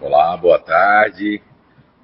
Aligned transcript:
Olá, 0.00 0.36
boa 0.36 0.60
tarde. 0.60 1.42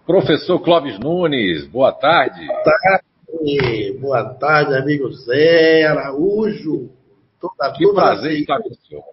Professor 0.05 0.59
Clóvis 0.59 0.99
Nunes, 0.99 1.65
boa 1.69 1.93
tarde. 1.93 2.45
Boa 2.45 2.63
tarde, 2.65 3.99
boa 4.01 4.35
tarde, 4.35 4.75
amigo 4.75 5.13
Zé 5.13 5.85
Araújo. 5.87 6.91
Toda, 7.41 7.73
que 7.73 7.85
toda 7.85 8.03
prazer 8.03 8.33
estar 8.33 8.61
com 8.61 8.69
o 8.69 8.75
senhor. 8.75 9.05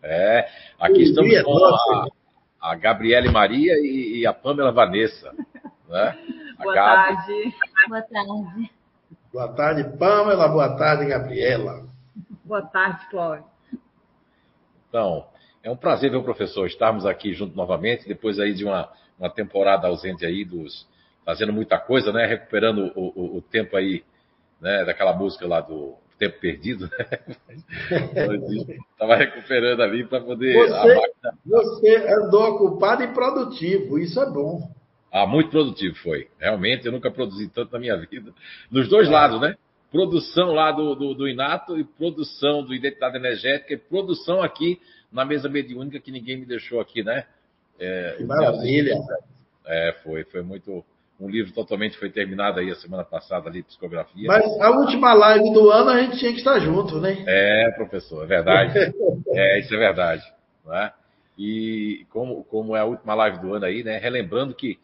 É, 0.00 0.48
aqui 0.78 1.02
estamos 1.02 1.42
com 1.42 1.64
a, 1.64 2.06
a 2.60 2.74
Gabriele 2.76 3.32
Maria 3.32 3.72
e, 3.80 4.20
e, 4.20 4.26
a 4.26 4.32
Pamela 4.32 4.70
Vanessa. 4.70 5.32
Né? 5.88 6.18
Boa 6.62 6.74
tarde. 6.74 7.54
Boa 7.88 8.02
tarde. 8.02 8.70
Boa 9.32 9.48
tarde, 9.48 9.98
Pamela. 9.98 10.48
Boa 10.48 10.76
tarde, 10.76 11.04
Gabriela. 11.06 11.84
Boa 12.44 12.62
tarde, 12.62 13.08
Clóvis. 13.10 13.44
Então, 14.88 15.26
é 15.62 15.70
um 15.70 15.76
prazer 15.76 16.10
ver 16.10 16.16
o 16.16 16.24
professor 16.24 16.66
estarmos 16.66 17.04
aqui 17.04 17.32
junto 17.32 17.56
novamente, 17.56 18.08
depois 18.08 18.38
aí 18.38 18.54
de 18.54 18.64
uma, 18.64 18.90
uma 19.18 19.30
temporada 19.30 19.88
ausente 19.88 20.24
aí 20.24 20.44
dos 20.44 20.86
fazendo 21.24 21.52
muita 21.52 21.78
coisa, 21.78 22.12
né? 22.12 22.26
Recuperando 22.26 22.90
o, 22.94 23.12
o, 23.14 23.36
o 23.38 23.42
tempo 23.42 23.76
aí, 23.76 24.02
né? 24.60 24.84
Daquela 24.84 25.12
música 25.12 25.46
lá 25.46 25.60
do 25.60 25.94
tempo 26.18 26.38
perdido, 26.40 26.88
né? 26.90 27.58
Estava 28.92 29.16
recuperando 29.16 29.82
ali 29.82 30.04
para 30.04 30.20
poder. 30.20 30.54
Você, 30.54 30.94
máquina... 30.94 31.38
você 31.44 31.96
andou 32.14 32.54
ocupado 32.54 33.02
e 33.02 33.08
produtivo, 33.08 33.98
isso 33.98 34.20
é 34.20 34.30
bom. 34.30 34.70
Ah, 35.12 35.26
muito 35.26 35.50
produtivo 35.50 35.96
foi. 35.96 36.28
Realmente, 36.38 36.86
eu 36.86 36.92
nunca 36.92 37.10
produzi 37.10 37.48
tanto 37.48 37.72
na 37.72 37.78
minha 37.78 37.96
vida. 37.96 38.32
Nos 38.70 38.88
dois 38.88 39.08
é. 39.08 39.10
lados, 39.10 39.40
né? 39.40 39.56
Produção 39.90 40.52
lá 40.52 40.70
do, 40.70 40.94
do, 40.94 41.14
do, 41.14 41.28
Inato 41.28 41.76
e 41.76 41.82
produção 41.82 42.62
do 42.62 42.72
Identidade 42.72 43.16
Energética 43.16 43.74
e 43.74 43.76
produção 43.76 44.40
aqui 44.40 44.78
na 45.12 45.24
mesa 45.24 45.48
mediúnica 45.48 46.00
que 46.00 46.10
ninguém 46.10 46.38
me 46.38 46.46
deixou 46.46 46.80
aqui, 46.80 47.02
né? 47.02 47.24
É, 47.78 48.22
maravilha! 48.24 48.94
É, 49.66 49.94
foi, 50.02 50.24
foi 50.24 50.42
muito. 50.42 50.84
Um 51.18 51.28
livro 51.28 51.52
totalmente 51.52 51.98
foi 51.98 52.08
terminado 52.10 52.60
aí 52.60 52.70
a 52.70 52.76
semana 52.76 53.04
passada 53.04 53.48
ali, 53.48 53.62
psicografia. 53.62 54.26
Mas 54.26 54.44
a 54.58 54.70
última 54.70 55.12
live 55.12 55.52
do 55.52 55.70
ano 55.70 55.90
a 55.90 56.00
gente 56.00 56.18
tinha 56.18 56.32
que 56.32 56.38
estar 56.38 56.58
junto, 56.60 56.98
né? 56.98 57.22
É, 57.26 57.70
professor, 57.72 58.24
é 58.24 58.26
verdade. 58.26 58.72
é, 59.28 59.60
isso 59.60 59.74
é 59.74 59.78
verdade. 59.78 60.22
Né? 60.64 60.90
E 61.36 62.06
como, 62.10 62.42
como 62.44 62.74
é 62.74 62.80
a 62.80 62.84
última 62.84 63.14
live 63.14 63.38
do 63.38 63.54
ano 63.54 63.66
aí, 63.66 63.84
né? 63.84 63.98
Relembrando 63.98 64.54
que, 64.54 64.78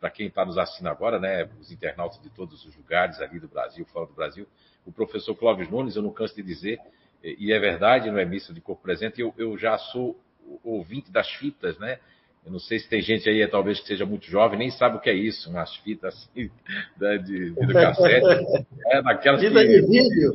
para 0.00 0.10
quem 0.10 0.28
está 0.28 0.46
nos 0.46 0.56
assistindo 0.56 0.88
agora, 0.88 1.20
né? 1.20 1.46
Os 1.60 1.70
internautas 1.70 2.20
de 2.22 2.30
todos 2.30 2.64
os 2.64 2.74
lugares 2.74 3.20
ali 3.20 3.38
do 3.38 3.48
Brasil, 3.48 3.84
fora 3.92 4.06
do 4.06 4.14
Brasil, 4.14 4.46
o 4.86 4.92
professor 4.92 5.34
Clóvis 5.34 5.70
Nunes, 5.70 5.94
eu 5.94 6.02
não 6.02 6.10
canso 6.10 6.34
de 6.34 6.42
dizer, 6.42 6.80
e 7.22 7.52
é 7.52 7.58
verdade, 7.58 8.10
não 8.10 8.18
é 8.18 8.24
missa 8.24 8.52
de 8.52 8.60
corpo 8.60 8.82
presente, 8.82 9.20
eu, 9.20 9.32
eu 9.38 9.56
já 9.56 9.78
sou 9.78 10.18
ouvinte 10.64 11.10
das 11.10 11.30
fitas, 11.30 11.78
né? 11.78 11.98
Eu 12.44 12.50
não 12.50 12.58
sei 12.58 12.80
se 12.80 12.88
tem 12.88 13.00
gente 13.00 13.28
aí, 13.28 13.46
talvez 13.46 13.78
que 13.80 13.86
seja 13.86 14.04
muito 14.04 14.26
jovem, 14.26 14.58
nem 14.58 14.70
sabe 14.70 14.96
o 14.96 15.00
que 15.00 15.08
é 15.08 15.14
isso, 15.14 15.48
umas 15.48 15.76
fitas 15.76 16.14
assim, 16.14 16.50
né, 17.00 17.18
de, 17.18 17.50
de 17.52 17.72
cassete. 17.72 18.66
É, 18.86 19.00
daquelas 19.00 19.40
Fita 19.40 19.64
de 19.64 19.80
vídeo. 19.82 20.32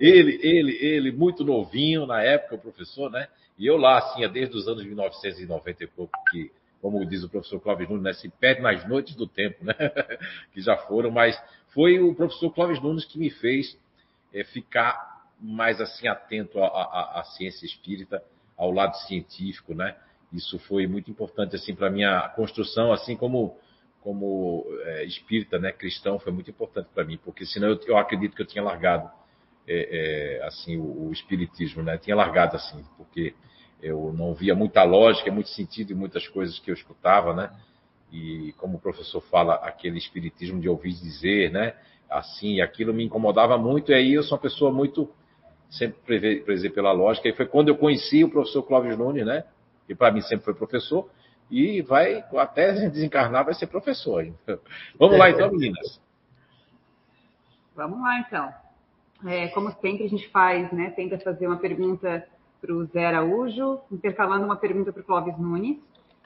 Ele, 0.00 0.38
ele, 0.42 0.78
ele, 0.80 1.12
muito 1.12 1.44
novinho 1.44 2.06
na 2.06 2.22
época, 2.22 2.54
o 2.54 2.58
professor, 2.58 3.10
né? 3.10 3.28
E 3.58 3.66
eu 3.66 3.76
lá, 3.76 3.98
assim, 3.98 4.26
desde 4.30 4.56
os 4.56 4.66
anos 4.66 4.84
1990 4.84 5.84
e 5.84 5.86
pouco, 5.86 6.12
que, 6.30 6.50
como 6.80 7.04
diz 7.04 7.22
o 7.22 7.28
professor 7.28 7.60
Clóvis 7.60 7.88
Nunes, 7.88 8.02
né, 8.02 8.12
se 8.14 8.28
perde 8.28 8.62
nas 8.62 8.88
noites 8.88 9.14
do 9.14 9.26
tempo, 9.26 9.64
né? 9.64 9.74
que 10.54 10.62
já 10.62 10.76
foram, 10.78 11.10
mas 11.10 11.38
foi 11.68 12.00
o 12.00 12.14
professor 12.14 12.50
Clóvis 12.54 12.80
Nunes 12.80 13.04
que 13.04 13.18
me 13.18 13.28
fez 13.28 13.78
é, 14.32 14.42
ficar 14.44 15.13
mais 15.40 15.80
assim 15.80 16.08
atento 16.08 16.62
à, 16.62 17.20
à, 17.20 17.24
ciência 17.24 17.66
espírita, 17.66 18.22
ao 18.56 18.70
lado 18.70 18.96
científico, 19.06 19.74
né? 19.74 19.96
Isso 20.32 20.58
foi 20.60 20.86
muito 20.86 21.10
importante 21.10 21.54
assim 21.56 21.74
para 21.74 21.90
minha 21.90 22.28
construção, 22.30 22.92
assim 22.92 23.16
como 23.16 23.56
como 24.00 24.66
é, 24.82 25.04
espírita, 25.04 25.58
né, 25.58 25.72
cristão, 25.72 26.18
foi 26.18 26.30
muito 26.30 26.50
importante 26.50 26.90
para 26.94 27.04
mim, 27.04 27.18
porque 27.24 27.46
senão 27.46 27.68
eu, 27.68 27.80
eu, 27.86 27.96
acredito 27.96 28.36
que 28.36 28.42
eu 28.42 28.46
tinha 28.46 28.62
largado 28.62 29.10
é, 29.66 30.40
é, 30.40 30.46
assim 30.46 30.76
o, 30.76 31.06
o, 31.08 31.12
espiritismo, 31.12 31.82
né? 31.82 31.96
Tinha 31.96 32.14
largado 32.14 32.54
assim, 32.54 32.84
porque 32.98 33.34
eu 33.82 34.12
não 34.12 34.34
via 34.34 34.54
muita 34.54 34.82
lógica, 34.84 35.32
muito 35.32 35.48
sentido 35.48 35.92
em 35.92 35.96
muitas 35.96 36.28
coisas 36.28 36.58
que 36.58 36.70
eu 36.70 36.74
escutava, 36.74 37.32
né? 37.32 37.50
E 38.12 38.52
como 38.58 38.76
o 38.76 38.80
professor 38.80 39.22
fala, 39.22 39.54
aquele 39.54 39.96
espiritismo 39.96 40.60
de 40.60 40.68
ouvir 40.68 40.92
dizer, 40.92 41.50
né? 41.50 41.74
Assim, 42.08 42.60
aquilo 42.60 42.92
me 42.92 43.04
incomodava 43.04 43.56
muito, 43.56 43.90
e 43.90 43.94
aí 43.94 44.12
eu 44.12 44.22
sou 44.22 44.36
uma 44.36 44.42
pessoa 44.42 44.70
muito 44.70 45.10
sempre 45.70 46.40
prezei 46.40 46.70
pela 46.70 46.92
lógica. 46.92 47.28
E 47.28 47.32
foi 47.32 47.46
quando 47.46 47.68
eu 47.68 47.76
conheci 47.76 48.24
o 48.24 48.30
professor 48.30 48.62
Clóvis 48.62 48.96
Nunes, 48.96 49.26
né? 49.26 49.44
Que 49.86 49.94
para 49.94 50.12
mim 50.12 50.20
sempre 50.22 50.44
foi 50.44 50.54
professor. 50.54 51.08
E 51.50 51.82
vai, 51.82 52.24
até 52.36 52.72
desencarnar, 52.88 53.44
vai 53.44 53.54
ser 53.54 53.66
professor. 53.66 54.26
Vamos 54.98 55.18
lá 55.18 55.30
então, 55.30 55.50
meninas. 55.50 56.00
Vamos 57.74 58.00
lá 58.00 58.20
então. 58.20 58.52
É, 59.26 59.48
como 59.48 59.70
sempre 59.80 60.04
a 60.04 60.08
gente 60.08 60.28
faz, 60.28 60.70
né? 60.72 60.90
Tenta 60.90 61.18
fazer 61.18 61.46
uma 61.46 61.56
pergunta 61.56 62.26
para 62.60 62.72
o 62.72 62.84
Zé 62.86 63.06
Araújo, 63.06 63.80
intercalando 63.90 64.44
uma 64.44 64.56
pergunta 64.56 64.92
para 64.92 65.02
o 65.02 65.04
Clóvis 65.04 65.36
Nunes. 65.38 65.78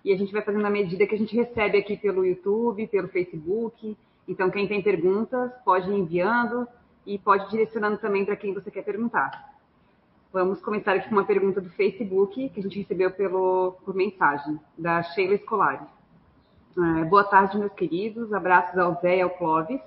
E 0.04 0.12
a 0.12 0.16
gente 0.16 0.32
vai 0.32 0.42
fazendo 0.42 0.66
à 0.66 0.70
medida 0.70 1.06
que 1.06 1.14
a 1.14 1.18
gente 1.18 1.34
recebe 1.34 1.78
aqui 1.78 1.96
pelo 1.96 2.24
YouTube, 2.24 2.86
pelo 2.86 3.08
Facebook. 3.08 3.96
Então, 4.28 4.50
quem 4.50 4.68
tem 4.68 4.82
perguntas, 4.82 5.50
pode 5.64 5.90
ir 5.90 5.94
enviando 5.94 6.68
e 7.08 7.18
pode 7.18 7.46
ir 7.46 7.48
direcionando 7.48 7.96
também 7.96 8.22
para 8.22 8.36
quem 8.36 8.52
você 8.52 8.70
quer 8.70 8.82
perguntar. 8.82 9.56
Vamos 10.30 10.60
começar 10.60 10.92
aqui 10.92 11.08
com 11.08 11.14
uma 11.14 11.24
pergunta 11.24 11.58
do 11.58 11.70
Facebook 11.70 12.50
que 12.50 12.60
a 12.60 12.62
gente 12.62 12.78
recebeu 12.78 13.10
pelo, 13.10 13.78
por 13.82 13.94
mensagem, 13.94 14.60
da 14.76 15.02
Sheila 15.02 15.34
Escolari. 15.34 15.86
É, 16.76 17.04
boa 17.06 17.24
tarde, 17.24 17.56
meus 17.56 17.72
queridos. 17.72 18.30
Abraços 18.30 18.78
ao 18.78 19.00
Zé 19.00 19.16
e 19.16 19.20
ao 19.22 19.30
Clóvis. 19.30 19.80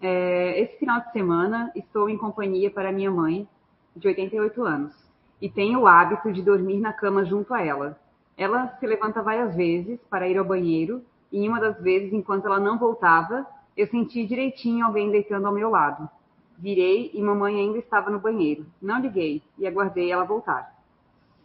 É, 0.00 0.60
esse 0.60 0.78
final 0.78 1.00
de 1.00 1.10
semana 1.10 1.72
estou 1.74 2.08
em 2.08 2.16
companhia 2.16 2.70
para 2.70 2.92
minha 2.92 3.10
mãe, 3.10 3.48
de 3.96 4.06
88 4.06 4.62
anos, 4.62 4.94
e 5.42 5.48
tenho 5.48 5.80
o 5.80 5.86
hábito 5.88 6.32
de 6.32 6.40
dormir 6.40 6.78
na 6.78 6.92
cama 6.92 7.24
junto 7.24 7.52
a 7.52 7.60
ela. 7.60 7.98
Ela 8.36 8.68
se 8.78 8.86
levanta 8.86 9.20
várias 9.22 9.56
vezes 9.56 9.98
para 10.08 10.28
ir 10.28 10.38
ao 10.38 10.44
banheiro, 10.44 11.02
e 11.32 11.44
em 11.44 11.48
uma 11.48 11.58
das 11.58 11.80
vezes, 11.80 12.12
enquanto 12.12 12.46
ela 12.46 12.60
não 12.60 12.78
voltava, 12.78 13.44
eu 13.76 13.88
senti 13.88 14.24
direitinho 14.24 14.86
alguém 14.86 15.10
deitando 15.10 15.48
ao 15.48 15.52
meu 15.52 15.68
lado. 15.68 16.08
Virei 16.58 17.12
e 17.14 17.22
mamãe 17.22 17.60
ainda 17.60 17.78
estava 17.78 18.10
no 18.10 18.18
banheiro. 18.18 18.66
Não 18.82 19.00
liguei 19.00 19.40
e 19.56 19.66
aguardei 19.66 20.10
ela 20.10 20.24
voltar. 20.24 20.76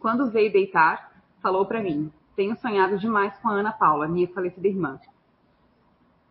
Quando 0.00 0.28
veio 0.28 0.52
deitar, 0.52 1.22
falou 1.40 1.64
para 1.64 1.80
mim: 1.80 2.12
Tenho 2.34 2.56
sonhado 2.56 2.98
demais 2.98 3.32
com 3.38 3.48
a 3.48 3.52
Ana 3.52 3.70
Paula, 3.70 4.08
minha 4.08 4.26
falecida 4.26 4.66
irmã. 4.66 4.98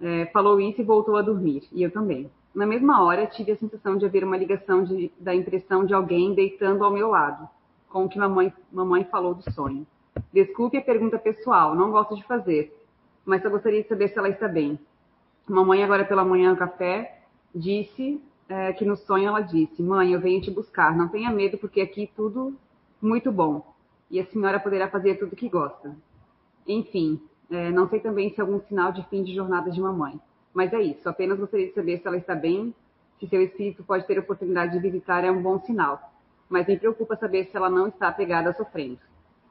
É, 0.01 0.25
falou 0.27 0.59
isso 0.59 0.81
e 0.81 0.83
voltou 0.83 1.15
a 1.15 1.21
dormir, 1.21 1.63
e 1.71 1.81
eu 1.81 1.89
também. 1.89 2.29
Na 2.53 2.65
mesma 2.65 3.01
hora, 3.01 3.25
tive 3.25 3.53
a 3.53 3.55
sensação 3.55 3.97
de 3.97 4.05
haver 4.05 4.25
uma 4.25 4.35
ligação 4.35 4.83
de, 4.83 5.11
da 5.17 5.33
impressão 5.33 5.85
de 5.85 5.93
alguém 5.93 6.33
deitando 6.35 6.83
ao 6.83 6.91
meu 6.91 7.09
lado, 7.09 7.47
com 7.89 8.03
o 8.03 8.09
que 8.09 8.19
mamãe, 8.19 8.53
mamãe 8.69 9.05
falou 9.05 9.33
do 9.33 9.49
sonho. 9.49 9.87
Desculpe 10.31 10.77
a 10.77 10.81
pergunta 10.81 11.17
pessoal, 11.17 11.73
não 11.73 11.89
gosto 11.89 12.15
de 12.17 12.23
fazer, 12.25 12.77
mas 13.25 13.41
só 13.41 13.49
gostaria 13.49 13.81
de 13.81 13.87
saber 13.87 14.09
se 14.09 14.19
ela 14.19 14.29
está 14.29 14.47
bem. 14.47 14.77
Mamãe, 15.47 15.83
agora 15.83 16.03
pela 16.03 16.25
manhã 16.25 16.51
no 16.51 16.57
café, 16.57 17.23
disse 17.55 18.21
é, 18.49 18.73
que 18.73 18.85
no 18.85 18.95
sonho 18.95 19.27
ela 19.27 19.41
disse: 19.41 19.81
Mãe, 19.81 20.11
eu 20.11 20.19
venho 20.19 20.41
te 20.41 20.51
buscar, 20.51 20.95
não 20.95 21.07
tenha 21.07 21.31
medo, 21.31 21.57
porque 21.57 21.81
aqui 21.81 22.09
tudo 22.15 22.55
muito 23.01 23.31
bom. 23.31 23.73
E 24.09 24.19
a 24.19 24.25
senhora 24.25 24.59
poderá 24.59 24.89
fazer 24.89 25.15
tudo 25.15 25.33
o 25.33 25.35
que 25.35 25.49
gosta. 25.49 25.95
Enfim, 26.67 27.21
é, 27.49 27.69
não 27.71 27.89
sei 27.89 27.99
também 27.99 28.29
se 28.33 28.39
é 28.39 28.41
algum 28.41 28.59
sinal 28.61 28.91
de 28.91 29.03
fim 29.09 29.23
de 29.23 29.33
jornada 29.33 29.71
de 29.71 29.81
mamãe. 29.81 30.19
Mas 30.53 30.71
é 30.71 30.81
isso, 30.81 31.09
apenas 31.09 31.39
gostaria 31.39 31.67
de 31.67 31.73
saber 31.73 31.99
se 31.99 32.07
ela 32.07 32.17
está 32.17 32.35
bem, 32.35 32.73
se 33.19 33.27
seu 33.27 33.41
espírito 33.41 33.83
pode 33.83 34.05
ter 34.05 34.19
oportunidade 34.19 34.73
de 34.73 34.79
visitar, 34.79 35.23
é 35.23 35.31
um 35.31 35.41
bom 35.41 35.59
sinal. 35.59 36.13
Mas 36.47 36.67
me 36.67 36.77
preocupa 36.77 37.15
saber 37.15 37.45
se 37.45 37.57
ela 37.57 37.69
não 37.69 37.87
está 37.87 38.09
apegada 38.09 38.53
sofrendo. 38.53 38.99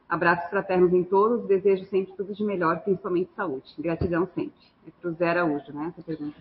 Abraços 0.09 0.49
fraternos 0.51 0.93
em 0.93 1.03
todos, 1.03 1.47
desejo 1.47 1.85
sempre 1.87 2.13
tudo 2.15 2.35
de 2.35 2.45
melhor, 2.45 2.81
principalmente 2.81 3.33
saúde. 3.35 3.75
Gratidão 3.79 4.29
sempre. 4.35 4.61
É 4.87 4.91
para 5.01 5.11
o 5.11 5.15
Zé 5.15 5.29
Araújo, 5.29 5.73
né, 5.73 5.87
essa 5.89 6.03
pergunta. 6.03 6.37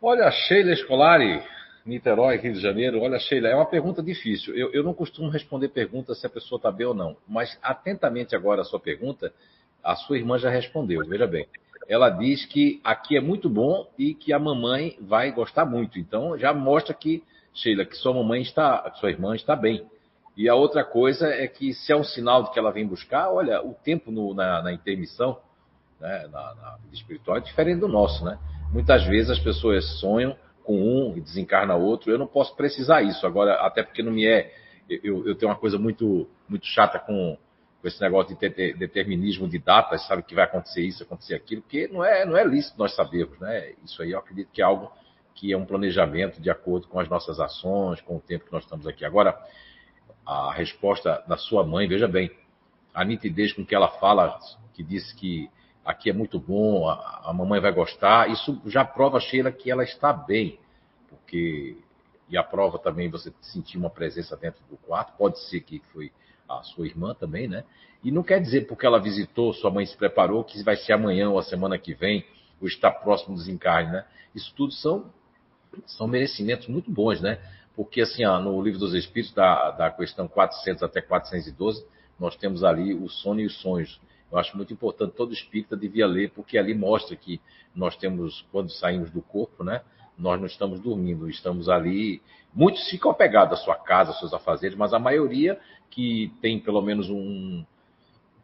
Olha, 0.00 0.30
Sheila 0.30 0.72
Escolari, 0.72 1.42
Niterói, 1.84 2.36
Rio 2.36 2.52
de 2.52 2.60
Janeiro. 2.60 3.00
Olha, 3.00 3.18
Sheila, 3.18 3.48
é 3.48 3.54
uma 3.54 3.66
pergunta 3.66 4.02
difícil. 4.02 4.54
Eu, 4.54 4.70
eu 4.72 4.82
não 4.82 4.92
costumo 4.92 5.30
responder 5.30 5.68
perguntas 5.68 6.20
se 6.20 6.26
a 6.26 6.30
pessoa 6.30 6.58
está 6.58 6.70
bem 6.70 6.86
ou 6.86 6.94
não. 6.94 7.16
Mas 7.26 7.58
atentamente 7.62 8.36
agora 8.36 8.60
a 8.60 8.64
sua 8.64 8.78
pergunta, 8.78 9.32
a 9.82 9.96
sua 9.96 10.18
irmã 10.18 10.38
já 10.38 10.50
respondeu. 10.50 11.00
Veja 11.06 11.26
bem. 11.26 11.46
Ela 11.88 12.10
diz 12.10 12.44
que 12.44 12.80
aqui 12.84 13.16
é 13.16 13.20
muito 13.20 13.48
bom 13.48 13.88
e 13.98 14.12
que 14.12 14.32
a 14.32 14.38
mamãe 14.38 14.98
vai 15.00 15.32
gostar 15.32 15.64
muito. 15.64 15.98
Então 15.98 16.36
já 16.36 16.52
mostra 16.52 16.92
que, 16.92 17.22
Sheila, 17.54 17.86
que 17.86 17.96
sua 17.96 18.12
mamãe 18.12 18.42
está, 18.42 18.92
sua 18.96 19.10
irmã 19.10 19.34
está 19.34 19.56
bem. 19.56 19.86
E 20.36 20.48
a 20.50 20.54
outra 20.54 20.84
coisa 20.84 21.28
é 21.28 21.48
que 21.48 21.72
se 21.72 21.90
é 21.90 21.96
um 21.96 22.04
sinal 22.04 22.42
de 22.42 22.50
que 22.50 22.58
ela 22.58 22.70
vem 22.70 22.86
buscar, 22.86 23.30
olha, 23.30 23.62
o 23.62 23.72
tempo 23.72 24.10
no, 24.10 24.34
na, 24.34 24.62
na, 24.62 24.72
intermissão, 24.72 25.38
né, 26.00 26.28
na, 26.30 26.54
na 26.54 26.76
vida 26.82 26.94
espiritual 26.94 27.36
é 27.36 27.40
diferente 27.40 27.80
do 27.80 27.88
nosso, 27.88 28.24
né? 28.24 28.38
Muitas 28.72 29.04
vezes 29.06 29.30
as 29.30 29.38
pessoas 29.38 29.84
sonham 30.00 30.36
com 30.64 30.76
um 30.76 31.16
e 31.16 31.20
desencarna 31.20 31.74
outro. 31.76 32.10
Eu 32.10 32.18
não 32.18 32.26
posso 32.26 32.54
precisar 32.56 33.02
isso 33.02 33.26
agora, 33.26 33.54
até 33.66 33.82
porque 33.82 34.02
não 34.02 34.12
me 34.12 34.26
é. 34.26 34.52
Eu, 34.88 35.26
eu 35.26 35.34
tenho 35.34 35.50
uma 35.50 35.58
coisa 35.58 35.78
muito 35.78 36.28
muito 36.48 36.66
chata 36.66 36.98
com, 36.98 37.36
com 37.80 37.88
esse 37.88 38.00
negócio 38.00 38.36
de 38.36 38.74
determinismo 38.74 39.48
de 39.48 39.58
datas, 39.58 40.06
sabe 40.06 40.22
que 40.22 40.34
vai 40.34 40.44
acontecer 40.44 40.82
isso, 40.82 41.02
acontecer 41.02 41.34
aquilo, 41.34 41.62
porque 41.62 41.88
não 41.88 42.04
é, 42.04 42.24
não 42.24 42.36
é 42.36 42.44
lícito 42.44 42.78
nós 42.78 42.94
sabermos, 42.94 43.38
né? 43.40 43.72
Isso 43.84 44.02
aí 44.02 44.12
eu 44.12 44.18
acredito 44.18 44.50
que 44.52 44.60
é 44.60 44.64
algo 44.64 44.90
que 45.34 45.52
é 45.52 45.56
um 45.56 45.66
planejamento 45.66 46.40
de 46.40 46.50
acordo 46.50 46.88
com 46.88 46.98
as 46.98 47.08
nossas 47.08 47.38
ações, 47.38 48.00
com 48.00 48.16
o 48.16 48.20
tempo 48.20 48.46
que 48.46 48.52
nós 48.52 48.64
estamos 48.64 48.86
aqui. 48.86 49.04
Agora, 49.04 49.38
a 50.24 50.52
resposta 50.52 51.22
da 51.28 51.36
sua 51.36 51.64
mãe, 51.64 51.86
veja 51.86 52.08
bem, 52.08 52.30
a 52.94 53.04
nitidez 53.04 53.52
com 53.52 53.64
que 53.64 53.74
ela 53.74 53.88
fala, 54.00 54.38
que 54.72 54.82
disse 54.82 55.14
que 55.14 55.50
aqui 55.86 56.10
é 56.10 56.12
muito 56.12 56.38
bom, 56.40 56.88
a, 56.88 57.22
a 57.26 57.32
mamãe 57.32 57.60
vai 57.60 57.72
gostar, 57.72 58.28
isso 58.28 58.60
já 58.66 58.84
prova, 58.84 59.20
Sheila, 59.20 59.52
que 59.52 59.70
ela 59.70 59.84
está 59.84 60.12
bem, 60.12 60.58
porque, 61.08 61.76
e 62.28 62.36
a 62.36 62.42
prova 62.42 62.76
também 62.78 63.08
você 63.08 63.32
sentir 63.40 63.78
uma 63.78 63.88
presença 63.88 64.36
dentro 64.36 64.60
do 64.68 64.76
quarto, 64.76 65.16
pode 65.16 65.38
ser 65.48 65.60
que 65.60 65.80
foi 65.92 66.12
a 66.48 66.62
sua 66.64 66.86
irmã 66.86 67.14
também, 67.14 67.46
né? 67.46 67.64
E 68.02 68.10
não 68.10 68.22
quer 68.22 68.40
dizer 68.40 68.66
porque 68.66 68.84
ela 68.84 69.00
visitou, 69.00 69.52
sua 69.52 69.70
mãe 69.70 69.86
se 69.86 69.96
preparou, 69.96 70.42
que 70.44 70.60
vai 70.62 70.76
ser 70.76 70.92
amanhã 70.92 71.30
ou 71.30 71.38
a 71.38 71.42
semana 71.42 71.78
que 71.78 71.94
vem, 71.94 72.26
ou 72.60 72.66
está 72.66 72.90
próximo 72.90 73.34
do 73.34 73.40
desencarne, 73.40 73.92
né? 73.92 74.04
Isso 74.34 74.52
tudo 74.56 74.72
são, 74.72 75.12
são 75.86 76.06
merecimentos 76.08 76.66
muito 76.66 76.90
bons, 76.90 77.20
né? 77.20 77.38
Porque, 77.76 78.00
assim, 78.00 78.24
ó, 78.24 78.40
no 78.40 78.60
Livro 78.60 78.80
dos 78.80 78.94
Espíritos, 78.94 79.34
da, 79.34 79.70
da 79.70 79.90
questão 79.90 80.26
400 80.26 80.82
até 80.82 81.00
412, 81.00 81.86
nós 82.18 82.34
temos 82.36 82.64
ali 82.64 82.94
o 82.94 83.08
sono 83.08 83.40
e 83.40 83.46
os 83.46 83.60
sonhos. 83.60 84.00
Eu 84.30 84.38
acho 84.38 84.56
muito 84.56 84.72
importante, 84.72 85.14
todo 85.14 85.32
espírita 85.32 85.76
devia 85.76 86.06
ler, 86.06 86.30
porque 86.30 86.58
ali 86.58 86.74
mostra 86.74 87.16
que 87.16 87.40
nós 87.74 87.96
temos, 87.96 88.44
quando 88.50 88.70
saímos 88.70 89.10
do 89.10 89.22
corpo, 89.22 89.62
né? 89.62 89.82
Nós 90.18 90.38
não 90.40 90.46
estamos 90.46 90.80
dormindo, 90.80 91.28
estamos 91.28 91.68
ali. 91.68 92.22
Muitos 92.52 92.88
ficam 92.88 93.10
apegados 93.10 93.60
à 93.60 93.62
sua 93.62 93.76
casa, 93.76 94.10
aos 94.10 94.18
seus 94.18 94.32
afazeres, 94.32 94.76
mas 94.76 94.92
a 94.92 94.98
maioria 94.98 95.60
que 95.90 96.32
tem 96.40 96.58
pelo 96.58 96.80
menos 96.82 97.08
um, 97.08 97.64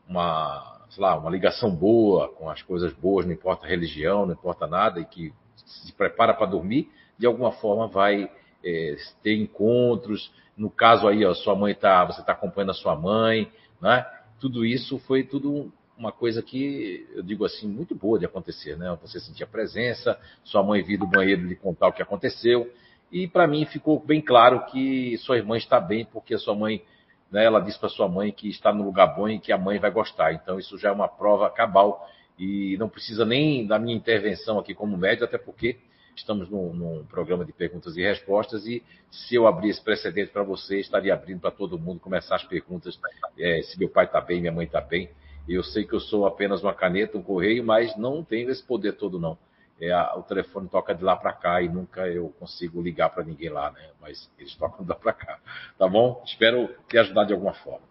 uma, 0.08 0.81
lá, 0.96 1.19
uma 1.19 1.31
ligação 1.31 1.75
boa 1.75 2.28
com 2.28 2.49
as 2.49 2.62
coisas 2.62 2.93
boas, 2.93 3.26
não 3.26 3.32
importa 3.32 3.67
religião, 3.67 4.26
não 4.26 4.35
importa 4.35 4.67
nada, 4.67 5.00
e 5.00 5.05
que 5.05 5.32
se 5.56 5.93
prepara 5.93 6.35
para 6.35 6.46
dormir, 6.46 6.90
de 7.19 7.26
alguma 7.26 7.52
forma 7.52 7.88
vai 7.88 8.31
é, 8.64 8.96
ter 9.23 9.37
encontros. 9.37 10.32
No 10.56 10.70
caso 10.70 11.08
aí, 11.08 11.25
ó, 11.25 11.35
sua 11.35 11.55
mãe 11.55 11.75
tá, 11.75 12.05
você 12.05 12.20
está 12.20 12.32
acompanhando 12.32 12.70
a 12.70 12.75
sua 12.75 12.94
mãe, 12.94 13.50
né? 13.81 14.06
Tudo 14.42 14.66
isso 14.66 14.98
foi 14.98 15.22
tudo 15.22 15.72
uma 15.96 16.10
coisa 16.10 16.42
que 16.42 17.06
eu 17.14 17.22
digo 17.22 17.44
assim 17.44 17.68
muito 17.68 17.94
boa 17.94 18.18
de 18.18 18.26
acontecer, 18.26 18.76
né? 18.76 18.98
Você 19.00 19.20
sentir 19.20 19.44
a 19.44 19.46
presença, 19.46 20.18
sua 20.42 20.64
mãe 20.64 20.82
vir 20.82 20.96
do 20.98 21.06
banheiro 21.06 21.46
lhe 21.46 21.54
contar 21.54 21.86
o 21.86 21.92
que 21.92 22.02
aconteceu, 22.02 22.68
e 23.12 23.28
para 23.28 23.46
mim 23.46 23.64
ficou 23.66 24.00
bem 24.04 24.20
claro 24.20 24.66
que 24.66 25.16
sua 25.18 25.36
irmã 25.36 25.56
está 25.56 25.78
bem 25.78 26.04
porque 26.04 26.34
a 26.34 26.38
sua 26.38 26.56
mãe 26.56 26.82
né, 27.30 27.44
ela 27.44 27.60
disse 27.60 27.78
para 27.78 27.88
sua 27.88 28.08
mãe 28.08 28.32
que 28.32 28.48
está 28.48 28.72
no 28.72 28.82
lugar 28.82 29.14
bom 29.14 29.28
e 29.28 29.38
que 29.38 29.52
a 29.52 29.58
mãe 29.58 29.78
vai 29.78 29.92
gostar. 29.92 30.32
Então, 30.32 30.58
isso 30.58 30.76
já 30.76 30.88
é 30.88 30.92
uma 30.92 31.06
prova 31.06 31.48
cabal 31.48 32.04
e 32.36 32.76
não 32.78 32.88
precisa 32.88 33.24
nem 33.24 33.64
da 33.64 33.78
minha 33.78 33.94
intervenção 33.94 34.58
aqui 34.58 34.74
como 34.74 34.96
médico, 34.96 35.24
até 35.24 35.38
porque 35.38 35.78
estamos 36.17 36.49
num, 36.49 36.73
num, 36.73 37.05
programa 37.05 37.44
de 37.44 37.53
perguntas 37.53 37.97
e 37.97 38.03
respostas 38.03 38.67
e 38.67 38.82
se 39.11 39.35
eu 39.35 39.47
abrir 39.47 39.70
esse 39.70 39.82
precedente 39.82 40.31
para 40.31 40.43
você, 40.43 40.79
estaria 40.79 41.12
abrindo 41.12 41.41
para 41.41 41.50
todo 41.50 41.79
mundo 41.79 42.00
começar 42.00 42.37
as 42.37 42.44
perguntas 42.44 42.99
é, 43.38 43.62
se 43.62 43.79
meu 43.79 43.88
pai 43.88 44.05
está 44.05 44.20
bem, 44.20 44.41
minha 44.41 44.53
mãe 44.53 44.67
está 44.67 44.81
bem. 44.81 45.11
Eu 45.49 45.64
sei 45.64 45.85
que 45.85 45.93
eu 45.93 46.00
sou 46.00 46.25
apenas 46.25 46.62
uma 46.62 46.73
caneta, 46.73 47.19
um 47.19 47.23
correio, 47.23 47.64
mas 47.64 47.97
não 47.97 48.23
tenho 48.23 48.50
esse 48.50 48.62
poder 48.62 48.93
todo 48.93 49.19
não 49.19 49.37
é, 49.82 49.94
o 50.17 50.23
telefone 50.23 50.69
toca 50.69 50.94
de 50.94 51.03
lá 51.03 51.17
para 51.17 51.32
cá 51.32 51.61
e 51.61 51.69
nunca 51.69 52.06
eu 52.06 52.29
consigo 52.38 52.81
ligar 52.81 53.11
para 53.11 53.25
ninguém 53.25 53.49
lá, 53.49 53.73
né? 53.73 53.91
Mas 54.00 54.31
eles 54.38 54.55
tocam 54.55 54.85
de 54.85 54.88
lá 54.88 54.94
para 54.94 55.12
cá, 55.12 55.41
tá 55.76 55.88
bom? 55.88 56.23
Espero 56.25 56.73
te 56.88 56.99
ajudar 56.99 57.25
de 57.25 57.32
alguma 57.32 57.53
forma. 57.55 57.87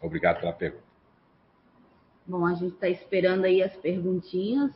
Obrigado 0.00 0.40
pela 0.40 0.52
pergunta. 0.52 0.84
Bom, 2.26 2.46
a 2.46 2.54
gente 2.54 2.74
está 2.74 2.88
esperando 2.88 3.44
aí 3.44 3.62
as 3.62 3.76
perguntinhas 3.76 4.72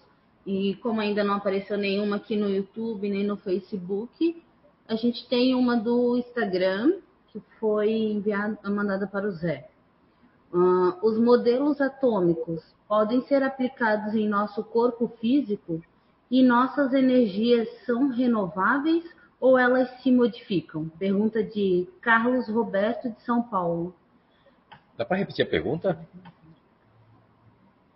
e 0.47 0.77
como 0.77 1.01
ainda 1.01 1.25
não 1.25 1.35
apareceu 1.35 1.77
nenhuma 1.77 2.17
aqui 2.17 2.37
no 2.37 2.49
YouTube 2.49 3.11
nem 3.11 3.25
no 3.25 3.37
Facebook, 3.37 4.41
a 4.89 4.95
gente 4.95 5.29
tem 5.29 5.55
uma 5.57 5.77
do 5.77 6.17
Instagram 6.17 7.01
que 7.27 7.43
foi 7.59 7.91
enviada, 7.91 8.57
mandada 8.71 9.09
para 9.09 9.27
o 9.27 9.33
Zé. 9.33 9.69
Uh, 10.53 10.95
os 11.03 11.19
modelos 11.19 11.81
atômicos 11.81 12.63
podem 12.87 13.21
ser 13.23 13.43
aplicados 13.43 14.15
em 14.15 14.29
nosso 14.29 14.63
corpo 14.63 15.09
físico 15.21 15.83
e 16.31 16.43
nossas 16.45 16.95
energias 16.95 17.69
são 17.85 18.09
renováveis 18.09 19.05
ou 19.41 19.59
elas 19.59 19.91
se 20.03 20.13
modificam? 20.13 20.89
Pergunta 20.99 21.43
de 21.43 21.89
Carlos 22.01 22.49
Roberto 22.49 23.11
de 23.11 23.21
São 23.23 23.43
Paulo. 23.43 23.93
Dá 24.97 25.05
para 25.05 25.17
repetir 25.17 25.45
a 25.45 25.49
pergunta? 25.49 25.99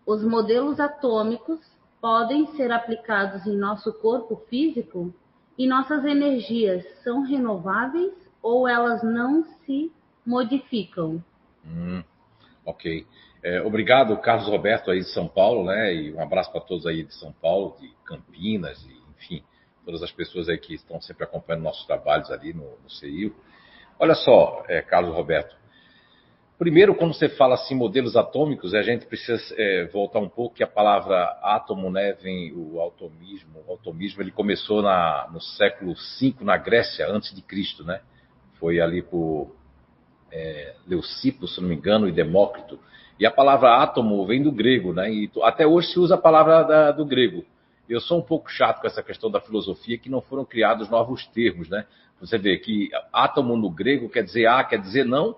Os 0.04 0.24
modelos 0.24 0.80
atômicos 0.80 1.60
podem 2.00 2.46
ser 2.56 2.72
aplicados 2.72 3.46
em 3.46 3.56
nosso 3.56 3.92
corpo 3.92 4.36
físico 4.48 5.12
e 5.58 5.66
nossas 5.66 6.04
energias 6.04 6.84
são 7.02 7.22
renováveis 7.22 8.14
ou 8.42 8.66
elas 8.66 9.02
não 9.02 9.44
se 9.64 9.92
modificam? 10.26 11.22
Hum, 11.64 12.02
ok. 12.64 13.06
É, 13.42 13.60
obrigado, 13.62 14.16
Carlos 14.18 14.48
Roberto, 14.48 14.90
aí 14.90 15.00
de 15.00 15.12
São 15.12 15.26
Paulo, 15.26 15.64
né? 15.64 15.94
E 15.94 16.12
um 16.12 16.20
abraço 16.20 16.50
para 16.52 16.60
todos 16.60 16.86
aí 16.86 17.04
de 17.04 17.14
São 17.14 17.32
Paulo, 17.32 17.76
de 17.80 17.90
Campinas, 18.04 18.82
e, 18.84 19.00
enfim, 19.16 19.42
todas 19.84 20.02
as 20.02 20.12
pessoas 20.12 20.48
aí 20.48 20.58
que 20.58 20.74
estão 20.74 21.00
sempre 21.00 21.24
acompanhando 21.24 21.62
nossos 21.62 21.86
trabalhos 21.86 22.30
ali 22.30 22.52
no, 22.52 22.78
no 22.82 22.90
CIO. 22.90 23.34
Olha 23.98 24.14
só, 24.14 24.64
é, 24.68 24.80
Carlos 24.82 25.14
Roberto. 25.14 25.59
Primeiro, 26.60 26.94
quando 26.94 27.14
você 27.14 27.26
fala 27.26 27.54
assim 27.54 27.74
modelos 27.74 28.16
atômicos, 28.16 28.74
a 28.74 28.82
gente 28.82 29.06
precisa 29.06 29.42
é, 29.56 29.86
voltar 29.86 30.18
um 30.18 30.28
pouco 30.28 30.56
que 30.56 30.62
a 30.62 30.66
palavra 30.66 31.38
átomo, 31.42 31.90
né, 31.90 32.12
vem 32.12 32.52
o 32.52 32.86
atomismo. 32.86 33.64
O 33.66 33.72
atomismo 33.72 34.20
ele 34.20 34.30
começou 34.30 34.82
na, 34.82 35.26
no 35.32 35.40
século 35.40 35.94
V 35.94 36.34
na 36.42 36.58
Grécia 36.58 37.08
antes 37.08 37.34
de 37.34 37.40
Cristo, 37.40 37.82
né? 37.82 38.02
Foi 38.58 38.78
ali 38.78 39.00
por 39.00 39.56
é, 40.30 40.74
Leucipo, 40.86 41.48
se 41.48 41.62
não 41.62 41.68
me 41.70 41.76
engano, 41.76 42.06
e 42.06 42.12
Demócrito 42.12 42.78
e 43.18 43.24
a 43.24 43.30
palavra 43.30 43.82
átomo 43.82 44.26
vem 44.26 44.42
do 44.42 44.52
grego, 44.52 44.92
né? 44.92 45.10
E 45.10 45.30
até 45.42 45.66
hoje 45.66 45.88
se 45.88 45.98
usa 45.98 46.16
a 46.16 46.18
palavra 46.18 46.62
da, 46.62 46.92
do 46.92 47.06
grego. 47.06 47.42
Eu 47.88 48.02
sou 48.02 48.18
um 48.18 48.22
pouco 48.22 48.50
chato 48.50 48.82
com 48.82 48.86
essa 48.86 49.02
questão 49.02 49.30
da 49.30 49.40
filosofia, 49.40 49.96
que 49.96 50.10
não 50.10 50.20
foram 50.20 50.44
criados 50.44 50.90
novos 50.90 51.26
termos, 51.28 51.70
né? 51.70 51.86
Você 52.20 52.36
vê 52.36 52.58
que 52.58 52.90
átomo 53.10 53.56
no 53.56 53.70
grego 53.70 54.10
quer 54.10 54.24
dizer 54.24 54.46
A, 54.46 54.62
quer 54.62 54.78
dizer 54.78 55.06
não, 55.06 55.36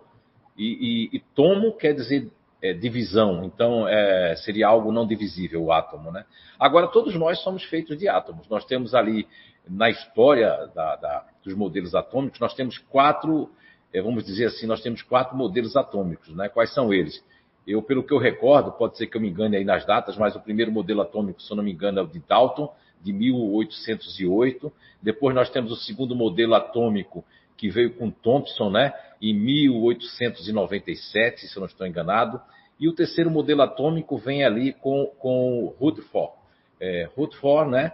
e, 0.57 1.11
e, 1.13 1.17
e 1.17 1.21
tomo 1.35 1.73
quer 1.73 1.95
dizer 1.95 2.31
é, 2.63 2.73
divisão. 2.73 3.45
Então, 3.45 3.89
é, 3.89 4.37
seria 4.37 4.69
algo 4.69 4.93
não 4.93 5.07
divisível 5.07 5.65
o 5.65 5.73
átomo, 5.73 6.13
né? 6.13 6.25
Agora, 6.59 6.87
todos 6.87 7.15
nós 7.17 7.43
somos 7.43 7.65
feitos 7.65 7.99
de 7.99 8.09
átomos. 8.09 8.49
Nós 8.49 8.65
temos 8.65 8.95
ali, 8.95 9.27
na 9.69 9.91
história 9.91 10.71
da, 10.75 10.97
da, 10.97 11.27
dos 11.45 11.55
modelos 11.55 11.95
atômicos, 11.95 12.39
nós 12.39 12.55
temos 12.55 12.79
quatro, 12.79 13.51
é, 13.93 14.01
vamos 14.01 14.25
dizer 14.25 14.47
assim, 14.47 14.67
nós 14.67 14.81
temos 14.81 15.03
quatro 15.03 15.37
modelos 15.37 15.77
atômicos, 15.77 16.29
né? 16.37 16.49
Quais 16.49 16.73
são 16.73 16.95
eles? 16.95 17.23
Eu, 17.67 17.83
pelo 17.83 18.03
que 18.03 18.13
eu 18.13 18.19
recordo, 18.19 18.73
pode 18.73 18.97
ser 18.97 19.07
que 19.07 19.17
eu 19.17 19.21
me 19.21 19.29
engane 19.29 19.57
aí 19.57 19.65
nas 19.65 19.85
datas, 19.85 20.17
mas 20.17 20.35
o 20.35 20.41
primeiro 20.41 20.73
modelo 20.73 21.01
atômico, 21.01 21.43
se 21.43 21.51
eu 21.51 21.57
não 21.57 21.65
me 21.65 21.73
engano, 21.73 22.01
é 22.01 22.03
o 22.03 22.07
de 22.07 22.21
Dalton, 22.21 22.73
de 23.01 23.13
1808. 23.13 24.73
Depois 25.01 25.35
nós 25.35 25.51
temos 25.51 25.73
o 25.73 25.77
segundo 25.77 26.15
modelo 26.15 26.55
atômico, 26.55 27.25
que 27.57 27.69
veio 27.69 27.95
com 27.95 28.11
Thomson, 28.11 28.71
né, 28.71 28.93
em 29.21 29.35
1897, 29.35 31.47
se 31.47 31.57
eu 31.57 31.61
não 31.61 31.67
estou 31.67 31.87
enganado. 31.87 32.41
E 32.79 32.89
o 32.89 32.95
terceiro 32.95 33.31
modelo 33.31 33.63
atômico 33.63 34.19
vem 34.19 34.45
ali 34.45 34.73
com, 34.73 35.07
com 35.19 35.75
Rutherford, 35.79 36.33
é, 36.81 37.09
Rutherford, 37.17 37.71
né, 37.71 37.93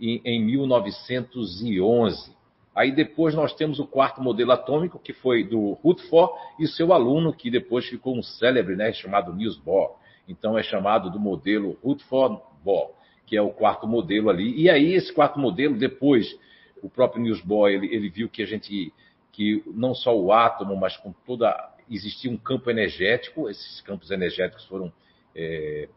em, 0.00 0.20
em 0.24 0.44
1911. 0.44 2.34
Aí 2.74 2.92
depois 2.92 3.34
nós 3.34 3.54
temos 3.54 3.78
o 3.78 3.86
quarto 3.86 4.22
modelo 4.22 4.52
atômico, 4.52 4.98
que 4.98 5.12
foi 5.12 5.44
do 5.44 5.72
Rutherford 5.82 6.32
e 6.58 6.66
seu 6.66 6.92
aluno, 6.92 7.32
que 7.32 7.50
depois 7.50 7.86
ficou 7.86 8.16
um 8.16 8.22
célebre, 8.22 8.76
né, 8.76 8.92
chamado 8.92 9.34
Niels 9.34 9.58
Bohr. 9.58 9.98
Então 10.26 10.56
é 10.56 10.62
chamado 10.62 11.10
do 11.10 11.18
modelo 11.18 11.76
Rutherford-Bohr, 11.82 12.92
que 13.26 13.36
é 13.36 13.42
o 13.42 13.50
quarto 13.50 13.86
modelo 13.86 14.30
ali. 14.30 14.58
E 14.58 14.70
aí 14.70 14.94
esse 14.94 15.12
quarto 15.12 15.38
modelo, 15.38 15.76
depois, 15.76 16.34
o 16.82 16.88
próprio 16.88 17.22
Niels 17.22 17.40
Bohr, 17.40 17.68
ele, 17.70 17.94
ele 17.94 18.08
viu 18.08 18.28
que 18.28 18.42
a 18.42 18.46
gente, 18.46 18.92
que 19.32 19.62
não 19.66 19.94
só 19.94 20.16
o 20.16 20.32
átomo, 20.32 20.76
mas 20.76 20.96
com 20.96 21.12
toda, 21.26 21.72
existia 21.90 22.30
um 22.30 22.36
campo 22.36 22.70
energético, 22.70 23.48
esses 23.48 23.80
campos 23.82 24.10
energéticos 24.10 24.64
foram... 24.66 24.92
É, 25.34 25.88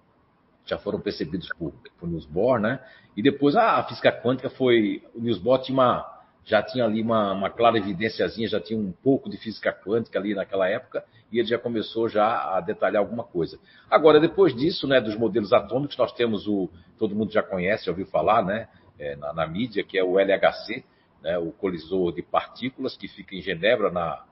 já 0.65 0.77
foram 0.77 0.99
percebidos 0.99 1.49
por, 1.57 1.73
por 1.99 2.07
Niels 2.07 2.25
Bohr, 2.25 2.59
né? 2.59 2.79
E 3.17 3.21
depois 3.21 3.55
ah, 3.55 3.79
a 3.79 3.83
física 3.83 4.11
quântica 4.11 4.49
foi. 4.49 5.03
O 5.13 5.19
Niels 5.19 5.37
Bohr 5.37 5.59
tinha 5.61 5.73
uma, 5.73 6.23
já 6.45 6.61
tinha 6.61 6.85
ali 6.85 7.01
uma, 7.01 7.33
uma 7.33 7.49
clara 7.49 7.77
evidênciazinha, 7.77 8.47
já 8.47 8.59
tinha 8.59 8.79
um 8.79 8.91
pouco 8.91 9.29
de 9.29 9.37
física 9.37 9.73
quântica 9.73 10.19
ali 10.19 10.33
naquela 10.33 10.67
época, 10.67 11.03
e 11.31 11.39
ele 11.39 11.47
já 11.47 11.57
começou 11.57 12.09
já 12.09 12.55
a 12.55 12.61
detalhar 12.61 13.01
alguma 13.01 13.23
coisa. 13.23 13.59
Agora, 13.89 14.19
depois 14.19 14.55
disso, 14.55 14.87
né, 14.87 14.99
dos 14.99 15.15
modelos 15.15 15.53
atômicos, 15.53 15.97
nós 15.97 16.11
temos 16.13 16.47
o, 16.47 16.69
todo 16.97 17.15
mundo 17.15 17.31
já 17.31 17.41
conhece, 17.41 17.85
já 17.85 17.91
ouviu 17.91 18.05
falar, 18.05 18.43
né, 18.43 18.67
é, 19.00 19.15
na, 19.15 19.33
na, 19.33 19.47
mídia, 19.47 19.83
que 19.83 19.97
é 19.97 20.03
o 20.03 20.19
LHC, 20.19 20.83
né, 21.21 21.38
o 21.38 21.51
colisor 21.51 22.13
de 22.13 22.21
partículas, 22.21 22.95
que 22.97 23.07
fica 23.07 23.35
em 23.35 23.41
Genebra, 23.41 23.91
na, 23.91 24.25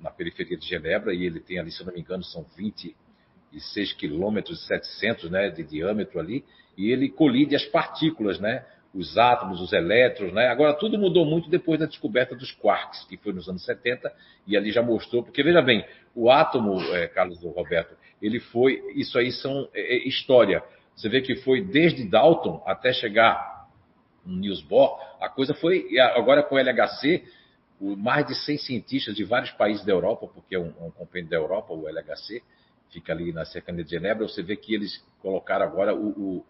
na 0.00 0.10
periferia 0.10 0.56
de 0.56 0.66
Genebra, 0.66 1.14
e 1.14 1.24
ele 1.24 1.40
tem 1.40 1.58
ali, 1.58 1.70
se 1.70 1.80
eu 1.80 1.86
não 1.86 1.94
me 1.94 2.00
engano, 2.00 2.22
são 2.22 2.44
26 2.56 3.92
quilômetros 3.94 4.62
e 4.62 4.66
700 4.66 5.30
né, 5.30 5.50
de 5.50 5.62
diâmetro 5.62 6.18
ali, 6.18 6.44
e 6.76 6.90
ele 6.90 7.08
colide 7.08 7.54
as 7.54 7.64
partículas, 7.64 8.38
né? 8.40 8.64
Os 8.94 9.16
átomos, 9.16 9.60
os 9.60 9.72
elétrons, 9.72 10.34
né? 10.34 10.48
Agora, 10.48 10.74
tudo 10.74 10.98
mudou 10.98 11.24
muito 11.24 11.48
depois 11.48 11.80
da 11.80 11.86
descoberta 11.86 12.34
dos 12.34 12.52
quarks, 12.52 13.04
que 13.04 13.16
foi 13.16 13.32
nos 13.32 13.48
anos 13.48 13.64
70, 13.64 14.12
e 14.46 14.56
ali 14.56 14.70
já 14.70 14.82
mostrou, 14.82 15.22
porque 15.22 15.42
veja 15.42 15.62
bem, 15.62 15.84
o 16.14 16.30
átomo, 16.30 16.78
é, 16.94 17.08
Carlos 17.08 17.42
Roberto, 17.42 17.96
ele 18.20 18.38
foi, 18.38 18.82
isso 18.94 19.18
aí 19.18 19.32
são 19.32 19.68
é, 19.74 19.96
é, 19.96 20.08
história. 20.08 20.62
Você 20.94 21.08
vê 21.08 21.22
que 21.22 21.36
foi 21.36 21.62
desde 21.62 22.04
Dalton 22.04 22.62
até 22.66 22.92
chegar 22.92 23.51
Niels 24.24 24.62
Bohr, 24.62 24.98
a 25.20 25.28
coisa 25.28 25.54
foi, 25.54 25.98
agora 25.98 26.42
com 26.42 26.54
o 26.54 26.58
LHC, 26.58 27.24
mais 27.80 28.26
de 28.26 28.34
100 28.34 28.58
cientistas 28.58 29.14
de 29.14 29.24
vários 29.24 29.50
países 29.52 29.84
da 29.84 29.92
Europa, 29.92 30.28
porque 30.28 30.54
é 30.54 30.58
um, 30.58 30.72
um 30.80 30.90
compêndio 30.90 31.30
da 31.30 31.36
Europa, 31.36 31.72
o 31.72 31.88
LHC, 31.88 32.42
fica 32.90 33.12
ali 33.12 33.32
na 33.32 33.44
cercania 33.44 33.82
de 33.82 33.90
Genebra, 33.90 34.28
você 34.28 34.42
vê 34.42 34.56
que 34.56 34.74
eles 34.74 35.04
colocaram 35.20 35.64
agora 35.64 35.94
o, 35.94 36.08
o, 36.08 36.44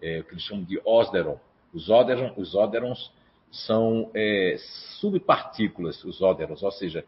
é, 0.00 0.20
o 0.20 0.24
que 0.24 0.32
eles 0.32 0.42
chamam 0.44 0.64
de 0.64 0.80
Osderon. 0.84 1.38
Os, 1.74 1.88
Oderon, 1.88 2.34
os 2.36 2.54
Oderons 2.54 3.12
são 3.50 4.10
é, 4.14 4.56
subpartículas, 5.00 6.02
os 6.04 6.20
Oderons, 6.22 6.62
ou 6.62 6.70
seja, 6.70 7.04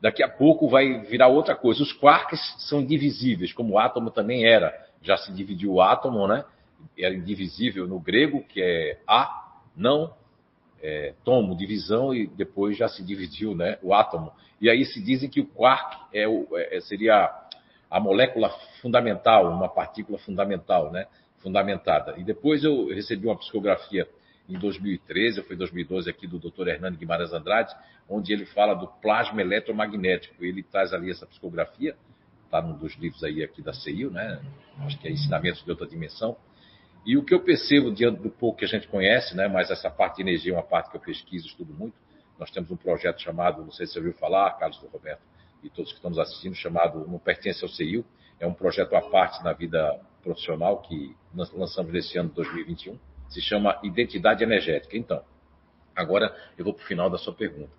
daqui 0.00 0.22
a 0.22 0.28
pouco 0.28 0.68
vai 0.68 1.00
virar 1.00 1.28
outra 1.28 1.54
coisa. 1.54 1.82
Os 1.82 1.92
quarks 1.92 2.40
são 2.68 2.80
indivisíveis, 2.80 3.52
como 3.52 3.74
o 3.74 3.78
átomo 3.78 4.10
também 4.10 4.44
era. 4.44 4.72
Já 5.02 5.16
se 5.16 5.32
dividiu 5.32 5.74
o 5.74 5.82
átomo, 5.82 6.26
né? 6.26 6.44
Era 6.98 7.14
indivisível 7.14 7.86
no 7.86 8.00
grego, 8.00 8.42
que 8.44 8.60
é 8.60 9.00
A, 9.06 9.41
não, 9.76 10.14
é, 10.82 11.14
tomo, 11.24 11.56
divisão, 11.56 12.14
e 12.14 12.26
depois 12.26 12.76
já 12.76 12.88
se 12.88 13.02
dividiu 13.04 13.54
né, 13.54 13.78
o 13.82 13.94
átomo. 13.94 14.32
E 14.60 14.68
aí 14.68 14.84
se 14.84 15.02
dizem 15.02 15.28
que 15.28 15.40
o 15.40 15.46
quark 15.46 15.96
é 16.12 16.26
o, 16.26 16.46
é, 16.56 16.80
seria 16.80 17.30
a 17.90 18.00
molécula 18.00 18.48
fundamental, 18.80 19.50
uma 19.50 19.68
partícula 19.68 20.18
fundamental, 20.18 20.90
né? 20.90 21.06
Fundamentada. 21.42 22.14
E 22.16 22.24
depois 22.24 22.64
eu 22.64 22.88
recebi 22.88 23.26
uma 23.26 23.36
psicografia 23.36 24.08
em 24.48 24.58
2013, 24.58 25.42
foi 25.42 25.56
2012 25.56 26.08
aqui 26.08 26.26
do 26.26 26.38
Dr. 26.38 26.68
Hernani 26.68 26.96
Guimarães 26.96 27.32
Andrade, 27.32 27.74
onde 28.08 28.32
ele 28.32 28.46
fala 28.46 28.74
do 28.74 28.86
plasma 28.86 29.42
eletromagnético. 29.42 30.42
Ele 30.44 30.62
traz 30.62 30.92
ali 30.94 31.10
essa 31.10 31.26
psicografia, 31.26 31.94
está 32.46 32.62
num 32.62 32.76
dos 32.76 32.94
livros 32.96 33.22
aí 33.24 33.42
aqui 33.42 33.60
da 33.60 33.72
CEIU, 33.72 34.10
né? 34.10 34.40
Acho 34.78 34.98
que 34.98 35.08
é 35.08 35.10
Ensinamentos 35.10 35.62
de 35.62 35.70
Outra 35.70 35.86
Dimensão. 35.86 36.36
E 37.04 37.16
o 37.16 37.24
que 37.24 37.34
eu 37.34 37.40
percebo 37.40 37.90
diante 37.90 38.20
do 38.20 38.30
pouco 38.30 38.58
que 38.58 38.64
a 38.64 38.68
gente 38.68 38.86
conhece, 38.86 39.36
né? 39.36 39.48
Mas 39.48 39.70
essa 39.70 39.90
parte 39.90 40.16
de 40.16 40.22
energia 40.22 40.52
é 40.52 40.56
uma 40.56 40.62
parte 40.62 40.90
que 40.90 40.96
eu 40.96 41.00
pesquiso, 41.00 41.46
estudo 41.46 41.74
muito. 41.74 41.94
Nós 42.38 42.50
temos 42.50 42.70
um 42.70 42.76
projeto 42.76 43.20
chamado, 43.20 43.62
não 43.62 43.72
sei 43.72 43.86
se 43.86 43.94
você 43.94 43.98
ouviu 43.98 44.14
falar, 44.14 44.50
Carlos 44.52 44.78
do 44.78 44.86
Roberto, 44.86 45.22
e 45.62 45.70
todos 45.70 45.90
que 45.90 45.98
estamos 45.98 46.18
assistindo, 46.18 46.54
chamado 46.54 47.06
Não 47.06 47.18
Pertence 47.18 47.62
ao 47.64 47.68
CIU. 47.68 48.04
É 48.38 48.46
um 48.46 48.54
projeto 48.54 48.94
à 48.94 49.02
parte 49.02 49.42
na 49.44 49.52
vida 49.52 50.00
profissional 50.22 50.80
que 50.82 51.16
nós 51.34 51.52
lançamos 51.52 51.92
nesse 51.92 52.18
ano 52.18 52.28
de 52.28 52.36
2021. 52.36 52.98
Se 53.28 53.40
chama 53.40 53.78
Identidade 53.82 54.42
Energética. 54.42 54.96
Então, 54.96 55.22
agora 55.94 56.34
eu 56.58 56.64
vou 56.64 56.74
para 56.74 56.84
o 56.84 56.86
final 56.86 57.08
da 57.10 57.18
sua 57.18 57.32
pergunta. 57.32 57.70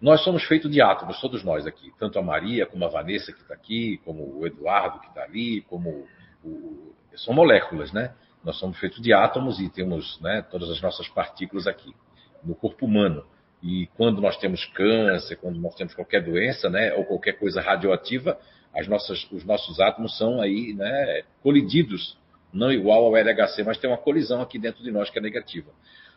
Nós 0.00 0.22
somos 0.24 0.44
feitos 0.44 0.70
de 0.70 0.80
átomos, 0.80 1.20
todos 1.20 1.44
nós 1.44 1.66
aqui. 1.66 1.92
Tanto 1.98 2.18
a 2.18 2.22
Maria, 2.22 2.64
como 2.66 2.84
a 2.84 2.88
Vanessa 2.88 3.32
que 3.32 3.40
está 3.40 3.52
aqui, 3.52 3.98
como 4.04 4.38
o 4.38 4.46
Eduardo 4.46 5.00
que 5.00 5.08
está 5.08 5.22
ali, 5.22 5.60
como 5.62 6.06
o... 6.42 6.94
São 7.16 7.34
moléculas, 7.34 7.92
né? 7.92 8.14
Nós 8.44 8.58
somos 8.58 8.78
feitos 8.78 9.00
de 9.00 9.12
átomos 9.12 9.60
e 9.60 9.68
temos 9.68 10.18
né, 10.20 10.42
todas 10.50 10.70
as 10.70 10.80
nossas 10.80 11.08
partículas 11.08 11.66
aqui, 11.66 11.94
no 12.42 12.54
corpo 12.54 12.86
humano. 12.86 13.24
E 13.62 13.86
quando 13.96 14.20
nós 14.22 14.36
temos 14.38 14.64
câncer, 14.66 15.36
quando 15.36 15.58
nós 15.60 15.74
temos 15.74 15.94
qualquer 15.94 16.22
doença, 16.22 16.70
né, 16.70 16.94
ou 16.94 17.04
qualquer 17.04 17.34
coisa 17.34 17.60
radioativa, 17.60 18.38
as 18.74 18.88
nossas, 18.88 19.30
os 19.30 19.44
nossos 19.44 19.80
átomos 19.80 20.16
são 20.16 20.40
aí, 20.40 20.72
né, 20.72 21.22
colididos, 21.42 22.16
não 22.52 22.72
igual 22.72 23.04
ao 23.04 23.16
LHC, 23.16 23.62
mas 23.64 23.78
tem 23.78 23.90
uma 23.90 23.98
colisão 23.98 24.40
aqui 24.40 24.58
dentro 24.58 24.82
de 24.82 24.90
nós 24.90 25.10
que 25.10 25.18
é 25.18 25.22
negativa. 25.22 25.70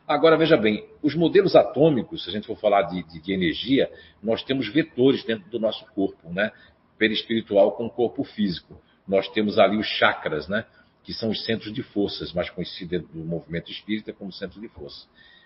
Agora, 0.08 0.38
veja 0.38 0.58
bem, 0.58 0.86
os 1.02 1.16
modelos 1.16 1.56
atômicos, 1.56 2.24
se 2.24 2.30
a 2.30 2.34
gente 2.34 2.46
for 2.48 2.58
falar 2.58 2.84
de, 2.84 3.04
de, 3.04 3.22
de 3.22 3.34
energia, 3.34 3.90
nós 4.22 4.44
temos 4.44 4.68
vetores 4.68 5.24
dentro 5.24 5.50
do 5.50 5.60
nosso 5.60 5.86
corpo, 5.94 6.30
né? 6.30 6.52
Perispiritual 6.98 7.72
com 7.72 7.86
o 7.86 7.90
corpo 7.90 8.24
físico. 8.24 8.82
Nós 9.08 9.30
temos 9.30 9.58
ali 9.58 9.78
os 9.78 9.88
chakras, 9.88 10.48
né? 10.48 10.66
Que 11.04 11.14
são 11.14 11.30
os 11.30 11.44
centros 11.46 11.74
de 11.74 11.84
forças, 11.84 12.34
mais 12.34 12.50
conhecidos 12.50 13.08
do 13.10 13.26
movimento 13.26 13.72
espírita 13.72 14.14
como 14.14 14.32
centro 14.32 14.60
de 14.62 14.68
força. 14.70 15.06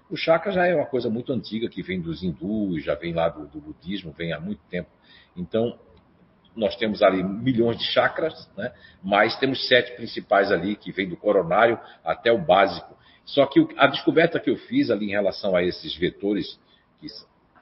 O 0.10 0.16
chakra 0.16 0.52
já 0.52 0.66
é 0.66 0.76
uma 0.76 0.86
coisa 0.86 1.10
muito 1.10 1.34
antiga, 1.34 1.68
que 1.68 1.82
vem 1.82 2.00
dos 2.00 2.24
hindus, 2.24 2.84
já 2.84 2.96
vem 2.96 3.14
lá 3.14 3.28
do, 3.28 3.48
do 3.48 3.60
budismo, 3.60 4.14
vem 4.14 4.32
há 4.32 4.40
muito 4.40 4.62
tempo. 4.70 4.90
Então, 5.36 5.78
nós 6.56 6.76
temos 6.76 7.04
ali 7.04 7.24
milhões 7.24 7.78
de 7.78 7.86
chakras, 7.86 8.50
né? 8.58 8.74
mas 9.04 9.38
temos 9.38 9.68
sete 9.68 9.96
principais 9.96 10.52
ali, 10.52 10.76
que 10.76 10.92
vem 10.92 11.08
do 11.08 11.16
coronário 11.16 11.80
até 12.04 12.32
o 12.32 12.38
básico. 12.38 12.98
Só 13.26 13.46
que 13.46 13.60
a 13.78 13.88
descoberta 13.88 14.40
que 14.40 14.50
eu 14.50 14.56
fiz 14.56 14.90
ali 14.90 15.06
em 15.06 15.12
relação 15.12 15.56
a 15.56 15.64
esses 15.64 15.96
vetores, 15.96 16.60
que 17.00 17.08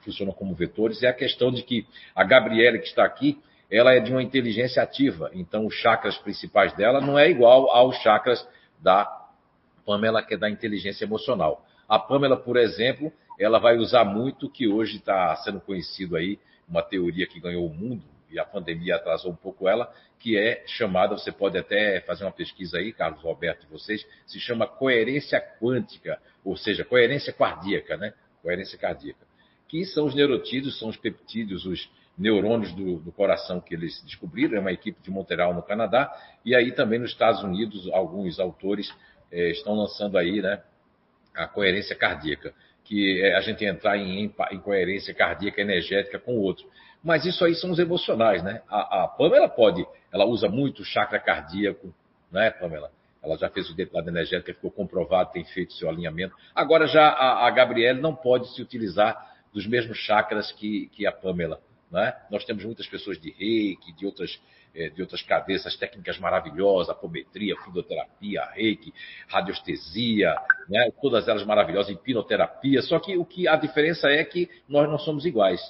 funcionam 0.02 0.32
como 0.32 0.54
vetores, 0.54 1.02
é 1.02 1.08
a 1.08 1.12
questão 1.12 1.50
de 1.50 1.62
que 1.62 1.86
a 2.14 2.24
Gabriela 2.24 2.78
que 2.78 2.86
está 2.86 3.04
aqui, 3.04 3.38
ela 3.70 3.92
é 3.92 4.00
de 4.00 4.10
uma 4.12 4.22
inteligência 4.22 4.82
ativa. 4.82 5.30
Então, 5.32 5.66
os 5.66 5.74
chakras 5.74 6.16
principais 6.18 6.72
dela 6.74 7.00
não 7.00 7.18
é 7.18 7.28
igual 7.28 7.70
aos 7.70 7.96
chakras 7.98 8.46
da 8.80 9.10
Pamela, 9.84 10.22
que 10.22 10.34
é 10.34 10.36
da 10.36 10.50
inteligência 10.50 11.04
emocional. 11.04 11.64
A 11.88 11.98
Pamela, 11.98 12.36
por 12.36 12.56
exemplo, 12.56 13.12
ela 13.38 13.58
vai 13.58 13.76
usar 13.76 14.04
muito 14.04 14.46
o 14.46 14.50
que 14.50 14.66
hoje 14.66 14.96
está 14.96 15.34
sendo 15.36 15.60
conhecido 15.60 16.16
aí, 16.16 16.38
uma 16.68 16.82
teoria 16.82 17.26
que 17.26 17.40
ganhou 17.40 17.66
o 17.66 17.72
mundo, 17.72 18.02
e 18.30 18.38
a 18.38 18.44
pandemia 18.44 18.96
atrasou 18.96 19.30
um 19.30 19.36
pouco 19.36 19.68
ela, 19.68 19.92
que 20.18 20.36
é 20.36 20.64
chamada, 20.66 21.16
você 21.16 21.30
pode 21.30 21.56
até 21.56 22.00
fazer 22.00 22.24
uma 22.24 22.32
pesquisa 22.32 22.78
aí, 22.78 22.92
Carlos 22.92 23.22
Roberto 23.22 23.64
e 23.64 23.70
vocês, 23.70 24.04
se 24.26 24.40
chama 24.40 24.66
coerência 24.66 25.40
quântica, 25.60 26.20
ou 26.44 26.56
seja, 26.56 26.84
coerência 26.84 27.32
cardíaca, 27.32 27.96
né? 27.96 28.12
Coerência 28.42 28.78
cardíaca. 28.78 29.24
Que 29.68 29.84
são 29.84 30.06
os 30.06 30.14
neurotídeos, 30.14 30.78
são 30.78 30.88
os 30.88 30.96
peptídeos, 30.96 31.66
os 31.66 31.88
neurônios 32.16 32.72
do, 32.72 32.98
do, 32.98 33.12
coração 33.12 33.60
que 33.60 33.74
eles 33.74 34.02
descobriram, 34.04 34.56
é 34.56 34.60
uma 34.60 34.72
equipe 34.72 35.00
de 35.02 35.10
Montreal, 35.10 35.52
no 35.52 35.62
Canadá, 35.62 36.10
e 36.44 36.54
aí 36.54 36.72
também 36.72 36.98
nos 36.98 37.10
Estados 37.10 37.42
Unidos, 37.42 37.88
alguns 37.92 38.40
autores 38.40 38.90
eh, 39.30 39.50
estão 39.50 39.74
lançando 39.74 40.16
aí, 40.16 40.40
né, 40.40 40.62
a 41.34 41.46
coerência 41.46 41.94
cardíaca, 41.94 42.54
que 42.84 43.20
é 43.22 43.36
a 43.36 43.40
gente 43.40 43.64
entrar 43.64 43.96
em, 43.98 44.32
em 44.50 44.60
coerência 44.60 45.12
cardíaca 45.12 45.60
energética 45.60 46.18
com 46.18 46.36
o 46.36 46.40
outro. 46.40 46.66
Mas 47.02 47.24
isso 47.24 47.44
aí 47.44 47.54
são 47.54 47.70
os 47.70 47.78
emocionais, 47.78 48.42
né? 48.42 48.62
A, 48.68 49.04
a 49.04 49.08
Pamela 49.08 49.48
pode, 49.48 49.86
ela 50.12 50.24
usa 50.24 50.48
muito 50.48 50.82
o 50.82 50.84
chakra 50.84 51.18
cardíaco, 51.18 51.94
né, 52.32 52.50
Pamela? 52.50 52.90
Ela 53.22 53.36
já 53.36 53.50
fez 53.50 53.68
o 53.68 53.74
deputado 53.74 54.08
energético, 54.08 54.54
ficou 54.54 54.70
comprovado, 54.70 55.32
tem 55.32 55.44
feito 55.44 55.72
seu 55.74 55.88
alinhamento. 55.88 56.34
Agora 56.54 56.86
já 56.86 57.08
a, 57.08 57.46
a 57.46 57.50
Gabriele 57.50 58.00
não 58.00 58.14
pode 58.14 58.54
se 58.54 58.62
utilizar 58.62 59.34
dos 59.52 59.66
mesmos 59.66 59.98
chakras 59.98 60.52
que, 60.52 60.88
que 60.92 61.06
a 61.06 61.12
Pamela. 61.12 61.60
Né? 61.90 62.14
Nós 62.30 62.44
temos 62.44 62.64
muitas 62.64 62.86
pessoas 62.86 63.20
de 63.20 63.30
reiki, 63.30 63.92
de 63.92 64.06
outras 64.06 64.40
é, 64.76 64.90
de 64.90 65.00
outras 65.00 65.22
cabeças, 65.22 65.74
técnicas 65.76 66.18
maravilhosas, 66.18 66.90
apometria, 66.90 67.56
fisioterapia, 67.64 68.44
reiki, 68.52 68.92
radiestesia, 69.26 70.36
né? 70.68 70.90
todas 71.00 71.26
elas 71.26 71.44
maravilhosas, 71.46 71.92
hipnoterapia. 71.92 72.82
Só 72.82 72.98
que 72.98 73.16
o 73.16 73.24
que 73.24 73.48
a 73.48 73.56
diferença 73.56 74.08
é 74.08 74.22
que 74.22 74.50
nós 74.68 74.86
não 74.86 74.98
somos 74.98 75.24
iguais. 75.24 75.60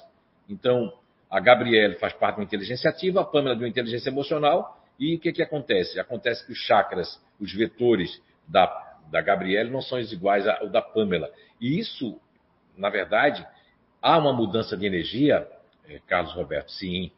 Então, 0.49 0.91
a 1.29 1.39
Gabriele 1.39 1.95
faz 1.95 2.11
parte 2.13 2.35
de 2.35 2.41
uma 2.41 2.45
inteligência 2.45 2.89
ativa, 2.89 3.21
a 3.21 3.23
Pamela 3.23 3.55
de 3.55 3.63
uma 3.63 3.69
inteligência 3.69 4.09
emocional, 4.09 4.77
e 4.99 5.15
o 5.15 5.19
que, 5.19 5.31
que 5.31 5.41
acontece? 5.41 5.99
Acontece 5.99 6.45
que 6.45 6.51
os 6.51 6.57
chakras, 6.57 7.21
os 7.39 7.53
vetores 7.53 8.21
da, 8.45 8.65
da 9.09 9.21
Gabriele 9.21 9.69
não 9.69 9.81
são 9.81 9.99
iguais 9.99 10.45
ao 10.47 10.67
da 10.67 10.81
Pamela. 10.81 11.31
E 11.61 11.79
isso, 11.79 12.19
na 12.75 12.89
verdade, 12.89 13.45
há 14.01 14.17
uma 14.17 14.33
mudança 14.33 14.75
de 14.75 14.85
energia, 14.85 15.47
Carlos 16.07 16.33
Roberto, 16.33 16.71
sim, 16.71 17.11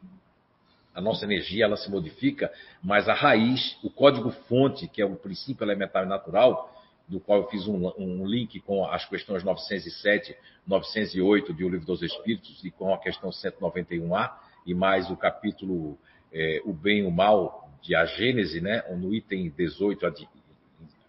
a 0.94 1.00
nossa 1.00 1.24
energia 1.24 1.64
ela 1.64 1.76
se 1.76 1.90
modifica, 1.90 2.52
mas 2.82 3.08
a 3.08 3.14
raiz, 3.14 3.78
o 3.82 3.90
código-fonte, 3.90 4.88
que 4.88 5.00
é 5.00 5.04
o 5.04 5.16
princípio 5.16 5.64
elementar 5.64 6.06
natural, 6.06 6.74
do 7.06 7.18
qual 7.18 7.40
eu 7.40 7.48
fiz 7.48 7.66
um, 7.66 7.92
um, 7.98 8.24
link 8.26 8.60
com 8.60 8.84
as 8.84 9.04
questões 9.04 9.42
907, 9.42 10.36
908 10.66 11.52
de 11.52 11.64
O 11.64 11.68
Livro 11.68 11.86
dos 11.86 12.02
Espíritos 12.02 12.64
e 12.64 12.70
com 12.70 12.94
a 12.94 12.98
questão 12.98 13.30
191A, 13.30 14.32
e 14.64 14.74
mais 14.74 15.10
o 15.10 15.16
capítulo 15.16 15.98
é, 16.32 16.62
O 16.64 16.72
Bem 16.72 17.00
e 17.00 17.02
o 17.02 17.10
Mal 17.10 17.68
de 17.82 17.94
A 17.94 18.04
Gênese, 18.04 18.60
né, 18.60 18.84
no 18.96 19.12
item 19.12 19.50
18 19.50 20.06
adi 20.06 20.28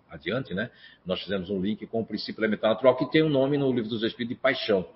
adiante, 0.09 0.53
né, 0.53 0.69
nós 1.05 1.21
fizemos 1.21 1.49
um 1.49 1.61
link 1.61 1.85
com 1.87 2.01
o 2.01 2.05
princípio 2.05 2.41
elementar 2.41 2.71
natural, 2.71 2.97
que 2.97 3.09
tem 3.11 3.23
um 3.23 3.29
nome 3.29 3.57
no 3.57 3.71
Livro 3.71 3.89
dos 3.89 4.03
Espíritos 4.03 4.37
de 4.37 4.41
paixão. 4.41 4.87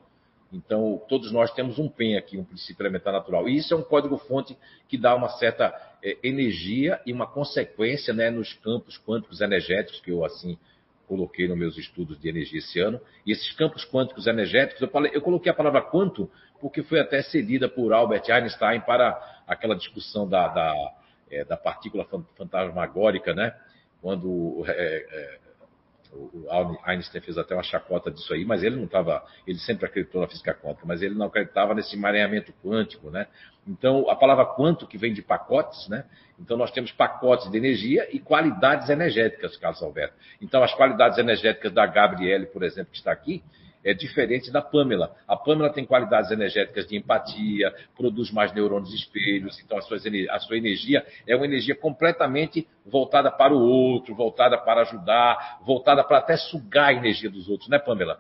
Então, 0.52 1.02
todos 1.10 1.32
nós 1.32 1.52
temos 1.54 1.80
um 1.80 1.90
PEN 1.90 2.18
aqui, 2.18 2.38
um 2.38 2.44
princípio 2.44 2.84
elementar 2.84 3.12
natural. 3.12 3.50
E 3.50 3.58
isso 3.58 3.74
é 3.74 3.78
um 3.78 3.82
código-fonte 3.82 4.58
que 4.88 4.98
dá 4.98 5.16
uma 5.16 5.30
certa 5.30 5.74
é, 6.04 6.18
energia 6.24 7.02
e 7.06 7.12
uma 7.12 7.28
consequência 7.28 8.14
né, 8.14 8.30
nos 8.30 8.54
campos 8.54 8.98
quânticos 8.98 9.42
energéticos, 9.42 10.00
que 10.02 10.12
eu 10.12 10.24
assim 10.24 10.58
coloquei 11.08 11.48
nos 11.48 11.58
meus 11.58 11.78
estudos 11.78 12.20
de 12.20 12.30
energia 12.30 12.60
esse 12.60 12.80
ano. 12.80 13.00
E 13.26 13.32
esses 13.32 13.52
campos 13.54 13.86
quânticos 13.86 14.28
energéticos, 14.28 14.82
eu, 14.82 14.88
falei, 14.88 15.12
eu 15.14 15.22
coloquei 15.22 15.52
a 15.52 15.56
palavra 15.56 15.82
quanto 15.82 16.30
porque 16.60 16.82
foi 16.84 17.00
até 17.00 17.22
cedida 17.22 17.68
por 17.68 17.94
Albert 17.94 18.24
Einstein 18.30 18.82
para 18.82 19.44
aquela 19.48 19.76
discussão 19.76 20.28
da, 20.28 20.48
da, 20.48 20.74
é, 21.30 21.44
da 21.44 21.58
partícula 21.58 22.08
fantasmagórica, 22.36 23.34
né? 23.34 23.56
Quando 24.02 24.64
é, 24.68 24.72
é, 24.72 25.40
o 26.12 26.78
Einstein 26.84 27.22
fez 27.22 27.38
até 27.38 27.54
uma 27.54 27.64
chacota 27.64 28.12
disso 28.12 28.34
aí, 28.34 28.46
mas 28.46 28.64
ele 28.64 28.76
não 28.76 28.86
estava, 28.86 29.24
ele 29.46 29.58
sempre 29.60 29.86
acreditou 29.86 30.22
na 30.22 30.28
física 30.28 30.54
quântica, 30.54 30.86
mas 30.86 31.02
ele 31.02 31.16
não 31.16 31.28
acreditava 31.28 31.74
nesse 31.74 31.96
emaranhamento 31.96 32.54
quântico, 32.64 33.10
né? 33.10 33.28
Então, 33.68 34.10
a 34.10 34.16
palavra 34.16 34.46
quanto 34.46 34.88
que 34.88 34.98
vem 34.98 35.14
de 35.14 35.22
pacotes, 35.22 35.88
né? 35.90 36.06
Então, 36.40 36.56
nós 36.56 36.72
temos 36.72 36.92
pacotes 36.92 37.50
de 37.50 37.58
energia 37.58 38.08
e 38.12 38.20
qualidades 38.20 38.90
energéticas, 38.90 39.58
Carlos 39.58 39.82
Alberto. 39.82 40.16
Então, 40.42 40.64
as 40.64 40.74
qualidades 40.74 41.18
energéticas 41.18 41.72
da 41.72 41.86
Gabriele, 41.86 42.46
por 42.46 42.64
exemplo, 42.64 42.92
que 42.92 42.98
está 42.98 43.12
aqui, 43.12 43.44
é 43.86 43.94
diferente 43.94 44.52
da 44.52 44.64
Pamela. 44.64 45.16
A 45.28 45.38
Pamela 45.38 45.72
tem 45.72 45.86
qualidades 45.86 46.32
energéticas 46.32 46.88
de 46.88 46.98
empatia, 46.98 47.72
produz 47.96 48.32
mais 48.32 48.52
neurônios 48.52 48.92
espelhos, 48.94 49.62
então 49.64 49.78
a 49.78 49.82
sua, 49.82 49.98
a 50.32 50.40
sua 50.40 50.58
energia 50.58 51.06
é 51.28 51.36
uma 51.36 51.46
energia 51.46 51.76
completamente 51.76 52.68
voltada 52.84 53.32
para 53.32 53.54
o 53.54 53.62
outro, 53.62 54.16
voltada 54.16 54.58
para 54.58 54.82
ajudar, 54.82 55.60
voltada 55.64 56.04
para 56.04 56.18
até 56.18 56.36
sugar 56.36 56.90
a 56.90 56.94
energia 56.94 57.30
dos 57.30 57.48
outros, 57.48 57.70
né, 57.70 57.78
Pamela? 57.78 58.18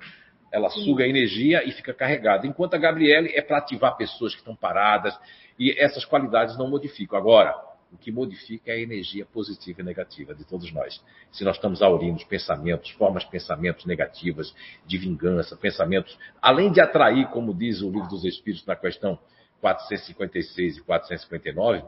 Ela 0.52 0.70
Sim. 0.70 0.86
suga 0.86 1.04
a 1.04 1.08
energia 1.08 1.68
e 1.68 1.72
fica 1.72 1.94
carregada. 1.94 2.46
Enquanto 2.46 2.76
a 2.76 2.78
Gabriele 2.78 3.34
é 3.36 3.42
para 3.42 3.58
ativar 3.58 3.98
pessoas 3.98 4.34
que 4.34 4.40
estão 4.40 4.56
paradas, 4.56 5.18
e 5.58 5.72
essas 5.78 6.06
qualidades 6.06 6.58
não 6.58 6.70
modificam. 6.70 7.18
Agora, 7.18 7.56
o 7.92 7.98
que 7.98 8.12
modifica 8.12 8.72
é 8.72 8.76
a 8.76 8.80
energia 8.80 9.26
positiva 9.26 9.82
e 9.82 9.84
negativa 9.84 10.34
de 10.34 10.44
todos 10.44 10.72
nós. 10.74 11.02
Se 11.32 11.44
nós 11.44 11.56
estamos 11.56 11.82
aurindo 11.82 12.26
pensamentos, 12.26 12.92
formas 12.92 13.24
de 13.24 13.30
pensamentos 13.30 13.86
negativas, 13.86 14.54
de 14.86 14.98
vingança, 14.98 15.56
pensamentos, 15.56 16.18
além 16.42 16.72
de 16.72 16.82
atrair, 16.82 17.28
como 17.30 17.54
diz 17.54 17.82
o 17.82 17.90
livro 17.90 18.10
dos 18.10 18.26
Espíritos 18.26 18.66
na 18.66 18.76
questão 18.76 19.18
456 19.62 20.78
e 20.78 20.82
459, 20.82 21.84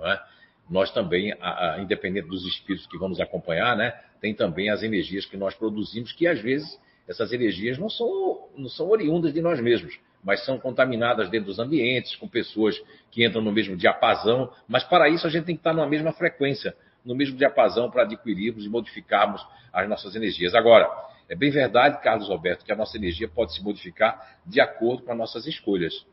é? 0.00 0.20
nós 0.68 0.90
também, 0.92 1.34
independente 1.78 2.28
dos 2.28 2.46
espíritos 2.46 2.86
que 2.86 2.96
vão 2.96 3.08
nos 3.08 3.20
acompanhar, 3.20 3.76
né, 3.76 3.92
tem 4.20 4.34
também 4.34 4.70
as 4.70 4.82
energias 4.82 5.26
que 5.26 5.36
nós 5.36 5.54
produzimos, 5.54 6.12
que 6.12 6.26
às 6.26 6.40
vezes 6.40 6.80
essas 7.06 7.32
energias 7.32 7.76
não 7.76 7.90
são, 7.90 8.48
não 8.56 8.68
são 8.68 8.88
oriundas 8.88 9.34
de 9.34 9.42
nós 9.42 9.60
mesmos 9.60 9.98
mas 10.24 10.44
são 10.44 10.58
contaminadas 10.58 11.28
dentro 11.28 11.46
dos 11.46 11.58
ambientes, 11.58 12.16
com 12.16 12.26
pessoas 12.26 12.80
que 13.10 13.24
entram 13.24 13.42
no 13.42 13.52
mesmo 13.52 13.76
diapasão. 13.76 14.50
Mas 14.66 14.82
para 14.82 15.08
isso 15.08 15.26
a 15.26 15.30
gente 15.30 15.44
tem 15.44 15.54
que 15.54 15.60
estar 15.60 15.74
na 15.74 15.86
mesma 15.86 16.12
frequência, 16.12 16.74
no 17.04 17.14
mesmo 17.14 17.36
diapasão, 17.36 17.90
para 17.90 18.02
adquirirmos 18.02 18.64
e 18.64 18.68
modificarmos 18.68 19.46
as 19.72 19.86
nossas 19.88 20.16
energias. 20.16 20.54
Agora, 20.54 20.90
é 21.28 21.34
bem 21.34 21.50
verdade, 21.50 22.02
Carlos 22.02 22.30
Alberto, 22.30 22.64
que 22.64 22.72
a 22.72 22.76
nossa 22.76 22.96
energia 22.96 23.28
pode 23.28 23.54
se 23.54 23.62
modificar 23.62 24.38
de 24.46 24.60
acordo 24.60 25.02
com 25.02 25.12
as 25.12 25.18
nossas 25.18 25.46
escolhas. 25.46 26.06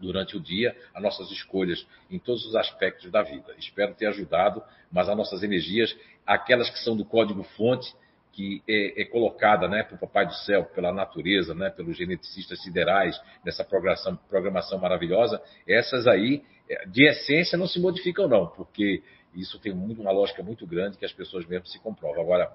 Durante 0.00 0.36
o 0.36 0.40
dia, 0.40 0.76
as 0.94 1.02
nossas 1.02 1.30
escolhas 1.30 1.86
em 2.10 2.18
todos 2.18 2.46
os 2.46 2.54
aspectos 2.54 3.10
da 3.10 3.20
vida. 3.20 3.54
Espero 3.58 3.94
ter 3.94 4.06
ajudado, 4.06 4.62
mas 4.92 5.08
as 5.08 5.16
nossas 5.16 5.42
energias, 5.42 5.94
aquelas 6.24 6.70
que 6.70 6.78
são 6.78 6.96
do 6.96 7.04
código-fonte, 7.04 7.92
que 8.38 8.62
é, 8.68 9.02
é 9.02 9.04
colocada 9.04 9.66
né, 9.66 9.82
para 9.82 9.96
o 9.96 9.98
Papai 9.98 10.24
do 10.24 10.32
Céu, 10.32 10.64
pela 10.66 10.92
natureza, 10.92 11.56
né, 11.56 11.70
pelos 11.70 11.96
geneticistas 11.96 12.62
siderais, 12.62 13.20
nessa 13.44 13.64
programação, 13.64 14.16
programação 14.30 14.78
maravilhosa, 14.78 15.42
essas 15.66 16.06
aí, 16.06 16.44
é, 16.70 16.86
de 16.86 17.04
essência, 17.04 17.58
não 17.58 17.66
se 17.66 17.80
modificam, 17.80 18.28
não, 18.28 18.46
porque 18.46 19.02
isso 19.34 19.58
tem 19.58 19.74
muito, 19.74 20.00
uma 20.00 20.12
lógica 20.12 20.40
muito 20.40 20.64
grande 20.68 20.96
que 20.96 21.04
as 21.04 21.12
pessoas 21.12 21.44
mesmo 21.46 21.66
se 21.66 21.80
comprovam. 21.80 22.22
Agora, 22.22 22.48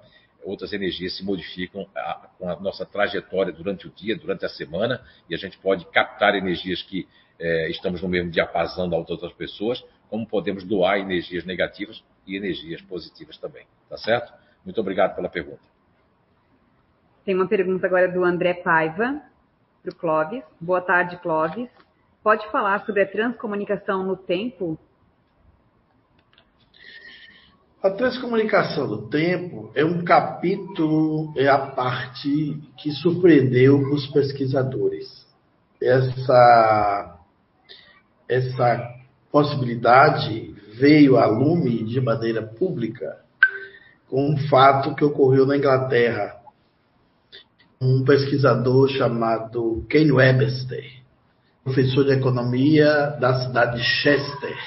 outras 0.46 0.72
energias 0.72 1.18
se 1.18 1.26
modificam 1.26 1.86
a, 1.94 2.30
com 2.40 2.50
a 2.50 2.58
nossa 2.62 2.86
trajetória 2.86 3.52
durante 3.52 3.86
o 3.86 3.92
dia, 3.92 4.16
durante 4.16 4.46
a 4.46 4.50
semana, 4.50 5.06
e 5.30 5.36
a 5.36 5.38
gente 5.38 5.58
pode 5.58 5.86
captar 5.88 6.34
energias 6.34 6.82
que 6.82 7.06
é, 7.38 7.70
estamos 7.70 8.02
no 8.02 8.08
mesmo 8.08 8.32
diapasão 8.32 8.90
das 8.90 9.10
outras 9.10 9.34
pessoas, 9.34 9.84
como 10.10 10.26
podemos 10.26 10.64
doar 10.64 11.00
energias 11.00 11.44
negativas 11.44 12.02
e 12.26 12.38
energias 12.38 12.82
positivas 12.84 13.38
também. 13.38 13.66
Tá 13.90 13.98
certo? 13.98 14.32
Muito 14.64 14.80
obrigado 14.80 15.14
pela 15.14 15.28
pergunta. 15.28 15.73
Tem 17.26 17.34
uma 17.34 17.48
pergunta 17.48 17.88
agora 17.88 18.12
do 18.12 18.22
André 18.22 18.54
Paiva, 18.56 19.22
para 19.82 19.92
o 19.92 19.96
Clóvis. 19.96 20.44
Boa 20.60 20.82
tarde, 20.82 21.16
Clóvis. 21.22 21.70
Pode 22.22 22.46
falar 22.52 22.86
sobre 22.86 23.02
a 23.02 23.10
transcomunicação 23.10 24.06
no 24.06 24.18
tempo? 24.18 24.78
A 27.82 27.90
transcomunicação 27.92 28.90
do 28.90 29.08
tempo 29.08 29.72
é 29.74 29.86
um 29.86 30.04
capítulo, 30.04 31.34
é 31.38 31.48
a 31.48 31.60
parte 31.60 32.62
que 32.78 32.92
surpreendeu 32.92 33.78
os 33.94 34.06
pesquisadores. 34.08 35.26
Essa, 35.82 37.20
essa 38.28 38.96
possibilidade 39.32 40.54
veio 40.78 41.18
à 41.18 41.26
lume 41.26 41.86
de 41.86 42.02
maneira 42.02 42.42
pública 42.42 43.18
com 44.10 44.30
um 44.30 44.38
fato 44.50 44.94
que 44.94 45.06
ocorreu 45.06 45.46
na 45.46 45.56
Inglaterra 45.56 46.43
um 47.84 48.04
pesquisador 48.04 48.88
chamado 48.90 49.86
Ken 49.90 50.10
Webster, 50.12 50.84
professor 51.64 52.06
de 52.06 52.14
economia 52.14 53.18
da 53.20 53.46
cidade 53.46 53.78
de 53.78 53.84
Chester, 53.84 54.58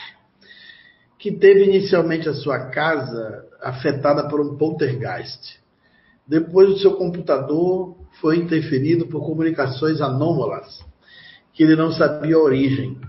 que 1.18 1.32
teve 1.32 1.64
inicialmente 1.64 2.28
a 2.28 2.34
sua 2.34 2.66
casa 2.66 3.44
afetada 3.62 4.28
por 4.28 4.40
um 4.40 4.56
poltergeist. 4.56 5.58
Depois, 6.28 6.70
o 6.70 6.78
seu 6.78 6.92
computador 6.92 7.96
foi 8.20 8.36
interferido 8.36 9.06
por 9.06 9.24
comunicações 9.24 10.00
anômalas, 10.00 10.84
que 11.54 11.62
ele 11.62 11.74
não 11.74 11.90
sabia 11.92 12.36
a 12.36 12.40
origem. 12.40 13.00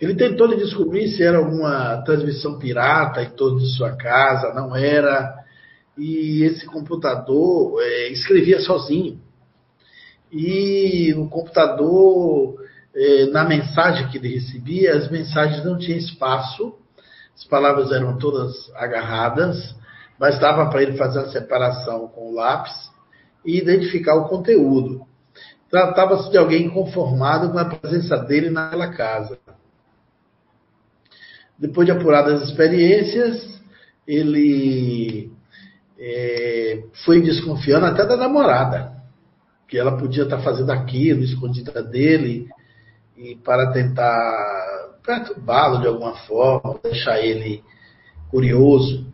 Ele 0.00 0.14
tentou 0.14 0.48
descobrir 0.56 1.08
se 1.08 1.22
era 1.22 1.38
alguma 1.38 2.02
transmissão 2.02 2.58
pirata 2.58 3.22
em 3.22 3.30
torno 3.30 3.58
de 3.58 3.74
sua 3.76 3.96
casa, 3.96 4.54
não 4.54 4.74
era. 4.74 5.34
E 5.98 6.42
esse 6.44 6.64
computador 6.66 7.80
é, 7.80 8.08
escrevia 8.08 8.60
sozinho 8.60 9.20
e 10.32 11.12
o 11.14 11.28
computador, 11.28 12.56
eh, 12.96 13.26
na 13.26 13.44
mensagem 13.44 14.08
que 14.08 14.16
ele 14.16 14.34
recebia, 14.34 14.96
as 14.96 15.10
mensagens 15.10 15.62
não 15.62 15.76
tinham 15.76 15.98
espaço, 15.98 16.74
as 17.36 17.44
palavras 17.44 17.92
eram 17.92 18.16
todas 18.16 18.72
agarradas, 18.74 19.74
bastava 20.18 20.70
para 20.70 20.82
ele 20.82 20.96
fazer 20.96 21.20
a 21.20 21.28
separação 21.28 22.08
com 22.08 22.30
o 22.30 22.34
lápis 22.34 22.72
e 23.44 23.58
identificar 23.58 24.14
o 24.14 24.28
conteúdo. 24.28 25.06
Tratava-se 25.70 26.30
de 26.30 26.38
alguém 26.38 26.66
inconformado 26.66 27.50
com 27.50 27.58
a 27.58 27.64
presença 27.66 28.16
dele 28.16 28.48
naquela 28.48 28.88
casa. 28.88 29.38
Depois 31.58 31.86
de 31.86 31.92
apuradas 31.92 32.42
as 32.42 32.48
experiências, 32.48 33.60
ele 34.06 35.30
é, 35.98 36.84
foi 37.04 37.20
desconfiando 37.20 37.86
até 37.86 38.06
da 38.06 38.16
namorada 38.16 38.91
que 39.72 39.78
ela 39.78 39.96
podia 39.96 40.24
estar 40.24 40.38
fazendo 40.42 40.70
aquilo, 40.70 41.22
escondida 41.22 41.82
dele, 41.82 42.46
e 43.16 43.36
para 43.36 43.72
tentar 43.72 44.98
perturbá-lo 45.02 45.80
de 45.80 45.86
alguma 45.86 46.14
forma, 46.26 46.78
deixar 46.82 47.18
ele 47.22 47.64
curioso. 48.30 49.06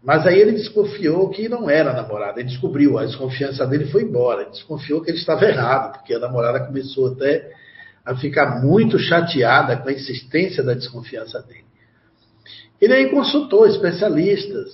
Mas 0.00 0.24
aí 0.24 0.38
ele 0.38 0.52
desconfiou 0.52 1.28
que 1.30 1.48
não 1.48 1.68
era 1.68 1.92
namorada, 1.92 2.38
ele 2.38 2.48
descobriu, 2.48 2.96
a 2.96 3.06
desconfiança 3.06 3.66
dele 3.66 3.86
foi 3.86 4.04
embora, 4.04 4.42
ele 4.42 4.52
desconfiou 4.52 5.00
que 5.02 5.10
ele 5.10 5.18
estava 5.18 5.44
errado, 5.44 5.94
porque 5.94 6.14
a 6.14 6.20
namorada 6.20 6.64
começou 6.64 7.08
até 7.08 7.50
a 8.06 8.14
ficar 8.14 8.62
muito 8.62 9.00
chateada 9.00 9.78
com 9.78 9.88
a 9.88 9.92
insistência 9.92 10.62
da 10.62 10.74
desconfiança 10.74 11.42
dele. 11.42 11.64
Ele 12.80 12.92
aí 12.94 13.10
consultou 13.10 13.66
especialistas 13.66 14.68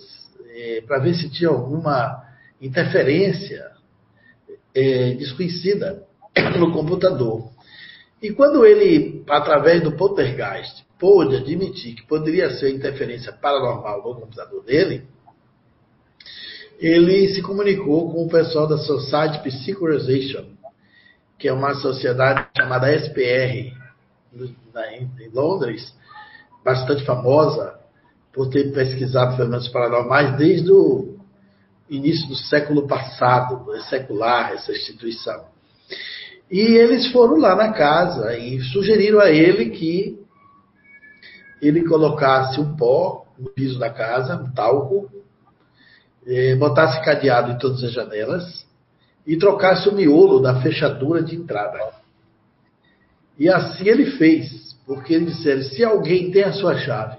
eh, 0.54 0.82
para 0.86 0.98
ver 0.98 1.14
se 1.14 1.30
tinha 1.30 1.48
alguma 1.48 2.22
interferência 2.60 3.73
é, 4.74 5.14
desconhecida 5.14 6.02
no 6.58 6.72
computador. 6.72 7.50
E 8.20 8.30
quando 8.32 8.64
ele, 8.64 9.22
através 9.28 9.82
do 9.82 9.92
poltergeist, 9.92 10.84
pôde 10.98 11.36
admitir 11.36 11.94
que 11.94 12.06
poderia 12.06 12.50
ser 12.50 12.74
interferência 12.74 13.32
paranormal 13.32 13.98
no 14.02 14.20
computador 14.20 14.64
dele, 14.64 15.04
ele 16.78 17.28
se 17.28 17.42
comunicou 17.42 18.10
com 18.10 18.24
o 18.24 18.28
pessoal 18.28 18.66
da 18.66 18.78
Society 18.78 19.42
Psychorization, 19.42 20.46
que 21.38 21.48
é 21.48 21.52
uma 21.52 21.74
sociedade 21.74 22.48
chamada 22.56 22.92
SPR, 22.94 23.72
em 24.90 25.30
Londres, 25.32 25.94
bastante 26.64 27.04
famosa 27.04 27.78
por 28.32 28.48
ter 28.48 28.72
pesquisado 28.72 29.36
fenômenos 29.36 29.68
paranormais 29.68 30.36
desde 30.36 30.72
o 30.72 31.13
início 31.88 32.28
do 32.28 32.36
século 32.36 32.86
passado, 32.86 33.74
é 33.74 33.80
secular 33.82 34.52
essa 34.52 34.72
instituição. 34.72 35.46
E 36.50 36.60
eles 36.60 37.10
foram 37.10 37.36
lá 37.36 37.54
na 37.54 37.72
casa 37.72 38.36
e 38.36 38.60
sugeriram 38.60 39.20
a 39.20 39.30
ele 39.30 39.70
que 39.70 40.18
ele 41.60 41.84
colocasse 41.84 42.60
um 42.60 42.76
pó 42.76 43.26
no 43.38 43.50
piso 43.50 43.78
da 43.78 43.90
casa, 43.90 44.36
um 44.36 44.52
talco, 44.52 45.10
eh, 46.26 46.54
botasse 46.56 47.02
cadeado 47.04 47.52
em 47.52 47.58
todas 47.58 47.82
as 47.82 47.92
janelas 47.92 48.66
e 49.26 49.36
trocasse 49.36 49.88
o 49.88 49.94
miolo 49.94 50.40
da 50.40 50.60
fechadura 50.60 51.22
de 51.22 51.34
entrada. 51.34 51.78
E 53.38 53.48
assim 53.48 53.88
ele 53.88 54.12
fez, 54.12 54.76
porque 54.86 55.14
ele 55.14 55.26
disseram: 55.26 55.62
se 55.62 55.82
alguém 55.82 56.30
tem 56.30 56.44
a 56.44 56.52
sua 56.52 56.76
chave 56.76 57.18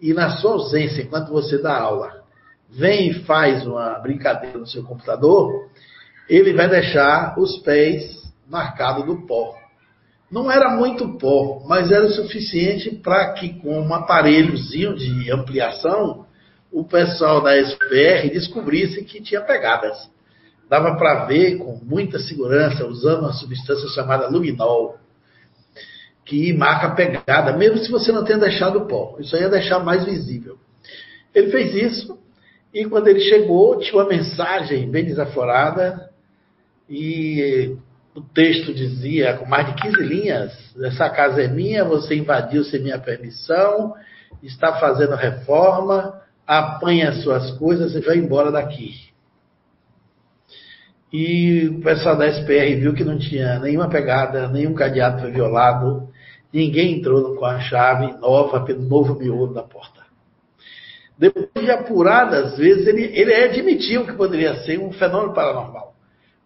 e 0.00 0.12
na 0.12 0.36
sua 0.36 0.52
ausência, 0.52 1.02
enquanto 1.02 1.32
você 1.32 1.58
dá 1.58 1.76
aula, 1.76 2.23
vem 2.70 3.10
e 3.10 3.24
faz 3.24 3.66
uma 3.66 3.98
brincadeira 3.98 4.58
no 4.58 4.66
seu 4.66 4.82
computador, 4.82 5.68
ele 6.28 6.52
vai 6.52 6.68
deixar 6.68 7.38
os 7.38 7.58
pés 7.58 8.22
marcados 8.48 9.04
do 9.04 9.26
pó. 9.26 9.54
Não 10.30 10.50
era 10.50 10.70
muito 10.70 11.18
pó, 11.18 11.62
mas 11.66 11.90
era 11.90 12.06
o 12.06 12.10
suficiente 12.10 12.90
para 12.90 13.32
que, 13.34 13.60
com 13.60 13.80
um 13.80 13.94
aparelhozinho 13.94 14.94
de 14.96 15.30
ampliação, 15.30 16.26
o 16.72 16.82
pessoal 16.82 17.40
da 17.40 17.56
SPR 17.56 18.30
descobrisse 18.32 19.04
que 19.04 19.22
tinha 19.22 19.40
pegadas. 19.42 20.10
Dava 20.68 20.96
para 20.96 21.26
ver 21.26 21.58
com 21.58 21.78
muita 21.84 22.18
segurança, 22.18 22.86
usando 22.86 23.20
uma 23.20 23.32
substância 23.32 23.88
chamada 23.90 24.28
luminol, 24.28 24.98
que 26.24 26.52
marca 26.52 26.90
pegada, 26.94 27.56
mesmo 27.56 27.78
se 27.78 27.90
você 27.90 28.10
não 28.10 28.24
tenha 28.24 28.38
deixado 28.38 28.78
o 28.78 28.86
pó. 28.86 29.16
Isso 29.20 29.36
aí 29.36 29.42
ia 29.42 29.48
deixar 29.48 29.78
mais 29.80 30.04
visível. 30.04 30.58
Ele 31.34 31.50
fez 31.50 31.74
isso, 31.74 32.18
e 32.74 32.84
quando 32.86 33.06
ele 33.06 33.20
chegou, 33.20 33.78
tinha 33.78 33.94
uma 33.94 34.08
mensagem 34.08 34.90
bem 34.90 35.04
desaforada, 35.04 36.10
e 36.90 37.76
o 38.14 38.20
texto 38.20 38.74
dizia, 38.74 39.34
com 39.36 39.46
mais 39.46 39.68
de 39.68 39.80
15 39.80 40.02
linhas: 40.02 40.74
essa 40.82 41.08
casa 41.08 41.40
é 41.40 41.46
minha, 41.46 41.84
você 41.84 42.16
invadiu 42.16 42.64
sem 42.64 42.82
minha 42.82 42.98
permissão, 42.98 43.94
está 44.42 44.74
fazendo 44.80 45.14
reforma, 45.14 46.20
apanha 46.44 47.12
suas 47.22 47.52
coisas 47.52 47.94
e 47.94 48.00
vai 48.00 48.16
embora 48.16 48.50
daqui. 48.50 48.92
E 51.12 51.68
o 51.68 51.80
pessoal 51.80 52.16
da 52.16 52.26
SPR 52.28 52.74
viu 52.80 52.92
que 52.92 53.04
não 53.04 53.16
tinha 53.16 53.60
nenhuma 53.60 53.88
pegada, 53.88 54.48
nenhum 54.48 54.74
cadeado 54.74 55.20
foi 55.20 55.30
violado, 55.30 56.08
ninguém 56.52 56.98
entrou 56.98 57.36
com 57.36 57.44
a 57.44 57.60
chave 57.60 58.18
nova 58.18 58.64
pelo 58.64 58.82
novo 58.82 59.14
miolo 59.14 59.54
da 59.54 59.62
porta. 59.62 60.03
Depois 61.18 61.48
de 61.54 61.70
apuradas 61.70 62.56
vezes, 62.56 62.86
ele, 62.86 63.04
ele 63.04 63.34
admitiu 63.34 64.04
que 64.04 64.12
poderia 64.12 64.56
ser 64.64 64.78
um 64.80 64.92
fenômeno 64.92 65.32
paranormal. 65.32 65.94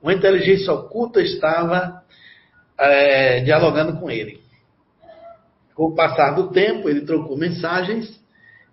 Uma 0.03 0.15
inteligência 0.15 0.73
oculta 0.73 1.21
estava 1.21 2.03
é, 2.79 3.41
dialogando 3.41 3.99
com 3.99 4.11
ele. 4.11 4.41
Com 5.75 5.87
o 5.87 5.95
passar 5.95 6.33
do 6.33 6.51
tempo, 6.51 6.89
ele 6.89 7.03
trocou 7.03 7.37
mensagens, 7.37 8.21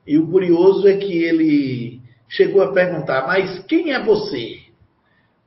e 0.05 0.17
o 0.17 0.27
curioso 0.27 0.87
é 0.87 0.97
que 0.97 1.23
ele 1.23 2.01
chegou 2.27 2.61
a 2.61 2.73
perguntar: 2.73 3.25
Mas 3.25 3.59
quem 3.65 3.93
é 3.93 4.03
você? 4.03 4.65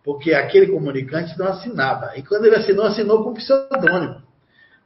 porque 0.09 0.33
aquele 0.33 0.69
comunicante 0.69 1.39
não 1.39 1.49
assinava. 1.49 2.17
E 2.17 2.23
quando 2.23 2.47
ele 2.47 2.57
assinou, 2.57 2.87
assinou 2.87 3.23
com 3.23 3.35
pseudônimo. 3.35 4.23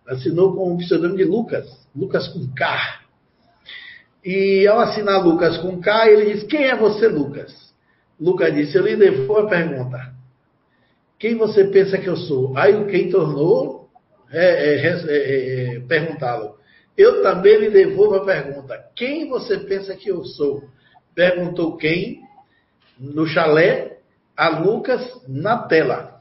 Assinou 0.05 0.53
com 0.53 0.75
o 0.75 0.79
pseudônimo 0.79 1.17
de 1.17 1.23
Lucas, 1.23 1.65
Lucas 1.95 2.27
com 2.27 2.53
K. 2.53 3.02
E 4.25 4.67
ao 4.67 4.79
assinar 4.81 5.25
Lucas 5.25 5.59
com 5.59 5.81
K, 5.81 6.09
ele 6.09 6.33
diz: 6.33 6.45
Quem 6.45 6.65
é 6.65 6.77
você, 6.77 7.09
Lucas? 7.09 7.53
Lucas 8.21 8.55
disse: 8.55 8.77
Eu 8.77 8.85
lhe 8.85 8.97
devo 8.97 9.37
a 9.37 9.49
pergunta. 9.49 10.13
Quem 11.19 11.37
você 11.37 11.65
pensa 11.65 11.99
que 11.99 12.09
eu 12.09 12.17
sou? 12.17 12.57
Aí 12.57 12.75
o 12.75 12.87
quem 12.87 13.11
tornou 13.11 13.89
é, 14.31 14.75
é, 14.75 14.87
é, 14.87 15.77
é 15.77 15.81
perguntá-lo. 15.81 16.57
Eu 16.97 17.23
também 17.23 17.59
lhe 17.59 17.71
devolvo 17.71 18.17
a 18.17 18.25
pergunta: 18.25 18.79
Quem 18.95 19.29
você 19.29 19.59
pensa 19.59 19.95
que 19.97 20.11
eu 20.11 20.25
sou? 20.25 20.63
Perguntou 21.15 21.77
quem? 21.77 22.21
No 22.99 23.27
chalé 23.27 23.99
a 24.37 24.49
Lucas 24.49 25.23
na 25.29 25.59
tela, 25.59 26.21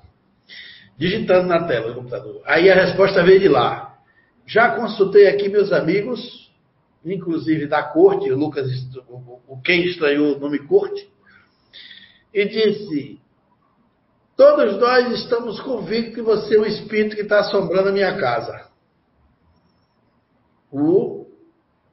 digitando 0.98 1.48
na 1.48 1.64
tela 1.66 1.90
do 1.90 1.96
computador. 1.96 2.42
Aí 2.46 2.70
a 2.70 2.76
resposta 2.76 3.24
veio 3.24 3.40
de 3.40 3.48
lá. 3.48 3.98
Já 4.46 4.76
consultei 4.76 5.28
aqui 5.28 5.50
meus 5.50 5.72
amigos, 5.72 6.51
inclusive 7.04 7.68
da 7.68 7.84
corte, 7.84 8.32
o 8.32 8.38
Lucas, 8.38 8.68
o 9.48 9.60
quem 9.62 9.86
estranhou 9.86 10.36
o 10.36 10.40
nome 10.40 10.60
corte, 10.60 11.10
e 12.34 12.46
disse: 12.46 13.20
Todos 14.36 14.80
nós 14.80 15.12
estamos 15.20 15.60
convictos 15.60 16.16
que 16.16 16.22
você 16.22 16.56
é 16.56 16.60
um 16.60 16.66
espírito 16.66 17.16
que 17.16 17.24
está 17.24 17.40
assombrando 17.40 17.90
a 17.90 17.92
minha 17.92 18.18
casa. 18.18 18.70
O 20.72 21.28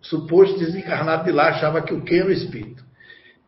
suposto 0.01 0.59
desencarnado 0.59 1.25
de 1.25 1.33
lá 1.33 1.49
achava 1.49 1.83
que 1.83 1.93
o 1.93 2.03
quem 2.03 2.21
era 2.21 2.29
o 2.29 2.33
espírito. 2.33 2.85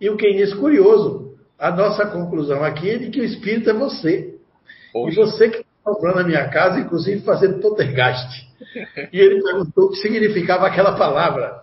E 0.00 0.08
o 0.10 0.16
quem 0.16 0.36
disse, 0.36 0.56
curioso, 0.56 1.38
a 1.58 1.70
nossa 1.70 2.06
conclusão 2.06 2.64
aqui 2.64 2.90
é 2.90 2.98
de 2.98 3.10
que 3.10 3.20
o 3.20 3.24
espírito 3.24 3.70
é 3.70 3.72
você. 3.74 4.38
Poxa. 4.92 5.12
E 5.12 5.14
você 5.14 5.48
que 5.50 5.64
comprando 5.84 6.18
a 6.18 6.24
minha 6.24 6.48
casa, 6.48 6.80
inclusive 6.80 7.22
fazendo 7.22 7.60
poltergeist. 7.60 8.48
E 9.12 9.18
ele 9.18 9.42
perguntou 9.42 9.86
o 9.86 9.90
que 9.90 9.96
significava 9.96 10.66
aquela 10.66 10.96
palavra. 10.96 11.62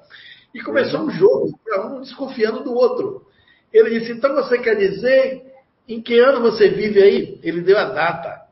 E 0.53 0.62
começou 0.62 1.01
um 1.01 1.10
jogo, 1.10 1.58
um 1.86 2.01
desconfiando 2.01 2.63
do 2.63 2.73
outro. 2.73 3.25
Ele 3.71 3.99
disse: 3.99 4.12
Então 4.12 4.36
você 4.36 4.58
quer 4.58 4.75
dizer 4.75 5.43
em 5.88 6.01
que 6.01 6.19
ano 6.19 6.41
você 6.41 6.67
vive 6.69 7.01
aí? 7.01 7.39
Ele 7.43 7.62
deu 7.62 7.77
a 7.77 7.86
data. 7.86 8.45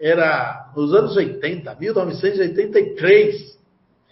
Era 0.00 0.72
nos 0.74 0.92
anos 0.94 1.14
80, 1.16 1.76
1983. 1.78 3.52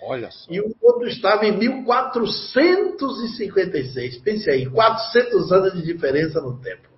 Olha 0.02 0.30
só. 0.30 0.46
E 0.50 0.60
o 0.60 0.74
outro 0.80 1.08
estava 1.08 1.44
em 1.46 1.56
1456. 1.56 4.18
Pense 4.18 4.50
aí, 4.50 4.66
400 4.66 5.52
anos 5.52 5.72
de 5.74 5.82
diferença 5.82 6.40
no 6.40 6.60
tempo. 6.60 6.89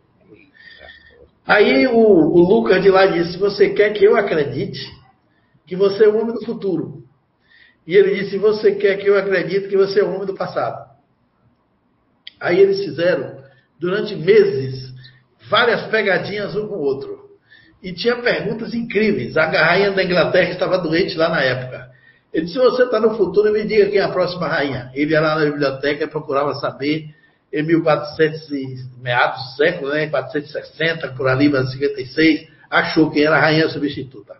Aí 1.46 1.86
o, 1.86 1.98
o 1.98 2.38
Lucas 2.38 2.82
de 2.82 2.90
lá 2.90 3.06
disse: 3.06 3.36
Você 3.38 3.70
quer 3.70 3.92
que 3.92 4.04
eu 4.04 4.16
acredite 4.16 4.80
que 5.66 5.76
você 5.76 6.04
é 6.04 6.08
o 6.08 6.20
homem 6.20 6.34
do 6.34 6.44
futuro? 6.44 7.02
E 7.86 7.96
ele 7.96 8.14
disse: 8.14 8.38
Você 8.38 8.72
quer 8.74 8.96
que 8.96 9.08
eu 9.08 9.18
acredite 9.18 9.68
que 9.68 9.76
você 9.76 10.00
é 10.00 10.04
o 10.04 10.14
homem 10.14 10.26
do 10.26 10.34
passado? 10.34 10.90
Aí 12.40 12.58
eles 12.60 12.84
fizeram, 12.84 13.38
durante 13.78 14.14
meses, 14.16 14.92
várias 15.48 15.86
pegadinhas 15.86 16.56
um 16.56 16.66
com 16.66 16.74
o 16.74 16.82
outro. 16.82 17.22
E 17.82 17.92
tinha 17.92 18.16
perguntas 18.16 18.74
incríveis. 18.74 19.36
A 19.36 19.46
rainha 19.46 19.90
da 19.90 20.04
Inglaterra 20.04 20.50
estava 20.50 20.78
doente 20.78 21.16
lá 21.16 21.28
na 21.28 21.42
época. 21.42 21.90
Ele 22.32 22.44
disse: 22.46 22.56
Se 22.56 22.64
você 22.64 22.84
está 22.84 23.00
no 23.00 23.16
futuro, 23.16 23.52
me 23.52 23.64
diga 23.64 23.90
quem 23.90 23.98
é 23.98 24.02
a 24.02 24.08
próxima 24.08 24.46
rainha. 24.46 24.90
Ele 24.94 25.10
ia 25.10 25.20
lá 25.20 25.34
na 25.34 25.44
biblioteca 25.44 26.04
e 26.04 26.08
procurava 26.08 26.54
saber, 26.54 27.12
em 27.52 27.62
1400, 27.62 28.98
meados 29.00 29.42
do 29.42 29.56
século, 29.56 29.92
né, 29.92 30.06
460, 30.06 31.08
por 31.08 31.28
ali, 31.28 31.50
56, 31.50 32.48
achou 32.70 33.10
quem 33.10 33.24
era 33.24 33.36
a 33.36 33.40
rainha 33.40 33.68
substituta. 33.68 34.36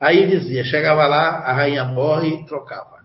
Aí 0.00 0.26
dizia: 0.26 0.64
chegava 0.64 1.06
lá, 1.06 1.38
a 1.38 1.52
rainha 1.52 1.84
morre 1.84 2.28
e 2.28 2.46
trocava. 2.46 3.04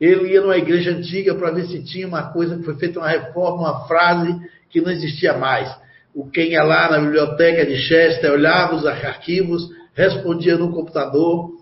Ele 0.00 0.32
ia 0.32 0.40
numa 0.40 0.56
igreja 0.56 0.90
antiga 0.90 1.34
para 1.34 1.50
ver 1.52 1.66
se 1.66 1.84
tinha 1.84 2.08
uma 2.08 2.32
coisa 2.32 2.56
que 2.56 2.64
foi 2.64 2.74
feita 2.76 2.98
uma 2.98 3.08
reforma, 3.08 3.58
uma 3.58 3.86
frase 3.86 4.36
que 4.68 4.80
não 4.80 4.90
existia 4.90 5.34
mais. 5.34 5.72
O 6.14 6.28
quem 6.28 6.50
ia 6.52 6.62
lá 6.62 6.90
na 6.90 6.98
biblioteca 6.98 7.64
de 7.64 7.76
Chester 7.76 8.32
olhava 8.32 8.74
os 8.74 8.84
arquivos, 8.84 9.70
respondia 9.94 10.56
no 10.56 10.72
computador 10.72 11.52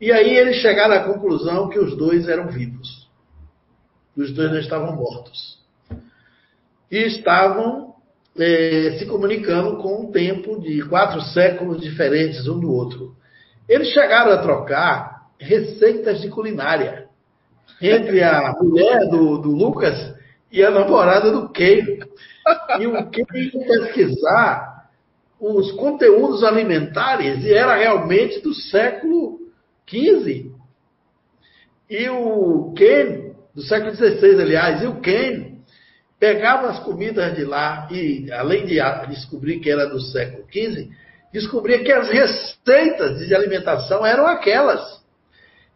e 0.00 0.12
aí 0.12 0.36
eles 0.36 0.56
chegaram 0.56 0.94
à 0.94 1.00
conclusão 1.00 1.68
que 1.68 1.78
os 1.78 1.96
dois 1.96 2.28
eram 2.28 2.48
vivos. 2.48 3.08
Os 4.16 4.32
dois 4.32 4.50
não 4.50 4.58
estavam 4.58 4.94
mortos. 4.94 5.57
E 6.90 6.98
estavam 7.06 7.94
é, 8.38 8.96
se 8.98 9.06
comunicando 9.06 9.76
com 9.78 10.02
um 10.02 10.12
tempo 10.12 10.60
de 10.60 10.82
quatro 10.88 11.20
séculos 11.20 11.80
diferentes 11.80 12.46
um 12.46 12.58
do 12.58 12.72
outro. 12.72 13.14
Eles 13.68 13.88
chegaram 13.88 14.32
a 14.32 14.38
trocar 14.38 15.28
receitas 15.38 16.20
de 16.20 16.28
culinária 16.28 17.06
entre 17.80 18.22
a 18.22 18.54
mulher 18.60 19.08
do, 19.10 19.38
do 19.38 19.50
Lucas 19.50 20.14
e 20.50 20.64
a 20.64 20.70
namorada 20.70 21.30
do 21.30 21.48
Kay. 21.50 22.00
E 22.80 22.86
o 22.86 23.10
Kay 23.10 23.50
pesquisar 23.50 24.78
os 25.40 25.70
conteúdos 25.72 26.42
alimentares 26.42 27.44
e 27.44 27.52
era 27.52 27.76
realmente 27.76 28.40
do 28.40 28.52
século 28.54 29.38
15. 29.86 30.52
E 31.88 32.08
o 32.08 32.72
Ken, 32.76 33.32
do 33.54 33.62
século 33.62 33.94
XVI, 33.94 34.42
aliás, 34.42 34.82
e 34.82 34.86
o 34.86 35.00
Ken 35.00 35.47
pegava 36.18 36.68
as 36.68 36.80
comidas 36.80 37.34
de 37.36 37.44
lá 37.44 37.88
e, 37.90 38.30
além 38.32 38.66
de 38.66 38.78
descobrir 39.08 39.60
que 39.60 39.70
era 39.70 39.86
do 39.86 40.00
século 40.00 40.44
XV, 40.50 40.90
descobria 41.32 41.82
que 41.82 41.92
as 41.92 42.08
receitas 42.08 43.18
de 43.26 43.34
alimentação 43.34 44.04
eram 44.04 44.26
aquelas. 44.26 44.98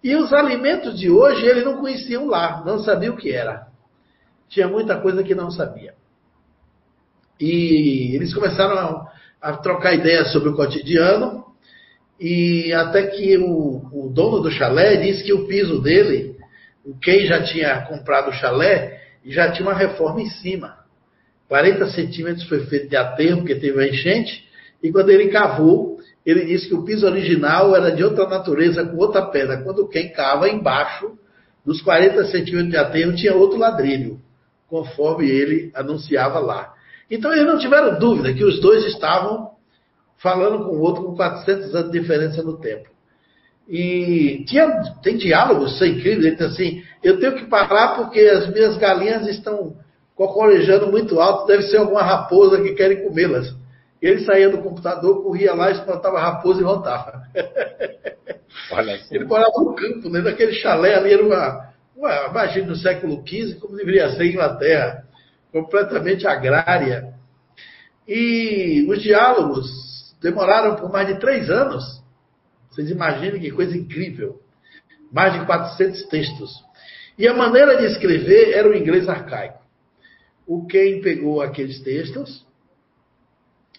E 0.03 0.17
os 0.17 0.33
alimentos 0.33 0.99
de 0.99 1.11
hoje 1.11 1.47
ele 1.47 1.65
não 1.65 1.79
conheciam 1.79 2.27
lá, 2.27 2.63
não 2.67 2.81
sabia 2.81 3.13
o 3.13 3.17
que 3.17 3.31
era. 3.31 3.69
Tinha 4.49 4.67
muita 4.67 5.01
coisa 5.01 5.23
que 5.23 5.35
não 5.35 5.51
sabia. 5.51 5.95
E 7.41 8.15
eles 8.15 8.35
começaram 8.35 8.77
a, 8.77 9.13
a 9.41 9.57
trocar 9.59 9.95
ideias 9.95 10.33
sobre 10.33 10.49
o 10.49 10.57
cotidiano, 10.57 11.45
e 12.19 12.73
até 12.73 13.07
que 13.07 13.37
o, 13.39 13.83
o 13.93 14.13
dono 14.13 14.41
do 14.41 14.51
chalé 14.51 14.97
disse 14.97 15.25
que 15.25 15.33
o 15.33 15.47
piso 15.47 15.81
dele, 15.81 16.37
quem 17.01 17.27
já 17.27 17.43
tinha 17.43 17.83
comprado 17.83 18.31
o 18.31 18.33
chalé, 18.33 18.92
já 19.31 19.51
tinha 19.53 19.69
uma 19.69 19.77
reforma 19.77 20.21
em 20.21 20.29
cima. 20.29 20.79
40 21.49 21.87
centímetros 21.89 22.49
foi 22.49 22.65
feito 22.67 22.89
de 22.89 22.97
aterro, 22.97 23.39
porque 23.39 23.55
teve 23.55 23.73
uma 23.73 23.87
enchente, 23.87 24.49
e 24.83 24.91
quando 24.91 25.11
ele 25.11 25.29
cavou, 25.29 25.99
ele 26.25 26.47
disse 26.47 26.69
que 26.69 26.75
o 26.75 26.85
piso 26.85 27.07
original 27.07 27.75
era 27.77 27.91
de 27.91 28.03
outra 28.03 28.29
natureza, 28.29 28.85
com 28.85 28.97
outra 28.97 29.27
pedra. 29.27 29.63
Quando 29.63 29.89
quem 29.89 30.13
cava 30.13 30.49
embaixo 30.49 31.13
dos 31.65 31.81
40 31.83 32.25
centímetros 32.27 32.71
de 32.71 32.77
aterro 32.77 33.15
tinha 33.15 33.35
outro 33.35 33.59
ladrilho, 33.59 34.21
conforme 34.69 35.29
ele 35.29 35.71
anunciava 35.75 36.39
lá. 36.39 36.73
Então 37.11 37.33
eles 37.33 37.47
não 37.47 37.59
tiveram 37.59 37.99
dúvida 37.99 38.33
que 38.33 38.45
os 38.45 38.61
dois 38.61 38.85
estavam 38.87 39.53
falando 40.17 40.65
com 40.65 40.77
o 40.77 40.81
outro 40.81 41.05
com 41.05 41.17
400 41.17 41.75
anos 41.75 41.93
de 41.93 42.01
diferença 42.01 42.43
no 42.43 42.59
tempo. 42.59 42.89
E 43.69 44.45
tinha, 44.47 44.69
tem 45.03 45.17
diálogos, 45.17 45.75
isso 45.75 45.85
é 45.85 45.89
incrível, 45.89 46.27
ele 46.27 46.37
diz 46.37 46.47
assim, 46.47 46.83
eu 47.03 47.19
tenho 47.19 47.37
que 47.37 47.47
parar 47.47 47.97
porque 47.97 48.21
as 48.21 48.49
minhas 48.53 48.77
galinhas 48.77 49.27
estão 49.27 49.77
cocorejando 50.15 50.89
muito 50.89 51.21
alto, 51.21 51.47
deve 51.47 51.63
ser 51.65 51.79
alguma 51.79 52.03
raposa 52.03 52.61
que 52.61 52.75
querem 52.75 53.03
comê-las. 53.03 53.55
Ele 54.01 54.25
saía 54.25 54.51
do 54.51 54.59
computador, 54.59 55.23
corria 55.23 55.55
lá, 55.55 55.71
espantava 55.71 56.19
a 56.19 56.23
raposa 56.23 56.61
e 56.61 56.65
voltava. 56.65 57.23
ele 59.11 59.25
morava 59.25 59.53
no 59.59 59.75
campo, 59.75 60.09
né? 60.11 60.21
Naquele 60.21 60.53
chalé 60.55 60.97
ali, 60.97 61.13
era 61.13 61.25
uma, 61.25 61.73
uma 61.97 62.27
imagina 62.27 62.67
do 62.67 62.77
século 62.77 63.23
XV, 63.27 63.61
como 63.61 63.77
deveria 63.77 64.11
ser 64.11 64.23
a 64.23 64.27
Inglaterra, 64.27 65.05
completamente 65.53 66.27
agrária. 66.27 67.15
E 68.07 68.85
os 68.89 69.01
diálogos 69.01 69.71
demoraram 70.21 70.75
por 70.75 70.91
mais 70.91 71.07
de 71.07 71.21
três 71.21 71.49
anos. 71.49 72.02
Vocês 72.73 72.91
imaginem 72.91 73.41
que 73.41 73.51
coisa 73.51 73.77
incrível. 73.77 74.41
Mais 75.13 75.39
de 75.39 75.45
400 75.45 76.05
textos. 76.07 76.51
E 77.19 77.29
a 77.29 77.35
maneira 77.35 77.77
de 77.77 77.85
escrever 77.85 78.53
era 78.53 78.69
o 78.69 78.75
inglês 78.75 79.09
arcaico. 79.09 79.61
O 80.47 80.67
Ken 80.67 81.03
pegou 81.03 81.43
aqueles 81.43 81.81
textos 81.81 82.47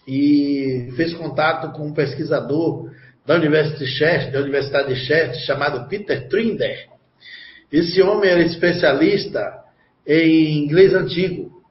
e 0.06 0.92
fez 0.96 1.12
contato 1.14 1.72
com 1.72 1.88
um 1.88 1.92
pesquisador 1.92 2.90
da 3.26 3.34
Universidade 3.34 3.84
de 3.84 3.86
Chester, 3.86 4.32
da 4.32 4.40
Universidade 4.40 4.94
de 4.94 5.00
Chester 5.00 5.44
chamado 5.44 5.88
Peter 5.88 6.28
Trinder. 6.28 6.88
Esse 7.72 8.00
homem 8.00 8.30
era 8.30 8.42
especialista 8.42 9.64
em 10.06 10.64
inglês 10.64 10.94
antigo, 10.94 11.62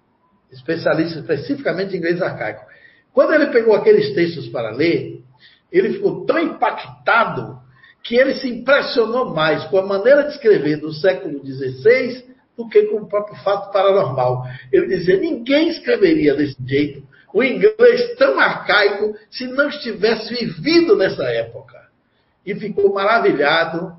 especialista 0.51 1.19
especificamente 1.19 1.95
em 1.95 1.99
inglês 1.99 2.21
arcaico. 2.21 2.65
Quando 3.13 3.33
ele 3.33 3.47
pegou 3.47 3.75
aqueles 3.75 4.13
textos 4.13 4.49
para 4.49 4.71
ler, 4.71 5.21
ele 5.73 5.93
ficou 5.93 6.25
tão 6.25 6.39
impactado 6.39 7.61
que 8.03 8.15
ele 8.15 8.35
se 8.35 8.47
impressionou 8.47 9.33
mais 9.33 9.63
com 9.65 9.77
a 9.77 9.85
maneira 9.85 10.23
de 10.23 10.33
escrever 10.33 10.77
do 10.77 10.93
século 10.93 11.45
XVI 11.45 12.31
do 12.55 12.69
que 12.69 12.83
com 12.83 12.97
o 12.97 13.07
próprio 13.07 13.35
fato 13.43 13.71
paranormal. 13.71 14.43
Ele 14.71 14.87
dizia: 14.87 15.17
ninguém 15.17 15.69
escreveria 15.69 16.35
desse 16.35 16.55
jeito 16.65 17.03
o 17.33 17.43
inglês 17.43 18.15
tão 18.17 18.39
arcaico 18.39 19.17
se 19.31 19.47
não 19.47 19.67
estivesse 19.67 20.29
vivido 20.33 20.95
nessa 20.95 21.23
época. 21.23 21.81
E 22.45 22.53
ficou 22.53 22.93
maravilhado 22.93 23.97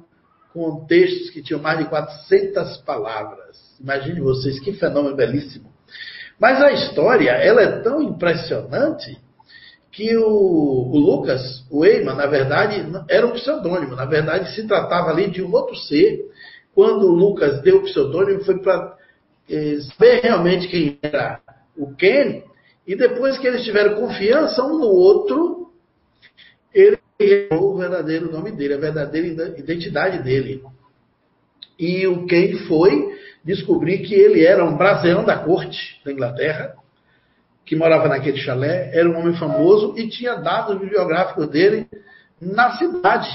com 0.52 0.84
textos 0.87 1.30
que 1.30 1.42
tinham 1.42 1.60
mais 1.60 1.78
de 1.78 1.87
400 1.87 2.76
palavras. 2.78 3.76
Imagine 3.80 4.20
vocês 4.20 4.60
que 4.60 4.72
fenômeno 4.74 5.16
belíssimo. 5.16 5.72
Mas 6.38 6.62
a 6.62 6.70
história, 6.72 7.32
ela 7.32 7.62
é 7.62 7.80
tão 7.80 8.00
impressionante 8.00 9.18
que 9.94 10.16
o, 10.16 10.26
o 10.26 10.98
Lucas, 10.98 11.64
o 11.70 11.85
Eiman, 11.85 12.14
na 12.14 12.26
verdade, 12.26 12.85
era 13.09 13.26
um 13.26 13.33
pseudônimo. 13.33 13.94
Na 13.94 14.04
verdade, 14.04 14.52
se 14.54 14.66
tratava 14.66 15.11
ali 15.11 15.30
de 15.30 15.40
um 15.40 15.52
outro 15.52 15.76
ser. 15.76 16.20
Quando 16.74 17.07
o 17.07 17.14
Lucas 17.14 17.62
deu 17.62 17.78
o 17.78 17.85
pseudônimo, 17.85 18.44
foi 18.44 18.59
para 18.59 18.96
eh, 19.48 19.78
saber 19.92 20.20
realmente 20.22 20.66
quem 20.66 20.98
era 21.00 21.40
o 21.76 21.94
Ken 21.94 22.42
e 22.87 22.94
depois 22.94 23.38
que 23.38 23.46
eles 23.46 23.64
tiveram 23.64 24.00
confiança 24.00 24.62
um 24.62 24.78
no 24.78 24.88
outro, 24.88 25.72
ele 26.72 26.98
revelou 27.18 27.74
o 27.74 27.78
verdadeiro 27.78 28.30
nome 28.30 28.50
dele, 28.50 28.74
a 28.74 28.78
verdadeira 28.78 29.54
identidade 29.57 30.22
dele. 30.22 30.62
E 31.78 32.07
o 32.07 32.26
quem 32.26 32.59
foi 32.66 33.14
descobrir 33.44 33.98
que 34.00 34.14
ele 34.14 34.44
era 34.44 34.64
um 34.64 34.76
brasileiro 34.76 35.24
da 35.24 35.38
corte 35.38 36.00
da 36.04 36.12
Inglaterra, 36.12 36.74
que 37.64 37.74
morava 37.74 38.09
naquele 38.09 38.37
chalé, 38.38 38.90
era 38.92 39.09
um 39.09 39.18
homem 39.18 39.35
famoso 39.35 39.94
e 39.96 40.09
tinha 40.09 40.35
dados 40.37 40.79
bibliográficos 40.79 41.48
dele 41.48 41.87
na 42.40 42.77
cidade, 42.77 43.31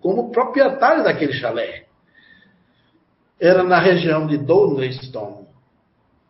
como 0.00 0.30
proprietário 0.30 1.02
daquele 1.02 1.32
chalé. 1.32 1.84
Era 3.40 3.64
na 3.64 3.80
região 3.80 4.26
de 4.26 4.38
Downeston, 4.38 5.44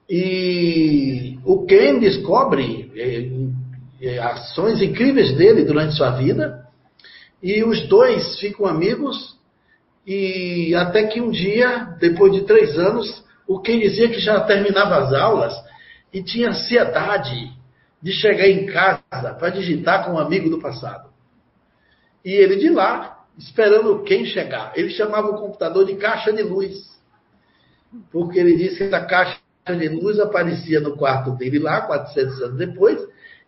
e 0.08 1.38
o 1.44 1.64
Ken 1.66 1.98
descobre 1.98 2.90
é, 4.00 4.18
ações 4.18 4.80
incríveis 4.82 5.34
dele 5.36 5.64
durante 5.64 5.96
sua 5.96 6.10
vida, 6.10 6.66
e 7.42 7.62
os 7.62 7.86
dois 7.88 8.38
ficam 8.38 8.66
amigos, 8.66 9.38
e 10.06 10.74
até 10.74 11.04
que 11.06 11.20
um 11.20 11.30
dia, 11.30 11.96
depois 12.00 12.32
de 12.32 12.42
três 12.42 12.78
anos, 12.78 13.24
o 13.46 13.60
Ken 13.60 13.78
dizia 13.78 14.08
que 14.08 14.18
já 14.18 14.40
terminava 14.40 14.96
as 14.96 15.12
aulas 15.12 15.54
e 16.14 16.22
tinha 16.22 16.50
ansiedade 16.50 17.52
de 18.00 18.12
chegar 18.12 18.48
em 18.48 18.66
casa 18.66 19.34
para 19.36 19.48
digitar 19.48 20.04
com 20.04 20.12
um 20.12 20.18
amigo 20.18 20.48
do 20.48 20.60
passado. 20.60 21.10
E 22.24 22.30
ele 22.30 22.56
de 22.56 22.68
lá, 22.70 23.24
esperando 23.36 24.04
quem 24.04 24.24
chegar. 24.24 24.72
Ele 24.76 24.90
chamava 24.90 25.30
o 25.30 25.38
computador 25.38 25.84
de 25.84 25.96
caixa 25.96 26.32
de 26.32 26.42
luz. 26.42 26.94
Porque 28.12 28.38
ele 28.38 28.56
disse 28.56 28.88
que 28.88 28.94
a 28.94 29.04
caixa 29.04 29.40
de 29.66 29.88
luz 29.88 30.20
aparecia 30.20 30.80
no 30.80 30.96
quarto 30.96 31.32
dele 31.32 31.58
lá, 31.58 31.80
400 31.80 32.42
anos 32.42 32.58
depois. 32.58 32.98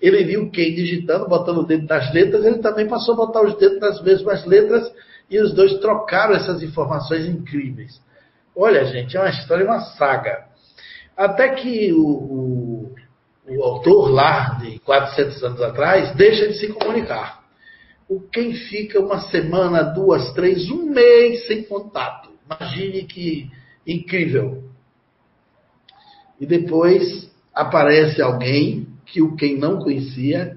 Ele 0.01 0.25
viu 0.25 0.51
quem 0.51 0.75
digitando, 0.75 1.29
botando 1.29 1.59
o 1.59 1.67
dedo 1.67 1.87
nas 1.87 2.13
letras, 2.13 2.45
ele 2.45 2.59
também 2.59 2.89
passou 2.89 3.15
a 3.15 3.19
botar 3.19 3.43
os 3.43 3.57
dedos 3.59 3.79
nas 3.79 4.03
mesmas 4.03 4.45
letras 4.45 4.93
e 5.31 5.39
os 5.39 5.55
dois 5.55 5.79
trocaram 5.79 6.35
essas 6.35 6.63
informações 6.63 7.27
incríveis. 7.27 8.01
Olha, 8.55 8.85
gente, 8.87 9.17
é 9.17 9.21
uma 9.21 9.31
história, 9.31 9.65
uma 9.65 9.81
saga. 9.81 10.46
Até 11.17 11.55
que 11.55 11.93
o, 11.93 12.07
o, 12.07 12.95
o 13.49 13.63
autor 13.63 14.11
lá, 14.11 14.59
de 14.61 14.79
400 14.81 15.43
anos 15.43 15.63
atrás, 15.63 16.15
deixa 16.15 16.49
de 16.49 16.59
se 16.59 16.69
comunicar. 16.69 17.45
O 18.09 18.21
quem 18.21 18.53
fica 18.53 19.01
uma 19.01 19.21
semana, 19.23 19.83
duas, 19.83 20.33
três, 20.35 20.71
um 20.71 20.91
mês 20.91 21.47
sem 21.47 21.65
contato. 21.65 22.31
Imagine 22.45 23.05
que 23.05 23.51
incrível. 23.87 24.63
E 26.39 26.47
depois 26.47 27.31
aparece 27.55 28.21
alguém 28.21 28.87
que 29.07 29.23
o 29.23 29.35
quem 29.35 29.57
não 29.57 29.79
conhecia, 29.79 30.57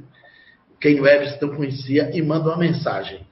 quem 0.79 0.99
Webster 0.99 1.47
não 1.47 1.55
conhecia, 1.55 2.11
e 2.13 2.21
manda 2.21 2.49
uma 2.49 2.57
mensagem. 2.57 3.25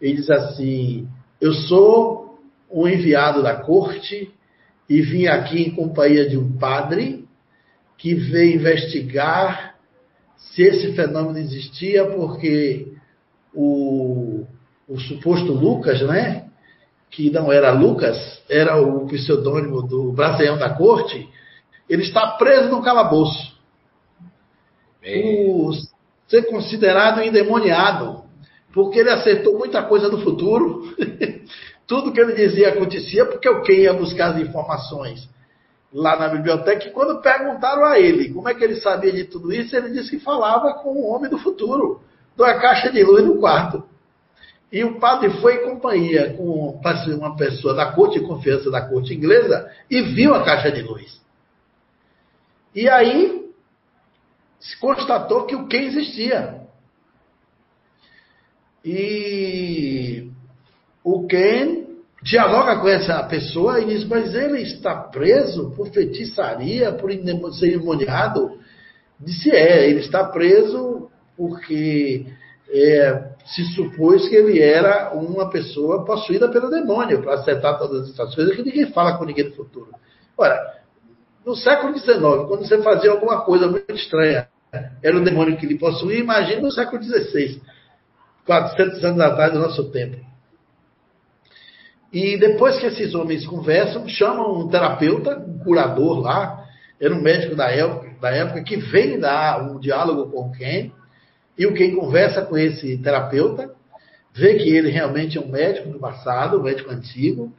Ele 0.00 0.14
diz 0.14 0.30
assim: 0.30 1.08
Eu 1.40 1.52
sou 1.52 2.38
um 2.70 2.86
enviado 2.86 3.42
da 3.42 3.56
corte 3.56 4.32
e 4.88 5.00
vim 5.00 5.26
aqui 5.26 5.62
em 5.62 5.74
companhia 5.74 6.28
de 6.28 6.36
um 6.36 6.56
padre 6.58 7.26
que 7.96 8.14
veio 8.14 8.56
investigar 8.56 9.74
se 10.36 10.62
esse 10.62 10.92
fenômeno 10.94 11.38
existia, 11.38 12.04
porque 12.06 12.92
o, 13.52 14.44
o 14.88 14.98
suposto 15.00 15.52
Lucas, 15.52 16.02
né? 16.02 16.48
Que 17.10 17.30
não 17.30 17.50
era 17.50 17.72
Lucas, 17.72 18.42
era 18.48 18.76
o 18.76 19.06
pseudônimo 19.06 19.82
do 19.82 20.12
brasileiro 20.12 20.58
da 20.58 20.70
corte, 20.70 21.28
ele 21.88 22.02
está 22.02 22.32
preso 22.32 22.68
no 22.70 22.82
calabouço. 22.82 23.54
Por 25.02 25.74
ser 26.28 26.42
considerado 26.44 27.22
endemoniado, 27.22 28.24
porque 28.72 28.98
ele 28.98 29.10
acertou 29.10 29.58
muita 29.58 29.82
coisa 29.82 30.08
no 30.08 30.20
futuro. 30.20 30.94
Tudo 31.86 32.12
que 32.12 32.20
ele 32.20 32.32
dizia 32.32 32.70
acontecia, 32.70 33.26
porque 33.26 33.48
o 33.48 33.62
quem 33.62 33.80
ia 33.80 33.92
buscar 33.92 34.32
as 34.32 34.40
informações 34.40 35.28
lá 35.92 36.16
na 36.16 36.28
biblioteca. 36.28 36.88
E 36.88 36.90
quando 36.90 37.20
perguntaram 37.20 37.84
a 37.84 37.98
ele 37.98 38.32
como 38.32 38.48
é 38.48 38.54
que 38.54 38.64
ele 38.64 38.76
sabia 38.76 39.12
de 39.12 39.24
tudo 39.24 39.52
isso, 39.52 39.76
ele 39.76 39.90
disse 39.90 40.10
que 40.10 40.18
falava 40.18 40.74
com 40.74 40.90
o 40.90 41.06
homem 41.06 41.30
do 41.30 41.38
futuro, 41.38 42.00
da 42.36 42.58
caixa 42.58 42.90
de 42.90 43.02
luz 43.04 43.24
no 43.24 43.38
quarto. 43.38 43.84
E 44.72 44.82
o 44.82 44.98
padre 44.98 45.30
foi 45.40 45.56
em 45.56 45.70
companhia 45.70 46.34
com 46.34 46.80
uma 47.16 47.36
pessoa 47.36 47.74
da 47.74 47.92
corte 47.92 48.18
de 48.18 48.26
confiança 48.26 48.70
da 48.70 48.80
corte 48.80 49.14
inglesa 49.14 49.70
e 49.88 50.02
viu 50.02 50.34
a 50.34 50.44
caixa 50.44 50.72
de 50.72 50.82
luz. 50.82 51.22
E 52.74 52.88
aí 52.88 53.44
se 54.58 54.76
constatou 54.80 55.46
que 55.46 55.54
o 55.54 55.68
que 55.68 55.76
existia. 55.76 56.62
E 58.84 60.28
o 61.04 61.26
Ken 61.26 61.84
dialoga 62.22 62.80
com 62.80 62.88
essa 62.88 63.22
pessoa 63.24 63.80
e 63.80 63.84
diz: 63.84 64.04
Mas 64.06 64.34
ele 64.34 64.62
está 64.62 64.94
preso 64.94 65.70
por 65.76 65.88
feitiçaria, 65.90 66.92
por 66.92 67.12
ser 67.52 67.68
endemoniado? 67.68 68.58
Disse: 69.20 69.50
É, 69.50 69.88
ele 69.88 70.00
está 70.00 70.24
preso 70.24 71.10
porque 71.36 72.26
é, 72.70 73.24
se 73.44 73.62
supôs 73.74 74.26
que 74.28 74.34
ele 74.34 74.60
era 74.60 75.12
uma 75.12 75.50
pessoa 75.50 76.04
possuída 76.04 76.48
pelo 76.48 76.70
demônio 76.70 77.20
para 77.20 77.34
acertar 77.34 77.78
todas 77.78 78.08
essas 78.08 78.34
coisas 78.34 78.56
que 78.56 78.62
ninguém 78.62 78.86
fala 78.86 79.18
com 79.18 79.24
ninguém 79.24 79.44
no 79.44 79.54
futuro. 79.54 79.90
Ora, 80.36 80.74
No 81.44 81.54
século 81.54 81.96
XIX, 81.96 82.18
quando 82.48 82.66
você 82.66 82.80
fazia 82.82 83.10
alguma 83.10 83.42
coisa 83.42 83.68
muito 83.68 83.92
estranha, 83.92 84.48
era 85.02 85.16
o 85.16 85.22
demônio 85.22 85.58
que 85.58 85.66
lhe 85.66 85.78
possuía, 85.78 86.18
imagine 86.18 86.62
no 86.62 86.72
século 86.72 87.02
XVI, 87.02 87.60
400 88.46 89.04
anos 89.04 89.20
atrás 89.20 89.52
do 89.52 89.58
nosso 89.58 89.90
tempo. 89.90 90.16
E 92.14 92.38
depois 92.38 92.78
que 92.78 92.86
esses 92.86 93.12
homens 93.12 93.44
conversam, 93.44 94.08
chamam 94.08 94.60
um 94.60 94.68
terapeuta, 94.68 95.36
um 95.36 95.58
curador 95.58 96.20
lá, 96.20 96.64
era 97.00 97.12
um 97.12 97.20
médico 97.20 97.56
da 97.56 97.68
época, 97.68 98.08
da 98.20 98.30
época 98.30 98.62
que 98.62 98.76
vem 98.76 99.18
dar 99.18 99.60
um 99.60 99.80
diálogo 99.80 100.30
com 100.30 100.52
quem, 100.52 100.92
e 101.58 101.66
o 101.66 101.74
quem 101.74 101.96
conversa 101.96 102.42
com 102.42 102.56
esse 102.56 102.98
terapeuta, 102.98 103.74
vê 104.32 104.54
que 104.54 104.68
ele 104.68 104.90
realmente 104.90 105.38
é 105.38 105.40
um 105.40 105.48
médico 105.48 105.88
do 105.88 105.98
passado, 105.98 106.60
um 106.60 106.62
médico 106.62 106.88
antigo, 106.92 107.52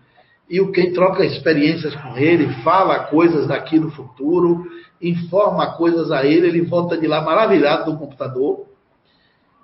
e 0.49 0.61
o 0.61 0.71
quem 0.71 0.93
troca 0.93 1.25
experiências 1.25 1.93
com 1.93 2.17
ele, 2.17 2.47
fala 2.63 3.07
coisas 3.07 3.47
daqui 3.47 3.77
no 3.77 3.91
futuro, 3.91 4.65
informa 5.01 5.75
coisas 5.75 6.13
a 6.13 6.25
ele, 6.25 6.47
ele 6.47 6.61
volta 6.61 6.97
de 6.97 7.07
lá 7.07 7.19
maravilhado 7.19 7.91
do 7.91 7.97
computador, 7.97 8.65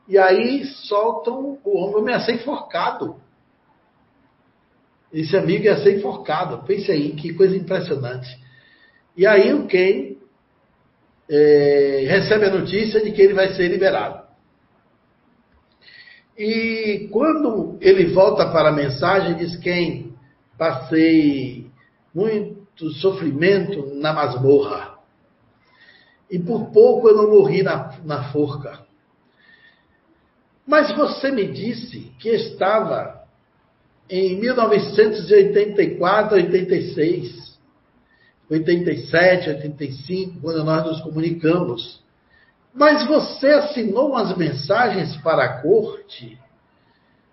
e 0.05 0.17
aí 0.17 0.65
soltam 0.65 1.57
o 1.63 1.77
homem 1.77 2.13
a 2.13 2.19
ser 2.19 2.33
enforcado. 2.33 3.15
Esse 5.13 5.35
amigo 5.35 5.65
ia 5.65 5.77
ser 5.77 5.97
enforcado. 5.97 6.65
Pense 6.65 6.91
aí, 6.91 7.11
que 7.11 7.33
coisa 7.33 7.55
impressionante. 7.55 8.29
E 9.15 9.27
aí 9.27 9.53
o 9.53 9.67
Ken 9.67 10.15
é, 11.29 12.05
recebe 12.07 12.45
a 12.45 12.51
notícia 12.51 13.01
de 13.01 13.11
que 13.11 13.21
ele 13.21 13.33
vai 13.33 13.53
ser 13.53 13.67
liberado. 13.67 14.21
E 16.37 17.09
quando 17.11 17.77
ele 17.81 18.13
volta 18.13 18.49
para 18.49 18.69
a 18.69 18.73
mensagem, 18.73 19.35
diz 19.35 19.55
quem 19.57 20.13
passei 20.57 21.69
muito 22.15 22.89
sofrimento 22.91 23.93
na 23.95 24.13
masmorra. 24.13 24.97
E 26.29 26.39
por 26.39 26.71
pouco 26.71 27.09
eu 27.09 27.17
não 27.17 27.29
morri 27.31 27.61
na, 27.61 27.97
na 28.05 28.31
forca. 28.31 28.79
Mas 30.65 30.95
você 30.95 31.31
me 31.31 31.47
disse 31.47 32.11
que 32.17 32.29
estava 32.29 33.20
em 34.11 34.39
1984, 34.41 36.35
86, 36.35 37.57
87, 38.49 39.49
85, 39.49 40.41
quando 40.41 40.65
nós 40.65 40.85
nos 40.85 40.99
comunicamos. 40.99 42.03
Mas 42.73 43.07
você 43.07 43.47
assinou 43.47 44.09
umas 44.09 44.37
mensagens 44.37 45.15
para 45.21 45.45
a 45.45 45.61
corte 45.61 46.37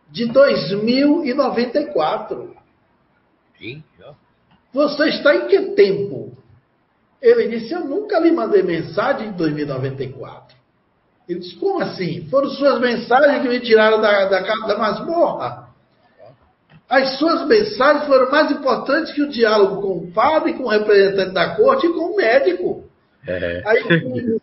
de 0.08 0.26
2094. 0.26 2.56
Sim. 3.58 3.82
Você 4.72 5.08
está 5.08 5.34
em 5.34 5.48
que 5.48 5.72
tempo? 5.72 6.38
Ele 7.20 7.48
disse: 7.48 7.74
Eu 7.74 7.86
nunca 7.86 8.20
lhe 8.20 8.30
mandei 8.30 8.62
mensagem 8.62 9.32
de 9.32 9.38
2094. 9.38 10.56
Ele 11.28 11.40
disse: 11.40 11.56
Como 11.56 11.80
assim? 11.80 12.28
Foram 12.28 12.50
suas 12.50 12.80
mensagens 12.80 13.42
que 13.42 13.48
me 13.48 13.58
tiraram 13.58 14.00
da, 14.00 14.26
da, 14.26 14.40
da 14.40 14.78
masmorra? 14.78 15.67
As 16.88 17.18
suas 17.18 17.46
mensagens 17.46 18.06
foram 18.06 18.30
mais 18.30 18.50
importantes 18.50 19.12
que 19.12 19.22
o 19.22 19.28
diálogo 19.28 19.82
com 19.82 19.98
o 19.98 20.10
padre, 20.10 20.54
com 20.54 20.64
o 20.64 20.68
representante 20.68 21.32
da 21.32 21.54
corte 21.54 21.86
e 21.86 21.92
com 21.92 22.12
o 22.12 22.16
médico. 22.16 22.84
É. 23.26 23.62
Aí, 23.66 24.40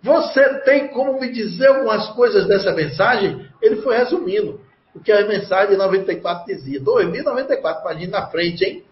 você 0.00 0.60
tem 0.60 0.88
como 0.88 1.18
me 1.20 1.32
dizer 1.32 1.66
algumas 1.66 2.08
coisas 2.10 2.46
dessa 2.46 2.72
mensagem? 2.72 3.44
Ele 3.60 3.76
foi 3.76 3.96
resumindo 3.96 4.60
o 4.94 5.00
que 5.00 5.10
a 5.10 5.26
mensagem 5.26 5.70
de 5.70 5.76
94 5.76 6.46
dizia. 6.46 6.80
2094, 6.80 7.82
página 7.82 8.20
na 8.20 8.26
frente, 8.28 8.64
hein? 8.64 8.84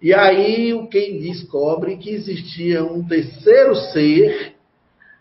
E 0.00 0.12
aí 0.12 0.72
o 0.72 0.86
quem 0.86 1.18
descobre 1.18 1.96
que 1.96 2.10
existia 2.10 2.84
um 2.84 3.06
terceiro 3.06 3.74
ser 3.74 4.54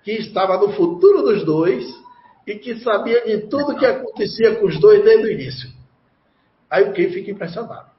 que 0.04 0.12
estava 0.12 0.58
no 0.58 0.74
futuro 0.74 1.22
dos 1.22 1.46
dois 1.46 1.86
e 2.46 2.56
que 2.56 2.76
sabia 2.82 3.24
de 3.26 3.48
tudo 3.48 3.78
que 3.78 3.86
acontecia 3.86 4.56
com 4.56 4.68
os 4.68 4.80
dois 4.80 5.04
desde 5.04 5.26
o 5.26 5.32
início. 5.32 5.70
Aí 6.74 6.90
o 6.90 6.92
Key 6.92 7.10
fica 7.10 7.30
impressionado. 7.30 7.92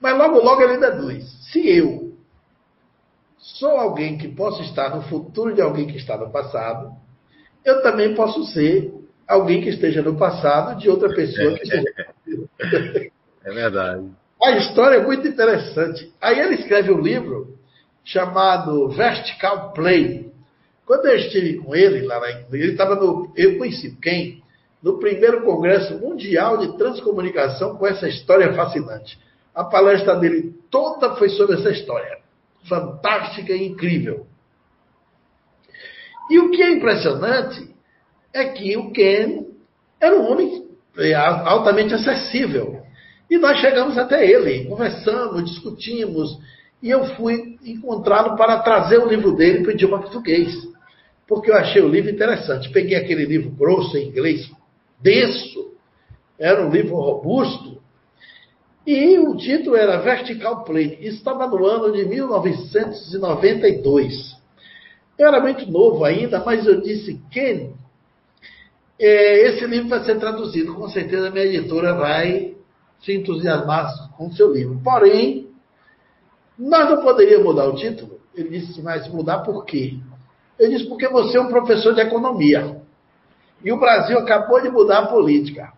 Mas 0.00 0.18
logo, 0.18 0.40
logo 0.40 0.60
ele 0.60 0.78
deduz. 0.78 1.24
Se 1.52 1.64
eu 1.70 2.16
sou 3.38 3.70
alguém 3.70 4.18
que 4.18 4.26
posso 4.26 4.60
estar 4.64 4.92
no 4.92 5.02
futuro 5.02 5.54
de 5.54 5.62
alguém 5.62 5.86
que 5.86 5.96
está 5.96 6.18
no 6.18 6.32
passado, 6.32 6.90
eu 7.64 7.80
também 7.80 8.12
posso 8.16 8.42
ser 8.46 8.92
alguém 9.24 9.62
que 9.62 9.68
esteja 9.68 10.02
no 10.02 10.18
passado 10.18 10.76
de 10.80 10.90
outra 10.90 11.14
pessoa 11.14 11.54
que 11.54 11.62
esteja 11.62 11.84
no 11.96 12.14
futuro. 12.14 12.50
É 13.44 13.52
verdade. 13.52 14.10
A 14.42 14.50
história 14.56 14.96
é 14.96 15.04
muito 15.04 15.28
interessante. 15.28 16.12
Aí 16.20 16.40
ele 16.40 16.56
escreve 16.56 16.90
um 16.90 17.00
livro 17.00 17.56
chamado 18.04 18.88
Vertical 18.88 19.72
Play. 19.72 20.32
Quando 20.84 21.06
eu 21.06 21.16
estive 21.16 21.58
com 21.58 21.76
ele 21.76 22.02
lá 22.02 22.18
na 22.18 22.30
ele 22.30 22.72
estava 22.72 22.96
no. 22.96 23.32
Eu 23.36 23.58
conheci 23.58 23.96
quem? 24.02 24.42
No 24.84 24.98
primeiro 24.98 25.42
Congresso 25.42 25.98
Mundial 25.98 26.58
de 26.58 26.76
Transcomunicação 26.76 27.74
com 27.78 27.86
essa 27.86 28.06
história 28.06 28.52
fascinante. 28.52 29.18
A 29.54 29.64
palestra 29.64 30.14
dele 30.16 30.54
toda 30.70 31.16
foi 31.16 31.30
sobre 31.30 31.56
essa 31.56 31.70
história. 31.70 32.18
Fantástica 32.68 33.54
e 33.54 33.66
incrível. 33.66 34.26
E 36.30 36.38
o 36.38 36.50
que 36.50 36.62
é 36.62 36.70
impressionante 36.70 37.74
é 38.30 38.44
que 38.44 38.76
o 38.76 38.92
Ken 38.92 39.46
era 39.98 40.16
um 40.16 40.30
homem 40.30 40.66
é, 40.98 41.14
altamente 41.14 41.94
acessível. 41.94 42.82
E 43.30 43.38
nós 43.38 43.58
chegamos 43.60 43.96
até 43.96 44.30
ele, 44.30 44.66
conversamos, 44.66 45.50
discutimos, 45.50 46.38
e 46.82 46.90
eu 46.90 47.06
fui 47.16 47.56
encontrá-lo 47.64 48.36
para 48.36 48.58
trazer 48.58 48.98
o 48.98 49.08
livro 49.08 49.34
dele 49.34 49.62
para 49.62 49.70
o 49.70 49.72
idioma 49.72 50.00
português. 50.00 50.54
Porque 51.26 51.50
eu 51.50 51.56
achei 51.56 51.80
o 51.80 51.88
livro 51.88 52.10
interessante. 52.10 52.68
Peguei 52.68 52.98
aquele 52.98 53.24
livro 53.24 53.48
grosso 53.50 53.96
em 53.96 54.08
inglês, 54.08 54.50
denso, 55.00 55.72
era 56.38 56.66
um 56.66 56.70
livro 56.70 56.96
robusto, 56.96 57.74
e 58.86 59.18
o 59.18 59.34
título 59.36 59.76
era 59.76 59.98
Vertical 59.98 60.62
Plane. 60.62 60.98
Estava 61.00 61.46
no 61.46 61.64
ano 61.64 61.90
de 61.92 62.04
1992. 62.04 64.36
Eu 65.18 65.28
era 65.28 65.40
muito 65.40 65.64
novo 65.70 66.04
ainda, 66.04 66.44
mas 66.44 66.66
eu 66.66 66.82
disse, 66.82 67.18
Ken, 67.30 67.70
é, 68.98 69.48
esse 69.48 69.64
livro 69.66 69.88
vai 69.88 70.04
ser 70.04 70.18
traduzido. 70.18 70.74
Com 70.74 70.86
certeza 70.88 71.30
minha 71.30 71.46
editora 71.46 71.94
vai 71.94 72.56
se 73.00 73.14
entusiasmar 73.14 74.12
com 74.16 74.26
o 74.26 74.32
seu 74.32 74.52
livro. 74.52 74.78
Porém, 74.84 75.48
nós 76.58 76.90
não 76.90 77.00
poderíamos 77.02 77.46
mudar 77.46 77.64
o 77.66 77.76
título. 77.76 78.20
Ele 78.34 78.50
disse, 78.50 78.82
mas 78.82 79.08
mudar 79.08 79.38
por 79.38 79.64
quê? 79.64 79.96
Eu 80.58 80.68
disse, 80.68 80.84
porque 80.86 81.08
você 81.08 81.38
é 81.38 81.40
um 81.40 81.48
professor 81.48 81.94
de 81.94 82.02
economia. 82.02 82.82
E 83.64 83.72
o 83.72 83.78
Brasil 83.78 84.18
acabou 84.18 84.60
de 84.60 84.68
mudar 84.68 84.98
a 84.98 85.06
política. 85.06 85.72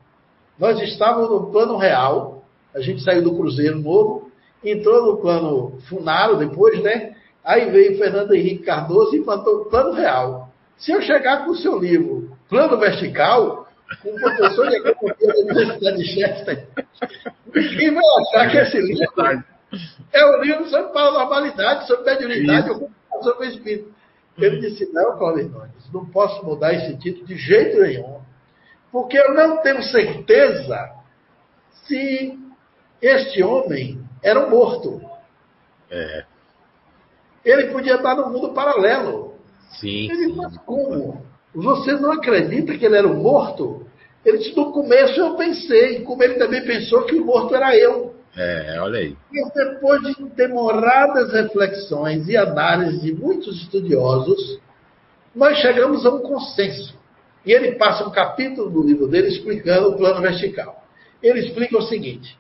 Nós 0.59 0.81
estávamos 0.83 1.31
no 1.31 1.51
plano 1.53 1.77
real, 1.77 2.43
a 2.75 2.81
gente 2.81 3.03
saiu 3.03 3.23
do 3.23 3.37
Cruzeiro 3.37 3.79
Novo, 3.79 4.31
entrou 4.65 5.07
no 5.07 5.17
plano 5.19 5.79
Funaro 5.89 6.37
depois, 6.37 6.83
né? 6.83 7.15
Aí 7.45 7.71
veio 7.71 7.97
Fernando 7.97 8.35
Henrique 8.35 8.65
Cardoso 8.65 9.15
e 9.15 9.21
implantou 9.21 9.61
o 9.61 9.65
plano 9.67 9.93
real. 9.93 10.49
Se 10.77 10.91
eu 10.91 11.01
chegar 11.01 11.45
com 11.45 11.53
o 11.53 11.57
seu 11.57 11.79
livro, 11.79 12.37
Plano 12.49 12.77
Vertical, 12.77 13.67
com 14.03 14.11
o 14.11 14.21
professor 14.21 14.69
de 14.69 14.77
economia 14.77 15.15
da 15.29 15.41
Universidade 15.43 15.97
de 15.97 16.05
Chester, 16.07 16.69
quem 17.53 17.95
vai 17.95 18.05
achar 18.21 18.51
que 18.51 18.59
esse 18.59 18.81
livro 18.81 19.45
é 20.13 20.27
um 20.27 20.43
livro 20.43 20.69
sobre 20.69 20.93
paranormalidade, 20.93 21.87
sobre 21.87 22.05
mediunidade, 22.05 22.69
sobre 23.23 23.47
o 23.47 23.51
espírito. 23.51 23.96
Ele 24.39 24.61
disse: 24.61 24.91
Não, 24.93 25.19
Nunes, 25.19 25.93
não 25.93 26.07
posso 26.07 26.45
mudar 26.45 26.75
esse 26.75 26.97
título 26.99 27.27
de 27.27 27.37
jeito 27.37 27.81
nenhum, 27.81 28.21
porque 28.93 29.17
eu 29.17 29.35
não 29.35 29.63
tenho 29.63 29.83
certeza 29.83 30.91
se 31.85 32.39
este 33.01 33.43
homem 33.43 34.01
era 34.23 34.47
um 34.47 34.51
morto. 34.51 35.01
É. 35.91 36.25
Ele 37.45 37.69
podia 37.69 37.95
estar 37.95 38.15
no 38.17 38.31
mundo 38.31 38.53
paralelo. 38.53 39.35
Sim. 39.81 40.11
Ele 40.11 40.27
disse: 40.27 40.37
Mas 40.37 40.57
como? 40.59 41.25
Você 41.55 41.93
não 41.93 42.13
acredita 42.13 42.77
que 42.77 42.85
ele 42.85 42.97
era 42.97 43.07
um 43.07 43.23
morto? 43.23 43.87
Ele 44.25 44.39
disse: 44.39 44.57
No 44.57 44.73
começo 44.73 45.19
eu 45.19 45.37
pensei, 45.37 46.03
como 46.03 46.23
ele 46.23 46.35
também 46.35 46.65
pensou 46.65 47.05
que 47.05 47.15
o 47.15 47.25
morto 47.25 47.55
era 47.55 47.77
eu. 47.77 48.16
É, 48.37 48.79
olha 48.81 48.99
aí. 48.99 49.17
E 49.33 49.53
depois 49.55 50.03
de 50.03 50.25
demoradas 50.31 51.33
reflexões 51.33 52.29
e 52.29 52.37
análises 52.37 53.01
de 53.01 53.15
muitos 53.15 53.63
estudiosos, 53.63 54.61
nós 55.35 55.57
chegamos 55.59 56.05
a 56.05 56.11
um 56.11 56.21
consenso. 56.21 56.95
E 57.47 57.53
ele 57.53 57.77
passa 57.77 58.07
um 58.07 58.11
capítulo 58.11 58.69
do 58.69 58.83
livro 58.83 59.09
dele 59.09 59.29
explicando 59.29 59.89
o 59.89 59.97
plano 59.97 60.21
vertical. 60.21 60.85
Ele 61.23 61.41
explica 61.41 61.79
o 61.79 61.83
seguinte: 61.83 62.39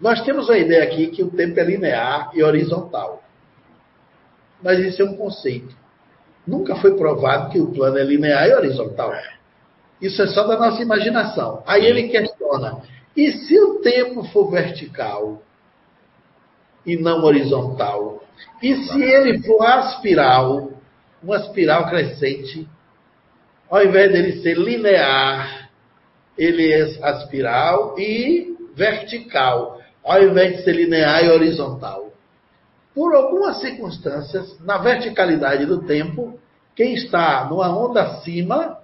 nós 0.00 0.22
temos 0.22 0.48
a 0.48 0.56
ideia 0.56 0.84
aqui 0.84 1.08
que 1.08 1.22
o 1.22 1.30
tempo 1.30 1.58
é 1.58 1.64
linear 1.64 2.30
e 2.34 2.42
horizontal. 2.42 3.24
Mas 4.62 4.78
isso 4.78 5.02
é 5.02 5.04
um 5.04 5.16
conceito. 5.16 5.74
Nunca 6.46 6.76
foi 6.76 6.96
provado 6.96 7.50
que 7.50 7.58
o 7.58 7.72
plano 7.72 7.98
é 7.98 8.04
linear 8.04 8.46
e 8.46 8.54
horizontal. 8.54 9.12
Isso 10.00 10.22
é 10.22 10.26
só 10.28 10.46
da 10.46 10.58
nossa 10.58 10.80
imaginação. 10.80 11.62
Aí 11.66 11.84
ele 11.84 12.08
questiona: 12.08 12.82
e 13.20 13.32
se 13.32 13.58
o 13.58 13.80
tempo 13.80 14.24
for 14.24 14.50
vertical? 14.50 15.42
e 16.88 16.96
não 16.96 17.22
horizontal? 17.22 18.24
E 18.62 18.74
se 18.74 19.02
ele 19.02 19.42
for 19.42 19.62
aspiral, 19.62 20.70
uma 21.22 21.36
espiral 21.36 21.86
crescente, 21.88 22.66
ao 23.70 23.84
invés 23.84 24.10
dele 24.10 24.40
ser 24.40 24.56
linear, 24.56 25.68
ele 26.36 26.72
é 26.72 26.82
aspiral 27.04 27.94
e 27.98 28.56
vertical, 28.74 29.78
ao 30.02 30.22
invés 30.22 30.56
de 30.56 30.64
ser 30.64 30.72
linear 30.72 31.24
e 31.24 31.30
horizontal. 31.30 32.10
Por 32.94 33.14
algumas 33.14 33.60
circunstâncias, 33.60 34.58
na 34.60 34.78
verticalidade 34.78 35.66
do 35.66 35.82
tempo, 35.82 36.38
quem 36.74 36.94
está 36.94 37.44
numa 37.44 37.76
onda 37.76 38.02
acima, 38.02 38.78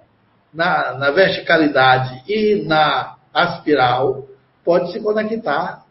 na, 0.53 0.99
na 0.99 1.11
verticalidade 1.11 2.23
e 2.29 2.65
na 2.67 3.14
aspiral, 3.35 4.29
pode 4.65 4.93
se 4.93 5.01
conectar 5.01 5.85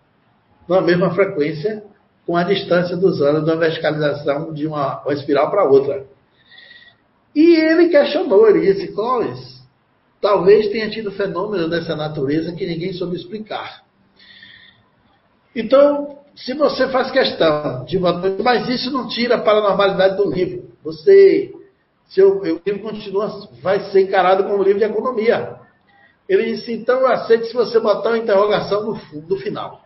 numa 0.67 0.81
mesma 0.81 1.13
frequência 1.13 1.83
com 2.25 2.37
a 2.37 2.43
distância 2.43 2.95
dos 2.95 3.21
anos 3.21 3.45
da 3.45 3.55
verticalização 3.55 4.53
de 4.53 4.65
uma, 4.65 5.01
uma 5.03 5.13
espiral 5.13 5.51
para 5.51 5.65
outra. 5.65 6.05
E 7.35 7.55
ele 7.55 7.89
questionou, 7.89 8.47
ele 8.47 8.73
disse, 8.73 8.93
Clóvis, 8.93 9.61
talvez 10.21 10.69
tenha 10.69 10.89
tido 10.89 11.11
fenômeno 11.11 11.69
dessa 11.69 11.95
natureza 11.95 12.53
que 12.53 12.65
ninguém 12.65 12.93
soube 12.93 13.15
explicar. 13.15 13.83
Então, 15.55 16.19
se 16.35 16.53
você 16.53 16.87
faz 16.87 17.11
questão 17.11 17.85
de 17.85 17.99
mas 17.99 18.67
isso 18.69 18.89
não 18.91 19.07
tira 19.07 19.35
a 19.35 19.41
paranormalidade 19.41 20.17
do 20.17 20.31
livro. 20.31 20.71
Você, 20.83 21.53
se 22.07 22.21
o, 22.21 22.41
o 22.41 22.61
livro 22.65 22.79
continua, 22.81 23.47
vai 23.61 23.91
ser 23.91 24.01
encarado 24.01 24.43
como 24.43 24.59
um 24.59 24.63
livro 24.63 24.79
de 24.79 24.85
economia. 24.85 25.62
Ele 26.27 26.53
disse, 26.53 26.71
então 26.71 27.01
eu 27.01 27.07
aceito 27.07 27.45
se 27.47 27.53
você 27.53 27.79
botar 27.79 28.09
uma 28.09 28.17
interrogação 28.17 28.83
no, 28.83 29.21
no 29.27 29.37
final. 29.37 29.83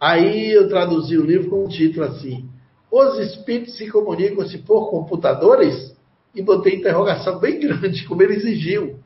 Aí 0.00 0.52
eu 0.52 0.68
traduzi 0.68 1.16
o 1.16 1.24
livro 1.24 1.50
com 1.50 1.64
um 1.64 1.68
título 1.68 2.06
assim: 2.06 2.48
Os 2.90 3.18
espíritos 3.18 3.76
se 3.76 3.90
comunicam-se 3.90 4.58
por 4.58 4.90
computadores? 4.90 5.96
E 6.34 6.42
botei 6.42 6.76
interrogação 6.76 7.38
bem 7.38 7.58
grande, 7.60 8.06
como 8.06 8.22
ele 8.22 8.34
exigiu. 8.34 9.00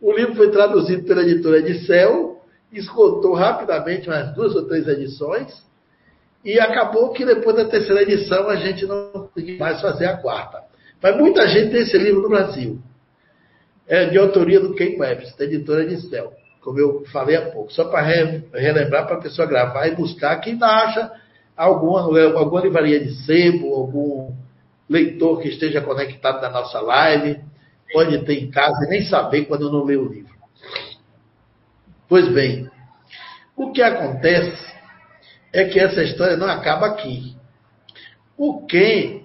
O 0.00 0.12
livro 0.12 0.34
foi 0.34 0.50
traduzido 0.50 1.04
pela 1.04 1.22
editora 1.22 1.58
Edicel, 1.58 2.40
esgotou 2.72 3.34
rapidamente 3.34 4.08
umas 4.08 4.34
duas 4.34 4.54
ou 4.54 4.66
três 4.66 4.86
edições, 4.88 5.64
e 6.44 6.58
acabou 6.58 7.12
que 7.12 7.24
depois 7.24 7.56
da 7.56 7.64
terceira 7.64 8.02
edição 8.02 8.48
a 8.48 8.56
gente 8.56 8.84
não 8.86 9.10
conseguiu 9.12 9.58
mais 9.58 9.80
fazer 9.80 10.06
a 10.06 10.16
quarta. 10.16 10.62
Mas 11.02 11.16
muita 11.16 11.46
gente 11.48 11.70
tem 11.70 11.82
esse 11.82 11.96
livro 11.98 12.22
no 12.22 12.28
Brasil. 12.28 12.80
É 13.88 14.06
de 14.06 14.18
autoria 14.18 14.60
do 14.60 14.74
Ken 14.74 14.96
Webster, 14.98 15.36
da 15.36 15.44
editora 15.44 15.82
Edicel 15.82 16.32
como 16.66 16.80
eu 16.80 17.04
falei 17.12 17.36
há 17.36 17.42
pouco, 17.52 17.72
só 17.72 17.84
para 17.84 18.00
relembrar 18.00 19.06
para 19.06 19.18
a 19.18 19.20
pessoa 19.20 19.46
gravar 19.46 19.86
e 19.86 19.94
buscar 19.94 20.40
quem 20.40 20.58
acha 20.60 21.12
alguma, 21.56 22.00
alguma 22.00 22.60
livraria 22.60 22.98
de 22.98 23.14
sebo, 23.24 23.72
algum 23.72 24.34
leitor 24.90 25.40
que 25.40 25.48
esteja 25.48 25.80
conectado 25.80 26.42
na 26.42 26.50
nossa 26.50 26.80
live, 26.80 27.40
pode 27.92 28.18
ter 28.24 28.42
em 28.42 28.50
casa 28.50 28.84
e 28.84 28.88
nem 28.88 29.04
saber 29.04 29.44
quando 29.44 29.70
não 29.70 29.84
lê 29.84 29.94
o 29.94 30.08
livro. 30.08 30.34
Pois 32.08 32.28
bem, 32.34 32.68
o 33.56 33.70
que 33.70 33.80
acontece 33.80 34.74
é 35.52 35.66
que 35.66 35.78
essa 35.78 36.02
história 36.02 36.36
não 36.36 36.48
acaba 36.48 36.86
aqui. 36.86 37.36
O 38.36 38.66
quem 38.66 39.24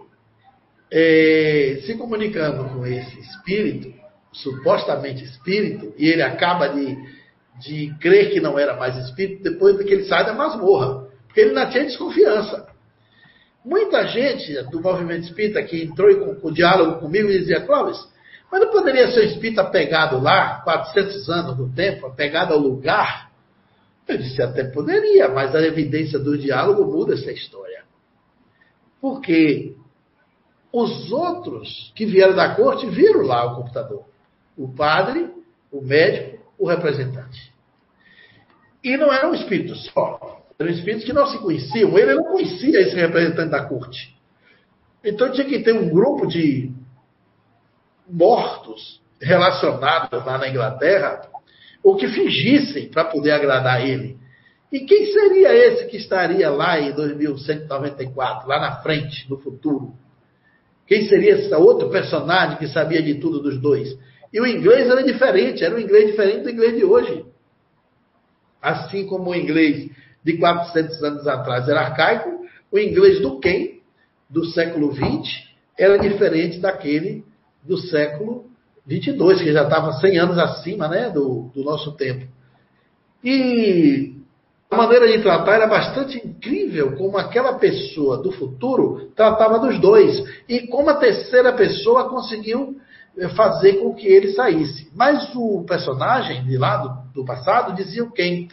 é, 0.91 1.79
se 1.87 1.95
comunicando 1.97 2.69
com 2.69 2.85
esse 2.85 3.19
espírito, 3.19 3.90
supostamente 4.31 5.23
espírito, 5.23 5.93
e 5.97 6.07
ele 6.07 6.21
acaba 6.21 6.67
de 6.67 6.97
de 7.61 7.93
crer 7.99 8.31
que 8.31 8.39
não 8.39 8.57
era 8.57 8.75
mais 8.75 8.97
espírito 8.97 9.43
depois 9.43 9.77
que 9.77 9.93
ele 9.93 10.05
sai 10.05 10.25
da 10.25 10.33
masmorra, 10.33 11.07
porque 11.25 11.41
ele 11.41 11.53
não 11.53 11.69
tinha 11.69 11.85
desconfiança. 11.85 12.67
Muita 13.63 14.07
gente 14.07 14.53
do 14.71 14.81
movimento 14.81 15.25
espírita 15.25 15.61
que 15.63 15.83
entrou 15.83 16.13
com, 16.17 16.35
com 16.35 16.51
diálogo 16.51 16.99
comigo 16.99 17.29
e 17.29 17.39
dizia, 17.39 17.61
Clóvis, 17.61 17.97
mas 18.51 18.61
não 18.61 18.71
poderia 18.71 19.11
ser 19.11 19.25
espírita 19.25 19.63
pegado 19.65 20.19
lá, 20.19 20.61
400 20.63 21.29
anos 21.29 21.57
no 21.57 21.71
tempo, 21.73 22.07
apegado 22.07 22.53
ao 22.53 22.59
lugar? 22.59 23.29
Eu 24.07 24.17
disse, 24.17 24.41
até 24.41 24.63
poderia, 24.63 25.29
mas 25.29 25.55
a 25.55 25.61
evidência 25.61 26.19
do 26.19 26.37
diálogo 26.37 26.83
muda 26.85 27.13
essa 27.13 27.31
história. 27.31 27.83
Porque 28.99 29.75
os 30.73 31.11
outros 31.11 31.93
que 31.95 32.05
vieram 32.05 32.35
da 32.35 32.55
corte 32.55 32.87
viram 32.87 33.21
lá 33.21 33.45
o 33.45 33.55
computador. 33.57 34.10
O 34.57 34.73
padre, 34.73 35.29
o 35.71 35.81
médico, 35.81 36.45
o 36.57 36.67
representante. 36.67 37.51
E 38.83 38.97
não 38.97 39.11
eram 39.11 39.33
espíritos 39.33 39.85
só. 39.91 40.41
Eram 40.59 40.71
espíritos 40.71 41.05
que 41.05 41.13
não 41.13 41.27
se 41.27 41.37
conheciam. 41.39 41.97
Ele 41.97 42.15
não 42.15 42.25
conhecia 42.25 42.81
esse 42.81 42.95
representante 42.95 43.51
da 43.51 43.65
corte. 43.65 44.15
Então 45.03 45.31
tinha 45.31 45.45
que 45.45 45.59
ter 45.59 45.73
um 45.73 45.89
grupo 45.89 46.27
de 46.27 46.71
mortos 48.07 49.01
relacionados 49.19 50.25
lá 50.25 50.37
na 50.37 50.49
Inglaterra, 50.49 51.21
ou 51.83 51.95
que 51.95 52.07
fingissem 52.07 52.89
para 52.89 53.05
poder 53.05 53.31
agradar 53.31 53.87
ele. 53.87 54.17
E 54.71 54.81
quem 54.81 55.11
seria 55.11 55.53
esse 55.53 55.85
que 55.87 55.97
estaria 55.97 56.49
lá 56.49 56.79
em 56.79 56.91
2194, 56.93 58.47
lá 58.47 58.59
na 58.59 58.75
frente, 58.77 59.29
no 59.29 59.37
futuro? 59.37 59.93
Quem 60.87 61.07
seria 61.07 61.35
esse 61.35 61.53
outro 61.53 61.89
personagem 61.89 62.57
que 62.57 62.67
sabia 62.67 63.01
de 63.01 63.15
tudo 63.15 63.41
dos 63.41 63.59
dois? 63.59 63.97
E 64.33 64.39
o 64.39 64.47
inglês 64.47 64.89
era 64.89 65.03
diferente, 65.03 65.63
era 65.63 65.75
um 65.75 65.79
inglês 65.79 66.07
diferente 66.07 66.43
do 66.43 66.49
inglês 66.49 66.75
de 66.75 66.85
hoje. 66.85 67.25
Assim 68.61 69.05
como 69.05 69.31
o 69.31 69.35
inglês 69.35 69.89
de 70.23 70.37
400 70.37 71.03
anos 71.03 71.27
atrás 71.27 71.67
era 71.67 71.81
arcaico, 71.81 72.45
o 72.71 72.79
inglês 72.79 73.19
do 73.21 73.39
Ken, 73.39 73.79
do 74.29 74.45
século 74.45 74.93
XX, 74.93 75.51
era 75.77 75.97
diferente 75.97 76.59
daquele 76.59 77.25
do 77.63 77.77
século 77.77 78.45
22, 78.85 79.41
que 79.41 79.51
já 79.51 79.63
estava 79.63 79.93
100 79.93 80.17
anos 80.17 80.37
acima 80.37 80.87
né, 80.87 81.09
do, 81.09 81.51
do 81.53 81.63
nosso 81.63 81.91
tempo. 81.93 82.25
E 83.23 84.15
a 84.69 84.75
maneira 84.77 85.07
de 85.07 85.21
tratar 85.21 85.55
era 85.55 85.67
bastante 85.67 86.17
incrível, 86.25 86.95
como 86.95 87.17
aquela 87.17 87.53
pessoa 87.55 88.17
do 88.17 88.31
futuro 88.31 89.11
tratava 89.15 89.59
dos 89.59 89.79
dois, 89.79 90.23
e 90.47 90.67
como 90.67 90.89
a 90.89 90.95
terceira 90.95 91.51
pessoa 91.53 92.09
conseguiu 92.09 92.79
fazer 93.35 93.73
com 93.73 93.93
que 93.93 94.07
ele 94.07 94.31
saísse. 94.33 94.89
Mas 94.95 95.33
o 95.35 95.63
personagem 95.65 96.43
de 96.45 96.57
lá 96.57 96.77
do, 96.77 97.21
do 97.21 97.25
passado 97.25 97.75
dizia 97.75 98.03
o 98.03 98.11
quem? 98.11 98.47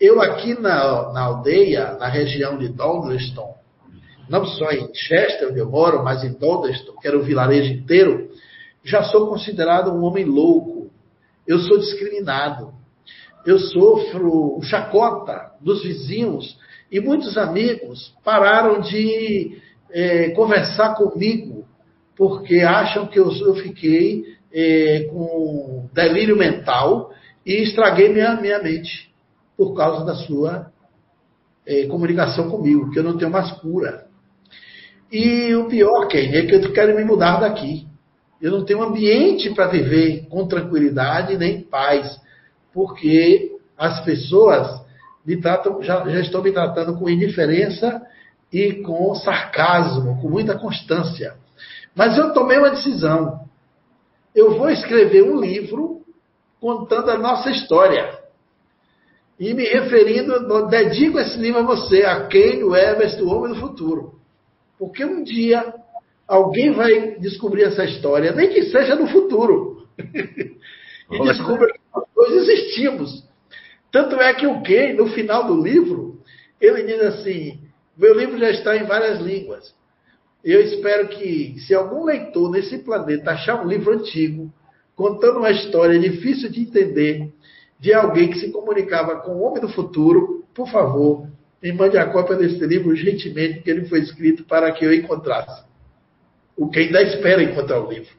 Eu 0.00 0.20
aqui 0.22 0.58
na, 0.58 1.12
na 1.12 1.20
aldeia, 1.22 1.92
na 1.98 2.08
região 2.08 2.56
de 2.56 2.68
Dodleston, 2.68 3.54
não 4.28 4.46
só 4.46 4.70
em 4.70 4.88
Chester, 4.94 5.50
onde 5.50 5.58
eu 5.58 5.68
moro, 5.68 6.02
mas 6.02 6.24
em 6.24 6.32
Dodleston, 6.32 6.92
que 7.00 7.06
era 7.06 7.18
o 7.18 7.22
vilarejo 7.22 7.72
inteiro, 7.72 8.30
já 8.82 9.02
sou 9.04 9.28
considerado 9.28 9.90
um 9.90 10.02
homem 10.04 10.24
louco. 10.24 10.90
Eu 11.46 11.58
sou 11.58 11.78
discriminado. 11.78 12.72
Eu 13.44 13.58
sofro 13.58 14.56
o 14.56 14.62
chacota 14.62 15.52
dos 15.60 15.82
vizinhos 15.82 16.56
e 16.90 17.00
muitos 17.00 17.36
amigos 17.36 18.14
pararam 18.24 18.80
de 18.80 19.60
é, 19.90 20.30
conversar 20.30 20.94
comigo 20.94 21.59
porque 22.20 22.60
acham 22.60 23.06
que 23.06 23.18
eu, 23.18 23.32
eu 23.32 23.54
fiquei 23.54 24.36
é, 24.52 25.08
com 25.10 25.88
delírio 25.90 26.36
mental 26.36 27.10
e 27.46 27.62
estraguei 27.62 28.12
minha, 28.12 28.38
minha 28.38 28.62
mente 28.62 29.10
por 29.56 29.74
causa 29.74 30.04
da 30.04 30.14
sua 30.14 30.70
é, 31.66 31.86
comunicação 31.86 32.50
comigo, 32.50 32.90
que 32.90 32.98
eu 32.98 33.02
não 33.02 33.16
tenho 33.16 33.30
mais 33.30 33.50
cura. 33.52 34.04
E 35.10 35.54
o 35.54 35.64
pior, 35.64 36.08
Ken, 36.08 36.30
é 36.36 36.44
que 36.44 36.56
eu 36.56 36.72
quero 36.74 36.94
me 36.94 37.04
mudar 37.04 37.40
daqui. 37.40 37.86
Eu 38.38 38.50
não 38.50 38.66
tenho 38.66 38.82
ambiente 38.82 39.48
para 39.54 39.68
viver 39.68 40.26
com 40.28 40.46
tranquilidade 40.46 41.38
nem 41.38 41.62
paz, 41.62 42.20
porque 42.70 43.50
as 43.78 44.04
pessoas 44.04 44.68
me 45.24 45.40
tratam, 45.40 45.82
já, 45.82 46.06
já 46.06 46.20
estão 46.20 46.42
me 46.42 46.52
tratando 46.52 46.98
com 46.98 47.08
indiferença 47.08 48.02
e 48.52 48.74
com 48.82 49.14
sarcasmo, 49.14 50.20
com 50.20 50.28
muita 50.28 50.58
constância. 50.58 51.34
Mas 52.00 52.16
eu 52.16 52.32
tomei 52.32 52.56
uma 52.56 52.70
decisão. 52.70 53.44
Eu 54.34 54.56
vou 54.56 54.70
escrever 54.70 55.22
um 55.22 55.38
livro 55.38 56.00
contando 56.58 57.10
a 57.10 57.18
nossa 57.18 57.50
história. 57.50 58.18
E 59.38 59.52
me 59.52 59.64
referindo, 59.64 60.66
dedico 60.68 61.18
esse 61.18 61.36
livro 61.36 61.60
a 61.60 61.62
você, 61.62 62.02
a 62.04 62.26
quem 62.26 62.64
o 62.64 62.74
Everest, 62.74 63.20
o 63.20 63.28
homem 63.28 63.52
do 63.52 63.60
futuro. 63.60 64.14
Porque 64.78 65.04
um 65.04 65.22
dia 65.22 65.74
alguém 66.26 66.72
vai 66.72 67.18
descobrir 67.18 67.64
essa 67.64 67.84
história, 67.84 68.32
nem 68.32 68.48
que 68.48 68.62
seja 68.62 68.94
no 68.94 69.06
futuro. 69.06 69.86
e 70.00 71.22
descubra 71.22 71.70
que 71.70 71.80
nós 72.16 72.32
existimos. 72.32 73.28
Tanto 73.92 74.16
é 74.16 74.32
que 74.32 74.46
o 74.46 74.62
Ken, 74.62 74.94
no 74.94 75.08
final 75.08 75.46
do 75.46 75.62
livro, 75.62 76.18
ele 76.58 76.82
diz 76.82 77.02
assim: 77.02 77.60
meu 77.94 78.14
livro 78.14 78.38
já 78.38 78.48
está 78.48 78.74
em 78.74 78.84
várias 78.84 79.20
línguas. 79.20 79.78
Eu 80.44 80.60
espero 80.60 81.08
que, 81.08 81.58
se 81.60 81.74
algum 81.74 82.04
leitor 82.04 82.50
nesse 82.50 82.78
planeta 82.78 83.32
achar 83.32 83.62
um 83.62 83.68
livro 83.68 83.92
antigo, 83.92 84.52
contando 84.96 85.38
uma 85.38 85.50
história 85.50 85.98
difícil 85.98 86.50
de 86.50 86.62
entender, 86.62 87.32
de 87.78 87.92
alguém 87.92 88.30
que 88.30 88.38
se 88.38 88.50
comunicava 88.50 89.16
com 89.20 89.32
o 89.32 89.42
homem 89.42 89.60
do 89.60 89.68
futuro, 89.68 90.44
por 90.54 90.68
favor, 90.70 91.26
me 91.62 91.72
mande 91.72 91.98
a 91.98 92.06
cópia 92.06 92.36
desse 92.36 92.64
livro 92.66 92.90
urgentemente, 92.90 93.56
porque 93.56 93.70
ele 93.70 93.86
foi 93.86 94.00
escrito 94.00 94.44
para 94.44 94.72
que 94.72 94.84
eu 94.84 94.94
encontrasse. 94.94 95.64
O 96.56 96.68
que 96.68 96.80
ainda 96.80 97.02
espera 97.02 97.42
encontrar 97.42 97.80
o 97.80 97.90
livro. 97.90 98.14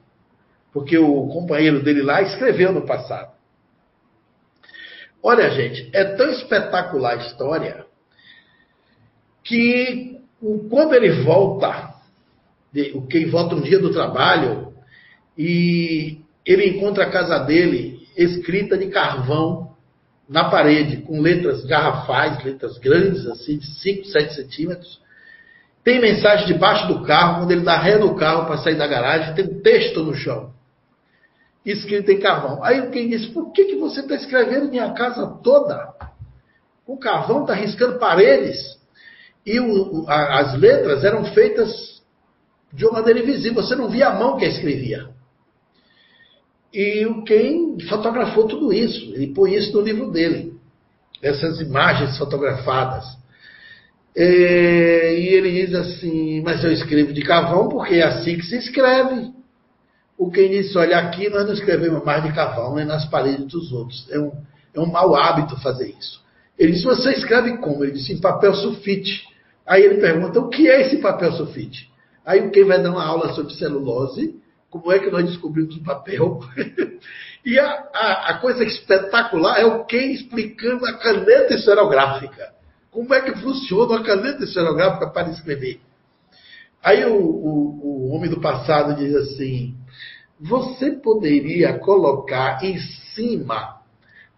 Porque 0.71 0.97
o 0.97 1.27
companheiro 1.27 1.83
dele 1.83 2.01
lá 2.01 2.21
escreveu 2.21 2.71
no 2.71 2.85
passado. 2.85 3.31
Olha, 5.23 5.49
gente, 5.51 5.89
é 5.93 6.03
tão 6.15 6.29
espetacular 6.31 7.13
a 7.13 7.27
história 7.27 7.85
que 9.43 10.19
quando 10.69 10.95
ele 10.95 11.23
volta, 11.23 11.90
o 12.93 13.05
quem 13.07 13.29
volta 13.29 13.55
um 13.55 13.61
dia 13.61 13.79
do 13.79 13.91
trabalho, 13.91 14.73
e 15.37 16.21
ele 16.45 16.69
encontra 16.69 17.05
a 17.05 17.09
casa 17.09 17.39
dele 17.39 18.07
escrita 18.15 18.77
de 18.77 18.87
carvão 18.87 19.71
na 20.27 20.49
parede, 20.49 20.97
com 20.97 21.19
letras 21.19 21.65
garrafais, 21.65 22.41
letras 22.43 22.77
grandes, 22.77 23.25
assim, 23.27 23.57
de 23.57 23.67
5, 23.81 24.05
7 24.05 24.35
centímetros. 24.35 25.01
Tem 25.83 25.99
mensagem 25.99 26.47
debaixo 26.47 26.87
do 26.87 27.03
carro, 27.03 27.39
quando 27.39 27.51
ele 27.51 27.61
dá 27.61 27.77
ré 27.77 27.97
no 27.97 28.15
carro 28.15 28.45
para 28.45 28.59
sair 28.59 28.75
da 28.75 28.87
garagem, 28.87 29.33
tem 29.33 29.45
um 29.45 29.61
texto 29.61 30.03
no 30.03 30.13
chão, 30.13 30.53
escrito 31.65 32.11
em 32.11 32.19
carvão. 32.19 32.63
Aí 32.63 32.89
quem 32.91 33.09
disse, 33.09 33.27
por 33.27 33.51
que, 33.51 33.65
que 33.65 33.75
você 33.75 33.99
está 33.99 34.15
escrevendo 34.15 34.69
minha 34.69 34.91
casa 34.93 35.27
toda? 35.43 35.93
O 36.87 36.97
carvão 36.97 37.41
está 37.41 37.53
riscando 37.53 37.99
paredes. 37.99 38.79
E 39.45 39.59
o, 39.59 40.05
as 40.07 40.57
letras 40.57 41.03
eram 41.03 41.25
feitas 41.25 41.90
de 42.73 42.85
uma 42.85 42.99
maneira 42.99 43.19
invisível, 43.19 43.61
você 43.61 43.75
não 43.75 43.89
via 43.89 44.07
a 44.07 44.15
mão 44.15 44.37
que 44.37 44.45
escrevia. 44.45 45.09
E 46.73 47.05
o 47.05 47.23
Ken 47.23 47.77
fotografou 47.89 48.47
tudo 48.47 48.71
isso, 48.71 49.13
ele 49.13 49.33
põe 49.33 49.55
isso 49.55 49.73
no 49.73 49.81
livro 49.81 50.09
dele, 50.09 50.53
essas 51.21 51.59
imagens 51.59 52.17
fotografadas. 52.17 53.05
É, 54.15 55.19
e 55.19 55.27
ele 55.27 55.51
diz 55.51 55.75
assim: 55.75 56.41
Mas 56.41 56.63
eu 56.63 56.71
escrevo 56.71 57.13
de 57.13 57.21
carvão 57.21 57.67
porque 57.67 57.95
é 57.95 58.03
assim 58.03 58.37
que 58.37 58.45
se 58.45 58.57
escreve. 58.57 59.31
O 60.17 60.29
Ken 60.31 60.49
disse: 60.49 60.77
Olha, 60.77 60.97
aqui 60.99 61.29
nós 61.29 61.45
não 61.45 61.53
escrevemos 61.53 62.03
mais 62.03 62.23
de 62.23 62.33
carvão 62.33 62.75
nem 62.75 62.85
nas 62.85 63.05
paredes 63.05 63.45
dos 63.47 63.71
outros. 63.71 64.07
É 64.09 64.19
um, 64.19 64.31
é 64.73 64.79
um 64.79 64.85
mau 64.85 65.15
hábito 65.15 65.59
fazer 65.61 65.93
isso. 65.97 66.21
Ele 66.57 66.73
disse: 66.73 66.85
Você 66.85 67.11
escreve 67.11 67.57
como? 67.57 67.83
Ele 67.83 67.93
disse: 67.93 68.13
Em 68.13 68.19
papel 68.19 68.53
sulfite. 68.53 69.25
Aí 69.65 69.83
ele 69.83 69.99
pergunta: 70.01 70.39
O 70.39 70.49
que 70.49 70.69
é 70.69 70.81
esse 70.81 70.97
papel 70.97 71.33
sulfite? 71.33 71.90
Aí 72.31 72.49
Ken 72.49 72.63
vai 72.63 72.81
dar 72.81 72.91
uma 72.91 73.05
aula 73.05 73.33
sobre 73.33 73.53
celulose 73.55 74.39
como 74.69 74.89
é 74.89 74.99
que 74.99 75.11
nós 75.11 75.25
descobrimos 75.25 75.75
o 75.75 75.83
papel. 75.83 76.39
e 77.45 77.59
a, 77.59 77.89
a, 77.93 78.29
a, 78.29 78.37
coisa 78.37 78.63
espetacular 78.63 79.59
é 79.59 79.65
o 79.65 79.83
Ken 79.83 80.13
explicando 80.13 80.85
a 80.85 80.97
caneta 80.97 81.53
esferográfica. 81.53 82.53
Como 82.89 83.13
é 83.13 83.19
que 83.19 83.37
funciona 83.37 83.97
a 83.97 84.03
caneta 84.03 84.45
esferográfica 84.45 85.07
para 85.07 85.29
escrever. 85.29 85.81
Aí 86.81 87.03
o, 87.03 87.17
o, 87.17 88.07
o 88.07 88.11
homem 88.15 88.29
do 88.29 88.39
passado 88.39 88.95
diz 88.95 89.13
assim: 89.13 89.75
você 90.39 90.91
poderia 90.91 91.79
colocar 91.79 92.63
em 92.63 92.79
cima 93.13 93.81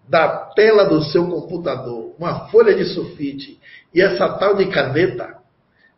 da 0.09 0.27
tela 0.55 0.85
do 0.85 1.03
seu 1.03 1.27
computador 1.27 2.15
uma 2.17 2.47
folha 2.49 2.73
de 2.73 2.85
sulfite 2.85 3.59
e 3.93 4.01
essa 4.01 4.27
tal 4.29 4.55
de 4.55 4.65
caneta 4.65 5.42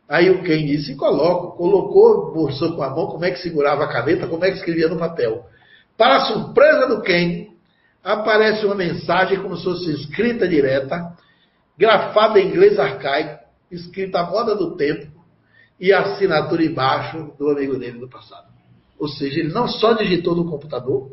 Aí 0.07 0.29
o 0.29 0.43
Ken 0.43 0.65
disse, 0.65 0.95
coloco. 0.95 1.57
Colocou, 1.57 2.33
mostrou 2.33 2.75
com 2.75 2.83
a 2.83 2.89
mão 2.89 3.07
como 3.07 3.25
é 3.25 3.31
que 3.31 3.39
segurava 3.39 3.85
a 3.85 3.87
caneta, 3.87 4.27
como 4.27 4.45
é 4.45 4.51
que 4.51 4.57
escrevia 4.57 4.87
no 4.87 4.97
papel. 4.97 5.45
Para 5.97 6.17
a 6.17 6.25
surpresa 6.25 6.87
do 6.87 7.01
Ken, 7.01 7.47
aparece 8.03 8.65
uma 8.65 8.75
mensagem 8.75 9.41
como 9.41 9.57
se 9.57 9.63
fosse 9.63 9.91
escrita 9.91 10.47
direta, 10.47 11.13
grafada 11.77 12.39
em 12.39 12.47
inglês 12.47 12.77
arcaico, 12.77 13.43
escrita 13.71 14.19
à 14.19 14.29
moda 14.29 14.55
do 14.55 14.75
tempo, 14.75 15.07
e 15.79 15.91
assinatura 15.91 16.63
embaixo 16.63 17.33
do 17.37 17.49
amigo 17.49 17.77
dele 17.77 17.99
do 17.99 18.07
passado. 18.07 18.47
Ou 18.97 19.09
seja, 19.09 19.39
ele 19.39 19.51
não 19.51 19.67
só 19.67 19.93
digitou 19.93 20.35
no 20.35 20.49
computador, 20.49 21.09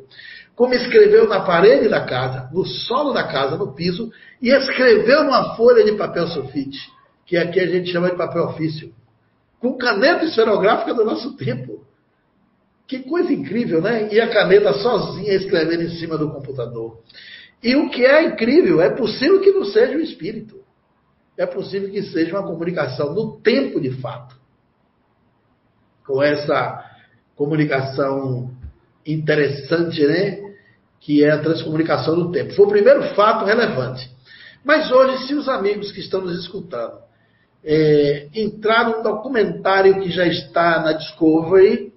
como 0.54 0.74
escreveu 0.74 1.26
na 1.28 1.40
parede 1.40 1.88
da 1.88 2.04
casa, 2.04 2.48
no 2.52 2.64
solo 2.64 3.12
da 3.12 3.24
casa, 3.24 3.56
no 3.56 3.72
piso, 3.72 4.12
e 4.40 4.50
escreveu 4.50 5.24
numa 5.24 5.56
folha 5.56 5.82
de 5.82 5.92
papel 5.92 6.28
sulfite 6.28 6.78
que 7.32 7.38
aqui 7.38 7.60
a 7.60 7.66
gente 7.66 7.90
chama 7.90 8.10
de 8.10 8.16
papel 8.18 8.44
ofício, 8.44 8.92
com 9.58 9.78
caneta 9.78 10.22
esferográfica 10.22 10.92
do 10.92 11.02
nosso 11.02 11.34
tempo. 11.34 11.82
Que 12.86 12.98
coisa 12.98 13.32
incrível, 13.32 13.80
né? 13.80 14.12
E 14.12 14.20
a 14.20 14.28
caneta 14.28 14.74
sozinha 14.74 15.32
escrevendo 15.32 15.84
em 15.84 15.96
cima 15.96 16.18
do 16.18 16.30
computador. 16.30 17.00
E 17.62 17.74
o 17.74 17.88
que 17.88 18.04
é 18.04 18.24
incrível, 18.24 18.82
é 18.82 18.90
possível 18.90 19.40
que 19.40 19.50
não 19.50 19.64
seja 19.64 19.96
o 19.96 20.02
espírito. 20.02 20.56
É 21.34 21.46
possível 21.46 21.90
que 21.90 22.02
seja 22.02 22.38
uma 22.38 22.46
comunicação 22.46 23.14
no 23.14 23.40
tempo 23.40 23.80
de 23.80 23.92
fato. 23.92 24.36
Com 26.06 26.22
essa 26.22 26.84
comunicação 27.34 28.50
interessante, 29.06 30.06
né? 30.06 30.38
Que 31.00 31.24
é 31.24 31.30
a 31.30 31.40
transcomunicação 31.40 32.14
do 32.14 32.30
tempo. 32.30 32.52
Foi 32.52 32.66
o 32.66 32.68
primeiro 32.68 33.02
fato 33.14 33.46
relevante. 33.46 34.14
Mas 34.62 34.92
hoje, 34.92 35.28
se 35.28 35.34
os 35.34 35.48
amigos 35.48 35.90
que 35.92 36.00
estão 36.00 36.20
nos 36.20 36.38
escutando 36.38 37.01
é, 37.64 38.28
entrar 38.34 38.88
num 38.88 39.02
documentário 39.02 40.00
que 40.00 40.10
já 40.10 40.26
está 40.26 40.80
na 40.80 40.92
Discovery, 40.92 41.92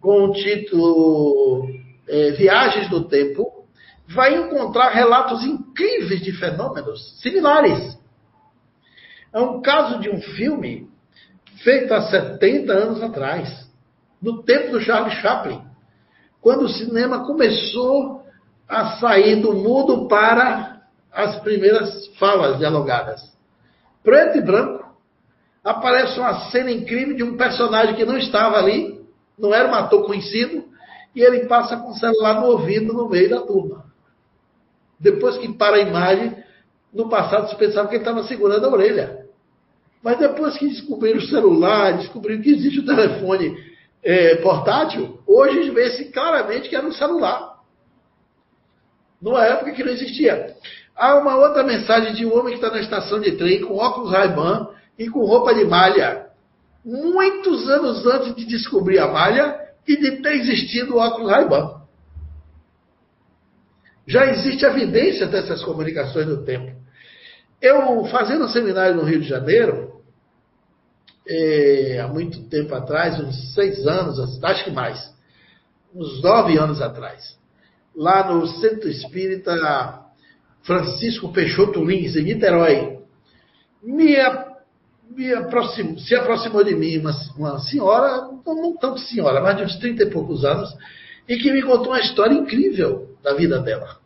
com 0.00 0.24
o 0.24 0.32
título 0.32 1.68
é, 2.08 2.30
Viagens 2.32 2.88
do 2.90 3.04
Tempo, 3.08 3.64
vai 4.06 4.36
encontrar 4.36 4.90
relatos 4.90 5.44
incríveis 5.44 6.20
de 6.20 6.32
fenômenos 6.32 7.20
similares. 7.20 7.98
É 9.32 9.40
um 9.40 9.60
caso 9.60 9.98
de 10.00 10.10
um 10.10 10.20
filme 10.20 10.88
feito 11.62 11.92
há 11.92 12.02
70 12.02 12.72
anos 12.72 13.02
atrás, 13.02 13.68
no 14.20 14.42
tempo 14.42 14.72
do 14.72 14.80
Charles 14.80 15.14
Chaplin, 15.14 15.60
quando 16.40 16.62
o 16.62 16.68
cinema 16.68 17.24
começou 17.26 18.22
a 18.68 18.96
sair 18.98 19.36
do 19.36 19.52
mudo 19.54 20.06
para 20.08 20.82
as 21.12 21.40
primeiras 21.40 22.06
falas 22.18 22.58
dialogadas. 22.58 23.32
Preto 24.02 24.38
e 24.38 24.42
branco, 24.42 24.73
aparece 25.64 26.20
uma 26.20 26.50
cena 26.50 26.70
incrível 26.70 27.16
de 27.16 27.22
um 27.22 27.36
personagem 27.36 27.94
que 27.94 28.04
não 28.04 28.18
estava 28.18 28.58
ali, 28.58 29.00
não 29.38 29.52
era 29.54 29.68
um 29.68 29.74
ator 29.74 30.04
conhecido, 30.04 30.64
e 31.14 31.22
ele 31.22 31.46
passa 31.46 31.76
com 31.76 31.90
o 31.90 31.94
celular 31.94 32.40
no 32.40 32.48
ouvido 32.48 32.92
no 32.92 33.08
meio 33.08 33.30
da 33.30 33.40
turma. 33.40 33.84
Depois 35.00 35.38
que 35.38 35.50
para 35.54 35.76
a 35.76 35.80
imagem, 35.80 36.36
no 36.92 37.08
passado 37.08 37.48
se 37.48 37.56
pensava 37.56 37.88
que 37.88 37.94
ele 37.94 38.02
estava 38.02 38.22
segurando 38.24 38.66
a 38.66 38.70
orelha. 38.70 39.24
Mas 40.02 40.18
depois 40.18 40.58
que 40.58 40.68
descobriram 40.68 41.18
o 41.18 41.26
celular, 41.26 41.96
descobriram 41.96 42.42
que 42.42 42.50
existe 42.50 42.80
o 42.80 42.86
telefone 42.86 43.56
é, 44.02 44.36
portátil, 44.36 45.18
hoje 45.26 45.70
vê-se 45.70 46.06
claramente 46.12 46.68
que 46.68 46.76
era 46.76 46.86
um 46.86 46.92
celular. 46.92 47.54
Numa 49.20 49.42
época 49.44 49.72
que 49.72 49.82
não 49.82 49.92
existia. 49.92 50.54
Há 50.94 51.16
uma 51.16 51.36
outra 51.36 51.62
mensagem 51.62 52.12
de 52.12 52.26
um 52.26 52.36
homem 52.36 52.56
que 52.56 52.64
está 52.64 52.70
na 52.70 52.82
estação 52.82 53.18
de 53.18 53.32
trem 53.32 53.62
com 53.62 53.76
óculos 53.76 54.12
Ray-Ban 54.12 54.68
e 54.98 55.08
com 55.08 55.24
roupa 55.24 55.54
de 55.54 55.64
malha, 55.64 56.26
muitos 56.84 57.68
anos 57.68 58.06
antes 58.06 58.34
de 58.34 58.44
descobrir 58.44 58.98
a 58.98 59.08
malha 59.08 59.58
e 59.86 59.96
de 59.96 60.22
ter 60.22 60.34
existido 60.34 60.94
o 60.94 60.98
óculos 60.98 61.30
Ray-Ban. 61.30 61.82
Já 64.06 64.26
existe 64.26 64.64
evidência 64.64 65.26
dessas 65.26 65.64
comunicações 65.64 66.26
no 66.26 66.44
tempo. 66.44 66.74
Eu, 67.60 68.04
fazendo 68.06 68.44
um 68.44 68.48
seminário 68.48 68.96
no 68.96 69.04
Rio 69.04 69.20
de 69.20 69.28
Janeiro, 69.28 70.02
é, 71.26 72.00
há 72.00 72.08
muito 72.08 72.42
tempo 72.48 72.74
atrás, 72.74 73.18
uns 73.18 73.54
seis 73.54 73.86
anos, 73.86 74.42
acho 74.44 74.64
que 74.64 74.70
mais, 74.70 75.12
uns 75.94 76.22
nove 76.22 76.58
anos 76.58 76.82
atrás, 76.82 77.38
lá 77.96 78.30
no 78.30 78.46
Centro 78.46 78.90
Espírita 78.90 80.04
Francisco 80.62 81.32
Peixoto 81.32 81.82
Lins, 81.82 82.16
em 82.16 82.24
Niterói, 82.24 82.98
me 83.82 84.16
se 85.98 86.14
aproximou 86.14 86.64
de 86.64 86.74
mim 86.74 86.98
uma, 86.98 87.12
uma 87.36 87.58
senhora, 87.60 88.28
não, 88.44 88.54
não 88.54 88.76
tanto 88.76 89.00
senhora, 89.00 89.40
mas 89.40 89.56
de 89.56 89.64
uns 89.64 89.76
30 89.76 90.02
e 90.02 90.10
poucos 90.10 90.44
anos, 90.44 90.74
e 91.28 91.36
que 91.36 91.52
me 91.52 91.62
contou 91.62 91.88
uma 91.88 92.00
história 92.00 92.34
incrível 92.34 93.16
da 93.22 93.34
vida 93.34 93.58
dela. 93.60 93.98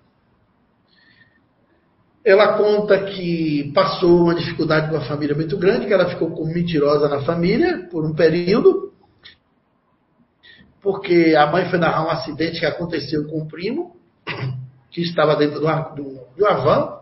Ela 2.24 2.59
conta 2.59 3.05
que 3.05 3.72
passou 3.74 4.24
uma 4.24 4.34
dificuldade 4.34 4.90
com 4.90 4.96
a 4.96 5.05
família 5.05 5.34
muito 5.34 5.57
grande, 5.57 5.86
que 5.86 5.92
ela 5.92 6.11
ficou 6.11 6.30
como 6.30 6.53
mentirosa 6.53 7.09
na 7.09 7.22
família 7.22 7.88
por 7.90 8.05
um 8.05 8.14
período, 8.14 8.92
porque 10.82 11.34
a 11.36 11.46
mãe 11.46 11.68
foi 11.70 11.78
narrar 11.78 12.07
um 12.07 12.11
acidente 12.11 12.61
que 12.61 12.66
aconteceu 12.66 13.26
com 13.28 13.40
o 13.40 13.49
primo, 13.49 13.96
que 14.90 15.01
estava 15.01 15.36
dentro 15.36 15.61
de 15.61 15.64
uma, 15.64 15.94
de 15.94 16.42
uma 16.42 16.55
van, 16.55 16.99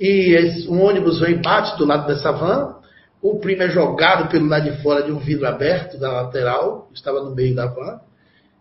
e 0.00 0.66
um 0.68 0.82
ônibus 0.82 1.20
vem 1.20 1.40
bate 1.40 1.76
do 1.78 1.84
lado 1.84 2.06
dessa 2.06 2.32
van, 2.32 2.79
o 3.22 3.38
primo 3.38 3.62
é 3.62 3.68
jogado 3.68 4.28
pelo 4.30 4.46
lado 4.46 4.70
de 4.70 4.82
fora 4.82 5.02
de 5.02 5.12
um 5.12 5.18
vidro 5.18 5.46
aberto 5.46 5.98
da 5.98 6.10
lateral, 6.10 6.88
estava 6.94 7.20
no 7.22 7.34
meio 7.34 7.54
da 7.54 7.66
van. 7.66 8.00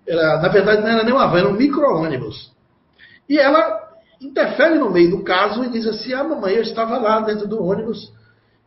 Era, 0.07 0.41
na 0.41 0.49
verdade, 0.49 0.81
não 0.81 0.89
era 0.89 1.03
nem 1.03 1.13
uma 1.13 1.27
van, 1.27 1.39
era 1.39 1.49
um 1.49 1.53
micro-ônibus. 1.53 2.51
E 3.27 3.37
ela 3.37 3.89
interfere 4.19 4.77
no 4.77 4.89
meio 4.89 5.11
do 5.11 5.23
caso 5.23 5.63
e 5.63 5.69
diz 5.69 5.87
assim: 5.87 6.13
Ah, 6.13 6.23
mamãe, 6.23 6.55
eu 6.55 6.61
estava 6.61 6.97
lá 6.97 7.21
dentro 7.21 7.47
do 7.47 7.63
ônibus 7.63 8.11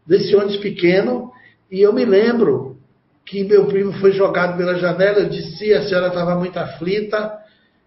desse 0.07 0.35
ônibus 0.35 0.57
pequeno, 0.59 1.31
e 1.71 1.81
eu 1.81 1.93
me 1.93 2.05
lembro 2.05 2.77
que 3.25 3.45
meu 3.45 3.67
primo 3.67 3.93
foi 3.95 4.13
jogado 4.13 4.57
pela 4.57 4.75
janela, 4.79 5.21
eu 5.21 5.29
disse, 5.29 5.73
a 5.73 5.87
senhora 5.87 6.09
estava 6.09 6.35
muito 6.35 6.59
aflita, 6.59 7.39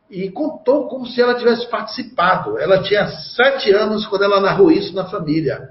e 0.09 0.29
contou 0.29 0.87
como 0.87 1.05
se 1.05 1.21
ela 1.21 1.35
tivesse 1.35 1.69
participado. 1.69 2.57
Ela 2.57 2.81
tinha 2.83 3.07
sete 3.07 3.71
anos 3.73 4.05
quando 4.05 4.23
ela 4.23 4.39
narrou 4.39 4.71
isso 4.71 4.95
na 4.95 5.05
família. 5.05 5.69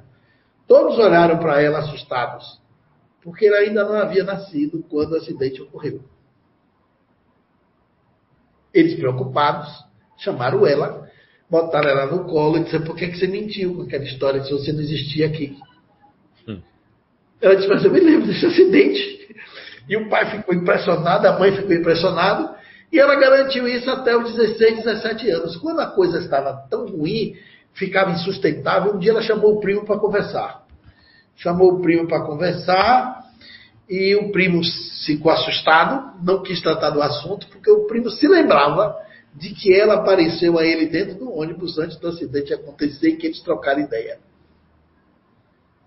Todos 0.67 0.99
olharam 0.99 1.39
para 1.39 1.61
ela 1.61 1.81
assustados, 1.81 2.61
porque 3.23 3.47
ela 3.47 3.59
ainda 3.59 3.85
não 3.85 3.95
havia 3.95 4.25
nascido 4.25 4.83
quando 4.89 5.13
o 5.13 5.17
acidente 5.17 5.61
ocorreu. 5.61 6.03
Eles 8.73 8.95
preocupados, 8.97 9.69
chamaram 10.17 10.67
ela, 10.67 11.09
botaram 11.49 11.89
ela 11.89 12.07
no 12.07 12.25
colo 12.25 12.57
e 12.57 12.65
disseram: 12.65 12.85
por 12.85 12.97
que, 12.97 13.09
que 13.09 13.19
você 13.19 13.27
mentiu 13.27 13.77
com 13.77 13.83
aquela 13.83 14.05
história 14.05 14.43
se 14.43 14.51
você 14.51 14.73
não 14.73 14.81
existia 14.81 15.27
aqui? 15.27 15.57
Hum. 16.49 16.61
Ela 17.41 17.57
disse: 17.57 17.69
mas 17.69 17.85
eu 17.85 17.93
me 17.93 18.01
lembro 18.01 18.27
desse 18.27 18.47
acidente. 18.47 19.15
E 19.89 19.97
o 19.97 20.09
pai 20.09 20.31
ficou 20.31 20.55
impressionado, 20.55 21.29
a 21.29 21.39
mãe 21.39 21.55
ficou 21.55 21.75
impressionada, 21.75 22.57
e 22.91 22.99
ela 22.99 23.15
garantiu 23.17 23.69
isso 23.69 23.91
até 23.91 24.17
os 24.17 24.35
16, 24.35 24.83
17 24.83 25.31
anos. 25.31 25.57
Quando 25.57 25.81
a 25.81 25.87
coisa 25.87 26.19
estava 26.19 26.67
tão 26.71 26.87
ruim, 26.87 27.37
ficava 27.75 28.13
insustentável, 28.13 28.95
um 28.95 28.99
dia 28.99 29.11
ela 29.11 29.23
chamou 29.23 29.55
o 29.55 29.61
primo 29.61 29.85
para 29.85 29.99
conversar. 29.99 30.65
Chamou 31.37 31.75
o 31.75 31.83
primo 31.83 32.07
para 32.07 32.25
conversar, 32.25 33.25
e 33.89 34.15
o 34.15 34.31
primo 34.31 34.63
ficou 35.05 35.31
assustado, 35.31 36.23
não 36.23 36.43
quis 36.43 36.61
tratar 36.61 36.91
do 36.91 37.03
assunto, 37.03 37.47
porque 37.49 37.71
o 37.71 37.87
primo 37.87 38.11
se 38.11 38.27
lembrava 38.27 38.97
de 39.35 39.51
que 39.51 39.75
ela 39.75 39.95
apareceu 39.95 40.59
a 40.59 40.65
ele 40.65 40.87
dentro 40.87 41.17
do 41.17 41.33
ônibus 41.33 41.79
antes 41.79 41.99
do 41.99 42.09
acidente 42.09 42.55
acontecer 42.55 43.11
e 43.11 43.17
que 43.17 43.27
eles 43.27 43.41
trocaram 43.41 43.81
ideia. 43.81 44.19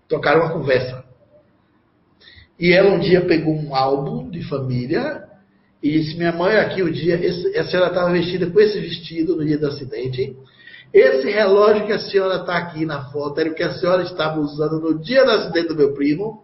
Trocaram 0.06 0.42
uma 0.42 0.52
conversa. 0.52 1.04
E 2.58 2.72
ela 2.72 2.90
um 2.90 2.98
dia 2.98 3.24
pegou 3.24 3.54
um 3.54 3.74
álbum 3.74 4.28
de 4.28 4.42
família 4.48 5.24
e 5.82 5.90
disse: 5.90 6.16
Minha 6.16 6.32
mãe, 6.32 6.56
aqui 6.56 6.82
o 6.82 6.92
dia, 6.92 7.14
esse, 7.14 7.56
a 7.56 7.64
senhora 7.64 7.88
estava 7.88 8.12
vestida 8.12 8.50
com 8.50 8.60
esse 8.60 8.78
vestido 8.80 9.36
no 9.36 9.44
dia 9.44 9.58
do 9.58 9.66
acidente. 9.66 10.36
Esse 10.92 11.30
relógio 11.30 11.86
que 11.86 11.92
a 11.92 11.98
senhora 11.98 12.36
está 12.36 12.56
aqui 12.56 12.86
na 12.86 13.10
foto 13.10 13.38
era 13.40 13.50
o 13.50 13.54
que 13.54 13.62
a 13.62 13.74
senhora 13.74 14.02
estava 14.02 14.40
usando 14.40 14.80
no 14.80 14.98
dia 14.98 15.24
do 15.24 15.30
acidente 15.32 15.68
do 15.68 15.76
meu 15.76 15.92
primo. 15.92 16.42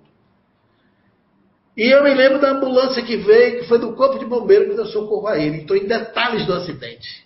E 1.76 1.92
eu 1.92 2.04
me 2.04 2.14
lembro 2.14 2.40
da 2.40 2.52
ambulância 2.52 3.02
que 3.02 3.16
veio, 3.16 3.60
que 3.60 3.68
foi 3.68 3.78
do 3.78 3.94
corpo 3.94 4.18
de 4.18 4.26
bombeiro 4.26 4.68
que 4.68 4.76
deu 4.76 4.86
socorro 4.86 5.26
a 5.26 5.38
ele. 5.38 5.58
Estou 5.58 5.76
em 5.76 5.86
detalhes 5.86 6.46
do 6.46 6.52
acidente. 6.52 7.24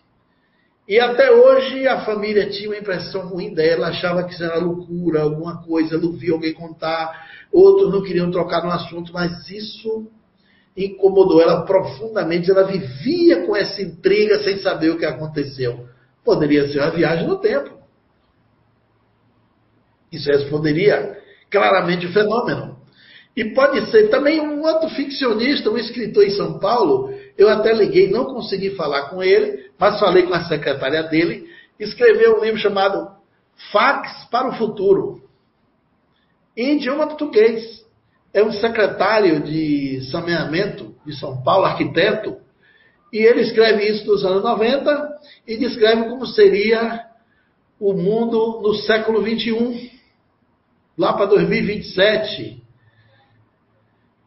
E 0.89 0.99
até 0.99 1.31
hoje 1.31 1.87
a 1.87 2.01
família 2.01 2.49
tinha 2.49 2.71
uma 2.71 2.79
impressão 2.79 3.29
ruim 3.29 3.53
dela, 3.53 3.89
achava 3.89 4.25
que 4.25 4.33
isso 4.33 4.43
era 4.43 4.59
loucura, 4.59 5.21
alguma 5.21 5.63
coisa, 5.63 5.99
não 5.99 6.13
via 6.13 6.33
alguém 6.33 6.55
contar. 6.55 7.29
Outros 7.53 7.93
não 7.93 8.03
queriam 8.03 8.31
trocar 8.31 8.65
no 8.65 8.71
assunto, 8.71 9.13
mas 9.13 9.51
isso 9.51 10.07
incomodou 10.75 11.43
ela 11.43 11.67
profundamente. 11.67 12.51
Ela 12.51 12.63
vivia 12.63 13.45
com 13.45 13.55
essa 13.55 13.83
intriga 13.83 14.43
sem 14.43 14.59
saber 14.59 14.91
o 14.91 14.97
que 14.97 15.05
aconteceu. 15.05 15.88
Poderia 16.29 16.69
ser 16.69 16.81
uma 16.81 16.91
viagem 16.91 17.27
no 17.27 17.39
tempo. 17.39 17.71
Isso 20.13 20.29
responderia 20.29 21.19
claramente 21.51 22.05
o 22.05 22.13
fenômeno. 22.13 22.77
E 23.35 23.47
pode 23.55 23.91
ser 23.91 24.11
também 24.11 24.39
um 24.39 24.63
outro 24.63 24.91
ficcionista, 24.91 25.71
um 25.71 25.79
escritor 25.79 26.23
em 26.23 26.31
São 26.33 26.59
Paulo. 26.59 27.15
Eu 27.39 27.49
até 27.49 27.73
liguei, 27.73 28.11
não 28.11 28.27
consegui 28.27 28.77
falar 28.77 29.09
com 29.09 29.23
ele, 29.23 29.71
mas 29.79 29.99
falei 29.99 30.25
com 30.25 30.35
a 30.35 30.45
secretária 30.45 31.03
dele. 31.05 31.49
Escreveu 31.81 32.37
um 32.37 32.45
livro 32.45 32.61
chamado 32.61 33.11
Fax 33.73 34.27
para 34.31 34.51
o 34.51 34.59
Futuro, 34.59 35.23
em 36.55 36.77
idioma 36.77 37.07
português. 37.07 37.87
É 38.35 38.43
um 38.45 38.53
secretário 38.53 39.41
de 39.41 40.03
saneamento 40.11 40.95
de 41.07 41.19
São 41.19 41.43
Paulo, 41.43 41.65
arquiteto, 41.65 42.37
e 43.13 43.19
ele 43.19 43.41
escreve 43.43 43.89
isso 43.89 44.07
nos 44.07 44.25
anos 44.25 44.43
90 44.43 45.19
e 45.47 45.57
descreve 45.57 46.09
como 46.09 46.27
seria 46.27 47.05
o 47.81 47.93
mundo 47.93 48.61
no 48.63 48.75
século 48.75 49.23
21, 49.23 49.89
lá 50.97 51.13
para 51.13 51.27
2027. 51.27 52.63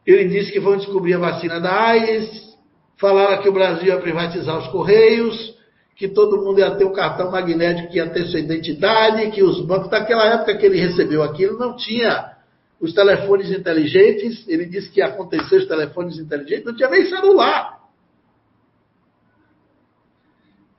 Ele 0.05 0.25
disse 0.29 0.51
que 0.51 0.59
vão 0.59 0.77
descobrir 0.77 1.13
a 1.15 1.19
vacina 1.19 1.59
da 1.59 1.71
AIDS, 1.71 2.57
falaram 2.97 3.41
que 3.41 3.49
o 3.49 3.53
Brasil 3.53 3.87
ia 3.87 3.99
privatizar 3.99 4.57
os 4.57 4.67
Correios, 4.67 5.55
que 5.95 6.07
todo 6.07 6.41
mundo 6.41 6.59
ia 6.59 6.71
ter 6.71 6.85
um 6.85 6.93
cartão 6.93 7.29
magnético 7.29 7.91
que 7.91 7.97
ia 7.97 8.09
ter 8.09 8.25
sua 8.25 8.39
identidade, 8.39 9.29
que 9.31 9.43
os 9.43 9.61
bancos, 9.61 9.91
naquela 9.91 10.25
época 10.25 10.57
que 10.57 10.65
ele 10.65 10.79
recebeu 10.79 11.21
aquilo, 11.21 11.59
não 11.59 11.75
tinha 11.75 12.31
os 12.79 12.93
telefones 12.93 13.51
inteligentes, 13.51 14.47
ele 14.47 14.65
disse 14.65 14.89
que 14.89 14.99
ia 14.99 15.05
acontecer 15.05 15.57
os 15.57 15.67
telefones 15.67 16.17
inteligentes, 16.17 16.65
não 16.65 16.75
tinha 16.75 16.89
nem 16.89 17.05
celular. 17.05 17.80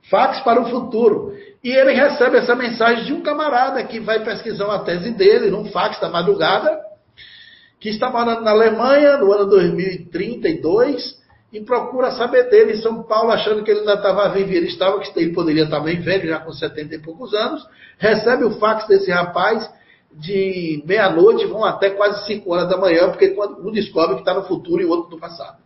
Fax 0.09 0.41
para 0.41 0.61
o 0.61 0.69
futuro. 0.69 1.33
E 1.63 1.71
ele 1.71 1.93
recebe 1.93 2.37
essa 2.37 2.55
mensagem 2.55 3.05
de 3.05 3.13
um 3.13 3.21
camarada 3.21 3.83
que 3.83 3.99
vai 3.99 4.23
pesquisar 4.23 4.65
uma 4.65 4.79
tese 4.79 5.11
dele, 5.11 5.49
num 5.49 5.65
fax 5.65 5.99
da 5.99 6.09
madrugada, 6.09 6.77
que 7.79 7.89
está 7.89 8.09
morando 8.09 8.41
na 8.41 8.51
Alemanha 8.51 9.17
no 9.17 9.31
ano 9.31 9.45
2032 9.45 11.21
e 11.53 11.61
procura 11.61 12.11
saber 12.11 12.49
dele 12.49 12.73
em 12.73 12.81
São 12.81 13.03
Paulo, 13.03 13.31
achando 13.31 13.63
que 13.63 13.71
ele 13.71 13.81
ainda 13.81 13.93
estava 13.93 14.29
vivo. 14.29 14.51
Ele 14.51 14.67
estava, 14.67 14.99
que 14.99 15.19
ele 15.19 15.33
poderia 15.33 15.63
estar 15.63 15.79
bem 15.79 16.01
velho, 16.01 16.27
já 16.27 16.39
com 16.39 16.51
70 16.51 16.95
e 16.95 16.99
poucos 16.99 17.33
anos. 17.33 17.65
Recebe 17.97 18.43
o 18.43 18.59
fax 18.59 18.87
desse 18.87 19.11
rapaz 19.11 19.69
de 20.11 20.83
meia-noite, 20.85 21.45
vão 21.45 21.63
até 21.63 21.91
quase 21.91 22.25
5 22.25 22.51
horas 22.51 22.69
da 22.69 22.77
manhã, 22.77 23.09
porque 23.09 23.35
um 23.63 23.71
descobre 23.71 24.15
que 24.15 24.21
está 24.21 24.33
no 24.33 24.43
futuro 24.43 24.81
e 24.81 24.85
o 24.85 24.89
outro 24.89 25.11
no 25.11 25.19
passado. 25.19 25.62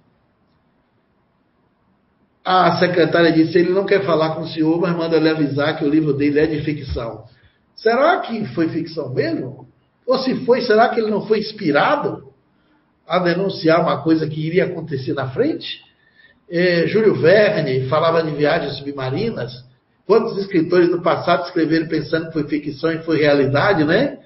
A 2.49 2.77
secretária 2.77 3.29
disse: 3.33 3.57
ele 3.57 3.71
não 3.71 3.85
quer 3.85 4.05
falar 4.05 4.35
com 4.35 4.43
o 4.43 4.47
senhor, 4.47 4.79
mas 4.79 4.95
manda 4.95 5.19
lhe 5.19 5.27
avisar 5.27 5.77
que 5.77 5.83
o 5.83 5.89
livro 5.89 6.13
dele 6.13 6.39
é 6.39 6.45
de 6.45 6.61
ficção. 6.61 7.25
Será 7.75 8.19
que 8.19 8.45
foi 8.55 8.69
ficção 8.69 9.13
mesmo? 9.13 9.67
Ou 10.05 10.17
se 10.19 10.33
foi, 10.45 10.61
será 10.61 10.87
que 10.87 11.01
ele 11.01 11.11
não 11.11 11.27
foi 11.27 11.39
inspirado 11.39 12.31
a 13.05 13.19
denunciar 13.19 13.81
uma 13.81 14.01
coisa 14.01 14.25
que 14.25 14.39
iria 14.39 14.63
acontecer 14.63 15.11
na 15.11 15.27
frente? 15.27 15.81
É, 16.49 16.87
Júlio 16.87 17.15
Verne 17.15 17.89
falava 17.89 18.23
de 18.23 18.31
viagens 18.31 18.77
submarinas. 18.77 19.51
Quantos 20.05 20.37
escritores 20.37 20.89
do 20.89 21.01
passado 21.01 21.47
escreveram 21.47 21.89
pensando 21.89 22.27
que 22.27 22.31
foi 22.31 22.47
ficção 22.47 22.93
e 22.93 22.99
foi 22.99 23.19
realidade, 23.19 23.83
né? 23.83 24.19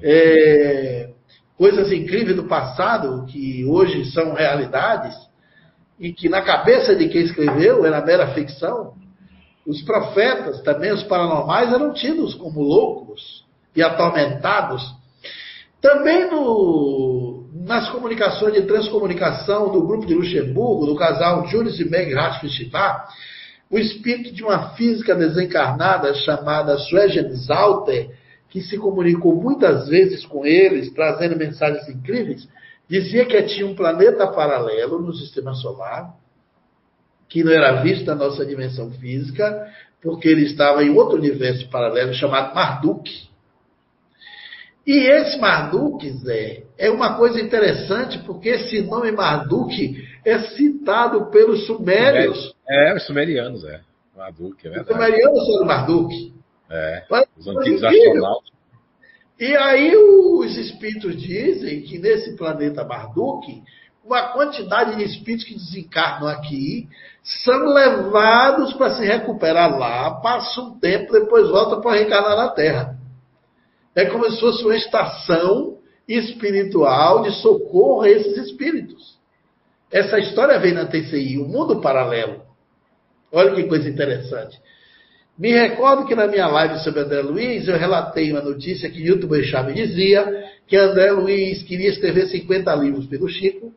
É, 0.00 1.08
coisas 1.56 1.90
incríveis 1.90 2.36
do 2.36 2.44
passado 2.44 3.26
que 3.26 3.64
hoje 3.64 4.04
são 4.12 4.32
realidades 4.34 5.27
e 5.98 6.12
que 6.12 6.28
na 6.28 6.42
cabeça 6.42 6.94
de 6.94 7.08
quem 7.08 7.22
escreveu 7.22 7.84
era 7.84 8.04
mera 8.04 8.34
ficção. 8.34 8.94
Os 9.66 9.82
profetas, 9.82 10.62
também 10.62 10.92
os 10.92 11.02
paranormais, 11.02 11.72
eram 11.72 11.92
tidos 11.92 12.34
como 12.34 12.60
loucos 12.60 13.44
e 13.76 13.82
atormentados 13.82 14.96
também 15.80 16.28
no, 16.28 17.44
nas 17.52 17.88
comunicações 17.90 18.54
de 18.54 18.62
transcomunicação 18.62 19.70
do 19.70 19.86
grupo 19.86 20.06
de 20.06 20.14
Luxemburgo, 20.14 20.86
do 20.86 20.96
casal 20.96 21.46
Julius 21.46 21.78
e 21.78 21.84
Meg 21.84 22.12
Ratschfeld 22.12 22.72
o 23.70 23.78
espírito 23.78 24.32
de 24.32 24.42
uma 24.42 24.70
física 24.70 25.14
desencarnada 25.14 26.14
chamada 26.14 26.78
Suegen 26.78 27.30
Zalter, 27.34 28.10
que 28.48 28.62
se 28.62 28.78
comunicou 28.78 29.34
muitas 29.34 29.88
vezes 29.88 30.24
com 30.24 30.46
eles, 30.46 30.90
trazendo 30.94 31.36
mensagens 31.36 31.86
incríveis, 31.88 32.48
dizia 32.88 33.26
que 33.26 33.42
tinha 33.42 33.66
um 33.66 33.74
planeta 33.74 34.26
paralelo 34.28 35.00
no 35.00 35.14
sistema 35.14 35.54
solar, 35.54 36.14
que 37.28 37.44
não 37.44 37.52
era 37.52 37.82
visto 37.82 38.06
na 38.06 38.14
nossa 38.14 38.44
dimensão 38.44 38.90
física, 38.92 39.70
porque 40.00 40.28
ele 40.28 40.44
estava 40.44 40.82
em 40.82 40.90
outro 40.90 41.18
universo 41.18 41.68
paralelo 41.68 42.14
chamado 42.14 42.54
Marduk. 42.54 43.28
E 44.86 45.06
esse 45.06 45.38
Marduk, 45.38 46.10
Zé, 46.12 46.62
é 46.78 46.88
uma 46.88 47.14
coisa 47.18 47.38
interessante, 47.38 48.18
porque 48.20 48.48
esse 48.48 48.80
nome 48.80 49.12
Marduk 49.12 50.02
é 50.24 50.38
citado 50.38 51.26
pelos 51.26 51.66
sumérios. 51.66 52.54
É, 52.66 52.94
os 52.94 53.04
sumerianos, 53.04 53.64
é. 53.64 53.82
Marduk, 54.16 54.66
é 54.66 54.70
verdade. 54.70 54.90
Os 54.90 54.96
sumerianos 54.96 55.46
são 55.46 55.64
Marduk. 55.66 56.34
É, 56.70 57.04
os 57.36 57.46
antigos 57.46 57.84
astronautas. 57.84 58.57
E 59.38 59.56
aí 59.56 59.96
os 59.96 60.56
espíritos 60.56 61.20
dizem 61.20 61.82
que 61.82 61.98
nesse 61.98 62.36
planeta 62.36 62.84
Marduk, 62.84 63.62
uma 64.04 64.32
quantidade 64.32 64.96
de 64.96 65.04
espíritos 65.04 65.44
que 65.46 65.54
desencarnam 65.54 66.28
aqui 66.28 66.88
são 67.22 67.66
levados 67.72 68.72
para 68.72 68.94
se 68.94 69.04
recuperar 69.04 69.78
lá, 69.78 70.10
passa 70.12 70.60
um 70.60 70.78
tempo, 70.78 71.12
depois 71.12 71.48
volta 71.48 71.80
para 71.80 71.96
reencarnar 71.96 72.36
na 72.36 72.48
Terra. 72.48 72.96
É 73.94 74.06
como 74.06 74.28
se 74.30 74.40
fosse 74.40 74.64
uma 74.64 74.76
estação 74.76 75.78
espiritual 76.08 77.22
de 77.22 77.32
socorro 77.42 78.02
a 78.02 78.08
esses 78.08 78.36
espíritos. 78.38 79.18
Essa 79.90 80.18
história 80.18 80.58
vem 80.58 80.72
na 80.72 80.86
TCI, 80.86 81.38
o 81.38 81.44
um 81.44 81.48
mundo 81.48 81.80
paralelo. 81.80 82.42
Olha 83.30 83.54
que 83.54 83.64
coisa 83.64 83.88
interessante. 83.88 84.58
Me 85.38 85.52
recordo 85.52 86.04
que 86.04 86.16
na 86.16 86.26
minha 86.26 86.48
live 86.48 86.80
sobre 86.80 87.00
André 87.00 87.22
Luiz, 87.22 87.68
eu 87.68 87.76
relatei 87.76 88.32
uma 88.32 88.42
notícia 88.42 88.90
que 88.90 89.00
Hilton 89.00 89.28
Boechat 89.28 89.64
me 89.66 89.72
dizia 89.72 90.44
que 90.66 90.76
André 90.76 91.12
Luiz 91.12 91.62
queria 91.62 91.90
escrever 91.90 92.26
50 92.26 92.74
livros 92.74 93.06
pelo 93.06 93.28
Chico, 93.28 93.72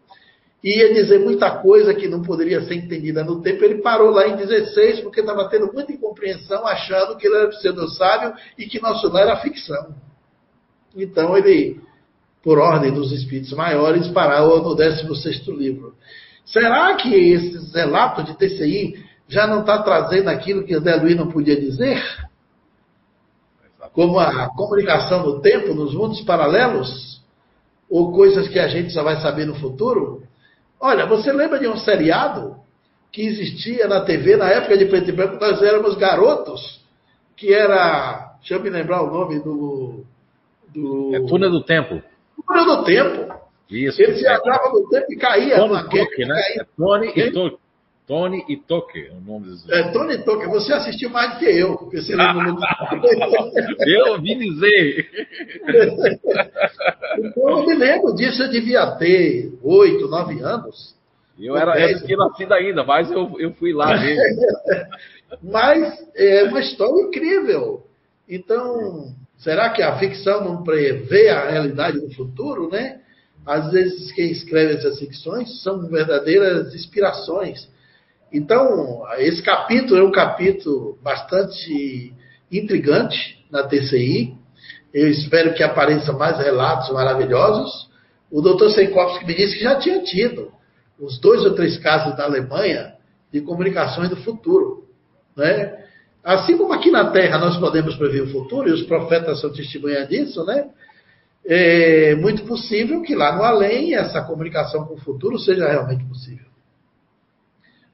e 0.64 0.80
ia 0.80 0.93
dizer 0.93 1.20
muita 1.20 1.49
coisa 1.51 1.93
que 1.93 2.07
não 2.07 2.22
poderia 2.22 2.62
ser 2.62 2.76
entendida 2.76 3.24
no 3.24 3.41
tempo. 3.41 3.64
Ele 3.64 3.82
parou 3.82 4.09
lá 4.09 4.28
em 4.28 4.36
16 4.36 5.01
porque 5.01 5.20
estava 5.20 5.49
tendo 5.49 5.72
muita 5.74 5.91
incompreensão, 5.91 6.66
achando 6.66 7.16
que 7.18 7.28
ele 7.28 7.36
era 7.36 7.47
pseudo-sábio 7.49 8.34
e 8.57 8.66
que 8.66 8.82
nosso 8.82 9.07
lar 9.09 9.24
era 9.24 9.38
ficção. 9.38 9.95
Então 10.95 11.36
ele, 11.38 11.80
por 12.43 12.59
ordem 12.59 12.91
dos 12.91 13.12
espíritos 13.12 13.53
maiores, 13.53 14.07
parou 14.07 14.62
no 14.62 14.76
16 14.76 15.47
livro. 15.47 15.95
Será 16.45 16.95
que 16.95 17.14
esse 17.14 17.74
relato 17.74 18.24
de 18.24 18.38
TCI 18.38 19.11
já 19.32 19.47
não 19.47 19.61
está 19.61 19.82
trazendo 19.82 20.29
aquilo 20.29 20.65
que 20.65 20.75
André 20.75 20.93
Luiz 20.97 21.15
não 21.15 21.32
podia 21.32 21.59
dizer? 21.59 22.03
Como 23.93 24.19
a 24.19 24.49
comunicação 24.53 25.25
no 25.25 25.39
tempo, 25.39 25.73
nos 25.73 25.93
mundos 25.93 26.19
paralelos? 26.21 27.21
Ou 27.89 28.11
coisas 28.11 28.49
que 28.49 28.59
a 28.59 28.67
gente 28.67 28.91
só 28.91 29.03
vai 29.03 29.21
saber 29.21 29.45
no 29.45 29.55
futuro? 29.55 30.23
Olha, 30.79 31.05
você 31.05 31.32
lembra 31.32 31.59
de 31.59 31.67
um 31.67 31.77
seriado 31.77 32.57
que 33.09 33.25
existia 33.25 33.88
na 33.88 34.01
TV 34.01 34.36
na 34.36 34.49
época 34.49 34.77
de 34.77 34.86
preto 34.86 35.09
e 35.09 35.13
branco? 35.13 35.39
Nós 35.39 35.61
éramos 35.61 35.95
garotos, 35.95 36.82
que 37.38 37.53
era. 37.53 38.36
Deixa 38.39 38.55
eu 38.55 38.61
me 38.61 38.69
lembrar 38.69 39.01
o 39.01 39.11
nome 39.11 39.39
do. 39.39 40.03
do... 40.73 41.15
É 41.15 41.25
Túnel 41.25 41.51
do 41.51 41.63
Tempo. 41.63 42.01
Túnel 42.45 42.65
do 42.65 42.84
Tempo. 42.84 43.34
Isso. 43.69 44.01
Ele 44.01 44.11
viajava 44.11 44.69
no 44.73 44.89
tempo 44.89 45.05
e 45.09 45.15
caía. 45.15 45.55
Tony 45.55 45.84
Toque, 45.84 46.25
né? 46.25 46.36
Caía. 46.36 46.61
É 46.61 46.65
Tony 46.75 47.07
e. 47.15 47.61
Tony 48.12 48.43
e 48.49 48.57
Toque, 48.57 49.09
o 49.09 49.22
nome 49.22 49.45
dos. 49.45 49.70
É, 49.70 49.89
Tony 49.93 50.18
Toque, 50.26 50.45
você 50.47 50.74
assistiu 50.74 51.09
mais 51.09 51.32
do 51.32 51.39
que 51.39 51.45
eu, 51.45 51.78
porque 51.78 52.01
você 52.01 52.14
lembra 52.14 52.43
muito. 52.43 52.62
eu 53.88 54.12
ouvi 54.12 54.36
dizer. 54.36 55.09
então 57.20 57.49
eu 57.49 57.66
me 57.66 57.74
lembro 57.74 58.14
disso, 58.14 58.43
eu 58.43 58.49
devia 58.49 58.86
ter 58.97 59.53
oito, 59.64 60.09
nove 60.09 60.41
anos. 60.41 60.93
Eu 61.39 61.55
era, 61.55 61.74
tinha 61.99 62.18
nascido 62.18 62.51
ainda, 62.51 62.84
mas 62.84 63.09
eu, 63.09 63.34
eu 63.39 63.53
fui 63.53 63.72
lá 63.72 63.97
mesmo. 63.97 64.22
mas 65.41 65.97
é 66.14 66.43
uma 66.43 66.59
história 66.59 67.03
incrível. 67.03 67.82
Então, 68.28 69.16
será 69.38 69.70
que 69.70 69.82
a 69.82 69.97
ficção 69.97 70.43
não 70.43 70.64
prevê 70.64 71.30
a 71.30 71.49
realidade 71.49 72.01
do 72.01 72.14
futuro, 72.14 72.70
né? 72.70 72.99
Às 73.45 73.72
vezes 73.72 74.12
quem 74.12 74.32
escreve 74.32 74.74
essas 74.74 74.99
ficções 74.99 75.64
são 75.64 75.88
verdadeiras 75.88 76.76
inspirações. 76.76 77.72
Então, 78.32 79.03
esse 79.17 79.41
capítulo 79.41 79.99
é 79.99 80.03
um 80.03 80.11
capítulo 80.11 80.97
bastante 81.03 82.13
intrigante 82.49 83.45
na 83.51 83.63
TCI. 83.63 84.34
Eu 84.93 85.09
espero 85.09 85.53
que 85.53 85.61
apareçam 85.61 86.17
mais 86.17 86.38
relatos 86.38 86.89
maravilhosos. 86.91 87.89
O 88.32 88.41
doutor 88.41 88.71
Seikowski 88.71 89.25
me 89.25 89.36
disse 89.36 89.57
que 89.57 89.63
já 89.63 89.75
tinha 89.75 90.01
tido 90.01 90.51
uns 90.99 91.19
dois 91.19 91.43
ou 91.43 91.53
três 91.53 91.77
casos 91.77 92.17
na 92.17 92.23
Alemanha 92.23 92.93
de 93.34 93.41
comunicações 93.41 94.09
do 94.09 94.15
futuro. 94.17 94.86
Né? 95.36 95.79
Assim 96.23 96.57
como 96.57 96.71
aqui 96.71 96.89
na 96.89 97.11
Terra 97.11 97.38
nós 97.38 97.57
podemos 97.57 97.95
prever 97.95 98.21
o 98.21 98.32
futuro, 98.32 98.69
e 98.69 98.71
os 98.71 98.84
profetas 98.84 99.41
são 99.41 99.51
testemunhas 99.51 100.07
disso, 100.07 100.45
né? 100.45 100.69
é 101.45 102.15
muito 102.15 102.43
possível 102.43 103.01
que 103.01 103.15
lá 103.15 103.36
no 103.36 103.43
além 103.43 103.95
essa 103.95 104.21
comunicação 104.21 104.86
com 104.86 104.93
o 104.93 105.01
futuro 105.01 105.39
seja 105.39 105.67
realmente 105.67 106.05
possível. 106.05 106.50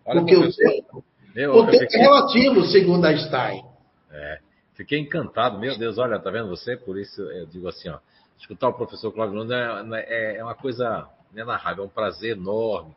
Olha, 0.08 0.22
Porque 0.22 0.36
o 0.36 0.54
tempo, 0.54 1.06
meu, 1.36 1.54
o 1.54 1.66
tempo 1.66 1.80
fiquei... 1.80 2.00
é 2.00 2.04
relativo, 2.04 2.64
segundo 2.64 3.06
Einstein. 3.06 3.62
É, 4.10 4.40
fiquei 4.74 5.00
encantado, 5.00 5.60
meu 5.60 5.78
Deus, 5.78 5.98
olha, 5.98 6.18
tá 6.18 6.32
vendo 6.32 6.48
você? 6.48 6.78
Por 6.78 6.98
isso 6.98 7.22
eu 7.22 7.46
digo 7.46 7.68
assim, 7.68 7.90
ó, 7.90 8.00
escutar 8.40 8.70
o 8.70 8.74
professor 8.74 9.12
Cláudio 9.12 9.36
Nunes 9.36 9.52
é, 9.52 10.06
é, 10.08 10.38
é, 10.38 10.44
uma 10.44 10.56
coisa 10.56 11.10
né, 11.34 11.44
na 11.44 11.58
raiva, 11.58 11.82
é 11.82 11.86
um 11.86 11.90
prazer 11.90 12.38
enorme. 12.38 12.96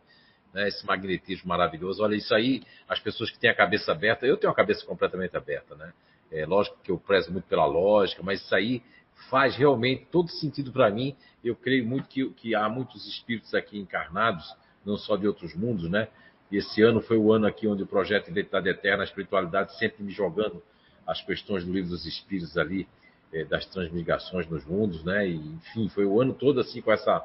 Né, 0.54 0.66
esse 0.66 0.84
magnetismo 0.84 1.48
maravilhoso. 1.48 2.02
Olha, 2.02 2.16
isso 2.16 2.34
aí, 2.34 2.62
as 2.88 2.98
pessoas 2.98 3.30
que 3.30 3.38
têm 3.38 3.50
a 3.50 3.54
cabeça 3.54 3.92
aberta, 3.92 4.26
eu 4.26 4.36
tenho 4.36 4.52
a 4.52 4.56
cabeça 4.56 4.84
completamente 4.84 5.36
aberta, 5.36 5.76
né? 5.76 5.92
É 6.30 6.44
lógico 6.44 6.76
que 6.82 6.90
eu 6.90 6.98
prezo 6.98 7.30
muito 7.32 7.44
pela 7.46 7.66
lógica, 7.66 8.20
mas 8.22 8.40
isso 8.40 8.54
aí 8.54 8.82
faz 9.28 9.56
realmente 9.56 10.06
todo 10.10 10.28
sentido 10.28 10.72
para 10.72 10.90
mim. 10.90 11.16
Eu 11.44 11.54
creio 11.54 11.86
muito 11.86 12.08
que, 12.08 12.30
que, 12.30 12.54
há 12.54 12.68
muitos 12.68 13.06
espíritos 13.06 13.54
aqui 13.54 13.78
encarnados, 13.78 14.44
não 14.84 14.96
só 14.96 15.16
de 15.16 15.26
outros 15.26 15.54
mundos, 15.54 15.88
né? 15.90 16.08
E 16.50 16.56
esse 16.56 16.82
ano 16.82 17.00
foi 17.00 17.16
o 17.16 17.32
ano 17.32 17.46
aqui 17.46 17.66
onde 17.66 17.82
o 17.82 17.86
projeto 17.86 18.28
Identidade 18.28 18.68
Eterna, 18.68 19.02
a 19.02 19.06
espiritualidade, 19.06 19.76
sempre 19.78 20.02
me 20.02 20.10
jogando 20.10 20.62
as 21.06 21.22
questões 21.22 21.64
do 21.64 21.72
livro 21.72 21.90
dos 21.90 22.06
espíritos 22.06 22.56
ali, 22.58 22.88
eh, 23.32 23.44
das 23.44 23.66
transmigrações 23.66 24.48
nos 24.48 24.64
mundos, 24.64 25.04
né? 25.04 25.28
E, 25.28 25.36
enfim, 25.36 25.88
foi 25.88 26.04
o 26.04 26.20
ano 26.20 26.34
todo 26.34 26.60
assim 26.60 26.80
com 26.80 26.92
essa 26.92 27.22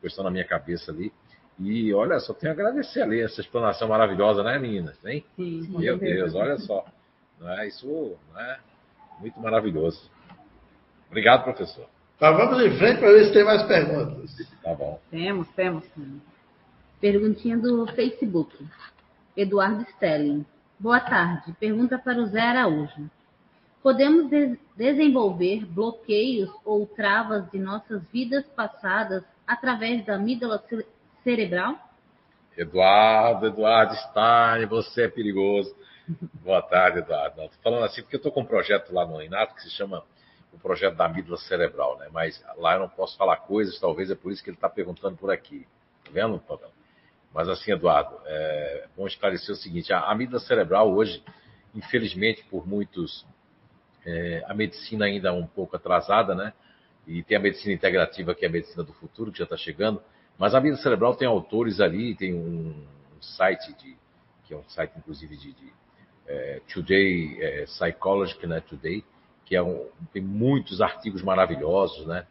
questão 0.00 0.24
na 0.24 0.30
minha 0.30 0.44
cabeça 0.44 0.92
ali. 0.92 1.12
E 1.58 1.92
olha, 1.92 2.20
só 2.20 2.32
tenho 2.32 2.52
a 2.52 2.54
agradecer 2.54 3.02
ali 3.02 3.20
essa 3.20 3.40
explanação 3.40 3.88
maravilhosa, 3.88 4.44
né, 4.44 4.58
meninas? 4.58 4.96
Hein? 5.04 5.24
Sim, 5.34 5.66
Meu 5.76 5.98
Deus, 5.98 6.34
olha 6.34 6.56
só. 6.58 6.84
Não 7.40 7.50
é? 7.50 7.66
Isso 7.66 8.16
é 8.36 8.58
muito 9.20 9.40
maravilhoso. 9.40 10.08
Obrigado, 11.08 11.44
professor. 11.44 11.86
Mas 12.20 12.36
vamos 12.36 12.64
em 12.64 12.76
frente 12.76 12.98
para 12.98 13.12
ver 13.12 13.24
se 13.26 13.32
tem 13.32 13.44
mais 13.44 13.62
perguntas. 13.62 14.36
Tá 14.62 14.74
bom. 14.74 15.00
Temos, 15.10 15.48
temos. 15.50 15.84
Perguntinha 17.00 17.56
do 17.56 17.86
Facebook. 17.94 18.56
Eduardo 19.36 19.86
Stelling. 19.92 20.44
Boa 20.80 20.98
tarde. 20.98 21.52
Pergunta 21.60 21.96
para 21.96 22.18
o 22.18 22.26
Zé 22.26 22.40
Araújo. 22.40 23.08
Podemos 23.80 24.28
de 24.28 24.58
desenvolver 24.76 25.64
bloqueios 25.64 26.50
ou 26.64 26.86
travas 26.86 27.48
de 27.52 27.58
nossas 27.58 28.02
vidas 28.12 28.44
passadas 28.48 29.22
através 29.46 30.04
da 30.04 30.16
amígdala 30.16 30.62
cerebral? 31.22 31.78
Eduardo, 32.56 33.46
Eduardo 33.46 33.94
Stein, 33.94 34.66
você 34.66 35.04
é 35.04 35.08
perigoso. 35.08 35.72
Boa 36.42 36.62
tarde, 36.62 36.98
Eduardo. 36.98 37.42
Estou 37.42 37.62
falando 37.62 37.84
assim 37.84 38.02
porque 38.02 38.16
eu 38.16 38.18
estou 38.18 38.32
com 38.32 38.40
um 38.40 38.44
projeto 38.44 38.92
lá 38.92 39.06
no 39.06 39.22
Inato 39.22 39.54
que 39.54 39.62
se 39.62 39.70
chama 39.70 40.02
o 40.52 40.58
projeto 40.58 40.96
da 40.96 41.04
amígdala 41.04 41.36
cerebral, 41.36 41.96
né? 41.98 42.08
Mas 42.10 42.44
lá 42.56 42.74
eu 42.74 42.80
não 42.80 42.88
posso 42.88 43.16
falar 43.16 43.36
coisas, 43.36 43.78
talvez 43.78 44.10
é 44.10 44.16
por 44.16 44.32
isso 44.32 44.42
que 44.42 44.50
ele 44.50 44.56
está 44.56 44.68
perguntando 44.68 45.16
por 45.16 45.30
aqui. 45.30 45.64
Tá 46.04 46.10
vendo, 46.12 46.40
Pavel? 46.40 46.77
Mas 47.32 47.48
assim, 47.48 47.72
Eduardo, 47.72 48.16
é 48.24 48.86
bom 48.96 49.06
esclarecer 49.06 49.54
o 49.54 49.58
seguinte: 49.58 49.92
a 49.92 50.00
amígdala 50.10 50.40
cerebral 50.40 50.92
hoje, 50.92 51.22
infelizmente, 51.74 52.44
por 52.44 52.66
muitos, 52.66 53.26
é, 54.04 54.44
a 54.46 54.54
medicina 54.54 55.06
ainda 55.06 55.28
é 55.28 55.32
um 55.32 55.46
pouco 55.46 55.76
atrasada, 55.76 56.34
né? 56.34 56.52
E 57.06 57.22
tem 57.22 57.36
a 57.36 57.40
medicina 57.40 57.72
integrativa, 57.72 58.34
que 58.34 58.44
é 58.44 58.48
a 58.48 58.50
medicina 58.50 58.82
do 58.82 58.92
futuro, 58.92 59.32
que 59.32 59.38
já 59.38 59.44
está 59.44 59.56
chegando. 59.56 60.02
Mas 60.38 60.54
a 60.54 60.58
amígdala 60.58 60.82
cerebral 60.82 61.14
tem 61.14 61.26
autores 61.26 61.80
ali, 61.80 62.14
tem 62.14 62.34
um, 62.34 62.86
um 63.16 63.22
site 63.22 63.72
de, 63.74 63.96
que 64.44 64.54
é 64.54 64.56
um 64.56 64.68
site 64.68 64.92
inclusive 64.96 65.36
de, 65.36 65.52
de 65.52 65.72
é, 66.26 66.60
Today 66.72 67.38
é, 67.40 67.64
Psychology, 67.64 68.46
né? 68.46 68.60
Today, 68.60 69.04
que 69.44 69.56
é 69.56 69.62
um, 69.62 69.88
tem 70.12 70.22
muitos 70.22 70.80
artigos 70.80 71.22
maravilhosos, 71.22 72.06
né? 72.06 72.26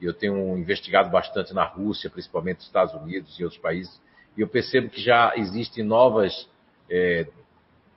E 0.00 0.04
eu 0.04 0.14
tenho 0.14 0.56
investigado 0.56 1.10
bastante 1.10 1.52
na 1.52 1.64
Rússia, 1.64 2.08
principalmente 2.08 2.58
nos 2.58 2.66
Estados 2.66 2.94
Unidos 2.94 3.38
e 3.38 3.44
outros 3.44 3.60
países, 3.60 4.00
e 4.36 4.40
eu 4.40 4.48
percebo 4.48 4.88
que 4.88 5.00
já 5.00 5.32
existem 5.36 5.84
novas, 5.84 6.48
é, 6.88 7.26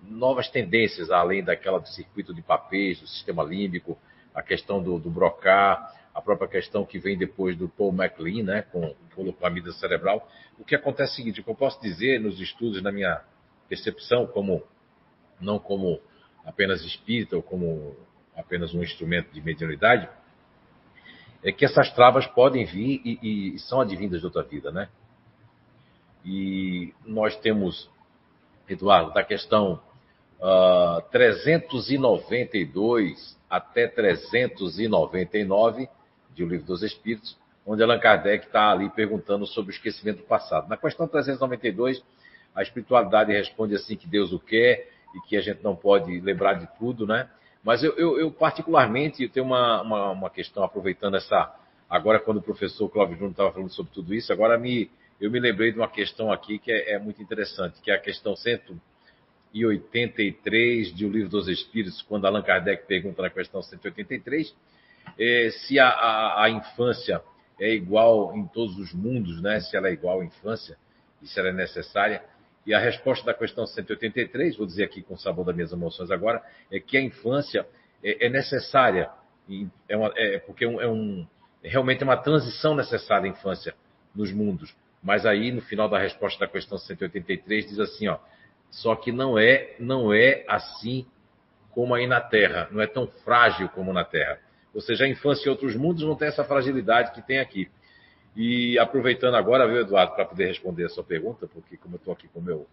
novas 0.01 0.49
tendências, 0.49 1.09
além 1.09 1.43
daquela 1.43 1.79
do 1.79 1.87
circuito 1.87 2.33
de 2.33 2.41
papéis, 2.41 2.99
do 2.99 3.07
sistema 3.07 3.43
límbico, 3.43 3.97
a 4.33 4.41
questão 4.41 4.81
do, 4.81 4.99
do 4.99 5.09
brocar, 5.09 5.93
a 6.13 6.21
própria 6.21 6.47
questão 6.47 6.85
que 6.85 6.99
vem 6.99 7.17
depois 7.17 7.55
do 7.55 7.67
Paul 7.67 7.91
MacLean, 7.91 8.43
né, 8.43 8.61
com, 8.63 8.93
com 9.15 9.33
a 9.45 9.49
mídia 9.49 9.71
cerebral. 9.73 10.27
O 10.59 10.63
que 10.63 10.75
acontece 10.75 11.11
é 11.11 11.13
o 11.13 11.15
seguinte, 11.15 11.41
o 11.41 11.43
que 11.43 11.49
eu 11.49 11.55
posso 11.55 11.81
dizer 11.81 12.19
nos 12.19 12.39
estudos, 12.39 12.81
na 12.81 12.91
minha 12.91 13.21
percepção, 13.67 14.27
como 14.27 14.63
não 15.39 15.57
como 15.57 15.99
apenas 16.45 16.83
espírita 16.83 17.35
ou 17.35 17.41
como 17.41 17.95
apenas 18.35 18.73
um 18.73 18.83
instrumento 18.83 19.31
de 19.31 19.41
mediunidade, 19.41 20.09
é 21.43 21.51
que 21.51 21.65
essas 21.65 21.91
travas 21.91 22.25
podem 22.27 22.65
vir 22.65 23.01
e, 23.03 23.53
e 23.55 23.59
são 23.59 23.81
advindas 23.81 24.19
de 24.19 24.25
outra 24.25 24.43
vida, 24.43 24.71
né? 24.71 24.89
E 26.25 26.93
nós 27.05 27.35
temos, 27.37 27.89
Eduardo, 28.67 29.13
da 29.13 29.23
questão 29.23 29.79
uh, 30.39 30.45
ah, 30.45 31.03
392 31.11 33.37
até 33.49 33.87
399 33.87 35.87
de 36.33 36.43
O 36.43 36.47
Livro 36.47 36.65
dos 36.65 36.81
Espíritos, 36.81 37.37
onde 37.65 37.83
Allan 37.83 37.99
Kardec 37.99 38.45
está 38.45 38.71
ali 38.71 38.89
perguntando 38.89 39.45
sobre 39.45 39.71
o 39.71 39.75
esquecimento 39.75 40.17
do 40.17 40.23
passado. 40.23 40.67
Na 40.67 40.77
questão 40.77 41.07
392, 41.07 42.03
a 42.55 42.61
espiritualidade 42.61 43.31
responde 43.31 43.75
assim 43.75 43.95
que 43.95 44.07
Deus 44.07 44.31
o 44.31 44.39
quer 44.39 44.89
e 45.15 45.19
que 45.27 45.37
a 45.37 45.41
gente 45.41 45.63
não 45.63 45.75
pode 45.75 46.19
lembrar 46.19 46.55
de 46.55 46.67
tudo, 46.77 47.05
né? 47.05 47.29
Mas 47.63 47.83
eu, 47.83 47.93
eu, 47.93 48.19
eu 48.19 48.31
particularmente, 48.31 49.23
eu 49.23 49.29
tenho 49.29 49.45
uma, 49.45 49.81
uma, 49.81 50.11
uma, 50.11 50.29
questão, 50.29 50.63
aproveitando 50.63 51.15
essa. 51.15 51.53
Agora, 51.89 52.19
quando 52.19 52.37
o 52.37 52.41
professor 52.41 52.89
Cláudio 52.89 53.15
Júnior 53.15 53.31
estava 53.31 53.51
falando 53.51 53.69
sobre 53.69 53.93
tudo 53.93 54.13
isso, 54.13 54.33
agora 54.33 54.57
me, 54.57 54.91
eu 55.19 55.31
me 55.31 55.39
lembrei 55.39 55.71
de 55.71 55.77
uma 55.77 55.89
questão 55.89 56.31
aqui 56.31 56.59
que 56.59 56.71
é, 56.71 56.93
é 56.93 56.99
muito 56.99 57.21
interessante, 57.21 57.81
que 57.81 57.91
é 57.91 57.95
a 57.95 57.99
questão 57.99 58.35
183 58.35 60.93
de 60.93 61.05
O 61.05 61.09
Livro 61.09 61.29
dos 61.29 61.47
Espíritos, 61.47 62.01
quando 62.01 62.25
Allan 62.25 62.41
Kardec 62.41 62.85
pergunta 62.85 63.21
na 63.21 63.29
questão 63.29 63.61
183, 63.61 64.53
é, 65.19 65.49
se 65.51 65.79
a, 65.79 65.87
a, 65.87 66.45
a, 66.45 66.49
infância 66.49 67.21
é 67.59 67.73
igual 67.73 68.35
em 68.35 68.45
todos 68.47 68.77
os 68.77 68.93
mundos, 68.93 69.41
né? 69.41 69.59
se 69.59 69.75
ela 69.75 69.89
é 69.89 69.93
igual 69.93 70.21
à 70.21 70.25
infância 70.25 70.77
e 71.21 71.27
se 71.27 71.39
ela 71.39 71.49
é 71.49 71.53
necessária. 71.53 72.23
E 72.65 72.73
a 72.73 72.79
resposta 72.79 73.25
da 73.25 73.33
questão 73.33 73.67
183, 73.67 74.55
vou 74.55 74.65
dizer 74.65 74.85
aqui 74.85 75.01
com 75.01 75.15
o 75.15 75.17
sabor 75.17 75.45
das 75.45 75.55
minhas 75.55 75.71
emoções 75.71 76.09
agora, 76.09 76.41
é 76.71 76.79
que 76.79 76.97
a 76.97 77.01
infância 77.01 77.67
é, 78.03 78.27
é 78.27 78.29
necessária, 78.29 79.09
é, 79.87 79.97
uma, 79.97 80.11
é 80.15 80.39
porque 80.39 80.63
é 80.63 80.67
um, 80.67 80.81
é 80.81 80.87
um, 80.87 81.27
realmente 81.61 82.01
é 82.01 82.05
uma 82.05 82.17
transição 82.17 82.75
necessária 82.75 83.25
a 83.25 83.29
infância 83.29 83.75
nos 84.15 84.31
mundos. 84.31 84.73
Mas 85.03 85.25
aí, 85.25 85.51
no 85.51 85.61
final 85.61 85.89
da 85.89 85.99
resposta 85.99 86.39
da 86.39 86.47
questão 86.47 86.77
183, 86.77 87.67
diz 87.67 87.79
assim, 87.79 88.07
ó, 88.07 88.17
só 88.71 88.95
que 88.95 89.11
não 89.11 89.37
é, 89.37 89.75
não 89.79 90.13
é 90.13 90.45
assim 90.47 91.05
como 91.71 91.93
aí 91.93 92.07
na 92.07 92.21
Terra, 92.21 92.69
não 92.71 92.81
é 92.81 92.87
tão 92.87 93.07
frágil 93.25 93.67
como 93.69 93.91
na 93.91 94.05
Terra. 94.05 94.39
Ou 94.73 94.81
seja, 94.81 95.05
a 95.05 95.07
infância 95.07 95.47
em 95.47 95.51
outros 95.51 95.75
mundos 95.75 96.03
não 96.03 96.15
tem 96.15 96.27
essa 96.27 96.43
fragilidade 96.43 97.11
que 97.11 97.21
tem 97.21 97.39
aqui. 97.39 97.69
E 98.35 98.79
aproveitando 98.79 99.35
agora, 99.35 99.67
viu, 99.67 99.81
Eduardo, 99.81 100.15
para 100.15 100.25
poder 100.25 100.47
responder 100.47 100.85
a 100.85 100.89
sua 100.89 101.03
pergunta, 101.03 101.47
porque 101.47 101.77
como 101.77 101.95
eu 101.95 101.97
estou 101.97 102.13
aqui 102.13 102.27
com 102.27 102.39
o 102.39 102.43
meu 102.43 102.67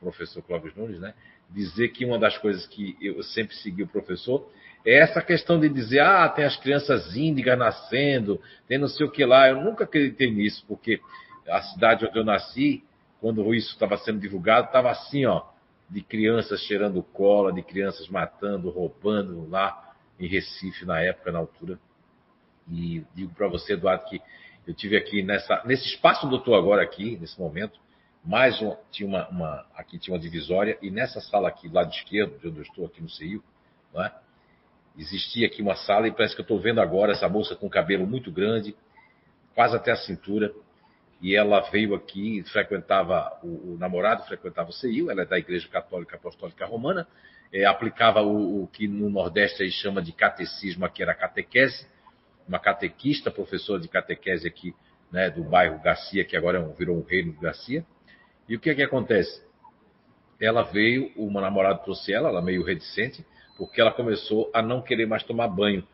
professor 0.00 0.42
Clóvis 0.42 0.74
Nunes, 0.74 1.00
né, 1.00 1.14
dizer 1.50 1.88
que 1.88 2.04
uma 2.04 2.18
das 2.18 2.36
coisas 2.38 2.66
que 2.66 2.96
eu 3.00 3.22
sempre 3.22 3.54
segui 3.56 3.82
o 3.82 3.88
professor 3.88 4.48
é 4.84 4.98
essa 4.98 5.20
questão 5.22 5.58
de 5.58 5.68
dizer, 5.68 6.00
ah, 6.00 6.28
tem 6.28 6.44
as 6.44 6.56
crianças 6.56 7.16
índigas 7.16 7.58
nascendo, 7.58 8.40
tem 8.66 8.78
não 8.78 8.88
sei 8.88 9.06
o 9.06 9.10
que 9.10 9.24
lá. 9.24 9.48
Eu 9.48 9.60
nunca 9.60 9.84
acreditei 9.84 10.30
nisso, 10.30 10.64
porque 10.68 11.00
a 11.48 11.62
cidade 11.62 12.06
onde 12.06 12.18
eu 12.18 12.24
nasci, 12.24 12.84
quando 13.20 13.54
isso 13.54 13.72
estava 13.72 13.96
sendo 13.98 14.20
divulgado, 14.20 14.66
estava 14.66 14.90
assim, 14.90 15.26
ó, 15.26 15.44
de 15.88 16.02
crianças 16.02 16.60
cheirando 16.62 17.02
cola, 17.02 17.52
de 17.52 17.62
crianças 17.62 18.08
matando, 18.08 18.70
roubando 18.70 19.48
lá 19.48 19.94
em 20.18 20.26
Recife 20.26 20.84
na 20.84 21.00
época, 21.00 21.32
na 21.32 21.38
altura. 21.38 21.78
E 22.70 23.04
digo 23.14 23.32
para 23.34 23.48
você, 23.48 23.72
Eduardo, 23.72 24.04
que 24.04 24.20
eu 24.66 24.74
tive 24.74 24.96
aqui 24.96 25.22
nessa, 25.22 25.62
nesse 25.64 25.86
espaço 25.86 26.26
onde 26.26 26.34
eu 26.34 26.40
estou 26.40 26.54
agora 26.54 26.82
aqui, 26.82 27.16
nesse 27.16 27.38
momento, 27.40 27.80
mais 28.24 28.60
um, 28.60 28.76
tinha 28.90 29.08
uma, 29.08 29.28
uma, 29.28 29.66
aqui 29.74 29.98
tinha 29.98 30.14
uma 30.14 30.20
divisória 30.20 30.78
e 30.82 30.90
nessa 30.90 31.20
sala 31.20 31.48
aqui, 31.48 31.68
do 31.68 31.74
lado 31.74 31.90
esquerdo, 31.90 32.38
de 32.38 32.48
onde 32.48 32.58
eu 32.58 32.62
estou 32.62 32.84
aqui 32.84 33.00
no 33.00 33.08
CIU, 33.08 33.42
não 33.94 34.04
é? 34.04 34.12
existia 34.98 35.46
aqui 35.46 35.62
uma 35.62 35.76
sala 35.76 36.08
e 36.08 36.12
parece 36.12 36.34
que 36.34 36.40
eu 36.40 36.44
estou 36.44 36.58
vendo 36.58 36.80
agora 36.80 37.12
essa 37.12 37.28
moça 37.28 37.54
com 37.54 37.70
cabelo 37.70 38.06
muito 38.06 38.30
grande, 38.32 38.76
quase 39.54 39.76
até 39.76 39.92
a 39.92 39.96
cintura, 39.96 40.52
e 41.20 41.34
ela 41.34 41.60
veio 41.70 41.94
aqui, 41.94 42.42
frequentava, 42.44 43.38
o, 43.42 43.74
o 43.74 43.76
namorado 43.78 44.24
frequentava 44.24 44.70
o 44.70 44.72
CIU, 44.72 45.10
ela 45.10 45.22
é 45.22 45.24
da 45.24 45.38
Igreja 45.38 45.68
Católica 45.68 46.16
Apostólica 46.16 46.64
Romana, 46.64 47.06
é, 47.52 47.64
aplicava 47.64 48.22
o, 48.22 48.62
o, 48.62 48.66
que 48.68 48.86
no 48.86 49.10
Nordeste 49.10 49.62
aí 49.62 49.70
chama 49.70 50.00
de 50.00 50.12
catecismo, 50.12 50.84
aqui 50.84 51.02
era 51.02 51.14
catequese, 51.14 51.86
uma 52.46 52.58
catequista, 52.58 53.30
professora 53.30 53.80
de 53.80 53.88
catequese 53.88 54.46
aqui 54.46 54.74
né, 55.10 55.30
do 55.30 55.42
bairro 55.42 55.80
Garcia, 55.80 56.24
que 56.24 56.36
agora 56.36 56.58
é 56.58 56.60
um, 56.60 56.72
virou 56.72 56.96
um 56.96 57.02
reino 57.02 57.32
de 57.32 57.40
Garcia. 57.40 57.84
E 58.48 58.56
o 58.56 58.60
que 58.60 58.70
é 58.70 58.74
que 58.74 58.82
acontece? 58.82 59.42
Ela 60.40 60.62
veio, 60.62 61.12
uma 61.16 61.40
namorada 61.40 61.80
trouxe 61.80 62.12
ela, 62.12 62.28
ela 62.28 62.40
meio 62.40 62.62
reticente, 62.62 63.24
porque 63.56 63.80
ela 63.80 63.92
começou 63.92 64.50
a 64.54 64.62
não 64.62 64.80
querer 64.80 65.06
mais 65.06 65.22
tomar 65.24 65.48
banho. 65.48 65.86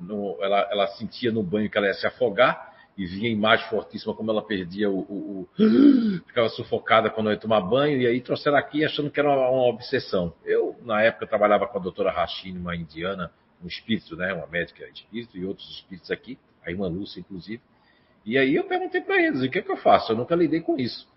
No, 0.00 0.36
ela, 0.42 0.68
ela 0.70 0.86
sentia 0.88 1.30
no 1.30 1.42
banho 1.42 1.70
que 1.70 1.78
ela 1.78 1.86
ia 1.86 1.94
se 1.94 2.06
afogar, 2.06 2.71
e 2.96 3.06
via 3.06 3.30
imagem 3.30 3.68
fortíssima 3.68 4.14
como 4.14 4.30
ela 4.30 4.42
perdia 4.42 4.90
o, 4.90 4.98
o, 4.98 5.40
o, 5.40 5.48
ficava 6.26 6.48
sufocada 6.50 7.08
quando 7.08 7.30
ia 7.30 7.36
tomar 7.36 7.60
banho 7.60 8.00
e 8.00 8.06
aí 8.06 8.20
trouxeram 8.20 8.56
aqui 8.56 8.84
achando 8.84 9.10
que 9.10 9.18
era 9.18 9.28
uma, 9.28 9.48
uma, 9.48 9.68
obsessão. 9.68 10.34
Eu 10.44 10.76
na 10.82 11.02
época 11.02 11.26
trabalhava 11.26 11.66
com 11.66 11.78
a 11.78 11.82
doutora 11.82 12.10
Rachine, 12.10 12.58
uma 12.58 12.76
indiana, 12.76 13.30
um 13.62 13.66
espírito, 13.66 14.16
né, 14.16 14.32
uma 14.34 14.46
médica 14.46 14.84
espírito 14.88 15.38
e 15.38 15.44
outros 15.44 15.68
espíritos 15.70 16.10
aqui, 16.10 16.38
a 16.64 16.70
irmã 16.70 16.88
Lúcia 16.88 17.20
inclusive. 17.20 17.62
E 18.24 18.38
aí 18.38 18.54
eu 18.54 18.64
perguntei 18.64 19.00
para 19.00 19.20
eles, 19.20 19.42
o 19.42 19.50
que 19.50 19.58
é 19.58 19.62
que 19.62 19.72
eu 19.72 19.76
faço? 19.76 20.12
Eu 20.12 20.16
nunca 20.16 20.34
lidei 20.34 20.60
com 20.60 20.76
isso. 20.76 21.10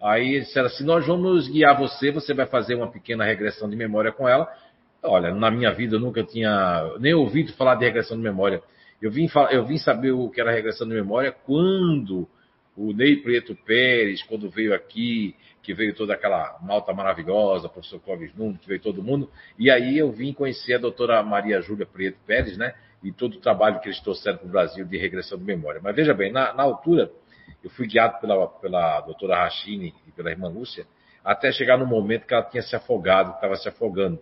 Aí 0.00 0.34
eles 0.34 0.46
disseram 0.48 0.66
assim, 0.66 0.84
nós 0.84 1.06
vamos 1.06 1.48
guiar 1.48 1.76
você, 1.76 2.10
você 2.10 2.32
vai 2.32 2.46
fazer 2.46 2.74
uma 2.74 2.90
pequena 2.90 3.24
regressão 3.24 3.68
de 3.68 3.76
memória 3.76 4.12
com 4.12 4.28
ela. 4.28 4.48
Olha, 5.02 5.34
na 5.34 5.50
minha 5.50 5.72
vida 5.72 5.96
eu 5.96 6.00
nunca 6.00 6.22
tinha 6.22 6.94
nem 6.98 7.14
ouvido 7.14 7.52
falar 7.54 7.74
de 7.76 7.84
regressão 7.84 8.16
de 8.16 8.22
memória. 8.22 8.62
Eu 9.00 9.10
vim, 9.10 9.28
eu 9.50 9.64
vim 9.64 9.78
saber 9.78 10.12
o 10.12 10.30
que 10.30 10.40
era 10.40 10.52
regressão 10.52 10.88
de 10.88 10.94
memória 10.94 11.32
quando 11.32 12.28
o 12.76 12.92
Ney 12.92 13.16
Preto 13.16 13.54
Pérez, 13.54 14.22
quando 14.22 14.50
veio 14.50 14.74
aqui, 14.74 15.34
que 15.62 15.72
veio 15.74 15.94
toda 15.94 16.14
aquela 16.14 16.58
malta 16.62 16.92
maravilhosa, 16.92 17.68
professor 17.68 17.98
Clóvis 18.00 18.34
Nunes, 18.34 18.60
que 18.60 18.68
veio 18.68 18.80
todo 18.80 19.02
mundo, 19.02 19.30
e 19.58 19.70
aí 19.70 19.98
eu 19.98 20.12
vim 20.12 20.32
conhecer 20.32 20.74
a 20.74 20.78
doutora 20.78 21.22
Maria 21.22 21.60
Júlia 21.60 21.86
Preto 21.86 22.18
Pérez, 22.26 22.56
né? 22.56 22.74
E 23.02 23.12
todo 23.12 23.34
o 23.34 23.40
trabalho 23.40 23.80
que 23.80 23.88
eles 23.88 24.00
trouxeram 24.00 24.38
para 24.38 24.46
o 24.46 24.50
Brasil 24.50 24.84
de 24.84 24.96
regressão 24.96 25.38
de 25.38 25.44
memória. 25.44 25.80
Mas 25.82 25.94
veja 25.94 26.14
bem, 26.14 26.32
na, 26.32 26.52
na 26.52 26.62
altura, 26.62 27.10
eu 27.62 27.70
fui 27.70 27.86
guiado 27.86 28.20
pela, 28.20 28.46
pela 28.46 29.00
doutora 29.00 29.36
Rachine 29.36 29.94
e 30.06 30.12
pela 30.12 30.30
irmã 30.30 30.48
Lúcia, 30.48 30.86
até 31.24 31.50
chegar 31.50 31.76
no 31.76 31.86
momento 31.86 32.26
que 32.26 32.34
ela 32.34 32.44
tinha 32.44 32.62
se 32.62 32.76
afogado, 32.76 33.32
estava 33.32 33.56
se 33.56 33.68
afogando. 33.68 34.20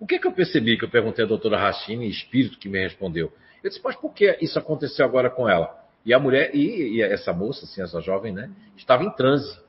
O 0.00 0.06
que, 0.06 0.18
que 0.18 0.26
eu 0.26 0.32
percebi? 0.32 0.78
Que 0.78 0.84
eu 0.86 0.88
perguntei 0.88 1.26
à 1.26 1.28
doutora 1.28 1.58
Rachine, 1.58 2.08
espírito 2.08 2.58
que 2.58 2.70
me 2.70 2.80
respondeu. 2.80 3.30
Eu 3.62 3.68
disse, 3.68 3.82
mas 3.84 3.94
por 3.96 4.14
que 4.14 4.38
isso 4.40 4.58
aconteceu 4.58 5.04
agora 5.04 5.28
com 5.28 5.46
ela? 5.46 5.78
E 6.06 6.14
a 6.14 6.18
mulher, 6.18 6.56
e, 6.56 6.96
e 6.96 7.02
essa 7.02 7.34
moça, 7.34 7.66
assim, 7.66 7.82
essa 7.82 8.00
jovem, 8.00 8.32
né, 8.32 8.50
estava 8.78 9.04
em 9.04 9.10
transe. 9.10 9.60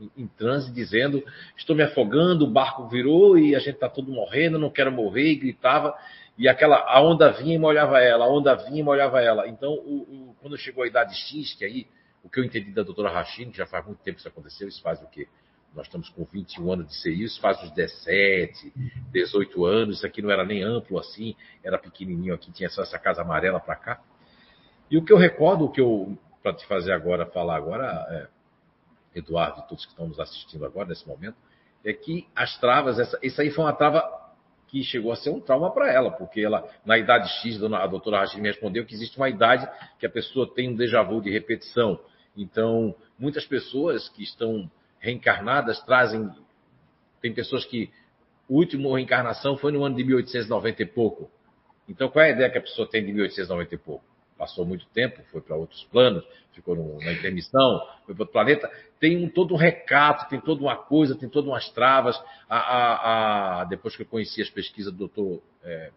Em, 0.00 0.10
em 0.16 0.26
transe, 0.26 0.72
dizendo: 0.72 1.22
Estou 1.54 1.76
me 1.76 1.82
afogando, 1.82 2.46
o 2.46 2.50
barco 2.50 2.88
virou 2.88 3.38
e 3.38 3.54
a 3.54 3.58
gente 3.58 3.74
está 3.74 3.88
todo 3.88 4.10
morrendo, 4.10 4.58
não 4.58 4.70
quero 4.70 4.90
morrer, 4.90 5.32
e 5.32 5.36
gritava. 5.36 5.94
E 6.38 6.48
aquela, 6.48 6.78
a 6.78 7.00
onda 7.02 7.30
vinha 7.30 7.54
e 7.54 7.58
molhava 7.58 8.00
ela, 8.00 8.24
a 8.24 8.28
onda 8.28 8.54
vinha 8.54 8.80
e 8.80 8.82
molhava 8.82 9.20
ela. 9.20 9.46
Então, 9.46 9.72
o, 9.72 10.30
o, 10.30 10.36
quando 10.40 10.56
chegou 10.56 10.82
a 10.82 10.86
idade 10.86 11.14
X, 11.14 11.54
que 11.54 11.64
aí, 11.64 11.86
o 12.24 12.30
que 12.30 12.40
eu 12.40 12.44
entendi 12.44 12.72
da 12.72 12.82
doutora 12.82 13.10
Rachine, 13.10 13.52
que 13.52 13.58
já 13.58 13.66
faz 13.66 13.84
muito 13.84 13.98
tempo 13.98 14.16
que 14.16 14.20
isso 14.20 14.28
aconteceu, 14.28 14.66
isso 14.66 14.82
faz 14.82 15.00
o 15.02 15.06
quê? 15.08 15.28
Nós 15.74 15.86
estamos 15.86 16.08
com 16.10 16.24
21 16.24 16.72
anos 16.72 16.88
de 16.88 16.94
CI, 16.94 17.24
isso 17.24 17.40
faz 17.40 17.60
uns 17.62 17.70
17, 17.72 18.72
18 19.10 19.64
anos. 19.64 19.96
Isso 19.96 20.06
aqui 20.06 20.22
não 20.22 20.30
era 20.30 20.44
nem 20.44 20.62
amplo 20.62 20.98
assim, 20.98 21.34
era 21.62 21.78
pequenininho 21.78 22.34
aqui, 22.34 22.52
tinha 22.52 22.68
só 22.68 22.82
essa 22.82 22.98
casa 22.98 23.22
amarela 23.22 23.58
para 23.58 23.74
cá. 23.74 24.00
E 24.90 24.96
o 24.96 25.04
que 25.04 25.12
eu 25.12 25.16
recordo, 25.16 25.64
o 25.64 25.70
que 25.70 25.80
eu, 25.80 26.16
para 26.42 26.54
te 26.54 26.64
fazer 26.66 26.92
agora, 26.92 27.26
falar 27.26 27.56
agora, 27.56 28.06
é, 28.10 29.18
Eduardo 29.18 29.60
e 29.60 29.68
todos 29.68 29.84
que 29.84 29.90
estão 29.90 30.06
nos 30.06 30.20
assistindo 30.20 30.64
agora, 30.64 30.88
nesse 30.88 31.06
momento, 31.06 31.36
é 31.84 31.92
que 31.92 32.26
as 32.34 32.56
travas, 32.58 32.98
essa, 32.98 33.18
isso 33.22 33.40
aí 33.40 33.50
foi 33.50 33.64
uma 33.64 33.72
trava 33.72 34.02
que 34.68 34.82
chegou 34.82 35.12
a 35.12 35.16
ser 35.16 35.30
um 35.30 35.40
trauma 35.40 35.72
para 35.72 35.92
ela, 35.92 36.10
porque 36.10 36.40
ela, 36.40 36.68
na 36.84 36.98
idade 36.98 37.28
X, 37.40 37.62
a 37.62 37.86
doutora 37.86 38.18
Rachid 38.18 38.40
me 38.40 38.48
respondeu 38.48 38.84
que 38.84 38.94
existe 38.94 39.16
uma 39.16 39.28
idade 39.28 39.68
que 39.98 40.06
a 40.06 40.10
pessoa 40.10 40.52
tem 40.52 40.70
um 40.70 40.76
déjà 40.76 41.02
vu 41.02 41.20
de 41.20 41.30
repetição. 41.30 41.98
Então, 42.36 42.94
muitas 43.18 43.46
pessoas 43.46 44.08
que 44.08 44.22
estão 44.22 44.68
reencarnadas 45.04 45.80
trazem. 45.82 46.30
Tem 47.20 47.32
pessoas 47.32 47.64
que. 47.64 47.90
O 48.48 48.56
último 48.56 48.94
reencarnação 48.94 49.56
foi 49.56 49.72
no 49.72 49.84
ano 49.84 49.96
de 49.96 50.04
1890 50.04 50.82
e 50.82 50.86
pouco. 50.86 51.30
Então, 51.88 52.08
qual 52.08 52.24
é 52.24 52.28
a 52.28 52.32
ideia 52.32 52.50
que 52.50 52.58
a 52.58 52.60
pessoa 52.60 52.88
tem 52.88 53.04
de 53.04 53.12
1890 53.12 53.74
e 53.74 53.78
pouco? 53.78 54.04
Passou 54.36 54.66
muito 54.66 54.86
tempo, 54.86 55.22
foi 55.30 55.40
para 55.40 55.56
outros 55.56 55.82
planos, 55.84 56.24
ficou 56.52 56.74
no, 56.74 56.98
na 56.98 57.12
intermissão, 57.12 57.80
foi 58.04 58.14
para 58.14 58.22
outro 58.22 58.32
planeta. 58.32 58.70
Tem 58.98 59.16
um, 59.16 59.28
todo 59.28 59.54
um 59.54 59.56
recato, 59.56 60.28
tem 60.28 60.40
toda 60.40 60.60
uma 60.60 60.76
coisa, 60.76 61.14
tem 61.14 61.28
todas 61.28 61.48
umas 61.48 61.70
travas. 61.70 62.20
A, 62.48 62.58
a, 62.58 63.60
a, 63.60 63.64
depois 63.64 63.96
que 63.96 64.02
eu 64.02 64.06
conheci 64.06 64.42
as 64.42 64.50
pesquisas 64.50 64.92
do 64.92 64.98
doutor, 64.98 65.42
é, 65.62 65.90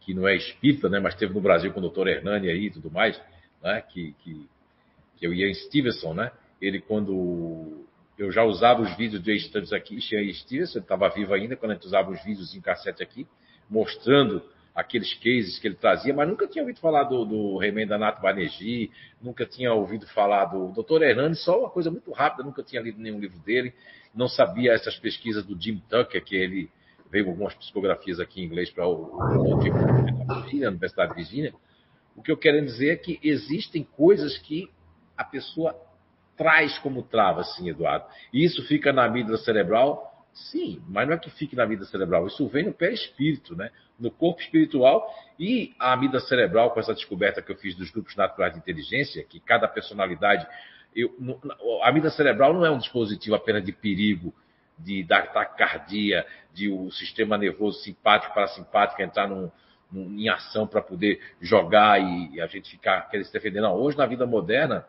que 0.00 0.14
não 0.14 0.26
é 0.26 0.34
espírita, 0.36 0.88
né, 0.88 0.98
mas 0.98 1.14
esteve 1.14 1.34
no 1.34 1.40
Brasil 1.40 1.72
com 1.72 1.78
o 1.78 1.82
doutor 1.82 2.08
Hernani 2.08 2.48
aí 2.48 2.66
e 2.66 2.70
tudo 2.70 2.90
mais, 2.90 3.20
né, 3.62 3.80
que, 3.82 4.14
que, 4.20 4.48
que 5.16 5.26
eu 5.26 5.32
ia 5.34 5.48
em 5.48 5.54
Stevenson, 5.54 6.14
né? 6.14 6.32
Ele, 6.60 6.80
quando 6.80 7.86
eu 8.18 8.32
já 8.32 8.42
usava 8.42 8.82
os 8.82 8.96
vídeos 8.96 9.22
de 9.22 9.36
estudos 9.36 9.72
aqui, 9.72 10.00
Shea 10.00 10.34
Stevenson, 10.34 10.80
estava 10.80 11.08
vivo 11.08 11.32
ainda, 11.32 11.54
quando 11.54 11.70
a 11.70 11.74
gente 11.74 11.86
usava 11.86 12.10
os 12.10 12.22
vídeos 12.24 12.52
em 12.54 12.60
cassete 12.60 13.00
aqui, 13.00 13.26
mostrando 13.70 14.42
aqueles 14.74 15.14
cases 15.14 15.58
que 15.58 15.68
ele 15.68 15.76
trazia, 15.76 16.12
mas 16.12 16.28
nunca 16.28 16.46
tinha 16.46 16.62
ouvido 16.62 16.80
falar 16.80 17.04
do, 17.04 17.24
do 17.24 17.58
Remenda 17.58 17.96
Nato 17.96 18.20
Banerjee, 18.20 18.90
nunca 19.22 19.46
tinha 19.46 19.72
ouvido 19.72 20.06
falar 20.08 20.46
do 20.46 20.68
Dr. 20.72 21.02
Hernandes, 21.02 21.44
só 21.44 21.60
uma 21.60 21.70
coisa 21.70 21.90
muito 21.90 22.10
rápida, 22.10 22.42
nunca 22.42 22.62
tinha 22.62 22.82
lido 22.82 23.00
nenhum 23.00 23.20
livro 23.20 23.38
dele, 23.38 23.72
não 24.12 24.28
sabia 24.28 24.72
essas 24.72 24.96
pesquisas 24.98 25.44
do 25.44 25.60
Jim 25.60 25.80
Tucker, 25.88 26.22
que 26.24 26.34
ele 26.34 26.70
veio 27.10 27.28
algumas 27.28 27.54
psicografias 27.54 28.18
aqui 28.18 28.40
em 28.40 28.44
inglês 28.44 28.68
para 28.68 28.86
o, 28.86 29.16
o, 29.16 29.58
o, 29.58 30.64
a 30.64 30.68
Universidade 30.68 31.10
de 31.10 31.16
Virgínia. 31.16 31.54
O 32.16 32.22
que 32.22 32.32
eu 32.32 32.36
quero 32.36 32.60
dizer 32.64 32.90
é 32.90 32.96
que 32.96 33.18
existem 33.22 33.84
coisas 33.84 34.36
que 34.38 34.68
a 35.16 35.24
pessoa 35.24 35.74
traz 36.38 36.78
como 36.78 37.02
trava, 37.02 37.42
assim, 37.42 37.68
Eduardo. 37.68 38.06
E 38.32 38.44
isso 38.44 38.62
fica 38.66 38.92
na 38.92 39.04
amígdala 39.04 39.36
cerebral? 39.38 40.26
Sim, 40.32 40.80
mas 40.88 41.06
não 41.06 41.14
é 41.14 41.18
que 41.18 41.30
fique 41.30 41.56
na 41.56 41.66
vida 41.66 41.84
cerebral. 41.84 42.26
Isso 42.26 42.46
vem 42.48 42.64
no 42.64 42.72
pé-espírito, 42.72 43.56
né? 43.56 43.70
no 43.98 44.10
corpo 44.10 44.40
espiritual. 44.40 45.06
E 45.38 45.74
a 45.78 45.92
amígdala 45.92 46.24
cerebral, 46.24 46.70
com 46.70 46.80
essa 46.80 46.94
descoberta 46.94 47.42
que 47.42 47.50
eu 47.50 47.56
fiz 47.56 47.74
dos 47.74 47.90
grupos 47.90 48.14
naturais 48.14 48.52
de 48.52 48.58
inteligência, 48.60 49.24
que 49.24 49.40
cada 49.40 49.66
personalidade. 49.66 50.46
Eu, 50.94 51.12
a 51.82 51.88
amígdala 51.88 52.14
cerebral 52.14 52.54
não 52.54 52.64
é 52.64 52.70
um 52.70 52.78
dispositivo 52.78 53.34
apenas 53.34 53.64
de 53.64 53.72
perigo 53.72 54.32
de 54.78 55.02
dar 55.02 55.32
taquicardia, 55.32 56.24
de 56.54 56.70
o 56.70 56.90
sistema 56.92 57.36
nervoso 57.36 57.80
simpático 57.80 58.32
parasimpático 58.32 59.02
entrar 59.02 59.28
num, 59.28 59.50
em 59.92 60.28
ação 60.28 60.66
para 60.66 60.80
poder 60.80 61.20
jogar 61.40 62.00
e, 62.00 62.36
e, 62.36 62.40
a 62.40 62.46
gente 62.46 62.70
ficar 62.70 63.08
querendo 63.08 63.26
se 63.26 63.32
defender. 63.32 63.60
Não, 63.60 63.74
hoje 63.74 63.96
na 63.96 64.06
vida 64.06 64.26
moderna, 64.26 64.86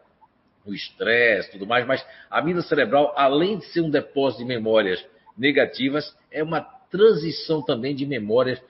o 0.70 0.74
estresse 0.74 1.52
tudo 1.52 1.66
mais, 1.66 1.86
mas 1.86 2.06
a 2.30 2.40
amígdala 2.40 2.66
cerebral, 2.66 3.14
além 3.16 3.58
de 3.58 3.66
ser 3.66 3.82
um 3.82 3.90
depósito 3.90 4.44
de 4.44 4.48
memórias 4.48 5.04
negativas, 5.38 6.16
é 6.32 6.44
uma 6.44 6.62
transição 6.62 7.62
também 7.62 7.96
de 7.96 8.06
memórias 8.06 8.62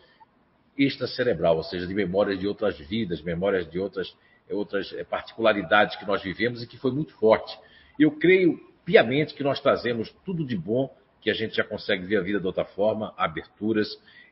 extracerebral, 0.77 1.57
ou 1.57 1.63
seja, 1.63 1.85
de 1.85 1.93
memórias 1.93 2.39
de 2.39 2.47
outras 2.47 2.77
vidas, 2.77 3.21
memórias 3.21 3.69
de 3.69 3.79
outras, 3.79 4.15
outras 4.49 4.93
eh, 4.93 5.03
particularidades 5.03 5.97
que 5.97 6.05
nós 6.05 6.23
vivemos 6.23 6.63
e 6.63 6.67
que 6.67 6.77
foi 6.77 6.91
muito 6.91 7.13
forte. 7.15 7.57
Eu 7.99 8.11
creio 8.11 8.59
piamente 8.85 9.33
que 9.33 9.43
nós 9.43 9.59
trazemos 9.59 10.09
tudo 10.25 10.45
de 10.45 10.55
bom, 10.55 10.93
que 11.21 11.29
a 11.29 11.33
gente 11.33 11.55
já 11.55 11.63
consegue 11.63 12.05
ver 12.05 12.17
a 12.17 12.21
vida 12.21 12.39
de 12.39 12.47
outra 12.47 12.63
forma, 12.63 13.13
aberturas, 13.17 13.87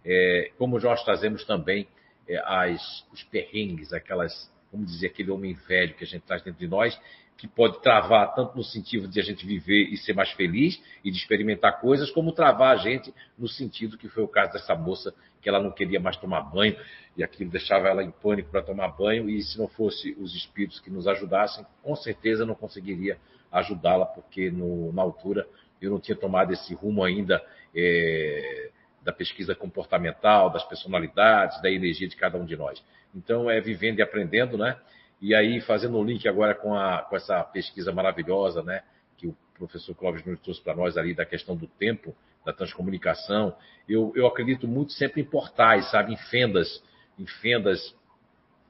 é, 0.05 0.51
como 0.57 0.79
nós 0.79 1.03
trazemos 1.03 1.43
também 1.43 1.85
é, 2.27 2.37
as, 2.37 3.05
os 3.11 3.23
perrengues, 3.23 3.91
aquelas, 3.91 4.49
vamos 4.71 4.91
dizer, 4.91 5.07
aquele 5.07 5.31
homem 5.31 5.53
velho 5.67 5.93
que 5.95 6.05
a 6.05 6.07
gente 6.07 6.23
traz 6.23 6.41
dentro 6.41 6.59
de 6.59 6.67
nós, 6.67 6.97
que 7.37 7.47
pode 7.47 7.79
travar 7.81 8.33
tanto 8.33 8.57
no 8.57 8.63
sentido 8.63 9.07
de 9.07 9.19
a 9.19 9.23
gente 9.23 9.45
viver 9.45 9.83
e 9.91 9.97
ser 9.97 10.13
mais 10.13 10.31
feliz 10.31 10.81
e 11.03 11.11
de 11.11 11.17
experimentar 11.17 11.79
coisas, 11.79 12.09
como 12.09 12.31
travar 12.31 12.73
a 12.73 12.77
gente 12.77 13.13
no 13.37 13.47
sentido 13.47 13.97
que 13.97 14.09
foi 14.09 14.23
o 14.23 14.27
caso 14.27 14.53
dessa 14.53 14.75
moça 14.75 15.13
que 15.39 15.47
ela 15.47 15.61
não 15.61 15.71
queria 15.71 15.99
mais 15.99 16.17
tomar 16.17 16.41
banho 16.41 16.75
e 17.15 17.23
aquilo 17.23 17.49
deixava 17.49 17.87
ela 17.87 18.03
em 18.03 18.09
pânico 18.09 18.49
para 18.49 18.63
tomar 18.63 18.87
banho 18.89 19.29
e 19.29 19.41
se 19.43 19.57
não 19.57 19.67
fosse 19.67 20.17
os 20.19 20.35
espíritos 20.35 20.79
que 20.79 20.89
nos 20.89 21.07
ajudassem, 21.07 21.65
com 21.83 21.95
certeza 21.95 22.45
não 22.45 22.55
conseguiria 22.55 23.19
ajudá-la 23.51 24.05
porque 24.05 24.49
no, 24.49 24.91
na 24.91 25.03
altura 25.03 25.47
eu 25.79 25.91
não 25.91 25.99
tinha 25.99 26.17
tomado 26.17 26.51
esse 26.51 26.73
rumo 26.73 27.03
ainda 27.03 27.41
é, 27.75 28.71
da 29.03 29.13
pesquisa 29.13 29.55
comportamental, 29.55 30.49
das 30.49 30.63
personalidades, 30.63 31.61
da 31.61 31.71
energia 31.71 32.07
de 32.07 32.15
cada 32.15 32.37
um 32.37 32.45
de 32.45 32.57
nós. 32.57 32.83
Então 33.15 33.49
é 33.49 33.61
vivendo 33.61 33.99
e 33.99 34.01
aprendendo, 34.01 34.57
né? 34.57 34.77
E 35.19 35.33
aí, 35.33 35.59
fazendo 35.61 35.97
um 35.97 36.03
link 36.03 36.27
agora 36.27 36.53
com, 36.53 36.75
a, 36.75 37.01
com 37.01 37.15
essa 37.15 37.43
pesquisa 37.43 37.91
maravilhosa, 37.91 38.61
né, 38.61 38.83
que 39.17 39.27
o 39.27 39.35
professor 39.55 39.95
Clóvis 39.95 40.23
Nunes 40.23 40.41
trouxe 40.41 40.61
para 40.61 40.75
nós 40.75 40.95
ali 40.95 41.13
da 41.13 41.25
questão 41.25 41.55
do 41.55 41.67
tempo, 41.67 42.15
da 42.45 42.53
transcomunicação, 42.53 43.55
eu, 43.89 44.13
eu 44.15 44.27
acredito 44.27 44.67
muito 44.67 44.93
sempre 44.93 45.21
em 45.21 45.25
portais, 45.25 45.89
sabe, 45.89 46.13
em 46.13 46.17
fendas, 46.17 46.83
em 47.19 47.25
fendas 47.25 47.95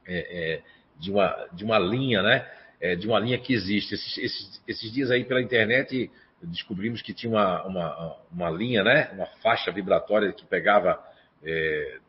é, 0.07 0.55
é, 0.55 0.63
de, 0.97 1.11
uma, 1.11 1.47
de 1.51 1.65
uma 1.65 1.77
linha, 1.77 2.23
né, 2.23 2.49
é, 2.79 2.95
de 2.95 3.07
uma 3.07 3.19
linha 3.19 3.37
que 3.37 3.53
existe. 3.53 3.93
Esses, 3.93 4.17
esses, 4.17 4.63
esses, 4.67 4.91
dias 4.91 5.11
aí 5.11 5.25
pela 5.25 5.41
internet 5.41 6.09
descobrimos 6.41 7.01
que 7.01 7.13
tinha 7.13 7.31
uma, 7.31 7.63
uma, 7.65 8.17
uma 8.31 8.49
linha, 8.49 8.83
né, 8.83 9.09
uma 9.13 9.25
faixa 9.43 9.71
vibratória 9.71 10.31
que 10.31 10.45
pegava 10.45 10.99
é, 11.43 11.99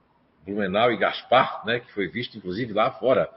Blumenau 0.46 0.92
e 0.92 0.96
Gaspar, 0.96 1.66
né, 1.66 1.80
que 1.80 1.92
foi 1.92 2.06
visto 2.08 2.38
inclusive 2.38 2.72
lá 2.72 2.92
fora 2.92 3.28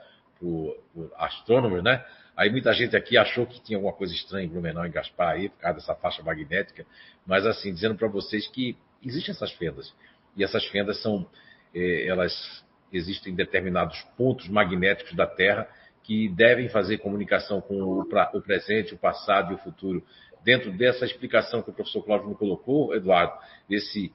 por, 0.41 0.75
por 0.91 1.11
astrônomos, 1.15 1.83
né? 1.83 2.03
Aí 2.35 2.49
muita 2.49 2.73
gente 2.73 2.95
aqui 2.95 3.17
achou 3.17 3.45
que 3.45 3.61
tinha 3.61 3.77
alguma 3.77 3.93
coisa 3.93 4.13
estranha 4.13 4.45
em 4.45 4.49
Blumenau, 4.49 4.85
em 4.85 4.91
Gaspar, 4.91 5.35
aí, 5.35 5.49
por 5.49 5.59
causa 5.59 5.79
dessa 5.79 5.95
faixa 5.95 6.23
magnética. 6.23 6.85
Mas, 7.25 7.45
assim, 7.45 7.71
dizendo 7.71 7.95
para 7.95 8.07
vocês 8.07 8.47
que 8.47 8.75
existem 9.03 9.31
essas 9.33 9.51
fendas. 9.51 9.93
E 10.35 10.43
essas 10.43 10.65
fendas 10.65 10.99
são, 11.01 11.27
eh, 11.75 12.07
elas 12.07 12.65
existem 12.91 13.31
em 13.31 13.35
determinados 13.35 14.01
pontos 14.17 14.47
magnéticos 14.49 15.15
da 15.15 15.27
Terra 15.27 15.67
que 16.03 16.27
devem 16.29 16.67
fazer 16.67 16.97
comunicação 16.97 17.61
com 17.61 17.81
o, 17.83 18.05
pra, 18.05 18.31
o 18.33 18.41
presente, 18.41 18.95
o 18.95 18.97
passado 18.97 19.51
e 19.51 19.55
o 19.55 19.59
futuro. 19.59 20.03
Dentro 20.43 20.71
dessa 20.71 21.05
explicação 21.05 21.61
que 21.61 21.69
o 21.69 21.73
professor 21.73 22.03
Cláudio 22.03 22.29
me 22.29 22.35
colocou, 22.35 22.95
Eduardo, 22.95 23.33
esse 23.69 24.11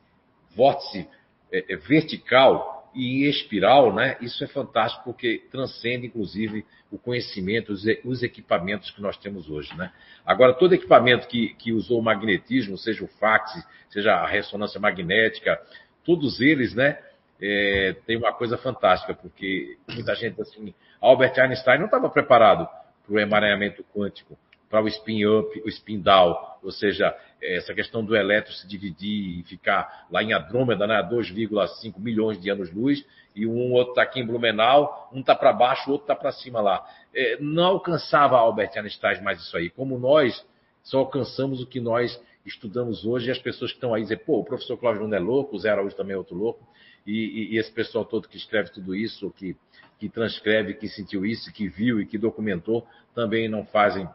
vórtice 0.56 1.08
eh, 1.52 1.76
vertical 1.76 2.75
e 2.96 3.28
espiral, 3.28 3.94
né? 3.94 4.16
Isso 4.22 4.42
é 4.42 4.46
fantástico 4.46 5.04
porque 5.04 5.44
transcende, 5.50 6.06
inclusive, 6.06 6.64
o 6.90 6.98
conhecimento, 6.98 7.72
os, 7.72 7.84
os 8.04 8.22
equipamentos 8.22 8.90
que 8.90 9.02
nós 9.02 9.18
temos 9.18 9.50
hoje, 9.50 9.76
né? 9.76 9.92
Agora, 10.24 10.54
todo 10.54 10.74
equipamento 10.74 11.28
que, 11.28 11.54
que 11.54 11.72
usou 11.72 12.00
o 12.00 12.02
magnetismo, 12.02 12.78
seja 12.78 13.04
o 13.04 13.08
fax, 13.08 13.52
seja 13.90 14.14
a 14.14 14.26
ressonância 14.26 14.80
magnética, 14.80 15.60
todos 16.04 16.40
eles, 16.40 16.74
né? 16.74 16.98
É, 17.38 17.94
tem 18.06 18.16
uma 18.16 18.32
coisa 18.32 18.56
fantástica, 18.56 19.12
porque 19.12 19.76
muita 19.90 20.14
gente 20.14 20.40
assim, 20.40 20.74
Albert 20.98 21.38
Einstein 21.38 21.78
não 21.78 21.84
estava 21.84 22.08
preparado 22.08 22.66
para 23.04 23.14
o 23.14 23.20
emaranhamento 23.20 23.84
quântico 23.94 24.38
para 24.68 24.82
o 24.82 24.88
spin 24.88 25.24
up, 25.26 25.62
o 25.64 25.68
spin 25.68 26.00
down, 26.00 26.36
ou 26.62 26.72
seja, 26.72 27.16
essa 27.40 27.72
questão 27.74 28.04
do 28.04 28.16
elétron 28.16 28.52
se 28.52 28.66
dividir 28.66 29.38
e 29.38 29.42
ficar 29.44 30.06
lá 30.10 30.22
em 30.22 30.32
Andrômeda, 30.32 30.86
né, 30.86 31.02
2,5 31.02 31.98
milhões 31.98 32.40
de 32.40 32.50
anos-luz, 32.50 33.04
e 33.34 33.46
um 33.46 33.72
outro 33.72 33.92
está 33.92 34.02
aqui 34.02 34.20
em 34.20 34.26
Blumenau, 34.26 35.10
um 35.12 35.20
está 35.20 35.34
para 35.34 35.52
baixo, 35.52 35.88
o 35.88 35.92
outro 35.92 36.04
está 36.04 36.16
para 36.16 36.32
cima 36.32 36.60
lá. 36.60 36.84
É, 37.14 37.36
não 37.38 37.64
alcançava 37.64 38.36
Albert 38.36 38.70
Einstein 38.76 39.22
mais 39.22 39.40
isso 39.40 39.56
aí. 39.56 39.70
Como 39.70 39.98
nós 39.98 40.44
só 40.82 40.98
alcançamos 40.98 41.60
o 41.60 41.66
que 41.66 41.80
nós 41.80 42.20
estudamos 42.44 43.04
hoje, 43.04 43.28
e 43.28 43.30
as 43.30 43.38
pessoas 43.38 43.72
que 43.72 43.76
estão 43.76 43.92
aí 43.92 44.02
dizem, 44.02 44.16
pô, 44.16 44.38
o 44.38 44.44
professor 44.44 44.76
Cláudio 44.78 45.06
não 45.06 45.16
é 45.16 45.20
louco, 45.20 45.56
o 45.56 45.58
Zé 45.58 45.70
Araújo 45.70 45.94
também 45.96 46.14
é 46.14 46.18
outro 46.18 46.36
louco, 46.36 46.66
e, 47.06 47.12
e, 47.12 47.54
e 47.54 47.58
esse 47.58 47.70
pessoal 47.70 48.04
todo 48.04 48.28
que 48.28 48.36
escreve 48.36 48.70
tudo 48.70 48.94
isso, 48.94 49.30
que, 49.32 49.56
que 49.98 50.08
transcreve, 50.08 50.74
que 50.74 50.88
sentiu 50.88 51.26
isso, 51.26 51.52
que 51.52 51.68
viu 51.68 52.00
e 52.00 52.06
que 52.06 52.16
documentou, 52.16 52.86
também 53.14 53.48
não 53.48 53.64
fazem 53.66 54.08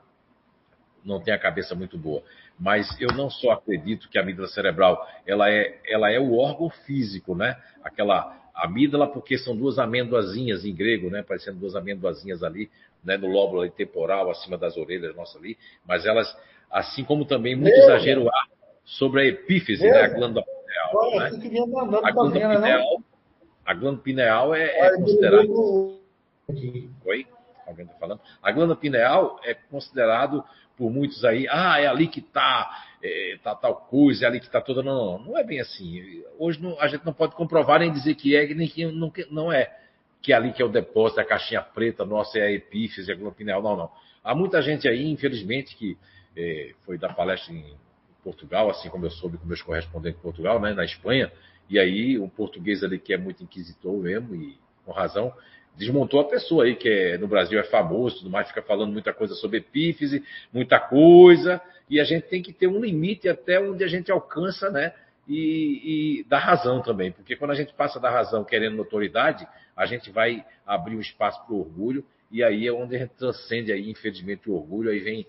não 1.04 1.20
tem 1.20 1.34
a 1.34 1.39
cabeça 1.39 1.76
muito 1.76 1.97
boa. 1.97 2.24
Mas 2.60 2.88
eu 2.99 3.10
não 3.10 3.30
só 3.30 3.52
acredito 3.52 4.10
que 4.10 4.18
a 4.18 4.22
amígdala 4.22 4.47
cerebral 4.47 5.08
ela 5.26 5.49
é, 5.49 5.80
ela 5.86 6.12
é 6.12 6.20
o 6.20 6.38
órgão 6.38 6.70
físico, 6.70 7.36
né? 7.36 7.58
Aquela 7.84 8.38
amígdala, 8.54 9.08
porque 9.08 9.38
são 9.38 9.56
duas 9.56 9.80
amêndoazinhas 9.80 10.66
em 10.66 10.74
grego, 10.74 11.10
né? 11.10 11.24
Parecendo 11.24 11.58
duas 11.58 11.76
amêndoazinhas 11.76 12.43
ali, 12.43 12.70
né? 13.04 13.18
No 13.18 13.28
lóbulo 13.28 13.68
temporal, 13.70 14.30
acima 14.30 14.58
das 14.58 14.78
orelhas 14.78 15.16
nossa 15.16 15.38
ali. 15.38 15.58
Mas 15.86 16.06
elas, 16.06 16.36
assim 16.70 17.04
como 17.04 17.26
também 17.26 17.56
muito 17.56 17.74
Meu 17.74 17.84
exagero 17.84 18.30
há 18.30 18.47
sobre 18.86 19.22
a 19.22 19.26
epífise, 19.26 19.84
né? 19.84 20.02
A 20.02 20.10
glândula 20.10 20.45
pineal. 20.45 21.20
né? 21.20 21.99
A 22.04 22.12
glândula 22.12 22.49
pineal, 22.56 23.04
a 23.66 23.74
glândula 23.74 24.04
pineal 24.04 24.56
é, 24.56 24.66
é 24.66 24.97
considerada. 24.97 25.47
Oi? 27.06 27.28
Alguém 27.66 27.86
está 27.86 27.97
falando? 27.97 28.22
A 28.41 28.52
glândula 28.52 28.76
pineal 28.76 29.39
é 29.43 29.54
considerado 29.54 30.43
por 30.82 30.89
muitos 30.89 31.23
aí, 31.23 31.47
ah, 31.47 31.79
é 31.79 31.86
ali 31.86 32.07
que 32.07 32.19
está 32.19 32.88
é, 33.03 33.38
tá 33.43 33.53
tal 33.53 33.75
coisa, 33.75 34.25
é 34.25 34.27
ali 34.27 34.39
que 34.39 34.47
está 34.47 34.59
toda. 34.59 34.82
Não, 34.82 34.95
não, 34.95 35.25
não 35.25 35.38
é 35.38 35.43
bem 35.43 35.59
assim. 35.59 36.23
Hoje 36.39 36.59
não, 36.59 36.79
a 36.82 36.88
gente 36.88 37.05
não 37.05 37.13
pode 37.13 37.36
comprovar 37.36 37.82
nem 37.82 37.91
dizer 37.91 38.15
que 38.15 38.36
é, 38.36 38.51
nem 38.51 38.67
que 38.67 38.84
não, 38.88 39.13
não 39.29 39.53
é. 39.53 39.77
Que 40.23 40.34
é 40.34 40.36
ali 40.36 40.51
que 40.51 40.59
é 40.59 40.65
o 40.65 40.69
depósito, 40.69 41.21
a 41.21 41.23
caixinha 41.23 41.61
preta, 41.61 42.03
nossa, 42.03 42.39
é 42.39 42.47
a 42.47 42.51
epífise, 42.51 43.11
a 43.11 43.13
glândula 43.13 43.36
pineal. 43.36 43.61
Não, 43.61 43.77
não. 43.77 43.91
Há 44.23 44.34
muita 44.34 44.59
gente 44.59 44.88
aí, 44.88 45.07
infelizmente, 45.07 45.75
que 45.75 45.95
é, 46.36 46.71
foi 46.84 46.97
dar 46.97 47.13
palestra 47.13 47.53
em 47.53 47.75
Portugal, 48.23 48.67
assim 48.71 48.89
como 48.89 49.05
eu 49.05 49.11
soube 49.11 49.38
com 49.38 49.45
meus 49.45 49.61
correspondentes 49.61 50.19
em 50.19 50.23
Portugal, 50.23 50.59
né, 50.59 50.73
na 50.73 50.84
Espanha, 50.84 51.32
e 51.69 51.77
aí 51.77 52.17
um 52.17 52.27
português 52.27 52.84
ali 52.84 52.97
que 52.97 53.13
é 53.13 53.17
muito 53.19 53.43
inquisitor 53.43 53.95
mesmo, 53.99 54.34
e 54.34 54.57
com 54.84 54.91
razão, 54.91 55.32
desmontou 55.76 56.19
a 56.19 56.26
pessoa 56.26 56.65
aí, 56.65 56.76
que 56.76 56.89
é, 56.89 57.17
no 57.17 57.28
Brasil 57.28 57.59
é 57.59 57.63
famoso, 57.63 58.19
tudo 58.19 58.30
mais, 58.30 58.47
fica 58.47 58.61
falando 58.61 58.91
muita 58.91 59.13
coisa 59.13 59.34
sobre 59.36 59.57
epífise, 59.57 60.24
muita 60.51 60.80
coisa, 60.80 61.61
e 61.89 61.99
a 61.99 62.03
gente 62.03 62.28
tem 62.28 62.41
que 62.41 62.53
ter 62.53 62.67
um 62.67 62.80
limite 62.80 63.28
até 63.28 63.59
onde 63.59 63.84
a 63.84 63.88
gente 63.88 64.11
alcança, 64.11 64.69
né? 64.69 64.93
E, 65.28 66.19
e 66.19 66.24
dar 66.26 66.39
razão 66.39 66.82
também, 66.82 67.11
porque 67.11 67.36
quando 67.36 67.51
a 67.51 67.55
gente 67.55 67.74
passa 67.74 67.99
da 67.99 68.09
razão 68.09 68.43
querendo 68.43 68.76
notoriedade, 68.76 69.47
a 69.76 69.86
gente 69.86 70.09
vai 70.09 70.43
abrir 70.65 70.95
um 70.95 71.01
espaço 71.01 71.43
para 71.45 71.53
o 71.53 71.59
orgulho, 71.59 72.03
e 72.30 72.43
aí 72.43 72.67
é 72.67 72.72
onde 72.72 72.95
a 72.95 72.99
gente 72.99 73.13
transcende 73.15 73.72
aí, 73.72 73.89
infelizmente, 73.89 74.49
o 74.49 74.55
orgulho, 74.55 74.89
aí 74.89 74.99
vem 74.99 75.28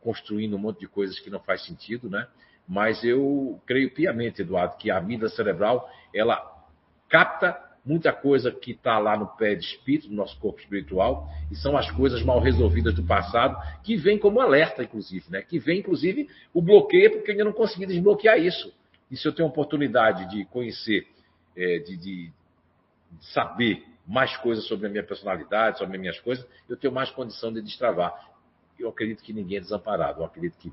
construindo 0.00 0.54
um 0.56 0.58
monte 0.58 0.80
de 0.80 0.86
coisas 0.86 1.18
que 1.18 1.30
não 1.30 1.40
faz 1.40 1.64
sentido, 1.64 2.10
né? 2.10 2.26
Mas 2.66 3.04
eu 3.04 3.60
creio 3.66 3.90
piamente, 3.92 4.42
Eduardo, 4.42 4.76
que 4.76 4.90
a 4.90 4.98
amígdala 4.98 5.30
cerebral, 5.30 5.88
ela 6.14 6.40
capta 7.08 7.58
muita 7.84 8.12
coisa 8.12 8.50
que 8.50 8.70
está 8.70 8.98
lá 8.98 9.16
no 9.16 9.26
pé 9.36 9.54
de 9.54 9.64
espírito, 9.64 10.08
do 10.08 10.14
nosso 10.14 10.38
corpo 10.38 10.58
espiritual, 10.58 11.28
e 11.50 11.56
são 11.56 11.76
as 11.76 11.90
coisas 11.90 12.22
mal 12.22 12.40
resolvidas 12.40 12.94
do 12.94 13.02
passado, 13.02 13.56
que 13.82 13.96
vem 13.96 14.18
como 14.18 14.40
alerta, 14.40 14.82
inclusive, 14.82 15.26
né? 15.30 15.42
Que 15.42 15.58
vem, 15.58 15.80
inclusive, 15.80 16.28
o 16.52 16.62
bloqueio, 16.62 17.12
porque 17.12 17.32
ainda 17.32 17.44
não 17.44 17.52
consegui 17.52 17.86
desbloquear 17.86 18.38
isso. 18.38 18.72
E 19.10 19.16
se 19.16 19.28
eu 19.28 19.32
tenho 19.32 19.48
oportunidade 19.48 20.28
de 20.30 20.46
conhecer, 20.46 21.06
é, 21.56 21.78
de, 21.78 21.96
de, 21.96 22.32
saber 23.20 23.84
mais 24.06 24.36
coisas 24.38 24.66
sobre 24.66 24.86
a 24.86 24.90
minha 24.90 25.04
personalidade, 25.04 25.78
sobre 25.78 25.94
as 25.94 26.00
minhas 26.00 26.18
coisas, 26.20 26.46
eu 26.68 26.76
tenho 26.76 26.92
mais 26.92 27.10
condição 27.10 27.52
de 27.52 27.60
destravar. 27.60 28.32
Eu 28.78 28.88
acredito 28.88 29.22
que 29.22 29.32
ninguém 29.32 29.58
é 29.58 29.60
desamparado. 29.60 30.20
Eu 30.20 30.24
acredito 30.24 30.58
que 30.58 30.72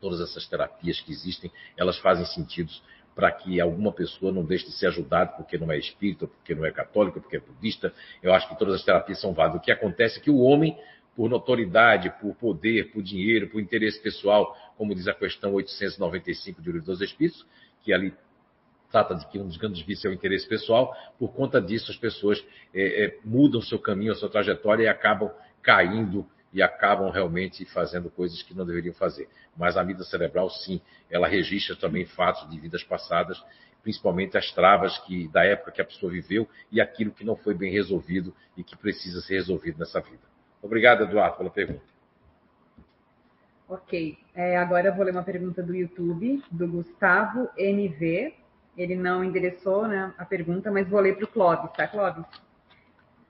todas 0.00 0.20
essas 0.20 0.46
terapias 0.46 1.00
que 1.00 1.10
existem, 1.10 1.50
elas 1.76 1.98
fazem 1.98 2.24
sentido 2.26 2.70
para 3.16 3.32
que 3.32 3.58
alguma 3.58 3.90
pessoa 3.90 4.30
não 4.30 4.44
deixe 4.44 4.66
de 4.66 4.72
ser 4.72 4.88
ajudada 4.88 5.32
porque 5.32 5.56
não 5.56 5.72
é 5.72 5.78
espírita, 5.78 6.26
porque 6.26 6.54
não 6.54 6.66
é 6.66 6.70
católica, 6.70 7.18
porque 7.18 7.38
é 7.38 7.40
budista. 7.40 7.90
Eu 8.22 8.34
acho 8.34 8.46
que 8.46 8.58
todas 8.58 8.74
as 8.74 8.84
terapias 8.84 9.18
são 9.18 9.32
válidas. 9.32 9.62
O 9.62 9.64
que 9.64 9.72
acontece 9.72 10.18
é 10.18 10.22
que 10.22 10.30
o 10.30 10.40
homem, 10.40 10.78
por 11.16 11.30
notoriedade, 11.30 12.12
por 12.20 12.34
poder, 12.36 12.92
por 12.92 13.02
dinheiro, 13.02 13.48
por 13.48 13.58
interesse 13.58 13.98
pessoal, 14.02 14.54
como 14.76 14.94
diz 14.94 15.08
a 15.08 15.14
questão 15.14 15.54
895 15.54 16.60
do 16.60 16.70
Livro 16.70 16.86
dos 16.86 17.00
Espíritos, 17.00 17.46
que 17.82 17.90
ali 17.90 18.12
trata 18.92 19.14
de 19.14 19.26
que 19.28 19.38
um 19.38 19.46
dos 19.46 19.56
grandes 19.56 19.80
vícios 19.80 20.04
é 20.04 20.08
o 20.10 20.12
interesse 20.12 20.46
pessoal. 20.46 20.94
Por 21.18 21.32
conta 21.32 21.58
disso, 21.58 21.90
as 21.90 21.96
pessoas 21.96 22.44
é, 22.74 23.06
é, 23.06 23.18
mudam 23.24 23.62
seu 23.62 23.78
caminho, 23.78 24.12
a 24.12 24.14
sua 24.14 24.28
trajetória 24.28 24.84
e 24.84 24.88
acabam 24.88 25.30
caindo 25.62 26.26
e 26.52 26.62
acabam 26.62 27.10
realmente 27.10 27.64
fazendo 27.66 28.10
coisas 28.10 28.42
que 28.42 28.54
não 28.54 28.64
deveriam 28.64 28.94
fazer. 28.94 29.28
Mas 29.56 29.76
a 29.76 29.82
vida 29.82 30.04
cerebral, 30.04 30.48
sim, 30.48 30.80
ela 31.10 31.26
registra 31.26 31.76
também 31.76 32.04
fatos 32.04 32.48
de 32.48 32.58
vidas 32.58 32.82
passadas, 32.82 33.42
principalmente 33.82 34.36
as 34.36 34.50
travas 34.52 34.98
que 35.00 35.28
da 35.28 35.44
época 35.44 35.72
que 35.72 35.80
a 35.80 35.84
pessoa 35.84 36.10
viveu 36.10 36.48
e 36.72 36.80
aquilo 36.80 37.12
que 37.12 37.24
não 37.24 37.36
foi 37.36 37.54
bem 37.54 37.72
resolvido 37.72 38.34
e 38.56 38.64
que 38.64 38.76
precisa 38.76 39.20
ser 39.20 39.34
resolvido 39.34 39.78
nessa 39.78 40.00
vida. 40.00 40.22
Obrigado, 40.62 41.04
Eduardo, 41.04 41.36
pela 41.36 41.50
pergunta. 41.50 41.96
Ok. 43.68 44.16
É, 44.34 44.56
agora 44.56 44.88
eu 44.88 44.94
vou 44.94 45.04
ler 45.04 45.10
uma 45.10 45.24
pergunta 45.24 45.62
do 45.62 45.74
YouTube, 45.74 46.42
do 46.50 46.68
Gustavo 46.68 47.48
NV. 47.58 48.34
Ele 48.76 48.94
não 48.94 49.24
endereçou 49.24 49.88
né, 49.88 50.12
a 50.16 50.24
pergunta, 50.24 50.70
mas 50.70 50.88
vou 50.88 51.00
ler 51.00 51.16
para 51.16 51.24
o 51.24 51.28
Clóvis, 51.28 51.72
tá, 51.72 51.88
Clóvis? 51.88 52.24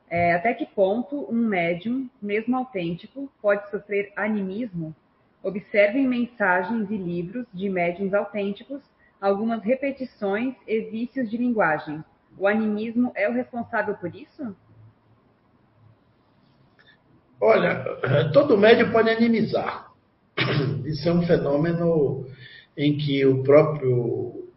É, 0.08 0.34
até 0.34 0.54
que 0.54 0.66
ponto 0.66 1.26
um 1.30 1.48
médium, 1.48 2.08
mesmo 2.22 2.56
autêntico, 2.56 3.30
pode 3.42 3.68
sofrer 3.70 4.12
animismo? 4.16 4.94
Observem 5.42 6.06
mensagens 6.06 6.90
e 6.90 6.96
livros 6.96 7.46
de 7.52 7.68
médiums 7.68 8.14
autênticos, 8.14 8.82
algumas 9.20 9.62
repetições 9.62 10.54
e 10.66 10.80
vícios 10.82 11.30
de 11.30 11.36
linguagem. 11.36 12.04
O 12.38 12.46
animismo 12.46 13.12
é 13.14 13.28
o 13.28 13.32
responsável 13.32 13.94
por 13.94 14.14
isso? 14.14 14.54
Olha, 17.40 17.84
todo 18.32 18.56
médium 18.56 18.92
pode 18.92 19.10
animizar. 19.10 19.92
Isso 20.84 21.08
é 21.08 21.12
um 21.12 21.26
fenômeno 21.26 22.26
em 22.76 22.96
que 22.96 23.24
o 23.26 23.42
próprio 23.42 24.48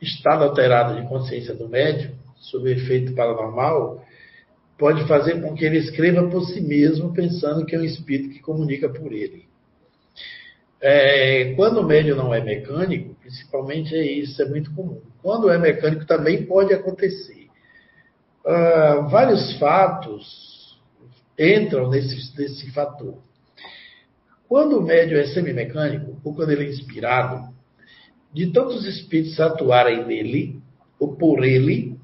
estado 0.00 0.44
alterado 0.44 1.00
de 1.00 1.08
consciência 1.08 1.54
do 1.54 1.68
médium, 1.68 2.14
sob 2.36 2.70
efeito 2.70 3.14
paranormal, 3.14 4.04
pode 4.78 5.06
fazer 5.08 5.42
com 5.42 5.54
que 5.54 5.64
ele 5.64 5.78
escreva 5.78 6.26
por 6.28 6.42
si 6.46 6.60
mesmo, 6.60 7.12
pensando 7.12 7.66
que 7.66 7.74
é 7.74 7.78
um 7.78 7.84
espírito 7.84 8.30
que 8.30 8.40
comunica 8.40 8.88
por 8.88 9.12
ele. 9.12 9.48
É, 10.80 11.54
quando 11.56 11.80
o 11.80 11.84
médium 11.84 12.16
não 12.16 12.32
é 12.32 12.40
mecânico, 12.40 13.16
principalmente 13.20 13.94
é 13.94 14.06
isso, 14.06 14.40
é 14.40 14.44
muito 14.44 14.72
comum. 14.72 15.02
Quando 15.20 15.50
é 15.50 15.58
mecânico 15.58 16.06
também 16.06 16.46
pode 16.46 16.72
acontecer. 16.72 17.48
Uh, 18.44 19.08
vários 19.08 19.58
fatos 19.58 20.78
entram 21.36 21.90
nesse, 21.90 22.32
nesse 22.38 22.70
fator. 22.70 23.18
Quando 24.48 24.78
o 24.78 24.82
médium 24.82 25.18
é 25.18 25.26
semimecânico, 25.26 26.16
ou 26.24 26.34
quando 26.34 26.52
ele 26.52 26.64
é 26.64 26.68
inspirado, 26.68 27.52
de 28.32 28.52
tantos 28.52 28.86
espíritos 28.86 29.38
atuarem 29.40 30.06
nele, 30.06 30.62
ou 30.98 31.16
por 31.16 31.44
ele, 31.44 31.97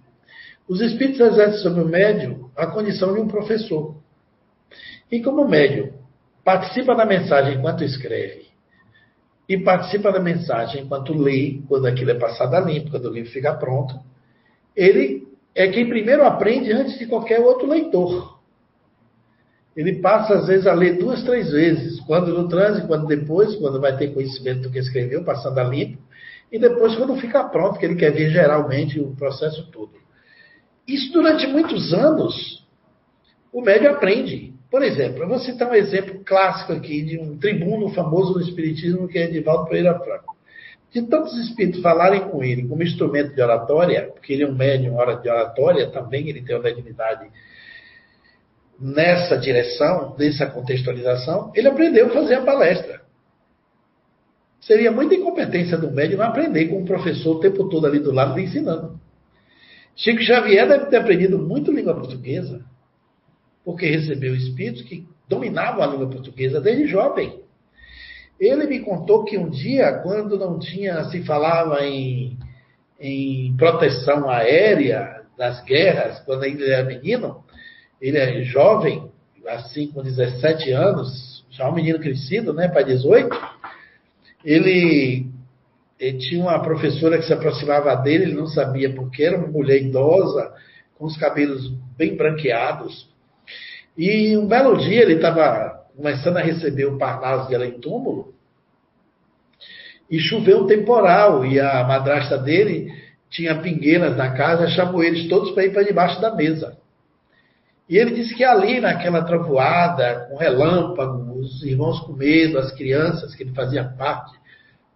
os 0.69 0.81
espíritos 0.81 1.21
exercem 1.21 1.63
sobre 1.63 1.83
o 1.83 1.89
médium 1.89 2.51
a 2.57 2.67
condição 2.67 3.13
de 3.13 3.21
um 3.21 3.29
professor. 3.29 3.97
E 5.11 5.21
como 5.23 5.43
o 5.43 5.49
médium 5.49 5.93
participa 6.43 6.95
da 6.95 7.05
mensagem 7.05 7.59
enquanto 7.59 7.85
escreve, 7.85 8.45
e 9.49 9.59
participa 9.59 10.11
da 10.11 10.21
mensagem 10.21 10.83
enquanto 10.83 11.13
lê, 11.13 11.61
quando 11.69 11.87
aquilo 11.87 12.11
é 12.11 12.15
passado 12.15 12.55
a 12.55 12.61
limpo, 12.61 12.91
quando 12.91 13.07
o 13.07 13.13
livro 13.13 13.31
fica 13.31 13.53
pronto, 13.55 13.95
ele 14.75 15.29
é 15.55 15.69
quem 15.69 15.89
primeiro 15.89 16.25
aprende 16.25 16.73
antes 16.73 16.99
de 16.99 17.07
qualquer 17.07 17.41
outro 17.41 17.69
leitor. 17.69 18.39
Ele 19.77 20.01
passa, 20.01 20.35
às 20.35 20.47
vezes, 20.47 20.67
a 20.67 20.73
ler 20.73 20.99
duas, 20.99 21.23
três 21.25 21.51
vezes, 21.51 22.01
quando 22.01 22.33
no 22.33 22.49
trânsito, 22.49 22.87
quando 22.87 23.07
depois, 23.07 23.55
quando 23.57 23.81
vai 23.81 23.97
ter 23.97 24.15
conhecimento 24.15 24.63
do 24.63 24.71
que 24.71 24.79
escreveu, 24.79 25.25
passando 25.25 25.59
a 25.59 25.65
limpo, 25.65 26.01
e 26.51 26.59
depois 26.59 26.95
quando 26.95 27.17
fica 27.17 27.43
pronto, 27.45 27.79
que 27.79 27.85
ele 27.85 27.97
quer 27.97 28.13
ver 28.13 28.31
geralmente 28.31 29.01
o 29.01 29.15
processo 29.17 29.69
todo. 29.71 30.04
Isso 30.87 31.13
durante 31.13 31.47
muitos 31.47 31.93
anos, 31.93 32.65
o 33.53 33.63
médio 33.63 33.91
aprende. 33.91 34.53
Por 34.71 34.83
exemplo, 34.83 35.23
eu 35.23 35.29
vou 35.29 35.39
citar 35.39 35.71
um 35.71 35.75
exemplo 35.75 36.23
clássico 36.25 36.73
aqui 36.73 37.03
de 37.03 37.19
um 37.19 37.39
tribuno 37.39 37.89
famoso 37.91 38.35
do 38.35 38.41
Espiritismo, 38.41 39.09
que 39.09 39.19
é 39.19 39.25
Edivaldo 39.25 39.67
Pereira 39.67 39.99
Franco. 39.99 40.37
De 40.91 41.03
tantos 41.03 41.37
espíritos 41.39 41.81
falarem 41.81 42.29
com 42.29 42.43
ele 42.43 42.67
como 42.67 42.83
instrumento 42.83 43.35
de 43.35 43.41
oratória, 43.41 44.11
porque 44.13 44.33
ele 44.33 44.45
é 44.45 44.47
um 44.47 44.55
médium 44.55 44.95
de 45.23 45.29
oratória, 45.29 45.91
também 45.91 46.29
ele 46.29 46.43
tem 46.43 46.55
uma 46.55 46.63
mediunidade 46.63 47.31
nessa 48.79 49.37
direção, 49.39 50.15
nessa 50.19 50.47
contextualização, 50.47 51.53
ele 51.55 51.69
aprendeu 51.69 52.07
a 52.07 52.11
fazer 52.11 52.35
a 52.35 52.43
palestra. 52.43 53.03
Seria 54.61 54.91
muita 54.91 55.15
incompetência 55.15 55.77
do 55.77 55.91
médium 55.91 56.19
não 56.19 56.27
aprender 56.27 56.69
com 56.69 56.79
um 56.79 56.85
professor 56.85 57.37
o 57.37 57.41
tempo 57.41 57.69
todo 57.69 57.87
ali 57.87 57.99
do 57.99 58.13
lado 58.13 58.39
ensinando. 58.41 58.99
Chico 59.97 60.23
Xavier 60.23 60.69
deve 60.69 60.87
ter 60.87 60.97
aprendido 60.97 61.39
muito 61.39 61.73
língua 61.73 61.95
portuguesa, 61.95 62.65
porque 63.65 63.87
recebeu 63.87 64.35
espíritos 64.35 64.83
que 64.83 65.07
dominavam 65.29 65.83
a 65.83 65.87
língua 65.87 66.09
portuguesa 66.09 66.61
desde 66.61 66.87
jovem. 66.87 67.41
Ele 68.39 68.67
me 68.67 68.81
contou 68.81 69.25
que 69.25 69.39
um 69.39 69.49
dia, 69.49 70.01
quando 70.03 70.39
não 70.39 70.59
tinha, 70.59 71.05
se 71.05 71.23
falava 71.23 71.85
em, 71.85 72.37
em 72.99 73.57
proteção 73.57 74.29
aérea 74.29 75.23
das 75.39 75.63
guerras, 75.63 76.21
quando 76.21 76.43
ainda 76.43 76.65
era 76.65 76.85
menino, 76.85 77.45
ele 78.01 78.19
é 78.19 78.43
jovem, 78.43 79.11
assim 79.47 79.87
com 79.89 80.03
17 80.03 80.73
anos, 80.73 81.47
já 81.51 81.69
um 81.69 81.75
menino 81.75 81.99
crescido, 82.01 82.53
né, 82.53 82.69
para 82.69 82.83
18, 82.83 83.29
ele 84.45 85.27
tinha 85.99 86.43
uma 86.43 86.61
professora 86.61 87.19
que 87.19 87.25
se 87.25 87.33
aproximava 87.33 87.95
dele, 87.97 88.25
ele 88.25 88.35
não 88.35 88.47
sabia 88.47 88.93
porque 88.93 89.23
era 89.23 89.37
uma 89.37 89.49
mulher 89.49 89.81
idosa, 89.81 90.53
com 90.97 91.07
os 91.07 91.17
cabelos 91.17 91.69
bem 91.97 92.17
branqueados. 92.17 93.09
E 93.97 94.37
um 94.37 94.47
belo 94.47 94.77
dia 94.77 95.03
ele 95.03 95.15
estava 95.15 95.85
começando 95.97 96.37
a 96.37 96.43
receber 96.43 96.87
o 96.87 96.99
Parnaso 96.99 97.49
dela 97.49 97.67
em 97.67 97.79
túmulo, 97.81 98.35
e 100.11 100.19
choveu 100.19 100.63
um 100.63 100.67
temporal, 100.67 101.47
e 101.47 101.59
a 101.59 101.83
madrasta 101.85 102.37
dele 102.37 102.93
tinha 103.31 103.61
pingueiras 103.61 104.17
na 104.17 104.33
casa, 104.33 104.69
chamou 104.69 105.03
eles 105.03 105.29
todos 105.29 105.53
para 105.53 105.65
ir 105.65 105.73
para 105.73 105.83
debaixo 105.83 106.21
da 106.21 106.35
mesa. 106.35 106.77
E 107.89 107.99
ele 107.99 108.13
disse 108.13 108.35
que 108.35 108.45
ali, 108.45 108.81
naquela 108.81 109.25
trovoada, 109.25 110.27
com 110.29 110.37
relâmpago, 110.37 111.39
os 111.39 111.63
irmãos 111.63 112.01
com 112.01 112.13
medo, 112.13 112.59
as 112.59 112.73
crianças, 112.73 113.35
que 113.35 113.43
ele 113.43 113.55
fazia 113.55 113.85
parte, 113.85 114.33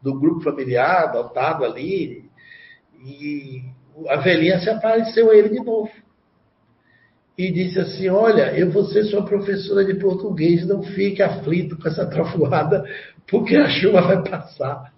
do 0.03 0.19
grupo 0.19 0.43
familiar 0.43 1.05
adotado 1.05 1.65
ali, 1.65 2.25
e 3.05 3.63
a 4.09 4.17
velhinha 4.17 4.61
se 4.61 4.71
apareceu 4.71 5.31
a 5.31 5.37
ele 5.37 5.49
de 5.51 5.61
novo. 5.61 5.91
E 7.37 7.53
disse 7.53 7.79
assim: 7.79 8.09
Olha, 8.09 8.53
eu 8.59 8.71
vou 8.71 8.85
ser 8.85 9.05
sua 9.05 9.25
professora 9.25 9.85
de 9.85 9.95
português, 9.95 10.67
não 10.67 10.83
fique 10.83 11.23
aflito 11.23 11.77
com 11.77 11.89
essa 11.89 12.07
trovoada, 12.07 12.85
porque 13.29 13.57
a 13.57 13.69
chuva 13.69 14.01
vai 14.03 14.23
passar. 14.23 14.93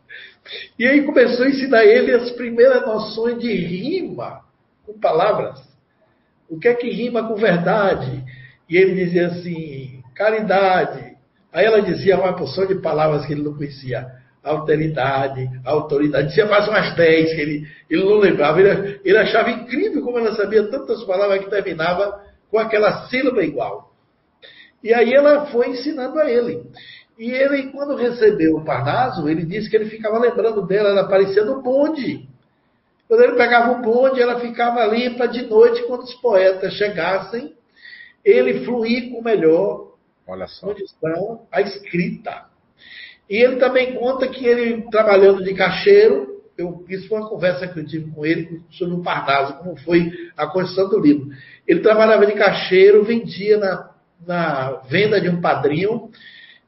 E 0.78 0.86
aí 0.86 1.02
começou 1.02 1.44
a 1.44 1.48
ensinar 1.50 1.84
ele 1.84 2.12
as 2.12 2.30
primeiras 2.32 2.82
noções 2.86 3.38
de 3.38 3.52
rima 3.52 4.40
com 4.86 4.98
palavras. 4.98 5.60
O 6.48 6.58
que 6.58 6.68
é 6.68 6.74
que 6.74 6.90
rima 6.90 7.28
com 7.28 7.36
verdade? 7.36 8.24
E 8.68 8.76
ele 8.76 9.04
dizia 9.04 9.28
assim: 9.28 10.02
caridade. 10.14 11.16
Aí 11.52 11.66
ela 11.66 11.82
dizia 11.82 12.18
uma 12.18 12.34
porção 12.34 12.66
de 12.66 12.76
palavras 12.76 13.26
que 13.26 13.32
ele 13.32 13.42
não 13.42 13.54
conhecia 13.54 14.19
alteridade, 14.42 15.48
autoridade. 15.64 16.34
Tinha 16.34 16.46
mais 16.46 16.66
umas 16.66 16.94
10 16.96 17.34
que 17.34 17.40
ele, 17.40 17.66
ele 17.88 18.04
não 18.04 18.18
lembrava. 18.18 18.60
Ele, 18.60 19.00
ele 19.04 19.18
achava 19.18 19.50
incrível 19.50 20.02
como 20.02 20.18
ela 20.18 20.34
sabia 20.34 20.68
tantas 20.70 21.04
palavras 21.04 21.44
que 21.44 21.50
terminava 21.50 22.20
com 22.50 22.58
aquela 22.58 23.06
sílaba 23.08 23.44
igual. 23.44 23.90
E 24.82 24.94
aí 24.94 25.12
ela 25.12 25.46
foi 25.46 25.68
ensinando 25.70 26.18
a 26.18 26.30
ele. 26.30 26.62
E 27.18 27.30
ele, 27.30 27.70
quando 27.70 27.96
recebeu 27.96 28.56
o 28.56 28.64
Parnaso, 28.64 29.28
ele 29.28 29.44
disse 29.44 29.68
que 29.68 29.76
ele 29.76 29.90
ficava 29.90 30.18
lembrando 30.18 30.66
dela, 30.66 30.88
ela 30.88 31.06
parecia 31.06 31.44
no 31.44 31.60
bonde. 31.60 32.26
Quando 33.06 33.22
ele 33.22 33.36
pegava 33.36 33.72
o 33.72 33.82
bonde, 33.82 34.22
ela 34.22 34.40
ficava 34.40 34.80
ali 34.80 35.10
para 35.10 35.26
de 35.26 35.42
noite, 35.42 35.82
quando 35.82 36.02
os 36.02 36.14
poetas 36.14 36.72
chegassem, 36.74 37.54
ele 38.24 38.64
fluir 38.64 39.10
com 39.10 39.20
melhor 39.20 39.90
condição 40.60 41.46
a 41.50 41.60
escrita. 41.60 42.49
E 43.30 43.36
ele 43.36 43.56
também 43.56 43.94
conta 43.94 44.26
que 44.26 44.44
ele, 44.44 44.82
trabalhando 44.90 45.44
de 45.44 45.54
caixeiro, 45.54 46.40
eu, 46.58 46.84
isso 46.88 47.08
foi 47.08 47.20
uma 47.20 47.28
conversa 47.28 47.68
que 47.68 47.78
eu 47.78 47.86
tive 47.86 48.10
com 48.10 48.26
ele 48.26 48.60
sobre 48.72 48.96
o 48.96 49.02
Parnaso, 49.02 49.56
como 49.58 49.76
foi 49.78 50.12
a 50.36 50.48
construção 50.48 50.88
do 50.88 50.98
livro. 50.98 51.28
Ele 51.66 51.78
trabalhava 51.78 52.26
de 52.26 52.32
caixeiro, 52.32 53.04
vendia 53.04 53.56
na, 53.56 53.90
na 54.26 54.70
venda 54.90 55.20
de 55.20 55.28
um 55.28 55.40
padrinho, 55.40 56.10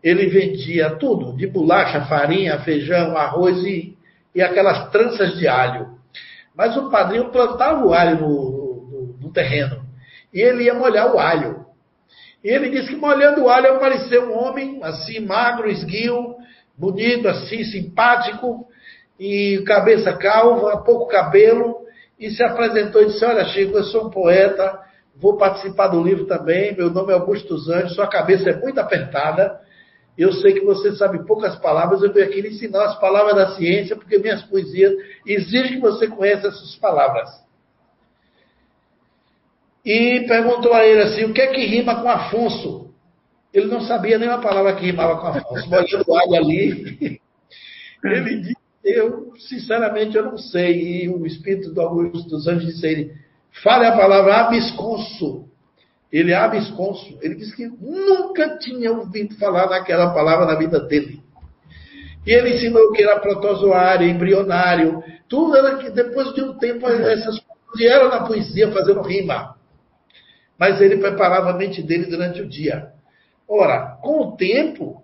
ele 0.00 0.28
vendia 0.28 0.90
tudo, 0.90 1.36
de 1.36 1.48
bolacha, 1.48 2.02
farinha, 2.02 2.60
feijão, 2.60 3.16
arroz 3.16 3.58
e, 3.64 3.96
e 4.32 4.40
aquelas 4.40 4.88
tranças 4.90 5.36
de 5.36 5.48
alho. 5.48 5.98
Mas 6.54 6.76
o 6.76 6.90
padrinho 6.90 7.30
plantava 7.30 7.84
o 7.84 7.92
alho 7.92 8.20
no, 8.20 8.88
no, 8.88 9.18
no 9.20 9.32
terreno 9.32 9.82
e 10.32 10.40
ele 10.40 10.64
ia 10.64 10.74
molhar 10.74 11.12
o 11.12 11.18
alho. 11.18 11.66
E 12.42 12.48
ele 12.48 12.70
disse 12.70 12.88
que 12.88 12.96
molhando 12.96 13.42
o 13.42 13.48
alho 13.48 13.74
apareceu 13.74 14.30
um 14.30 14.38
homem, 14.38 14.80
assim, 14.82 15.20
magro, 15.20 15.68
esguio, 15.68 16.36
bonito, 16.82 17.28
assim, 17.28 17.62
simpático, 17.62 18.66
e 19.20 19.62
cabeça 19.64 20.12
calva, 20.14 20.82
pouco 20.82 21.06
cabelo, 21.06 21.76
e 22.18 22.28
se 22.28 22.42
apresentou 22.42 23.02
e 23.02 23.06
disse: 23.06 23.24
Olha, 23.24 23.44
Chico, 23.44 23.78
eu 23.78 23.84
sou 23.84 24.08
um 24.08 24.10
poeta, 24.10 24.80
vou 25.16 25.36
participar 25.36 25.86
do 25.86 26.02
livro 26.02 26.26
também. 26.26 26.76
Meu 26.76 26.90
nome 26.90 27.12
é 27.12 27.14
Augusto 27.14 27.54
Anjos, 27.54 27.94
sua 27.94 28.08
cabeça 28.08 28.50
é 28.50 28.56
muito 28.56 28.80
apertada. 28.80 29.60
Eu 30.18 30.32
sei 30.32 30.54
que 30.54 30.64
você 30.64 30.94
sabe 30.96 31.24
poucas 31.24 31.56
palavras, 31.56 32.02
eu 32.02 32.12
venho 32.12 32.26
aqui 32.26 32.40
lhe 32.40 32.48
ensinar 32.48 32.84
as 32.84 32.98
palavras 32.98 33.36
da 33.36 33.54
ciência, 33.54 33.94
porque 33.94 34.18
minhas 34.18 34.42
poesias 34.42 34.92
exigem 35.24 35.76
que 35.76 35.80
você 35.80 36.08
conheça 36.08 36.48
essas 36.48 36.74
palavras. 36.76 37.30
E 39.84 40.24
perguntou 40.26 40.74
a 40.74 40.84
ele 40.84 41.02
assim: 41.02 41.24
o 41.24 41.32
que 41.32 41.40
é 41.40 41.46
que 41.46 41.64
rima 41.64 42.02
com 42.02 42.10
Afonso? 42.10 42.91
Ele 43.52 43.66
não 43.66 43.80
sabia 43.82 44.18
nem 44.18 44.28
uma 44.28 44.40
palavra 44.40 44.74
que 44.74 44.86
rimava 44.86 45.18
com 45.18 45.26
Afonso. 45.26 45.68
Molhando 45.68 46.14
alho 46.14 46.34
ali, 46.34 47.20
ele 48.04 48.40
disse: 48.40 48.56
Eu, 48.84 49.32
sinceramente, 49.38 50.16
eu 50.16 50.24
não 50.24 50.38
sei. 50.38 51.04
E 51.04 51.08
o 51.08 51.26
Espírito 51.26 51.72
do 51.72 51.80
Augusto 51.80 52.28
dos 52.28 52.46
Anjos 52.46 52.66
disse 52.66 52.86
a 52.86 52.90
ele: 52.90 53.12
Fale 53.62 53.86
a 53.86 53.96
palavra 53.96 54.46
abisconso. 54.46 55.48
Ele 56.10 56.32
é 56.32 56.36
abisconso. 56.36 57.18
Ele 57.20 57.34
disse 57.34 57.54
que 57.54 57.66
nunca 57.66 58.58
tinha 58.58 58.92
ouvido 58.92 59.34
falar 59.36 59.68
naquela 59.68 60.12
palavra 60.12 60.46
na 60.46 60.54
vida 60.54 60.80
dele. 60.80 61.20
E 62.26 62.30
ele 62.30 62.56
ensinou 62.56 62.92
que 62.92 63.02
era 63.02 63.18
protozoário, 63.18 64.08
embrionário, 64.08 65.02
tudo 65.28 65.56
era 65.56 65.78
que 65.78 65.90
depois 65.90 66.32
de 66.34 66.42
um 66.42 66.56
tempo 66.56 66.86
essas 66.86 67.38
coisas 67.40 67.76
vieram 67.76 68.10
na 68.10 68.24
poesia 68.24 68.70
fazendo 68.70 69.02
rima 69.02 69.56
mas 70.62 70.80
ele 70.80 70.98
preparava 70.98 71.50
a 71.50 71.54
mente 71.54 71.82
dele 71.82 72.06
durante 72.06 72.40
o 72.40 72.48
dia. 72.48 72.91
Ora, 73.54 73.98
com 74.00 74.18
o 74.20 74.34
tempo, 74.34 75.02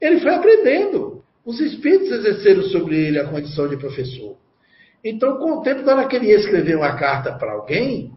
ele 0.00 0.20
foi 0.20 0.32
aprendendo. 0.32 1.24
Os 1.44 1.58
espíritos 1.58 2.08
exerceram 2.12 2.62
sobre 2.64 2.94
ele 2.94 3.18
a 3.18 3.26
condição 3.26 3.66
de 3.66 3.76
professor. 3.76 4.36
Então, 5.02 5.38
com 5.38 5.58
o 5.58 5.62
tempo, 5.62 5.82
na 5.82 5.96
hora 5.96 6.06
que 6.06 6.14
ele 6.14 6.28
ia 6.28 6.36
escrever 6.36 6.76
uma 6.76 6.94
carta 6.94 7.32
para 7.32 7.50
alguém, 7.50 8.12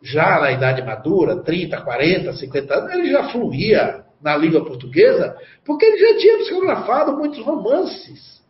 já 0.00 0.38
na 0.38 0.52
idade 0.52 0.80
madura, 0.80 1.42
30, 1.42 1.80
40, 1.80 2.34
50 2.34 2.72
anos, 2.72 2.92
ele 2.92 3.10
já 3.10 3.28
fluía 3.30 4.04
na 4.22 4.36
língua 4.36 4.64
portuguesa, 4.64 5.36
porque 5.64 5.84
ele 5.84 5.98
já 5.98 6.18
tinha 6.18 6.38
psicografado 6.38 7.16
muitos 7.16 7.40
romances, 7.40 8.40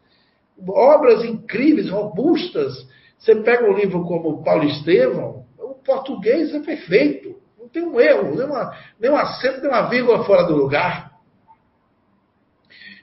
obras 0.69 1.24
incríveis, 1.24 1.89
robustas. 1.89 2.86
Você 3.19 3.35
pega 3.36 3.66
um 3.66 3.74
livro 3.74 4.05
como 4.05 4.44
Paulo 4.44 4.65
Estevão, 4.65 5.47
o 5.59 5.74
português 5.82 6.55
é 6.55 6.61
perfeito. 6.61 7.45
Não 7.66 7.70
tem 7.70 7.82
um 7.82 8.01
erro, 8.01 8.36
nem, 8.36 8.47
uma, 8.47 8.76
nem 9.01 9.10
um 9.10 9.16
acento, 9.16 9.60
nem 9.60 9.68
uma 9.68 9.88
vírgula 9.88 10.22
fora 10.22 10.44
do 10.44 10.55
lugar. 10.55 11.10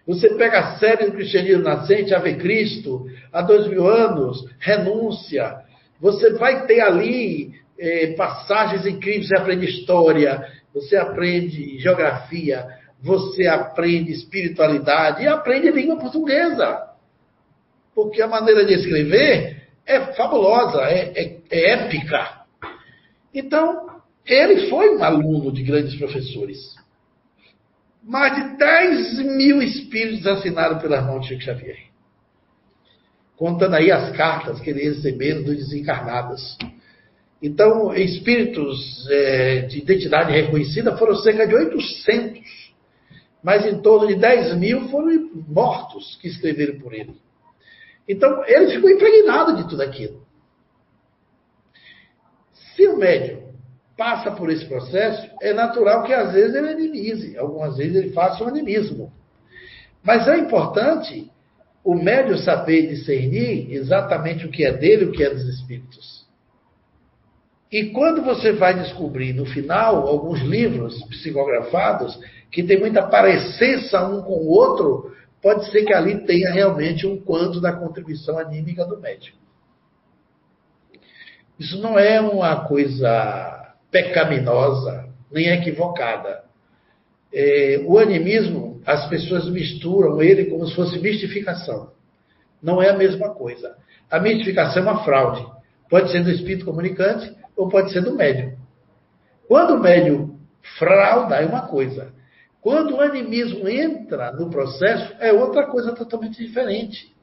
Você 0.08 0.36
pega 0.36 0.60
a 0.60 0.78
série 0.78 1.06
do 1.06 1.12
cristianismo 1.12 1.64
nascente, 1.64 2.16
Ave 2.16 2.36
Cristo, 2.36 3.06
há 3.32 3.42
dois 3.42 3.68
mil 3.68 3.86
anos, 3.86 4.46
renúncia. 4.60 5.64
Você 6.00 6.32
vai 6.34 6.66
ter 6.66 6.80
ali 6.80 7.52
eh, 7.78 8.14
passagens 8.16 8.86
incríveis, 8.86 9.28
você 9.28 9.38
aprende 9.38 9.66
história, 9.66 10.48
você 10.74 10.96
aprende 10.96 11.78
geografia, 11.80 12.66
você 13.02 13.46
aprende 13.48 14.14
espiritualidade 14.14 15.24
e 15.24 15.28
aprende 15.28 15.72
língua 15.72 15.98
portuguesa. 15.98 16.88
Porque 17.94 18.22
a 18.22 18.28
maneira 18.28 18.66
de 18.66 18.76
escrever 18.76 19.68
é 19.86 20.00
fabulosa, 20.14 20.84
é, 20.84 21.12
é, 21.16 21.38
é 21.52 21.70
épica. 21.72 22.44
Então, 23.34 23.83
ele 24.26 24.70
foi 24.70 24.96
um 24.96 25.04
aluno 25.04 25.52
de 25.52 25.64
grandes 25.64 25.96
professores. 25.96 26.76
Mais 28.02 28.36
de 28.36 28.58
10 28.58 29.20
mil 29.36 29.62
espíritos 29.62 30.26
assinaram 30.26 30.80
pela 30.80 31.02
mão 31.02 31.20
de 31.20 31.28
Chico 31.28 31.42
Xavier. 31.42 31.78
Contando 33.36 33.76
aí 33.76 33.92
as 33.92 34.16
cartas 34.16 34.60
que 34.60 34.70
ele 34.70 34.84
recebeu 34.84 35.44
dos 35.44 35.58
desencarnados. 35.58 36.58
Então, 37.42 37.94
espíritos 37.94 39.06
é, 39.10 39.62
de 39.62 39.80
identidade 39.80 40.32
reconhecida 40.32 40.96
foram 40.96 41.16
cerca 41.16 41.46
de 41.46 41.56
800. 41.56 42.42
Mas 43.42 43.66
em 43.66 43.82
torno 43.82 44.08
de 44.08 44.16
10 44.16 44.58
mil 44.58 44.88
foram 44.88 45.30
mortos 45.48 46.18
que 46.22 46.28
escreveram 46.30 46.80
por 46.80 46.94
ele. 46.94 47.16
Então, 48.08 48.44
ele 48.46 48.72
ficou 48.72 48.90
impregnado 48.90 49.58
de 49.58 49.70
tudo 49.70 49.82
aquilo. 49.82 50.26
Se 52.54 52.88
o 52.88 52.98
médium 52.98 53.53
passa 53.98 54.32
por 54.32 54.50
esse 54.50 54.66
processo, 54.66 55.30
é 55.42 55.54
natural 55.54 56.04
que 56.04 56.14
às 56.14 56.34
vezes 56.34 56.56
ele 56.56 56.70
animize, 56.70 57.38
algumas 57.38 57.78
vezes 57.78 57.96
ele 57.96 58.10
faça 58.12 58.44
um 58.44 58.48
animismo. 58.48 59.12
Mas 60.04 60.28
é 60.28 60.38
importante 60.38 61.32
o 61.84 61.96
médium 61.96 62.38
saber 62.38 62.88
discernir 62.88 63.74
exatamente 63.74 64.46
o 64.46 64.52
que 64.52 64.66
é 64.66 64.72
dele 64.72 65.06
e 65.06 65.08
o 65.10 65.12
que 65.12 65.24
é 65.24 65.30
dos 65.30 65.44
espíritos. 65.48 66.24
E 67.72 67.86
quando 67.86 68.24
você 68.24 68.52
vai 68.52 68.74
descobrir 68.76 69.34
no 69.34 69.46
final 69.46 70.08
alguns 70.08 70.42
livros 70.42 71.04
psicografados 71.06 72.20
que 72.52 72.64
tem 72.64 72.80
muita 72.80 73.02
parecença 73.08 74.08
um 74.08 74.22
com 74.22 74.34
o 74.34 74.48
outro, 74.48 75.12
pode 75.42 75.70
ser 75.72 75.84
que 75.84 75.94
ali 75.94 76.24
tenha 76.26 76.52
realmente 76.52 77.08
um 77.08 77.20
quanto 77.20 77.60
da 77.60 77.74
contribuição 77.74 78.38
anímica 78.38 78.86
do 78.86 79.00
médium. 79.00 79.36
Isso 81.60 81.82
não 81.82 81.98
é 81.98 82.22
uma 82.22 82.68
coisa 82.68 83.63
pecaminosa, 83.94 85.08
nem 85.32 85.50
equivocada. 85.50 86.42
É, 87.32 87.84
o 87.86 88.00
animismo, 88.00 88.82
as 88.86 89.08
pessoas 89.08 89.48
misturam 89.50 90.22
ele 90.22 90.46
como 90.46 90.68
se 90.68 90.76
fosse 90.76 91.00
mistificação. 91.00 91.92
Não 92.62 92.82
é 92.82 92.90
a 92.90 92.98
mesma 92.98 93.30
coisa. 93.30 93.76
A 94.10 94.20
mistificação 94.20 94.82
é 94.82 94.86
uma 94.86 95.04
fraude. 95.04 95.46
Pode 95.90 96.12
ser 96.12 96.24
do 96.24 96.32
espírito 96.32 96.66
comunicante 96.66 97.32
ou 97.56 97.70
pode 97.70 97.92
ser 97.92 98.02
do 98.02 98.16
médium. 98.16 98.54
Quando 99.48 99.76
o 99.76 99.80
médium 99.80 100.40
frauda, 100.80 101.36
é 101.36 101.46
uma 101.46 101.68
coisa. 101.68 102.12
Quando 102.62 102.96
o 102.96 103.02
animismo 103.02 103.68
entra 103.70 104.32
no 104.32 104.50
processo, 104.50 105.14
é 105.20 105.32
outra 105.32 105.68
coisa 105.68 105.94
totalmente 105.94 106.44
diferente. 106.44 107.14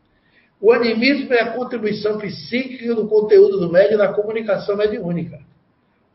O 0.60 0.70
animismo 0.72 1.32
é 1.32 1.40
a 1.40 1.52
contribuição 1.52 2.18
psíquica 2.18 2.94
do 2.94 3.08
conteúdo 3.08 3.58
do 3.58 3.72
médium 3.72 3.98
na 3.98 4.12
comunicação 4.12 4.76
mediúnica 4.76 5.49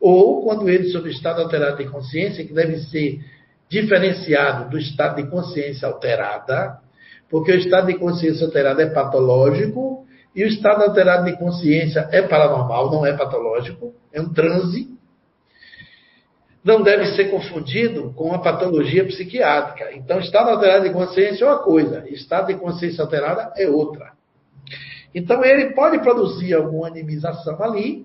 ou 0.00 0.42
quando 0.42 0.68
ele 0.68 0.88
sob 0.90 1.08
estado 1.10 1.42
alterado 1.42 1.78
de 1.78 1.88
consciência, 1.88 2.44
que 2.44 2.52
deve 2.52 2.78
ser 2.78 3.20
diferenciado 3.68 4.70
do 4.70 4.78
estado 4.78 5.16
de 5.16 5.28
consciência 5.28 5.88
alterada, 5.88 6.78
porque 7.28 7.52
o 7.52 7.58
estado 7.58 7.88
de 7.88 7.94
consciência 7.98 8.46
alterada 8.46 8.82
é 8.82 8.90
patológico 8.90 10.06
e 10.34 10.44
o 10.44 10.46
estado 10.46 10.82
alterado 10.82 11.24
de 11.24 11.36
consciência 11.36 12.08
é 12.12 12.22
paranormal, 12.22 12.90
não 12.90 13.06
é 13.06 13.16
patológico, 13.16 13.94
é 14.12 14.20
um 14.20 14.32
transe. 14.32 14.94
Não 16.62 16.82
deve 16.82 17.06
ser 17.14 17.30
confundido 17.30 18.12
com 18.14 18.32
a 18.34 18.40
patologia 18.40 19.04
psiquiátrica. 19.04 19.92
Então, 19.94 20.18
estado 20.18 20.50
alterado 20.50 20.84
de 20.84 20.92
consciência 20.92 21.44
é 21.44 21.48
uma 21.48 21.60
coisa, 21.60 22.04
estado 22.10 22.48
de 22.48 22.54
consciência 22.54 23.02
alterada 23.02 23.52
é 23.56 23.68
outra. 23.68 24.12
Então, 25.14 25.44
ele 25.44 25.72
pode 25.72 26.00
produzir 26.00 26.52
alguma 26.54 26.88
animização 26.88 27.62
ali, 27.62 28.04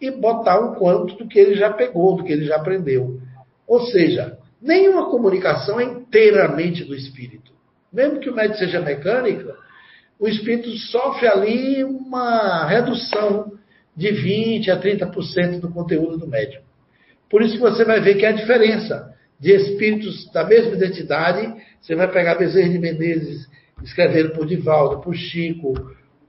e 0.00 0.10
botar 0.10 0.60
um 0.60 0.74
quanto 0.74 1.16
do 1.16 1.28
que 1.28 1.38
ele 1.38 1.54
já 1.54 1.70
pegou, 1.70 2.16
do 2.16 2.24
que 2.24 2.32
ele 2.32 2.44
já 2.44 2.56
aprendeu. 2.56 3.20
Ou 3.66 3.82
seja, 3.86 4.38
nenhuma 4.60 5.10
comunicação 5.10 5.78
é 5.78 5.84
inteiramente 5.84 6.84
do 6.84 6.94
espírito. 6.94 7.52
Mesmo 7.92 8.20
que 8.20 8.30
o 8.30 8.34
médico 8.34 8.58
seja 8.58 8.80
mecânico, 8.80 9.52
o 10.18 10.28
espírito 10.28 10.70
sofre 10.70 11.26
ali 11.26 11.84
uma 11.84 12.66
redução 12.66 13.52
de 13.96 14.08
20% 14.08 14.70
a 14.70 14.80
30% 14.80 15.60
do 15.60 15.70
conteúdo 15.70 16.18
do 16.18 16.26
médium. 16.26 16.62
Por 17.28 17.42
isso 17.42 17.54
que 17.54 17.60
você 17.60 17.84
vai 17.84 18.00
ver 18.00 18.16
que 18.16 18.26
a 18.26 18.32
diferença 18.32 19.14
de 19.38 19.52
espíritos 19.52 20.30
da 20.32 20.44
mesma 20.44 20.74
identidade, 20.74 21.54
você 21.80 21.94
vai 21.94 22.10
pegar 22.10 22.34
Bezerra 22.34 22.68
de 22.68 22.78
Menezes 22.78 23.48
escrevendo 23.82 24.30
por 24.30 24.46
Divaldo, 24.46 25.00
por 25.00 25.14
Chico, 25.14 25.72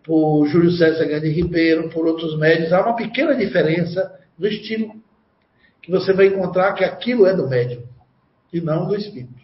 por 0.04 0.48
Júlio 0.48 0.72
César 0.72 1.06
Gandhi 1.06 1.30
Ribeiro, 1.30 1.90
por 1.90 2.06
outros 2.08 2.38
médios, 2.38 2.74
há 2.74 2.82
uma 2.82 2.96
pequena 2.96 3.36
diferença 3.36 4.20
no 4.38 4.48
estilo, 4.48 4.94
que 5.82 5.92
você 5.92 6.14
vai 6.14 6.28
encontrar 6.28 6.74
que 6.74 6.84
aquilo 6.84 7.26
é 7.26 7.36
do 7.36 7.48
médium 7.48 7.84
e 8.52 8.60
não 8.60 8.88
do 8.88 8.96
espírito. 8.96 9.42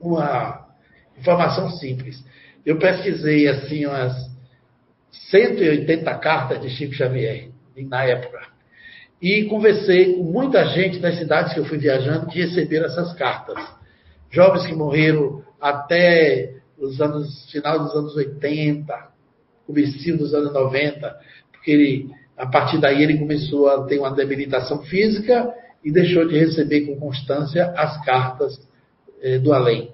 Uma 0.00 0.66
informação 1.18 1.70
simples. 1.70 2.22
Eu 2.64 2.78
pesquisei 2.78 3.48
assim 3.48 3.86
umas 3.86 4.30
180 5.30 6.18
cartas 6.18 6.60
de 6.60 6.70
Chico 6.70 6.94
Xavier 6.94 7.50
na 7.76 8.04
época. 8.04 8.40
E 9.22 9.44
conversei 9.44 10.14
com 10.14 10.24
muita 10.24 10.66
gente 10.66 10.98
das 10.98 11.18
cidades 11.18 11.54
que 11.54 11.60
eu 11.60 11.64
fui 11.64 11.78
viajando 11.78 12.26
que 12.26 12.40
receberam 12.40 12.86
essas 12.86 13.12
cartas. 13.14 13.56
Jovens 14.30 14.66
que 14.66 14.74
morreram 14.74 15.42
até 15.60 16.56
os 16.84 17.00
anos, 17.00 17.50
final 17.50 17.78
dos 17.78 17.94
anos 17.94 18.16
80, 18.16 19.08
começo 19.66 20.16
dos 20.16 20.34
anos 20.34 20.52
90, 20.52 21.18
porque 21.52 21.70
ele, 21.70 22.10
a 22.36 22.46
partir 22.46 22.78
daí 22.78 23.02
ele 23.02 23.18
começou 23.18 23.68
a 23.68 23.84
ter 23.84 23.98
uma 23.98 24.10
debilitação 24.10 24.82
física 24.82 25.52
e 25.84 25.90
deixou 25.90 26.26
de 26.26 26.38
receber 26.38 26.82
com 26.82 26.98
constância 26.98 27.72
as 27.76 28.04
cartas 28.04 28.60
eh, 29.22 29.38
do 29.38 29.52
além. 29.52 29.92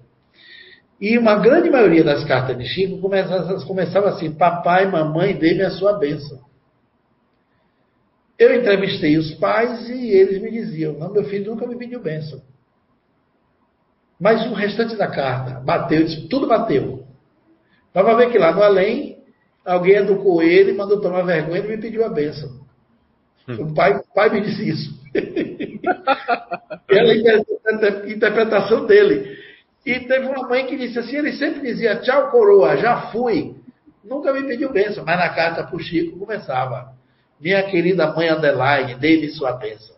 E 1.01 1.17
uma 1.17 1.37
grande 1.37 1.71
maioria 1.71 2.05
das 2.05 2.25
cartas 2.25 2.59
de 2.59 2.65
Chico 2.67 2.99
começava, 2.99 3.65
começava 3.65 4.09
assim: 4.11 4.33
Papai, 4.33 4.91
mamãe, 4.91 5.35
dê-me 5.35 5.63
a 5.63 5.71
sua 5.71 5.95
bênção. 5.95 6.39
Eu 8.39 8.55
entrevistei 8.55 9.17
os 9.17 9.33
pais 9.35 9.89
e 9.89 10.11
eles 10.11 10.41
me 10.43 10.51
diziam: 10.51 10.93
Não, 10.99 11.13
meu 11.13 11.25
filho 11.25 11.51
nunca 11.53 11.67
me 11.67 11.77
pediu 11.77 12.03
bênção. 12.03 12.43
Mas 14.21 14.45
o 14.47 14.53
restante 14.53 14.97
da 14.97 15.07
carta 15.07 15.61
bateu, 15.61 16.05
disse, 16.05 16.29
tudo 16.29 16.47
bateu. 16.47 17.07
Mas 17.95 18.05
vai 18.05 18.17
ver 18.17 18.31
que 18.31 18.39
lá 18.39 18.53
no 18.53 18.63
além, 18.63 19.25
alguém 19.65 19.97
educou 19.97 20.43
ele, 20.43 20.75
mandou 20.75 21.01
tomar 21.01 21.23
vergonha 21.23 21.61
e 21.61 21.69
me 21.69 21.79
pediu 21.79 22.05
a 22.05 22.11
bênção. 22.11 22.61
Hum. 23.49 23.65
O 23.65 23.75
pai, 23.75 23.97
o 23.97 24.15
pai 24.15 24.29
me 24.29 24.43
disse 24.43 24.69
isso. 24.69 25.01
Pela 26.87 27.15
interpretação 28.07 28.85
dele. 28.87 29.39
E 29.87 30.01
teve 30.01 30.27
uma 30.27 30.47
mãe 30.47 30.67
que 30.67 30.77
disse 30.77 30.99
assim: 30.99 31.17
ele 31.17 31.33
sempre 31.33 31.63
dizia 31.63 31.97
tchau, 31.97 32.31
coroa, 32.31 32.77
já 32.77 33.11
fui. 33.11 33.55
Nunca 34.05 34.33
me 34.33 34.43
pediu 34.45 34.71
bênção, 34.71 35.05
mas 35.05 35.19
na 35.19 35.31
carta 35.31 35.65
para 35.65 35.77
o 35.77 35.81
Chico 35.81 36.19
começava: 36.19 36.93
Minha 37.41 37.63
querida 37.63 38.13
mãe 38.13 38.29
Adelaide, 38.29 38.97
dê-me 38.97 39.31
sua 39.31 39.53
bênção. 39.53 39.97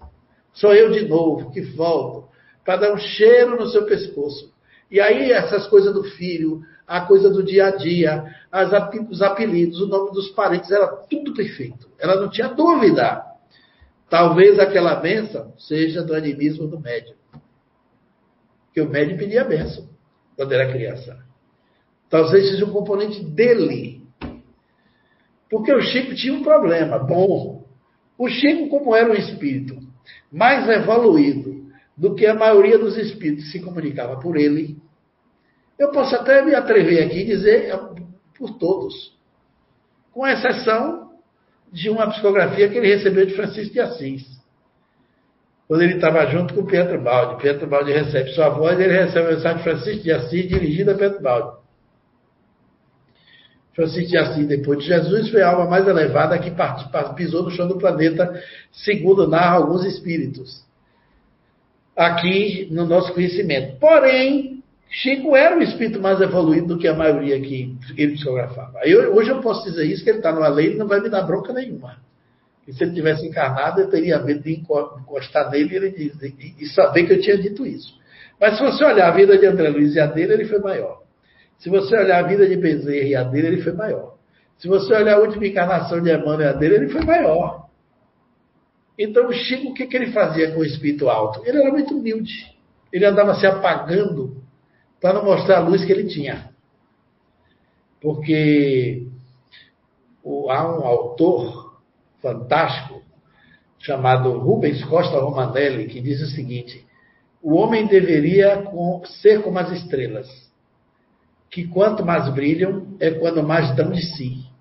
Sou 0.53 0.73
eu 0.73 0.93
de 0.93 1.09
novo 1.09 1.51
que 1.51 1.61
volto 1.61 2.22
para 2.65 2.77
dar 2.77 2.93
um 2.93 2.99
cheiro 2.99 3.57
no 3.57 3.69
seu 3.69 3.85
pescoço. 3.85 4.53
E 4.91 5.01
aí, 5.01 5.33
essas 5.33 5.67
coisas 5.67 5.93
do 5.95 6.05
filho, 6.05 6.63
a 6.87 7.01
coisa 7.01 7.31
do 7.31 7.43
dia 7.43 7.69
a 7.69 7.71
dia, 7.77 8.25
os 9.11 9.23
apelidos, 9.23 9.81
o 9.81 9.87
nome 9.87 10.13
dos 10.13 10.29
parentes, 10.31 10.71
era 10.71 10.87
tudo 11.09 11.33
perfeito. 11.33 11.89
Ela 11.99 12.21
não 12.21 12.29
tinha 12.29 12.49
dúvida. 12.49 13.25
Talvez 14.11 14.59
aquela 14.59 14.97
bênção 14.97 15.55
seja 15.57 16.03
do 16.03 16.15
animismo 16.15 16.69
do 16.69 16.79
médium. 16.79 17.17
Que 18.75 18.83
o 18.83 18.89
médium 18.89 19.17
pedia 19.17 19.45
bênção 19.45 19.89
quando 20.37 20.53
era 20.53 20.71
criança. 20.71 21.19
Talvez 22.11 22.51
seja 22.51 22.67
um 22.67 22.73
componente 22.73 23.25
dele. 23.25 24.03
Porque 25.49 25.73
o 25.73 25.81
Chico 25.81 26.15
tinha 26.15 26.35
um 26.35 26.43
problema. 26.43 26.99
Bom, 26.99 27.65
o 28.19 28.29
Chico, 28.29 28.69
como 28.69 28.95
era 28.95 29.11
um 29.11 29.15
espírito 29.15 29.79
mais 30.31 30.69
evoluído 30.69 31.62
do 31.97 32.15
que 32.15 32.27
a 32.27 32.35
maioria 32.35 32.79
dos 32.79 32.97
espíritos 32.97 33.51
se 33.51 33.61
comunicava 33.61 34.19
por 34.19 34.37
ele, 34.37 34.77
eu 35.79 35.91
posso 35.91 36.15
até 36.15 36.43
me 36.43 36.55
atrever 36.55 37.05
aqui 37.05 37.21
e 37.21 37.27
dizer 37.27 37.71
é, 37.71 37.77
por 38.37 38.59
todos, 38.59 39.17
com 40.13 40.27
exceção 40.27 41.13
de 41.73 41.89
uma 41.89 42.09
psicografia 42.09 42.69
que 42.69 42.77
ele 42.77 42.95
recebeu 42.95 43.27
de 43.27 43.35
Francisco 43.35 43.73
de 43.73 43.81
Assis. 43.81 44.43
Quando 45.67 45.83
ele 45.83 45.95
estava 45.95 46.27
junto 46.27 46.53
com 46.53 46.67
Pietro 46.67 47.01
Baldi. 47.01 47.41
Pietro 47.41 47.67
Baldi 47.67 47.93
recebe 47.93 48.31
sua 48.33 48.51
voz 48.51 48.79
e 48.79 48.83
ele 48.83 48.93
recebe 48.93 49.27
a 49.27 49.31
mensagem 49.31 49.57
de 49.57 49.63
Francisco 49.63 50.03
de 50.03 50.13
Assis 50.13 50.49
dirigida 50.49 50.93
a 50.93 50.99
Pietro 50.99 51.23
Baldi. 51.23 51.63
Francisco 53.75 54.11
de 54.11 54.19
Assis, 54.19 54.47
depois 54.47 54.81
de 54.81 54.85
Jesus, 54.87 55.31
foi 55.31 55.41
a 55.41 55.51
alma 55.51 55.71
mais 55.71 55.89
elevada 55.89 56.39
que 56.39 56.53
pisou 57.17 57.43
no 57.43 57.51
chão 57.51 57.67
do 57.67 57.79
planeta, 57.79 58.39
segundo 58.71 59.27
narra 59.27 59.57
alguns 59.57 59.87
espíritos. 59.87 60.63
Aqui 61.97 62.69
no 62.71 62.87
nosso 62.87 63.13
conhecimento. 63.13 63.79
Porém, 63.79 64.63
Chico 64.91 65.35
era 65.35 65.57
um 65.57 65.63
espírito 65.63 66.01
mais 66.01 66.21
evoluído 66.21 66.69
do 66.69 66.79
que 66.79 66.87
a 66.87 66.95
maioria 66.95 67.41
que 67.41 67.75
ele 67.97 68.13
psicografava. 68.13 68.81
Eu, 68.85 69.15
hoje 69.15 69.31
eu 69.31 69.41
posso 69.41 69.65
dizer 69.65 69.85
isso, 69.85 70.05
que 70.05 70.11
ele 70.11 70.19
está 70.19 70.33
numa 70.33 70.49
lei 70.49 70.75
e 70.75 70.77
não 70.77 70.87
vai 70.87 71.01
me 71.01 71.09
dar 71.09 71.23
bronca 71.23 71.53
nenhuma. 71.53 71.97
E 72.69 72.73
se 72.73 72.85
ele 72.85 72.93
tivesse 72.93 73.27
encarnado, 73.27 73.81
eu 73.81 73.91
teria 73.91 74.19
medo 74.19 74.43
de 74.43 74.53
encostar 74.53 75.51
nele 75.51 75.73
e, 75.73 75.77
ele 75.77 76.15
e, 76.39 76.63
e 76.65 76.67
saber 76.69 77.07
que 77.07 77.15
eu 77.15 77.21
tinha 77.21 77.39
dito 77.39 77.67
isso. 77.67 77.95
Mas 78.39 78.59
se 78.59 78.63
você 78.63 78.85
olhar 78.85 79.09
a 79.09 79.13
vida 79.13 79.37
de 79.39 79.47
André 79.47 79.69
Luiz 79.69 79.95
e 79.95 80.01
a 80.01 80.07
dele, 80.07 80.35
ele 80.35 80.45
foi 80.45 80.59
maior. 80.59 81.01
Se 81.59 81.71
você 81.71 81.97
olhar 81.97 82.25
a 82.25 82.29
vida 82.29 82.47
de 82.47 82.57
Bezerra 82.57 83.07
e 83.07 83.15
a 83.15 83.23
dele, 83.23 83.47
ele 83.47 83.63
foi 83.63 83.73
maior. 83.73 84.17
Se 84.59 84.69
você 84.69 84.93
olhar 84.95 85.15
a 85.15 85.21
última 85.21 85.47
encarnação 85.47 86.01
de 86.01 86.13
Emmanuel 86.13 86.41
e 86.41 86.45
a 86.45 86.53
dele, 86.53 86.75
ele 86.75 86.89
foi 86.89 87.05
maior. 87.05 87.62
Então, 88.99 89.29
o 89.29 89.33
Chico, 89.33 89.71
o 89.71 89.75
que, 89.75 89.87
que 89.87 89.97
ele 89.97 90.13
fazia 90.13 90.53
com 90.53 90.61
o 90.61 90.65
espírito 90.65 91.09
alto? 91.09 91.43
Ele 91.45 91.59
era 91.59 91.71
muito 91.71 91.97
humilde. 91.97 92.53
Ele 92.93 93.07
andava 93.07 93.35
se 93.35 93.47
apagando 93.47 94.43
para 95.01 95.15
não 95.15 95.25
mostrar 95.25 95.59
a 95.59 95.61
luz 95.61 95.85
que 95.85 95.93
ele 95.93 96.05
tinha. 96.05 96.51
Porque 98.01 99.07
há 100.25 100.67
um 100.67 100.87
autor 100.87 101.81
fantástico 102.21 103.03
chamado 103.79 104.39
Rubens 104.39 104.85
Costa 104.85 105.19
Romanelli 105.19 105.89
que 105.89 106.01
diz 106.01 106.21
o 106.21 106.27
seguinte: 106.27 106.87
o 107.43 107.55
homem 107.55 107.87
deveria 107.87 108.65
ser 109.21 109.43
como 109.43 109.59
as 109.59 109.73
estrelas, 109.73 110.29
que 111.51 111.67
quanto 111.67 112.05
mais 112.05 112.33
brilham 112.33 112.97
é 113.01 113.11
quando 113.11 113.43
mais 113.43 113.75
dão 113.75 113.91
de 113.91 114.03
si. 114.03 114.52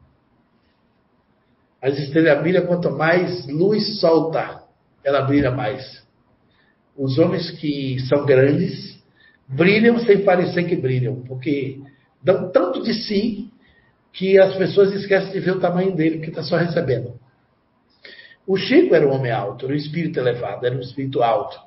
As 1.81 1.97
estrelas 1.97 2.41
brilham 2.41 2.65
quanto 2.67 2.91
mais 2.91 3.47
luz 3.47 3.99
solta, 3.99 4.63
ela 5.03 5.21
brilha 5.21 5.49
mais. 5.49 6.05
Os 6.95 7.17
homens 7.17 7.49
que 7.51 7.99
são 8.07 8.25
grandes 8.25 9.01
brilham 9.47 9.99
sem 9.99 10.23
parecer 10.23 10.63
que 10.65 10.75
brilham, 10.75 11.21
porque 11.21 11.79
dão 12.23 12.51
tanto 12.51 12.83
de 12.83 12.93
si 12.93 13.49
que 14.13 14.37
as 14.39 14.55
pessoas 14.55 14.93
esquecem 14.93 15.31
de 15.31 15.39
ver 15.39 15.51
o 15.51 15.59
tamanho 15.59 15.95
dele, 15.95 16.19
que 16.19 16.29
está 16.29 16.43
só 16.43 16.57
recebendo. 16.57 17.19
O 18.45 18.57
Chico 18.57 18.93
era 18.93 19.07
um 19.07 19.13
homem 19.13 19.31
alto, 19.31 19.65
era 19.65 19.73
um 19.73 19.77
espírito 19.77 20.19
elevado, 20.19 20.65
era 20.65 20.75
um 20.75 20.81
espírito 20.81 21.23
alto. 21.23 21.57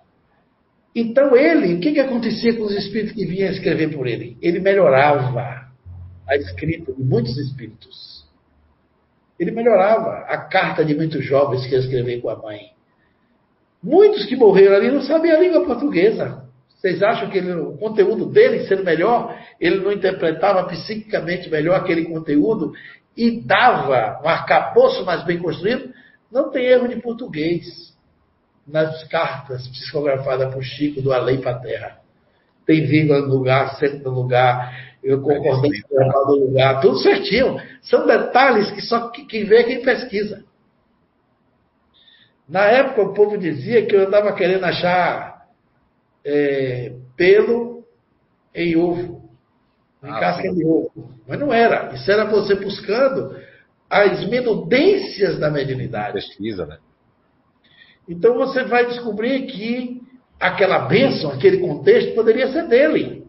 Então 0.94 1.36
ele, 1.36 1.74
o 1.74 1.80
que, 1.80 1.92
que 1.92 2.00
acontecia 2.00 2.54
com 2.56 2.64
os 2.64 2.72
espíritos 2.72 3.14
que 3.14 3.26
vinham 3.26 3.50
escrever 3.50 3.92
por 3.94 4.06
ele? 4.06 4.36
Ele 4.40 4.60
melhorava 4.60 5.72
a 6.28 6.36
escrita 6.36 6.92
de 6.92 7.02
muitos 7.02 7.36
espíritos. 7.36 8.23
Ele 9.38 9.50
melhorava 9.50 10.24
a 10.28 10.38
carta 10.38 10.84
de 10.84 10.94
muitos 10.94 11.24
jovens 11.24 11.66
que 11.66 11.72
ia 11.72 11.80
escrever 11.80 12.20
com 12.20 12.30
a 12.30 12.36
mãe. 12.36 12.72
Muitos 13.82 14.24
que 14.24 14.36
morreram 14.36 14.76
ali 14.76 14.90
não 14.90 15.02
sabiam 15.02 15.36
a 15.36 15.40
língua 15.40 15.64
portuguesa. 15.64 16.44
Vocês 16.76 17.02
acham 17.02 17.30
que 17.30 17.38
ele, 17.38 17.52
o 17.52 17.76
conteúdo 17.76 18.26
dele, 18.26 18.66
sendo 18.66 18.84
melhor, 18.84 19.36
ele 19.60 19.80
não 19.80 19.92
interpretava 19.92 20.64
psiquicamente 20.64 21.50
melhor 21.50 21.80
aquele 21.80 22.04
conteúdo 22.04 22.72
e 23.16 23.40
dava 23.40 24.20
um 24.22 24.28
arcabouço 24.28 25.04
mais 25.04 25.24
bem 25.24 25.38
construído? 25.38 25.92
Não 26.30 26.50
tem 26.50 26.66
erro 26.66 26.88
de 26.88 27.00
português 27.00 27.94
nas 28.66 29.04
cartas 29.04 29.66
psicografadas 29.68 30.52
por 30.52 30.62
Chico 30.62 31.00
do 31.00 31.12
Além 31.12 31.40
para 31.40 31.52
a 31.52 31.58
Terra. 31.58 31.98
Tem 32.66 32.86
vírgula 32.86 33.20
no 33.20 33.28
lugar, 33.28 33.76
sempre 33.76 33.98
no 33.98 34.10
lugar, 34.10 34.93
eu 35.04 35.20
concordei 35.20 35.82
com 35.82 35.96
no 35.96 36.46
lugar, 36.46 36.80
tudo 36.80 36.98
certinho. 36.98 37.60
São 37.82 38.06
detalhes 38.06 38.70
que 38.70 38.80
só 38.80 39.10
quem 39.10 39.44
vê 39.44 39.58
é 39.58 39.64
quem 39.64 39.82
pesquisa. 39.82 40.42
Na 42.48 42.62
época 42.64 43.02
o 43.02 43.12
povo 43.12 43.36
dizia 43.36 43.84
que 43.84 43.94
eu 43.94 44.06
andava 44.06 44.32
querendo 44.32 44.64
achar 44.64 45.46
é, 46.24 46.94
pelo 47.16 47.84
em 48.54 48.76
ovo, 48.76 49.28
em 50.02 50.10
ah, 50.10 50.20
casca 50.20 50.48
sim. 50.48 50.54
de 50.54 50.64
ovo. 50.64 51.10
Mas 51.28 51.38
não 51.38 51.52
era. 51.52 51.92
Isso 51.92 52.10
era 52.10 52.24
você 52.24 52.54
buscando 52.54 53.36
as 53.90 54.26
minudências 54.26 55.38
da 55.38 55.50
mediunidade. 55.50 56.14
Pesquisa, 56.14 56.64
né? 56.64 56.78
Então 58.08 58.34
você 58.34 58.64
vai 58.64 58.86
descobrir 58.86 59.46
que 59.46 60.00
aquela 60.40 60.80
bênção, 60.80 61.30
aquele 61.30 61.58
contexto, 61.58 62.14
poderia 62.14 62.50
ser 62.50 62.68
dele. 62.68 63.23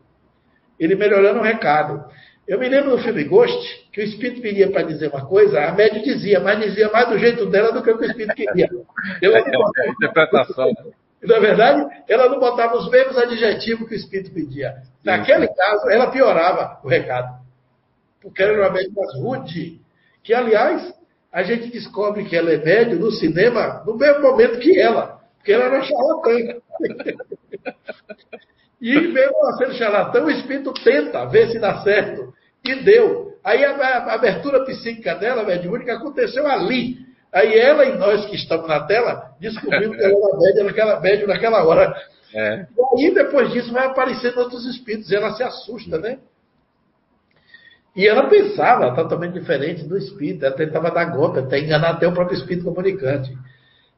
Ele 0.80 0.96
melhorando 0.96 1.40
o 1.40 1.44
recado. 1.44 2.06
Eu 2.48 2.60
me 2.60 2.70
lembro 2.70 2.92
do 2.92 3.00
filme 3.00 3.24
Ghost, 3.24 3.90
que 3.92 4.02
o 4.02 4.04
espírito 4.04 4.42
viria 4.42 4.70
para 4.70 4.84
dizer 4.84 5.10
uma 5.10 5.26
coisa, 5.26 5.66
a 5.66 5.72
médium 5.72 6.04
dizia, 6.04 6.40
mas 6.40 6.60
dizia 6.60 6.92
mais 6.92 7.10
do 7.10 7.18
jeito 7.18 7.48
dela 7.48 7.72
do 7.72 7.82
que 7.82 7.90
o 7.90 7.98
que 7.98 8.06
o 8.06 8.08
espírito 8.08 8.36
queria. 8.36 8.70
Eu, 9.20 9.36
é, 9.36 9.40
é, 9.40 9.90
interpretação. 9.90 10.68
Né? 10.68 10.92
Na 11.24 11.40
verdade, 11.40 12.04
ela 12.08 12.30
não 12.30 12.40
botava 12.40 12.78
os 12.78 12.90
mesmos 12.90 13.18
adjetivos 13.18 13.88
que 13.88 13.96
o 13.96 13.98
Espírito 13.98 14.32
pedia. 14.32 14.76
Naquele 15.04 15.48
caso, 15.48 15.90
ela 15.90 16.12
piorava 16.12 16.80
o 16.84 16.88
recado. 16.88 17.44
Porque 18.22 18.44
ela 18.44 18.54
era 18.54 18.62
uma 18.64 18.72
médium 18.72 18.94
mais 18.96 19.16
rude. 19.16 19.82
Que, 20.24 20.34
aliás, 20.34 20.94
a 21.32 21.44
gente 21.44 21.72
descobre 21.72 22.26
que 22.26 22.36
ela 22.36 22.52
é 22.52 22.58
médium 22.58 23.00
no 23.00 23.12
cinema 23.12 23.84
no 23.86 23.98
mesmo 23.98 24.22
momento 24.22 24.60
que 24.60 24.80
ela. 24.80 25.20
Porque 25.38 25.52
ela 25.52 25.66
era 25.66 25.84
charlatã. 25.84 26.60
e 28.94 29.08
mesmo 29.08 29.58
sendo 29.58 29.74
charlatã, 29.74 30.24
o 30.24 30.30
Espírito 30.30 30.72
tenta 30.84 31.26
ver 31.26 31.50
se 31.50 31.58
dá 31.58 31.82
certo. 31.82 32.32
E 32.64 32.76
deu. 32.84 33.34
Aí 33.44 33.66
a, 33.66 33.72
a 33.72 34.14
abertura 34.14 34.64
psíquica 34.64 35.16
dela, 35.16 35.44
mediúnica, 35.44 35.96
aconteceu 35.96 36.46
ali. 36.46 36.98
Aí 37.34 37.58
ela 37.58 37.84
e 37.86 37.98
nós 37.98 38.26
que 38.28 38.36
estamos 38.36 38.68
na 38.68 38.82
tela 38.82 39.32
descobrimos 39.40 39.98
que 39.98 40.04
ela 40.04 40.14
era 40.14 40.38
média 40.38 40.64
naquela, 40.64 41.00
média 41.00 41.28
naquela 41.28 41.66
hora. 41.66 41.96
É. 42.34 42.68
E 42.96 43.06
aí, 43.06 43.14
depois 43.14 43.52
disso, 43.52 43.74
vai 43.74 43.88
aparecendo 43.88 44.38
outros 44.38 44.66
espíritos. 44.68 45.10
E 45.10 45.16
ela 45.16 45.34
se 45.34 45.42
assusta, 45.42 45.98
né? 45.98 46.20
E 47.96 48.08
ela 48.08 48.28
pensava 48.28 48.94
totalmente 48.94 49.34
diferente 49.34 49.84
do 49.84 49.98
espírito. 49.98 50.46
Ela 50.46 50.56
tentava 50.56 50.92
dar 50.92 51.06
golpe, 51.06 51.40
até 51.40 51.58
enganar 51.60 51.92
até 51.92 52.08
o 52.08 52.14
próprio 52.14 52.38
espírito 52.38 52.66
comunicante. 52.66 53.36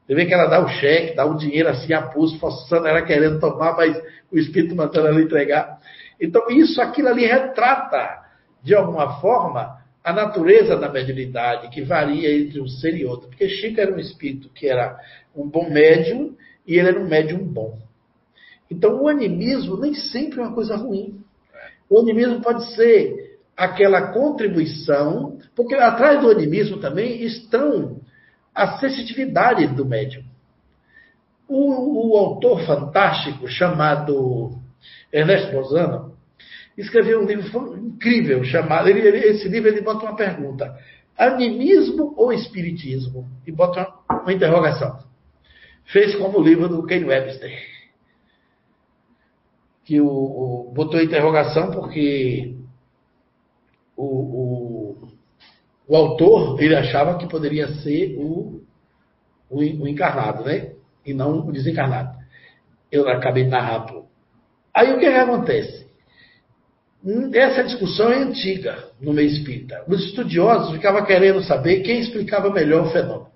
Você 0.08 0.14
vê 0.14 0.24
que 0.24 0.32
ela 0.32 0.46
dá 0.46 0.64
o 0.64 0.68
cheque, 0.68 1.14
dá 1.14 1.26
o 1.26 1.36
dinheiro 1.36 1.68
assim 1.68 1.92
a 1.92 2.00
pulso, 2.00 2.38
forçando 2.38 2.88
ela 2.88 3.02
querendo 3.02 3.38
tomar, 3.38 3.76
mas 3.76 3.94
o 4.32 4.38
espírito 4.38 4.74
mandando 4.74 5.06
ela 5.06 5.20
entregar. 5.20 5.78
Então, 6.18 6.48
isso, 6.48 6.80
aquilo 6.80 7.08
ali 7.08 7.26
retrata, 7.26 8.22
de 8.62 8.74
alguma 8.74 9.20
forma, 9.20 9.76
a 10.02 10.10
natureza 10.10 10.78
da 10.78 10.88
mediunidade, 10.88 11.68
que 11.68 11.82
varia 11.82 12.34
entre 12.34 12.58
um 12.58 12.66
ser 12.66 12.96
e 12.96 13.04
outro. 13.04 13.28
Porque 13.28 13.50
Chico 13.50 13.78
era 13.78 13.94
um 13.94 13.98
espírito 13.98 14.48
que 14.48 14.66
era 14.66 14.98
um 15.36 15.46
bom 15.46 15.68
médium 15.68 16.34
e 16.66 16.78
ele 16.78 16.88
era 16.88 16.98
um 16.98 17.06
médium 17.06 17.44
bom. 17.44 17.78
Então, 18.70 19.02
o 19.02 19.08
animismo 19.08 19.76
nem 19.76 19.92
sempre 19.92 20.40
é 20.40 20.42
uma 20.42 20.54
coisa 20.54 20.74
ruim. 20.74 21.20
O 21.90 21.98
animismo 21.98 22.40
pode 22.40 22.74
ser 22.74 23.40
aquela 23.54 24.10
contribuição, 24.10 25.36
porque 25.54 25.74
atrás 25.74 26.22
do 26.22 26.30
animismo 26.30 26.78
também 26.78 27.22
estão 27.22 28.00
a 28.58 28.78
sensitividade 28.78 29.66
do 29.68 29.86
médium. 29.86 30.24
O, 31.48 32.12
o 32.12 32.18
autor 32.18 32.66
fantástico 32.66 33.48
chamado 33.48 34.58
Ernesto 35.12 35.52
Bozano, 35.52 36.16
escreveu 36.76 37.20
um 37.20 37.24
livro 37.24 37.76
incrível 37.78 38.42
chamado. 38.44 38.88
Ele, 38.88 39.00
esse 39.18 39.48
livro 39.48 39.68
ele 39.68 39.80
bota 39.80 40.04
uma 40.04 40.16
pergunta: 40.16 40.76
animismo 41.16 42.14
ou 42.16 42.32
espiritismo? 42.32 43.28
E 43.46 43.52
bota 43.52 43.88
uma, 44.08 44.22
uma 44.22 44.32
interrogação. 44.32 44.98
Fez 45.84 46.14
como 46.16 46.38
o 46.38 46.42
livro 46.42 46.68
do 46.68 46.84
Ken 46.84 47.04
Webster. 47.04 47.50
Que 49.84 50.00
o, 50.00 50.06
o 50.06 50.72
botou 50.74 51.00
a 51.00 51.04
interrogação 51.04 51.70
porque 51.70 52.56
o, 53.96 54.04
o, 54.04 55.08
o, 55.88 55.96
autor 55.96 56.62
ele 56.62 56.76
achava 56.76 57.16
que 57.18 57.26
poderia 57.26 57.68
ser 57.76 58.16
o, 58.18 58.62
o, 59.48 59.58
o 59.58 59.88
encarnado, 59.88 60.44
né? 60.44 60.72
E 61.04 61.14
não 61.14 61.46
o 61.46 61.52
desencarnado. 61.52 62.18
Eu 62.92 63.08
acabei 63.08 63.46
narrando. 63.46 64.04
Aí 64.74 64.92
o 64.92 64.98
que, 64.98 65.06
que 65.10 65.16
acontece? 65.16 65.88
Essa 67.32 67.64
discussão 67.64 68.12
é 68.12 68.18
antiga 68.18 68.84
no 69.00 69.12
meio 69.12 69.28
espírita. 69.28 69.84
Os 69.88 70.04
estudiosos 70.04 70.72
ficavam 70.72 71.04
querendo 71.04 71.42
saber 71.42 71.80
quem 71.80 72.00
explicava 72.00 72.50
melhor 72.50 72.86
o 72.86 72.90
fenômeno. 72.90 73.28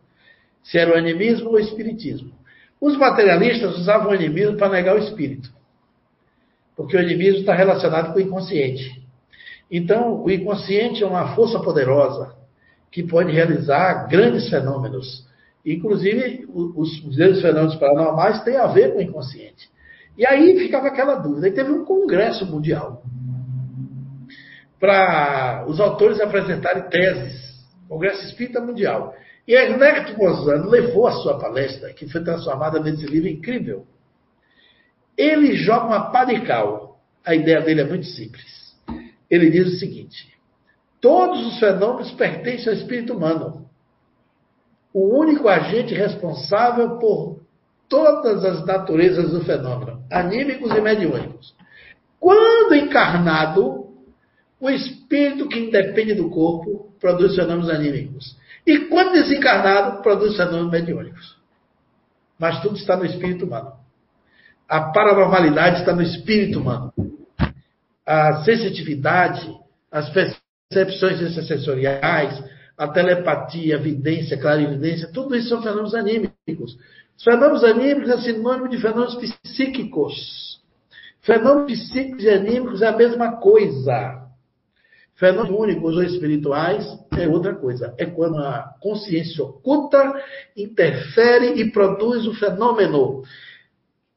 Se 0.62 0.78
era 0.78 0.92
o 0.94 0.98
animismo 0.98 1.48
ou 1.48 1.54
o 1.54 1.58
espiritismo. 1.58 2.32
Os 2.80 2.96
materialistas 2.96 3.78
usavam 3.78 4.10
o 4.10 4.14
animismo 4.14 4.56
para 4.56 4.68
negar 4.68 4.96
o 4.96 4.98
espírito. 4.98 5.48
Porque 6.76 6.96
o 6.96 7.00
animismo 7.00 7.40
está 7.40 7.54
relacionado 7.54 8.12
com 8.12 8.18
o 8.18 8.22
inconsciente. 8.22 9.02
Então, 9.70 10.22
o 10.22 10.30
inconsciente 10.30 11.02
é 11.02 11.06
uma 11.06 11.34
força 11.34 11.60
poderosa 11.60 12.41
que 12.92 13.02
pode 13.02 13.32
realizar 13.32 14.06
grandes 14.06 14.50
fenômenos. 14.50 15.26
Inclusive, 15.64 16.46
os, 16.52 17.00
grandes 17.16 17.40
fenômenos 17.40 17.76
paranormais 17.76 18.44
têm 18.44 18.56
a 18.56 18.66
ver 18.66 18.92
com 18.92 18.98
o 18.98 19.02
inconsciente. 19.02 19.70
E 20.16 20.26
aí 20.26 20.58
ficava 20.58 20.88
aquela 20.88 21.14
dúvida. 21.14 21.48
E 21.48 21.52
teve 21.52 21.72
um 21.72 21.84
congresso 21.84 22.44
mundial 22.44 23.02
para 24.78 25.64
os 25.68 25.80
autores 25.80 26.20
apresentarem 26.20 26.82
teses, 26.90 27.64
Congresso 27.88 28.26
Espírita 28.26 28.60
Mundial. 28.60 29.14
E 29.46 29.54
Ernesto 29.54 30.18
Mozano 30.18 30.68
levou 30.68 31.06
a 31.06 31.12
sua 31.12 31.38
palestra, 31.38 31.92
que 31.92 32.08
foi 32.08 32.22
transformada 32.22 32.80
nesse 32.80 33.06
livro 33.06 33.28
incrível. 33.28 33.86
Ele 35.16 35.54
joga 35.54 35.86
uma 35.86 36.10
pá. 36.10 36.26
A 37.24 37.34
ideia 37.34 37.60
dele 37.60 37.80
é 37.82 37.84
muito 37.84 38.06
simples. 38.06 38.74
Ele 39.30 39.50
diz 39.50 39.68
o 39.68 39.78
seguinte: 39.78 40.31
todos 41.02 41.44
os 41.48 41.58
fenômenos 41.58 42.12
pertencem 42.12 42.68
ao 42.68 42.78
espírito 42.78 43.14
humano. 43.14 43.68
O 44.94 45.18
único 45.18 45.48
agente 45.48 45.92
responsável 45.92 46.98
por 46.98 47.40
todas 47.88 48.44
as 48.44 48.64
naturezas 48.64 49.32
do 49.32 49.44
fenômeno, 49.44 50.02
anímicos 50.10 50.70
e 50.70 50.80
mediúnicos. 50.80 51.54
Quando 52.20 52.74
encarnado, 52.74 53.88
o 54.60 54.70
espírito 54.70 55.48
que 55.48 55.58
independe 55.58 56.14
do 56.14 56.30
corpo 56.30 56.92
produz 57.00 57.34
fenômenos 57.34 57.68
anímicos. 57.68 58.38
E 58.64 58.86
quando 58.86 59.12
desencarnado, 59.12 60.02
produz 60.02 60.36
fenômenos 60.36 60.70
mediúnicos. 60.70 61.36
Mas 62.38 62.60
tudo 62.62 62.76
está 62.76 62.96
no 62.96 63.04
espírito 63.04 63.44
humano. 63.44 63.72
A 64.68 64.92
paranormalidade 64.92 65.80
está 65.80 65.92
no 65.92 66.02
espírito 66.02 66.60
humano. 66.60 66.92
A 68.06 68.44
sensitividade, 68.44 69.52
as 69.90 70.08
percepções 70.10 70.41
extrasensoriais, 70.76 72.42
a 72.76 72.88
telepatia, 72.88 73.76
a 73.76 73.80
vidência, 73.80 74.36
a 74.36 74.40
clarividência, 74.40 75.10
tudo 75.12 75.36
isso 75.36 75.48
são 75.48 75.62
fenômenos 75.62 75.94
anímicos. 75.94 76.78
Os 77.16 77.24
fenômenos 77.24 77.64
anímicos 77.64 78.10
é 78.10 78.18
sinônimo 78.18 78.68
de 78.68 78.78
fenômenos 78.78 79.16
psíquicos. 79.44 80.60
Fenômenos 81.20 81.72
psíquicos 81.72 82.24
e 82.24 82.30
anímicos 82.30 82.82
é 82.82 82.88
a 82.88 82.96
mesma 82.96 83.36
coisa. 83.36 84.22
Fenômenos 85.14 85.56
únicos 85.56 85.96
ou 85.96 86.02
espirituais 86.02 86.84
é 87.16 87.28
outra 87.28 87.54
coisa. 87.54 87.94
É 87.98 88.06
quando 88.06 88.38
a 88.38 88.74
consciência 88.80 89.44
oculta 89.44 90.14
interfere 90.56 91.60
e 91.60 91.70
produz 91.70 92.26
o 92.26 92.34
fenômeno. 92.34 93.22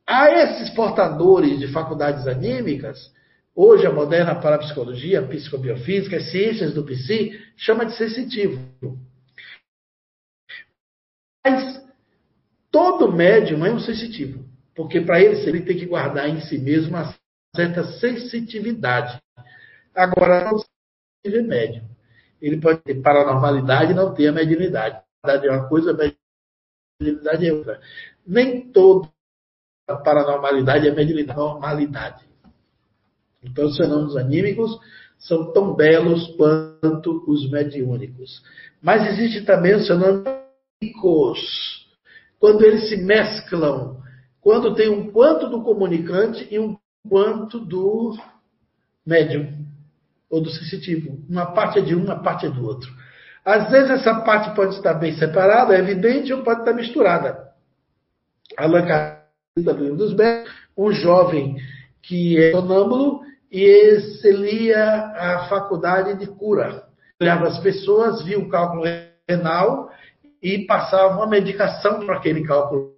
A 0.07 0.31
esses 0.31 0.69
portadores 0.71 1.59
de 1.59 1.67
faculdades 1.67 2.27
anímicas, 2.27 3.11
hoje 3.55 3.87
a 3.87 3.91
moderna 3.91 4.39
parapsicologia, 4.39 5.25
psicobiofísica, 5.25 6.17
as 6.17 6.29
ciências 6.29 6.73
do 6.73 6.83
psi, 6.83 7.39
chama 7.55 7.85
de 7.85 7.95
sensitivo. 7.95 8.59
Mas 11.45 11.81
todo 12.69 13.11
médium 13.11 13.65
é 13.65 13.71
um 13.71 13.79
sensitivo, 13.79 14.43
porque 14.75 14.99
para 14.99 15.21
ele 15.21 15.37
ele 15.47 15.61
tem 15.61 15.77
que 15.77 15.85
guardar 15.85 16.27
em 16.27 16.41
si 16.41 16.57
mesmo 16.57 16.89
uma 16.89 17.15
certa 17.55 17.83
sensitividade. 17.99 19.21
Agora, 19.93 20.51
remédio. 21.23 21.83
Ele 22.41 22.59
pode 22.59 22.81
ter 22.81 23.01
paranormalidade 23.01 23.91
e 23.91 23.95
não 23.95 24.13
ter 24.13 24.27
a 24.27 24.31
mediunidade. 24.31 25.01
A 25.23 25.31
é 25.31 25.49
uma 25.49 25.67
coisa, 25.67 25.91
a 25.91 27.01
mediunidade 27.01 27.47
é 27.47 27.53
outra. 27.53 27.81
Nem 28.25 28.71
toda 28.71 29.09
paranormalidade 30.03 30.87
é 30.87 30.91
mediunidade. 30.91 31.39
Normalidade. 31.39 32.24
Então, 33.45 33.65
os 33.65 33.77
fenômenos 33.77 34.17
anímicos 34.17 34.77
são 35.19 35.51
tão 35.53 35.73
belos 35.73 36.27
quanto 36.35 37.23
os 37.27 37.49
mediúnicos. 37.49 38.41
Mas 38.81 39.07
existe 39.07 39.41
também 39.45 39.75
os 39.75 39.87
fenômenos 39.87 40.23
psíquicos, 40.79 41.87
quando 42.39 42.63
eles 42.63 42.89
se 42.89 42.97
mesclam, 42.97 43.97
quando 44.41 44.75
tem 44.75 44.89
um 44.89 45.11
quanto 45.11 45.49
do 45.49 45.63
comunicante 45.63 46.47
e 46.51 46.59
um 46.59 46.77
quanto 47.09 47.59
do 47.59 48.15
médium 49.05 49.65
ou 50.29 50.41
do 50.41 50.49
sensitivo. 50.49 51.23
Uma 51.29 51.47
parte 51.47 51.79
é 51.79 51.81
de 51.81 51.95
um, 51.95 52.03
uma 52.03 52.21
parte 52.21 52.45
é 52.45 52.49
do 52.49 52.65
outro. 52.65 52.91
Às 53.43 53.69
vezes 53.69 53.91
essa 53.91 54.21
parte 54.21 54.55
pode 54.55 54.75
estar 54.75 54.95
bem 54.95 55.15
separada, 55.17 55.75
é 55.75 55.79
evidente, 55.79 56.33
ou 56.33 56.43
pode 56.43 56.61
estar 56.61 56.73
misturada. 56.73 57.45
Allan 58.57 58.85
Kardec, 58.85 59.95
dos 59.95 60.13
Betos, 60.13 60.51
um 60.77 60.91
jovem 60.91 61.55
que 62.01 62.37
é 62.37 62.51
sonâmbulo 62.51 63.21
e 63.55 63.63
excelia 63.63 64.83
a 65.15 65.47
faculdade 65.47 66.19
de 66.19 66.27
cura. 66.27 66.83
Olhava 67.21 67.47
as 67.47 67.57
pessoas, 67.59 68.21
via 68.25 68.37
o 68.37 68.49
cálculo 68.49 68.83
renal 69.29 69.89
e 70.43 70.65
passava 70.65 71.15
uma 71.15 71.25
medicação 71.25 72.05
para 72.05 72.17
aquele 72.17 72.45
cálculo 72.45 72.97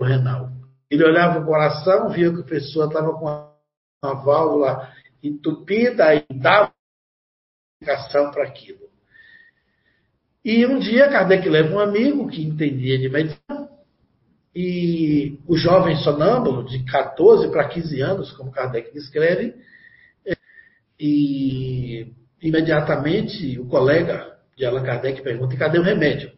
renal. 0.00 0.48
Ele 0.90 1.04
olhava 1.04 1.40
o 1.40 1.44
coração, 1.44 2.08
via 2.08 2.32
que 2.32 2.40
a 2.40 2.44
pessoa 2.44 2.86
estava 2.86 3.12
com 3.12 3.26
uma 3.26 4.24
válvula 4.24 4.90
entupida 5.22 6.14
e 6.14 6.24
dava 6.34 6.72
explicação 7.74 8.30
para 8.30 8.44
aquilo. 8.44 8.86
E 10.42 10.64
um 10.64 10.78
dia 10.78 11.10
Kardec 11.10 11.46
leva 11.50 11.74
um 11.74 11.80
amigo 11.80 12.28
que 12.28 12.42
entendia 12.42 12.98
de 12.98 13.10
medicina 13.10 13.45
e 14.58 15.38
o 15.46 15.54
jovem 15.54 15.96
sonâmbulo 15.96 16.64
de 16.64 16.82
14 16.84 17.50
para 17.50 17.68
15 17.68 18.00
anos, 18.00 18.32
como 18.32 18.50
Kardec 18.50 18.90
descreve, 18.90 19.54
e 20.98 22.10
imediatamente 22.40 23.60
o 23.60 23.66
colega 23.66 24.34
de 24.56 24.64
Allan 24.64 24.82
Kardec 24.82 25.20
pergunta: 25.20 25.58
cadê 25.58 25.78
o 25.78 25.82
remédio? 25.82 26.32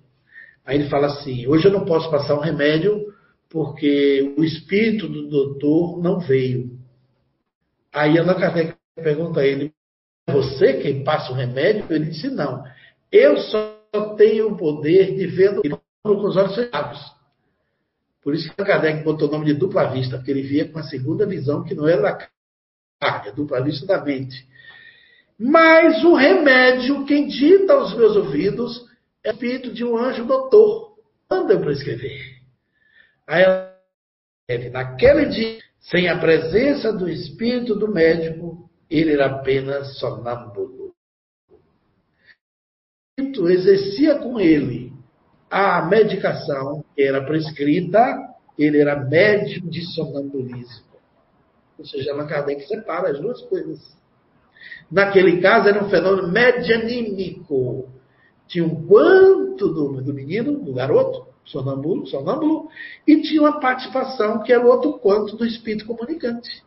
Aí 0.66 0.77
ele 0.77 0.89
fala 0.89 1.07
assim: 1.07 1.47
hoje 1.47 1.66
eu 1.66 1.70
não 1.70 1.85
posso 1.85 2.11
passar 2.11 2.35
um 2.35 2.40
remédio 2.40 3.07
porque 3.49 4.35
o 4.36 4.43
espírito 4.43 5.07
do 5.07 5.28
doutor 5.28 6.03
não 6.03 6.19
veio. 6.19 6.77
Aí 7.93 8.19
Allan 8.19 8.35
Kardec 8.35 8.74
pergunta 8.97 9.39
a 9.39 9.47
ele: 9.47 9.73
é 10.27 10.32
você 10.32 10.74
quem 10.82 11.05
passa 11.05 11.31
o 11.31 11.36
remédio? 11.36 11.86
Ele 11.89 12.07
disse: 12.07 12.28
não. 12.28 12.65
Eu 13.12 13.36
só 13.36 13.77
tenho 14.16 14.49
o 14.49 14.57
poder 14.57 15.15
de 15.15 15.24
ver 15.28 15.61
com 16.03 16.27
os 16.27 16.36
olhos 16.36 16.57
fechados. 16.57 17.18
Por 18.29 18.35
isso 18.35 18.51
que 18.51 18.63
Kardec 18.63 19.03
botou 19.05 19.27
o 19.27 19.33
nome 19.33 19.47
de 19.47 19.55
dupla 19.55 19.87
vista, 19.87 20.19
porque 20.19 20.31
ele 20.31 20.43
via 20.43 20.69
com 20.69 20.79
a 20.79 20.83
segunda 20.83 21.25
visão 21.25 21.65
que 21.65 21.75
não 21.75 21.89
era 21.89 22.03
da 22.03 22.29
carne, 23.01 23.31
a 23.31 23.33
dupla 23.33 23.63
vista 23.63 23.87
da 23.87 24.05
mente. 24.05 24.47
Mas 25.39 26.05
o 26.05 26.13
remédio, 26.15 27.07
quem 27.07 27.27
dita 27.27 27.73
aos 27.73 27.97
meus 27.97 28.15
ouvidos, 28.17 28.87
é 29.25 29.31
o 29.31 29.33
espírito 29.33 29.73
de 29.73 29.83
um 29.83 29.97
anjo 29.97 30.27
doutor. 30.27 30.99
manda 31.31 31.59
para 31.59 31.73
escrever. 31.73 32.43
Aí 33.27 33.45
ela 33.45 33.75
escreve, 34.43 34.69
naquele 34.75 35.25
dia, 35.31 35.63
sem 35.81 36.11
a 36.11 36.19
presença 36.19 36.93
do 36.93 37.09
espírito 37.09 37.77
do 37.77 37.91
médico, 37.91 38.71
ele 38.91 39.15
era 39.15 39.25
apenas 39.25 39.99
sonâmbulo. 39.99 40.95
O 41.51 41.59
espírito 43.19 43.49
exercia 43.49 44.19
com 44.19 44.39
ele 44.39 44.88
a 45.51 45.83
medicação 45.87 46.85
que 46.95 47.03
era 47.03 47.25
prescrita, 47.25 48.16
ele 48.59 48.79
era 48.79 48.97
médico 48.97 49.69
de 49.69 49.83
sonambulismo. 49.95 50.89
Ou 51.79 51.85
seja, 51.85 52.12
Allan 52.12 52.27
Kardec 52.27 52.66
separa 52.66 53.11
as 53.11 53.20
duas 53.20 53.41
coisas. 53.43 53.97
Naquele 54.91 55.41
caso, 55.41 55.69
era 55.69 55.85
um 55.85 55.89
fenômeno 55.89 56.29
medianímico. 56.29 57.89
Tinha 58.49 58.65
um 58.65 58.87
quanto 58.87 59.69
do, 59.69 60.03
do 60.03 60.15
menino, 60.15 60.59
do 60.59 60.73
garoto, 60.73 61.27
sonâmbulo, 61.45 62.07
sonâmbulo, 62.07 62.69
e 63.07 63.20
tinha 63.20 63.43
uma 63.43 63.61
participação 63.61 64.43
que 64.43 64.53
era 64.53 64.65
o 64.65 64.69
outro 64.69 64.95
quanto 64.99 65.37
do 65.37 65.47
espírito 65.47 65.87
comunicante. 65.87 66.62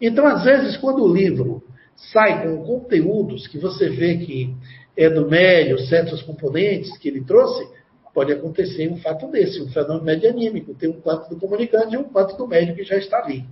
Então, 0.00 0.26
às 0.26 0.44
vezes, 0.44 0.76
quando 0.76 1.02
o 1.02 1.12
livro 1.12 1.62
sai 1.96 2.42
com 2.42 2.64
conteúdos 2.64 3.46
que 3.46 3.58
você 3.58 3.88
vê 3.88 4.18
que 4.18 4.54
é 4.96 5.08
do 5.08 5.28
médio, 5.28 5.78
certos 5.86 6.22
componentes 6.22 6.96
que 6.98 7.08
ele 7.08 7.24
trouxe, 7.24 7.66
pode 8.14 8.32
acontecer 8.32 8.90
um 8.90 8.96
fato 8.98 9.26
desse, 9.30 9.60
um 9.60 9.68
fenômeno 9.68 10.04
medianímico, 10.04 10.74
tem 10.74 10.88
um 10.88 11.00
quanto 11.00 11.30
do 11.30 11.36
comunicante 11.36 11.94
e 11.94 11.98
um 11.98 12.04
quanto 12.04 12.36
do 12.36 12.46
médio 12.46 12.74
que 12.74 12.84
já 12.84 12.96
está 12.96 13.18
ali. 13.18 13.44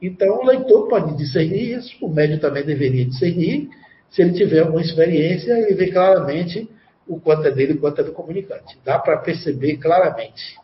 Então, 0.00 0.40
o 0.40 0.44
leitor 0.44 0.88
pode 0.88 1.16
discernir 1.16 1.78
isso, 1.78 2.04
o 2.04 2.08
médium 2.08 2.38
também 2.38 2.64
deveria 2.64 3.06
discernir. 3.06 3.68
Se 4.10 4.22
ele 4.22 4.32
tiver 4.32 4.60
alguma 4.60 4.80
experiência, 4.80 5.52
ele 5.52 5.74
vê 5.74 5.90
claramente 5.90 6.68
o 7.06 7.20
quanto 7.20 7.46
é 7.46 7.50
dele 7.50 7.72
e 7.72 7.76
o 7.76 7.80
quanto 7.80 8.00
é 8.00 8.04
do 8.04 8.12
comunicante. 8.12 8.78
Dá 8.84 8.98
para 8.98 9.16
perceber 9.18 9.76
claramente, 9.76 10.58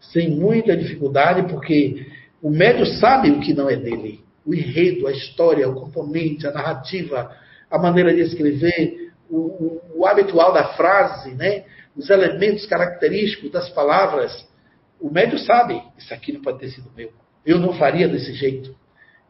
sem 0.00 0.30
muita 0.30 0.76
dificuldade, 0.76 1.48
porque 1.48 2.06
o 2.42 2.50
médium 2.50 2.86
sabe 2.86 3.30
o 3.30 3.40
que 3.40 3.54
não 3.54 3.68
é 3.68 3.76
dele. 3.76 4.22
O 4.46 4.54
enredo, 4.54 5.06
a 5.06 5.12
história, 5.12 5.68
o 5.68 5.74
componente, 5.74 6.46
a 6.46 6.52
narrativa, 6.52 7.34
a 7.70 7.78
maneira 7.78 8.14
de 8.14 8.20
escrever, 8.20 9.10
o, 9.28 9.36
o, 9.36 9.82
o 9.96 10.06
habitual 10.06 10.52
da 10.52 10.74
frase, 10.74 11.34
né? 11.34 11.64
Os 11.96 12.10
elementos 12.10 12.66
característicos 12.66 13.50
das 13.50 13.68
palavras. 13.70 14.46
O 15.00 15.10
médium 15.10 15.38
sabe, 15.38 15.82
isso 15.98 16.12
aqui 16.12 16.32
não 16.32 16.40
pode 16.40 16.58
ter 16.58 16.68
sido 16.70 16.90
meu. 16.96 17.12
Eu 17.44 17.58
não 17.58 17.72
faria 17.74 18.08
desse 18.08 18.32
jeito. 18.32 18.74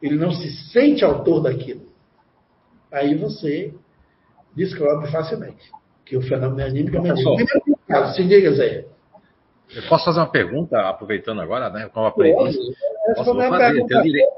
Ele 0.00 0.16
não 0.16 0.30
se 0.30 0.50
sente 0.70 1.04
autor 1.04 1.42
daquilo. 1.42 1.88
Aí 2.92 3.14
você 3.16 3.74
descobre 4.54 5.10
facilmente 5.10 5.70
que 6.04 6.16
o 6.16 6.22
fenômeno 6.22 6.68
anímico 6.68 6.96
é 6.96 7.00
medíocre. 7.00 7.46
Caso, 7.88 8.14
se 8.14 8.24
diga, 8.24 8.52
Zé. 8.52 8.86
Eu 9.74 9.82
posso 9.88 10.04
fazer 10.04 10.20
uma 10.20 10.30
pergunta, 10.30 10.78
aproveitando 10.88 11.40
agora, 11.40 11.70
né? 11.70 11.88
Como 11.88 12.06
aprendi. 12.06 12.34
Posso, 13.16 13.34
fazer. 13.34 13.80
Eu 13.80 13.86
tenho 13.86 14.02
direito. 14.02 14.32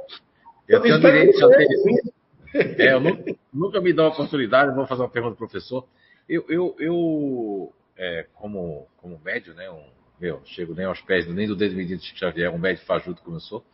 Eu 0.68 0.80
tenho 0.80 1.00
direito 1.00 1.36
de 1.36 2.16
é, 2.54 2.92
eu 2.92 3.00
nunca, 3.00 3.34
nunca, 3.52 3.80
me 3.80 3.92
dou 3.92 4.06
a 4.06 4.08
oportunidade, 4.08 4.74
vou 4.74 4.86
fazer 4.86 5.02
uma 5.02 5.10
pergunta 5.10 5.34
ao 5.34 5.36
professor. 5.36 5.84
Eu, 6.28 6.44
eu, 6.48 6.76
eu 6.78 7.72
é, 7.96 8.26
como, 8.34 8.86
como 8.96 9.18
médio, 9.18 9.54
né? 9.54 9.70
Um, 9.70 9.84
meu, 10.20 10.40
chego 10.46 10.74
nem 10.74 10.86
aos 10.86 11.00
pés 11.02 11.26
nem 11.26 11.46
do 11.46 11.54
dedo 11.54 11.74
medido 11.74 12.00
de 12.00 12.18
Xavier, 12.18 12.52
um 12.52 12.58
médico 12.58 12.86
fajuto 12.86 13.22
como 13.22 13.36
eu 13.36 13.40
sou. 13.40 13.64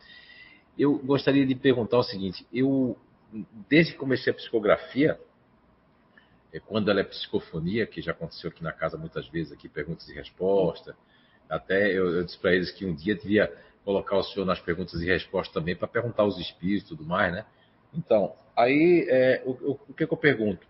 Eu 0.77 0.97
gostaria 0.99 1.45
de 1.45 1.55
perguntar 1.55 1.97
o 1.97 2.03
seguinte: 2.03 2.45
eu, 2.53 2.97
desde 3.69 3.93
que 3.93 3.97
comecei 3.97 4.31
a 4.31 4.35
psicografia, 4.35 5.19
é, 6.51 6.59
quando 6.59 6.91
ela 6.91 7.01
é 7.01 7.03
psicofonia, 7.03 7.85
que 7.85 8.01
já 8.01 8.11
aconteceu 8.11 8.49
aqui 8.49 8.63
na 8.63 8.71
casa 8.71 8.97
muitas 8.97 9.27
vezes, 9.27 9.51
aqui 9.51 9.69
perguntas 9.69 10.07
e 10.09 10.13
respostas, 10.13 10.95
até 11.49 11.91
eu, 11.91 12.13
eu 12.13 12.23
disse 12.23 12.37
para 12.37 12.53
eles 12.53 12.71
que 12.71 12.85
um 12.85 12.93
dia 12.93 13.15
devia 13.15 13.51
colocar 13.83 14.17
o 14.17 14.23
senhor 14.23 14.45
nas 14.45 14.59
perguntas 14.59 15.01
e 15.01 15.05
respostas 15.05 15.53
também, 15.53 15.75
para 15.75 15.87
perguntar 15.87 16.25
os 16.25 16.39
espíritos 16.39 16.85
e 16.85 16.95
tudo 16.95 17.05
mais, 17.05 17.33
né? 17.33 17.45
Então, 17.93 18.33
aí, 18.55 19.05
é, 19.09 19.43
o, 19.45 19.51
o, 19.89 19.93
que, 19.93 20.07
que 20.07 20.13
eu 20.13 20.17
pergunto? 20.17 20.65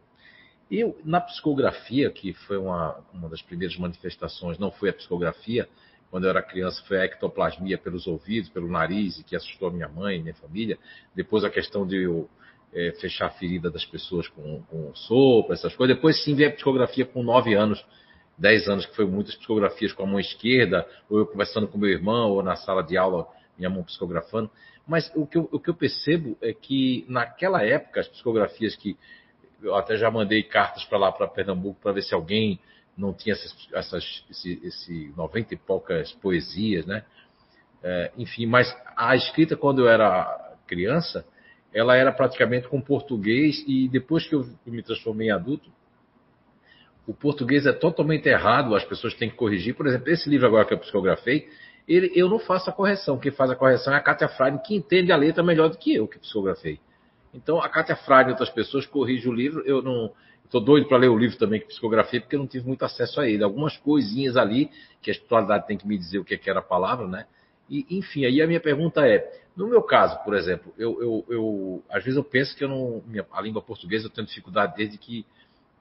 Eu, 0.75 0.99
na 1.05 1.21
psicografia, 1.21 2.09
que 2.09 2.33
foi 2.33 2.57
uma, 2.57 2.99
uma 3.13 3.29
das 3.29 3.43
primeiras 3.43 3.77
manifestações, 3.77 4.57
não 4.57 4.71
foi 4.71 4.89
a 4.89 4.93
psicografia, 4.93 5.69
quando 6.09 6.23
eu 6.23 6.31
era 6.31 6.41
criança 6.41 6.83
foi 6.87 6.97
a 6.99 7.05
ectoplasmia 7.05 7.77
pelos 7.77 8.07
ouvidos, 8.07 8.49
pelo 8.49 8.67
nariz, 8.67 9.21
que 9.21 9.35
assustou 9.35 9.67
a 9.67 9.71
minha 9.71 9.87
mãe, 9.87 10.19
minha 10.19 10.33
família. 10.33 10.79
Depois 11.15 11.43
a 11.43 11.49
questão 11.51 11.85
de 11.85 11.97
eu 11.97 12.27
é, 12.73 12.91
fechar 12.99 13.27
a 13.27 13.29
ferida 13.29 13.69
das 13.69 13.85
pessoas 13.85 14.27
com, 14.29 14.63
com 14.63 14.95
sopa, 14.95 15.53
essas 15.53 15.75
coisas. 15.75 15.95
Depois 15.95 16.23
sim 16.23 16.33
veio 16.33 16.49
a 16.49 16.53
psicografia 16.53 17.05
com 17.05 17.21
9 17.21 17.53
anos, 17.53 17.85
10 18.39 18.67
anos, 18.67 18.85
que 18.87 18.95
foi 18.95 19.05
muitas 19.05 19.35
psicografias 19.35 19.93
com 19.93 20.01
a 20.01 20.07
mão 20.07 20.19
esquerda, 20.19 20.87
ou 21.07 21.19
eu 21.19 21.27
conversando 21.27 21.67
com 21.67 21.77
meu 21.77 21.89
irmão, 21.91 22.31
ou 22.31 22.41
na 22.41 22.55
sala 22.55 22.81
de 22.81 22.97
aula, 22.97 23.27
minha 23.55 23.69
mão 23.69 23.83
psicografando. 23.83 24.49
Mas 24.87 25.11
o 25.15 25.27
que 25.27 25.37
eu, 25.37 25.47
o 25.51 25.59
que 25.59 25.69
eu 25.69 25.75
percebo 25.75 26.35
é 26.41 26.51
que 26.51 27.05
naquela 27.07 27.63
época, 27.63 28.01
as 28.01 28.07
psicografias 28.07 28.75
que 28.75 28.97
eu 29.63 29.75
até 29.75 29.95
já 29.95 30.11
mandei 30.11 30.43
cartas 30.43 30.83
para 30.85 30.97
lá, 30.97 31.11
para 31.11 31.27
Pernambuco, 31.27 31.79
para 31.81 31.93
ver 31.93 32.03
se 32.03 32.13
alguém 32.13 32.59
não 32.97 33.13
tinha 33.13 33.33
essas, 33.33 33.69
essas 33.73 34.25
esse, 34.29 34.59
esse 34.63 35.13
90 35.17 35.53
e 35.53 35.57
poucas 35.57 36.11
poesias, 36.13 36.85
né? 36.85 37.03
É, 37.81 38.11
enfim, 38.17 38.45
mas 38.45 38.73
a 38.95 39.15
escrita, 39.15 39.57
quando 39.57 39.81
eu 39.81 39.89
era 39.89 40.55
criança, 40.67 41.25
ela 41.73 41.95
era 41.97 42.11
praticamente 42.11 42.67
com 42.67 42.79
português, 42.79 43.63
e 43.67 43.89
depois 43.89 44.27
que 44.27 44.35
eu 44.35 44.45
me 44.65 44.83
transformei 44.83 45.27
em 45.27 45.31
adulto, 45.31 45.69
o 47.05 47.13
português 47.13 47.65
é 47.65 47.73
totalmente 47.73 48.29
errado, 48.29 48.75
as 48.75 48.85
pessoas 48.85 49.13
têm 49.15 49.29
que 49.29 49.35
corrigir. 49.35 49.75
Por 49.75 49.87
exemplo, 49.87 50.09
esse 50.09 50.29
livro 50.29 50.47
agora 50.47 50.65
que 50.65 50.73
eu 50.73 50.77
psicografei, 50.77 51.49
ele, 51.85 52.11
eu 52.15 52.29
não 52.29 52.39
faço 52.39 52.69
a 52.69 52.73
correção. 52.73 53.19
Quem 53.19 53.31
faz 53.31 53.51
a 53.51 53.55
correção 53.55 53.93
é 53.93 53.97
a 53.97 54.01
Cátia 54.01 54.29
Freire, 54.29 54.57
que 54.59 54.73
entende 54.73 55.11
a 55.11 55.17
letra 55.17 55.43
melhor 55.43 55.69
do 55.69 55.77
que 55.77 55.93
eu 55.93 56.07
que 56.07 56.17
psicografei. 56.17 56.79
Então, 57.33 57.59
a 57.59 57.67
Cátia 57.67 57.95
Fraga 57.95 58.29
e 58.29 58.31
outras 58.31 58.49
pessoas 58.49 58.85
corrigem 58.85 59.31
o 59.31 59.33
livro. 59.33 59.61
Eu 59.65 59.81
não 59.81 60.11
estou 60.45 60.61
doido 60.61 60.87
para 60.87 60.97
ler 60.97 61.09
o 61.09 61.17
livro 61.17 61.37
também 61.37 61.59
que 61.59 61.67
psicografei, 61.67 62.19
porque 62.19 62.35
eu 62.35 62.39
não 62.39 62.47
tive 62.47 62.67
muito 62.67 62.85
acesso 62.85 63.19
a 63.19 63.27
ele. 63.27 63.43
Algumas 63.43 63.75
coisinhas 63.77 64.37
ali, 64.37 64.69
que 65.01 65.09
a 65.09 65.13
espiritualidade 65.13 65.67
tem 65.67 65.77
que 65.77 65.87
me 65.87 65.97
dizer 65.97 66.19
o 66.19 66.23
que, 66.23 66.35
é 66.35 66.37
que 66.37 66.49
era 66.49 66.59
a 66.59 66.63
palavra, 66.63 67.07
né? 67.07 67.25
E, 67.69 67.97
enfim, 67.97 68.25
aí 68.25 68.41
a 68.41 68.47
minha 68.47 68.59
pergunta 68.59 69.07
é: 69.07 69.41
no 69.55 69.67
meu 69.67 69.81
caso, 69.81 70.23
por 70.23 70.35
exemplo, 70.35 70.73
eu, 70.77 71.01
eu, 71.01 71.25
eu 71.29 71.83
às 71.89 72.03
vezes 72.03 72.17
eu 72.17 72.23
penso 72.23 72.55
que 72.55 72.63
eu 72.63 72.69
não, 72.69 73.01
minha, 73.07 73.25
a 73.31 73.41
língua 73.41 73.61
portuguesa 73.61 74.05
eu 74.05 74.09
tenho 74.09 74.27
dificuldade 74.27 74.75
desde 74.75 74.97
que, 74.97 75.25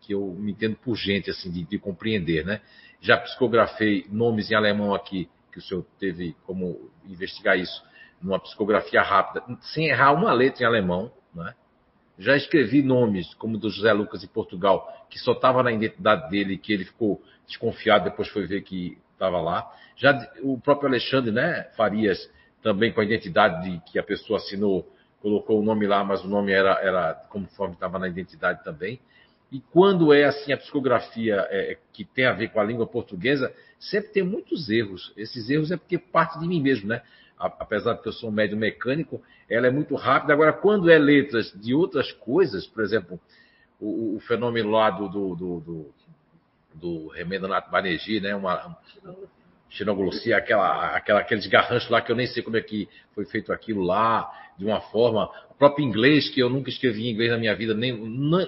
que 0.00 0.14
eu 0.14 0.34
me 0.38 0.52
entendo 0.52 0.76
por 0.76 0.96
gente, 0.96 1.30
assim, 1.30 1.50
de, 1.50 1.64
de 1.64 1.78
compreender, 1.78 2.44
né? 2.44 2.60
Já 3.00 3.18
psicografei 3.18 4.06
nomes 4.08 4.50
em 4.50 4.54
alemão 4.54 4.94
aqui, 4.94 5.28
que 5.50 5.58
o 5.58 5.62
senhor 5.62 5.84
teve 5.98 6.34
como 6.46 6.90
investigar 7.04 7.58
isso, 7.58 7.82
numa 8.22 8.38
psicografia 8.38 9.02
rápida, 9.02 9.44
sem 9.60 9.88
errar 9.88 10.12
uma 10.12 10.32
letra 10.32 10.62
em 10.62 10.66
alemão, 10.66 11.12
né? 11.34 11.54
Já 12.18 12.36
escrevi 12.36 12.82
nomes, 12.82 13.32
como 13.34 13.58
do 13.58 13.70
José 13.70 13.92
Lucas 13.92 14.22
em 14.22 14.28
Portugal, 14.28 15.06
que 15.08 15.18
só 15.18 15.32
estava 15.32 15.62
na 15.62 15.72
identidade 15.72 16.30
dele, 16.30 16.58
que 16.58 16.72
ele 16.72 16.84
ficou 16.84 17.22
desconfiado, 17.46 18.04
depois 18.04 18.28
foi 18.28 18.46
ver 18.46 18.62
que 18.62 18.98
estava 19.12 19.40
lá. 19.40 19.70
Já 19.96 20.30
o 20.42 20.58
próprio 20.60 20.88
Alexandre 20.88 21.30
né, 21.30 21.64
Farias, 21.76 22.30
também 22.62 22.92
com 22.92 23.00
a 23.00 23.04
identidade 23.04 23.68
de 23.68 23.80
que 23.90 23.98
a 23.98 24.02
pessoa 24.02 24.38
assinou, 24.38 24.88
colocou 25.20 25.60
o 25.60 25.64
nome 25.64 25.86
lá, 25.86 26.04
mas 26.04 26.24
o 26.24 26.28
nome 26.28 26.52
era, 26.52 26.72
era 26.80 27.14
conforme 27.28 27.74
estava 27.74 27.98
na 27.98 28.08
identidade 28.08 28.62
também. 28.62 29.00
E 29.50 29.60
quando 29.70 30.12
é 30.12 30.24
assim 30.24 30.52
a 30.52 30.56
psicografia 30.56 31.46
é, 31.50 31.76
que 31.92 32.04
tem 32.04 32.24
a 32.24 32.32
ver 32.32 32.48
com 32.48 32.58
a 32.58 32.64
língua 32.64 32.86
portuguesa, 32.86 33.52
sempre 33.78 34.10
tem 34.10 34.22
muitos 34.22 34.70
erros. 34.70 35.12
Esses 35.16 35.50
erros 35.50 35.70
é 35.70 35.76
porque 35.76 35.98
parte 35.98 36.38
de 36.38 36.48
mim 36.48 36.60
mesmo, 36.60 36.88
né? 36.88 37.02
Apesar 37.58 37.94
de 37.94 38.06
eu 38.06 38.12
sou 38.12 38.30
um 38.30 38.32
médio 38.32 38.56
mecânico, 38.56 39.22
ela 39.48 39.66
é 39.66 39.70
muito 39.70 39.94
rápida. 39.94 40.32
Agora, 40.32 40.52
quando 40.52 40.90
é 40.90 40.98
letras 40.98 41.52
de 41.60 41.74
outras 41.74 42.12
coisas, 42.12 42.66
por 42.66 42.82
exemplo, 42.82 43.20
o, 43.80 44.16
o 44.16 44.20
fenômeno 44.20 44.70
lá 44.70 44.90
do, 44.90 45.08
do, 45.08 45.34
do, 45.34 45.60
do, 45.60 45.94
do 46.74 47.08
Remendonato 47.08 47.70
Banerjee, 47.70 48.20
né? 48.20 48.34
Uma, 48.34 48.76
xenoglossia, 49.72 50.36
aquela, 50.36 50.96
aquela, 50.96 51.22
garranchos 51.22 51.88
lá 51.88 52.00
que 52.00 52.12
eu 52.12 52.16
nem 52.16 52.26
sei 52.26 52.42
como 52.42 52.56
é 52.56 52.60
que 52.60 52.88
foi 53.14 53.24
feito 53.24 53.52
aquilo 53.52 53.82
lá, 53.82 54.30
de 54.58 54.64
uma 54.64 54.80
forma. 54.80 55.30
O 55.50 55.54
próprio 55.54 55.84
inglês, 55.84 56.28
que 56.28 56.40
eu 56.40 56.50
nunca 56.50 56.68
escrevi 56.68 57.06
em 57.08 57.12
inglês 57.12 57.30
na 57.30 57.38
minha 57.38 57.54
vida, 57.54 57.74
nem, 57.74 57.92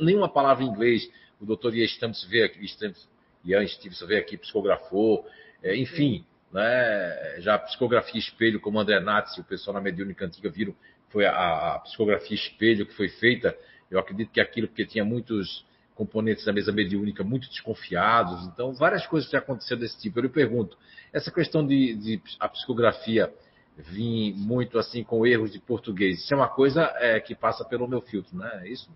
nenhuma 0.00 0.28
palavra 0.28 0.62
em 0.62 0.68
inglês. 0.68 1.10
O 1.40 1.46
doutor 1.46 1.74
Ian 1.74 1.86
Stamps 1.86 2.24
veio 2.24 2.44
aqui, 2.44 2.64
Stamps, 2.66 3.08
Ian 3.44 3.66
Stevenson 3.66 4.06
veio 4.06 4.20
aqui, 4.20 4.36
psicografou. 4.36 5.26
É, 5.62 5.74
enfim, 5.76 6.24
né? 6.54 7.40
Já 7.40 7.56
a 7.56 7.58
psicografia 7.58 8.18
espelho, 8.18 8.60
como 8.60 8.78
André 8.78 9.00
Natz 9.00 9.36
e 9.36 9.40
o 9.40 9.44
pessoal 9.44 9.74
na 9.74 9.80
mediúnica 9.80 10.24
antiga 10.24 10.48
viram, 10.48 10.72
foi 11.08 11.26
a, 11.26 11.74
a, 11.74 11.78
psicografia 11.80 12.36
espelho 12.36 12.86
que 12.86 12.94
foi 12.94 13.08
feita. 13.08 13.56
Eu 13.90 13.98
acredito 13.98 14.30
que 14.30 14.40
aquilo, 14.40 14.68
porque 14.68 14.86
tinha 14.86 15.04
muitos 15.04 15.66
componentes 15.96 16.44
da 16.44 16.52
mesa 16.52 16.70
mediúnica 16.70 17.24
muito 17.24 17.48
desconfiados, 17.48 18.46
então 18.46 18.72
várias 18.72 19.06
coisas 19.06 19.30
já 19.30 19.38
aconteceram 19.38 19.80
desse 19.80 20.00
tipo. 20.00 20.18
Eu 20.18 20.22
lhe 20.22 20.28
pergunto, 20.28 20.78
essa 21.12 21.30
questão 21.30 21.66
de, 21.66 21.94
de 21.94 22.22
a 22.38 22.48
psicografia 22.48 23.32
vir 23.76 24.34
muito 24.36 24.78
assim 24.78 25.02
com 25.02 25.26
erros 25.26 25.52
de 25.52 25.58
português, 25.58 26.20
isso 26.20 26.34
é 26.34 26.36
uma 26.36 26.48
coisa 26.48 26.82
é, 26.98 27.18
que 27.18 27.34
passa 27.34 27.64
pelo 27.64 27.88
meu 27.88 28.00
filtro, 28.00 28.36
não 28.36 28.46
é 28.46 28.68
isso? 28.68 28.88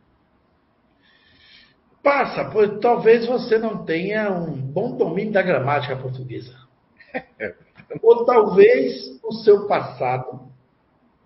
Passa, 2.02 2.50
pois 2.50 2.78
talvez 2.80 3.26
você 3.26 3.58
não 3.58 3.84
tenha 3.84 4.30
um 4.30 4.56
bom 4.56 4.96
domínio 4.96 5.32
da 5.32 5.42
gramática 5.42 5.96
portuguesa. 5.96 6.67
Ou 8.02 8.24
talvez 8.24 9.18
o 9.24 9.32
seu 9.32 9.66
passado 9.66 10.40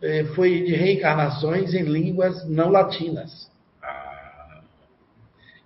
eh, 0.00 0.24
foi 0.34 0.62
de 0.62 0.74
reencarnações 0.74 1.74
em 1.74 1.82
línguas 1.82 2.48
não 2.48 2.70
latinas. 2.70 3.50
Ah, 3.82 4.60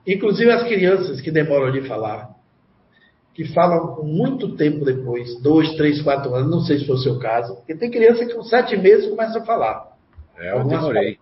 Inclusive 0.07 0.51
as 0.51 0.63
crianças 0.65 1.21
que 1.21 1.31
demoram 1.31 1.73
de 1.73 1.87
falar, 1.87 2.31
que 3.35 3.45
falam 3.53 4.03
muito 4.05 4.57
tempo 4.57 4.85
depois, 4.85 5.41
dois, 5.43 5.75
três, 5.77 6.01
quatro 6.01 6.35
anos, 6.35 6.51
não 6.51 6.61
sei 6.61 6.79
se 6.79 6.87
foi 6.87 6.97
o 6.97 7.01
seu 7.01 7.19
caso, 7.19 7.57
porque 7.57 7.75
tem 7.75 7.91
criança 7.91 8.25
que 8.25 8.35
com 8.35 8.43
sete 8.43 8.77
meses 8.77 9.11
começa 9.11 9.39
a 9.39 9.45
falar. 9.45 9.93
é, 10.39 10.53
eu 10.53 10.65
demorei. 10.65 11.19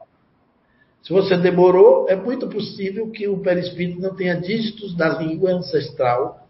Se 1.03 1.12
você 1.12 1.37
demorou, 1.37 2.09
é 2.09 2.16
muito 2.16 2.49
possível 2.49 3.11
que 3.11 3.29
o 3.29 3.39
perispírito 3.39 4.01
não 4.01 4.15
tenha 4.15 4.41
dígitos 4.41 4.97
da 4.97 5.19
língua 5.19 5.51
ancestral 5.51 6.44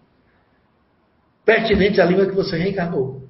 pertinente 1.44 2.00
à 2.00 2.04
língua 2.04 2.26
que 2.26 2.34
você 2.34 2.56
reencarnou. 2.56 3.22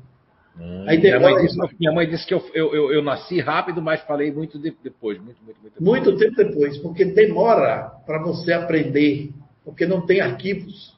Hum, 0.59 0.85
Aí 0.89 0.99
minha, 0.99 1.19
mãe 1.19 1.35
disse, 1.43 1.59
minha 1.81 1.93
mãe 1.93 2.09
disse 2.09 2.27
que 2.27 2.35
eu, 2.35 2.43
eu, 2.55 2.75
eu, 2.75 2.93
eu 2.93 3.03
nasci 3.03 3.41
rápido, 3.41 3.83
mas 3.83 4.01
falei 4.03 4.31
muito 4.31 4.59
de- 4.59 4.77
depois. 4.83 5.19
Muito, 5.21 5.39
muito, 5.45 5.61
muito 5.61 5.75
depois. 5.75 6.05
Muito 6.05 6.17
tempo 6.17 6.37
depois, 6.37 6.79
porque 6.79 7.05
demora 7.05 7.91
para 8.07 8.23
você 8.23 8.53
aprender, 8.53 9.31
porque 9.65 9.85
não 9.87 10.07
tem 10.07 10.21
arquivos. 10.21 10.95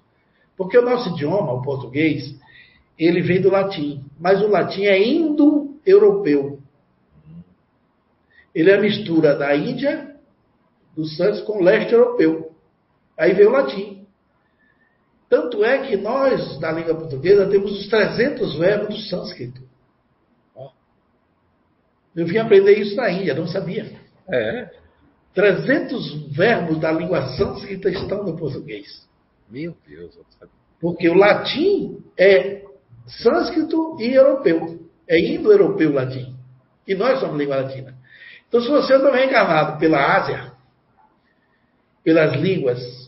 Porque 0.56 0.76
o 0.76 0.82
nosso 0.82 1.10
idioma, 1.10 1.52
o 1.52 1.62
português, 1.62 2.34
ele 2.98 3.22
vem 3.22 3.40
do 3.40 3.50
latim, 3.50 4.04
mas 4.18 4.42
o 4.42 4.48
latim 4.48 4.84
é 4.84 5.02
indo-europeu. 5.02 6.58
Ele 8.54 8.70
é 8.70 8.74
a 8.76 8.80
mistura 8.80 9.34
da 9.36 9.54
Índia, 9.54 10.16
do 10.94 11.04
Santos, 11.04 11.42
com 11.42 11.58
o 11.58 11.62
leste 11.62 11.92
europeu. 11.92 12.52
Aí 13.18 13.32
veio 13.34 13.50
o 13.50 13.52
latim. 13.52 14.05
Tanto 15.28 15.64
é 15.64 15.86
que 15.86 15.96
nós, 15.96 16.58
da 16.60 16.70
língua 16.70 16.94
portuguesa, 16.94 17.48
temos 17.48 17.72
os 17.72 17.88
300 17.88 18.58
verbos 18.58 18.88
do 18.88 19.00
sânscrito. 19.08 19.60
Eu 22.14 22.26
vim 22.26 22.38
aprender 22.38 22.78
isso 22.78 22.96
na 22.96 23.10
Índia, 23.10 23.34
não 23.34 23.46
sabia. 23.46 23.92
É, 24.28 24.70
300 25.34 26.34
verbos 26.34 26.80
da 26.80 26.90
língua 26.90 27.26
sânscrita 27.36 27.90
estão 27.90 28.24
no 28.24 28.36
português. 28.36 29.06
meu 29.50 29.76
Deus. 29.86 30.14
eu 30.16 30.22
não 30.22 30.30
sabia. 30.30 30.56
Porque 30.80 31.08
o 31.08 31.14
latim 31.14 32.02
é 32.18 32.62
sânscrito 33.06 33.98
e 34.00 34.14
europeu. 34.14 34.88
É 35.06 35.18
indo-europeu 35.18 35.92
latim. 35.92 36.34
E 36.86 36.94
nós 36.94 37.20
somos 37.20 37.36
língua 37.36 37.56
latina. 37.56 37.94
Então, 38.48 38.60
se 38.60 38.68
você 38.68 38.96
não 38.96 39.08
é 39.08 39.24
reencarnado 39.24 39.78
pela 39.78 40.16
Ásia, 40.16 40.52
pelas 42.02 42.34
línguas 42.40 43.05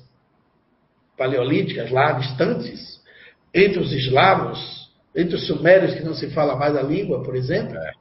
paleolíticas 1.18 1.90
lá 1.90 2.12
distantes, 2.12 3.00
entre 3.52 3.80
os 3.80 3.92
eslavos, 3.92 4.88
entre 5.14 5.34
os 5.34 5.46
sumérios, 5.46 5.94
que 5.94 6.02
não 6.04 6.14
se 6.14 6.30
fala 6.30 6.56
mais 6.56 6.76
a 6.76 6.82
língua, 6.82 7.22
por 7.22 7.34
exemplo, 7.34 7.76
É. 7.76 7.92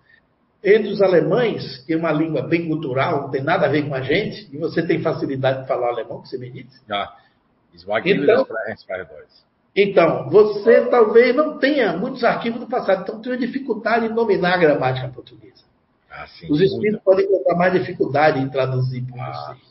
entre 0.64 0.90
os 0.92 1.02
alemães, 1.02 1.78
que 1.86 1.94
é 1.94 1.98
uma 1.98 2.12
língua 2.12 2.44
bem 2.44 2.68
cultural, 2.68 3.22
não 3.24 3.30
tem 3.32 3.42
nada 3.42 3.66
a 3.66 3.70
ver 3.70 3.88
com 3.88 3.96
a 3.96 4.02
gente, 4.02 4.48
e 4.54 4.58
você 4.58 4.86
tem 4.86 5.02
facilidade 5.02 5.62
de 5.64 5.68
falar 5.68 5.90
alemão, 5.90 6.22
que 6.22 6.30
você 6.30 6.38
me 6.38 6.50
disse. 6.52 6.80
Então-. 8.24 8.46
Então, 9.76 10.30
você 10.30 10.86
talvez 10.88 11.36
não 11.36 11.58
tenha 11.60 11.96
muitos 11.96 12.24
arquivos 12.24 12.60
do 12.60 12.68
passado, 12.68 13.04
então 13.04 13.22
tem 13.22 13.32
uma 13.32 13.38
dificuldade 13.38 14.08
em 14.08 14.14
dominar 14.14 14.56
a 14.56 14.58
gramática 14.58 15.08
portuguesa. 15.10 15.64
Ah, 16.10 16.26
sim. 16.28 16.48
Os 16.52 16.60
espíritos 16.60 17.04
podem 17.04 17.26
encontrar 17.26 17.56
mais 17.56 17.74
dificuldade 17.74 18.40
em 18.40 18.50
traduzir 18.50 19.04
para 19.04 19.24
Ah. 19.24 19.54
você. 19.54 19.62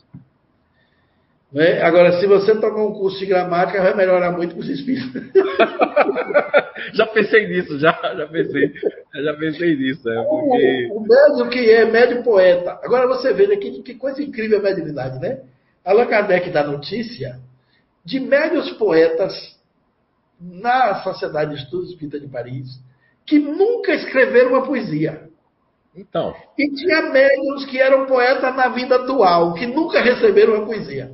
Né? 1.51 1.81
Agora, 1.81 2.19
se 2.19 2.27
você 2.27 2.53
tomar 2.55 2.83
um 2.83 2.93
curso 2.93 3.19
de 3.19 3.25
gramática, 3.25 3.81
vai 3.81 3.95
melhorar 3.95 4.31
muito 4.31 4.53
com 4.53 4.61
os 4.61 4.69
espíritos. 4.69 5.21
já 6.93 7.07
pensei 7.07 7.47
nisso, 7.47 7.79
já, 7.79 7.91
já 8.17 8.27
pensei. 8.27 8.73
Já 9.13 9.33
pensei 9.33 9.75
nisso, 9.75 10.09
é, 10.09 10.23
porque. 10.23 10.89
O, 10.91 10.97
o 10.97 11.07
médio 11.07 11.49
que 11.49 11.69
é 11.71 11.85
médio 11.85 12.23
poeta. 12.23 12.79
Agora 12.83 13.07
você 13.07 13.33
vê 13.33 13.47
né, 13.47 13.55
que, 13.55 13.81
que 13.81 13.95
coisa 13.95 14.21
incrível 14.21 14.59
a 14.59 14.63
mediunidade, 14.63 15.19
né? 15.19 15.41
Allan 15.85 16.05
Kardec 16.05 16.49
dá 16.49 16.65
notícia 16.65 17.39
de 18.03 18.19
médios 18.19 18.71
poetas 18.71 19.57
na 20.39 21.01
Sociedade 21.03 21.55
de 21.55 21.63
Estudos 21.63 21.89
Espírita 21.91 22.19
de 22.19 22.27
Paris 22.27 22.67
que 23.25 23.39
nunca 23.39 23.93
escreveram 23.93 24.51
uma 24.51 24.65
poesia. 24.65 25.27
Então, 25.95 26.33
E 26.57 26.69
tinha 26.75 27.09
médiums 27.09 27.65
que 27.65 27.79
eram 27.79 28.05
poetas 28.05 28.55
na 28.55 28.69
vida 28.69 28.95
atual, 28.95 29.53
que 29.53 29.65
nunca 29.65 29.99
receberam 29.99 30.55
uma 30.55 30.65
poesia. 30.65 31.11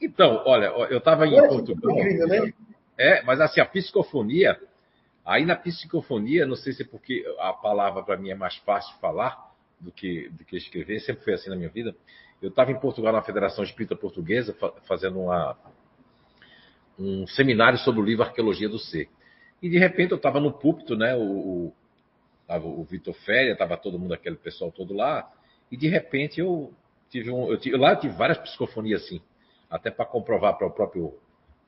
Então, 0.00 0.42
olha, 0.46 0.66
eu 0.90 0.98
estava 0.98 1.26
em 1.26 1.36
Portugal. 1.48 1.98
incrível, 1.98 2.28
né? 2.28 2.52
É, 2.98 3.22
mas 3.22 3.40
assim, 3.40 3.60
a 3.60 3.66
psicofonia, 3.66 4.58
aí 5.24 5.44
na 5.44 5.56
psicofonia, 5.56 6.46
não 6.46 6.56
sei 6.56 6.72
se 6.72 6.82
é 6.82 6.86
porque 6.86 7.24
a 7.38 7.52
palavra 7.52 8.02
para 8.02 8.16
mim 8.16 8.30
é 8.30 8.34
mais 8.34 8.56
fácil 8.58 8.94
falar 9.00 9.54
do 9.78 9.92
que, 9.92 10.28
do 10.30 10.44
que 10.44 10.56
escrever, 10.56 11.00
sempre 11.00 11.24
foi 11.24 11.34
assim 11.34 11.50
na 11.50 11.56
minha 11.56 11.68
vida. 11.68 11.94
Eu 12.40 12.48
estava 12.48 12.70
em 12.70 12.78
Portugal 12.80 13.12
na 13.12 13.22
Federação 13.22 13.64
Espírita 13.64 13.96
Portuguesa, 13.96 14.54
fa- 14.54 14.72
fazendo 14.86 15.20
uma, 15.20 15.56
um 16.98 17.26
seminário 17.26 17.78
sobre 17.78 18.00
o 18.00 18.04
livro 18.04 18.24
Arqueologia 18.24 18.68
do 18.68 18.78
Ser. 18.78 19.08
E 19.62 19.68
de 19.68 19.78
repente 19.78 20.12
eu 20.12 20.16
estava 20.16 20.40
no 20.40 20.52
púlpito, 20.52 20.96
né? 20.96 21.14
O, 21.16 21.20
o, 21.22 21.72
tava 22.46 22.66
o 22.66 22.84
Vitor 22.84 23.14
Féria, 23.14 23.52
estava 23.52 23.76
todo 23.76 23.98
mundo, 23.98 24.14
aquele 24.14 24.36
pessoal 24.36 24.70
todo 24.70 24.94
lá, 24.94 25.30
e 25.70 25.76
de 25.76 25.88
repente 25.88 26.40
eu 26.40 26.72
tive 27.10 27.30
um. 27.30 27.50
Eu 27.50 27.58
tive, 27.58 27.76
lá 27.76 27.92
eu 27.92 28.00
tive 28.00 28.14
várias 28.14 28.38
psicofonias 28.38 29.02
assim, 29.04 29.20
até 29.70 29.90
para 29.90 30.04
comprovar 30.04 30.56
para 30.56 30.66
o 30.66 30.70
próprio 30.70 31.14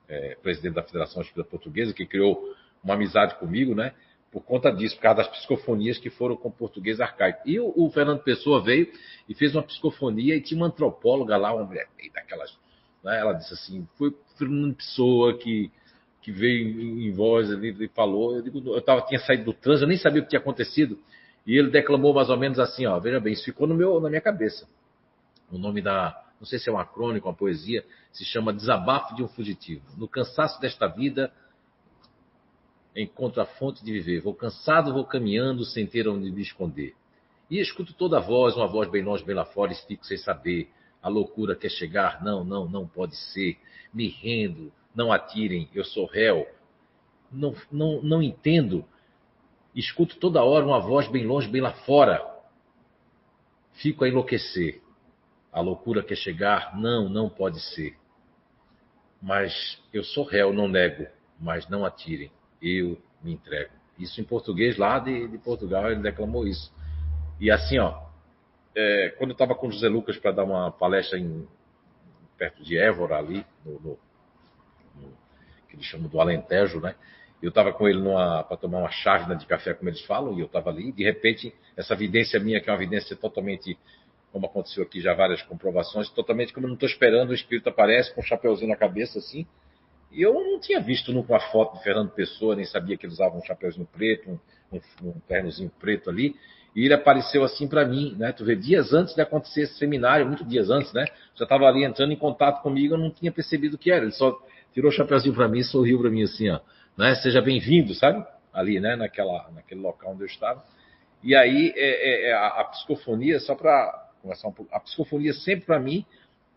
é, 0.09 0.37
presidente 0.43 0.75
da 0.75 0.83
Federação 0.83 1.23
Espírita 1.23 1.49
Portuguesa, 1.49 1.93
que 1.93 2.07
criou 2.07 2.43
uma 2.83 2.95
amizade 2.95 3.35
comigo, 3.37 3.75
né? 3.75 3.93
Por 4.31 4.43
conta 4.43 4.71
disso, 4.71 4.97
por 4.97 5.03
causa 5.03 5.19
das 5.19 5.29
psicofonias 5.29 5.99
que 5.99 6.11
foram 6.11 6.37
com 6.37 6.51
português 6.51 7.01
arcaico. 7.01 7.41
E 7.47 7.59
o, 7.59 7.73
o 7.75 7.91
Fernando 7.91 8.23
Pessoa 8.23 8.63
veio 8.63 8.91
e 9.29 9.35
fez 9.35 9.55
uma 9.55 9.63
psicofonia 9.63 10.37
e 10.37 10.41
tinha 10.41 10.59
uma 10.61 10.67
antropóloga 10.67 11.37
lá, 11.37 11.55
uma 11.55 11.65
mulher 11.65 11.89
daquelas. 12.13 12.57
Né? 13.03 13.19
Ela 13.19 13.33
disse 13.33 13.55
assim: 13.55 13.89
foi 13.97 14.15
Fernando 14.37 14.75
Pessoa 14.77 15.37
que, 15.39 15.71
que 16.21 16.31
veio 16.31 16.69
em, 16.69 17.07
em 17.09 17.13
voz 17.13 17.51
ali 17.51 17.75
e 17.85 17.89
falou. 17.89 18.37
Eu, 18.37 18.43
digo, 18.43 18.59
eu 18.75 18.83
tava, 18.83 19.03
tinha 19.03 19.21
saído 19.21 19.45
do 19.45 19.53
trânsito, 19.55 19.85
eu 19.85 19.89
nem 19.89 19.99
sabia 19.99 20.21
o 20.21 20.25
que 20.25 20.31
tinha 20.31 20.41
acontecido. 20.41 20.99
E 21.47 21.57
ele 21.57 21.71
declamou 21.71 22.13
mais 22.13 22.29
ou 22.29 22.37
menos 22.37 22.59
assim: 22.59 22.85
ó, 22.85 22.99
veja 23.01 23.19
bem, 23.19 23.33
isso 23.33 23.45
ficou 23.45 23.67
no 23.67 23.75
meu, 23.75 23.99
na 23.99 24.11
minha 24.11 24.21
cabeça. 24.21 24.69
O 25.51 25.57
nome 25.57 25.81
da, 25.81 26.28
não 26.41 26.47
sei 26.47 26.59
se 26.59 26.69
é 26.69 26.73
uma 26.73 26.85
crônica, 26.85 27.27
uma 27.27 27.35
poesia, 27.35 27.85
se 28.13 28.25
chama 28.25 28.53
Desabafo 28.53 29.15
de 29.15 29.23
um 29.23 29.29
Fugitivo. 29.29 29.83
No 29.97 30.09
cansaço 30.09 30.61
desta 30.61 30.87
vida, 30.87 31.33
encontro 32.95 33.41
a 33.41 33.47
fonte 33.47 33.85
de 33.85 33.93
viver. 33.93 34.21
Vou 34.21 34.35
cansado, 34.35 34.93
vou 34.93 35.05
caminhando, 35.05 35.65
sem 35.65 35.87
ter 35.87 36.09
onde 36.09 36.31
me 36.31 36.43
esconder. 36.43 36.95
E 37.51 37.59
escuto 37.59 37.93
toda 37.95 38.19
a 38.19 38.21
voz, 38.21 38.57
uma 38.57 38.67
voz 38.67 38.91
bem 38.91 39.03
longe, 39.03 39.25
bem 39.25 39.35
lá 39.35 39.45
fora, 39.45 39.73
e 39.73 39.75
fico 39.75 40.07
sem 40.07 40.19
saber. 40.19 40.71
A 41.03 41.09
loucura 41.09 41.57
quer 41.57 41.71
chegar, 41.71 42.23
não, 42.23 42.45
não, 42.45 42.69
não 42.69 42.87
pode 42.87 43.17
ser. 43.17 43.57
Me 43.93 44.09
rendo, 44.09 44.73
não 44.95 45.13
atirem, 45.13 45.69
eu 45.75 45.85
sou 45.85 46.07
réu. 46.07 46.47
Não, 47.33 47.55
não, 47.71 48.03
não 48.03 48.23
entendo. 48.23 48.85
Escuto 49.75 50.17
toda 50.19 50.43
hora 50.43 50.67
uma 50.67 50.81
voz 50.81 51.09
bem 51.09 51.27
longe, 51.27 51.49
bem 51.49 51.61
lá 51.61 51.73
fora. 51.73 52.23
Fico 53.75 54.05
a 54.05 54.09
enlouquecer. 54.09 54.83
A 55.53 55.61
loucura 55.61 56.03
quer 56.03 56.17
chegar, 56.17 56.77
não, 56.79 57.09
não 57.09 57.29
pode 57.29 57.61
ser. 57.61 57.97
Mas 59.21 59.83
eu 59.93 60.05
sou 60.05 60.25
réu, 60.25 60.53
não 60.53 60.69
nego, 60.69 61.07
mas 61.41 61.69
não 61.69 61.85
atirem, 61.85 62.31
eu 62.63 63.01
me 63.23 63.33
entrego. 63.33 63.73
Isso 63.99 64.21
em 64.21 64.25
português 64.25 64.77
lá 64.77 64.99
de, 64.99 65.27
de 65.27 65.39
Portugal, 65.39 65.91
ele 65.91 66.01
declamou 66.01 66.47
isso. 66.47 66.73
E 67.41 67.51
assim, 67.51 67.79
ó, 67.79 68.09
é, 68.75 69.15
quando 69.19 69.31
eu 69.31 69.35
estava 69.35 69.55
com 69.55 69.67
o 69.67 69.73
José 69.73 69.89
Lucas 69.89 70.17
para 70.19 70.31
dar 70.31 70.45
uma 70.45 70.71
palestra 70.71 71.19
em, 71.19 71.47
perto 72.39 72.63
de 72.63 72.79
Évora, 72.79 73.19
ali, 73.19 73.45
no, 73.65 73.73
no, 73.81 73.99
no 74.95 75.13
que 75.69 75.75
eles 75.75 75.85
chamam 75.85 76.09
do 76.09 76.21
Alentejo, 76.21 76.81
né? 76.81 76.95
Eu 77.43 77.51
estava 77.51 77.73
com 77.73 77.89
ele 77.89 78.03
para 78.03 78.57
tomar 78.57 78.79
uma 78.79 78.91
chávena 78.91 79.37
de 79.37 79.47
café, 79.47 79.75
como 79.75 79.89
eles 79.91 80.01
falam, 80.03 80.35
e 80.35 80.41
eu 80.41 80.47
estava 80.47 80.71
ali. 80.71 80.89
E 80.89 80.93
de 80.93 81.05
repente, 81.05 81.55
essa 81.77 81.95
vidência 81.95 82.41
minha, 82.41 82.61
que 82.61 82.69
é 82.69 82.73
uma 82.73 82.79
vidência 82.79 83.15
totalmente, 83.15 83.79
como 84.33 84.47
aconteceu 84.47 84.83
aqui 84.83 85.01
já 85.01 85.15
várias 85.15 85.43
comprovações, 85.43 86.09
totalmente 86.11 86.53
como 86.53 86.67
eu 86.67 86.69
não 86.69 86.75
estou 86.75 86.89
esperando, 86.89 87.31
o 87.31 87.35
espírito 87.35 87.69
aparece 87.69 88.15
com 88.15 88.21
um 88.21 88.25
chapeuzinho 88.25 88.69
na 88.69 88.77
cabeça 88.77 89.19
assim. 89.19 89.47
E 90.11 90.23
eu 90.23 90.33
não 90.33 90.59
tinha 90.59 90.81
visto 90.81 91.13
nunca 91.13 91.33
uma 91.33 91.41
foto 91.41 91.77
de 91.77 91.83
Fernando 91.83 92.11
Pessoa, 92.11 92.57
nem 92.57 92.65
sabia 92.65 92.97
que 92.97 93.05
ele 93.05 93.13
usava 93.13 93.37
um 93.37 93.43
chapeuzinho 93.43 93.87
preto, 93.93 94.41
um, 94.73 94.81
um, 95.03 95.69
preto 95.79 96.09
ali. 96.09 96.35
E 96.75 96.85
ele 96.85 96.95
apareceu 96.95 97.43
assim 97.45 97.67
para 97.67 97.85
mim, 97.85 98.15
né? 98.19 98.33
Tu 98.33 98.45
vê, 98.45 98.55
dias 98.55 98.93
antes 98.93 99.15
de 99.15 99.21
acontecer 99.21 99.63
esse 99.63 99.75
seminário, 99.75 100.27
muito 100.27 100.45
dias 100.45 100.71
antes, 100.71 100.93
né? 100.93 101.07
Já 101.35 101.45
estava 101.45 101.67
ali 101.67 101.85
entrando 101.85 102.13
em 102.13 102.17
contato 102.17 102.63
comigo, 102.63 102.95
eu 102.95 102.99
não 102.99 103.11
tinha 103.11 103.33
percebido 103.33 103.75
o 103.75 103.79
que 103.79 103.91
era. 103.91 104.05
Ele 104.05 104.13
só 104.13 104.39
tirou 104.73 104.91
o 104.91 104.95
chapeuzinho 104.95 105.35
para 105.35 105.49
mim 105.49 105.59
e 105.59 105.65
sorriu 105.65 106.01
para 106.01 106.11
mim 106.11 106.23
assim, 106.23 106.49
ó, 106.49 106.61
né? 106.97 107.15
Seja 107.17 107.41
bem-vindo, 107.41 107.95
sabe? 107.95 108.25
Ali, 108.53 108.81
né? 108.81 108.97
Naquela, 108.97 109.51
naquele 109.55 109.81
local 109.81 110.13
onde 110.13 110.23
eu 110.23 110.27
estava. 110.27 110.63
E 111.23 111.35
aí 111.35 111.73
é, 111.77 112.29
é, 112.29 112.33
a, 112.33 112.47
a, 112.47 112.65
psicofonia, 112.65 113.41
só 113.41 113.55
para 113.55 114.08
conversar 114.23 114.49
um 114.49 114.53
pouco, 114.53 114.75
a 114.75 114.81
psicofonia 114.81 115.33
sempre 115.33 115.67
para 115.67 115.79
mim 115.79 116.05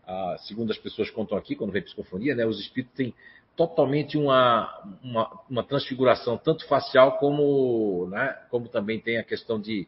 ah, 0.06 0.36
segundo 0.40 0.72
as 0.72 0.78
pessoas 0.78 1.10
contam 1.10 1.38
aqui, 1.38 1.54
quando 1.54 1.70
vem 1.70 1.82
psicofonia, 1.82 2.34
né, 2.34 2.44
os 2.44 2.58
espíritos 2.58 2.94
têm 2.96 3.14
totalmente 3.56 4.18
uma, 4.18 4.82
uma, 5.02 5.40
uma 5.48 5.62
transfiguração, 5.62 6.36
tanto 6.36 6.66
facial 6.66 7.18
como, 7.18 8.08
né, 8.10 8.36
como 8.50 8.68
também 8.68 8.98
tem 8.98 9.18
a 9.18 9.22
questão 9.22 9.60
de, 9.60 9.86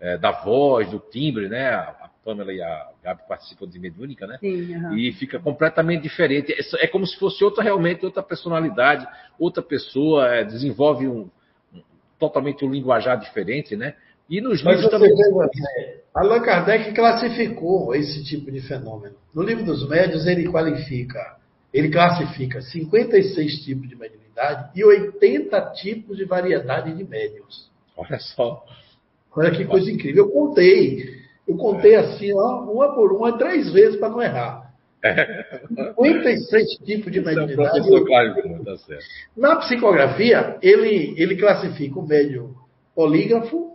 é, 0.00 0.16
da 0.16 0.30
voz, 0.30 0.90
do 0.90 0.98
timbre, 0.98 1.48
né? 1.48 1.70
A, 1.70 2.08
Pamela 2.22 2.52
e 2.52 2.60
a 2.60 2.90
Gabi 3.02 3.22
participam 3.26 3.66
de 3.66 3.78
mediúnica, 3.78 4.26
né? 4.26 4.36
Sim, 4.38 4.76
uhum. 4.76 4.94
E 4.94 5.10
fica 5.12 5.38
completamente 5.38 6.02
diferente. 6.02 6.52
É, 6.52 6.84
é, 6.84 6.86
como 6.86 7.06
se 7.06 7.18
fosse 7.18 7.42
outra 7.42 7.64
realmente, 7.64 8.04
outra 8.04 8.22
personalidade, 8.22 9.08
outra 9.38 9.62
pessoa, 9.62 10.28
é, 10.28 10.44
desenvolve 10.44 11.08
um, 11.08 11.30
um, 11.72 11.82
totalmente 12.18 12.62
um 12.62 12.70
linguajar 12.70 13.18
diferente, 13.18 13.74
né? 13.74 13.94
E 14.30 14.40
nos 14.40 14.62
Mas 14.62 14.76
livros 14.76 14.90
também. 14.90 15.12
Vê, 15.12 16.00
Allan 16.14 16.40
Kardec 16.40 16.92
classificou 16.92 17.94
esse 17.96 18.24
tipo 18.24 18.50
de 18.50 18.60
fenômeno. 18.60 19.16
No 19.34 19.42
livro 19.42 19.64
dos 19.64 19.88
médios, 19.88 20.24
ele 20.24 20.48
qualifica, 20.48 21.36
ele 21.74 21.90
classifica 21.90 22.62
56 22.62 23.64
tipos 23.64 23.88
de 23.88 23.96
mediunidade 23.96 24.70
e 24.74 24.84
80 24.84 25.60
tipos 25.72 26.16
de 26.16 26.24
variedade 26.24 26.94
de 26.94 27.02
médiums. 27.02 27.68
Olha 27.96 28.18
só. 28.20 28.64
Olha 29.36 29.50
que 29.50 29.64
coisa 29.64 29.90
incrível. 29.90 30.26
Eu 30.26 30.30
contei. 30.30 31.20
Eu 31.46 31.56
contei 31.56 31.96
assim, 31.96 32.32
ó, 32.32 32.60
uma 32.70 32.94
por 32.94 33.12
uma, 33.12 33.36
três 33.36 33.72
vezes 33.72 33.98
para 33.98 34.10
não 34.10 34.22
errar. 34.22 34.70
56 35.96 36.66
tipos 36.84 37.10
de 37.10 37.20
mediunidade. 37.20 37.80
É 37.80 38.64
tá 38.64 38.76
certo. 38.76 39.04
Na 39.36 39.56
psicografia, 39.56 40.56
ele, 40.62 41.14
ele 41.16 41.36
classifica 41.36 41.98
o 41.98 42.06
médium 42.06 42.54
polígrafo 42.94 43.69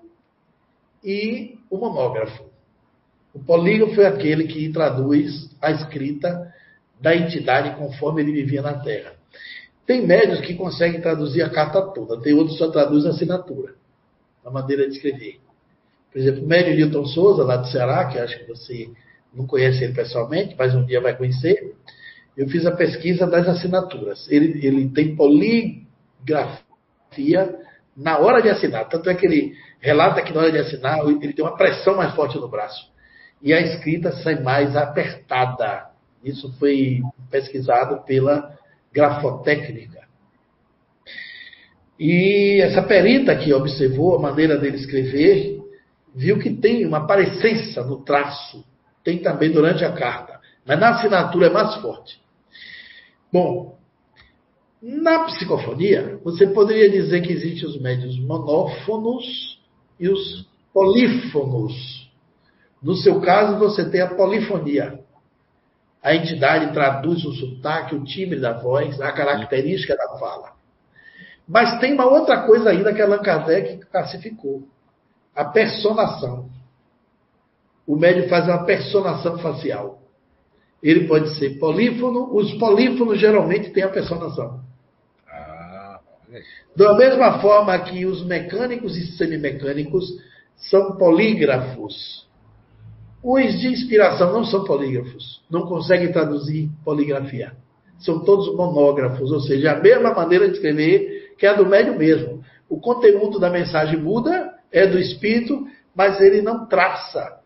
e 1.06 1.60
o 1.70 1.78
monógrafo. 1.78 2.44
O 3.34 3.40
polígrafo 3.40 4.02
é 4.02 4.08
aquele 4.08 4.46
que 4.46 4.72
traduz 4.72 5.50
a 5.62 5.72
escrita 5.72 6.52
da 7.00 7.16
entidade 7.16 7.78
conforme 7.78 8.22
ele 8.22 8.32
vivia 8.32 8.62
na 8.62 8.74
Terra. 8.80 9.14
Tem 9.86 10.06
médios 10.06 10.42
que 10.42 10.56
conseguem 10.56 11.00
traduzir 11.00 11.44
a 11.44 11.50
carta 11.50 11.82
toda, 11.94 12.20
tem 12.22 12.34
outros 12.34 12.58
que 12.58 12.64
só 12.64 12.72
traduzem 12.72 13.12
a 13.12 13.14
assinatura, 13.14 13.76
a 14.44 14.50
maneira 14.50 14.88
de 14.88 14.96
escrever. 14.96 15.40
Por 16.12 16.20
exemplo, 16.20 16.44
o 16.44 16.48
médio 16.48 16.74
Newton 16.74 17.06
Souza, 17.06 17.44
lá 17.44 17.58
do 17.58 17.68
Ceará, 17.68 18.06
que 18.06 18.18
acho 18.18 18.40
que 18.40 18.48
você 18.48 18.90
não 19.34 19.46
conhece 19.46 19.84
ele 19.84 19.94
pessoalmente, 19.94 20.56
mas 20.58 20.74
um 20.74 20.86
dia 20.86 21.02
vai 21.02 21.16
conhecer, 21.16 21.76
eu 22.38 22.48
fiz 22.48 22.66
a 22.66 22.72
pesquisa 22.72 23.28
das 23.28 23.48
assinaturas. 23.48 24.26
Ele, 24.30 24.66
ele 24.66 24.90
tem 24.90 25.16
poligrafia 25.16 25.86
na 27.96 28.18
hora 28.18 28.42
de 28.42 28.50
assinar. 28.50 28.90
Tanto 28.90 29.10
é 29.10 29.16
que 29.16 29.26
ele 29.26 29.56
relata 29.86 30.24
que 30.24 30.34
na 30.34 30.42
hora 30.42 30.52
de 30.52 30.58
assinar, 30.58 30.98
ele 31.08 31.32
tem 31.32 31.46
uma 31.46 31.56
pressão 31.56 31.96
mais 31.96 32.16
forte 32.16 32.40
no 32.40 32.48
braço. 32.48 32.92
E 33.40 33.54
a 33.54 33.62
escrita 33.62 34.12
sai 34.12 34.42
mais 34.42 34.76
apertada. 34.76 35.92
Isso 36.24 36.52
foi 36.58 37.02
pesquisado 37.30 38.04
pela 38.04 38.58
grafotécnica. 38.92 40.04
E 42.00 42.60
essa 42.64 42.82
perita 42.82 43.36
que 43.36 43.54
observou 43.54 44.16
a 44.16 44.20
maneira 44.20 44.58
dele 44.58 44.78
escrever, 44.78 45.62
viu 46.16 46.40
que 46.40 46.50
tem 46.50 46.84
uma 46.84 47.06
parecência 47.06 47.84
no 47.84 48.04
traço, 48.04 48.66
tem 49.04 49.20
também 49.20 49.52
durante 49.52 49.86
a 49.86 49.92
carta, 49.92 50.40
mas 50.66 50.80
na 50.80 50.90
assinatura 50.90 51.46
é 51.46 51.50
mais 51.52 51.76
forte. 51.76 52.20
Bom, 53.32 53.78
na 54.82 55.26
psicofonia, 55.26 56.20
você 56.24 56.48
poderia 56.48 56.90
dizer 56.90 57.22
que 57.22 57.32
existem 57.32 57.70
os 57.70 57.80
médios 57.80 58.18
monófonos 58.20 59.55
e 60.00 60.10
os 60.10 60.48
polífonos. 60.74 62.12
No 62.82 62.96
seu 62.96 63.22
caso, 63.22 63.58
você 63.58 63.90
tem 63.90 64.02
a 64.02 64.14
polifonia. 64.14 65.00
A 66.04 66.14
entidade 66.14 66.74
traduz 66.74 67.26
o 67.26 67.34
sotaque, 67.34 67.96
o 67.96 68.04
timbre 68.04 68.40
da 68.40 68.54
voz, 68.54 69.00
a 69.02 69.12
característica 69.12 69.96
da 69.96 70.20
fala. 70.20 70.54
Mas 71.48 71.80
tem 71.80 71.94
uma 71.94 72.06
outra 72.06 72.46
coisa 72.46 72.70
ainda 72.70 72.94
que 72.94 73.02
Allan 73.02 73.22
Kardec 73.22 73.86
classificou 73.88 74.68
a 75.36 75.46
personação. 75.46 76.50
O 77.86 77.96
médium 77.96 78.28
faz 78.28 78.46
uma 78.46 78.64
personação 78.66 79.38
facial. 79.40 80.02
Ele 80.82 81.08
pode 81.08 81.36
ser 81.38 81.60
polífono, 81.60 82.36
os 82.36 82.54
polífonos 82.56 83.20
geralmente 83.20 83.72
têm 83.72 83.84
a 83.84 83.90
personação. 83.90 84.64
Da 86.76 86.94
mesma 86.96 87.40
forma 87.40 87.78
que 87.80 88.06
os 88.06 88.26
mecânicos 88.26 88.98
e 88.98 89.18
semimecânicos 89.18 90.06
são 90.56 90.98
polígrafos. 90.98 92.26
Os 93.24 93.60
de 93.60 93.68
inspiração 93.68 94.32
não 94.32 94.44
são 94.44 94.64
polígrafos, 94.64 95.42
não 95.50 95.64
conseguem 95.64 96.12
traduzir 96.12 96.70
poligrafia. 96.84 97.54
São 98.00 98.24
todos 98.24 98.56
monógrafos, 98.56 99.32
ou 99.32 99.40
seja, 99.40 99.72
a 99.72 99.80
mesma 99.80 100.14
maneira 100.14 100.48
de 100.48 100.56
escrever 100.56 101.34
que 101.38 101.48
a 101.48 101.54
do 101.54 101.66
médium 101.66 101.98
mesmo. 101.98 102.44
O 102.70 102.80
conteúdo 102.80 103.40
da 103.40 103.50
mensagem 103.50 104.00
muda, 104.00 104.54
é 104.72 104.86
do 104.86 105.00
espírito, 105.00 105.66
mas 105.96 106.20
ele 106.20 106.42
não 106.42 106.66
traça 106.66 107.40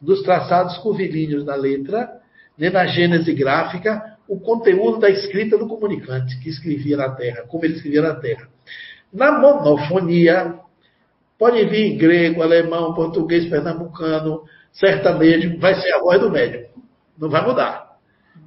dos 0.00 0.22
traçados 0.22 0.78
curvilíneos 0.78 1.44
da 1.44 1.54
letra, 1.54 2.10
nem 2.56 2.70
na 2.70 2.86
gênese 2.86 3.32
gráfica, 3.34 4.09
o 4.30 4.38
conteúdo 4.38 5.00
da 5.00 5.10
escrita 5.10 5.58
do 5.58 5.66
comunicante 5.66 6.38
que 6.38 6.48
escrevia 6.48 6.96
na 6.96 7.10
Terra, 7.10 7.42
como 7.48 7.64
ele 7.64 7.74
escrevia 7.74 8.02
na 8.02 8.14
Terra. 8.14 8.46
Na 9.12 9.32
monofonia, 9.32 10.54
pode 11.36 11.64
vir 11.64 11.96
grego, 11.96 12.40
alemão, 12.40 12.94
português, 12.94 13.46
pernambucano, 13.46 14.44
sertanejo, 14.72 15.58
vai 15.58 15.74
ser 15.74 15.92
a 15.94 15.98
voz 15.98 16.20
do 16.20 16.30
médium. 16.30 16.62
Não 17.18 17.28
vai 17.28 17.44
mudar. 17.44 17.96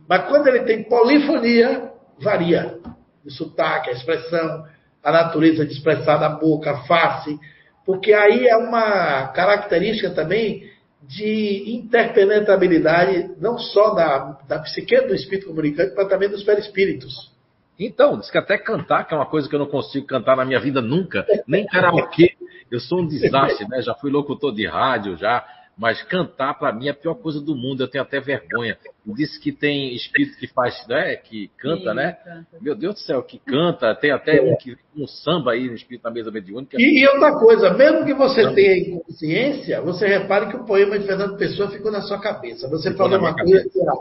Mas 0.07 0.25
quando 0.29 0.47
ele 0.47 0.61
tem 0.61 0.83
polifonia, 0.83 1.91
varia. 2.17 2.79
O 3.25 3.29
sotaque, 3.29 3.89
a 3.89 3.93
expressão, 3.93 4.63
a 5.03 5.11
natureza 5.11 5.65
de 5.65 5.73
expressar 5.73 6.15
da 6.15 6.29
boca, 6.29 6.71
a 6.71 6.83
face, 6.83 7.37
porque 7.85 8.13
aí 8.13 8.47
é 8.47 8.55
uma 8.55 9.27
característica 9.27 10.11
também 10.11 10.63
de 11.07 11.75
interpenetrabilidade, 11.75 13.31
não 13.39 13.57
só 13.57 13.93
da, 13.93 14.39
da 14.47 14.59
psique 14.59 14.99
do 15.01 15.13
espírito 15.13 15.47
comunicante, 15.47 15.93
mas 15.95 16.07
também 16.07 16.29
dos 16.29 16.43
perispíritos. 16.43 17.31
Então, 17.77 18.17
diz 18.19 18.29
que 18.29 18.37
até 18.37 18.57
cantar, 18.57 19.05
que 19.07 19.13
é 19.13 19.17
uma 19.17 19.25
coisa 19.25 19.49
que 19.49 19.55
eu 19.55 19.59
não 19.59 19.65
consigo 19.65 20.05
cantar 20.05 20.37
na 20.37 20.45
minha 20.45 20.59
vida 20.59 20.81
nunca, 20.81 21.25
nem 21.47 21.65
karaokê. 21.65 22.35
Eu 22.71 22.79
sou 22.79 23.01
um 23.01 23.07
desastre, 23.07 23.67
né? 23.67 23.81
Já 23.81 23.93
fui 23.95 24.11
locutor 24.11 24.53
de 24.53 24.65
rádio, 24.65 25.17
já. 25.17 25.45
Mas 25.77 26.03
cantar, 26.03 26.53
para 26.53 26.71
mim, 26.71 26.87
é 26.87 26.91
a 26.91 26.93
pior 26.93 27.15
coisa 27.15 27.41
do 27.41 27.55
mundo. 27.55 27.81
Eu 27.81 27.87
tenho 27.87 28.03
até 28.03 28.19
vergonha. 28.19 28.77
Disse 29.05 29.39
que 29.39 29.51
tem 29.51 29.93
espírito 29.95 30.37
que 30.37 30.47
faz, 30.47 30.85
né? 30.87 31.15
Que 31.15 31.49
canta, 31.57 31.89
Sim, 31.89 31.95
né? 31.95 32.11
Canta. 32.23 32.57
Meu 32.61 32.75
Deus 32.75 32.95
do 32.95 32.99
céu, 32.99 33.23
que 33.23 33.39
canta. 33.39 33.93
Tem 33.95 34.11
até 34.11 34.39
um, 34.39 34.55
que, 34.55 34.77
um 34.95 35.07
samba 35.07 35.53
aí 35.53 35.67
no 35.67 35.73
espírito 35.73 36.03
da 36.03 36.11
mesa 36.11 36.29
mediúnica. 36.29 36.77
E, 36.79 37.01
e 37.01 37.07
outra 37.07 37.39
coisa, 37.39 37.73
mesmo 37.73 38.05
que 38.05 38.13
você 38.13 38.43
samba. 38.43 38.55
tenha 38.55 38.77
inconsciência, 38.77 39.81
você 39.81 40.07
repare 40.07 40.49
que 40.49 40.57
o 40.57 40.63
poema 40.63 40.97
de 40.97 41.07
Fernando 41.07 41.37
Pessoa 41.37 41.69
ficou 41.71 41.91
na 41.91 42.01
sua 42.01 42.21
cabeça. 42.21 42.69
Você 42.69 42.91
ficou 42.91 43.09
falou 43.09 43.19
uma 43.19 43.35
coisa 43.35 43.69
que 43.69 43.81
a, 43.81 43.93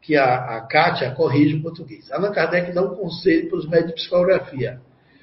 que 0.00 0.16
a, 0.16 0.56
a 0.56 0.60
Kátia 0.62 1.10
corrige 1.10 1.56
o 1.56 1.62
português. 1.62 2.10
Allan 2.10 2.32
Kardec 2.32 2.72
dá 2.72 2.82
um 2.82 2.96
conselho 2.96 3.50
para 3.50 3.58
os 3.58 3.68
médicos 3.68 3.94
de 3.94 4.00
psicografia. 4.00 4.80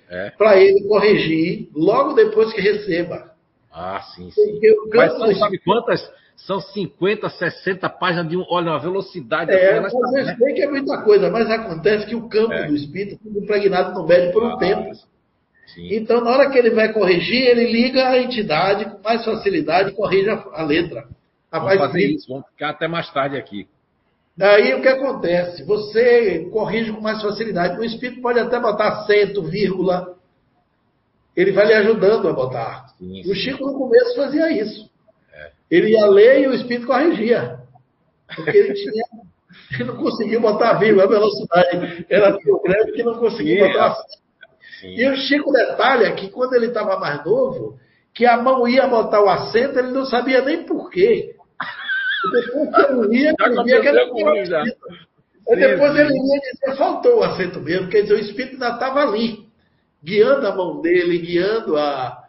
É. 0.08 0.30
Para 0.38 0.62
ele 0.62 0.88
corrigir 0.88 1.70
logo 1.74 2.14
depois 2.14 2.54
que 2.54 2.62
receba. 2.62 3.35
Ah, 3.76 4.02
sim, 4.16 4.32
sim. 4.32 4.60
Mas 4.94 5.18
são, 5.18 5.36
sabe 5.36 5.60
quantas? 5.60 6.12
São 6.38 6.62
50, 6.62 7.30
60 7.30 7.90
páginas 7.90 8.30
de 8.30 8.38
um. 8.38 8.46
Olha, 8.50 8.72
uma 8.72 8.80
velocidade. 8.80 9.52
É, 9.52 9.82
você 9.82 10.24
né? 10.24 10.36
sei 10.38 10.54
que 10.54 10.62
é 10.62 10.70
muita 10.70 11.02
coisa, 11.02 11.30
mas 11.30 11.50
acontece 11.50 12.06
que 12.06 12.16
o 12.16 12.30
campo 12.30 12.54
é. 12.54 12.68
do 12.68 12.76
espírito 12.76 13.22
fica 13.22 13.40
impregnado 13.40 13.94
no 13.94 14.08
médio 14.08 14.32
por 14.32 14.44
um 14.44 14.54
ah, 14.54 14.58
tempo. 14.58 14.96
Sim. 15.74 15.90
Então, 15.94 16.22
na 16.22 16.32
hora 16.32 16.50
que 16.50 16.58
ele 16.58 16.70
vai 16.70 16.94
corrigir, 16.94 17.48
ele 17.48 17.70
liga 17.70 18.08
a 18.08 18.22
entidade 18.22 18.86
com 18.86 19.02
mais 19.04 19.26
facilidade 19.26 19.90
e 19.90 19.94
corrige 19.94 20.30
a, 20.30 20.42
a 20.54 20.64
letra. 20.64 21.06
Vamos 21.52 21.78
fazer 21.78 22.06
isso, 22.06 22.28
vamos 22.30 22.48
ficar 22.50 22.70
até 22.70 22.88
mais 22.88 23.12
tarde 23.12 23.38
aqui. 23.38 23.68
Daí 24.38 24.74
o 24.74 24.82
que 24.82 24.88
acontece? 24.88 25.64
Você 25.64 26.50
corrige 26.52 26.92
com 26.92 27.02
mais 27.02 27.22
facilidade. 27.22 27.80
O 27.80 27.84
espírito 27.84 28.22
pode 28.22 28.40
até 28.40 28.60
botar 28.60 28.90
acento, 28.90 29.42
vírgula, 29.44 30.15
ele 31.36 31.52
vai 31.52 31.68
lhe 31.68 31.74
ajudando 31.74 32.30
a 32.30 32.34
botar. 32.34 32.88
Sim, 32.98 33.24
sim. 33.24 33.32
O 33.32 33.36
Chico 33.36 33.66
no 33.66 33.78
começo 33.78 34.16
fazia 34.16 34.52
isso. 34.52 34.90
É. 35.34 35.52
Ele 35.70 35.92
ia 35.92 36.06
ler 36.08 36.42
e 36.42 36.48
o 36.48 36.54
espírito 36.54 36.88
corrigia. 36.88 37.60
Porque 38.36 38.58
ele 38.58 38.74
tinha. 38.74 39.04
ele 39.74 39.84
não 39.84 39.98
conseguia 39.98 40.40
botar 40.40 40.72
a 40.72 40.74
vírgula, 40.76 41.04
a 41.04 41.08
velocidade 41.08 42.06
era 42.10 42.38
tão 42.40 42.62
grande 42.62 42.92
que 42.94 43.04
não 43.04 43.16
conseguia 43.16 43.66
sim, 43.66 43.72
botar. 43.74 43.96
Sim. 44.80 44.96
E 44.96 45.10
o 45.10 45.16
Chico 45.18 45.52
detalha 45.52 46.14
que 46.14 46.30
quando 46.30 46.54
ele 46.54 46.68
estava 46.68 46.98
mais 47.00 47.24
novo, 47.26 47.78
que 48.14 48.26
a 48.26 48.38
mão 48.38 48.68
ia 48.68 48.88
botar 48.88 49.22
o 49.22 49.30
acento, 49.30 49.78
ele 49.78 49.92
não 49.92 50.06
sabia 50.06 50.42
nem 50.42 50.64
porquê. 50.64 51.36
E 52.26 52.32
depois 52.32 52.70
que 52.70 52.92
ele 52.92 53.18
ia, 53.18 53.36
ele 53.38 53.64
via 53.64 53.82
que 53.82 53.92
depois 55.56 55.96
ele 55.96 56.14
ia 56.14 56.40
dizer, 56.40 56.78
faltou 56.78 57.20
o 57.20 57.24
acento 57.24 57.60
mesmo, 57.62 57.88
quer 57.88 58.02
dizer, 58.02 58.16
o 58.16 58.20
espírito 58.20 58.54
ainda 58.54 58.70
estava 58.70 59.02
ali 59.02 59.46
guiando 60.06 60.48
a 60.48 60.56
mão 60.56 60.82
dele, 60.82 61.18
guiando 61.18 61.76
a, 61.76 62.24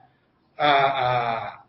a, 0.59 0.67
a, 0.67 1.63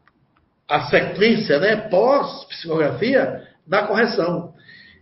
a 0.70 0.90
sequência, 0.90 1.60
né, 1.60 1.76
pós-psicografia, 1.90 3.44
da 3.68 3.86
correção. 3.86 4.54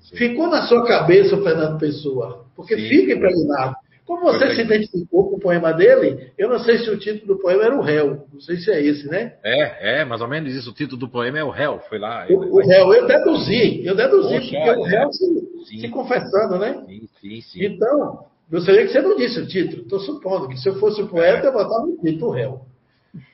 Sim. 0.02 0.18
Ficou 0.18 0.48
na 0.48 0.64
sua 0.64 0.86
cabeça 0.86 1.36
o 1.36 1.44
Fernando 1.44 1.80
Pessoa, 1.80 2.46
porque 2.56 2.76
Sim. 2.76 2.90
fica 2.90 3.14
impregnado. 3.14 3.76
Como 4.06 4.22
você 4.22 4.54
se 4.54 4.62
identificou 4.62 5.30
com 5.30 5.38
o 5.38 5.40
poema 5.40 5.74
dele, 5.74 6.32
eu 6.38 6.48
não 6.48 6.60
sei 6.60 6.78
se 6.78 6.90
o 6.92 6.98
título 6.98 7.36
do 7.36 7.42
poema 7.42 7.64
era 7.64 7.76
o 7.76 7.82
réu. 7.82 8.28
Não 8.32 8.40
sei 8.40 8.58
se 8.58 8.72
é 8.72 8.80
esse, 8.80 9.08
né? 9.08 9.34
É, 9.44 10.02
é, 10.02 10.06
mais 10.06 10.22
ou 10.22 10.28
menos 10.28 10.54
isso. 10.54 10.70
O 10.70 10.74
título 10.76 11.00
do 11.00 11.10
poema 11.10 11.40
é 11.40 11.44
o 11.44 11.50
réu. 11.50 11.80
Foi 11.90 11.98
lá. 11.98 12.24
O, 12.30 12.56
o 12.56 12.60
réu, 12.60 12.94
eu 12.94 13.08
deduzi. 13.08 13.84
Eu 13.84 13.96
deduzi, 13.96 14.36
Poxa, 14.36 14.58
porque 14.58 14.80
o 14.80 14.84
réu 14.84 15.12
se, 15.12 15.80
se, 15.82 15.90
confessando, 15.90 16.60
né? 16.60 16.84
Sim, 16.86 17.10
sim, 17.20 17.42
sim. 17.42 17.66
Então, 17.66 18.26
gostaria 18.50 18.86
que 18.86 18.92
você 18.92 19.02
não 19.02 19.16
disse 19.16 19.40
o 19.40 19.48
título. 19.48 19.84
Estou 19.84 20.00
supondo 20.00 20.48
que 20.48 20.58
se 20.58 20.70
eu 20.70 20.80
fosse 20.80 21.02
o 21.02 21.08
poeta, 21.08 21.48
eu 21.48 21.54
botava 21.54 21.86
o 21.86 21.98
título, 21.98 22.32
réu. 22.32 22.62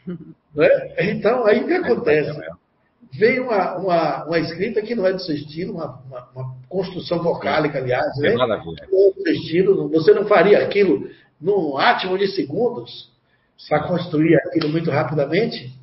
né? 0.55 0.69
Então, 0.99 1.45
aí 1.45 1.63
o 1.63 1.67
que 1.67 1.73
acontece? 1.73 2.39
veio 3.13 3.43
uma, 3.43 3.77
uma, 3.77 4.25
uma, 4.25 4.39
escrita 4.39 4.81
que 4.81 4.95
não 4.95 5.05
é 5.05 5.11
do 5.11 5.19
seu 5.19 5.35
estilo, 5.35 5.73
uma, 5.73 6.01
uma, 6.05 6.29
uma 6.33 6.55
construção 6.69 7.21
vocálica, 7.21 7.77
aliás, 7.77 8.17
né? 8.19 8.33
Não 8.33 8.53
é 8.53 8.57
do 8.57 9.21
seu 9.21 9.33
estilo, 9.33 9.89
você 9.89 10.13
não 10.13 10.25
faria 10.25 10.59
aquilo 10.59 11.09
num 11.39 11.77
átimo 11.77 12.17
de 12.17 12.27
segundos 12.27 13.11
para 13.67 13.83
construir 13.87 14.35
aquilo 14.35 14.69
muito 14.69 14.89
rapidamente. 14.89 15.73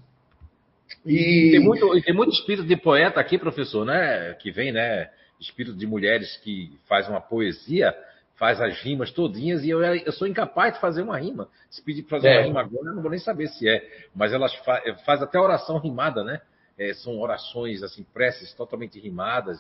E 1.05 1.51
tem 1.53 1.61
muito, 1.61 2.03
tem 2.03 2.15
muito 2.15 2.33
espírito 2.33 2.67
de 2.67 2.77
poeta 2.77 3.21
aqui, 3.21 3.37
professor, 3.37 3.85
né? 3.85 4.35
Que 4.35 4.51
vem, 4.51 4.73
né? 4.73 5.11
Espírito 5.39 5.77
de 5.77 5.87
mulheres 5.87 6.37
que 6.39 6.73
faz 6.89 7.09
uma 7.09 7.21
poesia, 7.21 7.95
faz 8.39 8.61
as 8.61 8.81
rimas 8.81 9.11
todinhas 9.11 9.65
e 9.65 9.71
eu, 9.71 9.83
eu 9.83 10.13
sou 10.13 10.27
incapaz 10.27 10.75
de 10.75 10.81
fazer 10.81 11.03
uma 11.03 11.19
rima. 11.19 11.49
Se 11.69 11.83
pedir 11.83 12.03
para 12.03 12.19
fazer 12.19 12.29
é. 12.29 12.39
uma 12.39 12.47
rima 12.47 12.61
agora, 12.61 12.89
eu 12.91 12.95
não 12.95 13.03
vou 13.03 13.11
nem 13.11 13.21
saber 13.21 13.49
se 13.49 13.69
é. 13.69 13.85
Mas 14.15 14.33
elas 14.33 14.55
fa 14.57 14.81
faz 15.05 15.21
até 15.21 15.39
oração 15.39 15.79
rimada, 15.79 16.23
né? 16.23 16.41
é, 16.79 16.95
são 16.95 17.19
orações, 17.19 17.83
assim, 17.83 18.07
preces 18.15 18.55
totalmente 18.55 18.99
rimadas, 19.01 19.59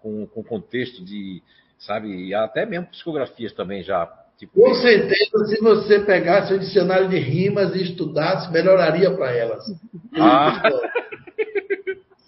com, 0.00 0.26
com 0.26 0.42
contexto 0.42 1.04
de, 1.04 1.40
sabe, 1.78 2.08
e 2.08 2.34
até 2.34 2.66
mesmo 2.66 2.86
psicografias 2.86 3.52
também 3.52 3.82
já. 3.82 4.06
Tipo, 4.36 4.60
com 4.60 4.74
certeza, 4.74 5.46
se 5.46 5.62
você 5.62 6.00
pegasse 6.00 6.52
o 6.52 6.58
dicionário 6.58 7.08
de 7.08 7.18
rimas 7.18 7.74
e 7.74 7.82
estudasse, 7.82 8.52
melhoraria 8.52 9.10
para 9.14 9.32
elas. 9.32 9.64
Ah. 10.18 10.62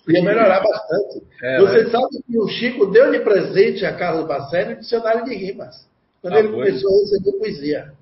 Ia 0.06 0.22
melhorar 0.22 0.60
bastante. 0.60 1.26
É, 1.42 1.58
você 1.58 1.84
né? 1.84 1.90
sabe 1.90 2.22
que 2.26 2.38
o 2.38 2.48
Chico 2.48 2.86
deu 2.86 3.10
de 3.10 3.20
presente 3.20 3.84
a 3.84 3.94
Carlos 3.94 4.26
Bacelli 4.26 4.74
o 4.74 4.80
dicionário 4.80 5.24
de 5.24 5.34
rimas, 5.34 5.87
quando 6.20 6.34
ah, 6.34 6.38
ele 6.38 6.48
foi? 6.48 6.66
começou 6.66 6.90
a 6.90 7.00
receber 7.00 7.32
poesia. 7.38 7.92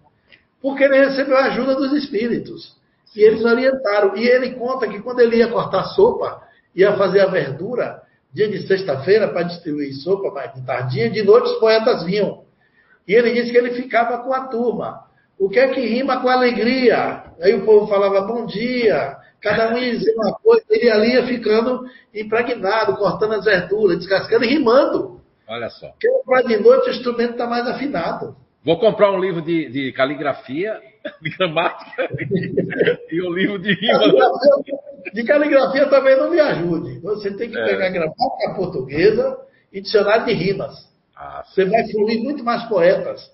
Porque 0.61 0.85
ele 0.85 1.07
recebeu 1.07 1.37
a 1.37 1.47
ajuda 1.47 1.75
dos 1.75 1.93
espíritos. 1.93 2.77
E 3.15 3.21
eles 3.23 3.45
orientaram. 3.45 4.17
E 4.17 4.27
ele 4.27 4.53
conta 4.53 4.89
que 4.89 5.01
quando 5.01 5.21
ele 5.21 5.37
ia 5.37 5.49
cortar 5.49 5.85
sopa, 5.85 6.43
ia 6.75 6.97
fazer 6.97 7.21
a 7.21 7.27
verdura, 7.27 8.03
dia 8.33 8.49
de 8.49 8.67
sexta-feira, 8.67 9.29
para 9.29 9.45
distribuir 9.45 9.95
sopa 9.95 10.31
mais 10.31 10.53
de 10.55 10.65
tardinha, 10.65 11.11
de 11.11 11.23
noite 11.23 11.51
os 11.51 11.59
poetas 11.59 12.05
vinham. 12.05 12.45
E 13.09 13.15
ele 13.15 13.33
disse 13.33 13.51
que 13.51 13.57
ele 13.57 13.71
ficava 13.71 14.19
com 14.19 14.33
a 14.35 14.49
turma. 14.49 15.07
O 15.39 15.49
que 15.49 15.59
é 15.59 15.69
que 15.69 15.81
rima 15.81 16.21
com 16.21 16.29
alegria? 16.29 17.25
Aí 17.41 17.55
o 17.55 17.65
povo 17.65 17.87
falava 17.87 18.23
bom 18.23 18.47
dia, 18.47 19.17
cada 19.41 19.73
um 19.73 19.79
ia 19.79 19.97
dizer 19.97 20.15
uma 20.17 20.33
coisa, 20.33 20.65
ele 20.71 20.91
ali 20.91 21.13
ia 21.13 21.27
ficando 21.27 21.85
impregnado, 22.15 22.97
cortando 22.97 23.35
as 23.35 23.45
verduras, 23.45 23.99
descascando 23.99 24.45
e 24.45 24.49
rimando. 24.49 25.16
Olha 25.49 25.71
só. 25.71 25.89
Porque 25.89 26.09
para 26.25 26.43
de 26.43 26.57
noite 26.59 26.89
o 26.89 26.93
instrumento 26.93 27.33
está 27.33 27.47
mais 27.47 27.67
afinado. 27.67 28.37
Vou 28.65 28.79
comprar 28.81 29.13
um 29.13 29.21
livro 29.21 29.41
de, 29.41 29.69
de 29.69 29.93
caligrafia, 29.93 30.81
de 31.23 31.31
gramática 31.31 32.09
e 33.11 33.23
um 33.23 33.33
livro 33.33 33.59
de 33.59 33.73
rima. 33.79 34.01
De 35.15 35.25
caligrafia 35.25 35.89
também 35.89 36.17
não 36.17 36.31
me 36.31 36.41
ajude. 36.41 36.99
Você 37.01 37.31
tem 37.37 37.49
que 37.49 37.59
é. 37.59 37.65
pegar 37.65 37.91
gramática 37.91 38.55
portuguesa 38.57 39.39
e 39.73 39.81
dicionário 39.81 40.27
de 40.27 40.33
rimas. 40.33 40.75
Ah, 41.15 41.45
Você 41.47 41.65
vai 41.65 41.89
fluir 41.91 42.23
muito 42.23 42.45
mais 42.45 42.65
poetas. 42.65 43.31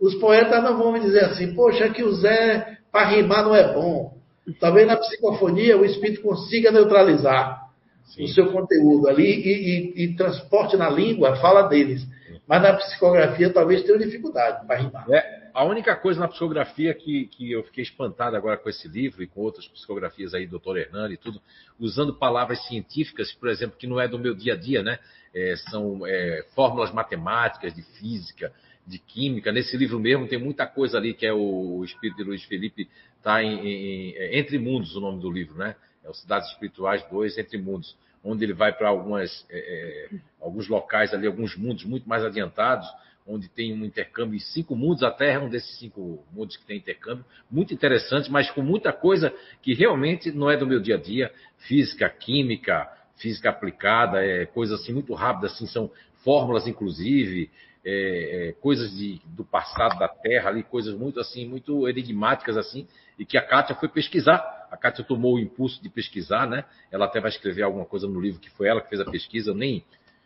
Os 0.00 0.14
poetas 0.16 0.64
não 0.64 0.76
vão 0.76 0.90
me 0.90 1.00
dizer 1.00 1.26
assim, 1.26 1.54
poxa, 1.54 1.88
que 1.90 2.02
o 2.02 2.12
Zé, 2.14 2.78
para 2.90 3.08
rimar, 3.10 3.44
não 3.44 3.54
é 3.54 3.72
bom. 3.72 4.14
Talvez 4.58 4.86
na 4.86 4.96
psicofonia 4.96 5.78
o 5.78 5.84
espírito 5.84 6.22
consiga 6.22 6.72
neutralizar 6.72 7.61
Sim. 8.04 8.24
o 8.24 8.28
seu 8.28 8.52
conteúdo 8.52 9.08
ali 9.08 9.24
e, 9.24 10.02
e, 10.02 10.04
e 10.04 10.16
transporte 10.16 10.76
na 10.76 10.90
língua 10.90 11.30
a 11.30 11.36
fala 11.36 11.62
deles. 11.62 12.06
Mas 12.46 12.62
na 12.62 12.74
psicografia 12.74 13.52
talvez 13.52 13.82
tenha 13.82 13.98
dificuldade 13.98 14.66
para 14.66 14.76
rimar. 14.76 15.06
É, 15.10 15.50
a 15.54 15.64
única 15.64 15.94
coisa 15.94 16.20
na 16.20 16.28
psicografia 16.28 16.92
que, 16.94 17.26
que 17.26 17.52
eu 17.52 17.62
fiquei 17.64 17.84
espantado 17.84 18.36
agora 18.36 18.56
com 18.56 18.68
esse 18.68 18.88
livro 18.88 19.22
e 19.22 19.26
com 19.26 19.40
outras 19.40 19.66
psicografias 19.68 20.34
aí, 20.34 20.46
doutor 20.46 20.76
Hernani 20.76 21.14
e 21.14 21.16
tudo, 21.16 21.40
usando 21.78 22.14
palavras 22.14 22.66
científicas, 22.66 23.32
por 23.32 23.48
exemplo, 23.48 23.76
que 23.78 23.86
não 23.86 24.00
é 24.00 24.08
do 24.08 24.18
meu 24.18 24.34
dia 24.34 24.54
a 24.54 24.56
dia, 24.56 24.82
né? 24.82 24.98
É, 25.34 25.54
são 25.70 26.06
é, 26.06 26.44
fórmulas 26.54 26.92
matemáticas, 26.92 27.74
de 27.74 27.82
física, 27.98 28.52
de 28.86 28.98
química. 28.98 29.52
Nesse 29.52 29.76
livro 29.76 29.98
mesmo 30.00 30.26
tem 30.26 30.38
muita 30.38 30.66
coisa 30.66 30.98
ali 30.98 31.14
que 31.14 31.24
é 31.24 31.32
o, 31.32 31.78
o 31.78 31.84
Espírito 31.84 32.16
de 32.16 32.24
Luiz 32.24 32.42
Felipe, 32.44 32.88
está 33.16 33.42
em, 33.42 33.66
em, 33.66 34.14
é, 34.16 34.38
Entre 34.38 34.58
Mundos, 34.58 34.96
o 34.96 35.00
nome 35.00 35.20
do 35.20 35.30
livro, 35.30 35.54
né? 35.56 35.76
É 36.04 36.10
o 36.10 36.14
Cidades 36.14 36.48
Espirituais 36.50 37.04
2, 37.10 37.38
Entre 37.38 37.58
Mundos 37.58 37.96
onde 38.24 38.44
ele 38.44 38.52
vai 38.52 38.72
para 38.72 38.88
algumas, 38.88 39.44
é, 39.50 39.58
é, 39.58 40.16
alguns 40.40 40.68
locais 40.68 41.12
ali, 41.12 41.26
alguns 41.26 41.56
mundos 41.56 41.84
muito 41.84 42.08
mais 42.08 42.24
adiantados, 42.24 42.88
onde 43.26 43.48
tem 43.48 43.72
um 43.72 43.84
intercâmbio 43.84 44.36
em 44.36 44.40
cinco 44.40 44.74
mundos, 44.74 45.02
a 45.02 45.10
Terra 45.10 45.40
é 45.40 45.44
um 45.44 45.48
desses 45.48 45.78
cinco 45.78 46.24
mundos 46.32 46.56
que 46.56 46.64
tem 46.64 46.78
intercâmbio, 46.78 47.24
muito 47.50 47.72
interessante, 47.72 48.30
mas 48.30 48.50
com 48.50 48.62
muita 48.62 48.92
coisa 48.92 49.32
que 49.60 49.74
realmente 49.74 50.30
não 50.30 50.50
é 50.50 50.56
do 50.56 50.66
meu 50.66 50.80
dia 50.80 50.96
a 50.96 50.98
dia, 50.98 51.32
física, 51.58 52.08
química, 52.08 52.88
física 53.16 53.50
aplicada, 53.50 54.24
é, 54.24 54.46
coisas 54.46 54.80
assim 54.80 54.92
muito 54.92 55.14
rápidas, 55.14 55.52
assim, 55.52 55.66
são 55.66 55.90
fórmulas 56.24 56.66
inclusive, 56.66 57.50
é, 57.84 58.48
é, 58.48 58.52
coisas 58.60 58.96
de, 58.96 59.20
do 59.26 59.44
passado 59.44 59.98
da 59.98 60.08
Terra 60.08 60.50
ali, 60.50 60.62
coisas 60.62 60.94
muito 60.94 61.18
assim, 61.18 61.46
muito 61.46 61.88
enigmáticas 61.88 62.56
assim, 62.56 62.86
e 63.18 63.24
que 63.24 63.36
a 63.36 63.42
Kátia 63.42 63.74
foi 63.74 63.88
pesquisar. 63.88 64.61
A 64.72 64.76
Kátia 64.78 65.04
tomou 65.04 65.34
o 65.34 65.38
impulso 65.38 65.82
de 65.82 65.90
pesquisar, 65.90 66.48
né? 66.48 66.64
Ela 66.90 67.04
até 67.04 67.20
vai 67.20 67.30
escrever 67.30 67.62
alguma 67.62 67.84
coisa 67.84 68.08
no 68.08 68.18
livro 68.18 68.40
que 68.40 68.48
foi 68.50 68.68
ela 68.68 68.80
que 68.80 68.88
fez 68.88 69.02
a 69.02 69.04
pesquisa, 69.04 69.50
eu 69.50 69.54
nem, 69.54 69.84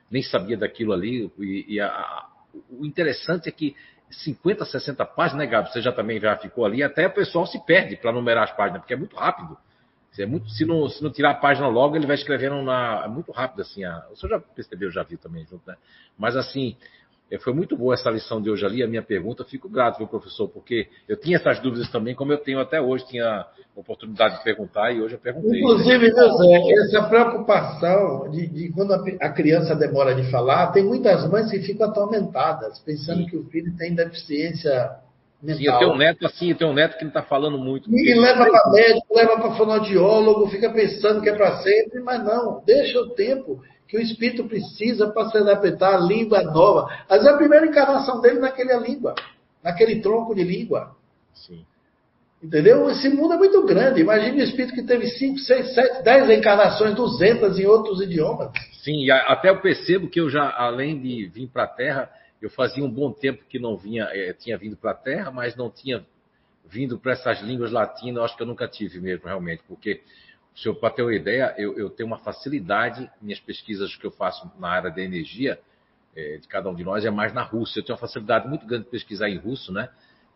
nem 0.09 0.23
sabia 0.23 0.57
daquilo 0.57 0.93
ali. 0.93 1.29
E, 1.37 1.75
e 1.75 1.81
a, 1.81 2.27
o 2.71 2.87
interessante 2.87 3.49
é 3.49 3.53
que 3.53 3.75
50, 4.09 4.65
60 4.65 5.05
páginas, 5.05 5.45
né, 5.45 5.51
Gabi? 5.51 5.73
Você 5.73 5.83
já 5.83 5.91
também 5.91 6.21
já 6.21 6.37
ficou 6.37 6.65
ali, 6.65 6.81
até 6.81 7.09
o 7.09 7.13
pessoal 7.13 7.45
se 7.45 7.59
perde 7.67 7.97
para 7.97 8.13
numerar 8.13 8.45
as 8.45 8.57
páginas, 8.57 8.83
porque 8.83 8.95
é 8.95 8.97
muito 8.97 9.17
rápido. 9.17 9.59
É 10.19 10.25
muito, 10.25 10.49
se, 10.49 10.65
não, 10.65 10.89
se 10.89 11.03
não 11.03 11.11
tirar 11.11 11.33
a 11.33 11.35
página 11.35 11.69
logo, 11.69 11.95
ele 11.95 12.07
vai 12.07 12.15
escrevendo 12.15 12.63
na. 12.63 13.03
É 13.05 13.09
muito 13.09 13.33
rápido, 13.33 13.61
assim. 13.61 13.85
A, 13.85 14.07
o 14.11 14.17
senhor 14.17 14.31
já 14.31 14.41
percebeu, 14.41 14.91
já 14.91 15.03
viu 15.03 15.19
também 15.19 15.45
junto, 15.45 15.67
né? 15.67 15.77
Mas 16.17 16.37
assim, 16.37 16.77
foi 17.41 17.53
muito 17.53 17.77
boa 17.77 17.95
essa 17.95 18.09
lição 18.09 18.41
de 18.41 18.49
hoje 18.49 18.65
ali, 18.65 18.83
a 18.83 18.87
minha 18.87 19.03
pergunta. 19.03 19.45
Fico 19.45 19.69
grato, 19.69 19.99
viu, 19.99 20.07
professor, 20.07 20.49
porque 20.49 20.87
eu 21.09 21.17
tinha 21.19 21.37
essas 21.37 21.59
dúvidas 21.61 21.91
também, 21.91 22.15
como 22.15 22.33
eu 22.33 22.39
tenho 22.39 22.61
até 22.61 22.81
hoje, 22.81 23.07
tinha 23.07 23.45
oportunidade 23.75 24.39
de 24.39 24.45
perguntar 24.45 24.93
e 24.93 25.01
hoje 25.01 25.15
eu 25.15 25.19
perguntei. 25.19 25.61
Inclusive, 25.61 26.11
José, 26.11 26.73
essa 26.85 27.03
preocupação 27.09 28.31
de, 28.31 28.47
de 28.47 28.73
quando 28.73 28.95
a, 28.95 29.05
a, 29.21 29.29
criança 29.31 29.75
demora 29.75 30.15
de 30.15 30.31
falar, 30.31 30.71
tem 30.73 30.85
muitas 30.85 31.29
mães 31.29 31.51
que 31.51 31.59
ficam 31.61 31.89
atormentadas, 31.89 32.79
pensando 32.79 33.25
Sim. 33.25 33.27
que 33.27 33.37
o 33.37 33.45
filho 33.47 33.77
tem 33.77 33.95
deficiência 33.95 34.73
mental. 35.43 35.59
Sim, 35.59 35.67
eu 35.67 35.79
tenho 35.79 35.93
um 35.93 35.99
neto 35.99 36.27
assim, 36.27 36.51
eu 36.51 36.57
tenho 36.57 36.71
um 36.71 36.75
neto 36.75 36.97
que 36.97 37.05
não 37.05 37.11
está 37.11 37.23
falando 37.23 37.59
muito. 37.59 37.93
E 37.93 38.15
leva 38.15 38.47
para 38.47 38.71
médico, 38.71 39.15
leva 39.15 39.37
para 39.37 39.55
fonoaudiólogo, 39.57 40.49
fica 40.49 40.73
pensando 40.73 41.21
que 41.21 41.29
é 41.29 41.35
para 41.35 41.59
sempre, 41.59 42.01
mas 42.01 42.23
não, 42.25 42.63
deixa 42.65 43.01
o 43.01 43.11
tempo 43.11 43.61
que 43.89 43.97
o 43.97 44.01
espírito 44.01 44.45
precisa 44.45 45.09
para 45.09 45.29
se 45.31 45.39
adaptar 45.39 45.95
à 45.95 45.99
língua 45.99 46.43
nova. 46.43 46.93
Às 47.09 47.19
vezes 47.19 47.35
a 47.35 47.37
primeira 47.37 47.67
encarnação 47.67 48.21
dele 48.21 48.41
naquela 48.41 48.81
língua, 48.81 49.15
naquele 49.63 50.01
tronco 50.01 50.35
de 50.35 50.43
língua. 50.43 50.97
Sim. 51.35 51.65
Entendeu? 52.43 52.89
Esse 52.91 53.09
mundo 53.09 53.35
é 53.35 53.37
muito 53.39 53.65
grande. 53.65 54.01
Imagine 54.01 54.41
o 54.41 54.45
espírito 54.45 54.75
que 54.75 54.83
teve 54.83 55.07
5, 55.07 55.39
6, 55.39 55.75
7, 55.75 56.03
10 56.03 56.31
encarnações, 56.31 56.95
200 56.95 57.59
em 57.59 57.67
outros 57.67 58.01
idiomas. 58.01 58.51
Sim, 58.83 59.11
até 59.11 59.49
eu 59.49 59.61
percebo 59.61 60.09
que 60.09 60.21
eu 60.21 60.29
já, 60.29 60.55
além 60.57 61.01
de 61.01 61.27
vir 61.27 61.49
para 61.49 61.65
a 61.65 61.69
Terra, 61.69 62.11
eu 62.41 62.51
fazia 62.51 62.85
um 62.85 62.91
bom 62.91 63.11
tempo 63.11 63.43
que 63.49 63.59
não 63.59 63.77
vinha, 63.77 64.05
é, 64.13 64.33
tinha 64.33 64.59
vindo 64.59 64.77
para 64.77 64.91
a 64.91 64.95
Terra, 64.95 65.31
mas 65.31 65.57
não 65.57 65.71
tinha 65.71 66.05
vindo 66.65 66.99
para 66.99 67.13
essas 67.13 67.41
línguas 67.41 67.73
latinas. 67.73 68.25
Acho 68.25 68.37
que 68.37 68.43
eu 68.43 68.47
nunca 68.47 68.69
tive 68.69 69.01
mesmo, 69.01 69.27
realmente, 69.27 69.63
porque 69.67 70.03
para 70.81 70.91
ter 70.91 71.03
uma 71.03 71.15
ideia, 71.15 71.55
eu, 71.59 71.77
eu, 71.79 71.91
tenho 71.91 72.07
uma 72.07 72.19
facilidade, 72.19 73.11
minhas 73.21 73.39
pesquisas 73.39 73.95
que 73.95 74.07
eu 74.07 74.11
faço 74.11 74.51
na 74.59 74.69
área 74.69 74.91
da 74.91 75.03
energia, 75.03 75.59
é, 76.15 76.39
de 76.39 76.49
cada 76.49 76.71
um 76.71 76.75
de 76.75 76.83
nós, 76.83 77.05
é 77.05 77.11
mais 77.11 77.33
na 77.35 77.43
Rússia. 77.43 77.81
Eu 77.81 77.85
tenho 77.85 77.95
uma 77.95 78.01
facilidade 78.01 78.49
muito 78.49 78.67
grande 78.67 78.85
de 78.85 78.91
pesquisar 78.91 79.29
em 79.29 79.37
russo, 79.37 79.71
né? 79.71 79.91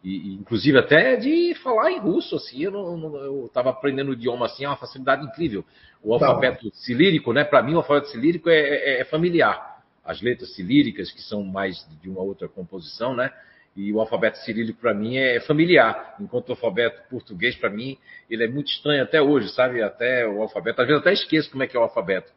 E, 0.05 0.31
e 0.31 0.35
inclusive 0.35 0.79
até 0.79 1.17
de 1.17 1.55
falar 1.63 1.91
em 1.91 1.99
russo, 1.99 2.37
assim, 2.37 2.63
eu 2.63 3.47
estava 3.47 3.71
aprendendo 3.71 4.11
o 4.11 4.13
idioma 4.15 4.47
assim, 4.47 4.65
é 4.65 4.69
uma 4.69 4.77
facilidade 4.77 5.25
incrível. 5.25 5.65
O 6.03 6.19
tá. 6.19 6.27
alfabeto 6.27 6.71
cilírico, 6.75 7.33
né? 7.33 7.45
Para 7.45 7.63
mim, 7.63 7.75
o 7.75 7.79
alfabeto 7.79 8.09
cilírico 8.09 8.49
é, 8.51 8.59
é, 8.59 9.01
é 9.01 9.05
familiar. 9.05 9.83
As 10.05 10.21
letras 10.21 10.55
cilíricas, 10.55 11.11
que 11.11 11.23
são 11.23 11.43
mais 11.43 11.87
de 12.01 12.09
uma 12.09 12.21
outra 12.21 12.49
composição, 12.49 13.15
né? 13.15 13.33
E 13.77 13.93
o 13.93 14.01
alfabeto 14.01 14.39
cirílico 14.39 14.81
para 14.81 14.93
mim 14.93 15.17
é 15.17 15.41
familiar, 15.41 16.17
enquanto 16.21 16.49
o 16.49 16.53
alfabeto 16.53 17.03
português 17.09 17.55
para 17.57 17.71
mim 17.71 17.97
ele 18.29 18.45
é 18.45 18.49
muito 18.49 18.69
estranho 18.69 19.03
até 19.03 19.23
hoje, 19.23 19.49
sabe? 19.51 19.83
Até 19.83 20.27
o 20.27 20.43
alfabeto, 20.43 20.83
às 20.83 20.89
vezes 20.89 21.01
até 21.01 21.13
esqueço 21.13 21.51
como 21.51 21.63
é 21.63 21.67
que 21.67 21.77
é 21.77 21.81
o 21.81 21.85
alfabeto. 21.85 22.33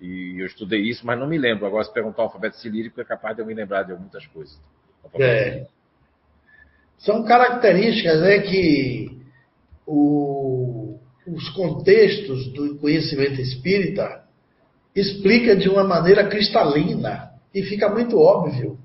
E 0.00 0.40
eu 0.40 0.46
estudei 0.46 0.80
isso, 0.80 1.06
mas 1.06 1.16
não 1.16 1.28
me 1.28 1.38
lembro. 1.38 1.64
Agora, 1.64 1.84
se 1.84 1.92
perguntar 1.92 2.22
o 2.22 2.24
alfabeto 2.24 2.56
cilírico, 2.56 3.00
é 3.00 3.04
capaz 3.04 3.36
de 3.36 3.42
eu 3.42 3.46
me 3.46 3.54
lembrar 3.54 3.84
de 3.84 3.94
muitas 3.94 4.26
coisas. 4.26 4.60
É. 5.18 5.66
São 6.98 7.24
características 7.24 8.20
né, 8.20 8.38
que 8.40 9.22
o, 9.86 10.98
os 11.26 11.48
contextos 11.50 12.52
do 12.52 12.76
conhecimento 12.78 13.40
espírita 13.40 14.24
explica 14.94 15.56
de 15.56 15.68
uma 15.68 15.84
maneira 15.84 16.28
cristalina 16.28 17.30
e 17.54 17.62
fica 17.62 17.88
muito 17.88 18.18
óbvio. 18.18 18.78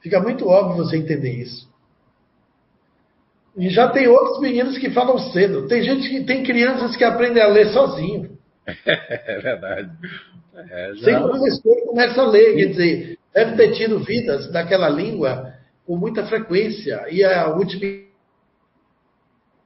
Fica 0.00 0.20
muito 0.20 0.46
óbvio 0.46 0.84
você 0.84 0.96
entender 0.96 1.32
isso. 1.32 1.68
E 3.56 3.68
já 3.68 3.88
tem 3.88 4.06
outros 4.06 4.40
meninos 4.40 4.78
que 4.78 4.90
falam 4.90 5.18
cedo. 5.18 5.66
Tem 5.66 5.82
gente 5.82 6.08
que 6.08 6.22
tem 6.24 6.44
crianças 6.44 6.96
que 6.96 7.02
aprendem 7.02 7.42
a 7.42 7.48
ler 7.48 7.72
sozinho. 7.72 8.38
É 8.86 9.40
verdade. 9.40 9.90
É, 10.54 10.92
já... 10.96 11.04
Sem 11.04 11.22
professor 11.22 11.86
começa 11.86 12.20
a 12.20 12.26
ler, 12.26 12.56
quer 12.56 12.66
dizer, 12.66 13.18
deve 13.32 13.56
ter 13.56 13.72
tido 13.72 14.00
vidas 14.00 14.50
daquela 14.50 14.88
língua 14.88 15.54
com 15.86 15.96
muita 15.96 16.26
frequência. 16.26 17.06
E 17.10 17.24
a 17.24 17.48
última 17.48 17.84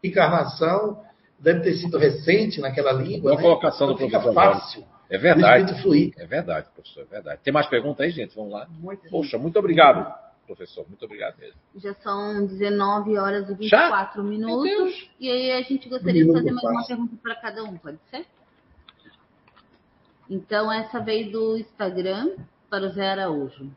encarnação 0.05 1.01
deve 1.39 1.61
ter 1.61 1.75
sido 1.75 1.99
recente 1.99 2.61
naquela 2.61 2.93
língua. 2.93 3.33
Uma 3.33 3.37
né? 3.37 3.43
colocação 3.43 3.93
então 3.93 4.07
do 4.07 4.11
professor. 4.11 4.35
fácil. 4.35 4.85
É 5.13 5.19
verdade. 5.19 5.75
É 6.17 6.27
verdade, 6.27 6.69
professor, 6.71 7.03
é 7.03 7.05
verdade. 7.05 7.43
Tem 7.45 7.53
mais 7.53 7.67
perguntas 7.67 8.01
aí, 8.01 8.11
gente? 8.11 8.35
Vamos 8.35 8.51
lá. 8.51 8.67
Muito 8.81 9.11
Poxa, 9.11 9.37
muito 9.37 9.59
obrigado, 9.59 10.11
professor. 10.47 10.89
Muito 10.89 11.05
obrigado 11.05 11.39
mesmo. 11.39 11.61
Já 11.77 11.93
são 11.97 12.47
19 12.47 13.19
horas 13.19 13.47
e 13.51 13.55
24 13.55 14.23
Já? 14.23 14.27
minutos. 14.27 15.11
E 15.21 15.31
aí 15.31 15.53
a 15.53 15.61
gente 15.61 15.87
gostaria 15.87 16.25
de 16.25 16.33
fazer 16.33 16.51
mais 16.51 16.67
uma 16.67 16.87
pergunta 16.87 17.17
para 17.23 17.35
cada 17.37 17.63
um, 17.63 17.77
pode 17.77 17.99
ser? 18.11 18.25
Então, 20.31 20.73
essa 20.73 20.99
veio 20.99 21.31
do 21.31 21.59
Instagram 21.59 22.37
para 22.71 22.87
o 22.87 22.89
Zé 22.89 23.11
Araújo. 23.11 23.71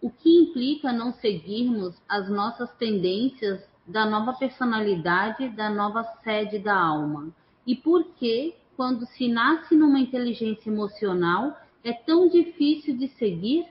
O 0.00 0.08
que 0.08 0.30
implica 0.30 0.90
não 0.90 1.12
seguirmos 1.12 1.94
as 2.08 2.30
nossas 2.30 2.72
tendências 2.76 3.62
da 3.86 4.06
nova 4.06 4.32
personalidade, 4.32 5.50
da 5.50 5.68
nova 5.68 6.02
sede 6.24 6.58
da 6.58 6.74
alma? 6.74 7.28
E 7.66 7.76
por 7.76 8.04
que 8.14 8.54
quando 8.76 9.06
se 9.06 9.28
nasce 9.28 9.74
numa 9.74 9.98
inteligência 9.98 10.68
emocional, 10.70 11.56
é 11.82 11.92
tão 11.92 12.28
difícil 12.28 12.96
de 12.96 13.08
seguir? 13.08 13.66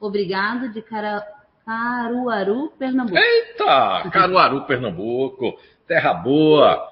Obrigado, 0.00 0.72
de 0.72 0.82
Cara... 0.82 1.26
Caruaru, 1.64 2.72
Pernambuco. 2.76 3.16
Eita! 3.16 4.10
Caruaru, 4.10 4.66
Pernambuco. 4.66 5.58
Terra 5.86 6.12
boa. 6.12 6.90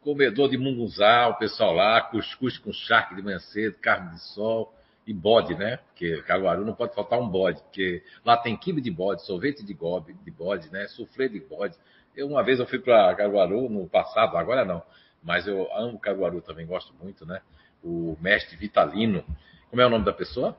Comedor 0.00 0.48
de 0.48 0.56
mungunzá, 0.56 1.28
o 1.28 1.34
pessoal 1.34 1.74
lá, 1.74 2.00
cuscuz 2.00 2.58
com 2.58 2.72
charque 2.72 3.14
de 3.14 3.22
manhã 3.22 3.38
cedo, 3.38 3.76
carne 3.80 4.10
de 4.10 4.20
sol 4.20 4.72
e 5.06 5.12
bode, 5.12 5.54
né? 5.54 5.78
Porque 5.88 6.22
Caruaru 6.22 6.64
não 6.64 6.74
pode 6.74 6.94
faltar 6.94 7.18
um 7.18 7.28
bode, 7.28 7.60
porque 7.62 8.02
lá 8.24 8.36
tem 8.36 8.56
quibe 8.56 8.80
de 8.80 8.90
bode, 8.90 9.24
sorvete 9.24 9.64
de, 9.64 9.74
gobe, 9.74 10.12
de 10.12 10.30
bode, 10.30 10.70
né? 10.72 10.86
Suflê 10.88 11.28
de 11.28 11.40
bode. 11.40 11.76
Eu, 12.16 12.28
uma 12.28 12.42
vez 12.42 12.58
eu 12.58 12.66
fui 12.66 12.78
para 12.78 13.14
Caruaru 13.14 13.68
no 13.68 13.88
passado, 13.88 14.36
agora 14.36 14.64
não 14.64 14.82
mas 15.22 15.46
eu 15.46 15.68
amo 15.74 15.98
Caruaru 15.98 16.40
também, 16.40 16.66
gosto 16.66 16.92
muito, 17.00 17.24
né? 17.24 17.40
O 17.82 18.16
mestre 18.20 18.56
Vitalino. 18.56 19.24
Como 19.70 19.80
é 19.80 19.86
o 19.86 19.90
nome 19.90 20.04
da 20.04 20.12
pessoa? 20.12 20.56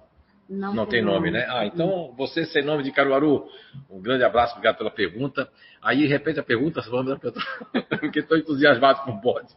Não, 0.50 0.74
não 0.74 0.86
tem 0.86 1.02
nome, 1.02 1.32
né? 1.32 1.46
Ah, 1.50 1.66
então 1.66 2.14
você 2.18 2.46
sem 2.46 2.64
nome 2.64 2.84
de 2.84 2.92
Caruaru, 2.92 3.48
um 3.90 4.02
grande 4.02 4.24
abraço, 4.24 4.54
obrigado 4.54 4.78
pela 4.78 4.92
pergunta. 4.92 5.50
Aí 5.82 6.06
repete 6.06 6.40
a 6.40 6.44
pergunta, 6.44 6.82
porque 8.00 8.20
estou 8.20 8.38
entusiasmado 8.38 9.02
com 9.02 9.12
o 9.12 9.22
bode. 9.22 9.54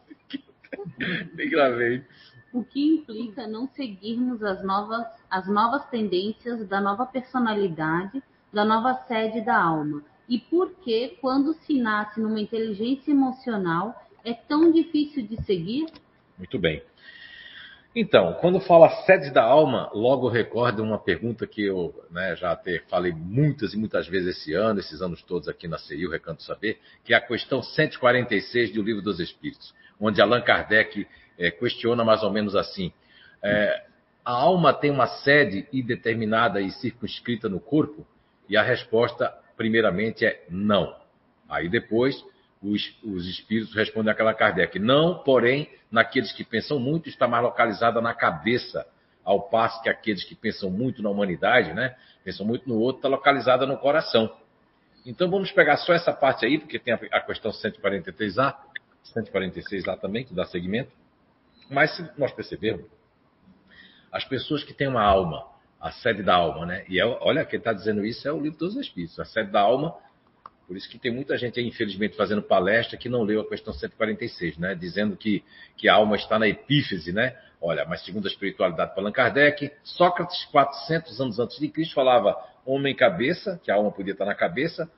Nem 1.35 1.49
gravei. 1.49 2.03
O 2.53 2.63
que 2.63 2.95
implica 2.95 3.45
não 3.45 3.67
seguirmos 3.67 4.41
as 4.41 4.63
novas, 4.63 5.05
as 5.29 5.47
novas 5.47 5.85
tendências 5.89 6.67
da 6.67 6.79
nova 6.79 7.05
personalidade, 7.05 8.23
da 8.51 8.63
nova 8.63 8.93
sede 9.07 9.41
da 9.41 9.61
alma. 9.61 10.01
E 10.27 10.39
por 10.39 10.71
que, 10.81 11.17
quando 11.21 11.53
se 11.53 11.79
nasce 11.79 12.19
numa 12.19 12.39
inteligência 12.39 13.11
emocional, 13.11 13.95
é 14.27 14.33
tão 14.33 14.71
difícil 14.71 15.25
de 15.25 15.41
seguir? 15.43 15.87
Muito 16.37 16.59
bem. 16.59 16.83
Então, 17.95 18.33
quando 18.33 18.59
fala 18.59 18.89
sede 19.05 19.31
da 19.31 19.43
alma, 19.43 19.89
logo 19.91 20.27
recordo 20.27 20.83
uma 20.83 20.99
pergunta 20.99 21.47
que 21.47 21.63
eu 21.63 21.95
né, 22.11 22.35
já 22.35 22.51
até 22.51 22.79
falei 22.89 23.11
muitas 23.11 23.73
e 23.73 23.77
muitas 23.77 24.07
vezes 24.07 24.37
esse 24.37 24.53
ano, 24.53 24.79
esses 24.79 25.01
anos 25.01 25.23
todos 25.23 25.47
aqui 25.47 25.67
na 25.67 25.79
CI, 25.79 26.05
o 26.05 26.11
Recanto 26.11 26.43
Saber, 26.43 26.79
que 27.03 27.13
é 27.13 27.17
a 27.17 27.21
questão 27.21 27.63
146 27.63 28.73
do 28.73 28.83
Livro 28.83 29.01
dos 29.01 29.19
Espíritos, 29.19 29.73
onde 29.99 30.21
Allan 30.21 30.41
Kardec 30.41 31.07
é, 31.39 31.49
questiona 31.49 32.03
mais 32.03 32.21
ou 32.21 32.31
menos 32.31 32.55
assim: 32.55 32.91
é, 33.41 33.85
a 34.23 34.31
alma 34.31 34.73
tem 34.73 34.91
uma 34.91 35.07
sede 35.07 35.65
indeterminada 35.73 36.61
e 36.61 36.69
circunscrita 36.69 37.49
no 37.49 37.59
corpo? 37.59 38.05
E 38.47 38.55
a 38.55 38.61
resposta, 38.61 39.33
primeiramente, 39.55 40.23
é 40.23 40.43
não. 40.49 40.95
Aí 41.49 41.67
depois 41.67 42.23
os, 42.71 42.95
os 43.03 43.27
espíritos 43.27 43.73
respondem 43.73 44.11
àquela 44.11 44.33
Kardec. 44.33 44.79
Não, 44.79 45.19
porém, 45.19 45.69
naqueles 45.91 46.31
que 46.31 46.43
pensam 46.43 46.79
muito, 46.79 47.09
está 47.09 47.27
mais 47.27 47.43
localizada 47.43 48.01
na 48.01 48.13
cabeça, 48.13 48.85
ao 49.23 49.49
passo 49.49 49.81
que 49.81 49.89
aqueles 49.89 50.23
que 50.23 50.35
pensam 50.35 50.69
muito 50.69 51.01
na 51.01 51.09
humanidade, 51.09 51.73
né, 51.73 51.95
pensam 52.23 52.45
muito 52.45 52.67
no 52.67 52.79
outro, 52.79 52.99
está 52.99 53.09
localizada 53.09 53.65
no 53.65 53.77
coração. 53.77 54.33
Então 55.05 55.29
vamos 55.29 55.51
pegar 55.51 55.77
só 55.77 55.93
essa 55.93 56.13
parte 56.13 56.45
aí, 56.45 56.57
porque 56.59 56.79
tem 56.79 56.93
a, 56.93 56.99
a 57.11 57.21
questão 57.21 57.51
143A, 57.51 58.55
146A 59.15 59.99
também, 59.99 60.25
que 60.25 60.33
dá 60.33 60.45
seguimento. 60.45 60.91
Mas 61.69 61.95
se 61.95 62.09
nós 62.17 62.31
percebermos, 62.31 62.85
as 64.11 64.23
pessoas 64.25 64.63
que 64.63 64.73
têm 64.73 64.87
uma 64.87 65.03
alma, 65.03 65.45
a 65.79 65.91
sede 65.91 66.23
da 66.23 66.35
alma, 66.35 66.65
né? 66.65 66.85
E 66.89 66.99
é, 66.99 67.05
olha, 67.05 67.45
quem 67.45 67.59
está 67.59 67.71
dizendo 67.71 68.05
isso 68.05 68.27
é 68.27 68.31
o 68.31 68.39
livro 68.39 68.57
dos 68.57 68.75
Espíritos. 68.75 69.19
A 69.19 69.25
sede 69.25 69.51
da 69.51 69.61
alma 69.61 69.95
por 70.67 70.75
isso 70.75 70.89
que 70.89 70.99
tem 70.99 71.11
muita 71.11 71.37
gente 71.37 71.57
aí, 71.59 71.65
infelizmente, 71.65 72.17
fazendo 72.17 72.41
palestra 72.41 72.97
que 72.97 73.07
não 73.07 73.23
leu 73.23 73.39
a 73.39 73.47
questão 73.47 73.73
146, 73.73 74.57
né? 74.57 74.75
Dizendo 74.75 75.15
que, 75.15 75.41
que 75.77 75.87
a 75.87 75.95
alma 75.95 76.17
está 76.17 76.37
na 76.37 76.45
epífise, 76.45 77.13
né? 77.13 77.37
Olha, 77.61 77.85
mas 77.85 78.03
segundo 78.03 78.25
a 78.25 78.29
espiritualidade 78.29 78.93
de 78.93 78.99
Allan 78.99 79.13
Kardec, 79.13 79.71
Sócrates, 79.81 80.43
400 80.51 81.21
anos 81.21 81.39
antes 81.39 81.57
de 81.57 81.69
Cristo, 81.69 81.95
falava 81.95 82.35
homem 82.65 82.93
cabeça, 82.93 83.59
que 83.63 83.71
a 83.71 83.75
alma 83.75 83.91
podia 83.93 84.11
estar 84.11 84.25
na 84.25 84.35
cabeça, 84.35 84.91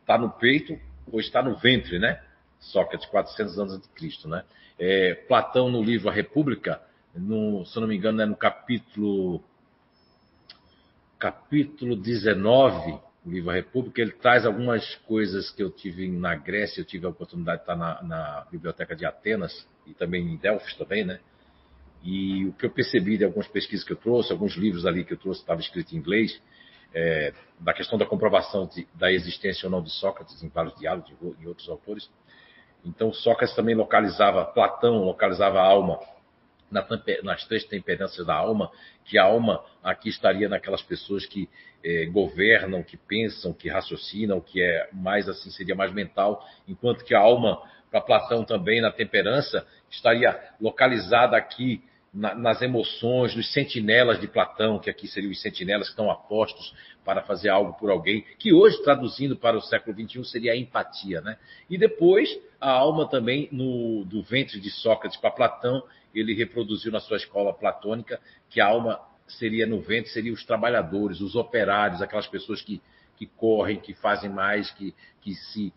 está 0.00 0.16
no 0.16 0.30
peito 0.30 0.78
ou 1.10 1.18
está 1.18 1.42
no 1.42 1.56
ventre, 1.56 1.98
né? 1.98 2.22
Sócrates, 2.60 3.06
400 3.08 3.58
anos 3.58 3.74
antes 3.74 3.88
de 3.88 3.94
Cristo, 3.94 4.28
né? 4.28 4.44
É, 4.78 5.14
Platão, 5.26 5.68
no 5.68 5.82
livro 5.82 6.08
A 6.08 6.12
República, 6.12 6.80
no, 7.12 7.66
se 7.66 7.76
eu 7.76 7.80
não 7.80 7.88
me 7.88 7.96
engano, 7.96 8.22
é 8.22 8.26
no 8.26 8.36
capítulo 8.36 9.42
capítulo 11.18 11.96
19, 11.96 13.00
o 13.26 13.30
livro 13.30 13.50
A 13.50 13.54
República, 13.54 14.00
ele 14.00 14.12
traz 14.12 14.46
algumas 14.46 14.94
coisas 15.06 15.50
que 15.50 15.60
eu 15.60 15.68
tive 15.68 16.08
na 16.08 16.36
Grécia, 16.36 16.80
eu 16.80 16.84
tive 16.84 17.06
a 17.06 17.08
oportunidade 17.08 17.58
de 17.58 17.62
estar 17.64 17.76
na, 17.76 18.00
na 18.02 18.46
Biblioteca 18.52 18.94
de 18.94 19.04
Atenas 19.04 19.66
e 19.84 19.92
também 19.92 20.22
em 20.22 20.36
Delfos 20.36 20.72
também, 20.76 21.04
né? 21.04 21.18
E 22.04 22.46
o 22.46 22.52
que 22.52 22.66
eu 22.66 22.70
percebi 22.70 23.18
de 23.18 23.24
algumas 23.24 23.48
pesquisas 23.48 23.84
que 23.84 23.92
eu 23.92 23.96
trouxe, 23.96 24.30
alguns 24.30 24.54
livros 24.56 24.86
ali 24.86 25.04
que 25.04 25.12
eu 25.12 25.18
trouxe, 25.18 25.40
estava 25.40 25.60
escrito 25.60 25.92
em 25.92 25.98
inglês, 25.98 26.40
é, 26.94 27.34
da 27.58 27.74
questão 27.74 27.98
da 27.98 28.06
comprovação 28.06 28.68
de, 28.68 28.86
da 28.94 29.12
existência 29.12 29.66
ou 29.66 29.72
não 29.72 29.82
de 29.82 29.90
Sócrates 29.90 30.40
em 30.44 30.48
vários 30.48 30.78
diálogos 30.78 31.12
e 31.40 31.48
outros 31.48 31.68
autores. 31.68 32.08
Então, 32.84 33.12
Sócrates 33.12 33.56
também 33.56 33.74
localizava, 33.74 34.44
Platão 34.44 35.02
localizava 35.02 35.58
a 35.58 35.66
alma 35.66 35.98
nas 36.70 37.44
três 37.46 37.64
temperanças 37.64 38.26
da 38.26 38.34
alma, 38.34 38.70
que 39.04 39.18
a 39.18 39.24
alma 39.24 39.64
aqui 39.82 40.08
estaria 40.08 40.48
naquelas 40.48 40.82
pessoas 40.82 41.24
que 41.26 41.48
eh, 41.84 42.06
governam, 42.06 42.82
que 42.82 42.96
pensam, 42.96 43.52
que 43.52 43.68
raciocinam, 43.68 44.40
que 44.40 44.60
é 44.60 44.88
mais 44.92 45.28
assim, 45.28 45.50
seria 45.50 45.74
mais 45.74 45.92
mental, 45.92 46.44
enquanto 46.66 47.04
que 47.04 47.14
a 47.14 47.20
alma, 47.20 47.62
para 47.90 48.00
Platão 48.00 48.44
também, 48.44 48.80
na 48.80 48.90
temperança, 48.90 49.66
estaria 49.88 50.38
localizada 50.60 51.36
aqui 51.36 51.82
na, 52.16 52.34
nas 52.34 52.62
emoções, 52.62 53.36
nos 53.36 53.52
sentinelas 53.52 54.18
de 54.18 54.26
Platão, 54.26 54.78
que 54.78 54.88
aqui 54.88 55.06
seriam 55.06 55.30
os 55.30 55.40
sentinelas 55.40 55.88
que 55.88 55.92
estão 55.92 56.10
apostos 56.10 56.74
para 57.04 57.22
fazer 57.22 57.50
algo 57.50 57.74
por 57.74 57.90
alguém, 57.90 58.24
que 58.38 58.54
hoje, 58.54 58.82
traduzindo 58.82 59.36
para 59.36 59.56
o 59.56 59.60
século 59.60 59.94
XXI, 59.94 60.24
seria 60.24 60.52
a 60.52 60.56
empatia. 60.56 61.20
Né? 61.20 61.36
E 61.68 61.76
depois, 61.76 62.28
a 62.58 62.70
alma 62.70 63.06
também, 63.06 63.48
no, 63.52 64.02
do 64.06 64.22
ventre 64.22 64.58
de 64.58 64.70
Sócrates 64.70 65.20
para 65.20 65.30
Platão, 65.30 65.82
ele 66.14 66.32
reproduziu 66.32 66.90
na 66.90 67.00
sua 67.00 67.18
escola 67.18 67.52
platônica 67.52 68.18
que 68.48 68.62
a 68.62 68.66
alma 68.66 68.98
seria 69.28 69.66
no 69.66 69.80
ventre, 69.80 70.10
seriam 70.10 70.34
os 70.34 70.44
trabalhadores, 70.44 71.20
os 71.20 71.36
operários, 71.36 72.00
aquelas 72.00 72.26
pessoas 72.26 72.62
que, 72.62 72.80
que 73.18 73.26
correm, 73.26 73.78
que 73.78 73.92
fazem 73.92 74.30
mais, 74.30 74.70
que, 74.70 74.94
que 75.20 75.34
se 75.34 75.70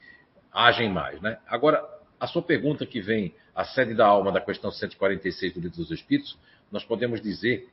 agem 0.53 0.89
mais. 0.89 1.19
Né? 1.21 1.37
Agora, 1.47 1.83
a 2.19 2.27
sua 2.27 2.41
pergunta 2.41 2.85
que 2.85 2.99
vem, 2.99 3.33
a 3.55 3.63
sede 3.63 3.93
da 3.93 4.05
alma 4.05 4.31
da 4.31 4.41
questão 4.41 4.71
146 4.71 5.53
do 5.53 5.61
Livro 5.61 5.77
dos 5.77 5.91
Espíritos, 5.91 6.37
nós 6.71 6.83
podemos 6.83 7.21
dizer 7.21 7.69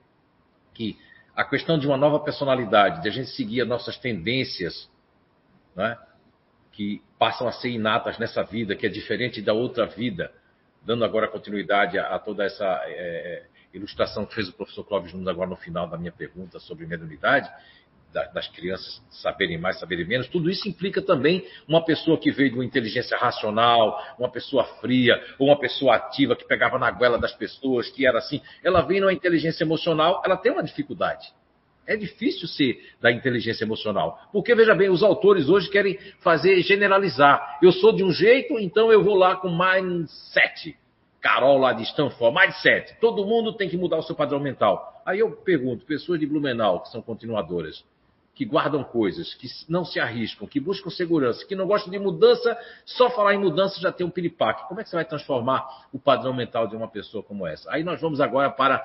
que 0.72 0.98
a 1.34 1.44
questão 1.44 1.78
de 1.78 1.86
uma 1.86 1.96
nova 1.96 2.20
personalidade, 2.20 3.02
de 3.02 3.08
a 3.08 3.12
gente 3.12 3.30
seguir 3.30 3.60
as 3.60 3.68
nossas 3.68 3.98
tendências, 3.98 4.88
né, 5.74 5.98
que 6.72 7.02
passam 7.18 7.48
a 7.48 7.52
ser 7.52 7.70
inatas 7.70 8.18
nessa 8.18 8.42
vida, 8.42 8.76
que 8.76 8.86
é 8.86 8.88
diferente 8.88 9.42
da 9.42 9.52
outra 9.52 9.86
vida, 9.86 10.32
dando 10.82 11.04
agora 11.04 11.28
continuidade 11.28 11.98
a, 11.98 12.14
a 12.14 12.18
toda 12.18 12.44
essa 12.44 12.64
é, 12.86 13.44
ilustração 13.74 14.24
que 14.24 14.34
fez 14.34 14.48
o 14.48 14.52
professor 14.52 14.84
Clóvis 14.84 15.12
Nunes 15.12 15.28
agora 15.28 15.50
no 15.50 15.56
final 15.56 15.88
da 15.88 15.98
minha 15.98 16.12
pergunta 16.12 16.58
sobre 16.58 16.86
mediunidade, 16.86 17.50
das 18.32 18.48
crianças 18.48 19.02
saberem 19.10 19.58
mais, 19.58 19.78
saberem 19.78 20.06
menos, 20.06 20.28
tudo 20.28 20.50
isso 20.50 20.68
implica 20.68 21.02
também 21.02 21.46
uma 21.68 21.84
pessoa 21.84 22.18
que 22.18 22.30
veio 22.30 22.50
de 22.50 22.56
uma 22.56 22.64
inteligência 22.64 23.16
racional, 23.16 24.02
uma 24.18 24.30
pessoa 24.30 24.64
fria, 24.80 25.20
ou 25.38 25.48
uma 25.48 25.58
pessoa 25.58 25.96
ativa 25.96 26.34
que 26.34 26.46
pegava 26.46 26.78
na 26.78 26.90
goela 26.90 27.18
das 27.18 27.34
pessoas, 27.34 27.90
que 27.90 28.06
era 28.06 28.18
assim. 28.18 28.40
Ela 28.64 28.82
vem 28.82 29.00
numa 29.00 29.12
inteligência 29.12 29.64
emocional, 29.64 30.22
ela 30.24 30.36
tem 30.36 30.52
uma 30.52 30.62
dificuldade. 30.62 31.26
É 31.86 31.96
difícil 31.96 32.48
ser 32.48 32.80
da 33.00 33.12
inteligência 33.12 33.64
emocional. 33.64 34.18
Porque, 34.32 34.54
veja 34.54 34.74
bem, 34.74 34.90
os 34.90 35.02
autores 35.04 35.48
hoje 35.48 35.70
querem 35.70 35.96
fazer 36.18 36.60
generalizar. 36.62 37.58
Eu 37.62 37.70
sou 37.70 37.94
de 37.94 38.02
um 38.02 38.10
jeito, 38.10 38.58
então 38.58 38.90
eu 38.90 39.04
vou 39.04 39.14
lá 39.14 39.36
com 39.36 39.48
mindset. 39.48 40.76
Carol 41.20 41.58
lá 41.58 41.72
de 41.72 41.84
Stanford, 41.84 42.36
mindset. 42.38 42.98
Todo 43.00 43.24
mundo 43.24 43.52
tem 43.52 43.68
que 43.68 43.76
mudar 43.76 43.98
o 43.98 44.02
seu 44.02 44.16
padrão 44.16 44.40
mental. 44.40 45.02
Aí 45.06 45.20
eu 45.20 45.30
pergunto, 45.30 45.86
pessoas 45.86 46.18
de 46.18 46.26
Blumenau, 46.26 46.82
que 46.82 46.88
são 46.88 47.00
continuadoras, 47.00 47.84
que 48.36 48.44
guardam 48.44 48.84
coisas, 48.84 49.32
que 49.34 49.48
não 49.66 49.82
se 49.82 49.98
arriscam, 49.98 50.46
que 50.46 50.60
buscam 50.60 50.90
segurança, 50.90 51.44
que 51.46 51.56
não 51.56 51.66
gostam 51.66 51.90
de 51.90 51.98
mudança, 51.98 52.54
só 52.84 53.08
falar 53.08 53.34
em 53.34 53.38
mudança 53.38 53.80
já 53.80 53.90
tem 53.90 54.06
um 54.06 54.10
piripaque. 54.10 54.68
Como 54.68 54.78
é 54.78 54.84
que 54.84 54.90
você 54.90 54.96
vai 54.96 55.06
transformar 55.06 55.66
o 55.90 55.98
padrão 55.98 56.34
mental 56.34 56.68
de 56.68 56.76
uma 56.76 56.86
pessoa 56.86 57.24
como 57.24 57.46
essa? 57.46 57.72
Aí 57.72 57.82
nós 57.82 57.98
vamos 57.98 58.20
agora 58.20 58.50
para 58.50 58.84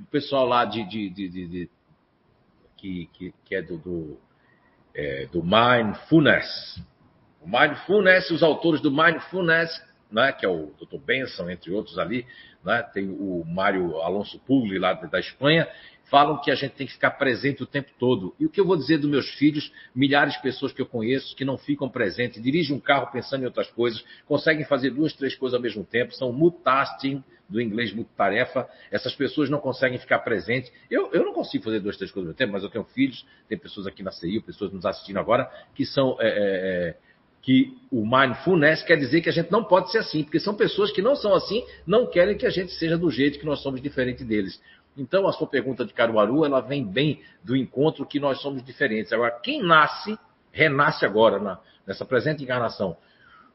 o 0.00 0.06
pessoal 0.06 0.46
lá 0.46 0.64
de, 0.64 0.88
de, 0.88 1.10
de, 1.10 1.28
de 1.28 1.70
que, 2.78 3.10
que, 3.12 3.34
que, 3.44 3.54
é 3.54 3.60
do, 3.60 3.76
do, 3.76 4.18
é, 4.94 5.26
do 5.26 5.42
Mindfulness. 5.42 6.82
O 7.42 7.46
Mindfulness, 7.46 8.30
os 8.30 8.42
autores 8.42 8.80
do 8.80 8.90
Mindfulness 8.90 9.70
né, 10.12 10.30
que 10.30 10.44
é 10.44 10.48
o 10.48 10.72
Dr. 10.78 10.98
Benson, 10.98 11.48
entre 11.48 11.72
outros 11.72 11.98
ali, 11.98 12.26
né, 12.62 12.82
tem 12.82 13.08
o 13.08 13.42
Mário 13.46 13.96
Alonso 14.02 14.38
Pugli, 14.40 14.78
lá 14.78 14.92
da 14.92 15.18
Espanha, 15.18 15.66
falam 16.12 16.38
que 16.38 16.50
a 16.50 16.54
gente 16.54 16.72
tem 16.72 16.86
que 16.86 16.92
ficar 16.92 17.12
presente 17.12 17.62
o 17.62 17.66
tempo 17.66 17.90
todo. 17.98 18.36
E 18.38 18.44
o 18.44 18.50
que 18.50 18.60
eu 18.60 18.66
vou 18.66 18.76
dizer 18.76 18.98
dos 18.98 19.10
meus 19.10 19.30
filhos, 19.30 19.72
milhares 19.94 20.34
de 20.34 20.42
pessoas 20.42 20.70
que 20.70 20.82
eu 20.82 20.84
conheço 20.84 21.34
que 21.34 21.42
não 21.42 21.56
ficam 21.56 21.88
presentes, 21.88 22.42
dirigem 22.42 22.76
um 22.76 22.80
carro 22.80 23.10
pensando 23.10 23.44
em 23.44 23.46
outras 23.46 23.70
coisas, 23.70 24.04
conseguem 24.26 24.62
fazer 24.66 24.90
duas, 24.90 25.14
três 25.14 25.34
coisas 25.34 25.56
ao 25.56 25.62
mesmo 25.62 25.82
tempo, 25.84 26.12
são 26.14 26.30
multitasking, 26.30 27.24
do 27.48 27.60
inglês 27.60 27.94
multitarefa, 27.94 28.68
essas 28.90 29.14
pessoas 29.14 29.48
não 29.48 29.58
conseguem 29.58 29.98
ficar 29.98 30.18
presentes. 30.18 30.70
Eu, 30.90 31.10
eu 31.12 31.24
não 31.24 31.32
consigo 31.32 31.64
fazer 31.64 31.80
duas, 31.80 31.96
três 31.96 32.10
coisas 32.10 32.26
ao 32.26 32.28
mesmo 32.28 32.38
tempo, 32.38 32.52
mas 32.52 32.62
eu 32.62 32.68
tenho 32.68 32.84
filhos, 32.84 33.26
tem 33.48 33.56
pessoas 33.56 33.86
aqui 33.86 34.02
na 34.02 34.10
CI, 34.10 34.40
pessoas 34.40 34.70
nos 34.70 34.84
assistindo 34.84 35.18
agora, 35.18 35.50
que 35.74 35.86
são... 35.86 36.18
É, 36.20 36.28
é, 36.28 37.12
que 37.42 37.76
o 37.90 38.06
mindfulness 38.06 38.84
quer 38.84 38.96
dizer 38.96 39.20
que 39.20 39.28
a 39.28 39.32
gente 39.32 39.50
não 39.50 39.64
pode 39.64 39.90
ser 39.90 39.98
assim, 39.98 40.22
porque 40.22 40.38
são 40.38 40.54
pessoas 40.54 40.92
que 40.92 41.02
não 41.02 41.16
são 41.16 41.34
assim, 41.34 41.64
não 41.84 42.06
querem 42.06 42.38
que 42.38 42.46
a 42.46 42.50
gente 42.50 42.70
seja 42.74 42.96
do 42.96 43.10
jeito 43.10 43.36
que 43.36 43.44
nós 43.44 43.60
somos 43.60 43.82
diferente 43.82 44.22
deles. 44.22 44.62
Então, 44.96 45.26
a 45.26 45.32
sua 45.32 45.46
pergunta 45.46 45.84
de 45.84 45.92
Caruaru, 45.92 46.44
ela 46.44 46.60
vem 46.60 46.84
bem 46.84 47.22
do 47.42 47.56
encontro 47.56 48.04
que 48.04 48.20
nós 48.20 48.40
somos 48.40 48.62
diferentes. 48.62 49.12
Agora, 49.12 49.30
quem 49.42 49.62
nasce, 49.62 50.18
renasce 50.52 51.04
agora, 51.04 51.38
na, 51.38 51.58
nessa 51.86 52.04
presente 52.04 52.42
encarnação, 52.42 52.96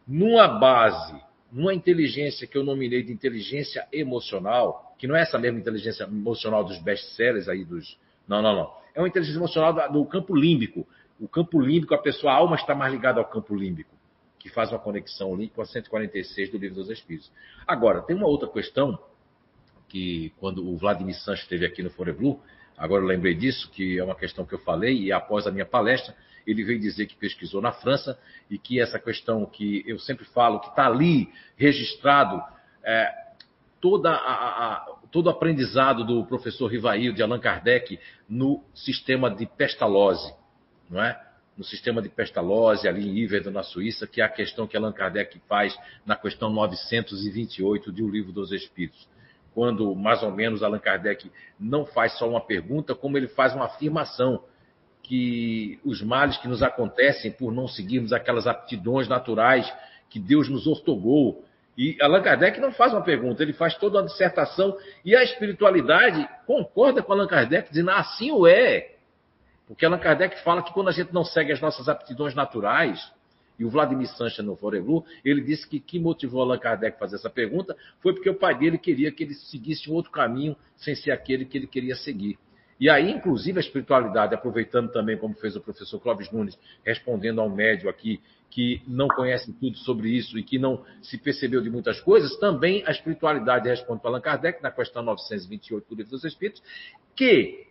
numa 0.07 0.47
base, 0.47 1.15
numa 1.51 1.73
inteligência 1.73 2.47
que 2.47 2.57
eu 2.57 2.63
nominei 2.63 3.03
de 3.03 3.11
inteligência 3.11 3.87
emocional, 3.91 4.95
que 4.97 5.05
não 5.05 5.15
é 5.15 5.21
essa 5.21 5.37
mesma 5.37 5.59
inteligência 5.59 6.03
emocional 6.03 6.63
dos 6.63 6.79
best-sellers 6.79 7.47
aí 7.47 7.63
dos... 7.63 7.97
Não, 8.27 8.41
não, 8.41 8.55
não. 8.55 8.73
É 8.95 8.99
uma 8.99 9.07
inteligência 9.07 9.37
emocional 9.37 9.91
do 9.91 10.03
campo 10.05 10.35
límbico, 10.35 10.87
o 11.19 11.27
campo 11.27 11.59
límbico, 11.59 11.93
a 11.93 11.99
pessoa, 11.99 12.33
a 12.33 12.35
alma 12.35 12.55
está 12.55 12.73
mais 12.73 12.91
ligada 12.91 13.19
ao 13.19 13.25
campo 13.25 13.55
límbico, 13.55 13.93
que 14.39 14.49
faz 14.49 14.71
uma 14.71 14.79
conexão 14.79 15.33
ali 15.33 15.49
com 15.49 15.61
a 15.61 15.65
146 15.65 16.51
do 16.51 16.57
Livro 16.57 16.75
dos 16.75 16.89
Espíritos. 16.89 17.31
Agora, 17.65 18.01
tem 18.01 18.15
uma 18.15 18.27
outra 18.27 18.47
questão 18.49 18.97
que 19.87 20.31
quando 20.37 20.67
o 20.67 20.77
Vladimir 20.77 21.15
Sanches 21.15 21.43
esteve 21.43 21.65
aqui 21.65 21.81
no 21.81 21.89
Foreblu, 21.89 22.41
agora 22.77 23.03
eu 23.03 23.07
lembrei 23.07 23.33
disso, 23.33 23.69
que 23.71 23.97
é 23.97 24.03
uma 24.03 24.15
questão 24.15 24.45
que 24.45 24.53
eu 24.53 24.59
falei, 24.59 24.97
e 25.03 25.11
após 25.11 25.47
a 25.47 25.51
minha 25.51 25.65
palestra, 25.65 26.15
ele 26.45 26.63
veio 26.63 26.79
dizer 26.79 27.07
que 27.07 27.15
pesquisou 27.15 27.61
na 27.61 27.71
França 27.71 28.17
e 28.49 28.57
que 28.57 28.79
essa 28.79 28.99
questão 28.99 29.45
que 29.45 29.83
eu 29.85 29.99
sempre 29.99 30.25
falo, 30.25 30.59
que 30.59 30.69
está 30.69 30.87
ali 30.87 31.29
registrado, 31.57 32.41
é, 32.83 33.11
toda 33.81 34.11
a, 34.11 34.75
a, 34.75 34.85
todo 35.11 35.27
o 35.27 35.29
aprendizado 35.29 36.05
do 36.05 36.25
professor 36.25 36.67
Rivail 36.67 37.13
de 37.13 37.21
Allan 37.21 37.39
Kardec 37.39 37.99
no 38.29 38.63
sistema 38.73 39.29
de 39.29 39.45
Pestalozzi 39.45 40.33
não 40.89 41.03
é? 41.03 41.21
no 41.57 41.63
sistema 41.63 42.01
de 42.01 42.09
Pestalozzi, 42.09 42.87
ali 42.87 43.09
em 43.09 43.17
Iverdo, 43.17 43.49
na 43.49 43.63
Suíça, 43.63 44.05
que 44.05 44.21
é 44.21 44.23
a 44.23 44.29
questão 44.29 44.67
que 44.67 44.77
Allan 44.77 44.93
Kardec 44.93 45.39
faz 45.47 45.75
na 46.05 46.15
questão 46.15 46.51
928 46.51 47.91
de 47.91 48.03
O 48.03 48.09
Livro 48.09 48.31
dos 48.31 48.51
Espíritos. 48.51 49.07
Quando, 49.57 49.95
mais 49.95 50.21
ou 50.21 50.29
menos, 50.29 50.61
Allan 50.61 50.77
Kardec 50.77 51.31
não 51.59 51.83
faz 51.83 52.15
só 52.19 52.29
uma 52.29 52.39
pergunta, 52.39 52.93
como 52.93 53.17
ele 53.17 53.27
faz 53.27 53.55
uma 53.55 53.65
afirmação 53.65 54.43
que 55.01 55.79
os 55.83 55.99
males 55.99 56.37
que 56.37 56.47
nos 56.47 56.61
acontecem 56.61 57.31
por 57.31 57.51
não 57.51 57.67
seguirmos 57.67 58.13
aquelas 58.13 58.45
aptidões 58.45 59.07
naturais 59.07 59.67
que 60.11 60.19
Deus 60.19 60.47
nos 60.47 60.67
ortogou. 60.67 61.43
E 61.75 61.97
Allan 62.03 62.21
Kardec 62.21 62.61
não 62.61 62.71
faz 62.71 62.93
uma 62.93 63.01
pergunta, 63.01 63.41
ele 63.41 63.51
faz 63.51 63.75
toda 63.75 63.97
uma 63.97 64.05
dissertação 64.05 64.77
e 65.03 65.15
a 65.15 65.23
espiritualidade 65.23 66.29
concorda 66.45 67.01
com 67.01 67.13
Allan 67.13 67.25
Kardec, 67.25 67.71
dizendo 67.71 67.89
assim 67.89 68.31
o 68.31 68.45
é. 68.45 68.91
Porque 69.65 69.87
Allan 69.87 69.97
Kardec 69.97 70.39
fala 70.43 70.61
que 70.61 70.71
quando 70.71 70.89
a 70.89 70.93
gente 70.93 71.11
não 71.11 71.23
segue 71.23 71.51
as 71.51 71.59
nossas 71.59 71.89
aptidões 71.89 72.35
naturais, 72.35 73.11
e 73.57 73.65
o 73.65 73.69
Vladimir 73.69 74.07
Sancha 74.07 74.43
no 74.43 74.55
Foreblu, 74.55 75.03
ele 75.23 75.41
disse 75.41 75.67
que 75.67 75.79
que 75.79 75.99
motivou 75.99 76.41
Allan 76.41 76.57
Kardec 76.57 76.95
a 76.95 76.99
fazer 76.99 77.15
essa 77.15 77.29
pergunta 77.29 77.75
foi 77.99 78.13
porque 78.13 78.29
o 78.29 78.35
pai 78.35 78.57
dele 78.57 78.77
queria 78.77 79.11
que 79.11 79.23
ele 79.23 79.33
seguisse 79.33 79.89
um 79.89 79.93
outro 79.93 80.11
caminho 80.11 80.55
sem 80.75 80.95
ser 80.95 81.11
aquele 81.11 81.45
que 81.45 81.57
ele 81.57 81.67
queria 81.67 81.95
seguir. 81.95 82.37
E 82.79 82.89
aí, 82.89 83.09
inclusive, 83.09 83.57
a 83.57 83.61
espiritualidade, 83.61 84.35
aproveitando 84.35 84.91
também, 84.91 85.17
como 85.17 85.33
fez 85.33 85.55
o 85.55 85.61
professor 85.61 85.99
Clóvis 85.99 86.31
Nunes, 86.31 86.57
respondendo 86.85 87.41
ao 87.41 87.49
médio 87.49 87.89
aqui, 87.89 88.21
que 88.51 88.83
não 88.87 89.07
conhece 89.07 89.51
tudo 89.53 89.75
sobre 89.77 90.09
isso 90.09 90.37
e 90.37 90.43
que 90.43 90.59
não 90.59 90.85
se 91.01 91.17
percebeu 91.17 91.59
de 91.59 91.71
muitas 91.71 91.99
coisas, 91.99 92.37
também 92.37 92.83
a 92.85 92.91
espiritualidade 92.91 93.67
responde 93.67 93.99
para 93.99 94.11
Allan 94.11 94.21
Kardec, 94.21 94.61
na 94.61 94.69
questão 94.69 95.01
928 95.01 95.89
do 95.89 95.95
Livro 95.95 96.11
dos 96.11 96.23
Espíritos, 96.23 96.61
que 97.15 97.67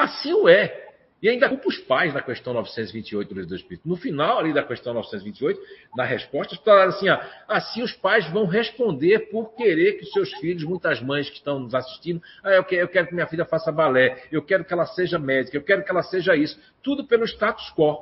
Assim 0.00 0.32
o 0.32 0.48
é. 0.48 0.89
E 1.22 1.28
ainda 1.28 1.48
culpa 1.48 1.68
os 1.68 1.78
pais 1.78 2.14
na 2.14 2.22
questão 2.22 2.54
928 2.54 3.34
do 3.46 3.54
Espírito. 3.54 3.86
No 3.86 3.96
final 3.96 4.38
ali 4.38 4.54
da 4.54 4.62
questão 4.62 4.94
928, 4.94 5.60
na 5.94 6.04
resposta, 6.04 6.56
falaram 6.64 6.90
assim: 6.90 7.10
ó, 7.10 7.18
assim 7.46 7.82
os 7.82 7.92
pais 7.92 8.26
vão 8.30 8.46
responder 8.46 9.30
por 9.30 9.54
querer 9.54 9.98
que 9.98 10.06
seus 10.06 10.32
filhos, 10.34 10.64
muitas 10.64 11.00
mães 11.02 11.28
que 11.28 11.36
estão 11.36 11.58
nos 11.58 11.74
assistindo, 11.74 12.22
ah, 12.42 12.52
eu, 12.52 12.64
quero, 12.64 12.82
eu 12.82 12.88
quero 12.88 13.06
que 13.08 13.14
minha 13.14 13.26
filha 13.26 13.44
faça 13.44 13.70
balé, 13.70 14.24
eu 14.32 14.42
quero 14.42 14.64
que 14.64 14.72
ela 14.72 14.86
seja 14.86 15.18
médica, 15.18 15.56
eu 15.56 15.62
quero 15.62 15.84
que 15.84 15.90
ela 15.90 16.02
seja 16.02 16.34
isso. 16.34 16.58
Tudo 16.82 17.04
pelo 17.04 17.24
status 17.24 17.70
quo. 17.76 17.98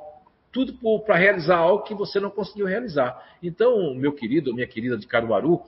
Tudo 0.51 0.73
para 1.05 1.15
realizar 1.15 1.57
algo 1.57 1.83
que 1.83 1.93
você 1.93 2.19
não 2.19 2.31
conseguiu 2.31 2.65
realizar. 2.65 3.21
Então, 3.43 3.93
meu 3.93 4.13
querido, 4.13 4.51
minha 4.51 4.65
querida 4.65 4.97
de 4.97 5.05
Caruaru, 5.05 5.61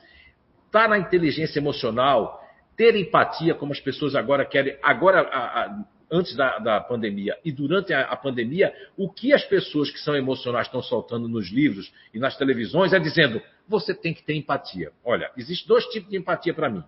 tá 0.71 0.87
na 0.87 0.97
inteligência 0.97 1.59
emocional, 1.59 2.41
ter 2.75 2.95
empatia, 2.95 3.53
como 3.53 3.73
as 3.73 3.79
pessoas 3.79 4.15
agora 4.15 4.43
querem. 4.43 4.75
Agora, 4.81 5.21
a, 5.21 5.65
a, 5.65 5.83
antes 6.11 6.35
da, 6.35 6.59
da 6.59 6.81
pandemia 6.81 7.39
e 7.43 7.51
durante 7.51 7.93
a, 7.93 8.01
a, 8.01 8.17
pandemia, 8.17 8.73
o 8.97 9.09
que 9.09 9.33
as 9.33 9.43
pessoas 9.45 9.89
que 9.89 9.97
são 9.99 10.15
emocionais 10.15 10.67
estão 10.67 10.81
soltando 10.83 11.27
nos 11.27 11.49
livros 11.49 11.91
e 12.13 12.19
nas 12.19 12.35
televisões 12.35 12.91
é 12.91 12.99
dizendo: 12.99 13.41
você 13.67 13.93
tem 13.93 14.13
que 14.13 14.21
ter 14.21 14.35
empatia. 14.35 14.91
Olha, 15.05 15.31
existe 15.37 15.65
dois 15.67 15.85
tipos 15.85 16.09
de 16.09 16.17
empatia 16.17 16.53
para 16.53 16.69
mim: 16.69 16.83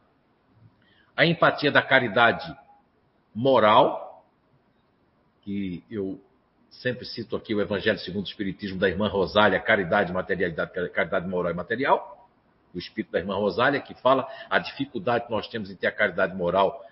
a 1.16 1.26
empatia 1.26 1.72
da 1.72 1.82
caridade 1.82 2.54
moral, 3.34 4.26
que 5.42 5.84
eu 5.90 6.20
sempre 6.70 7.06
cito 7.06 7.36
aqui 7.36 7.56
o 7.56 7.62
Evangelho 7.62 8.00
segundo 8.00 8.26
o 8.26 8.30
Espiritismo 8.30 8.78
da 8.78 8.90
irmã 8.90 9.08
Rosália, 9.08 9.60
caridade, 9.60 10.12
materialidade, 10.12 10.90
caridade 10.90 11.28
moral 11.28 11.52
e 11.52 11.56
material. 11.56 12.28
O 12.74 12.80
espírito 12.80 13.12
da 13.12 13.20
irmã 13.20 13.36
Rosália, 13.36 13.80
que 13.80 13.94
fala 13.94 14.28
a 14.50 14.58
dificuldade 14.58 15.26
que 15.26 15.32
nós 15.32 15.48
temos 15.48 15.70
em 15.70 15.76
ter 15.76 15.86
a 15.86 15.92
caridade 15.92 16.36
moral 16.36 16.84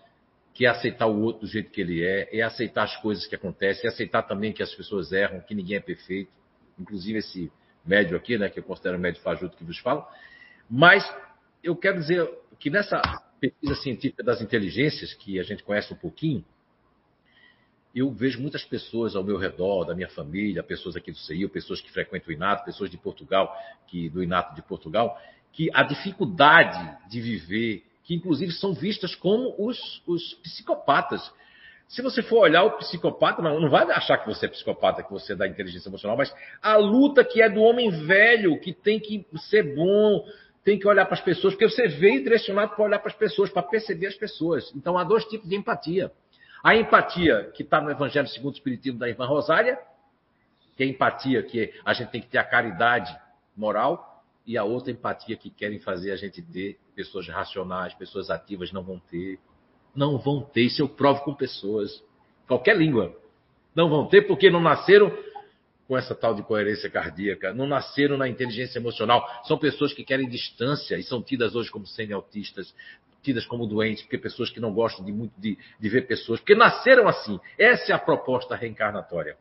que 0.53 0.65
é 0.65 0.69
aceitar 0.69 1.07
o 1.07 1.21
outro 1.21 1.41
do 1.41 1.47
jeito 1.47 1.71
que 1.71 1.81
ele 1.81 2.03
é, 2.03 2.29
é 2.31 2.41
aceitar 2.41 2.83
as 2.83 2.95
coisas 2.97 3.25
que 3.25 3.35
acontecem, 3.35 3.85
é 3.85 3.89
aceitar 3.89 4.23
também 4.23 4.51
que 4.51 4.61
as 4.61 4.73
pessoas 4.73 5.11
erram, 5.11 5.39
que 5.41 5.55
ninguém 5.55 5.77
é 5.77 5.79
perfeito, 5.79 6.31
inclusive 6.79 7.19
esse 7.19 7.51
médio 7.85 8.17
aqui, 8.17 8.37
né, 8.37 8.49
que 8.49 8.59
eu 8.59 8.63
considero 8.63 8.99
médio 8.99 9.21
fajuto 9.21 9.55
que 9.55 9.63
vos 9.63 9.79
falo. 9.79 10.05
Mas 10.69 11.03
eu 11.63 11.75
quero 11.75 11.99
dizer 11.99 12.29
que 12.59 12.69
nessa 12.69 13.01
pesquisa 13.39 13.75
científica 13.75 14.23
das 14.23 14.41
inteligências, 14.41 15.13
que 15.13 15.39
a 15.39 15.43
gente 15.43 15.63
conhece 15.63 15.93
um 15.93 15.97
pouquinho, 15.97 16.45
eu 17.93 18.09
vejo 18.11 18.39
muitas 18.39 18.63
pessoas 18.63 19.15
ao 19.15 19.23
meu 19.23 19.37
redor, 19.37 19.83
da 19.83 19.93
minha 19.93 20.07
família, 20.07 20.63
pessoas 20.63 20.95
aqui 20.95 21.11
do 21.11 21.17
CEIU, 21.17 21.49
pessoas 21.49 21.81
que 21.81 21.91
frequentam 21.91 22.29
o 22.29 22.31
INATO, 22.31 22.63
pessoas 22.63 22.89
de 22.89 22.97
Portugal, 22.97 23.53
que 23.87 24.09
do 24.09 24.23
INATO 24.23 24.55
de 24.55 24.61
Portugal, 24.61 25.19
que 25.51 25.69
a 25.73 25.83
dificuldade 25.83 27.09
de 27.09 27.19
viver 27.19 27.83
que 28.11 28.15
inclusive 28.15 28.51
são 28.51 28.73
vistas 28.73 29.15
como 29.15 29.55
os, 29.57 30.03
os 30.05 30.33
psicopatas. 30.43 31.31
Se 31.87 32.01
você 32.01 32.21
for 32.21 32.39
olhar 32.39 32.63
o 32.63 32.71
psicopata, 32.71 33.41
não, 33.41 33.69
vai 33.69 33.89
achar 33.89 34.17
que 34.17 34.27
você 34.27 34.47
é 34.47 34.49
psicopata, 34.49 35.01
que 35.01 35.09
você 35.09 35.31
é 35.31 35.35
da 35.35 35.47
inteligência 35.47 35.87
emocional, 35.87 36.17
mas 36.17 36.33
a 36.61 36.75
luta 36.75 37.23
que 37.23 37.41
é 37.41 37.47
do 37.47 37.61
homem 37.61 37.89
velho, 38.05 38.59
que 38.59 38.73
tem 38.73 38.99
que 38.99 39.25
ser 39.49 39.73
bom, 39.73 40.25
tem 40.61 40.77
que 40.77 40.85
olhar 40.85 41.05
para 41.05 41.13
as 41.13 41.21
pessoas, 41.21 41.53
porque 41.53 41.69
você 41.69 41.87
veio 41.87 42.21
direcionado 42.21 42.75
para 42.75 42.83
olhar 42.83 42.99
para 42.99 43.11
as 43.11 43.17
pessoas, 43.17 43.49
para 43.49 43.63
perceber 43.63 44.07
as 44.07 44.15
pessoas. 44.15 44.69
Então 44.75 44.97
há 44.97 45.05
dois 45.05 45.23
tipos 45.23 45.47
de 45.47 45.55
empatia. 45.55 46.11
A 46.61 46.75
empatia 46.75 47.49
que 47.55 47.63
está 47.63 47.79
no 47.79 47.89
Evangelho 47.89 48.27
segundo 48.27 48.55
o 48.55 48.57
Espiritismo 48.57 48.99
da 48.99 49.07
irmã 49.07 49.25
Rosália, 49.25 49.79
que 50.75 50.83
é 50.83 50.85
empatia 50.85 51.41
que 51.43 51.73
a 51.85 51.93
gente 51.93 52.09
tem 52.09 52.19
que 52.19 52.27
ter 52.27 52.39
a 52.39 52.43
caridade 52.43 53.17
moral, 53.55 54.11
e 54.45 54.57
a 54.57 54.63
outra 54.63 54.91
empatia 54.91 55.37
que 55.37 55.49
querem 55.49 55.79
fazer 55.79 56.11
a 56.11 56.15
gente 56.15 56.41
ter 56.41 56.77
pessoas 57.01 57.27
racionais, 57.27 57.93
pessoas 57.95 58.29
ativas, 58.29 58.71
não 58.71 58.83
vão 58.83 58.99
ter. 58.99 59.39
Não 59.95 60.17
vão 60.17 60.41
ter, 60.41 60.61
isso 60.61 60.81
eu 60.81 60.87
provo 60.87 61.21
com 61.23 61.33
pessoas. 61.33 62.03
Qualquer 62.47 62.77
língua. 62.77 63.15
Não 63.75 63.89
vão 63.89 64.07
ter 64.07 64.27
porque 64.27 64.49
não 64.49 64.61
nasceram 64.61 65.11
com 65.87 65.97
essa 65.97 66.13
tal 66.15 66.33
de 66.33 66.43
coerência 66.43 66.89
cardíaca, 66.89 67.53
não 67.53 67.67
nasceram 67.67 68.17
na 68.17 68.27
inteligência 68.27 68.79
emocional. 68.79 69.27
São 69.43 69.57
pessoas 69.57 69.91
que 69.91 70.03
querem 70.03 70.29
distância 70.29 70.95
e 70.95 71.03
são 71.03 71.21
tidas 71.21 71.55
hoje 71.55 71.71
como 71.71 71.85
semi-autistas, 71.85 72.73
tidas 73.21 73.45
como 73.45 73.65
doentes, 73.65 74.03
porque 74.03 74.17
pessoas 74.17 74.49
que 74.49 74.59
não 74.59 74.73
gostam 74.73 75.03
de 75.03 75.11
muito 75.11 75.33
de, 75.37 75.57
de 75.79 75.89
ver 75.89 76.07
pessoas, 76.07 76.39
porque 76.39 76.55
nasceram 76.55 77.07
assim. 77.07 77.39
Essa 77.57 77.91
é 77.91 77.95
a 77.95 77.99
proposta 77.99 78.55
reencarnatória. 78.55 79.35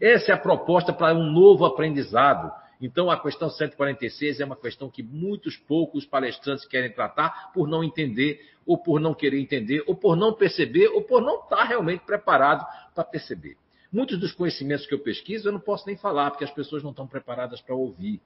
Essa 0.00 0.32
é 0.32 0.34
a 0.34 0.38
proposta 0.38 0.92
para 0.92 1.14
um 1.14 1.30
novo 1.30 1.64
aprendizado. 1.64 2.52
Então, 2.80 3.10
a 3.10 3.18
questão 3.20 3.48
146 3.48 4.40
é 4.40 4.44
uma 4.44 4.56
questão 4.56 4.90
que 4.90 5.02
muitos 5.02 5.56
poucos 5.56 6.04
palestrantes 6.04 6.66
querem 6.66 6.92
tratar 6.92 7.50
por 7.52 7.66
não 7.66 7.82
entender, 7.82 8.40
ou 8.66 8.76
por 8.76 9.00
não 9.00 9.14
querer 9.14 9.40
entender, 9.40 9.82
ou 9.86 9.94
por 9.94 10.16
não 10.16 10.34
perceber, 10.34 10.88
ou 10.88 11.02
por 11.02 11.22
não 11.22 11.40
estar 11.40 11.64
realmente 11.64 12.04
preparado 12.04 12.66
para 12.94 13.04
perceber. 13.04 13.56
Muitos 13.90 14.18
dos 14.18 14.32
conhecimentos 14.32 14.86
que 14.86 14.92
eu 14.92 14.98
pesquiso 14.98 15.48
eu 15.48 15.52
não 15.52 15.60
posso 15.60 15.86
nem 15.86 15.96
falar, 15.96 16.30
porque 16.30 16.44
as 16.44 16.50
pessoas 16.50 16.82
não 16.82 16.90
estão 16.90 17.06
preparadas 17.06 17.60
para 17.60 17.74
ouvir. 17.74 18.20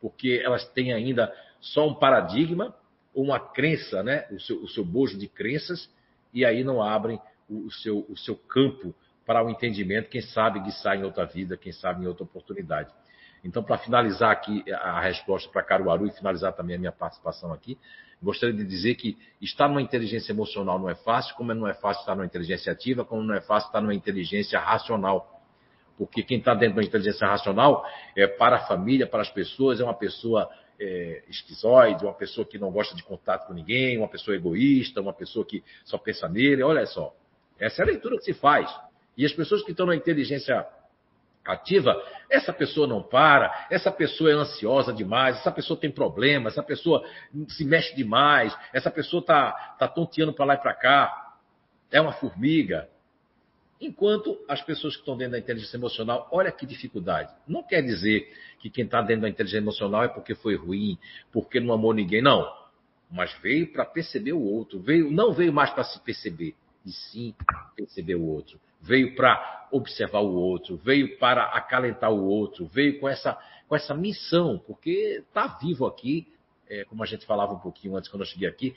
Porque 0.00 0.40
elas 0.44 0.66
têm 0.70 0.92
ainda 0.92 1.32
só 1.60 1.86
um 1.86 1.94
paradigma, 1.94 2.74
uma 3.14 3.38
crença, 3.38 4.02
né? 4.02 4.26
o, 4.32 4.40
seu, 4.40 4.62
o 4.62 4.68
seu 4.68 4.84
bojo 4.84 5.16
de 5.16 5.28
crenças, 5.28 5.88
e 6.34 6.44
aí 6.44 6.64
não 6.64 6.82
abrem 6.82 7.20
o, 7.48 7.66
o, 7.66 7.70
seu, 7.70 8.04
o 8.08 8.16
seu 8.16 8.34
campo 8.34 8.92
para 9.24 9.44
o 9.44 9.50
entendimento, 9.50 10.08
quem 10.08 10.20
sabe 10.20 10.62
que 10.62 10.72
sai 10.72 10.98
em 10.98 11.04
outra 11.04 11.24
vida, 11.24 11.56
quem 11.56 11.72
sabe 11.72 12.04
em 12.04 12.08
outra 12.08 12.24
oportunidade. 12.24 12.92
Então, 13.44 13.62
para 13.62 13.76
finalizar 13.78 14.30
aqui 14.30 14.64
a 14.72 15.00
resposta 15.00 15.50
para 15.50 15.62
Caruaru 15.62 16.06
e 16.06 16.12
finalizar 16.12 16.52
também 16.52 16.76
a 16.76 16.78
minha 16.78 16.92
participação 16.92 17.52
aqui, 17.52 17.76
gostaria 18.22 18.54
de 18.54 18.64
dizer 18.64 18.94
que 18.94 19.18
estar 19.40 19.68
numa 19.68 19.82
inteligência 19.82 20.32
emocional 20.32 20.78
não 20.78 20.88
é 20.88 20.94
fácil, 20.94 21.34
como 21.34 21.52
não 21.52 21.66
é 21.66 21.74
fácil 21.74 22.00
estar 22.00 22.14
numa 22.14 22.24
inteligência 22.24 22.72
ativa, 22.72 23.04
como 23.04 23.22
não 23.22 23.34
é 23.34 23.40
fácil 23.40 23.66
estar 23.66 23.80
numa 23.80 23.94
inteligência 23.94 24.60
racional. 24.60 25.42
Porque 25.98 26.22
quem 26.22 26.38
está 26.38 26.54
dentro 26.54 26.76
da 26.76 26.82
inteligência 26.82 27.26
racional 27.26 27.84
é 28.16 28.26
para 28.26 28.56
a 28.56 28.60
família, 28.60 29.06
para 29.06 29.22
as 29.22 29.30
pessoas, 29.30 29.80
é 29.80 29.84
uma 29.84 29.94
pessoa 29.94 30.48
é, 30.78 31.24
esquizoide, 31.28 32.04
uma 32.04 32.14
pessoa 32.14 32.46
que 32.46 32.58
não 32.58 32.70
gosta 32.70 32.94
de 32.94 33.02
contato 33.02 33.46
com 33.46 33.52
ninguém, 33.52 33.98
uma 33.98 34.08
pessoa 34.08 34.36
egoísta, 34.36 35.00
uma 35.00 35.12
pessoa 35.12 35.44
que 35.44 35.62
só 35.84 35.98
pensa 35.98 36.28
nele. 36.28 36.62
Olha 36.62 36.86
só, 36.86 37.14
essa 37.58 37.82
é 37.82 37.84
a 37.84 37.86
leitura 37.86 38.16
que 38.18 38.24
se 38.24 38.34
faz. 38.34 38.72
E 39.16 39.26
as 39.26 39.32
pessoas 39.32 39.62
que 39.62 39.72
estão 39.72 39.86
na 39.86 39.96
inteligência 39.96 40.66
ativa, 41.44 42.00
essa 42.30 42.52
pessoa 42.52 42.86
não 42.86 43.02
para, 43.02 43.66
essa 43.70 43.90
pessoa 43.90 44.30
é 44.30 44.34
ansiosa 44.34 44.92
demais, 44.92 45.36
essa 45.38 45.50
pessoa 45.50 45.78
tem 45.78 45.90
problemas, 45.90 46.52
essa 46.52 46.62
pessoa 46.62 47.04
se 47.48 47.64
mexe 47.64 47.94
demais, 47.96 48.56
essa 48.72 48.90
pessoa 48.90 49.20
está 49.20 49.52
tá 49.78 49.88
tonteando 49.88 50.32
para 50.32 50.44
lá 50.44 50.54
e 50.54 50.58
para 50.58 50.74
cá, 50.74 51.36
é 51.90 52.00
uma 52.00 52.12
formiga. 52.12 52.88
Enquanto 53.80 54.38
as 54.48 54.62
pessoas 54.62 54.94
que 54.94 55.00
estão 55.00 55.16
dentro 55.16 55.32
da 55.32 55.38
inteligência 55.40 55.76
emocional, 55.76 56.28
olha 56.30 56.52
que 56.52 56.64
dificuldade. 56.64 57.34
Não 57.48 57.64
quer 57.64 57.82
dizer 57.82 58.32
que 58.60 58.70
quem 58.70 58.84
está 58.84 59.02
dentro 59.02 59.22
da 59.22 59.28
inteligência 59.28 59.58
emocional 59.58 60.04
é 60.04 60.08
porque 60.08 60.36
foi 60.36 60.54
ruim, 60.54 60.96
porque 61.32 61.58
não 61.58 61.74
amou 61.74 61.92
ninguém, 61.92 62.22
não. 62.22 62.48
Mas 63.10 63.34
veio 63.42 63.72
para 63.72 63.84
perceber 63.84 64.32
o 64.32 64.40
outro, 64.40 64.80
veio, 64.80 65.10
não 65.10 65.32
veio 65.32 65.52
mais 65.52 65.70
para 65.70 65.82
se 65.82 65.98
perceber, 66.00 66.54
e 66.86 66.92
sim 66.92 67.34
perceber 67.76 68.14
o 68.14 68.24
outro 68.24 68.60
veio 68.82 69.14
para 69.14 69.68
observar 69.70 70.20
o 70.20 70.34
outro, 70.34 70.76
veio 70.76 71.16
para 71.18 71.44
acalentar 71.44 72.12
o 72.12 72.24
outro, 72.24 72.66
veio 72.66 73.00
com 73.00 73.08
essa, 73.08 73.38
com 73.66 73.74
essa 73.74 73.94
missão, 73.94 74.62
porque 74.66 75.22
está 75.26 75.46
vivo 75.46 75.86
aqui, 75.86 76.28
é, 76.68 76.84
como 76.84 77.02
a 77.02 77.06
gente 77.06 77.26
falava 77.26 77.52
um 77.52 77.58
pouquinho 77.58 77.96
antes 77.96 78.08
quando 78.10 78.22
eu 78.22 78.26
cheguei 78.26 78.48
aqui, 78.48 78.74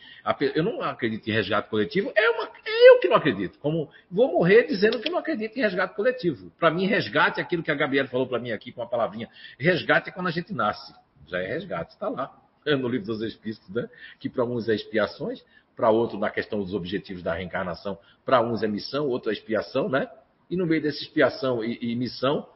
eu 0.53 0.63
não 0.63 0.81
acredito 0.81 1.27
em 1.29 1.33
resgate 1.33 1.69
coletivo, 1.69 2.11
é, 2.15 2.29
uma, 2.29 2.43
é 2.43 2.89
eu 2.89 2.99
que 2.99 3.07
não 3.07 3.15
acredito. 3.15 3.57
Como 3.59 3.89
vou 4.09 4.31
morrer 4.31 4.63
dizendo 4.63 4.99
que 4.99 5.09
não 5.09 5.17
acredito 5.17 5.57
em 5.57 5.61
resgate 5.61 5.95
coletivo. 5.95 6.51
Para 6.59 6.71
mim, 6.71 6.85
resgate 6.87 7.39
é 7.39 7.43
aquilo 7.43 7.63
que 7.63 7.71
a 7.71 7.75
Gabriela 7.75 8.07
falou 8.07 8.27
para 8.27 8.39
mim 8.39 8.51
aqui 8.51 8.71
com 8.71 8.81
uma 8.81 8.89
palavrinha. 8.89 9.29
Resgate 9.57 10.09
é 10.09 10.11
quando 10.11 10.27
a 10.27 10.31
gente 10.31 10.53
nasce. 10.53 10.93
Já 11.27 11.39
é 11.39 11.47
resgate, 11.47 11.93
está 11.93 12.09
lá. 12.09 12.31
No 12.65 12.87
livro 12.87 13.05
dos 13.05 13.21
Espíritos, 13.21 13.69
né? 13.69 13.87
que 14.19 14.27
para 14.27 14.41
alguns 14.41 14.67
é 14.67 14.73
expiações, 14.73 15.45
para 15.75 15.89
outro 15.89 16.17
na 16.17 16.29
questão 16.29 16.59
dos 16.59 16.73
objetivos 16.73 17.21
da 17.21 17.33
reencarnação, 17.33 17.97
para 18.23 18.41
uns 18.41 18.63
é 18.63 18.67
missão, 18.67 19.07
outro 19.07 19.29
é 19.29 19.33
expiação, 19.33 19.89
né? 19.89 20.09
E 20.49 20.55
no 20.55 20.65
meio 20.65 20.81
dessa 20.81 21.01
expiação 21.01 21.63
e, 21.63 21.77
e 21.81 21.95
missão, 21.95 22.47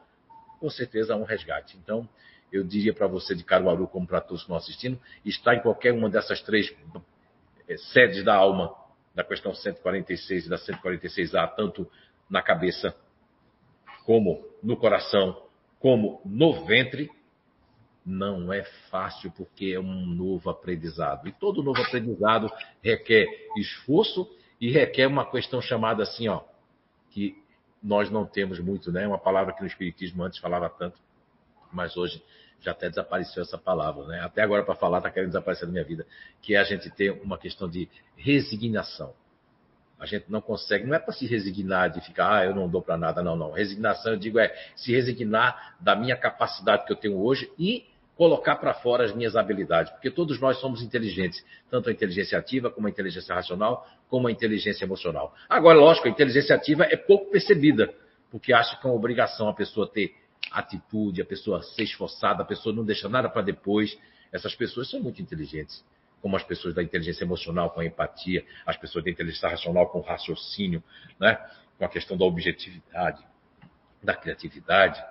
com 0.58 0.70
certeza 0.70 1.14
há 1.14 1.16
um 1.16 1.24
resgate. 1.24 1.76
Então, 1.76 2.08
eu 2.52 2.64
diria 2.64 2.92
para 2.92 3.06
você 3.06 3.34
de 3.34 3.44
Caruaru, 3.44 3.86
como 3.86 4.06
para 4.06 4.20
todos 4.20 4.42
que 4.42 4.44
estão 4.44 4.56
assistindo, 4.56 5.00
está 5.24 5.54
em 5.54 5.60
qualquer 5.60 5.92
uma 5.92 6.08
dessas 6.08 6.42
três 6.42 6.74
é, 7.68 7.76
sedes 7.76 8.24
da 8.24 8.34
alma, 8.34 8.74
da 9.14 9.24
questão 9.24 9.54
146 9.54 10.46
e 10.46 10.48
da 10.48 10.56
146A, 10.56 11.54
tanto 11.54 11.90
na 12.28 12.42
cabeça, 12.42 12.94
como 14.04 14.44
no 14.62 14.76
coração, 14.76 15.42
como 15.78 16.20
no 16.24 16.64
ventre, 16.64 17.10
não 18.10 18.52
é 18.52 18.64
fácil 18.90 19.30
porque 19.30 19.72
é 19.74 19.80
um 19.80 20.06
novo 20.06 20.50
aprendizado. 20.50 21.28
E 21.28 21.32
todo 21.32 21.62
novo 21.62 21.80
aprendizado 21.80 22.50
requer 22.82 23.26
esforço 23.56 24.28
e 24.60 24.70
requer 24.70 25.06
uma 25.06 25.30
questão 25.30 25.62
chamada 25.62 26.02
assim, 26.02 26.28
ó, 26.28 26.42
que 27.10 27.36
nós 27.82 28.10
não 28.10 28.26
temos 28.26 28.58
muito, 28.58 28.92
né? 28.92 29.06
Uma 29.06 29.18
palavra 29.18 29.54
que 29.54 29.60
no 29.62 29.66
Espiritismo 29.66 30.22
antes 30.22 30.38
falava 30.38 30.68
tanto, 30.68 30.98
mas 31.72 31.96
hoje 31.96 32.22
já 32.60 32.72
até 32.72 32.90
desapareceu 32.90 33.42
essa 33.42 33.56
palavra, 33.56 34.06
né? 34.06 34.20
Até 34.20 34.42
agora 34.42 34.62
para 34.62 34.74
falar 34.74 34.98
está 34.98 35.10
querendo 35.10 35.30
desaparecer 35.30 35.66
da 35.66 35.72
minha 35.72 35.84
vida, 35.84 36.06
que 36.42 36.54
é 36.54 36.58
a 36.58 36.64
gente 36.64 36.90
ter 36.90 37.10
uma 37.22 37.38
questão 37.38 37.68
de 37.68 37.88
resignação. 38.16 39.14
A 39.98 40.06
gente 40.06 40.30
não 40.30 40.40
consegue, 40.40 40.86
não 40.86 40.94
é 40.94 40.98
para 40.98 41.12
se 41.12 41.26
resignar 41.26 41.90
de 41.90 42.00
ficar, 42.00 42.38
ah, 42.38 42.44
eu 42.44 42.54
não 42.54 42.68
dou 42.68 42.82
para 42.82 42.96
nada, 42.96 43.22
não, 43.22 43.36
não. 43.36 43.52
Resignação, 43.52 44.12
eu 44.12 44.18
digo, 44.18 44.38
é 44.38 44.50
se 44.74 44.92
resignar 44.92 45.76
da 45.78 45.94
minha 45.94 46.16
capacidade 46.16 46.86
que 46.86 46.92
eu 46.92 46.96
tenho 46.96 47.18
hoje 47.18 47.50
e 47.58 47.89
colocar 48.20 48.56
para 48.56 48.74
fora 48.74 49.02
as 49.02 49.14
minhas 49.14 49.34
habilidades, 49.34 49.90
porque 49.92 50.10
todos 50.10 50.38
nós 50.38 50.60
somos 50.60 50.82
inteligentes, 50.82 51.42
tanto 51.70 51.88
a 51.88 51.92
inteligência 51.92 52.38
ativa 52.38 52.70
como 52.70 52.86
a 52.86 52.90
inteligência 52.90 53.34
racional, 53.34 53.88
como 54.10 54.28
a 54.28 54.30
inteligência 54.30 54.84
emocional. 54.84 55.34
Agora, 55.48 55.78
lógico, 55.78 56.06
a 56.06 56.10
inteligência 56.10 56.54
ativa 56.54 56.84
é 56.84 56.98
pouco 56.98 57.30
percebida, 57.30 57.90
porque 58.30 58.52
acha 58.52 58.78
que 58.78 58.86
é 58.86 58.90
uma 58.90 58.94
obrigação 58.94 59.48
a 59.48 59.54
pessoa 59.54 59.88
ter 59.90 60.14
atitude, 60.52 61.22
a 61.22 61.24
pessoa 61.24 61.62
ser 61.62 61.84
esforçada, 61.84 62.42
a 62.42 62.44
pessoa 62.44 62.74
não 62.74 62.84
deixa 62.84 63.08
nada 63.08 63.26
para 63.30 63.40
depois. 63.40 63.98
Essas 64.30 64.54
pessoas 64.54 64.90
são 64.90 65.00
muito 65.00 65.22
inteligentes, 65.22 65.82
como 66.20 66.36
as 66.36 66.42
pessoas 66.42 66.74
da 66.74 66.82
inteligência 66.82 67.24
emocional 67.24 67.70
com 67.70 67.80
a 67.80 67.86
empatia, 67.86 68.44
as 68.66 68.76
pessoas 68.76 69.02
da 69.02 69.10
inteligência 69.10 69.48
racional 69.48 69.88
com 69.88 70.00
o 70.00 70.02
raciocínio, 70.02 70.84
né? 71.18 71.38
com 71.78 71.86
a 71.86 71.88
questão 71.88 72.18
da 72.18 72.26
objetividade, 72.26 73.24
da 74.02 74.14
criatividade, 74.14 75.02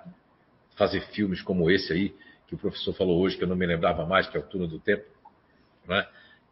fazer 0.76 1.00
filmes 1.08 1.42
como 1.42 1.68
esse 1.68 1.92
aí, 1.92 2.14
que 2.50 2.56
o 2.56 2.58
professor 2.58 2.92
falou 2.92 3.20
hoje, 3.20 3.36
que 3.36 3.44
eu 3.44 3.48
não 3.48 3.54
me 3.54 3.64
lembrava 3.64 4.04
mais, 4.04 4.28
que 4.28 4.36
é 4.36 4.40
o 4.40 4.42
Turno 4.42 4.66
do 4.66 4.80
Tempo, 4.80 5.04
né? 5.86 6.04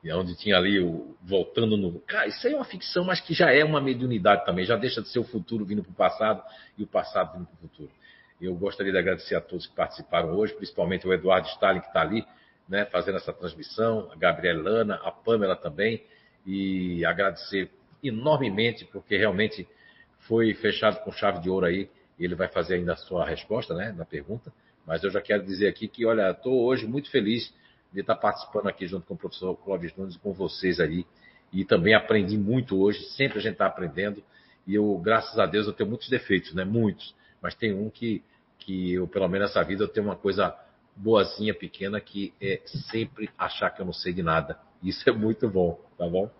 E 0.05 0.13
onde 0.13 0.37
tinha 0.37 0.57
ali 0.57 0.79
o 0.79 1.17
voltando 1.21 1.77
no. 1.77 1.99
Cara, 2.03 2.29
isso 2.29 2.47
aí 2.47 2.53
é 2.53 2.57
uma 2.57 2.65
ficção, 2.65 3.05
mas 3.05 3.21
que 3.21 3.35
já 3.35 3.53
é 3.53 3.65
uma 3.65 3.81
mediunidade 3.81 4.45
também, 4.47 4.65
já 4.65 4.77
deixa 4.77 5.03
de 5.03 5.09
ser 5.09 5.19
o 5.19 5.25
futuro 5.25 5.65
vindo 5.65 5.83
para 5.83 5.91
o 5.91 5.95
passado 5.95 6.41
e 6.79 6.85
o 6.85 6.87
passado 6.87 7.33
vindo 7.33 7.47
para 7.47 7.55
o 7.57 7.59
futuro. 7.69 7.91
Eu 8.41 8.55
gostaria 8.55 8.93
de 8.93 8.99
agradecer 8.99 9.35
a 9.35 9.41
todos 9.41 9.67
que 9.67 9.75
participaram 9.75 10.37
hoje, 10.37 10.55
principalmente 10.55 11.05
o 11.05 11.13
Eduardo 11.13 11.49
Stalin, 11.49 11.81
que 11.81 11.89
está 11.89 12.01
ali, 12.01 12.25
né, 12.69 12.85
fazendo 12.85 13.17
essa 13.17 13.33
transmissão, 13.33 14.09
a 14.13 14.15
Gabriela 14.15 14.63
Lana, 14.63 15.01
a 15.03 15.11
Pamela 15.11 15.57
também, 15.57 16.05
e 16.47 17.05
agradecer 17.05 17.73
enormemente, 18.05 18.85
porque 18.85 19.17
realmente 19.17 19.67
foi 20.21 20.55
fechado 20.55 21.03
com 21.03 21.11
chave 21.11 21.41
de 21.41 21.51
ouro 21.51 21.67
aí. 21.67 21.91
Ele 22.21 22.37
vai 22.37 22.47
fazer 22.47 22.77
ainda 22.77 22.93
a 22.93 22.97
sua 22.97 23.27
resposta, 23.27 23.75
né, 23.75 23.93
na 23.99 24.05
pergunta. 24.05 24.53
Mas 24.89 25.05
eu 25.05 25.11
já 25.11 25.21
quero 25.21 25.45
dizer 25.45 25.69
aqui 25.69 25.87
que, 25.87 26.07
olha, 26.07 26.31
estou 26.31 26.65
hoje 26.65 26.87
muito 26.87 27.11
feliz 27.11 27.53
de 27.93 28.01
estar 28.01 28.17
participando 28.17 28.69
aqui 28.69 28.87
junto 28.87 29.07
com 29.07 29.13
o 29.13 29.19
professor 29.19 29.55
Clóvis 29.55 29.95
Nunes 29.95 30.15
e 30.15 30.19
com 30.19 30.33
vocês 30.33 30.81
aí. 30.81 31.05
E 31.53 31.63
também 31.63 31.95
aprendi 31.95 32.39
muito 32.39 32.81
hoje, 32.81 33.05
sempre 33.11 33.39
a 33.39 33.43
gente 33.43 33.53
está 33.53 33.67
aprendendo. 33.67 34.25
E 34.67 34.75
eu, 34.75 34.97
graças 34.97 35.39
a 35.39 35.45
Deus, 35.45 35.67
eu 35.67 35.75
tenho 35.75 35.91
muitos 35.91 36.09
defeitos, 36.09 36.55
né? 36.55 36.65
Muitos. 36.65 37.15
Mas 37.43 37.55
tem 37.55 37.75
um 37.75 37.91
que, 37.91 38.25
que 38.59 38.95
eu, 38.95 39.07
pelo 39.07 39.29
menos 39.29 39.49
nessa 39.49 39.63
vida, 39.63 39.85
eu 39.85 39.89
tenho 39.89 40.07
uma 40.07 40.17
coisa 40.17 40.57
boazinha, 40.97 41.53
pequena, 41.53 42.01
que 42.01 42.33
é 42.41 42.63
sempre 42.91 43.29
achar 43.37 43.69
que 43.69 43.83
eu 43.83 43.87
não 43.87 43.93
sei 43.93 44.15
de 44.15 44.23
nada. 44.23 44.59
Isso 44.83 45.07
é 45.07 45.13
muito 45.13 45.47
bom, 45.51 45.79
tá 45.99 46.09
bom? 46.09 46.31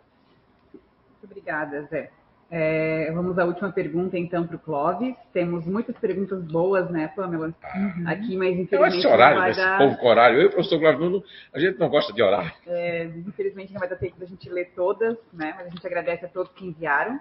Muito 0.73 1.25
obrigada, 1.25 1.83
Zé. 1.83 2.11
É, 2.51 3.11
vamos 3.13 3.39
à 3.39 3.45
última 3.45 3.71
pergunta, 3.71 4.17
então, 4.17 4.47
para 4.47 4.57
o 4.57 4.59
Clóvis. 4.59 5.15
Temos 5.33 5.67
muitas 5.67 5.97
perguntas 5.99 6.43
boas, 6.45 6.91
né, 6.91 7.09
Pamela? 7.09 7.49
Uhum. 7.49 8.09
Aqui, 8.09 8.37
mas 8.37 8.59
infelizmente. 8.59 8.73
Eu 8.73 8.85
acho 8.85 8.99
esse 8.99 9.07
horário, 9.07 9.51
esse 9.51 9.61
dar... 9.61 9.79
povo 9.79 9.99
com 9.99 10.07
horário. 10.07 10.39
Eu 10.39 10.43
e 10.43 10.47
o 10.47 10.51
professor 10.51 10.79
Clóvis 10.79 11.01
Nuno, 11.01 11.25
a 11.53 11.59
gente 11.59 11.79
não 11.79 11.89
gosta 11.89 12.13
de 12.13 12.23
horário. 12.23 12.51
É, 12.67 13.05
infelizmente 13.05 13.73
não 13.73 13.81
vai 13.81 13.89
dar 13.89 13.97
tempo 13.97 14.19
da 14.19 14.27
gente 14.27 14.49
ler 14.49 14.73
todas, 14.75 15.19
né? 15.33 15.53
Mas 15.57 15.67
a 15.67 15.71
gente 15.71 15.87
agradece 15.87 16.25
a 16.25 16.29
todos 16.29 16.53
que 16.53 16.67
enviaram. 16.67 17.21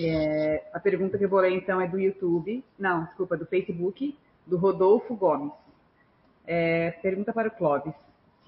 É, 0.00 0.62
a 0.72 0.78
pergunta 0.78 1.18
que 1.18 1.24
eu 1.24 1.28
vou 1.28 1.40
ler, 1.40 1.52
então, 1.52 1.80
é 1.80 1.88
do 1.88 1.98
YouTube. 1.98 2.64
Não, 2.78 3.04
desculpa, 3.04 3.36
do 3.36 3.44
Facebook, 3.44 4.16
do 4.46 4.56
Rodolfo 4.56 5.16
Gomes. 5.16 5.52
É, 6.46 6.92
pergunta 7.02 7.32
para 7.32 7.48
o 7.48 7.50
Clóvis 7.50 7.94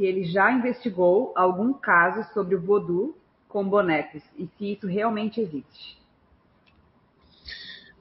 se 0.01 0.07
ele 0.07 0.25
já 0.25 0.51
investigou 0.51 1.31
algum 1.37 1.75
caso 1.75 2.27
sobre 2.33 2.55
o 2.55 2.61
voodoo 2.61 3.15
com 3.51 3.69
bonecos 3.69 4.23
e 4.39 4.49
se 4.57 4.73
isso 4.73 4.87
realmente 4.87 5.41
existe. 5.41 5.99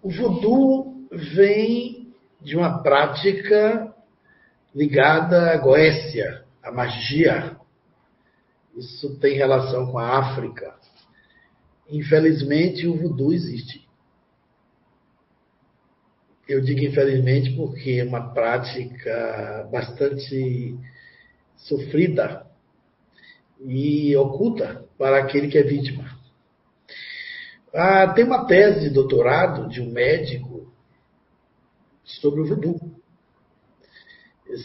O 0.01 0.09
voodoo 0.09 1.07
vem 1.11 2.13
de 2.39 2.55
uma 2.55 2.81
prática 2.81 3.93
ligada 4.73 5.51
à 5.51 5.57
Goécia, 5.57 6.45
à 6.63 6.71
magia. 6.71 7.57
Isso 8.77 9.19
tem 9.19 9.35
relação 9.35 9.91
com 9.91 9.97
a 9.97 10.19
África. 10.19 10.73
Infelizmente, 11.89 12.87
o 12.87 12.95
voodoo 12.95 13.33
existe. 13.33 13.87
Eu 16.47 16.61
digo 16.61 16.79
infelizmente 16.79 17.55
porque 17.55 17.99
é 17.99 18.03
uma 18.03 18.33
prática 18.33 19.67
bastante 19.71 20.77
sofrida 21.57 22.48
e 23.65 24.15
oculta 24.15 24.85
para 24.97 25.17
aquele 25.19 25.47
que 25.47 25.57
é 25.57 25.63
vítima. 25.63 26.17
Ah, 27.73 28.07
tem 28.13 28.25
uma 28.25 28.45
tese 28.45 28.81
de 28.81 28.89
doutorado 28.89 29.69
de 29.69 29.81
um 29.81 29.91
médico 29.91 30.71
sobre 32.03 32.41
o 32.41 32.45
voodoo. 32.45 32.79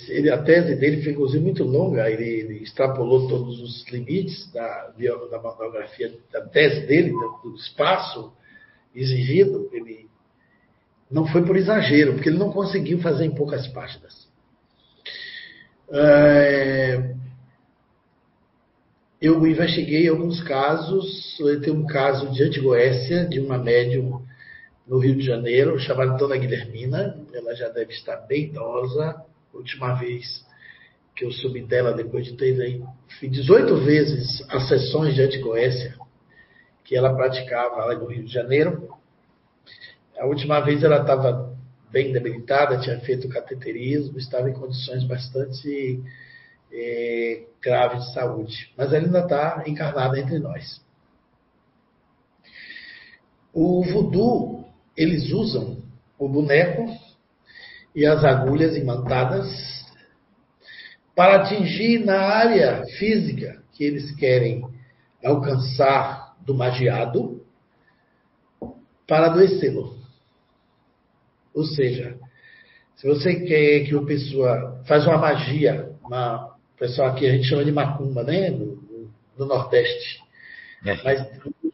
Ele, 0.09 0.31
a 0.31 0.43
tese 0.43 0.77
dele 0.77 1.03
foi, 1.03 1.12
inclusive, 1.12 1.45
muito 1.45 1.62
longa, 1.62 2.11
ele, 2.11 2.25
ele 2.25 2.62
extrapolou 2.62 3.29
todos 3.29 3.61
os 3.61 3.87
limites 3.91 4.51
da, 4.51 4.95
da 5.31 5.39
monografia, 5.39 6.19
da 6.33 6.41
tese 6.47 6.87
dele, 6.87 7.11
do, 7.11 7.51
do 7.51 7.57
espaço 7.57 8.33
exigido. 8.95 9.69
Ele 9.73 10.09
não 11.11 11.27
foi 11.27 11.45
por 11.45 11.57
exagero, 11.57 12.15
porque 12.15 12.31
ele 12.31 12.39
não 12.39 12.51
conseguiu 12.51 12.99
fazer 13.01 13.27
em 13.27 13.35
poucas 13.35 13.69
páginas. 13.69 14.27
É, 15.91 17.15
eu 19.24 19.46
investiguei 19.46 20.09
alguns 20.09 20.42
casos. 20.42 21.38
Tem 21.62 21.72
um 21.72 21.86
caso 21.86 22.30
de 22.30 22.42
Antigoécia, 22.42 23.26
de 23.26 23.40
uma 23.40 23.59
médium 23.59 24.22
no 24.86 24.98
Rio 24.98 25.16
de 25.16 25.24
Janeiro, 25.24 25.78
chamada 25.78 26.16
Dona 26.16 26.36
Guilhermina. 26.36 27.18
Ela 27.32 27.55
já 27.55 27.68
deve 27.68 27.92
estar 27.92 28.16
bem 28.16 28.44
idosa. 28.44 29.22
Última 29.52 29.94
vez 29.94 30.44
que 31.16 31.24
eu 31.24 31.30
soube 31.30 31.62
dela, 31.62 31.92
depois 31.92 32.24
de 32.24 32.36
ter 32.36 32.60
aí, 32.60 32.82
18 33.22 33.76
vezes 33.84 34.44
as 34.51 34.68
sessões 34.68 35.14
de 35.14 35.22
Antigoécia 35.22 35.94
que 36.84 36.94
ela 36.94 37.14
praticava 37.14 37.86
lá 37.86 37.94
no 37.94 38.06
Rio 38.06 38.24
de 38.24 38.32
Janeiro. 38.32 38.88
A 40.18 40.26
última 40.26 40.60
vez 40.60 40.84
ela 40.84 41.01
estava 41.01 41.56
bem 41.90 42.12
debilitada, 42.12 42.78
tinha 42.78 43.01
feito 43.01 43.28
cateterismo, 43.28 44.18
estava 44.18 44.51
em 44.51 44.52
condições 44.52 45.02
bastante 45.05 46.01
é, 46.74 47.46
graves 47.62 48.05
de 48.05 48.14
saúde, 48.14 48.72
mas 48.76 48.92
ela 48.92 49.06
ainda 49.06 49.20
está 49.20 49.62
encarnada 49.66 50.18
entre 50.18 50.38
nós. 50.40 50.84
O 53.52 53.84
voodoo, 53.84 54.64
eles 54.96 55.30
usam 55.30 55.82
o 56.18 56.28
boneco 56.28 56.86
e 57.94 58.05
as 58.05 58.24
agulhas 58.24 58.76
imantadas 58.76 59.46
para 61.14 61.36
atingir 61.36 62.05
na 62.05 62.18
área 62.18 62.84
física 62.98 63.62
que 63.72 63.84
eles 63.84 64.12
querem 64.16 64.64
alcançar 65.24 66.36
do 66.40 66.55
magiado 66.55 67.46
para 69.06 69.26
adoecê-lo. 69.26 69.96
Ou 71.55 71.64
seja, 71.64 72.18
se 72.96 73.06
você 73.06 73.40
quer 73.40 73.84
que 73.84 73.94
uma 73.94 74.06
pessoa 74.06 74.82
faz 74.86 75.06
uma 75.06 75.18
magia, 75.18 75.92
uma, 76.02 76.53
o 76.74 76.78
pessoal 76.78 77.09
aqui 77.09 77.26
a 77.26 77.32
gente 77.32 77.48
chama 77.48 77.64
de 77.64 77.72
macumba, 77.72 78.22
né? 78.24 78.51
No, 78.51 79.10
no 79.38 79.46
Nordeste. 79.46 80.22
É. 80.84 81.02
Mas 81.02 81.26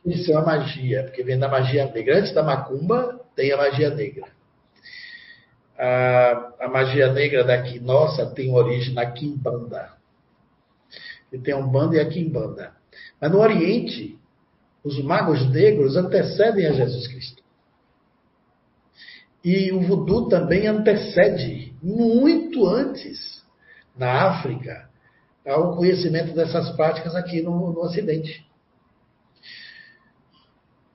isso 0.06 0.32
é 0.32 0.36
uma 0.36 0.46
magia, 0.46 1.04
porque 1.04 1.22
vem 1.22 1.38
da 1.38 1.48
magia 1.48 1.90
negra. 1.90 2.18
Antes 2.18 2.32
da 2.32 2.42
macumba, 2.42 3.20
tem 3.34 3.52
a 3.52 3.56
magia 3.56 3.90
negra. 3.90 4.26
A, 5.78 6.52
a 6.60 6.68
magia 6.68 7.12
negra 7.12 7.42
daqui, 7.42 7.80
nossa, 7.80 8.26
tem 8.26 8.52
origem 8.52 8.94
na 8.94 9.06
Quimbanda. 9.06 9.92
E 11.32 11.38
tem 11.38 11.54
a 11.54 11.58
Umbanda 11.58 11.96
e 11.96 12.00
a 12.00 12.08
Quimbanda. 12.08 12.72
Mas 13.20 13.30
no 13.30 13.38
Oriente, 13.38 14.18
os 14.84 15.02
magos 15.02 15.48
negros 15.50 15.96
antecedem 15.96 16.66
a 16.66 16.72
Jesus 16.72 17.06
Cristo. 17.06 17.42
E 19.42 19.72
o 19.72 19.80
voodoo 19.80 20.28
também 20.28 20.66
antecede, 20.66 21.74
muito 21.82 22.66
antes, 22.66 23.42
na 23.96 24.28
África, 24.28 24.89
ao 25.50 25.76
conhecimento 25.76 26.34
dessas 26.34 26.70
práticas 26.76 27.14
aqui 27.14 27.42
no, 27.42 27.72
no 27.72 27.80
Ocidente. 27.80 28.44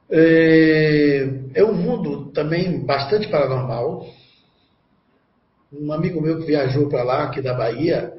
É, 0.10 1.28
é, 1.56 1.64
um 1.64 1.74
mundo 1.74 2.32
também 2.32 2.86
bastante 2.86 3.28
paranormal. 3.28 4.06
Um 5.74 5.92
amigo 5.92 6.22
meu 6.22 6.40
que 6.40 6.46
viajou 6.46 6.88
para 6.88 7.04
lá, 7.04 7.24
aqui 7.24 7.42
da 7.42 7.54
Bahia, 7.54 8.14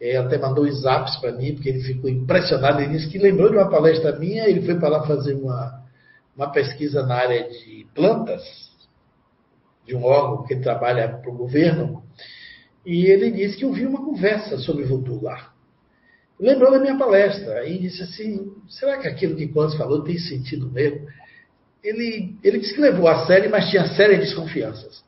é, 0.00 0.16
até 0.16 0.38
mandou 0.38 0.64
os 0.64 0.82
zaps 0.82 1.16
para 1.16 1.32
mim, 1.32 1.54
porque 1.54 1.68
ele 1.68 1.82
ficou 1.82 2.08
impressionado. 2.08 2.80
Ele 2.80 2.96
disse 2.96 3.08
que 3.08 3.18
lembrou 3.18 3.50
de 3.50 3.56
uma 3.56 3.68
palestra 3.68 4.18
minha, 4.18 4.48
ele 4.48 4.62
foi 4.62 4.76
para 4.76 4.88
lá 4.88 5.06
fazer 5.06 5.34
uma, 5.34 5.82
uma 6.36 6.50
pesquisa 6.50 7.04
na 7.04 7.16
área 7.16 7.48
de 7.48 7.86
plantas 7.94 8.42
de 9.84 9.96
um 9.96 10.04
órgão 10.04 10.44
que 10.44 10.56
trabalha 10.56 11.08
para 11.08 11.30
o 11.30 11.36
governo, 11.36 12.01
e 12.84 13.06
ele 13.06 13.30
disse 13.30 13.56
que 13.56 13.64
ouviu 13.64 13.88
uma 13.88 14.04
conversa 14.04 14.58
sobre 14.58 14.84
voodoo 14.84 15.22
lá. 15.22 15.52
Lembrou 16.38 16.72
da 16.72 16.80
minha 16.80 16.98
palestra 16.98 17.68
e 17.68 17.78
disse 17.78 18.02
assim: 18.02 18.52
será 18.68 18.98
que 18.98 19.06
aquilo 19.06 19.36
que 19.36 19.46
Clóvis 19.46 19.76
falou 19.76 20.02
tem 20.02 20.18
sentido 20.18 20.70
mesmo? 20.70 21.06
Ele, 21.82 22.34
ele 22.42 22.58
disse 22.58 22.74
que 22.74 22.80
levou 22.80 23.08
a 23.08 23.26
sério, 23.26 23.50
mas 23.50 23.70
tinha 23.70 23.86
sérias 23.94 24.20
desconfianças. 24.20 25.04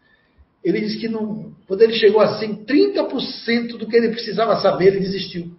Ele 0.62 0.80
disse 0.80 0.98
que 0.98 1.08
não, 1.08 1.52
quando 1.66 1.82
ele 1.82 1.94
chegou 1.94 2.20
assim, 2.20 2.64
30% 2.64 3.76
do 3.76 3.86
que 3.86 3.96
ele 3.96 4.10
precisava 4.10 4.56
saber, 4.60 4.88
ele 4.88 5.00
desistiu. 5.00 5.50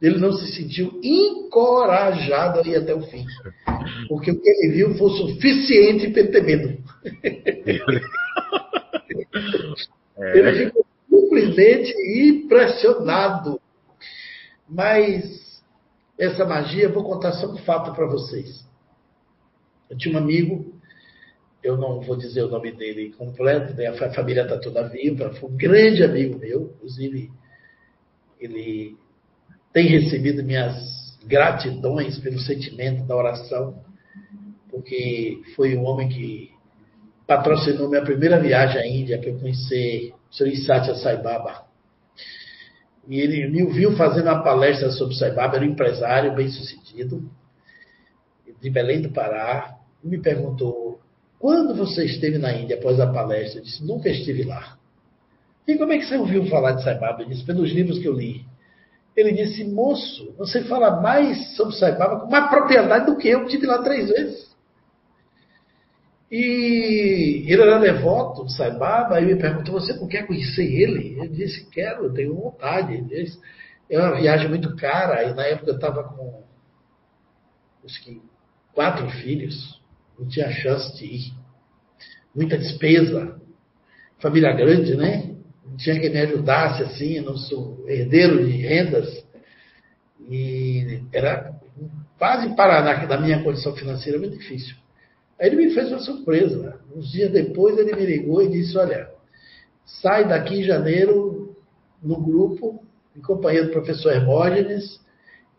Ele 0.00 0.18
não 0.18 0.32
se 0.32 0.52
sentiu 0.52 1.00
encorajado 1.02 2.60
a 2.60 2.62
ir 2.66 2.76
até 2.76 2.94
o 2.94 3.02
fim. 3.02 3.24
Porque 4.08 4.30
o 4.32 4.40
que 4.40 4.48
ele 4.48 4.72
viu 4.72 4.94
foi 4.94 5.10
suficiente 5.10 6.10
para 6.10 6.22
ele 6.22 6.30
ter 6.30 6.42
medo. 6.42 6.78
É. 10.16 10.38
Ele 10.38 10.66
ficou 10.66 10.86
simplesmente 11.08 11.92
impressionado. 12.30 13.60
Mas 14.68 15.62
essa 16.18 16.44
magia, 16.44 16.88
vou 16.88 17.04
contar 17.04 17.32
só 17.32 17.50
um 17.50 17.56
fato 17.58 17.92
para 17.92 18.06
vocês. 18.06 18.64
Eu 19.90 19.98
tinha 19.98 20.14
um 20.14 20.18
amigo, 20.18 20.72
eu 21.62 21.76
não 21.76 22.00
vou 22.00 22.16
dizer 22.16 22.42
o 22.42 22.48
nome 22.48 22.72
dele 22.72 23.12
completo, 23.12 23.74
né? 23.74 23.88
a 23.88 24.12
família 24.14 24.42
está 24.42 24.58
toda 24.58 24.88
viva, 24.88 25.34
foi 25.34 25.50
um 25.50 25.56
grande 25.56 26.02
amigo 26.02 26.38
meu, 26.38 26.72
inclusive 26.76 27.30
ele 28.40 28.96
tem 29.72 29.86
recebido 29.88 30.42
minhas 30.42 31.18
gratidões 31.24 32.18
pelo 32.18 32.38
sentimento 32.38 33.04
da 33.04 33.16
oração, 33.16 33.82
porque 34.70 35.42
foi 35.54 35.76
um 35.76 35.84
homem 35.84 36.08
que 36.08 36.51
patrocinou 37.36 37.88
minha 37.88 38.02
primeira 38.02 38.38
viagem 38.38 38.80
à 38.80 38.86
Índia, 38.86 39.18
que 39.18 39.30
eu 39.30 39.38
conheci 39.38 40.12
o 40.30 40.34
Sr. 40.34 40.56
Satya 40.66 40.94
Sai 40.96 41.16
Baba. 41.22 41.64
E 43.08 43.18
ele 43.18 43.48
me 43.48 43.62
ouviu 43.62 43.96
fazendo 43.96 44.26
uma 44.26 44.42
palestra 44.42 44.90
sobre 44.90 45.14
Sai 45.14 45.32
Baba, 45.32 45.56
era 45.56 45.64
um 45.64 45.68
empresário 45.68 46.34
bem 46.34 46.48
sucedido, 46.48 47.30
de 48.60 48.70
Belém 48.70 49.00
do 49.00 49.10
Pará, 49.10 49.76
e 50.04 50.08
me 50.08 50.20
perguntou, 50.20 51.00
quando 51.38 51.74
você 51.74 52.04
esteve 52.04 52.38
na 52.38 52.52
Índia 52.52 52.76
após 52.76 53.00
a 53.00 53.06
palestra? 53.06 53.60
Eu 53.60 53.64
disse, 53.64 53.84
nunca 53.84 54.08
estive 54.08 54.44
lá. 54.44 54.76
E 55.66 55.76
como 55.76 55.92
é 55.92 55.98
que 55.98 56.04
você 56.04 56.16
ouviu 56.16 56.44
falar 56.46 56.72
de 56.72 56.84
Sai 56.84 56.98
Baba? 56.98 57.22
Eu 57.22 57.28
disse, 57.28 57.44
pelos 57.44 57.70
livros 57.72 57.98
que 57.98 58.06
eu 58.06 58.12
li. 58.12 58.44
Ele 59.16 59.32
disse, 59.32 59.64
moço, 59.64 60.34
você 60.38 60.62
fala 60.64 61.00
mais 61.00 61.56
sobre 61.56 61.74
Sai 61.76 61.96
Baba 61.96 62.20
com 62.20 62.30
mais 62.30 62.48
propriedade 62.50 63.06
do 63.06 63.16
que 63.16 63.28
eu, 63.28 63.40
que 63.40 63.46
estive 63.46 63.66
lá 63.66 63.82
três 63.82 64.08
vezes. 64.08 64.51
E 66.34 67.44
ele 67.46 67.60
era 67.60 67.78
devoto 67.78 68.46
de 68.46 68.56
Sai 68.56 68.70
Baba, 68.70 69.16
aí 69.16 69.26
me 69.26 69.36
perguntou, 69.36 69.78
você 69.78 69.92
não 69.92 70.08
quer 70.08 70.26
conhecer 70.26 70.64
ele? 70.64 71.18
Eu 71.18 71.28
disse, 71.28 71.68
quero, 71.68 72.06
eu 72.06 72.14
tenho 72.14 72.34
vontade. 72.34 72.94
Ele 72.94 73.02
disse, 73.02 73.38
é 73.90 73.98
uma 73.98 74.18
viagem 74.18 74.48
muito 74.48 74.74
cara, 74.76 75.24
e 75.24 75.34
na 75.34 75.44
época 75.44 75.72
eu 75.72 75.74
estava 75.74 76.02
com 76.04 76.42
que 78.02 78.22
quatro 78.72 79.10
filhos, 79.10 79.78
não 80.18 80.26
tinha 80.26 80.50
chance 80.52 80.96
de 80.96 81.04
ir. 81.04 81.34
Muita 82.34 82.56
despesa, 82.56 83.38
família 84.18 84.52
grande, 84.52 84.96
né? 84.96 85.34
Tinha 85.76 86.00
que 86.00 86.08
me 86.08 86.18
ajudasse 86.18 86.82
assim, 86.82 87.16
eu 87.16 87.24
não 87.24 87.36
sou 87.36 87.84
herdeiro 87.86 88.42
de 88.42 88.52
rendas. 88.52 89.22
E 90.30 91.02
era 91.12 91.52
quase 92.16 92.56
parar 92.56 93.06
na 93.06 93.18
minha 93.18 93.42
condição 93.42 93.76
financeira 93.76 94.18
muito 94.18 94.38
difícil. 94.38 94.81
Aí 95.42 95.48
ele 95.48 95.56
me 95.56 95.74
fez 95.74 95.88
uma 95.88 95.98
surpresa. 95.98 96.78
Uns 96.94 97.10
dias 97.10 97.32
depois 97.32 97.76
ele 97.76 97.96
me 97.96 98.06
ligou 98.06 98.40
e 98.40 98.48
disse: 98.48 98.78
Olha, 98.78 99.10
sai 99.84 100.28
daqui 100.28 100.60
em 100.60 100.62
janeiro 100.62 101.56
no 102.00 102.22
grupo, 102.22 102.80
em 103.16 103.20
companhia 103.20 103.64
do 103.64 103.72
professor 103.72 104.12
Hermógenes, 104.12 105.00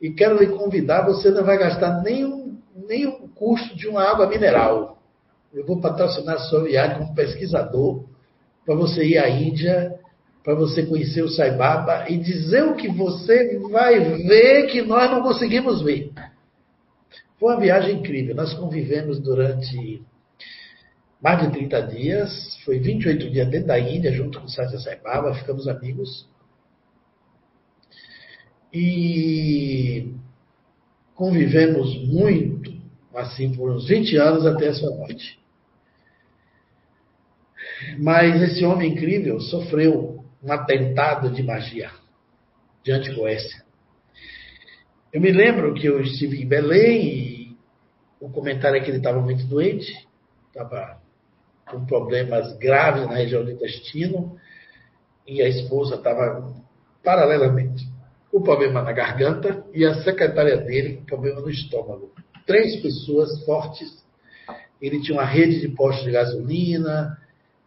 e 0.02 0.10
quero 0.12 0.40
lhe 0.40 0.48
convidar. 0.48 1.06
Você 1.06 1.30
não 1.32 1.44
vai 1.44 1.58
gastar 1.58 2.02
nenhum, 2.02 2.58
nenhum 2.88 3.28
custo 3.36 3.76
de 3.76 3.90
uma 3.90 4.02
água 4.02 4.26
mineral. 4.26 5.02
Eu 5.54 5.66
vou 5.66 5.82
patrocinar 5.82 6.36
a 6.36 6.40
sua 6.40 6.64
viagem 6.64 7.00
como 7.00 7.14
pesquisador 7.14 8.06
para 8.66 8.76
você 8.76 9.04
ir 9.04 9.18
à 9.18 9.30
Índia, 9.30 10.00
para 10.46 10.56
você 10.56 10.86
conhecer 10.86 11.24
o 11.24 11.30
Sai 11.30 11.58
Baba 11.58 12.10
e 12.10 12.18
dizer 12.18 12.64
o 12.64 12.76
que 12.76 12.88
você 12.88 13.60
vai 13.70 14.00
ver 14.00 14.68
que 14.68 14.82
nós 14.82 15.12
não 15.12 15.22
conseguimos 15.22 15.82
ver. 15.82 16.10
Foi 17.44 17.56
uma 17.56 17.60
viagem 17.60 18.00
incrível. 18.00 18.34
Nós 18.34 18.54
convivemos 18.54 19.20
durante 19.20 20.02
mais 21.22 21.42
de 21.42 21.52
30 21.52 21.82
dias. 21.88 22.58
Foi 22.64 22.80
28 22.80 23.30
dias 23.30 23.50
dentro 23.50 23.68
da 23.68 23.78
Índia, 23.78 24.14
junto 24.14 24.40
com 24.40 24.48
Satya 24.48 24.80
Sai 24.80 24.96
Baba. 24.96 25.36
Ficamos 25.36 25.68
amigos. 25.68 26.26
E 28.72 30.14
convivemos 31.16 32.08
muito, 32.08 32.82
assim, 33.14 33.54
por 33.54 33.72
uns 33.72 33.90
20 33.90 34.16
anos 34.16 34.46
até 34.46 34.70
a 34.70 34.74
sua 34.74 34.96
morte. 34.96 35.38
Mas 38.00 38.42
esse 38.42 38.64
homem 38.64 38.94
incrível 38.94 39.42
sofreu 39.42 40.24
um 40.42 40.50
atentado 40.50 41.30
de 41.30 41.44
magia 41.44 41.92
de 42.86 42.94
Antigoécia. 42.94 43.66
Eu 45.14 45.22
me 45.22 45.32
lembro 45.32 45.76
que 45.76 45.86
eu 45.86 46.02
estive 46.02 46.42
em 46.42 46.48
Belém 46.48 47.06
e 47.06 47.58
o 48.20 48.30
comentário 48.30 48.78
é 48.78 48.80
que 48.80 48.90
ele 48.90 48.98
estava 48.98 49.22
muito 49.22 49.46
doente, 49.46 49.94
estava 50.48 51.00
com 51.70 51.86
problemas 51.86 52.58
graves 52.58 53.06
na 53.06 53.14
região 53.18 53.46
do 53.46 53.52
intestino 53.52 54.36
e 55.28 55.40
a 55.40 55.48
esposa 55.48 55.98
estava 55.98 56.52
paralelamente 57.04 57.88
com 58.32 58.42
problema 58.42 58.82
na 58.82 58.92
garganta 58.92 59.64
e 59.72 59.86
a 59.86 60.02
secretária 60.02 60.58
dele 60.58 60.98
com 60.98 61.06
problema 61.06 61.42
no 61.42 61.50
estômago. 61.52 62.12
Três 62.48 62.82
pessoas 62.82 63.46
fortes. 63.46 64.04
Ele 64.82 65.00
tinha 65.00 65.20
uma 65.20 65.26
rede 65.26 65.62
de 65.62 65.70
postos 65.70 66.06
de 66.06 66.12
gasolina, 66.12 67.20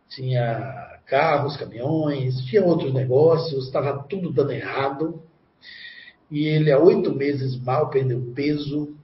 tinha 0.08 1.00
carros, 1.06 1.56
caminhões, 1.56 2.44
tinha 2.46 2.64
outros 2.64 2.92
negócios, 2.92 3.66
estava 3.66 4.02
tudo 4.02 4.32
dando 4.32 4.50
errado. 4.50 5.22
E 6.30 6.46
ele, 6.46 6.72
há 6.72 6.78
oito 6.78 7.14
meses 7.14 7.56
mal, 7.60 7.90
perdeu 7.90 8.32
peso. 8.34 8.96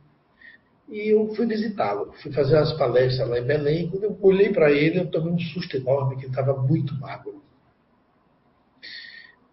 E 0.88 1.12
eu 1.12 1.34
fui 1.34 1.46
visitá-lo, 1.46 2.12
fui 2.22 2.32
fazer 2.32 2.56
umas 2.56 2.72
palestras 2.74 3.28
lá 3.28 3.38
em 3.38 3.44
Belém. 3.44 3.88
Quando 3.88 4.04
eu 4.04 4.18
olhei 4.20 4.52
para 4.52 4.70
ele, 4.70 5.00
eu 5.00 5.10
tomei 5.10 5.32
um 5.32 5.38
susto 5.38 5.76
enorme, 5.76 6.16
que 6.16 6.22
ele 6.22 6.32
estava 6.32 6.60
muito 6.60 6.94
magro. 6.94 7.42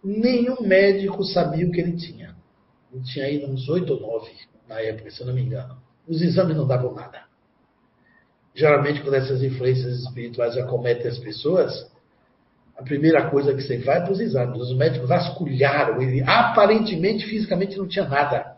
Nenhum 0.04 0.62
médico 0.62 1.24
sabia 1.24 1.68
o 1.68 1.72
que 1.72 1.80
ele 1.80 1.96
tinha. 1.96 2.36
Ele 2.92 3.04
tinha 3.04 3.26
aí 3.26 3.46
uns 3.46 3.70
oito 3.70 3.94
ou 3.94 4.00
nove 4.00 4.32
na 4.68 4.80
época, 4.82 5.12
se 5.12 5.22
eu 5.22 5.28
não 5.28 5.34
me 5.34 5.42
engano. 5.42 5.78
Os 6.08 6.22
exames 6.22 6.56
não 6.56 6.68
davam 6.68 6.94
nada. 6.94 7.24
Geralmente, 8.54 9.02
quando 9.02 9.14
essas 9.14 9.44
influências 9.44 10.00
espirituais 10.00 10.58
acometem 10.58 11.08
as 11.08 11.18
pessoas, 11.20 11.89
a 12.80 12.84
primeira 12.84 13.30
coisa 13.30 13.54
que 13.54 13.62
você 13.62 13.78
vai 13.80 13.98
é 13.98 14.02
para 14.02 14.14
os 14.14 14.22
exames. 14.22 14.62
Os 14.62 14.74
médicos 14.74 15.10
vasculharam 15.10 16.02
ele. 16.02 16.22
Aparentemente, 16.22 17.26
fisicamente, 17.26 17.78
não 17.78 17.86
tinha 17.86 18.08
nada. 18.08 18.58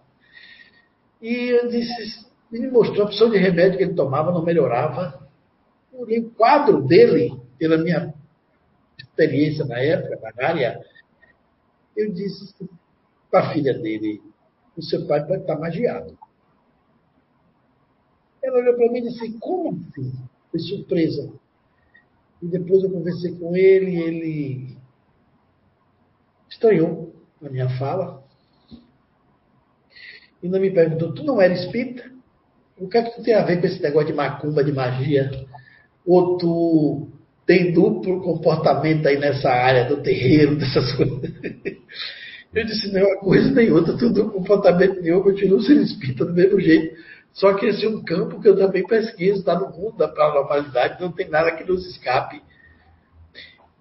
E 1.19 1.49
eu 1.49 1.67
disse, 1.67 2.27
ele 2.51 2.69
mostrou 2.69 3.01
a 3.01 3.05
opção 3.05 3.31
de 3.31 3.37
remédio 3.37 3.79
que 3.79 3.83
ele 3.83 3.95
tomava, 3.95 4.31
não 4.31 4.43
melhorava. 4.43 5.27
Olhei 5.91 6.19
o 6.19 6.29
quadro 6.29 6.83
dele, 6.83 7.35
pela 7.57 7.77
minha 7.77 8.13
experiência 8.99 9.65
na 9.65 9.79
época, 9.79 10.19
na 10.35 10.47
área, 10.47 10.79
eu 11.97 12.11
disse 12.13 12.53
para 13.31 13.47
a 13.47 13.53
filha 13.53 13.73
dele, 13.73 14.21
o 14.77 14.83
seu 14.83 15.07
pai 15.07 15.25
pode 15.25 15.41
estar 15.41 15.57
magiado. 15.57 16.15
Ela 18.43 18.59
olhou 18.59 18.75
para 18.75 18.91
mim 18.91 18.99
e 18.99 19.09
disse, 19.09 19.31
como 19.39 19.83
assim? 19.97 20.13
Surpresa. 20.59 21.31
E 22.41 22.47
depois 22.47 22.83
eu 22.83 22.89
conversei 22.89 23.35
com 23.35 23.55
ele 23.55 24.01
ele 24.01 24.77
estranhou 26.49 27.13
a 27.43 27.49
minha 27.49 27.69
fala. 27.77 28.23
E 30.41 30.47
não 30.47 30.59
me 30.59 30.71
perguntou, 30.71 31.13
tu 31.13 31.23
não 31.23 31.41
era 31.41 31.53
espírita? 31.53 32.11
O 32.77 32.87
que 32.87 32.97
é 32.97 33.03
que 33.03 33.15
tu 33.15 33.23
tem 33.23 33.35
a 33.35 33.45
ver 33.45 33.59
com 33.59 33.67
esse 33.67 33.81
negócio 33.81 34.07
de 34.07 34.13
macumba, 34.13 34.63
de 34.63 34.71
magia? 34.71 35.29
Ou 36.05 36.37
tu 36.37 37.09
tem 37.45 37.71
duplo 37.71 38.21
comportamento 38.21 39.07
aí 39.07 39.19
nessa 39.19 39.49
área 39.49 39.85
do 39.85 40.01
terreiro, 40.01 40.55
dessas 40.55 40.91
coisas? 40.97 41.31
Eu 42.53 42.65
disse, 42.65 42.91
não, 42.91 43.01
uma 43.01 43.17
coisa 43.17 43.51
nem 43.51 43.71
outra, 43.71 43.95
tudo 43.97 44.31
comportamento 44.31 44.99
nenhum, 44.99 45.17
eu 45.17 45.23
continuo 45.23 45.61
sendo 45.61 45.83
espírita 45.83 46.25
do 46.25 46.33
mesmo 46.33 46.59
jeito. 46.59 46.95
Só 47.33 47.53
que 47.53 47.65
esse 47.65 47.85
é 47.85 47.89
um 47.89 48.03
campo 48.03 48.41
que 48.41 48.49
eu 48.49 48.57
também 48.57 48.85
pesquiso, 48.85 49.39
está 49.39 49.57
no 49.57 49.69
mundo 49.69 49.97
da 49.97 50.07
paranormalidade, 50.07 51.01
não 51.01 51.11
tem 51.11 51.29
nada 51.29 51.51
que 51.51 51.63
nos 51.63 51.85
escape. 51.87 52.41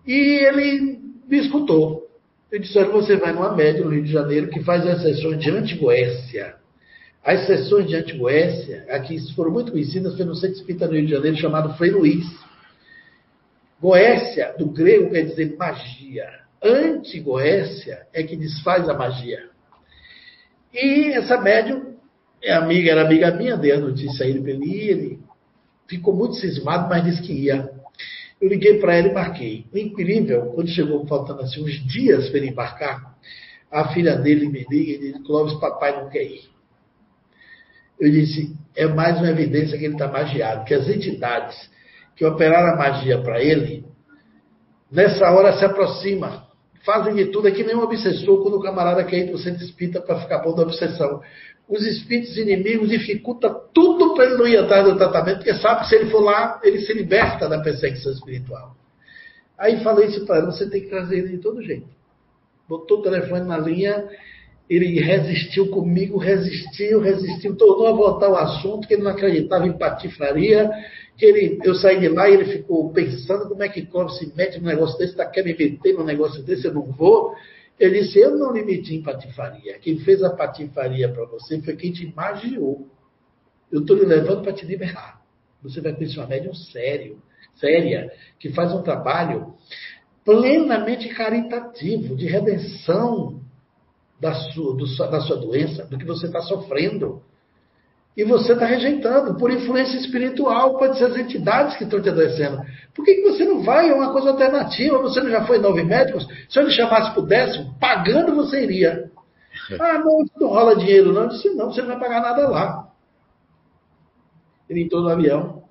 E 0.06 0.14
ele 0.14 1.00
me 1.26 1.38
escutou. 1.38 2.08
Eu 2.50 2.58
disse, 2.58 2.78
olha, 2.78 2.90
você 2.90 3.16
vai 3.16 3.32
numa 3.32 3.54
média 3.54 3.84
no 3.84 3.90
Rio 3.90 4.02
de 4.02 4.12
Janeiro 4.12 4.48
que 4.50 4.62
faz 4.62 4.86
as 4.86 5.02
sessões 5.02 5.40
de 5.40 5.50
Antigoécia. 5.50 6.56
As 7.24 7.46
sessões 7.46 7.86
de 7.86 7.96
Antigoécia, 7.96 8.86
aqui 8.88 9.18
foram 9.34 9.50
muito 9.50 9.72
conhecidas 9.72 10.14
pelo 10.16 10.34
centro 10.34 10.56
espírita 10.56 10.86
no 10.86 10.94
Rio 10.94 11.06
de 11.06 11.12
Janeiro 11.12 11.36
chamado 11.36 11.76
Frei 11.76 11.90
Luiz. 11.90 12.26
Goécia, 13.80 14.54
do 14.58 14.66
grego, 14.66 15.10
quer 15.10 15.22
dizer 15.22 15.56
magia. 15.56 16.28
Antigoécia 16.62 18.06
é 18.12 18.22
que 18.22 18.36
desfaz 18.36 18.88
a 18.88 18.94
magia. 18.94 19.48
E 20.72 21.12
essa 21.12 21.40
médium 21.40 21.89
minha 22.40 22.58
amiga 22.58 22.90
era 22.90 23.02
amiga 23.02 23.30
minha, 23.32 23.56
dei 23.56 23.72
a 23.72 23.80
notícia 23.80 24.24
a 24.24 24.28
ele 24.28 24.40
para 24.40 24.50
ele 24.50 24.88
ele 24.88 25.20
ficou 25.88 26.14
muito 26.14 26.36
cismado, 26.36 26.88
mas 26.88 27.04
disse 27.04 27.22
que 27.22 27.32
ia. 27.32 27.70
Eu 28.40 28.48
liguei 28.48 28.78
para 28.78 28.98
ele 28.98 29.08
e 29.08 29.12
marquei. 29.12 29.66
O 29.72 29.76
incrível, 29.76 30.46
quando 30.54 30.68
chegou 30.68 31.06
faltando 31.06 31.42
assim 31.42 31.62
uns 31.62 31.72
dias 31.86 32.28
para 32.28 32.38
ele 32.38 32.48
embarcar, 32.48 33.14
a 33.70 33.88
filha 33.92 34.16
dele 34.16 34.48
me 34.48 34.64
liga 34.70 34.92
e 34.92 34.98
diz, 34.98 35.26
Clóvis, 35.26 35.54
papai 35.60 36.00
não 36.00 36.08
quer 36.08 36.22
ir. 36.22 36.48
Eu 38.00 38.10
disse, 38.10 38.56
é 38.74 38.86
mais 38.86 39.18
uma 39.18 39.28
evidência 39.28 39.76
que 39.76 39.84
ele 39.84 39.92
está 39.92 40.08
magiado, 40.08 40.64
que 40.64 40.72
as 40.72 40.88
entidades 40.88 41.70
que 42.16 42.24
operaram 42.24 42.72
a 42.72 42.76
magia 42.76 43.20
para 43.20 43.42
ele, 43.42 43.84
nessa 44.90 45.30
hora 45.30 45.58
se 45.58 45.64
aproximam, 45.64 46.42
fazem 46.84 47.14
de 47.14 47.26
tudo, 47.26 47.48
é 47.48 47.50
que 47.50 47.62
nem 47.62 47.76
um 47.76 47.82
obsessor 47.82 48.42
quando 48.42 48.56
o 48.56 48.62
camarada 48.62 49.04
quer 49.04 49.18
ir 49.18 49.26
para 49.26 49.36
o 49.36 49.38
centro 49.38 49.64
espírita 49.64 50.00
para 50.00 50.20
ficar 50.20 50.38
bom 50.38 50.54
da 50.54 50.62
obsessão 50.62 51.20
os 51.70 51.86
espíritos 51.86 52.36
inimigos 52.36 52.88
dificultam 52.88 53.60
tudo 53.72 54.12
para 54.14 54.24
ele 54.24 54.36
não 54.36 54.48
ir 54.48 54.56
atrás 54.56 54.84
do 54.84 54.96
tratamento, 54.96 55.36
porque 55.36 55.54
sabe 55.54 55.82
que 55.82 55.88
se 55.88 55.94
ele 55.94 56.10
for 56.10 56.20
lá, 56.20 56.60
ele 56.64 56.80
se 56.80 56.92
liberta 56.92 57.48
da 57.48 57.60
perseguição 57.60 58.12
espiritual. 58.12 58.74
Aí 59.56 59.80
falei 59.84 60.08
isso 60.08 60.26
para 60.26 60.38
ele, 60.38 60.46
você 60.46 60.68
tem 60.68 60.80
que 60.80 60.88
trazer 60.88 61.18
ele 61.18 61.28
de 61.28 61.38
todo 61.38 61.62
jeito. 61.62 61.86
Botou 62.68 62.98
o 62.98 63.02
telefone 63.02 63.46
na 63.46 63.56
linha, 63.56 64.04
ele 64.68 65.00
resistiu 65.00 65.68
comigo, 65.68 66.18
resistiu, 66.18 67.00
resistiu, 67.00 67.54
tornou 67.56 67.86
a 67.86 67.92
voltar 67.92 68.28
o 68.30 68.36
assunto, 68.36 68.88
que 68.88 68.94
ele 68.94 69.04
não 69.04 69.12
acreditava 69.12 69.64
em 69.64 69.78
patifraria, 69.78 70.68
que 70.68 70.76
ele, 71.26 71.58
eu 71.64 71.74
saí 71.74 72.00
de 72.00 72.08
lá 72.08 72.28
e 72.28 72.34
ele 72.34 72.44
ficou 72.46 72.92
pensando 72.92 73.48
como 73.48 73.62
é 73.62 73.68
que 73.68 73.86
Clóvis 73.86 74.18
se 74.18 74.32
mete 74.36 74.58
num 74.58 74.66
negócio 74.66 74.98
desse, 74.98 75.12
está 75.12 75.26
querendo 75.26 75.58
me 75.58 75.70
meter 75.70 75.94
num 75.94 76.04
negócio 76.04 76.42
desse, 76.42 76.66
eu 76.66 76.74
não 76.74 76.90
vou. 76.92 77.34
Ele 77.78 78.00
disse: 78.00 78.18
Eu 78.18 78.36
não 78.36 78.52
lhe 78.52 78.62
meti 78.62 78.94
em 78.94 79.02
patifaria. 79.02 79.78
Quem 79.78 79.98
fez 80.00 80.22
a 80.22 80.30
patifaria 80.30 81.08
para 81.08 81.24
você 81.26 81.60
foi 81.62 81.76
quem 81.76 81.92
te 81.92 82.12
magiou. 82.14 82.88
Eu 83.72 83.80
estou 83.80 83.96
lhe 83.96 84.04
levando 84.04 84.42
para 84.42 84.52
te 84.52 84.66
liberar. 84.66 85.20
Você 85.62 85.80
vai 85.80 85.94
conhecer 85.94 86.18
uma 86.18 86.26
médium 86.26 86.54
sério, 86.54 87.18
séria, 87.56 88.10
que 88.38 88.50
faz 88.50 88.72
um 88.72 88.82
trabalho 88.82 89.54
plenamente 90.24 91.08
caritativo, 91.10 92.16
de 92.16 92.26
redenção 92.26 93.40
da 94.20 94.34
sua, 94.34 94.76
do, 94.76 94.84
da 94.96 95.20
sua 95.20 95.36
doença, 95.36 95.86
do 95.86 95.96
que 95.96 96.04
você 96.04 96.26
está 96.26 96.42
sofrendo 96.42 97.22
e 98.16 98.24
você 98.24 98.52
está 98.52 98.66
rejeitando 98.66 99.36
por 99.38 99.50
influência 99.50 99.96
espiritual, 99.96 100.76
pode 100.76 100.98
ser 100.98 101.04
as 101.04 101.16
entidades 101.16 101.76
que 101.76 101.84
estão 101.84 102.02
te 102.02 102.08
adoecendo. 102.08 102.60
Por 102.94 103.04
que, 103.04 103.14
que 103.14 103.22
você 103.22 103.44
não 103.44 103.62
vai 103.62 103.88
a 103.88 103.94
uma 103.94 104.12
coisa 104.12 104.30
alternativa? 104.30 104.98
Você 104.98 105.20
não 105.20 105.30
já 105.30 105.44
foi 105.44 105.58
nove 105.58 105.84
médicos? 105.84 106.26
Se 106.48 106.58
eu 106.58 106.64
lhe 106.64 106.72
chamasse 106.72 107.12
para 107.12 107.22
o 107.22 107.26
décimo, 107.26 107.74
pagando 107.78 108.34
você 108.34 108.62
iria. 108.62 109.10
Ah, 109.78 109.98
não, 109.98 110.24
não 110.38 110.48
rola 110.48 110.76
dinheiro, 110.76 111.12
não. 111.12 111.22
Eu 111.22 111.28
disse, 111.28 111.50
não, 111.50 111.70
você 111.70 111.80
não 111.82 111.88
vai 111.88 112.00
pagar 112.00 112.20
nada 112.20 112.48
lá. 112.48 112.88
Ele 114.68 114.82
entrou 114.82 115.02
no 115.02 115.08
avião. 115.08 115.62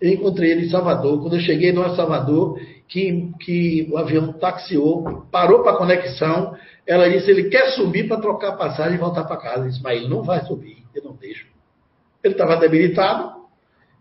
Eu 0.00 0.10
encontrei 0.10 0.50
ele 0.50 0.66
em 0.66 0.70
Salvador. 0.70 1.20
Quando 1.20 1.36
eu 1.36 1.40
cheguei 1.40 1.72
no 1.72 1.94
Salvador, 1.94 2.58
que, 2.88 3.30
que 3.38 3.88
o 3.92 3.96
avião 3.96 4.32
taxiou, 4.32 5.26
parou 5.30 5.62
para 5.62 5.76
conexão. 5.76 6.56
Ela 6.86 7.08
disse: 7.08 7.30
ele 7.30 7.48
quer 7.48 7.70
subir 7.70 8.08
para 8.08 8.20
trocar 8.20 8.48
a 8.48 8.56
passagem 8.56 8.94
e 8.94 9.00
voltar 9.00 9.24
para 9.24 9.36
casa. 9.36 9.64
Eu 9.64 9.68
disse: 9.68 9.82
mas 9.82 9.98
ele 9.98 10.08
não 10.08 10.22
vai 10.22 10.44
subir, 10.44 10.82
eu 10.94 11.04
não 11.04 11.14
deixo. 11.14 11.51
Ele 12.22 12.34
estava 12.34 12.56
debilitado 12.56 13.32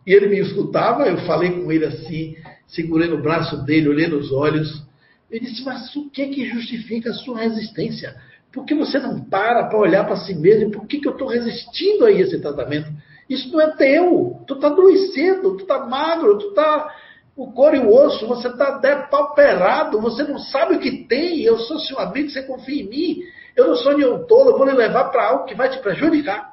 e 0.06 0.14
ele 0.14 0.28
me 0.28 0.40
escutava. 0.40 1.08
Eu 1.08 1.18
falei 1.26 1.52
com 1.52 1.72
ele 1.72 1.86
assim, 1.86 2.36
segurei 2.68 3.08
no 3.08 3.22
braço 3.22 3.64
dele, 3.66 3.90
olhei 3.90 4.08
nos 4.08 4.32
olhos. 4.32 4.84
Ele 5.30 5.46
disse: 5.46 5.64
Mas 5.64 5.96
o 5.96 6.10
que 6.10 6.28
que 6.28 6.46
justifica 6.46 7.10
a 7.10 7.14
sua 7.14 7.40
resistência? 7.40 8.16
Por 8.52 8.66
que 8.66 8.76
você 8.76 9.00
não 9.00 9.22
para 9.22 9.66
para 9.66 9.80
olhar 9.80 10.06
para 10.06 10.18
si 10.18 10.36
mesmo? 10.36 10.72
Por 10.72 10.86
que, 10.86 11.00
que 11.00 11.08
eu 11.08 11.14
estou 11.14 11.28
resistindo 11.28 12.06
a 12.06 12.12
esse 12.12 12.40
tratamento? 12.40 12.92
Isso 13.30 13.50
não 13.50 13.62
é 13.62 13.76
teu. 13.76 14.42
Tu 14.46 14.54
está 14.56 14.68
adoecendo, 14.68 15.56
tu 15.56 15.62
está 15.62 15.86
magro, 15.86 16.38
tu 16.38 16.50
está 16.50 16.94
o 17.36 17.50
couro 17.54 17.78
e 17.78 17.80
o 17.80 17.94
osso, 17.94 18.28
você 18.28 18.50
está 18.50 18.78
depauperado, 18.78 20.02
você 20.02 20.24
não 20.24 20.38
sabe 20.38 20.76
o 20.76 20.80
que 20.80 21.08
tem. 21.08 21.42
Eu 21.42 21.58
sou 21.60 21.80
seu 21.80 21.98
amigo, 21.98 22.30
você 22.30 22.44
confia 22.44 22.84
em 22.84 22.90
mim. 22.90 23.20
Eu 23.56 23.70
não 23.70 23.76
sou 23.76 23.98
nenhum 23.98 24.26
tolo, 24.26 24.52
eu 24.52 24.58
vou 24.58 24.66
lhe 24.66 24.74
levar 24.74 25.06
para 25.06 25.30
algo 25.30 25.46
que 25.46 25.56
vai 25.56 25.70
te 25.70 25.80
prejudicar. 25.80 26.51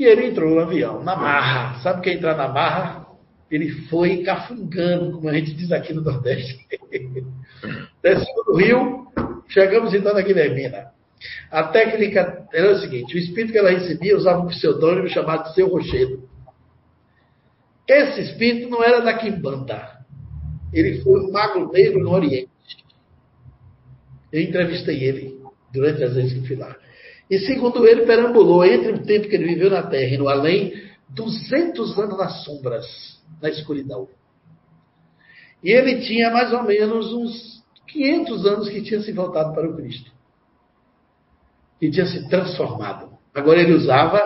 E 0.00 0.04
ele 0.06 0.28
entrou 0.28 0.54
no 0.54 0.60
avião, 0.60 1.04
na 1.04 1.14
marra. 1.14 1.78
Sabe 1.82 1.98
o 1.98 2.02
que 2.02 2.08
é 2.08 2.14
entrar 2.14 2.34
na 2.34 2.48
marra? 2.48 3.06
Ele 3.50 3.68
foi 3.90 4.22
cafungando, 4.22 5.12
como 5.12 5.28
a 5.28 5.34
gente 5.34 5.52
diz 5.52 5.70
aqui 5.70 5.92
no 5.92 6.00
Nordeste. 6.00 6.58
Desceu 8.02 8.44
do 8.46 8.56
rio, 8.56 9.12
chegamos 9.46 9.92
então 9.92 10.14
na 10.14 10.22
Guilhermina. 10.22 10.86
A 11.50 11.64
técnica 11.64 12.48
era 12.50 12.72
o 12.72 12.78
seguinte: 12.78 13.14
o 13.14 13.18
espírito 13.18 13.52
que 13.52 13.58
ela 13.58 13.68
recebia 13.68 14.16
usava 14.16 14.40
um 14.40 14.46
pseudônimo 14.46 15.06
chamado 15.10 15.52
Seu 15.52 15.68
Rochedo. 15.68 16.26
Esse 17.86 18.22
espírito 18.22 18.70
não 18.70 18.82
era 18.82 19.02
da 19.02 19.12
Quimbanda. 19.18 19.98
Ele 20.72 21.02
foi 21.02 21.20
um 21.20 21.30
mago 21.30 21.70
negro 21.70 22.02
no 22.02 22.12
Oriente. 22.12 22.48
Eu 24.32 24.40
entrevistei 24.40 25.04
ele 25.04 25.38
durante 25.70 26.02
as 26.02 26.14
vezes 26.14 26.32
que 26.32 26.46
fui 26.46 26.56
lá. 26.56 26.74
E 27.30 27.38
segundo 27.38 27.86
ele, 27.86 28.04
perambulou 28.04 28.64
entre 28.64 28.90
o 28.90 29.04
tempo 29.04 29.28
que 29.28 29.36
ele 29.36 29.54
viveu 29.54 29.70
na 29.70 29.84
Terra 29.84 30.14
e 30.14 30.18
no 30.18 30.28
além, 30.28 30.74
200 31.10 31.96
anos 31.96 32.18
nas 32.18 32.44
sombras, 32.44 32.84
na 33.40 33.48
escuridão. 33.48 34.08
E 35.62 35.70
ele 35.70 36.00
tinha 36.00 36.28
mais 36.30 36.52
ou 36.52 36.64
menos 36.64 37.12
uns 37.12 37.62
500 37.86 38.46
anos 38.46 38.68
que 38.68 38.82
tinha 38.82 39.00
se 39.00 39.12
voltado 39.12 39.54
para 39.54 39.68
o 39.68 39.76
Cristo. 39.76 40.10
E 41.80 41.88
tinha 41.88 42.06
se 42.06 42.28
transformado. 42.28 43.10
Agora 43.32 43.60
ele 43.60 43.74
usava 43.74 44.18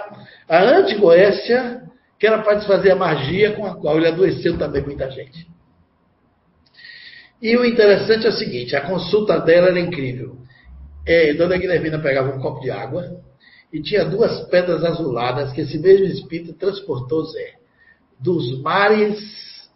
a 0.49 0.63
antigoécia, 0.63 1.83
que 2.19 2.27
era 2.27 2.43
para 2.43 2.55
desfazer 2.55 2.93
a 2.93 2.97
magia 2.97 3.55
com 3.55 3.67
a 3.67 3.77
qual 3.77 3.99
ele 3.99 4.09
adoeceu 4.09 4.57
também 4.57 4.83
muita 4.83 5.11
gente. 5.11 5.47
E 7.43 7.55
o 7.55 7.65
interessante 7.67 8.27
é 8.27 8.31
o 8.31 8.33
seguinte: 8.33 8.75
a 8.75 8.81
consulta 8.81 9.39
dela 9.41 9.69
era 9.69 9.79
incrível 9.79 10.39
é, 11.07 11.35
Dona 11.35 11.57
Guilhermina 11.57 11.99
pegava 11.99 12.35
um 12.35 12.41
copo 12.41 12.61
de 12.61 12.71
água 12.71 13.21
e 13.73 13.83
tinha 13.83 14.05
duas 14.05 14.49
pedras 14.49 14.85
azuladas 14.85 15.53
que 15.53 15.61
esse 15.61 15.79
mesmo 15.79 16.07
espírito 16.07 16.55
transportou 16.55 17.25
Zé 17.25 17.55
dos 18.19 18.61
mares 18.63 19.69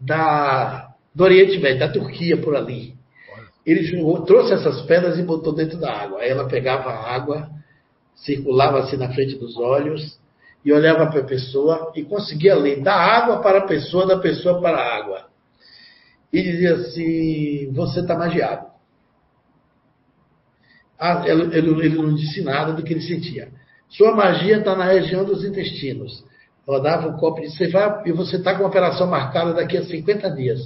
da, 0.00 0.94
do 1.14 1.24
Oriente 1.24 1.58
Médio, 1.58 1.80
da 1.80 1.88
Turquia 1.88 2.36
por 2.36 2.56
ali. 2.56 2.94
Ele 3.64 3.82
jogou, 3.84 4.22
trouxe 4.22 4.54
essas 4.54 4.82
pedras 4.82 5.18
e 5.18 5.22
botou 5.22 5.52
dentro 5.52 5.78
da 5.78 5.92
água. 5.92 6.20
Aí 6.20 6.30
ela 6.30 6.48
pegava 6.48 6.90
a 6.90 7.14
água, 7.14 7.48
circulava 8.14 8.80
assim 8.80 8.96
na 8.96 9.12
frente 9.12 9.36
dos 9.36 9.56
olhos 9.56 10.18
e 10.64 10.72
olhava 10.72 11.06
para 11.06 11.20
a 11.20 11.24
pessoa 11.24 11.92
e 11.94 12.02
conseguia 12.02 12.54
ler 12.54 12.80
da 12.82 12.94
água 12.94 13.40
para 13.40 13.58
a 13.58 13.66
pessoa, 13.66 14.06
da 14.06 14.18
pessoa 14.18 14.60
para 14.60 14.78
a 14.78 14.96
água. 14.96 15.26
E 16.32 16.42
dizia 16.42 16.74
assim: 16.74 17.72
Você 17.72 18.00
está 18.00 18.16
magiado. 18.16 18.71
Ah, 21.04 21.24
ele, 21.26 21.56
ele, 21.56 21.86
ele 21.86 21.96
não 21.96 22.14
disse 22.14 22.42
nada 22.42 22.74
do 22.74 22.84
que 22.84 22.92
ele 22.92 23.00
sentia. 23.00 23.48
Sua 23.88 24.14
magia 24.14 24.58
está 24.58 24.76
na 24.76 24.84
região 24.84 25.24
dos 25.24 25.44
intestinos. 25.44 26.24
Rodava 26.64 27.08
o 27.08 27.18
copo 27.18 27.40
e 27.40 27.48
disse: 27.48 27.66
vai, 27.66 28.02
e 28.06 28.12
você 28.12 28.36
está 28.36 28.56
com 28.56 28.62
a 28.62 28.68
operação 28.68 29.08
marcada 29.08 29.52
daqui 29.52 29.76
a 29.76 29.82
50 29.82 30.30
dias. 30.30 30.60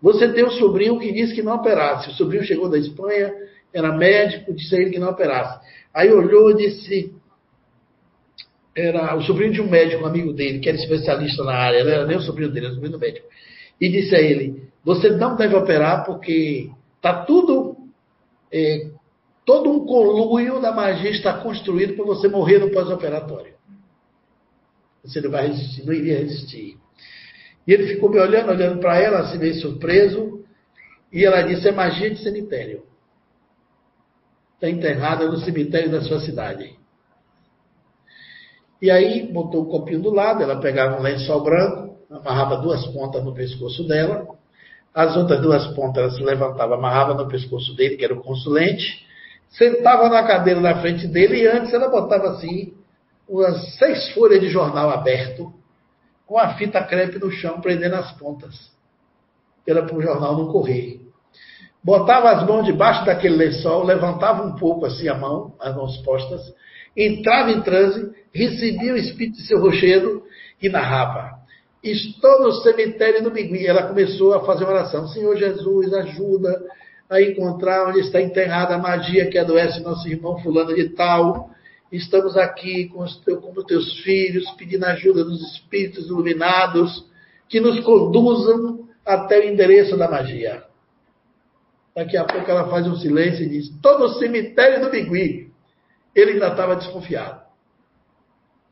Você 0.00 0.32
tem 0.32 0.46
um 0.46 0.50
sobrinho 0.50 0.98
que 0.98 1.12
disse 1.12 1.34
que 1.34 1.42
não 1.42 1.56
operasse. 1.56 2.08
O 2.08 2.14
sobrinho 2.14 2.42
chegou 2.42 2.70
da 2.70 2.78
Espanha, 2.78 3.30
era 3.70 3.94
médico, 3.94 4.54
disse 4.54 4.74
a 4.74 4.78
ele 4.78 4.92
que 4.92 4.98
não 4.98 5.10
operasse. 5.10 5.60
Aí 5.92 6.10
olhou 6.10 6.52
e 6.52 6.54
disse: 6.54 7.14
era 8.74 9.14
o 9.14 9.20
sobrinho 9.20 9.52
de 9.52 9.60
um 9.60 9.68
médico, 9.68 10.02
um 10.02 10.06
amigo 10.06 10.32
dele, 10.32 10.60
que 10.60 10.70
era 10.70 10.78
especialista 10.78 11.44
na 11.44 11.52
área, 11.52 11.84
não 11.84 11.92
era 11.92 12.06
nem 12.06 12.16
o 12.16 12.22
sobrinho 12.22 12.50
dele, 12.50 12.64
era 12.64 12.72
o 12.72 12.74
sobrinho 12.76 12.96
do 12.96 12.98
médico. 12.98 13.26
E 13.78 13.90
disse 13.90 14.14
a 14.14 14.20
ele: 14.22 14.70
Você 14.82 15.10
não 15.10 15.36
deve 15.36 15.54
operar 15.54 16.06
porque 16.06 16.70
está 16.96 17.24
tudo 17.26 17.76
é, 18.50 18.88
Todo 19.44 19.70
um 19.70 19.86
conluio 19.86 20.60
da 20.60 20.72
magia 20.72 21.10
está 21.10 21.34
construído 21.42 21.94
para 21.94 22.04
você 22.04 22.28
morrer 22.28 22.58
no 22.58 22.70
pós-operatório. 22.70 23.54
Você 25.04 25.20
não 25.20 25.30
vai 25.30 25.48
resistir, 25.48 25.86
não 25.86 25.92
iria 25.92 26.18
resistir. 26.18 26.76
E 27.66 27.72
ele 27.72 27.86
ficou 27.86 28.10
me 28.10 28.18
olhando, 28.18 28.50
olhando 28.50 28.80
para 28.80 28.98
ela, 28.98 29.20
assim 29.20 29.38
meio 29.38 29.54
surpreso. 29.54 30.44
E 31.12 31.24
ela 31.24 31.42
disse: 31.42 31.68
é 31.68 31.72
magia 31.72 32.10
de 32.10 32.22
cemitério. 32.22 32.84
Está 34.54 34.68
enterrada 34.68 35.26
no 35.26 35.38
cemitério 35.38 35.90
da 35.90 36.02
sua 36.02 36.20
cidade. 36.20 36.78
E 38.80 38.90
aí 38.90 39.30
botou 39.30 39.62
o 39.62 39.66
copinho 39.66 40.00
do 40.00 40.10
lado, 40.10 40.42
ela 40.42 40.60
pegava 40.60 40.98
um 40.98 41.02
lençol 41.02 41.42
branco, 41.42 41.98
amarrava 42.10 42.56
duas 42.56 42.86
pontas 42.88 43.22
no 43.22 43.34
pescoço 43.34 43.86
dela, 43.86 44.26
as 44.94 45.16
outras 45.16 45.40
duas 45.40 45.66
pontas 45.74 46.02
ela 46.02 46.10
se 46.12 46.22
levantava, 46.22 46.74
amarrava 46.74 47.14
no 47.14 47.28
pescoço 47.28 47.74
dele, 47.74 47.96
que 47.96 48.04
era 48.04 48.14
o 48.14 48.22
consulente, 48.22 49.06
sentava 49.50 50.08
na 50.08 50.26
cadeira 50.26 50.60
na 50.60 50.80
frente 50.80 51.06
dele 51.06 51.42
e 51.42 51.46
antes 51.46 51.72
ela 51.72 51.88
botava 51.88 52.30
assim 52.30 52.72
umas 53.28 53.76
seis 53.76 54.12
folhas 54.12 54.40
de 54.40 54.48
jornal 54.48 54.90
aberto 54.90 55.52
com 56.26 56.38
a 56.38 56.54
fita 56.54 56.82
crepe 56.82 57.18
no 57.18 57.30
chão 57.30 57.60
prendendo 57.60 57.96
as 57.96 58.12
pontas. 58.12 58.70
Era 59.66 59.82
para 59.82 59.96
o 59.96 60.02
jornal 60.02 60.36
não 60.36 60.50
correr. 60.50 61.00
Botava 61.82 62.30
as 62.30 62.46
mãos 62.46 62.64
debaixo 62.66 63.04
daquele 63.04 63.36
lençol, 63.36 63.84
levantava 63.84 64.42
um 64.42 64.54
pouco 64.54 64.86
assim 64.86 65.08
a 65.08 65.14
mão, 65.14 65.54
as 65.58 65.74
mãos 65.74 65.96
postas, 65.98 66.40
entrava 66.96 67.50
em 67.50 67.62
transe, 67.62 68.10
recebia 68.32 68.92
o 68.92 68.96
espírito 68.96 69.38
de 69.38 69.46
seu 69.46 69.60
rochedo 69.60 70.22
e 70.60 70.68
narrava. 70.68 71.40
Estou 71.82 72.42
no 72.42 72.52
cemitério 72.52 73.22
do 73.22 73.30
Migui. 73.30 73.66
Ela 73.66 73.84
começou 73.84 74.34
a 74.34 74.44
fazer 74.44 74.64
uma 74.64 74.74
oração. 74.74 75.08
Senhor 75.08 75.34
Jesus, 75.36 75.92
ajuda 75.94 76.62
a 77.10 77.20
encontrar 77.20 77.88
onde 77.88 77.98
está 77.98 78.22
enterrada 78.22 78.76
a 78.76 78.78
magia 78.78 79.28
que 79.28 79.36
adoece 79.36 79.80
nosso 79.80 80.08
irmão 80.08 80.38
fulano 80.38 80.72
de 80.72 80.90
tal. 80.90 81.50
Estamos 81.90 82.36
aqui 82.36 82.88
com 82.88 83.02
os, 83.02 83.16
com 83.16 83.52
os 83.54 83.64
teus 83.64 84.00
filhos, 84.02 84.48
pedindo 84.52 84.84
ajuda 84.86 85.24
dos 85.24 85.42
espíritos 85.54 86.06
iluminados 86.06 87.04
que 87.48 87.58
nos 87.58 87.80
conduzam 87.80 88.88
até 89.04 89.40
o 89.40 89.42
endereço 89.42 89.96
da 89.96 90.08
magia. 90.08 90.62
Daqui 91.96 92.16
a 92.16 92.24
pouco 92.24 92.48
ela 92.48 92.70
faz 92.70 92.86
um 92.86 92.94
silêncio 92.94 93.44
e 93.44 93.48
diz: 93.48 93.70
Todo 93.82 94.04
o 94.04 94.14
cemitério 94.14 94.80
do 94.80 94.90
Bigui. 94.90 95.50
Ele 96.14 96.32
ainda 96.32 96.48
estava 96.48 96.76
desconfiado. 96.76 97.40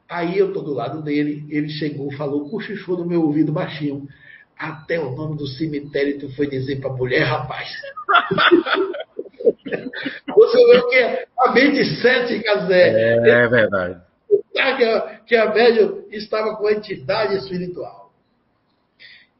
Aí 0.09 0.39
eu 0.39 0.48
estou 0.48 0.62
do 0.62 0.73
lado 0.73 1.02
dele, 1.02 1.44
ele 1.51 1.69
chegou, 1.69 2.12
falou, 2.12 2.48
cochichou 2.48 2.98
no 2.98 3.06
meu 3.06 3.23
ouvido 3.23 3.52
baixinho. 3.52 4.09
Até 4.59 4.99
o 4.99 5.15
nome 5.15 5.37
do 5.37 5.47
cemitério 5.47 6.19
tu 6.19 6.35
foi 6.35 6.49
dizer 6.49 6.81
para 6.81 6.91
a 6.91 6.95
mulher, 6.95 7.23
rapaz. 7.23 7.69
Você 10.35 10.67
vê 10.67 10.79
o 10.79 10.89
que 10.89 10.97
é 10.97 11.27
a 11.39 11.53
mente 11.53 11.85
cética, 12.01 12.67
Zé. 12.67 12.91
É, 12.91 13.45
é 13.45 13.49
verdade. 13.49 14.01
Que 14.53 14.61
a, 14.61 15.21
que 15.27 15.37
a 15.37 15.55
média 15.55 15.95
estava 16.11 16.57
com 16.57 16.67
a 16.67 16.73
entidade 16.73 17.37
espiritual. 17.37 18.13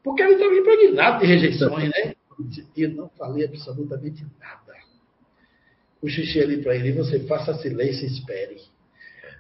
Porque 0.03 0.23
ele 0.23 0.35
estava 0.35 0.55
impregnado 0.55 1.21
de 1.21 1.27
rejeições, 1.27 1.91
né? 1.91 2.15
Eu 2.77 2.91
não 2.91 3.09
falei 3.11 3.45
absolutamente 3.45 4.25
nada. 4.39 4.59
O 6.01 6.09
xixi 6.09 6.41
ali 6.41 6.63
para 6.63 6.77
ele, 6.77 6.93
você 6.93 7.19
faça 7.27 7.55
silêncio 7.55 8.05
e 8.05 8.13
espere. 8.13 8.57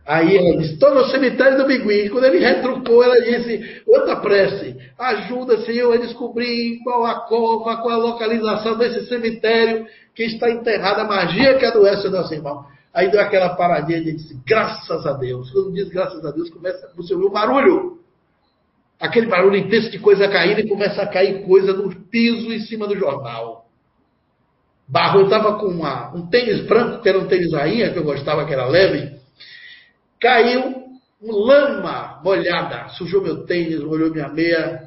Aí 0.08 0.38
ela 0.38 0.56
disse, 0.56 0.72
estou 0.72 0.94
no 0.94 1.04
cemitério 1.04 1.58
do 1.58 1.66
Bigui. 1.66 2.08
Quando 2.08 2.24
ele 2.24 2.38
retrucou, 2.38 3.04
ela 3.04 3.20
disse, 3.20 3.82
outra 3.86 4.16
prece, 4.16 4.74
ajuda, 4.98 5.60
Senhor, 5.66 5.92
a 5.92 5.98
descobrir 5.98 6.78
qual 6.82 7.04
a 7.04 7.26
cova, 7.26 7.76
qual 7.76 7.90
a 7.90 7.96
localização 7.98 8.78
desse 8.78 9.06
cemitério 9.06 9.86
que 10.14 10.24
está 10.24 10.50
enterrada, 10.50 11.02
a 11.02 11.06
magia 11.06 11.58
que 11.58 11.66
adoece 11.66 12.06
o 12.06 12.10
nosso 12.10 12.32
irmão. 12.32 12.64
Aí 12.94 13.10
deu 13.10 13.20
aquela 13.20 13.50
paradinha 13.50 13.98
e 13.98 14.12
disse, 14.14 14.34
graças 14.46 15.06
a 15.06 15.12
Deus. 15.12 15.50
Quando 15.50 15.74
diz 15.74 15.90
graças 15.90 16.24
a 16.24 16.30
Deus, 16.30 16.48
começa 16.48 16.90
você 16.96 17.12
ouvir 17.12 17.26
o 17.26 17.30
barulho. 17.30 17.98
Aquele 18.98 19.26
barulho 19.26 19.56
intenso 19.56 19.90
de 19.90 19.98
coisa 19.98 20.26
caindo 20.26 20.60
e 20.60 20.68
começa 20.68 21.02
a 21.02 21.06
cair 21.06 21.44
coisa 21.44 21.74
no 21.74 21.94
piso 21.94 22.50
em 22.50 22.60
cima 22.60 22.86
do 22.86 22.96
jornal. 22.96 23.66
Barro, 24.88 25.20
eu 25.20 25.24
estava 25.24 25.58
com 25.58 25.66
uma, 25.66 26.16
um 26.16 26.26
tênis 26.28 26.62
branco, 26.62 27.02
que 27.02 27.08
era 27.10 27.18
um 27.18 27.26
tênis 27.26 27.52
rainha, 27.52 27.92
que 27.92 27.98
eu 27.98 28.04
gostava, 28.04 28.46
que 28.46 28.54
era 28.54 28.66
leve, 28.66 29.17
caiu 30.20 30.88
um 31.22 31.32
lama 31.32 32.20
molhada, 32.22 32.88
sujou 32.90 33.22
meu 33.22 33.44
tênis, 33.44 33.82
molhou 33.82 34.10
minha 34.10 34.28
meia, 34.28 34.86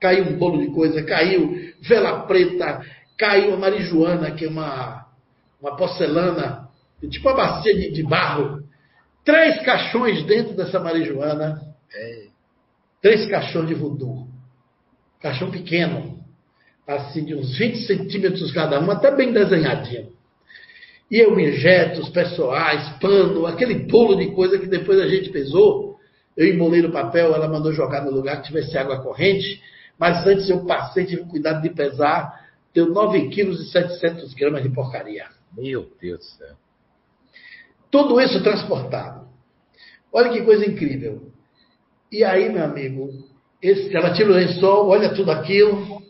caiu 0.00 0.24
um 0.24 0.38
bolo 0.38 0.60
de 0.60 0.72
coisa, 0.72 1.02
caiu 1.02 1.72
vela 1.80 2.22
preta, 2.22 2.84
caiu 3.16 3.54
a 3.54 3.56
marijuana, 3.56 4.32
que 4.32 4.44
é 4.44 4.48
uma, 4.48 5.06
uma 5.60 5.76
porcelana, 5.76 6.68
tipo 7.10 7.28
uma 7.28 7.36
bacia 7.36 7.74
de, 7.74 7.90
de 7.92 8.02
barro. 8.02 8.62
Três 9.24 9.60
caixões 9.62 10.24
dentro 10.24 10.56
dessa 10.56 10.80
marijuana. 10.80 11.60
É. 11.92 12.28
Três 13.00 13.26
caixões 13.26 13.68
de 13.68 13.74
voodoo. 13.74 14.26
Caixão 15.20 15.50
pequeno, 15.50 16.18
assim, 16.86 17.24
de 17.24 17.34
uns 17.34 17.56
20 17.58 17.86
centímetros 17.86 18.52
cada 18.52 18.80
um, 18.80 18.90
até 18.90 19.14
bem 19.14 19.32
desenhadinho. 19.32 20.12
E 21.10 21.24
objetos 21.24 22.10
pessoais, 22.10 22.88
pano, 23.00 23.46
aquele 23.46 23.86
bolo 23.86 24.14
de 24.16 24.30
coisa 24.32 24.58
que 24.58 24.66
depois 24.66 25.00
a 25.00 25.08
gente 25.08 25.30
pesou. 25.30 25.96
Eu 26.36 26.46
embolei 26.46 26.82
no 26.82 26.92
papel, 26.92 27.34
ela 27.34 27.48
mandou 27.48 27.72
jogar 27.72 28.04
no 28.04 28.10
lugar 28.10 28.40
que 28.40 28.48
tivesse 28.48 28.76
água 28.76 29.02
corrente. 29.02 29.60
Mas 29.98 30.26
antes 30.26 30.48
eu 30.48 30.64
passei, 30.64 31.06
tive 31.06 31.24
cuidado 31.24 31.62
de 31.62 31.70
pesar. 31.70 32.46
Deu 32.74 32.90
9 32.90 33.28
quilos 33.30 33.60
e 33.60 33.70
700 33.70 34.34
gramas 34.34 34.62
de 34.62 34.68
porcaria. 34.68 35.26
Meu 35.56 35.88
Deus 36.00 36.20
do 36.20 36.24
céu. 36.24 36.56
Tudo 37.90 38.20
isso 38.20 38.42
transportado. 38.42 39.26
Olha 40.12 40.30
que 40.30 40.42
coisa 40.42 40.66
incrível. 40.66 41.32
E 42.12 42.22
aí, 42.22 42.48
meu 42.50 42.64
amigo, 42.64 43.10
esse, 43.62 43.94
ela 43.94 44.12
tira 44.12 44.30
o 44.30 44.34
lençol, 44.34 44.88
olha 44.88 45.14
tudo 45.14 45.30
aquilo. 45.30 46.02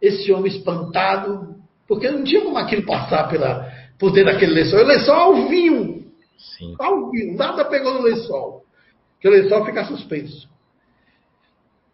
Esse 0.00 0.32
homem 0.32 0.50
espantado, 0.50 1.56
porque 1.86 2.10
não 2.10 2.24
tinha 2.24 2.40
como 2.42 2.56
aquilo 2.56 2.86
passar 2.86 3.28
pela, 3.28 3.69
por 4.00 4.12
dentro 4.12 4.32
daquele 4.32 4.54
lençol. 4.54 4.80
O 4.80 4.86
lençol 4.86 5.14
ao 5.14 5.48
vinho. 5.48 6.10
Sim. 6.38 6.74
Ao 6.78 7.10
vinho. 7.10 7.36
Nada 7.36 7.66
pegou 7.66 7.92
no 7.94 8.02
lençol. 8.02 8.64
Porque 9.12 9.28
o 9.28 9.30
lençol 9.30 9.66
fica 9.66 9.84
suspenso. 9.84 10.48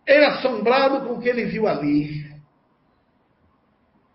Ele 0.07 0.25
assombrado 0.25 1.05
com 1.05 1.15
o 1.15 1.21
que 1.21 1.29
ele 1.29 1.47
viu 1.47 1.67
ali. 1.67 2.25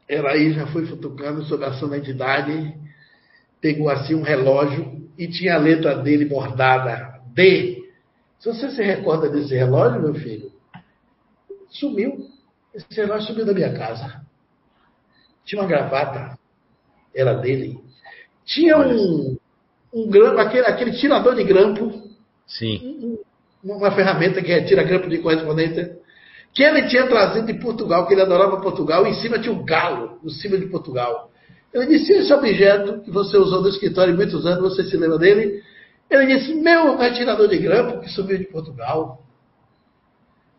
Ela 0.08 0.32
aí 0.32 0.54
já 0.54 0.66
foi 0.68 0.86
futucando 0.86 1.44
sobre 1.44 1.66
a 1.66 1.74
sonantidade, 1.74 2.74
pegou 3.60 3.90
assim 3.90 4.16
um 4.16 4.22
relógio 4.22 5.10
e 5.18 5.28
tinha 5.28 5.56
a 5.56 5.60
letra 5.60 5.98
dele 5.98 6.26
bordada, 6.26 7.22
D. 7.34 7.82
Se 8.40 8.48
você 8.48 8.72
se 8.72 8.82
recorda 8.82 9.30
desse 9.30 9.54
relógio, 9.54 10.02
meu 10.02 10.16
filho, 10.16 10.52
sumiu. 11.70 12.26
Esse 12.74 12.88
relógio 12.94 13.28
sumiu 13.28 13.46
da 13.46 13.54
minha 13.54 13.74
casa. 13.74 14.22
Tinha 15.46 15.62
uma 15.62 15.68
gravata 15.68 16.38
era 17.16 17.34
dele. 17.34 17.80
Tinha 18.46 18.78
um, 18.78 19.38
um 19.94 20.10
grampo, 20.10 20.40
aquele, 20.40 20.66
aquele 20.66 20.92
tirador 20.92 21.36
de 21.36 21.44
grampo. 21.44 21.92
Sim. 22.48 23.18
Uma 23.64 23.92
ferramenta 23.92 24.42
que 24.42 24.62
tira 24.64 24.84
grampo 24.84 25.10
de 25.10 25.20
correspondência. 25.20 25.98
Que 26.54 26.64
ele 26.64 26.88
tinha 26.88 27.08
trazido 27.08 27.48
de 27.48 27.54
Portugal, 27.54 28.06
que 28.08 28.14
ele 28.14 28.22
adorava 28.22 28.60
Portugal, 28.60 29.06
e 29.06 29.12
em 29.12 29.14
cima 29.14 29.40
tinha 29.40 29.54
um 29.54 29.64
galo, 29.64 30.20
em 30.24 30.30
cima 30.30 30.58
de 30.58 30.66
Portugal. 30.68 31.32
Ele 31.74 31.86
disse: 31.86 32.12
Esse 32.12 32.34
objeto 32.34 33.02
que 33.02 33.12
você 33.12 33.38
usou 33.38 33.62
no 33.62 33.70
escritório 33.70 34.14
há 34.14 34.18
muitos 34.18 34.46
anos, 34.46 34.62
você 34.62 34.84
se 34.84 34.98
lembra 34.98 35.18
dele? 35.18 35.64
Ele 36.10 36.26
disse: 36.26 36.54
Meu 36.56 36.98
retirador 36.98 37.48
de 37.48 37.58
grampo 37.58 38.02
que 38.02 38.10
subiu 38.10 38.38
de 38.38 38.46
Portugal. 38.46 39.24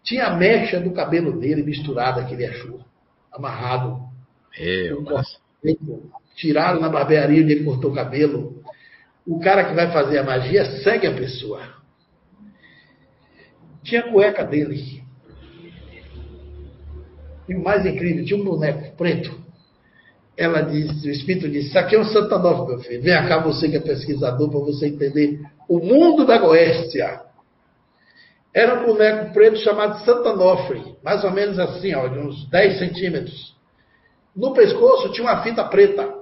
Tinha 0.03 0.29
a 0.29 0.37
mecha 0.37 0.81
do 0.81 0.93
cabelo 0.93 1.39
dele 1.39 1.63
misturada 1.63 2.25
que 2.25 2.35
ele 2.35 2.47
achou, 2.47 2.81
amarrado. 3.31 4.01
Meu, 5.63 5.77
tiraram 6.35 6.81
na 6.81 6.89
barbearia 6.89 7.43
onde 7.43 7.53
ele 7.53 7.65
cortou 7.65 7.91
o 7.91 7.95
cabelo. 7.95 8.63
O 9.27 9.39
cara 9.41 9.65
que 9.65 9.75
vai 9.75 9.91
fazer 9.93 10.19
a 10.19 10.25
magia 10.25 10.65
segue 10.83 11.07
a 11.07 11.15
pessoa. 11.15 11.61
Tinha 13.83 14.01
a 14.01 14.11
cueca 14.11 14.45
dele. 14.45 15.03
E 17.49 17.55
o 17.55 17.63
mais 17.63 17.85
incrível, 17.85 18.25
tinha 18.25 18.41
um 18.41 18.45
boneco 18.45 18.97
preto. 18.97 19.41
Ela 20.37 20.63
disse, 20.63 21.09
o 21.09 21.11
espírito 21.13 21.49
disse, 21.49 21.69
isso 21.69 21.79
aqui 21.79 21.95
é 21.95 22.01
um 22.01 22.05
Santanov, 22.05 22.69
meu 22.69 22.79
filho. 22.79 23.03
Vem 23.03 23.15
cá 23.29 23.39
você 23.39 23.69
que 23.69 23.77
é 23.77 23.81
pesquisador 23.81 24.51
para 24.51 24.61
você 24.61 24.87
entender 24.87 25.41
o 25.69 25.79
mundo 25.79 26.25
da 26.25 26.39
Goécia. 26.39 27.21
Era 28.55 28.81
um 28.81 28.87
boneco 28.87 29.33
preto 29.33 29.59
chamado 29.59 30.05
Santanofre, 30.05 30.97
mais 31.03 31.25
ou 31.25 31.31
menos 31.31 31.59
assim, 31.59 31.95
ó, 31.95 32.07
de 32.07 32.19
uns 32.19 32.49
10 32.49 32.79
centímetros. 32.79 33.57
No 34.35 34.53
pescoço 34.53 35.13
tinha 35.13 35.27
uma 35.27 35.43
fita 35.43 35.65
preta. 35.65 36.22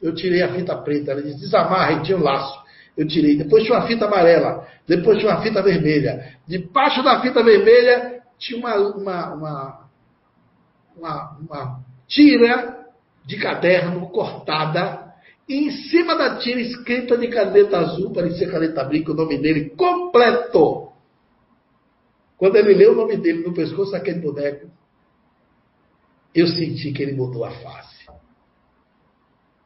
Eu 0.00 0.14
tirei 0.14 0.42
a 0.42 0.52
fita 0.52 0.76
preta. 0.76 1.12
Ela 1.12 1.22
disse, 1.22 1.40
desamarra 1.40 1.92
e 1.92 2.02
tinha 2.02 2.18
um 2.18 2.22
laço. 2.22 2.58
Eu 2.96 3.06
tirei. 3.06 3.36
Depois 3.36 3.64
tinha 3.64 3.78
uma 3.78 3.86
fita 3.86 4.06
amarela. 4.06 4.66
Depois 4.86 5.18
tinha 5.18 5.30
uma 5.30 5.42
fita 5.42 5.62
vermelha. 5.62 6.36
Debaixo 6.46 7.02
da 7.02 7.20
fita 7.20 7.42
vermelha 7.42 8.22
tinha 8.38 8.58
uma, 8.58 8.74
uma, 8.74 9.34
uma, 9.34 9.88
uma, 10.96 11.38
uma 11.40 11.80
tira 12.06 12.86
de 13.24 13.36
caderno 13.38 14.08
cortada. 14.10 15.06
E 15.48 15.66
em 15.66 15.70
cima 15.70 16.16
da 16.16 16.36
tira 16.36 16.60
escrita 16.60 17.16
de 17.16 17.28
caneta 17.28 17.78
azul, 17.78 18.12
parecia 18.12 18.50
caneta 18.50 18.82
branca, 18.84 19.12
o 19.12 19.14
nome 19.14 19.38
dele 19.38 19.70
completo. 19.70 20.92
Quando 22.36 22.56
ele 22.56 22.74
leu 22.74 22.92
o 22.92 22.96
nome 22.96 23.16
dele 23.16 23.42
no 23.46 23.54
pescoço 23.54 23.92
daquele 23.92 24.20
boneco, 24.20 24.68
eu 26.34 26.46
senti 26.46 26.92
que 26.92 27.02
ele 27.02 27.12
mudou 27.12 27.44
a 27.44 27.50
face. 27.50 27.95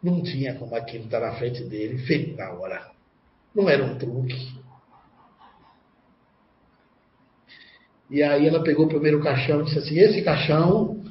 Não 0.03 0.23
tinha 0.23 0.55
como 0.55 0.75
aquilo 0.75 1.05
estar 1.05 1.21
na 1.21 1.35
frente 1.35 1.63
dele, 1.65 1.99
feito 1.99 2.37
na 2.37 2.51
hora. 2.53 2.91
Não 3.55 3.69
era 3.69 3.85
um 3.85 3.99
truque. 3.99 4.61
E 8.11 8.23
aí 8.23 8.47
ela 8.47 8.63
pegou 8.63 8.87
o 8.87 8.89
primeiro 8.89 9.23
caixão 9.23 9.61
e 9.61 9.65
disse 9.65 9.79
assim: 9.79 9.99
Esse 9.99 10.23
caixão 10.23 11.05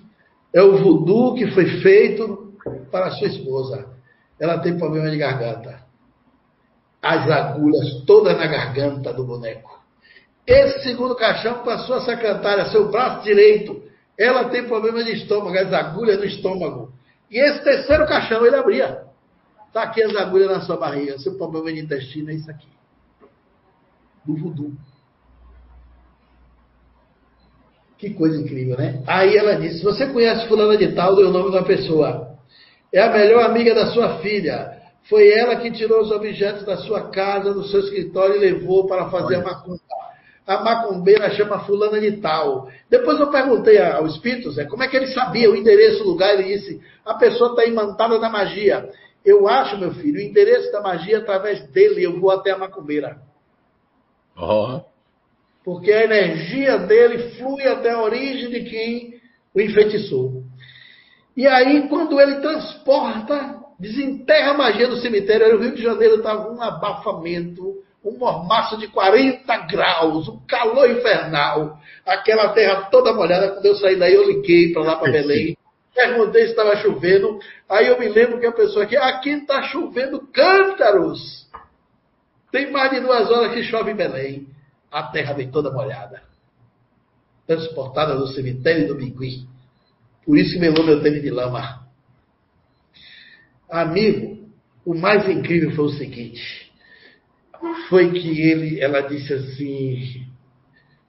é 0.53 0.61
o 0.61 0.77
voodoo 0.77 1.35
que 1.35 1.51
foi 1.51 1.65
feito 1.81 2.53
para 2.91 3.11
sua 3.11 3.27
esposa. 3.27 3.87
Ela 4.39 4.59
tem 4.59 4.77
problema 4.77 5.09
de 5.09 5.17
garganta. 5.17 5.83
As 7.01 7.29
agulhas 7.29 8.03
todas 8.05 8.37
na 8.37 8.47
garganta 8.47 9.13
do 9.13 9.25
boneco. 9.25 9.79
Esse 10.45 10.83
segundo 10.83 11.15
caixão 11.15 11.63
para 11.63 11.79
sua 11.79 12.01
secretária, 12.01 12.69
seu 12.69 12.89
braço 12.89 13.23
direito. 13.23 13.83
Ela 14.17 14.49
tem 14.49 14.67
problema 14.67 15.03
de 15.03 15.11
estômago, 15.13 15.57
as 15.57 15.71
agulhas 15.71 16.17
no 16.17 16.25
estômago. 16.25 16.91
E 17.29 17.37
esse 17.37 17.63
terceiro 17.63 18.07
caixão 18.07 18.45
ele 18.45 18.55
abria. 18.55 19.03
Está 19.67 19.83
aqui 19.83 20.01
as 20.01 20.15
agulhas 20.15 20.49
na 20.49 20.61
sua 20.61 20.77
barriga. 20.77 21.17
Seu 21.19 21.37
problema 21.37 21.71
de 21.71 21.79
intestino 21.79 22.31
é 22.31 22.33
isso 22.33 22.49
aqui. 22.49 22.67
Do 24.25 24.35
voodoo. 24.35 24.73
Que 27.97 28.11
coisa 28.11 28.41
incrível, 28.41 28.77
né? 28.77 29.03
Aí 29.05 29.35
ela 29.37 29.55
disse: 29.55 29.83
Você 29.83 30.07
conhece 30.07 30.47
Fulana 30.47 30.77
de 30.77 30.93
Tal? 30.93 31.15
Deu 31.15 31.29
o 31.29 31.33
nome 31.33 31.51
da 31.51 31.63
pessoa. 31.63 32.37
É 32.91 33.01
a 33.01 33.11
melhor 33.11 33.43
amiga 33.45 33.75
da 33.75 33.87
sua 33.87 34.19
filha. 34.19 34.79
Foi 35.03 35.29
ela 35.29 35.55
que 35.57 35.71
tirou 35.71 36.01
os 36.01 36.11
objetos 36.11 36.65
da 36.65 36.77
sua 36.77 37.09
casa, 37.09 37.53
do 37.53 37.67
seu 37.67 37.81
escritório 37.81 38.35
e 38.35 38.39
levou 38.39 38.87
para 38.87 39.09
fazer 39.09 39.37
Olha. 39.37 39.39
a 39.39 39.43
macumba 39.43 39.79
a 40.49 40.63
macumbeira 40.63 41.29
chama 41.29 41.59
fulana 41.59 42.01
de 42.01 42.13
tal. 42.13 42.71
Depois 42.89 43.19
eu 43.19 43.29
perguntei 43.29 43.79
ao 43.79 44.07
espírito, 44.07 44.49
Zé, 44.49 44.65
como 44.65 44.81
é 44.81 44.87
que 44.87 44.97
ele 44.97 45.13
sabia 45.13 45.47
o 45.47 45.55
endereço 45.55 46.03
do 46.03 46.09
lugar? 46.09 46.33
Ele 46.33 46.55
disse, 46.55 46.81
a 47.05 47.13
pessoa 47.13 47.51
está 47.51 47.65
imantada 47.65 48.17
na 48.17 48.31
magia. 48.31 48.89
Eu 49.23 49.47
acho, 49.47 49.77
meu 49.77 49.93
filho, 49.93 50.17
o 50.17 50.21
endereço 50.21 50.71
da 50.71 50.81
magia 50.81 51.17
é 51.17 51.19
através 51.19 51.69
dele, 51.69 52.03
eu 52.03 52.19
vou 52.19 52.31
até 52.31 52.49
a 52.49 52.57
macumbeira. 52.57 53.21
Oh. 54.35 54.81
Porque 55.63 55.91
a 55.91 56.05
energia 56.05 56.79
dele 56.79 57.29
flui 57.37 57.67
até 57.67 57.91
a 57.91 58.01
origem 58.01 58.49
de 58.49 58.63
quem 58.63 59.21
o 59.53 59.61
enfeitiçou. 59.61 60.43
E 61.37 61.45
aí, 61.45 61.87
quando 61.87 62.19
ele 62.19 62.39
transporta, 62.39 63.55
desenterra 63.79 64.53
a 64.53 64.57
magia 64.57 64.87
do 64.87 64.97
cemitério, 64.97 65.57
o 65.57 65.61
Rio 65.61 65.75
de 65.75 65.83
Janeiro 65.83 66.15
estava 66.15 66.51
um 66.51 66.59
abafamento, 66.59 67.83
um 68.03 68.17
mormaço 68.17 68.77
de 68.77 68.87
40 68.87 69.57
graus, 69.67 70.27
um 70.27 70.39
calor 70.45 70.89
infernal, 70.89 71.79
aquela 72.05 72.49
terra 72.49 72.83
toda 72.89 73.13
molhada. 73.13 73.51
Quando 73.51 73.65
eu 73.65 73.75
saí 73.75 73.97
daí, 73.97 74.13
eu 74.13 74.27
liguei 74.27 74.71
para 74.71 74.83
lá 74.83 74.95
para 74.95 75.11
Belém, 75.11 75.57
perguntei 75.93 76.45
se 76.45 76.51
estava 76.51 76.77
chovendo. 76.77 77.39
Aí 77.67 77.87
eu 77.87 77.99
me 77.99 78.07
lembro 78.07 78.39
que 78.39 78.45
a 78.45 78.51
pessoa 78.51 78.85
aqui, 78.85 78.95
aqui 78.95 79.31
está 79.31 79.63
chovendo 79.63 80.25
cântaros. 80.27 81.47
Tem 82.51 82.71
mais 82.71 82.91
de 82.91 83.01
duas 83.01 83.29
horas 83.29 83.53
que 83.53 83.63
chove 83.63 83.91
em 83.91 83.95
Belém. 83.95 84.47
A 84.91 85.03
terra 85.03 85.33
vem 85.33 85.51
toda 85.51 85.71
molhada. 85.71 86.23
Transportada 87.45 88.15
do 88.15 88.27
cemitério 88.27 88.87
do 88.87 88.95
Bigui. 88.95 89.47
Por 90.25 90.37
isso 90.37 90.53
que 90.53 90.59
melou 90.59 90.85
meu 90.85 91.01
tênis 91.01 91.21
de 91.21 91.29
lama. 91.29 91.87
Amigo, 93.69 94.49
o 94.85 94.95
mais 94.95 95.27
incrível 95.27 95.71
foi 95.75 95.85
o 95.85 95.89
seguinte 95.89 96.68
foi 97.89 98.11
que 98.11 98.41
ele, 98.41 98.79
ela 98.79 99.01
disse 99.01 99.33
assim: 99.33 100.25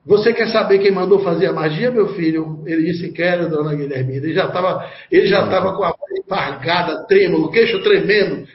Você 0.05 0.33
quer 0.33 0.49
saber 0.49 0.79
quem 0.79 0.91
mandou 0.91 1.20
fazer 1.20 1.47
a 1.47 1.53
magia, 1.53 1.91
meu 1.91 2.15
filho? 2.15 2.62
Ele 2.67 2.93
disse: 2.93 3.12
Quero, 3.12 3.49
dona 3.49 3.75
Guilhermina. 3.75 4.25
Ele 4.25 4.35
já 4.35 4.47
estava 4.47 4.91
ele 5.11 5.27
já 5.27 5.45
estava 5.45 5.77
com 5.77 5.85
a 5.85 5.91
voz 5.91 6.25
embargada, 6.25 7.07
trêmulo, 7.07 7.47
o 7.47 7.51
queixo 7.51 7.83
tremendo. 7.83 8.47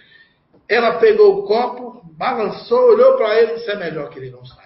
Ela 0.68 0.98
pegou 1.00 1.40
o 1.40 1.44
copo, 1.44 2.02
balançou, 2.18 2.94
olhou 2.94 3.16
para 3.18 3.42
ele 3.42 3.54
e 3.54 3.56
disse: 3.56 3.72
É 3.72 3.76
melhor 3.76 4.10
que 4.10 4.20
ele 4.20 4.32
não 4.32 4.46
saiba. 4.46 4.66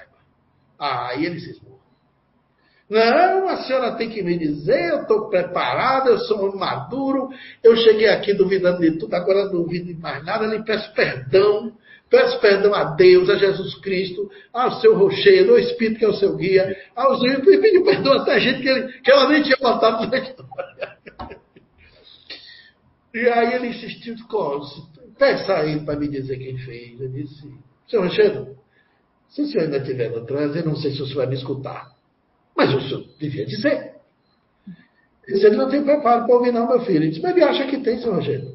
Aí 0.80 1.26
ele 1.26 1.40
se 1.40 1.52
esmurra. 1.52 1.80
Não, 2.90 3.48
a 3.48 3.58
senhora 3.58 3.96
tem 3.96 4.10
que 4.10 4.24
me 4.24 4.36
dizer, 4.36 4.90
eu 4.90 5.02
estou 5.04 5.30
preparado, 5.30 6.10
eu 6.10 6.18
sou 6.20 6.58
maduro, 6.58 7.30
eu 7.64 7.78
cheguei 7.78 8.10
aqui 8.10 8.34
duvidando 8.34 8.82
de 8.82 8.98
tudo, 8.98 9.14
agora 9.14 9.46
não 9.46 9.52
duvido 9.52 9.94
de 9.94 9.94
mais 9.94 10.26
nada, 10.26 10.48
lhe 10.48 10.64
peço 10.64 10.92
perdão, 10.96 11.72
peço 12.10 12.40
perdão 12.40 12.74
a 12.74 12.96
Deus, 12.96 13.30
a 13.30 13.36
Jesus 13.36 13.76
Cristo, 13.76 14.30
ao 14.52 14.80
seu 14.80 14.98
rochedo, 14.98 15.52
ao 15.52 15.60
Espírito 15.60 16.00
que 16.00 16.06
é 16.06 16.10
o 16.10 16.14
seu 16.14 16.36
guia, 16.36 16.76
aos 16.96 17.22
e 17.24 17.42
pediu 17.42 17.84
perdão 17.84 18.14
até 18.14 18.34
a 18.34 18.40
gente 18.40 18.62
que, 18.62 18.68
ele, 18.68 18.92
que 19.02 19.12
ela 19.12 19.30
nem 19.30 19.44
tinha 19.44 19.58
botado 19.58 20.08
na 20.08 20.18
história. 20.18 20.98
E 23.14 23.28
aí 23.28 23.54
ele 23.54 23.68
insistiu, 23.68 24.16
peça 25.18 25.56
a 25.56 25.66
ele 25.66 25.82
para 25.82 26.00
me 26.00 26.08
dizer 26.08 26.38
quem 26.38 26.58
fez. 26.58 27.00
Eu 27.00 27.10
disse, 27.10 27.48
senhor 27.88 28.06
Rochedo, 28.06 28.58
se 29.30 29.42
o 29.42 29.48
senhor 29.48 29.66
ainda 29.66 29.78
estiver 29.78 30.10
no 30.12 30.26
trânsito, 30.26 30.60
eu 30.60 30.66
não 30.66 30.76
sei 30.76 30.92
se 30.92 31.02
o 31.02 31.06
senhor 31.06 31.18
vai 31.18 31.28
me 31.28 31.36
escutar. 31.36 31.92
Mas 32.56 32.74
o 32.74 32.82
senhor 32.82 33.06
devia 33.20 33.46
dizer. 33.46 33.96
Ele 35.28 35.36
disse, 35.36 35.46
ele 35.46 35.58
não 35.58 35.70
tem 35.70 35.84
preparo 35.84 36.26
para 36.26 36.36
ouvir 36.36 36.52
não, 36.52 36.68
meu 36.68 36.82
filho. 36.82 36.98
Ele 36.98 37.10
disse, 37.10 37.22
mas 37.22 37.36
ele 37.36 37.46
acha 37.46 37.68
que 37.68 37.78
tem, 37.80 38.00
senhor 38.00 38.16
Rogério. 38.16 38.49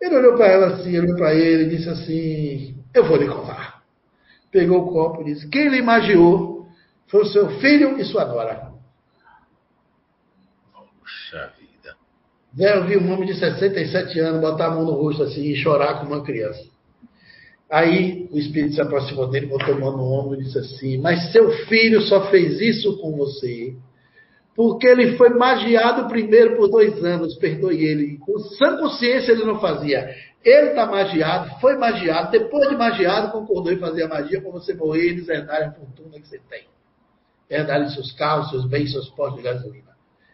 Ele 0.00 0.16
olhou 0.16 0.36
para 0.36 0.46
ela 0.46 0.66
assim, 0.68 0.98
olhou 0.98 1.16
para 1.16 1.34
ele 1.34 1.64
e 1.64 1.76
disse 1.76 1.88
assim, 1.88 2.82
eu 2.94 3.04
vou 3.04 3.16
lhe 3.16 3.28
contar. 3.28 3.82
Pegou 4.50 4.78
o 4.78 4.92
copo 4.92 5.22
e 5.22 5.26
disse, 5.26 5.48
quem 5.48 5.68
lhe 5.68 5.82
magiou 5.82 6.66
foi 7.08 7.22
o 7.22 7.26
seu 7.26 7.50
filho 7.60 7.98
e 7.98 8.04
sua 8.04 8.24
nora. 8.24 8.72
Puxa 11.00 11.52
vida. 11.58 11.96
Eu 12.58 12.86
vi 12.86 12.96
um 12.96 13.12
homem 13.12 13.26
de 13.26 13.34
67 13.34 14.18
anos 14.20 14.40
botar 14.40 14.66
a 14.66 14.70
mão 14.70 14.84
no 14.84 14.92
rosto 14.92 15.22
assim 15.22 15.42
e 15.42 15.56
chorar 15.56 16.00
como 16.00 16.14
uma 16.14 16.24
criança. 16.24 16.64
Aí 17.70 18.28
o 18.32 18.38
Espírito 18.38 18.74
se 18.74 18.80
aproximou 18.80 19.28
dele, 19.28 19.46
botou 19.46 19.74
a 19.74 19.78
mão 19.78 19.96
no 19.96 20.02
ombro 20.02 20.40
e 20.40 20.42
disse 20.42 20.58
assim: 20.58 20.98
Mas 20.98 21.30
seu 21.30 21.50
filho 21.66 22.00
só 22.02 22.28
fez 22.28 22.60
isso 22.60 22.98
com 22.98 23.16
você 23.16 23.76
porque 24.54 24.86
ele 24.86 25.16
foi 25.16 25.30
magiado 25.30 26.08
primeiro 26.08 26.56
por 26.56 26.68
dois 26.68 27.02
anos, 27.04 27.36
perdoe 27.36 27.84
ele. 27.84 28.18
Com 28.18 28.38
sã 28.38 28.76
consciência 28.76 29.32
ele 29.32 29.44
não 29.44 29.60
fazia. 29.60 30.14
Ele 30.44 30.68
está 30.68 30.86
magiado, 30.86 31.60
foi 31.60 31.76
magiado, 31.76 32.30
depois 32.30 32.68
de 32.68 32.76
magiado, 32.76 33.30
concordou 33.30 33.72
em 33.72 33.78
fazer 33.78 34.04
a 34.04 34.08
magia 34.08 34.40
para 34.40 34.50
você 34.50 34.74
morrer 34.74 35.04
e 35.04 35.08
eles 35.10 35.28
herdarem 35.28 35.68
a 35.68 35.72
fortuna 35.72 36.18
que 36.18 36.26
você 36.26 36.40
tem. 36.48 36.64
Herdarem 37.48 37.90
seus 37.90 38.12
carros, 38.12 38.50
seus 38.50 38.66
bens, 38.66 38.92
seus 38.92 39.08
postos 39.10 39.36
de 39.36 39.42
gasolina. 39.42 39.90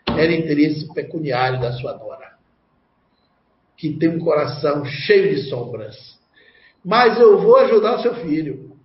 Era 0.06 0.32
interesse 0.32 0.92
pecuniário 0.94 1.60
da 1.60 1.72
sua 1.72 1.96
nora, 1.96 2.34
que 3.76 3.94
tem 3.94 4.08
um 4.10 4.20
coração 4.20 4.84
cheio 4.84 5.34
de 5.34 5.48
sombras 5.48 6.16
mas 6.86 7.18
eu 7.18 7.40
vou 7.40 7.56
ajudar 7.56 7.98
seu 7.98 8.14
filho. 8.14 8.76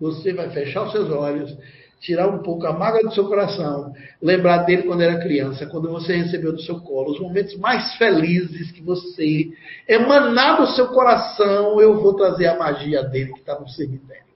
Você 0.00 0.32
vai 0.32 0.50
fechar 0.50 0.82
os 0.82 0.90
seus 0.90 1.08
olhos, 1.08 1.56
tirar 2.00 2.28
um 2.28 2.42
pouco 2.42 2.66
a 2.66 2.72
mágoa 2.72 3.02
do 3.02 3.12
seu 3.12 3.28
coração, 3.28 3.92
lembrar 4.22 4.64
dele 4.64 4.84
quando 4.84 5.02
era 5.02 5.20
criança, 5.20 5.66
quando 5.66 5.90
você 5.90 6.16
recebeu 6.16 6.52
do 6.52 6.62
seu 6.62 6.80
colo, 6.80 7.12
os 7.12 7.20
momentos 7.20 7.56
mais 7.58 7.94
felizes 7.96 8.72
que 8.72 8.82
você 8.82 9.52
emanar 9.86 10.60
do 10.60 10.66
seu 10.68 10.88
coração, 10.88 11.80
eu 11.80 12.00
vou 12.00 12.14
trazer 12.14 12.46
a 12.46 12.58
magia 12.58 13.02
dele 13.02 13.32
que 13.34 13.40
está 13.40 13.58
no 13.60 13.68
cemitério. 13.68 14.30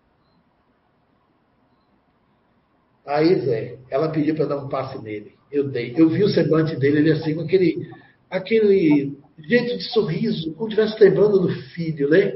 Aí, 3.06 3.40
Zé, 3.40 3.76
ela 3.90 4.10
pediu 4.10 4.34
para 4.34 4.46
dar 4.46 4.58
um 4.58 4.68
passe 4.68 5.02
nele. 5.02 5.32
Eu 5.50 5.68
dei. 5.68 5.94
Eu 5.96 6.08
vi 6.08 6.22
o 6.22 6.28
semblante 6.28 6.76
dele, 6.76 6.98
ele 6.98 7.12
assim, 7.12 7.34
com 7.34 7.42
aquele, 7.42 7.86
aquele 8.30 9.16
jeito 9.46 9.76
de 9.76 9.84
sorriso, 9.84 10.54
como 10.54 10.68
estivesse 10.68 11.02
lembrando 11.02 11.38
do 11.38 11.48
filho, 11.48 12.08
né? 12.08 12.34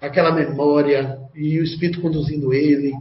Aquela 0.00 0.32
memória 0.32 1.18
e 1.34 1.60
o 1.60 1.64
Espírito 1.64 2.00
conduzindo 2.00 2.52
ele. 2.52 2.92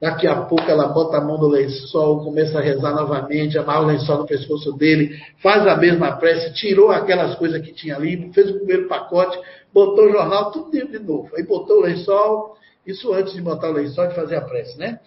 Daqui 0.00 0.28
a 0.28 0.42
pouco 0.42 0.70
ela 0.70 0.88
bota 0.88 1.16
a 1.16 1.20
mão 1.20 1.38
no 1.38 1.48
lençol, 1.48 2.22
começa 2.22 2.58
a 2.58 2.62
rezar 2.62 2.94
novamente, 2.94 3.58
amarra 3.58 3.80
o 3.80 3.86
lençol 3.86 4.18
no 4.18 4.26
pescoço 4.26 4.72
dele, 4.74 5.20
faz 5.42 5.66
a 5.66 5.76
mesma 5.76 6.12
prece, 6.12 6.54
tirou 6.54 6.92
aquelas 6.92 7.34
coisas 7.34 7.60
que 7.60 7.72
tinha 7.72 7.96
ali, 7.96 8.32
fez 8.32 8.50
o 8.50 8.58
primeiro 8.58 8.86
pacote, 8.86 9.36
botou 9.72 10.06
o 10.06 10.12
jornal, 10.12 10.52
tudo 10.52 10.70
de 10.70 10.98
novo. 11.00 11.30
Aí 11.36 11.42
botou 11.42 11.78
o 11.78 11.82
lençol, 11.82 12.56
isso 12.86 13.12
antes 13.12 13.34
de 13.34 13.40
botar 13.40 13.70
o 13.70 13.72
lençol 13.72 14.06
e 14.06 14.14
fazer 14.14 14.36
a 14.36 14.42
prece, 14.42 14.78
né? 14.78 15.00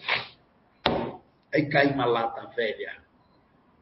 Aí 1.54 1.66
caiu 1.70 1.92
uma 1.92 2.04
lata 2.04 2.46
velha 2.54 2.92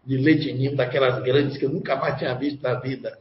de 0.06 0.16
leite 0.16 0.52
ninho, 0.52 0.76
daquelas 0.76 1.22
grandes 1.22 1.56
que 1.58 1.64
eu 1.64 1.70
nunca 1.70 1.97
mais 1.97 2.18
tinha 2.18 2.34
visto 2.34 2.62
na 2.62 2.74
vida 2.74 3.18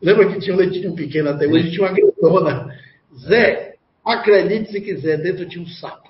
Lembra 0.00 0.32
que 0.32 0.40
tinha 0.40 0.54
um 0.54 0.58
leitinho 0.58 0.94
pequeno 0.94 1.30
até 1.30 1.46
hoje? 1.46 1.72
Tinha 1.72 1.88
uma 1.88 1.92
grandona. 1.92 2.78
Zé, 3.18 3.74
acredite 4.04 4.70
se 4.70 4.80
quiser, 4.80 5.18
dentro 5.18 5.48
tinha 5.48 5.62
um 5.62 5.66
sapo. 5.66 6.07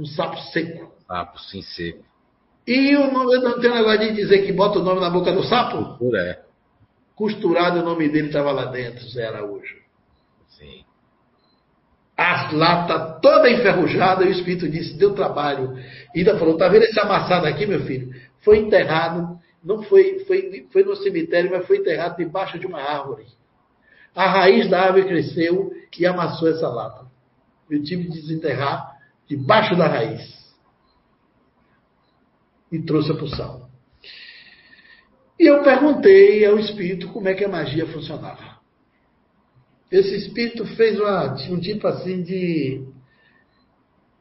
Um 0.00 0.06
sapo 0.06 0.38
seco. 0.50 0.92
Sapo, 1.06 1.38
sim, 1.40 1.62
seco. 1.62 2.04
E 2.66 2.96
o 2.96 3.12
nome, 3.12 3.38
não 3.38 3.60
tem 3.60 3.70
negócio 3.70 3.98
de 4.00 4.14
dizer 4.14 4.46
que 4.46 4.52
bota 4.52 4.78
o 4.78 4.82
nome 4.82 5.00
na 5.00 5.10
boca 5.10 5.32
do 5.32 5.42
sapo? 5.44 5.98
É. 6.16 6.40
Costurado 7.14 7.80
o 7.80 7.84
nome 7.84 8.08
dele 8.08 8.28
estava 8.28 8.50
lá 8.52 8.66
dentro, 8.66 9.06
Zé 9.08 9.26
Araújo. 9.26 9.76
Sim. 10.48 10.84
As 12.16 12.52
latas 12.52 13.20
toda 13.20 13.50
enferrujada, 13.50 14.24
e 14.24 14.28
o 14.28 14.30
Espírito 14.30 14.68
disse, 14.68 14.96
deu 14.96 15.14
trabalho. 15.14 15.76
E 16.14 16.20
ainda 16.20 16.38
falou, 16.38 16.56
tá 16.56 16.68
vendo 16.68 16.84
esse 16.84 16.98
amassado 16.98 17.46
aqui, 17.46 17.66
meu 17.66 17.80
filho? 17.84 18.14
Foi 18.40 18.58
enterrado 18.58 19.38
não 19.62 19.82
foi, 19.82 20.20
foi, 20.20 20.66
foi 20.72 20.82
no 20.84 20.96
cemitério, 20.96 21.50
mas 21.50 21.66
foi 21.66 21.78
enterrado 21.78 22.16
debaixo 22.16 22.58
de 22.58 22.66
uma 22.66 22.80
árvore. 22.80 23.26
A 24.14 24.26
raiz 24.28 24.68
da 24.68 24.80
árvore 24.80 25.04
cresceu 25.04 25.70
e 25.98 26.06
amassou 26.06 26.48
essa 26.48 26.68
lata. 26.68 27.06
Eu 27.70 27.82
tive 27.82 28.04
de 28.04 28.20
desenterrar 28.20 28.89
debaixo 29.30 29.76
da 29.76 29.86
raiz. 29.86 30.28
E 32.72 32.80
trouxe 32.80 33.12
a 33.12 33.16
poção. 33.16 33.70
E 35.38 35.46
eu 35.46 35.62
perguntei 35.62 36.44
ao 36.44 36.58
espírito 36.58 37.08
como 37.08 37.28
é 37.28 37.34
que 37.34 37.44
a 37.44 37.48
magia 37.48 37.86
funcionava. 37.86 38.58
Esse 39.90 40.16
espírito 40.16 40.66
fez 40.76 40.98
uma, 40.98 41.32
um 41.50 41.60
tipo 41.60 41.86
assim 41.86 42.22
de. 42.22 42.84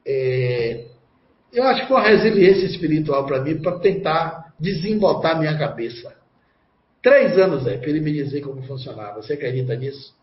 É, 0.06 0.86
eu 1.52 1.64
acho 1.64 1.82
que 1.82 1.88
foi 1.88 1.98
uma 1.98 2.08
resiliência 2.08 2.66
espiritual 2.66 3.26
para 3.26 3.42
mim, 3.44 3.62
para 3.62 3.80
tentar 3.80 4.54
desembotar 4.60 5.38
minha 5.40 5.58
cabeça. 5.58 6.16
Três 7.02 7.38
anos, 7.38 7.66
é, 7.68 7.78
para 7.78 7.90
ele 7.90 8.00
me 8.00 8.12
dizer 8.12 8.42
como 8.42 8.64
funcionava. 8.64 9.22
Você 9.22 9.34
acredita 9.34 9.76
nisso? 9.76 10.14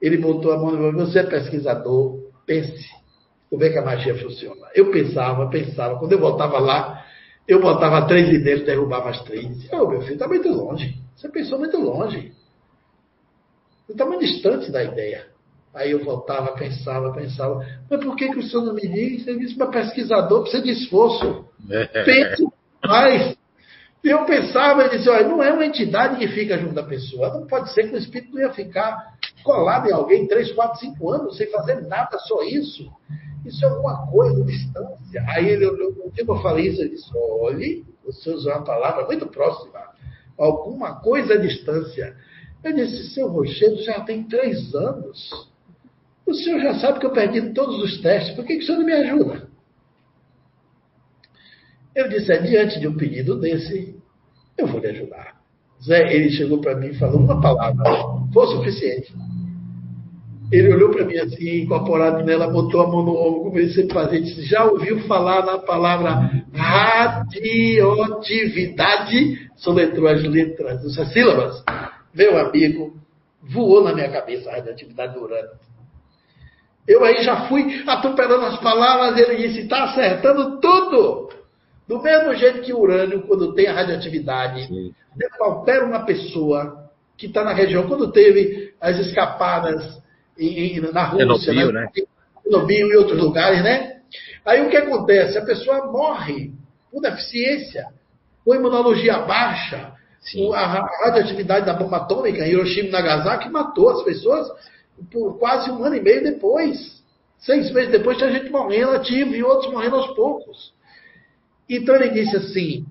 Ele 0.00 0.16
botou 0.16 0.52
a 0.52 0.58
mão 0.58 0.72
no 0.72 0.78
meu, 0.78 0.92
você 1.06 1.20
é 1.20 1.22
pesquisador, 1.22 2.18
pense 2.44 3.01
como 3.52 3.64
é 3.64 3.68
que 3.68 3.76
a 3.76 3.84
magia 3.84 4.14
funciona. 4.14 4.66
Eu 4.74 4.90
pensava, 4.90 5.46
pensava, 5.50 5.98
quando 5.98 6.12
eu 6.12 6.18
voltava 6.18 6.58
lá, 6.58 7.04
eu 7.46 7.60
botava 7.60 8.06
três 8.06 8.32
ideias, 8.32 8.64
derrubava 8.64 9.10
as 9.10 9.22
três. 9.24 9.68
Oh, 9.70 9.86
meu 9.86 10.00
filho, 10.00 10.14
está 10.14 10.26
muito 10.26 10.48
longe. 10.48 10.96
Você 11.14 11.28
pensou 11.28 11.58
muito 11.58 11.78
longe. 11.78 12.32
Você 13.84 13.92
está 13.92 14.06
muito 14.06 14.20
distante 14.20 14.72
da 14.72 14.82
ideia. 14.82 15.26
Aí 15.74 15.90
eu 15.90 16.02
voltava, 16.02 16.54
pensava, 16.54 17.12
pensava. 17.12 17.62
Mas 17.90 18.02
por 18.02 18.16
que, 18.16 18.30
que 18.30 18.38
o 18.38 18.42
senhor 18.42 18.64
não 18.64 18.72
me 18.72 18.88
diz? 18.88 19.26
Ele 19.26 19.40
disse, 19.40 19.58
mas 19.58 19.68
pesquisador 19.68 20.44
precisa 20.44 20.62
de 20.62 20.70
esforço. 20.70 21.44
Pense 22.06 22.48
mais. 22.82 23.36
E 24.02 24.08
eu 24.08 24.24
pensava, 24.24 24.80
ele 24.84 24.96
disse, 24.96 25.10
olha, 25.10 25.28
não 25.28 25.42
é 25.42 25.52
uma 25.52 25.66
entidade 25.66 26.16
que 26.16 26.26
fica 26.28 26.56
junto 26.56 26.72
da 26.72 26.84
pessoa. 26.84 27.38
Não 27.38 27.46
pode 27.46 27.70
ser 27.74 27.90
que 27.90 27.96
o 27.96 27.98
espírito 27.98 28.32
não 28.32 28.40
ia 28.40 28.50
ficar 28.54 29.11
colado 29.42 29.88
em 29.88 29.92
alguém 29.92 30.26
três, 30.26 30.52
quatro, 30.52 30.78
cinco 30.80 31.10
anos 31.10 31.36
sem 31.36 31.50
fazer 31.50 31.82
nada, 31.82 32.18
só 32.20 32.42
isso. 32.42 32.90
Isso 33.44 33.64
é 33.64 33.68
alguma 33.68 34.06
coisa, 34.06 34.44
distância. 34.44 35.24
Aí 35.28 35.48
ele 35.48 35.66
no 35.66 36.10
tempo 36.12 36.32
eu 36.32 36.42
falei 36.42 36.68
isso, 36.68 36.80
ele 36.80 36.90
disse, 36.90 37.10
olhe, 37.14 37.84
você 38.04 38.30
usou 38.30 38.52
uma 38.52 38.64
palavra 38.64 39.06
muito 39.06 39.26
próxima. 39.26 39.80
Alguma 40.38 41.00
coisa 41.00 41.34
à 41.34 41.36
distância. 41.36 42.16
Eu 42.62 42.72
disse, 42.72 43.12
seu 43.12 43.28
Rochedo 43.28 43.82
já 43.82 44.00
tem 44.00 44.24
três 44.24 44.74
anos. 44.74 45.50
O 46.24 46.32
senhor 46.34 46.60
já 46.60 46.74
sabe 46.78 47.00
que 47.00 47.06
eu 47.06 47.12
perdi 47.12 47.52
todos 47.52 47.82
os 47.82 48.00
testes, 48.00 48.34
por 48.36 48.44
que, 48.44 48.56
que 48.56 48.62
o 48.62 48.66
senhor 48.66 48.78
não 48.78 48.86
me 48.86 48.92
ajuda? 48.92 49.48
Eu 51.94 52.08
disse, 52.08 52.32
é, 52.32 52.38
diante 52.38 52.80
de 52.80 52.86
um 52.88 52.96
pedido 52.96 53.38
desse, 53.38 54.00
eu 54.56 54.66
vou 54.66 54.80
lhe 54.80 54.86
ajudar. 54.86 55.42
Zé, 55.84 56.14
ele 56.14 56.30
chegou 56.30 56.60
para 56.60 56.76
mim 56.76 56.88
e 56.88 56.94
falou 56.94 57.18
uma 57.18 57.40
palavra, 57.40 57.84
foi 58.32 58.46
suficiente. 58.46 59.12
Ele 60.52 60.72
olhou 60.74 60.90
para 60.90 61.06
mim 61.06 61.16
assim, 61.16 61.62
incorporado 61.62 62.22
nela, 62.24 62.46
botou 62.46 62.82
a 62.82 62.86
mão 62.86 63.02
no 63.02 63.16
ombro, 63.16 63.58
ele 63.58 63.72
sempre 63.72 63.94
fazia, 63.94 64.20
disse, 64.20 64.42
já 64.42 64.64
ouviu 64.64 65.00
falar 65.06 65.46
na 65.46 65.56
palavra 65.56 66.30
radioatividade? 66.52 69.48
Soletrou 69.56 70.08
as 70.08 70.22
letras, 70.22 70.98
as 70.98 71.10
sílabas. 71.10 71.64
Meu 72.14 72.38
amigo, 72.38 72.92
voou 73.42 73.82
na 73.82 73.94
minha 73.94 74.10
cabeça 74.10 74.50
a 74.50 74.56
radioatividade 74.56 75.14
do 75.14 75.22
urânio. 75.22 75.52
Eu 76.86 77.02
aí 77.02 77.22
já 77.22 77.48
fui 77.48 77.82
atropelando 77.86 78.44
as 78.44 78.60
palavras, 78.60 79.16
ele 79.16 79.48
disse, 79.48 79.60
está 79.60 79.84
acertando 79.84 80.60
tudo. 80.60 81.30
Do 81.88 82.02
mesmo 82.02 82.34
jeito 82.34 82.60
que 82.60 82.74
o 82.74 82.80
urânio, 82.80 83.22
quando 83.22 83.54
tem 83.54 83.68
a 83.68 83.72
radioatividade, 83.72 84.68
depaupera 85.16 85.86
uma 85.86 86.04
pessoa 86.04 86.90
que 87.16 87.24
está 87.24 87.42
na 87.42 87.54
região, 87.54 87.88
quando 87.88 88.12
teve 88.12 88.74
as 88.78 88.98
escapadas 88.98 90.01
em, 90.38 90.80
na 90.92 91.04
Rússia, 91.04 91.52
Chernobyl, 91.52 91.72
né? 91.72 91.88
Chernobyl 92.42 92.88
e 92.88 92.96
outros 92.96 93.18
lugares, 93.18 93.62
né? 93.62 94.00
Aí 94.44 94.66
o 94.66 94.70
que 94.70 94.76
acontece? 94.76 95.38
A 95.38 95.44
pessoa 95.44 95.90
morre 95.90 96.52
por 96.90 97.00
deficiência, 97.00 97.86
com 98.44 98.54
imunologia 98.54 99.18
baixa, 99.20 99.92
Sim. 100.20 100.52
a 100.52 100.86
radioatividade 101.04 101.66
da 101.66 101.74
bomba 101.74 101.98
atômica, 101.98 102.46
Hiroshima 102.46 102.88
e 102.88 102.92
Nagasaki, 102.92 103.48
matou 103.48 103.90
as 103.90 104.02
pessoas 104.02 104.48
por 105.10 105.38
quase 105.38 105.70
um 105.70 105.82
ano 105.84 105.96
e 105.96 106.00
meio 106.00 106.22
depois. 106.22 107.02
Seis 107.38 107.72
meses 107.72 107.90
depois 107.90 108.18
tinha 108.18 108.30
gente 108.30 108.50
morrendo 108.50 108.92
ativo 108.92 109.34
e 109.34 109.42
outros 109.42 109.72
morrendo 109.72 109.96
aos 109.96 110.14
poucos. 110.14 110.72
Então 111.68 111.96
ele 111.96 112.10
disse 112.10 112.36
assim: 112.36 112.86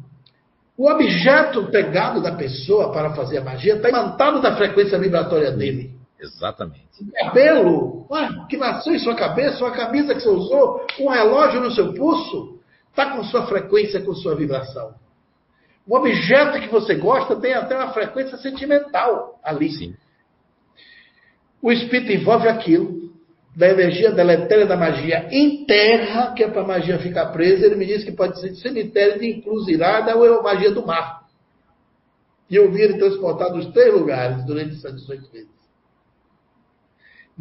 o 0.78 0.90
objeto 0.90 1.68
pegado 1.68 2.22
da 2.22 2.34
pessoa 2.34 2.92
para 2.92 3.14
fazer 3.14 3.38
a 3.38 3.44
magia 3.44 3.76
está 3.76 3.90
imantado 3.90 4.42
da 4.42 4.56
frequência 4.56 4.98
vibratória 4.98 5.52
dele. 5.52 6.01
Exatamente. 6.22 6.85
O 7.01 7.11
cabelo 7.25 8.06
ué, 8.11 8.45
que 8.48 8.58
nasceu 8.58 8.93
em 8.93 9.00
sua 9.00 9.16
cabeça, 9.16 9.64
uma 9.64 9.72
camisa 9.72 10.14
que 10.14 10.22
você 10.22 10.30
usou, 10.30 10.85
um 11.00 11.09
relógio 11.09 11.59
no 11.59 11.72
seu 11.72 11.93
pulso, 11.93 12.59
está 12.90 13.16
com 13.16 13.24
sua 13.24 13.48
frequência, 13.48 14.01
com 14.01 14.14
sua 14.14 14.35
vibração. 14.35 14.93
Um 15.88 15.95
objeto 15.95 16.59
que 16.59 16.67
você 16.67 16.95
gosta 16.95 17.35
tem 17.38 17.53
até 17.53 17.75
uma 17.75 17.91
frequência 17.91 18.38
sentimental 18.38 19.40
ali. 19.43 19.72
Sim. 19.72 19.95
O 21.61 21.72
espírito 21.72 22.11
envolve 22.11 22.48
aquilo, 22.48 23.11
da 23.56 23.69
energia 23.69 24.11
deletéria 24.11 24.66
da 24.66 24.77
magia 24.77 25.27
em 25.30 25.66
terra, 25.66 26.33
que 26.33 26.43
é 26.43 26.50
para 26.50 26.61
a 26.61 26.67
magia 26.67 27.00
ficar 27.00 27.27
presa. 27.27 27.66
Ele 27.66 27.75
me 27.75 27.85
disse 27.85 28.06
que 28.06 28.11
pode 28.11 28.40
ser 28.40 28.50
de 28.50 28.61
cemitério, 28.61 29.19
de 29.19 29.27
encruzilhada 29.27 30.16
ou 30.16 30.41
magia 30.41 30.72
do 30.72 30.85
mar. 30.85 31.22
E 32.50 32.56
eu 32.56 32.72
vi 32.72 32.82
ele 32.82 32.98
transportar 32.98 33.51
dos 33.51 33.67
três 33.74 33.93
lugares 33.93 34.45
durante 34.45 34.75
essas 34.75 34.93
18 34.95 35.32
vezes. 35.32 35.60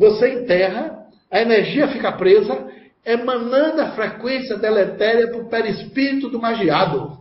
Você 0.00 0.32
enterra, 0.32 1.06
a 1.30 1.42
energia 1.42 1.86
fica 1.88 2.10
presa, 2.10 2.72
emanando 3.04 3.82
a 3.82 3.90
frequência 3.90 4.56
deletéria 4.56 5.28
para 5.28 5.42
o 5.42 5.50
perispírito 5.50 6.30
do 6.30 6.40
magiado. 6.40 7.18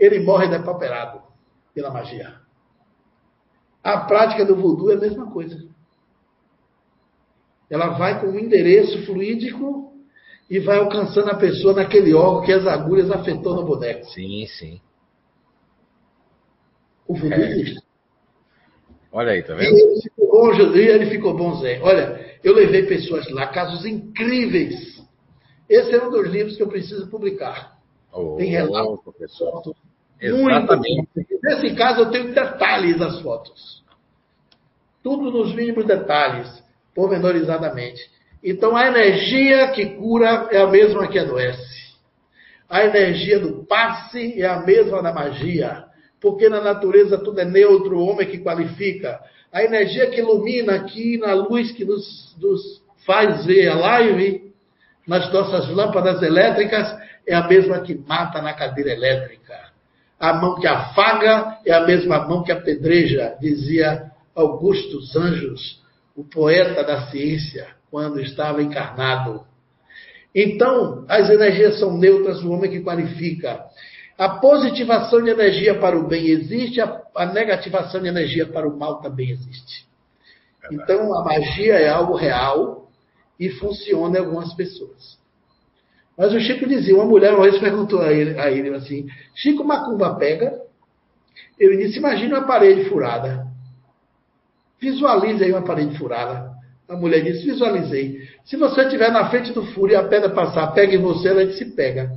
Ele 0.00 0.20
morre 0.20 0.48
depauperado 0.48 1.20
pela 1.74 1.90
magia. 1.90 2.40
A 3.84 3.98
prática 3.98 4.42
do 4.42 4.56
voodoo 4.56 4.90
é 4.90 4.94
a 4.94 5.00
mesma 5.00 5.30
coisa. 5.30 5.68
Ela 7.68 7.88
vai 7.88 8.22
com 8.22 8.28
um 8.28 8.38
endereço 8.38 9.04
fluídico 9.04 9.92
e 10.48 10.58
vai 10.60 10.78
alcançando 10.78 11.30
a 11.30 11.36
pessoa 11.36 11.74
naquele 11.74 12.14
órgão 12.14 12.42
que 12.42 12.52
as 12.52 12.66
agulhas 12.66 13.10
afetou 13.10 13.54
no 13.54 13.66
boneco. 13.66 14.06
Sim, 14.06 14.46
sim. 14.46 14.80
O 17.06 17.14
voodoo 17.14 17.38
é. 17.38 17.50
existe. 17.50 17.81
Olha 19.12 19.32
aí, 19.32 19.42
tá 19.42 19.54
vendo? 19.54 19.76
E 19.76 19.82
ele 19.82 20.00
ficou 20.00 20.30
bom, 20.30 20.52
ele 20.74 21.06
ficou 21.06 21.36
bom, 21.36 21.54
Zé. 21.56 21.80
Olha, 21.82 22.38
eu 22.42 22.54
levei 22.54 22.84
pessoas 22.86 23.28
lá, 23.30 23.46
casos 23.48 23.84
incríveis. 23.84 25.02
Esse 25.68 25.94
é 25.94 26.02
um 26.02 26.10
dos 26.10 26.26
livros 26.28 26.56
que 26.56 26.62
eu 26.62 26.68
preciso 26.68 27.08
publicar. 27.08 27.76
Oh, 28.10 28.36
Tem 28.36 28.50
relatos, 28.50 29.02
professor. 29.04 29.74
Exatamente. 30.18 31.08
Nesse 31.42 31.74
caso, 31.74 32.00
eu 32.00 32.10
tenho 32.10 32.32
detalhes 32.32 32.98
das 32.98 33.20
fotos. 33.20 33.82
Tudo 35.02 35.30
nos 35.30 35.54
mínimos 35.54 35.84
detalhes, 35.84 36.62
pormenorizadamente. 36.94 38.00
Então, 38.42 38.76
a 38.76 38.86
energia 38.86 39.68
que 39.72 39.86
cura 39.96 40.48
é 40.50 40.58
a 40.58 40.66
mesma 40.66 41.08
que 41.08 41.18
adoece. 41.18 41.92
A 42.68 42.84
energia 42.84 43.38
do 43.38 43.64
passe 43.66 44.40
é 44.40 44.46
a 44.46 44.60
mesma 44.60 45.02
da 45.02 45.12
magia 45.12 45.91
porque 46.22 46.48
na 46.48 46.60
natureza 46.60 47.18
tudo 47.18 47.40
é 47.40 47.44
neutro, 47.44 47.98
o 47.98 48.06
homem 48.06 48.28
que 48.28 48.38
qualifica. 48.38 49.20
A 49.52 49.64
energia 49.64 50.08
que 50.08 50.20
ilumina 50.20 50.76
aqui 50.76 51.18
na 51.18 51.34
luz 51.34 51.72
que 51.72 51.84
nos, 51.84 52.36
nos 52.40 52.80
faz 53.04 53.44
ver 53.44 53.68
a 53.68 53.74
live, 53.74 54.52
nas 55.06 55.30
nossas 55.32 55.68
lâmpadas 55.68 56.22
elétricas, 56.22 56.96
é 57.26 57.34
a 57.34 57.48
mesma 57.48 57.80
que 57.80 57.94
mata 57.94 58.40
na 58.40 58.54
cadeira 58.54 58.92
elétrica. 58.92 59.72
A 60.18 60.32
mão 60.34 60.54
que 60.54 60.66
afaga 60.66 61.58
é 61.66 61.72
a 61.72 61.80
mesma 61.80 62.20
mão 62.28 62.44
que 62.44 62.52
apedreja, 62.52 63.36
dizia 63.40 64.12
Augusto 64.32 65.00
Anjos, 65.18 65.82
o 66.14 66.22
poeta 66.22 66.84
da 66.84 67.08
ciência, 67.08 67.66
quando 67.90 68.20
estava 68.20 68.62
encarnado. 68.62 69.44
Então, 70.32 71.04
as 71.08 71.28
energias 71.28 71.80
são 71.80 71.98
neutras, 71.98 72.42
o 72.42 72.50
homem 72.52 72.70
que 72.70 72.80
qualifica. 72.80 73.64
A 74.18 74.28
positivação 74.28 75.22
de 75.22 75.30
energia 75.30 75.78
para 75.78 75.98
o 75.98 76.06
bem 76.06 76.26
existe, 76.26 76.80
a, 76.80 77.02
a 77.14 77.26
negativação 77.26 78.00
de 78.00 78.08
energia 78.08 78.46
para 78.46 78.68
o 78.68 78.78
mal 78.78 79.00
também 79.00 79.30
existe. 79.30 79.86
Então, 80.70 81.14
a 81.14 81.24
magia 81.24 81.74
é 81.74 81.88
algo 81.88 82.14
real 82.14 82.88
e 83.38 83.50
funciona 83.50 84.18
em 84.18 84.20
algumas 84.20 84.54
pessoas. 84.54 85.18
Mas 86.16 86.32
o 86.32 86.40
Chico 86.40 86.68
dizia, 86.68 86.94
uma 86.94 87.06
mulher 87.06 87.34
uma 87.34 87.44
vez 87.44 87.58
perguntou 87.58 88.00
a 88.00 88.12
ele, 88.12 88.38
a 88.38 88.50
ele 88.50 88.68
assim, 88.74 89.06
Chico 89.34 89.64
Macumba 89.64 90.14
pega? 90.14 90.60
Ele 91.58 91.78
disse, 91.78 91.98
imagine 91.98 92.32
uma 92.32 92.46
parede 92.46 92.88
furada. 92.88 93.46
Visualize 94.80 95.42
aí 95.42 95.52
uma 95.52 95.62
parede 95.62 95.96
furada. 95.96 96.52
A 96.88 96.96
mulher 96.96 97.22
disse, 97.22 97.44
visualizei. 97.44 98.20
Se 98.44 98.56
você 98.56 98.82
estiver 98.82 99.10
na 99.10 99.30
frente 99.30 99.52
do 99.52 99.64
furo 99.72 99.92
e 99.92 99.96
a 99.96 100.06
pedra 100.06 100.30
passar, 100.30 100.66
pega 100.72 100.94
em 100.94 100.98
você, 100.98 101.28
ela 101.28 101.46
disse, 101.46 101.64
pega. 101.64 102.12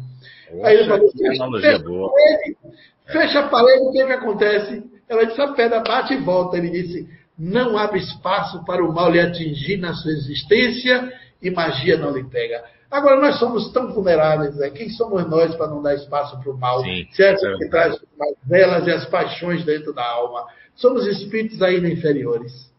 Poxa, 0.56 0.68
Aí 0.68 0.78
ele 0.78 0.88
falou, 0.88 1.12
fecha, 1.12 1.52
fecha, 1.62 1.80
boa. 1.80 2.12
Parede, 2.12 2.58
fecha 3.06 3.40
a 3.40 3.50
parede, 3.50 3.84
o 3.84 3.92
que, 3.92 4.02
é 4.02 4.06
que 4.06 4.14
acontece? 4.14 4.84
Ela 5.08 5.26
disse, 5.26 5.42
a 5.42 5.54
pedra 5.54 5.80
bate 5.82 6.14
e 6.14 6.18
volta. 6.18 6.58
Ele 6.58 6.70
disse, 6.70 7.08
não 7.38 7.78
abre 7.78 8.00
espaço 8.00 8.64
para 8.66 8.84
o 8.84 8.94
mal 8.94 9.12
lhe 9.12 9.20
atingir 9.20 9.78
na 9.78 9.94
sua 9.94 10.12
existência 10.12 11.12
e 11.42 11.52
magia 11.52 11.98
não 11.98 12.12
lhe 12.12 12.24
pega. 12.24 12.64
Agora, 12.90 13.20
nós 13.20 13.38
somos 13.40 13.72
tão 13.74 13.92
vulneráveis, 13.94 14.56
né? 14.56 14.70
quem 14.70 14.90
somos 14.90 15.28
nós 15.30 15.54
para 15.56 15.68
não 15.68 15.82
dar 15.82 15.96
espaço 15.96 16.40
para 16.40 16.52
o 16.52 16.58
mal? 16.58 16.82
Sim, 16.82 17.06
se 17.12 17.24
é 17.24 17.36
que 17.36 17.70
traz 17.70 17.96
as 17.96 18.02
velas 18.48 18.88
e 18.88 18.92
as 18.92 19.06
paixões 19.08 19.66
dentro 19.66 19.94
da 19.94 20.06
alma. 20.06 20.46
Somos 20.76 21.06
espíritos 21.08 21.62
ainda 21.62 21.90
inferiores, 21.90 22.72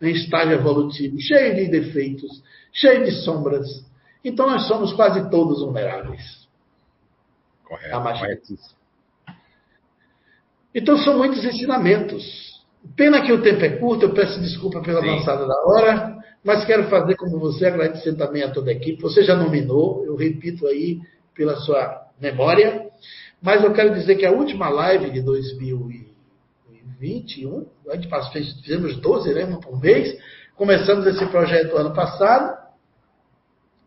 em 0.00 0.12
estágio 0.12 0.54
evolutivo, 0.54 1.20
cheio 1.20 1.56
de 1.56 1.68
defeitos, 1.68 2.42
cheio 2.72 3.04
de 3.04 3.12
sombras. 3.22 3.66
Então, 4.24 4.46
nós 4.46 4.66
somos 4.66 4.92
quase 4.94 5.28
todos 5.30 5.60
vulneráveis. 5.60 6.47
Correto. 7.68 7.94
A 7.94 8.00
magia. 8.00 8.40
Então 10.74 10.98
são 10.98 11.16
muitos 11.18 11.44
ensinamentos. 11.44 12.64
Pena 12.96 13.22
que 13.22 13.32
o 13.32 13.42
tempo 13.42 13.64
é 13.64 13.76
curto, 13.76 14.06
eu 14.06 14.14
peço 14.14 14.40
desculpa 14.40 14.80
pela 14.80 15.02
Sim. 15.02 15.10
avançada 15.10 15.46
da 15.46 15.62
hora, 15.66 16.16
mas 16.42 16.64
quero 16.64 16.88
fazer 16.88 17.14
como 17.16 17.38
você, 17.38 17.66
agradecer 17.66 18.14
também 18.14 18.42
a 18.42 18.50
toda 18.50 18.70
a 18.70 18.74
equipe. 18.74 19.02
Você 19.02 19.22
já 19.22 19.36
nominou, 19.36 20.02
eu 20.06 20.16
repito 20.16 20.66
aí 20.66 20.98
pela 21.34 21.56
sua 21.56 22.06
memória, 22.20 22.88
mas 23.42 23.62
eu 23.62 23.72
quero 23.72 23.94
dizer 23.94 24.16
que 24.16 24.24
a 24.24 24.32
última 24.32 24.68
live 24.68 25.10
de 25.10 25.20
2021, 25.20 27.66
a 27.90 27.96
gente 27.96 28.08
fizemos 28.62 28.96
12, 28.96 29.34
né, 29.34 29.44
uma 29.44 29.60
por 29.60 29.78
mês, 29.80 30.16
começamos 30.56 31.06
esse 31.06 31.26
projeto 31.26 31.76
ano 31.76 31.92
passado, 31.92 32.56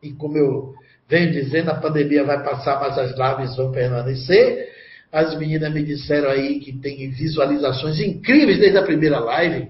e 0.04 0.14
como 0.14 0.38
eu 0.38 0.76
venho 1.12 1.34
dizendo, 1.34 1.72
a 1.72 1.76
pandemia 1.76 2.24
vai 2.24 2.42
passar, 2.42 2.80
mas 2.80 2.98
as 2.98 3.12
lives 3.12 3.58
vão 3.58 3.70
permanecer. 3.70 4.70
As 5.12 5.38
meninas 5.38 5.74
me 5.74 5.84
disseram 5.84 6.30
aí 6.30 6.62
que 6.62 6.72
tem 6.72 7.10
visualizações 7.10 8.00
incríveis 8.00 8.58
desde 8.58 8.78
a 8.78 8.84
primeira 8.84 9.20
live. 9.20 9.68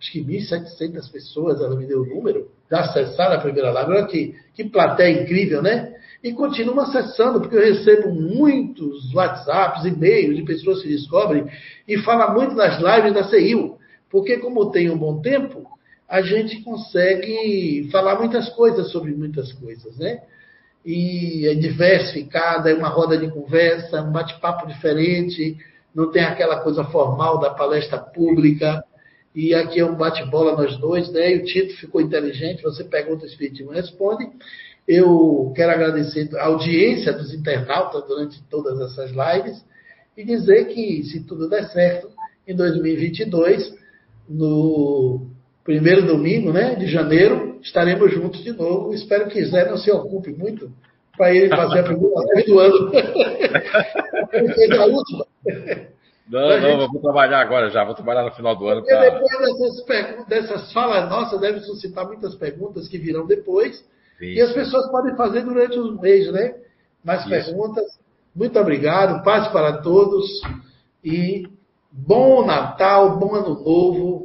Acho 0.00 0.10
que 0.10 0.24
1.700 0.24 1.12
pessoas, 1.12 1.60
ela 1.60 1.76
me 1.76 1.86
deu 1.86 2.00
o 2.00 2.06
número, 2.06 2.48
já 2.70 2.80
acessaram 2.80 3.34
a 3.34 3.40
primeira 3.40 3.70
live. 3.70 3.92
Olha 3.92 4.06
que, 4.06 4.34
que 4.54 4.64
plateia 4.64 5.22
incrível, 5.22 5.60
né? 5.60 5.94
E 6.24 6.32
continuam 6.32 6.80
acessando, 6.80 7.40
porque 7.40 7.56
eu 7.56 7.60
recebo 7.60 8.10
muitos 8.10 9.12
WhatsApps, 9.14 9.84
e-mails 9.84 10.36
de 10.36 10.42
pessoas 10.44 10.80
que 10.80 10.88
descobrem 10.88 11.44
e 11.86 11.98
falam 11.98 12.32
muito 12.32 12.54
nas 12.54 12.78
lives 12.78 13.12
da 13.12 13.24
CIU. 13.24 13.76
Porque 14.08 14.38
como 14.38 14.70
tem 14.70 14.90
um 14.90 14.96
bom 14.96 15.20
tempo, 15.20 15.62
a 16.08 16.22
gente 16.22 16.62
consegue 16.62 17.86
falar 17.92 18.18
muitas 18.18 18.48
coisas 18.50 18.90
sobre 18.90 19.12
muitas 19.12 19.52
coisas, 19.52 19.98
né? 19.98 20.22
E 20.84 21.46
é 21.46 21.54
diversificada, 21.54 22.70
é 22.70 22.74
uma 22.74 22.88
roda 22.88 23.16
de 23.18 23.30
conversa, 23.30 24.02
um 24.02 24.12
bate-papo 24.12 24.66
diferente, 24.66 25.56
não 25.94 26.10
tem 26.10 26.22
aquela 26.22 26.60
coisa 26.60 26.84
formal 26.84 27.38
da 27.38 27.50
palestra 27.50 27.98
pública. 27.98 28.82
E 29.34 29.54
aqui 29.54 29.80
é 29.80 29.84
um 29.84 29.94
bate-bola 29.94 30.56
nós 30.56 30.76
dois, 30.78 31.10
né? 31.12 31.32
E 31.32 31.38
o 31.38 31.44
Tito 31.44 31.76
ficou 31.76 32.00
inteligente, 32.00 32.62
você 32.62 32.82
pergunta, 32.82 33.24
o 33.24 33.28
Espiritismo 33.28 33.70
responde. 33.70 34.28
Eu 34.88 35.52
quero 35.54 35.70
agradecer 35.70 36.28
a 36.36 36.46
audiência 36.46 37.12
dos 37.12 37.32
internautas 37.32 38.04
durante 38.08 38.42
todas 38.48 38.80
essas 38.80 39.10
lives 39.10 39.64
e 40.16 40.24
dizer 40.24 40.66
que, 40.66 41.04
se 41.04 41.20
tudo 41.24 41.48
der 41.48 41.68
certo, 41.70 42.10
em 42.46 42.56
2022, 42.56 43.72
no 44.28 45.29
primeiro 45.64 46.06
domingo 46.06 46.52
né, 46.52 46.74
de 46.74 46.86
janeiro, 46.86 47.58
estaremos 47.62 48.12
juntos 48.12 48.42
de 48.42 48.52
novo. 48.52 48.94
Espero 48.94 49.28
que 49.28 49.44
Zé 49.44 49.68
não 49.68 49.76
se 49.76 49.90
ocupe 49.90 50.32
muito 50.32 50.70
para 51.16 51.34
ele 51.34 51.48
fazer 51.48 51.80
a 51.80 51.82
primeira 51.82 52.14
live 52.34 52.46
do 52.46 52.58
ano. 52.58 52.92
a 54.80 54.86
última. 54.86 55.26
Não, 56.30 56.48
não, 56.48 56.60
gente... 56.60 56.92
vou 56.92 57.00
trabalhar 57.00 57.40
agora 57.40 57.70
já, 57.70 57.84
vou 57.84 57.94
trabalhar 57.94 58.24
no 58.24 58.30
final 58.30 58.54
do 58.56 58.68
ano. 58.68 58.84
Pra... 58.84 59.00
Depois 59.00 59.58
dessas, 59.58 60.26
dessas 60.28 60.72
falas 60.72 61.10
nossas, 61.10 61.40
deve 61.40 61.60
suscitar 61.60 62.06
muitas 62.06 62.36
perguntas 62.36 62.88
que 62.88 62.98
virão 62.98 63.26
depois. 63.26 63.84
E 64.20 64.40
as 64.40 64.52
pessoas 64.52 64.88
podem 64.90 65.16
fazer 65.16 65.42
durante 65.42 65.78
os 65.78 65.98
meses, 65.98 66.30
né? 66.32 66.54
Mais 67.02 67.20
Isso. 67.22 67.30
perguntas. 67.30 67.98
Muito 68.34 68.58
obrigado, 68.58 69.24
paz 69.24 69.48
para 69.48 69.78
todos 69.78 70.26
e 71.02 71.48
bom 71.90 72.46
Natal, 72.46 73.18
bom 73.18 73.34
Ano 73.34 73.54
Novo, 73.60 74.19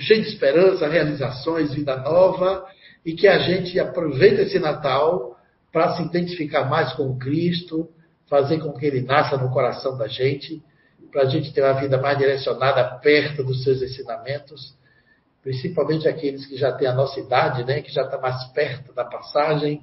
cheio 0.00 0.22
de 0.22 0.28
esperança, 0.28 0.88
realizações, 0.88 1.74
vida 1.74 1.96
nova 1.96 2.66
e 3.04 3.14
que 3.14 3.28
a 3.28 3.38
gente 3.38 3.78
aproveite 3.78 4.42
esse 4.42 4.58
Natal 4.58 5.38
para 5.72 5.96
se 5.96 6.02
identificar 6.02 6.64
mais 6.64 6.92
com 6.94 7.18
Cristo, 7.18 7.88
fazer 8.28 8.58
com 8.58 8.72
que 8.72 8.86
ele 8.86 9.02
nasça 9.02 9.36
no 9.36 9.50
coração 9.50 9.96
da 9.96 10.08
gente, 10.08 10.62
para 11.12 11.22
a 11.22 11.26
gente 11.26 11.52
ter 11.52 11.62
uma 11.62 11.74
vida 11.74 12.00
mais 12.00 12.18
direcionada 12.18 12.82
perto 12.98 13.44
dos 13.44 13.62
seus 13.62 13.82
ensinamentos, 13.82 14.74
principalmente 15.42 16.08
aqueles 16.08 16.46
que 16.46 16.56
já 16.56 16.72
têm 16.72 16.88
a 16.88 16.94
nossa 16.94 17.20
idade, 17.20 17.64
né, 17.64 17.80
que 17.82 17.92
já 17.92 18.02
está 18.02 18.18
mais 18.18 18.44
perto 18.52 18.92
da 18.92 19.04
passagem, 19.04 19.80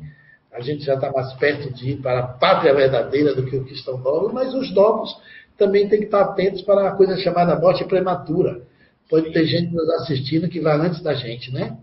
a 0.51 0.59
gente 0.59 0.83
já 0.83 0.95
está 0.95 1.11
mais 1.11 1.32
perto 1.33 1.74
de 1.74 1.91
ir 1.91 2.01
para 2.01 2.19
a 2.19 2.27
pátria 2.27 2.74
verdadeira 2.74 3.33
do 3.33 3.45
que 3.45 3.56
o 3.56 3.64
cristão 3.64 3.98
novo, 3.98 4.33
mas 4.33 4.53
os 4.53 4.74
novos 4.74 5.16
também 5.58 5.88
têm 5.88 6.00
que 6.00 6.06
estar 6.06 6.22
atentos 6.22 6.61
para 6.64 6.90
a 6.90 6.91
coisa 6.91 7.16
chamada 7.17 7.56
morte 7.56 7.85
prematura. 7.85 8.64
Pode 9.11 9.33
ter 9.33 9.45
gente 9.45 9.73
nos 9.73 9.90
assistindo 9.90 10.48
que 10.48 10.61
vai 10.61 10.80
antes 10.80 11.03
da 11.03 11.14
gente, 11.14 11.51
né? 11.53 11.77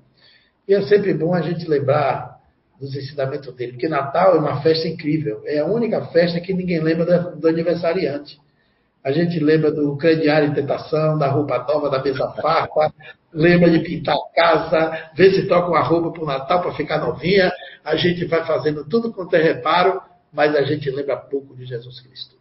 E 0.66 0.72
é 0.72 0.80
sempre 0.80 1.12
bom 1.12 1.34
a 1.34 1.42
gente 1.42 1.68
lembrar 1.68 2.38
dos 2.80 2.96
ensinamentos 2.96 3.54
dele, 3.54 3.72
porque 3.72 3.86
Natal 3.86 4.34
é 4.34 4.38
uma 4.38 4.62
festa 4.62 4.88
incrível. 4.88 5.42
É 5.44 5.58
a 5.58 5.66
única 5.66 6.06
festa 6.06 6.40
que 6.40 6.54
ninguém 6.54 6.80
lembra 6.80 7.20
do 7.36 7.46
aniversariante. 7.46 8.38
A 9.04 9.12
gente 9.12 9.38
lembra 9.38 9.70
do 9.70 9.94
crediário 9.98 10.48
em 10.48 10.54
tentação, 10.54 11.18
da 11.18 11.28
roupa 11.28 11.58
nova, 11.68 11.90
da 11.90 12.02
mesa 12.02 12.30
farta, 12.40 12.94
lembra 13.30 13.70
de 13.70 13.80
pintar 13.80 14.16
a 14.16 14.34
casa, 14.34 15.10
ver 15.14 15.34
se 15.34 15.46
troca 15.46 15.68
uma 15.68 15.82
roupa 15.82 16.10
para 16.10 16.22
o 16.22 16.26
Natal 16.26 16.62
para 16.62 16.72
ficar 16.72 16.98
novinha. 16.98 17.52
A 17.84 17.94
gente 17.94 18.24
vai 18.24 18.42
fazendo 18.46 18.88
tudo 18.88 19.12
quanto 19.12 19.36
é 19.36 19.42
reparo, 19.42 20.00
mas 20.32 20.56
a 20.56 20.62
gente 20.62 20.90
lembra 20.90 21.14
pouco 21.18 21.54
de 21.54 21.66
Jesus 21.66 22.00
Cristo. 22.00 22.37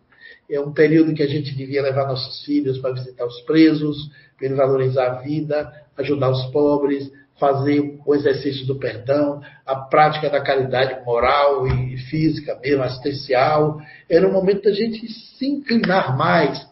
É 0.49 0.59
um 0.59 0.71
período 0.71 1.13
que 1.13 1.23
a 1.23 1.27
gente 1.27 1.55
devia 1.55 1.81
levar 1.81 2.07
nossos 2.07 2.43
filhos 2.45 2.77
para 2.79 2.93
visitar 2.93 3.25
os 3.25 3.41
presos, 3.41 4.09
para 4.37 4.55
valorizar 4.55 5.07
a 5.07 5.21
vida, 5.21 5.71
ajudar 5.97 6.29
os 6.29 6.45
pobres, 6.51 7.11
fazer 7.39 7.99
o 8.05 8.15
exercício 8.15 8.65
do 8.65 8.79
perdão, 8.79 9.41
a 9.65 9.75
prática 9.75 10.29
da 10.29 10.41
caridade 10.41 11.03
moral 11.05 11.67
e 11.67 11.97
física 12.09 12.57
mesmo, 12.63 12.83
assistencial. 12.83 13.79
Era 14.09 14.27
um 14.27 14.31
momento 14.31 14.63
da 14.63 14.71
gente 14.71 15.07
se 15.07 15.45
inclinar 15.45 16.17
mais 16.17 16.65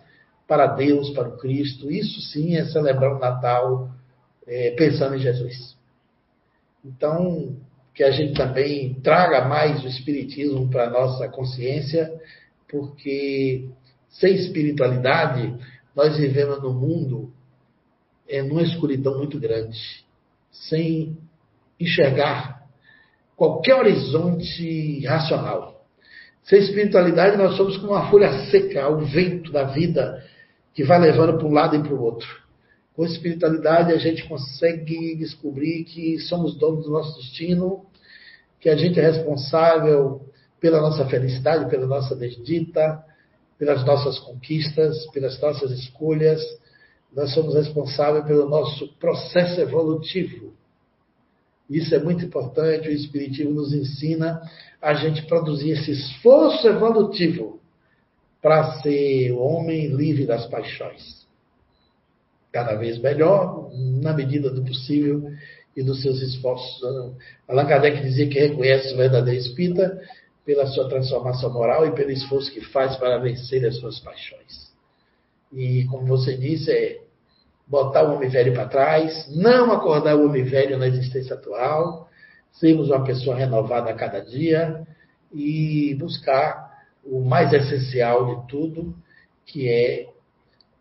para 0.48 0.68
Deus, 0.68 1.10
para 1.12 1.30
o 1.30 1.38
Cristo. 1.38 1.92
Isso 1.92 2.22
sim 2.22 2.56
é 2.56 2.66
celebrar 2.66 3.16
o 3.16 3.20
Natal 3.20 3.90
é, 4.48 4.72
pensando 4.72 5.16
em 5.16 5.20
Jesus. 5.20 5.76
Então, 6.84 7.56
que 7.94 8.04
a 8.04 8.12
gente 8.12 8.34
também 8.34 8.94
traga 8.95 9.45
mais 9.45 9.84
o 9.84 9.88
Espiritismo 9.88 10.70
para 10.70 10.86
a 10.88 10.90
nossa 10.90 11.28
consciência, 11.30 12.12
porque 12.69 13.69
sem 14.10 14.35
espiritualidade 14.35 15.56
nós 15.95 16.18
vivemos 16.18 16.61
num 16.61 16.74
mundo 16.74 17.32
é, 18.27 18.42
numa 18.42 18.64
escuridão 18.64 19.18
muito 19.18 19.40
grande 19.40 19.77
sem 20.52 21.18
enxergar 21.80 22.64
qualquer 23.35 23.76
horizonte 23.76 25.06
racional. 25.06 25.85
Sem 26.44 26.60
espiritualidade, 26.60 27.38
nós 27.38 27.58
somos 27.58 27.76
como 27.77 27.92
uma 27.92 28.10
folha 28.10 28.45
seca, 28.50 28.88
o 28.90 29.00
vento 29.00 29.52
da 29.52 29.64
vida 29.64 30.24
que 30.74 30.84
vai 30.84 31.00
levando 31.00 31.38
para 31.38 31.48
um 31.48 31.52
lado 31.52 31.76
e 31.76 31.82
para 31.82 31.94
o 31.94 32.02
outro. 32.02 32.27
Com 32.95 33.06
espiritualidade, 33.06 33.92
a 33.92 33.98
gente 33.98 34.27
consegue 34.27 35.16
descobrir 35.16 35.84
que 35.84 36.19
somos 36.19 36.56
donos 36.58 36.85
do 36.85 36.92
nosso 36.92 37.19
destino, 37.19 37.85
que 38.60 38.69
a 38.69 38.76
gente 38.76 39.00
é 39.00 39.03
responsável 39.03 40.22
pela 40.66 40.82
nossa 40.82 41.06
felicidade, 41.06 41.69
pela 41.69 41.85
nossa 41.85 42.16
desdita, 42.16 43.03
pelas 43.56 43.85
nossas 43.85 44.18
conquistas, 44.18 45.06
pelas 45.11 45.40
nossas 45.40 45.69
escolhas, 45.69 46.42
nós 47.16 47.35
somos 47.35 47.53
responsáveis 47.53 48.26
pelo 48.26 48.50
nosso 48.50 48.88
processo 48.98 49.61
evolutivo. 49.61 50.53
Isso 51.69 51.94
é 51.94 52.00
muito 52.00 52.26
importante, 52.26 52.90
o 52.90 52.92
Espiritismo 52.92 53.52
nos 53.52 53.74
ensina 53.74 54.42
a 54.82 54.95
gente 54.95 55.27
produzir 55.27 55.69
esse 55.69 55.92
esforço 55.92 56.68
evolutivo 56.68 57.60
para 58.42 58.82
ser 58.82 59.34
o 59.34 59.42
homem 59.42 59.90
livre 59.90 60.26
das 60.26 60.48
paixões. 60.48 61.27
Cada 62.52 62.74
vez 62.74 62.98
melhor, 62.98 63.69
na 64.02 64.14
medida 64.14 64.50
do 64.50 64.64
possível 64.64 65.32
e 65.77 65.84
dos 65.84 66.02
seus 66.02 66.24
esforços. 66.24 66.82
Allan 67.48 67.68
Kardec 67.68 68.02
dizia 68.02 68.27
que 68.27 68.40
reconhece 68.40 68.95
o 68.95 68.98
verdadeiro 68.98 69.40
espírita 69.40 70.02
pela 70.46 70.68
sua 70.68 70.88
transformação 70.88 71.52
moral 71.52 71.88
e 71.88 71.92
pelo 71.92 72.12
esforço 72.12 72.52
que 72.52 72.62
faz 72.62 72.96
para 72.98 73.18
vencer 73.18 73.66
as 73.66 73.78
suas 73.78 74.00
paixões. 74.00 74.72
E, 75.52 75.86
como 75.86 76.06
você 76.06 76.38
disse, 76.38 76.72
é 76.72 77.02
botar 77.68 78.04
o 78.04 78.16
homem 78.16 78.30
velho 78.30 78.54
para 78.54 78.68
trás, 78.68 79.28
não 79.36 79.72
acordar 79.72 80.16
o 80.16 80.26
homem 80.26 80.44
velho 80.44 80.78
na 80.78 80.88
existência 80.88 81.36
atual, 81.36 82.08
sermos 82.52 82.90
uma 82.90 83.04
pessoa 83.04 83.36
renovada 83.36 83.90
a 83.90 83.96
cada 83.96 84.20
dia 84.20 84.86
e 85.34 85.96
buscar 85.96 86.72
o 87.04 87.22
mais 87.22 87.52
essencial 87.52 88.36
de 88.36 88.48
tudo, 88.48 88.96
que 89.46 89.68
é 89.68 90.08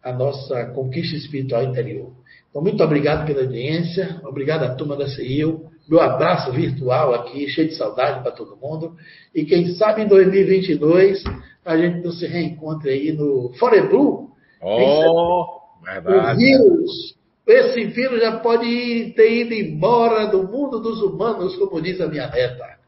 a 0.03 0.13
nossa 0.13 0.67
conquista 0.67 1.17
espiritual 1.17 1.63
interior. 1.63 2.13
Então, 2.51 2.63
muito 2.63 2.83
obrigado 2.85 3.27
pela 3.27 3.41
audiência, 3.41 4.21
obrigado 4.25 4.65
à 4.65 4.75
turma 4.75 4.97
da 4.97 5.09
CIU, 5.09 5.71
meu 5.89 6.01
abraço 6.01 6.51
virtual 6.53 7.15
aqui, 7.15 7.49
cheio 7.49 7.69
de 7.69 7.75
saudade 7.75 8.23
para 8.23 8.33
todo 8.33 8.57
mundo, 8.57 8.97
e 9.35 9.45
quem 9.45 9.75
sabe 9.75 10.03
em 10.03 10.09
2022 10.09 11.23
a 11.65 11.77
gente 11.77 12.05
não 12.05 12.13
se 12.13 12.27
reencontre 12.27 12.91
aí 12.91 13.13
no 13.13 13.53
Foreblue. 13.59 14.29
Oh! 14.63 15.65
Verdade. 15.83 16.35
O 16.35 16.37
vírus, 16.37 17.17
esse 17.47 17.85
vírus 17.85 18.21
já 18.21 18.39
pode 18.39 19.13
ter 19.15 19.41
ido 19.41 19.53
embora 19.53 20.27
do 20.27 20.43
mundo 20.45 20.81
dos 20.81 21.03
humanos, 21.03 21.57
como 21.57 21.81
diz 21.81 22.01
a 22.01 22.09
minha 22.09 22.29
neta. 22.29 22.79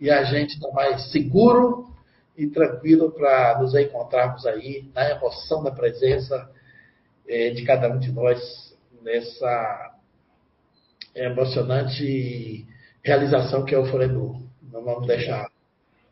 E 0.00 0.10
a 0.10 0.24
gente 0.24 0.54
está 0.54 0.70
mais 0.70 1.10
seguro 1.10 1.86
e 2.36 2.46
tranquilo 2.46 3.10
para 3.10 3.58
nos 3.60 3.74
encontrarmos 3.74 4.46
aí 4.46 4.88
na 4.94 5.10
emoção 5.10 5.62
da 5.62 5.70
presença 5.70 6.48
é, 7.28 7.50
de 7.50 7.64
cada 7.64 7.88
um 7.88 7.98
de 7.98 8.10
nós 8.12 8.40
nessa 9.02 9.97
emocionante 11.26 12.66
realização 13.02 13.64
que 13.64 13.74
é 13.74 13.78
o 13.78 13.86
Forenur. 13.86 14.40
Não 14.72 14.84
vamos 14.84 15.06
deixar 15.06 15.50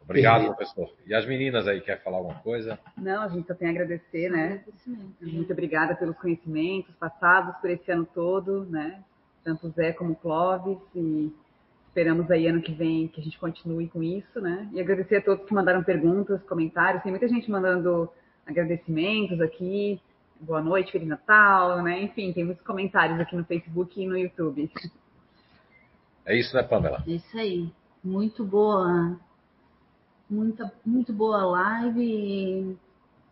Obrigado, 0.07 0.47
professor. 0.55 0.89
E 1.05 1.13
as 1.13 1.27
meninas 1.27 1.67
aí, 1.67 1.81
quer 1.81 2.01
falar 2.03 2.19
alguma 2.19 2.37
coisa? 2.37 2.79
Não, 2.97 3.23
a 3.23 3.29
gente 3.29 3.47
só 3.47 3.55
tem 3.55 3.69
a 3.69 3.71
agradecer, 3.73 4.31
né? 4.31 4.63
Muito 5.21 5.53
obrigada 5.53 5.97
pelos 5.97 6.17
conhecimentos 6.17 6.95
passados 6.95 7.57
por 7.57 7.69
esse 7.69 7.91
ano 7.91 8.07
todo, 8.15 8.65
né? 8.67 9.03
Tanto 9.43 9.67
o 9.67 9.71
Zé 9.71 9.93
como 9.93 10.13
o 10.13 10.17
Clóvis. 10.17 10.79
E 10.95 11.33
esperamos 11.89 12.31
aí 12.31 12.47
ano 12.47 12.63
que 12.63 12.73
vem 12.73 13.09
que 13.09 13.21
a 13.21 13.25
gente 13.25 13.39
continue 13.39 13.89
com 13.89 14.01
isso, 14.01 14.41
né? 14.41 14.69
E 14.73 14.81
agradecer 14.81 15.17
a 15.17 15.23
todos 15.23 15.45
que 15.45 15.53
mandaram 15.53 15.83
perguntas, 15.83 16.41
comentários. 16.45 17.03
Tem 17.03 17.11
muita 17.11 17.27
gente 17.27 17.51
mandando 17.51 18.09
agradecimentos 18.47 19.41
aqui. 19.41 20.01
Boa 20.41 20.61
noite, 20.61 20.93
Feliz 20.93 21.09
Natal, 21.09 21.83
né? 21.83 22.03
Enfim, 22.03 22.33
tem 22.33 22.45
muitos 22.45 22.65
comentários 22.65 23.19
aqui 23.19 23.35
no 23.35 23.45
Facebook 23.45 24.01
e 24.01 24.07
no 24.07 24.17
YouTube. 24.17 24.71
É 26.25 26.37
isso, 26.37 26.55
né, 26.55 26.63
Pamela? 26.63 27.03
É 27.07 27.11
isso 27.11 27.39
aí. 27.39 27.73
Muito 28.03 28.45
boa 28.45 29.19
Muita, 30.29 30.73
muito 30.85 31.13
boa 31.13 31.45
live. 31.45 32.77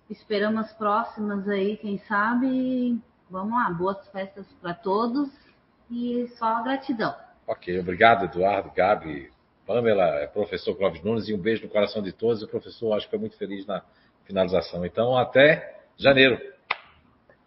Esperamos 0.08 0.66
as 0.66 0.73
próximas 0.74 1.49
aí, 1.49 1.76
quem 1.76 1.99
sabe. 1.99 3.00
Vamos 3.28 3.52
lá, 3.52 3.68
boas 3.70 4.07
festas 4.10 4.47
para 4.62 4.74
todos 4.74 5.28
e 5.91 6.28
só 6.39 6.62
gratidão. 6.62 7.12
Ok, 7.49 7.81
obrigado, 7.81 8.26
Eduardo, 8.26 8.70
Gabi, 8.70 9.28
Pamela, 9.66 10.05
é, 10.20 10.28
professor 10.28 10.76
Clóvis 10.76 11.02
Nunes, 11.02 11.28
e 11.28 11.34
um 11.34 11.39
beijo 11.39 11.65
no 11.65 11.68
coração 11.68 12.00
de 12.00 12.12
todos. 12.12 12.44
O 12.44 12.49
professor 12.49 12.92
acho 12.92 13.07
que 13.07 13.10
foi 13.10 13.18
muito 13.18 13.36
feliz 13.36 13.66
na 13.66 13.83
finalização. 14.24 14.86
Então, 14.86 15.18
até 15.18 15.81
janeiro. 15.97 16.53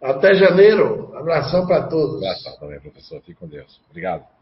Até 0.00 0.34
janeiro. 0.34 1.14
Abração 1.16 1.66
para 1.66 1.88
todos. 1.88 2.22
Abração 2.22 2.56
também, 2.58 2.80
professor. 2.80 3.20
Fique 3.20 3.34
com 3.34 3.48
Deus. 3.48 3.80
Obrigado. 3.90 4.37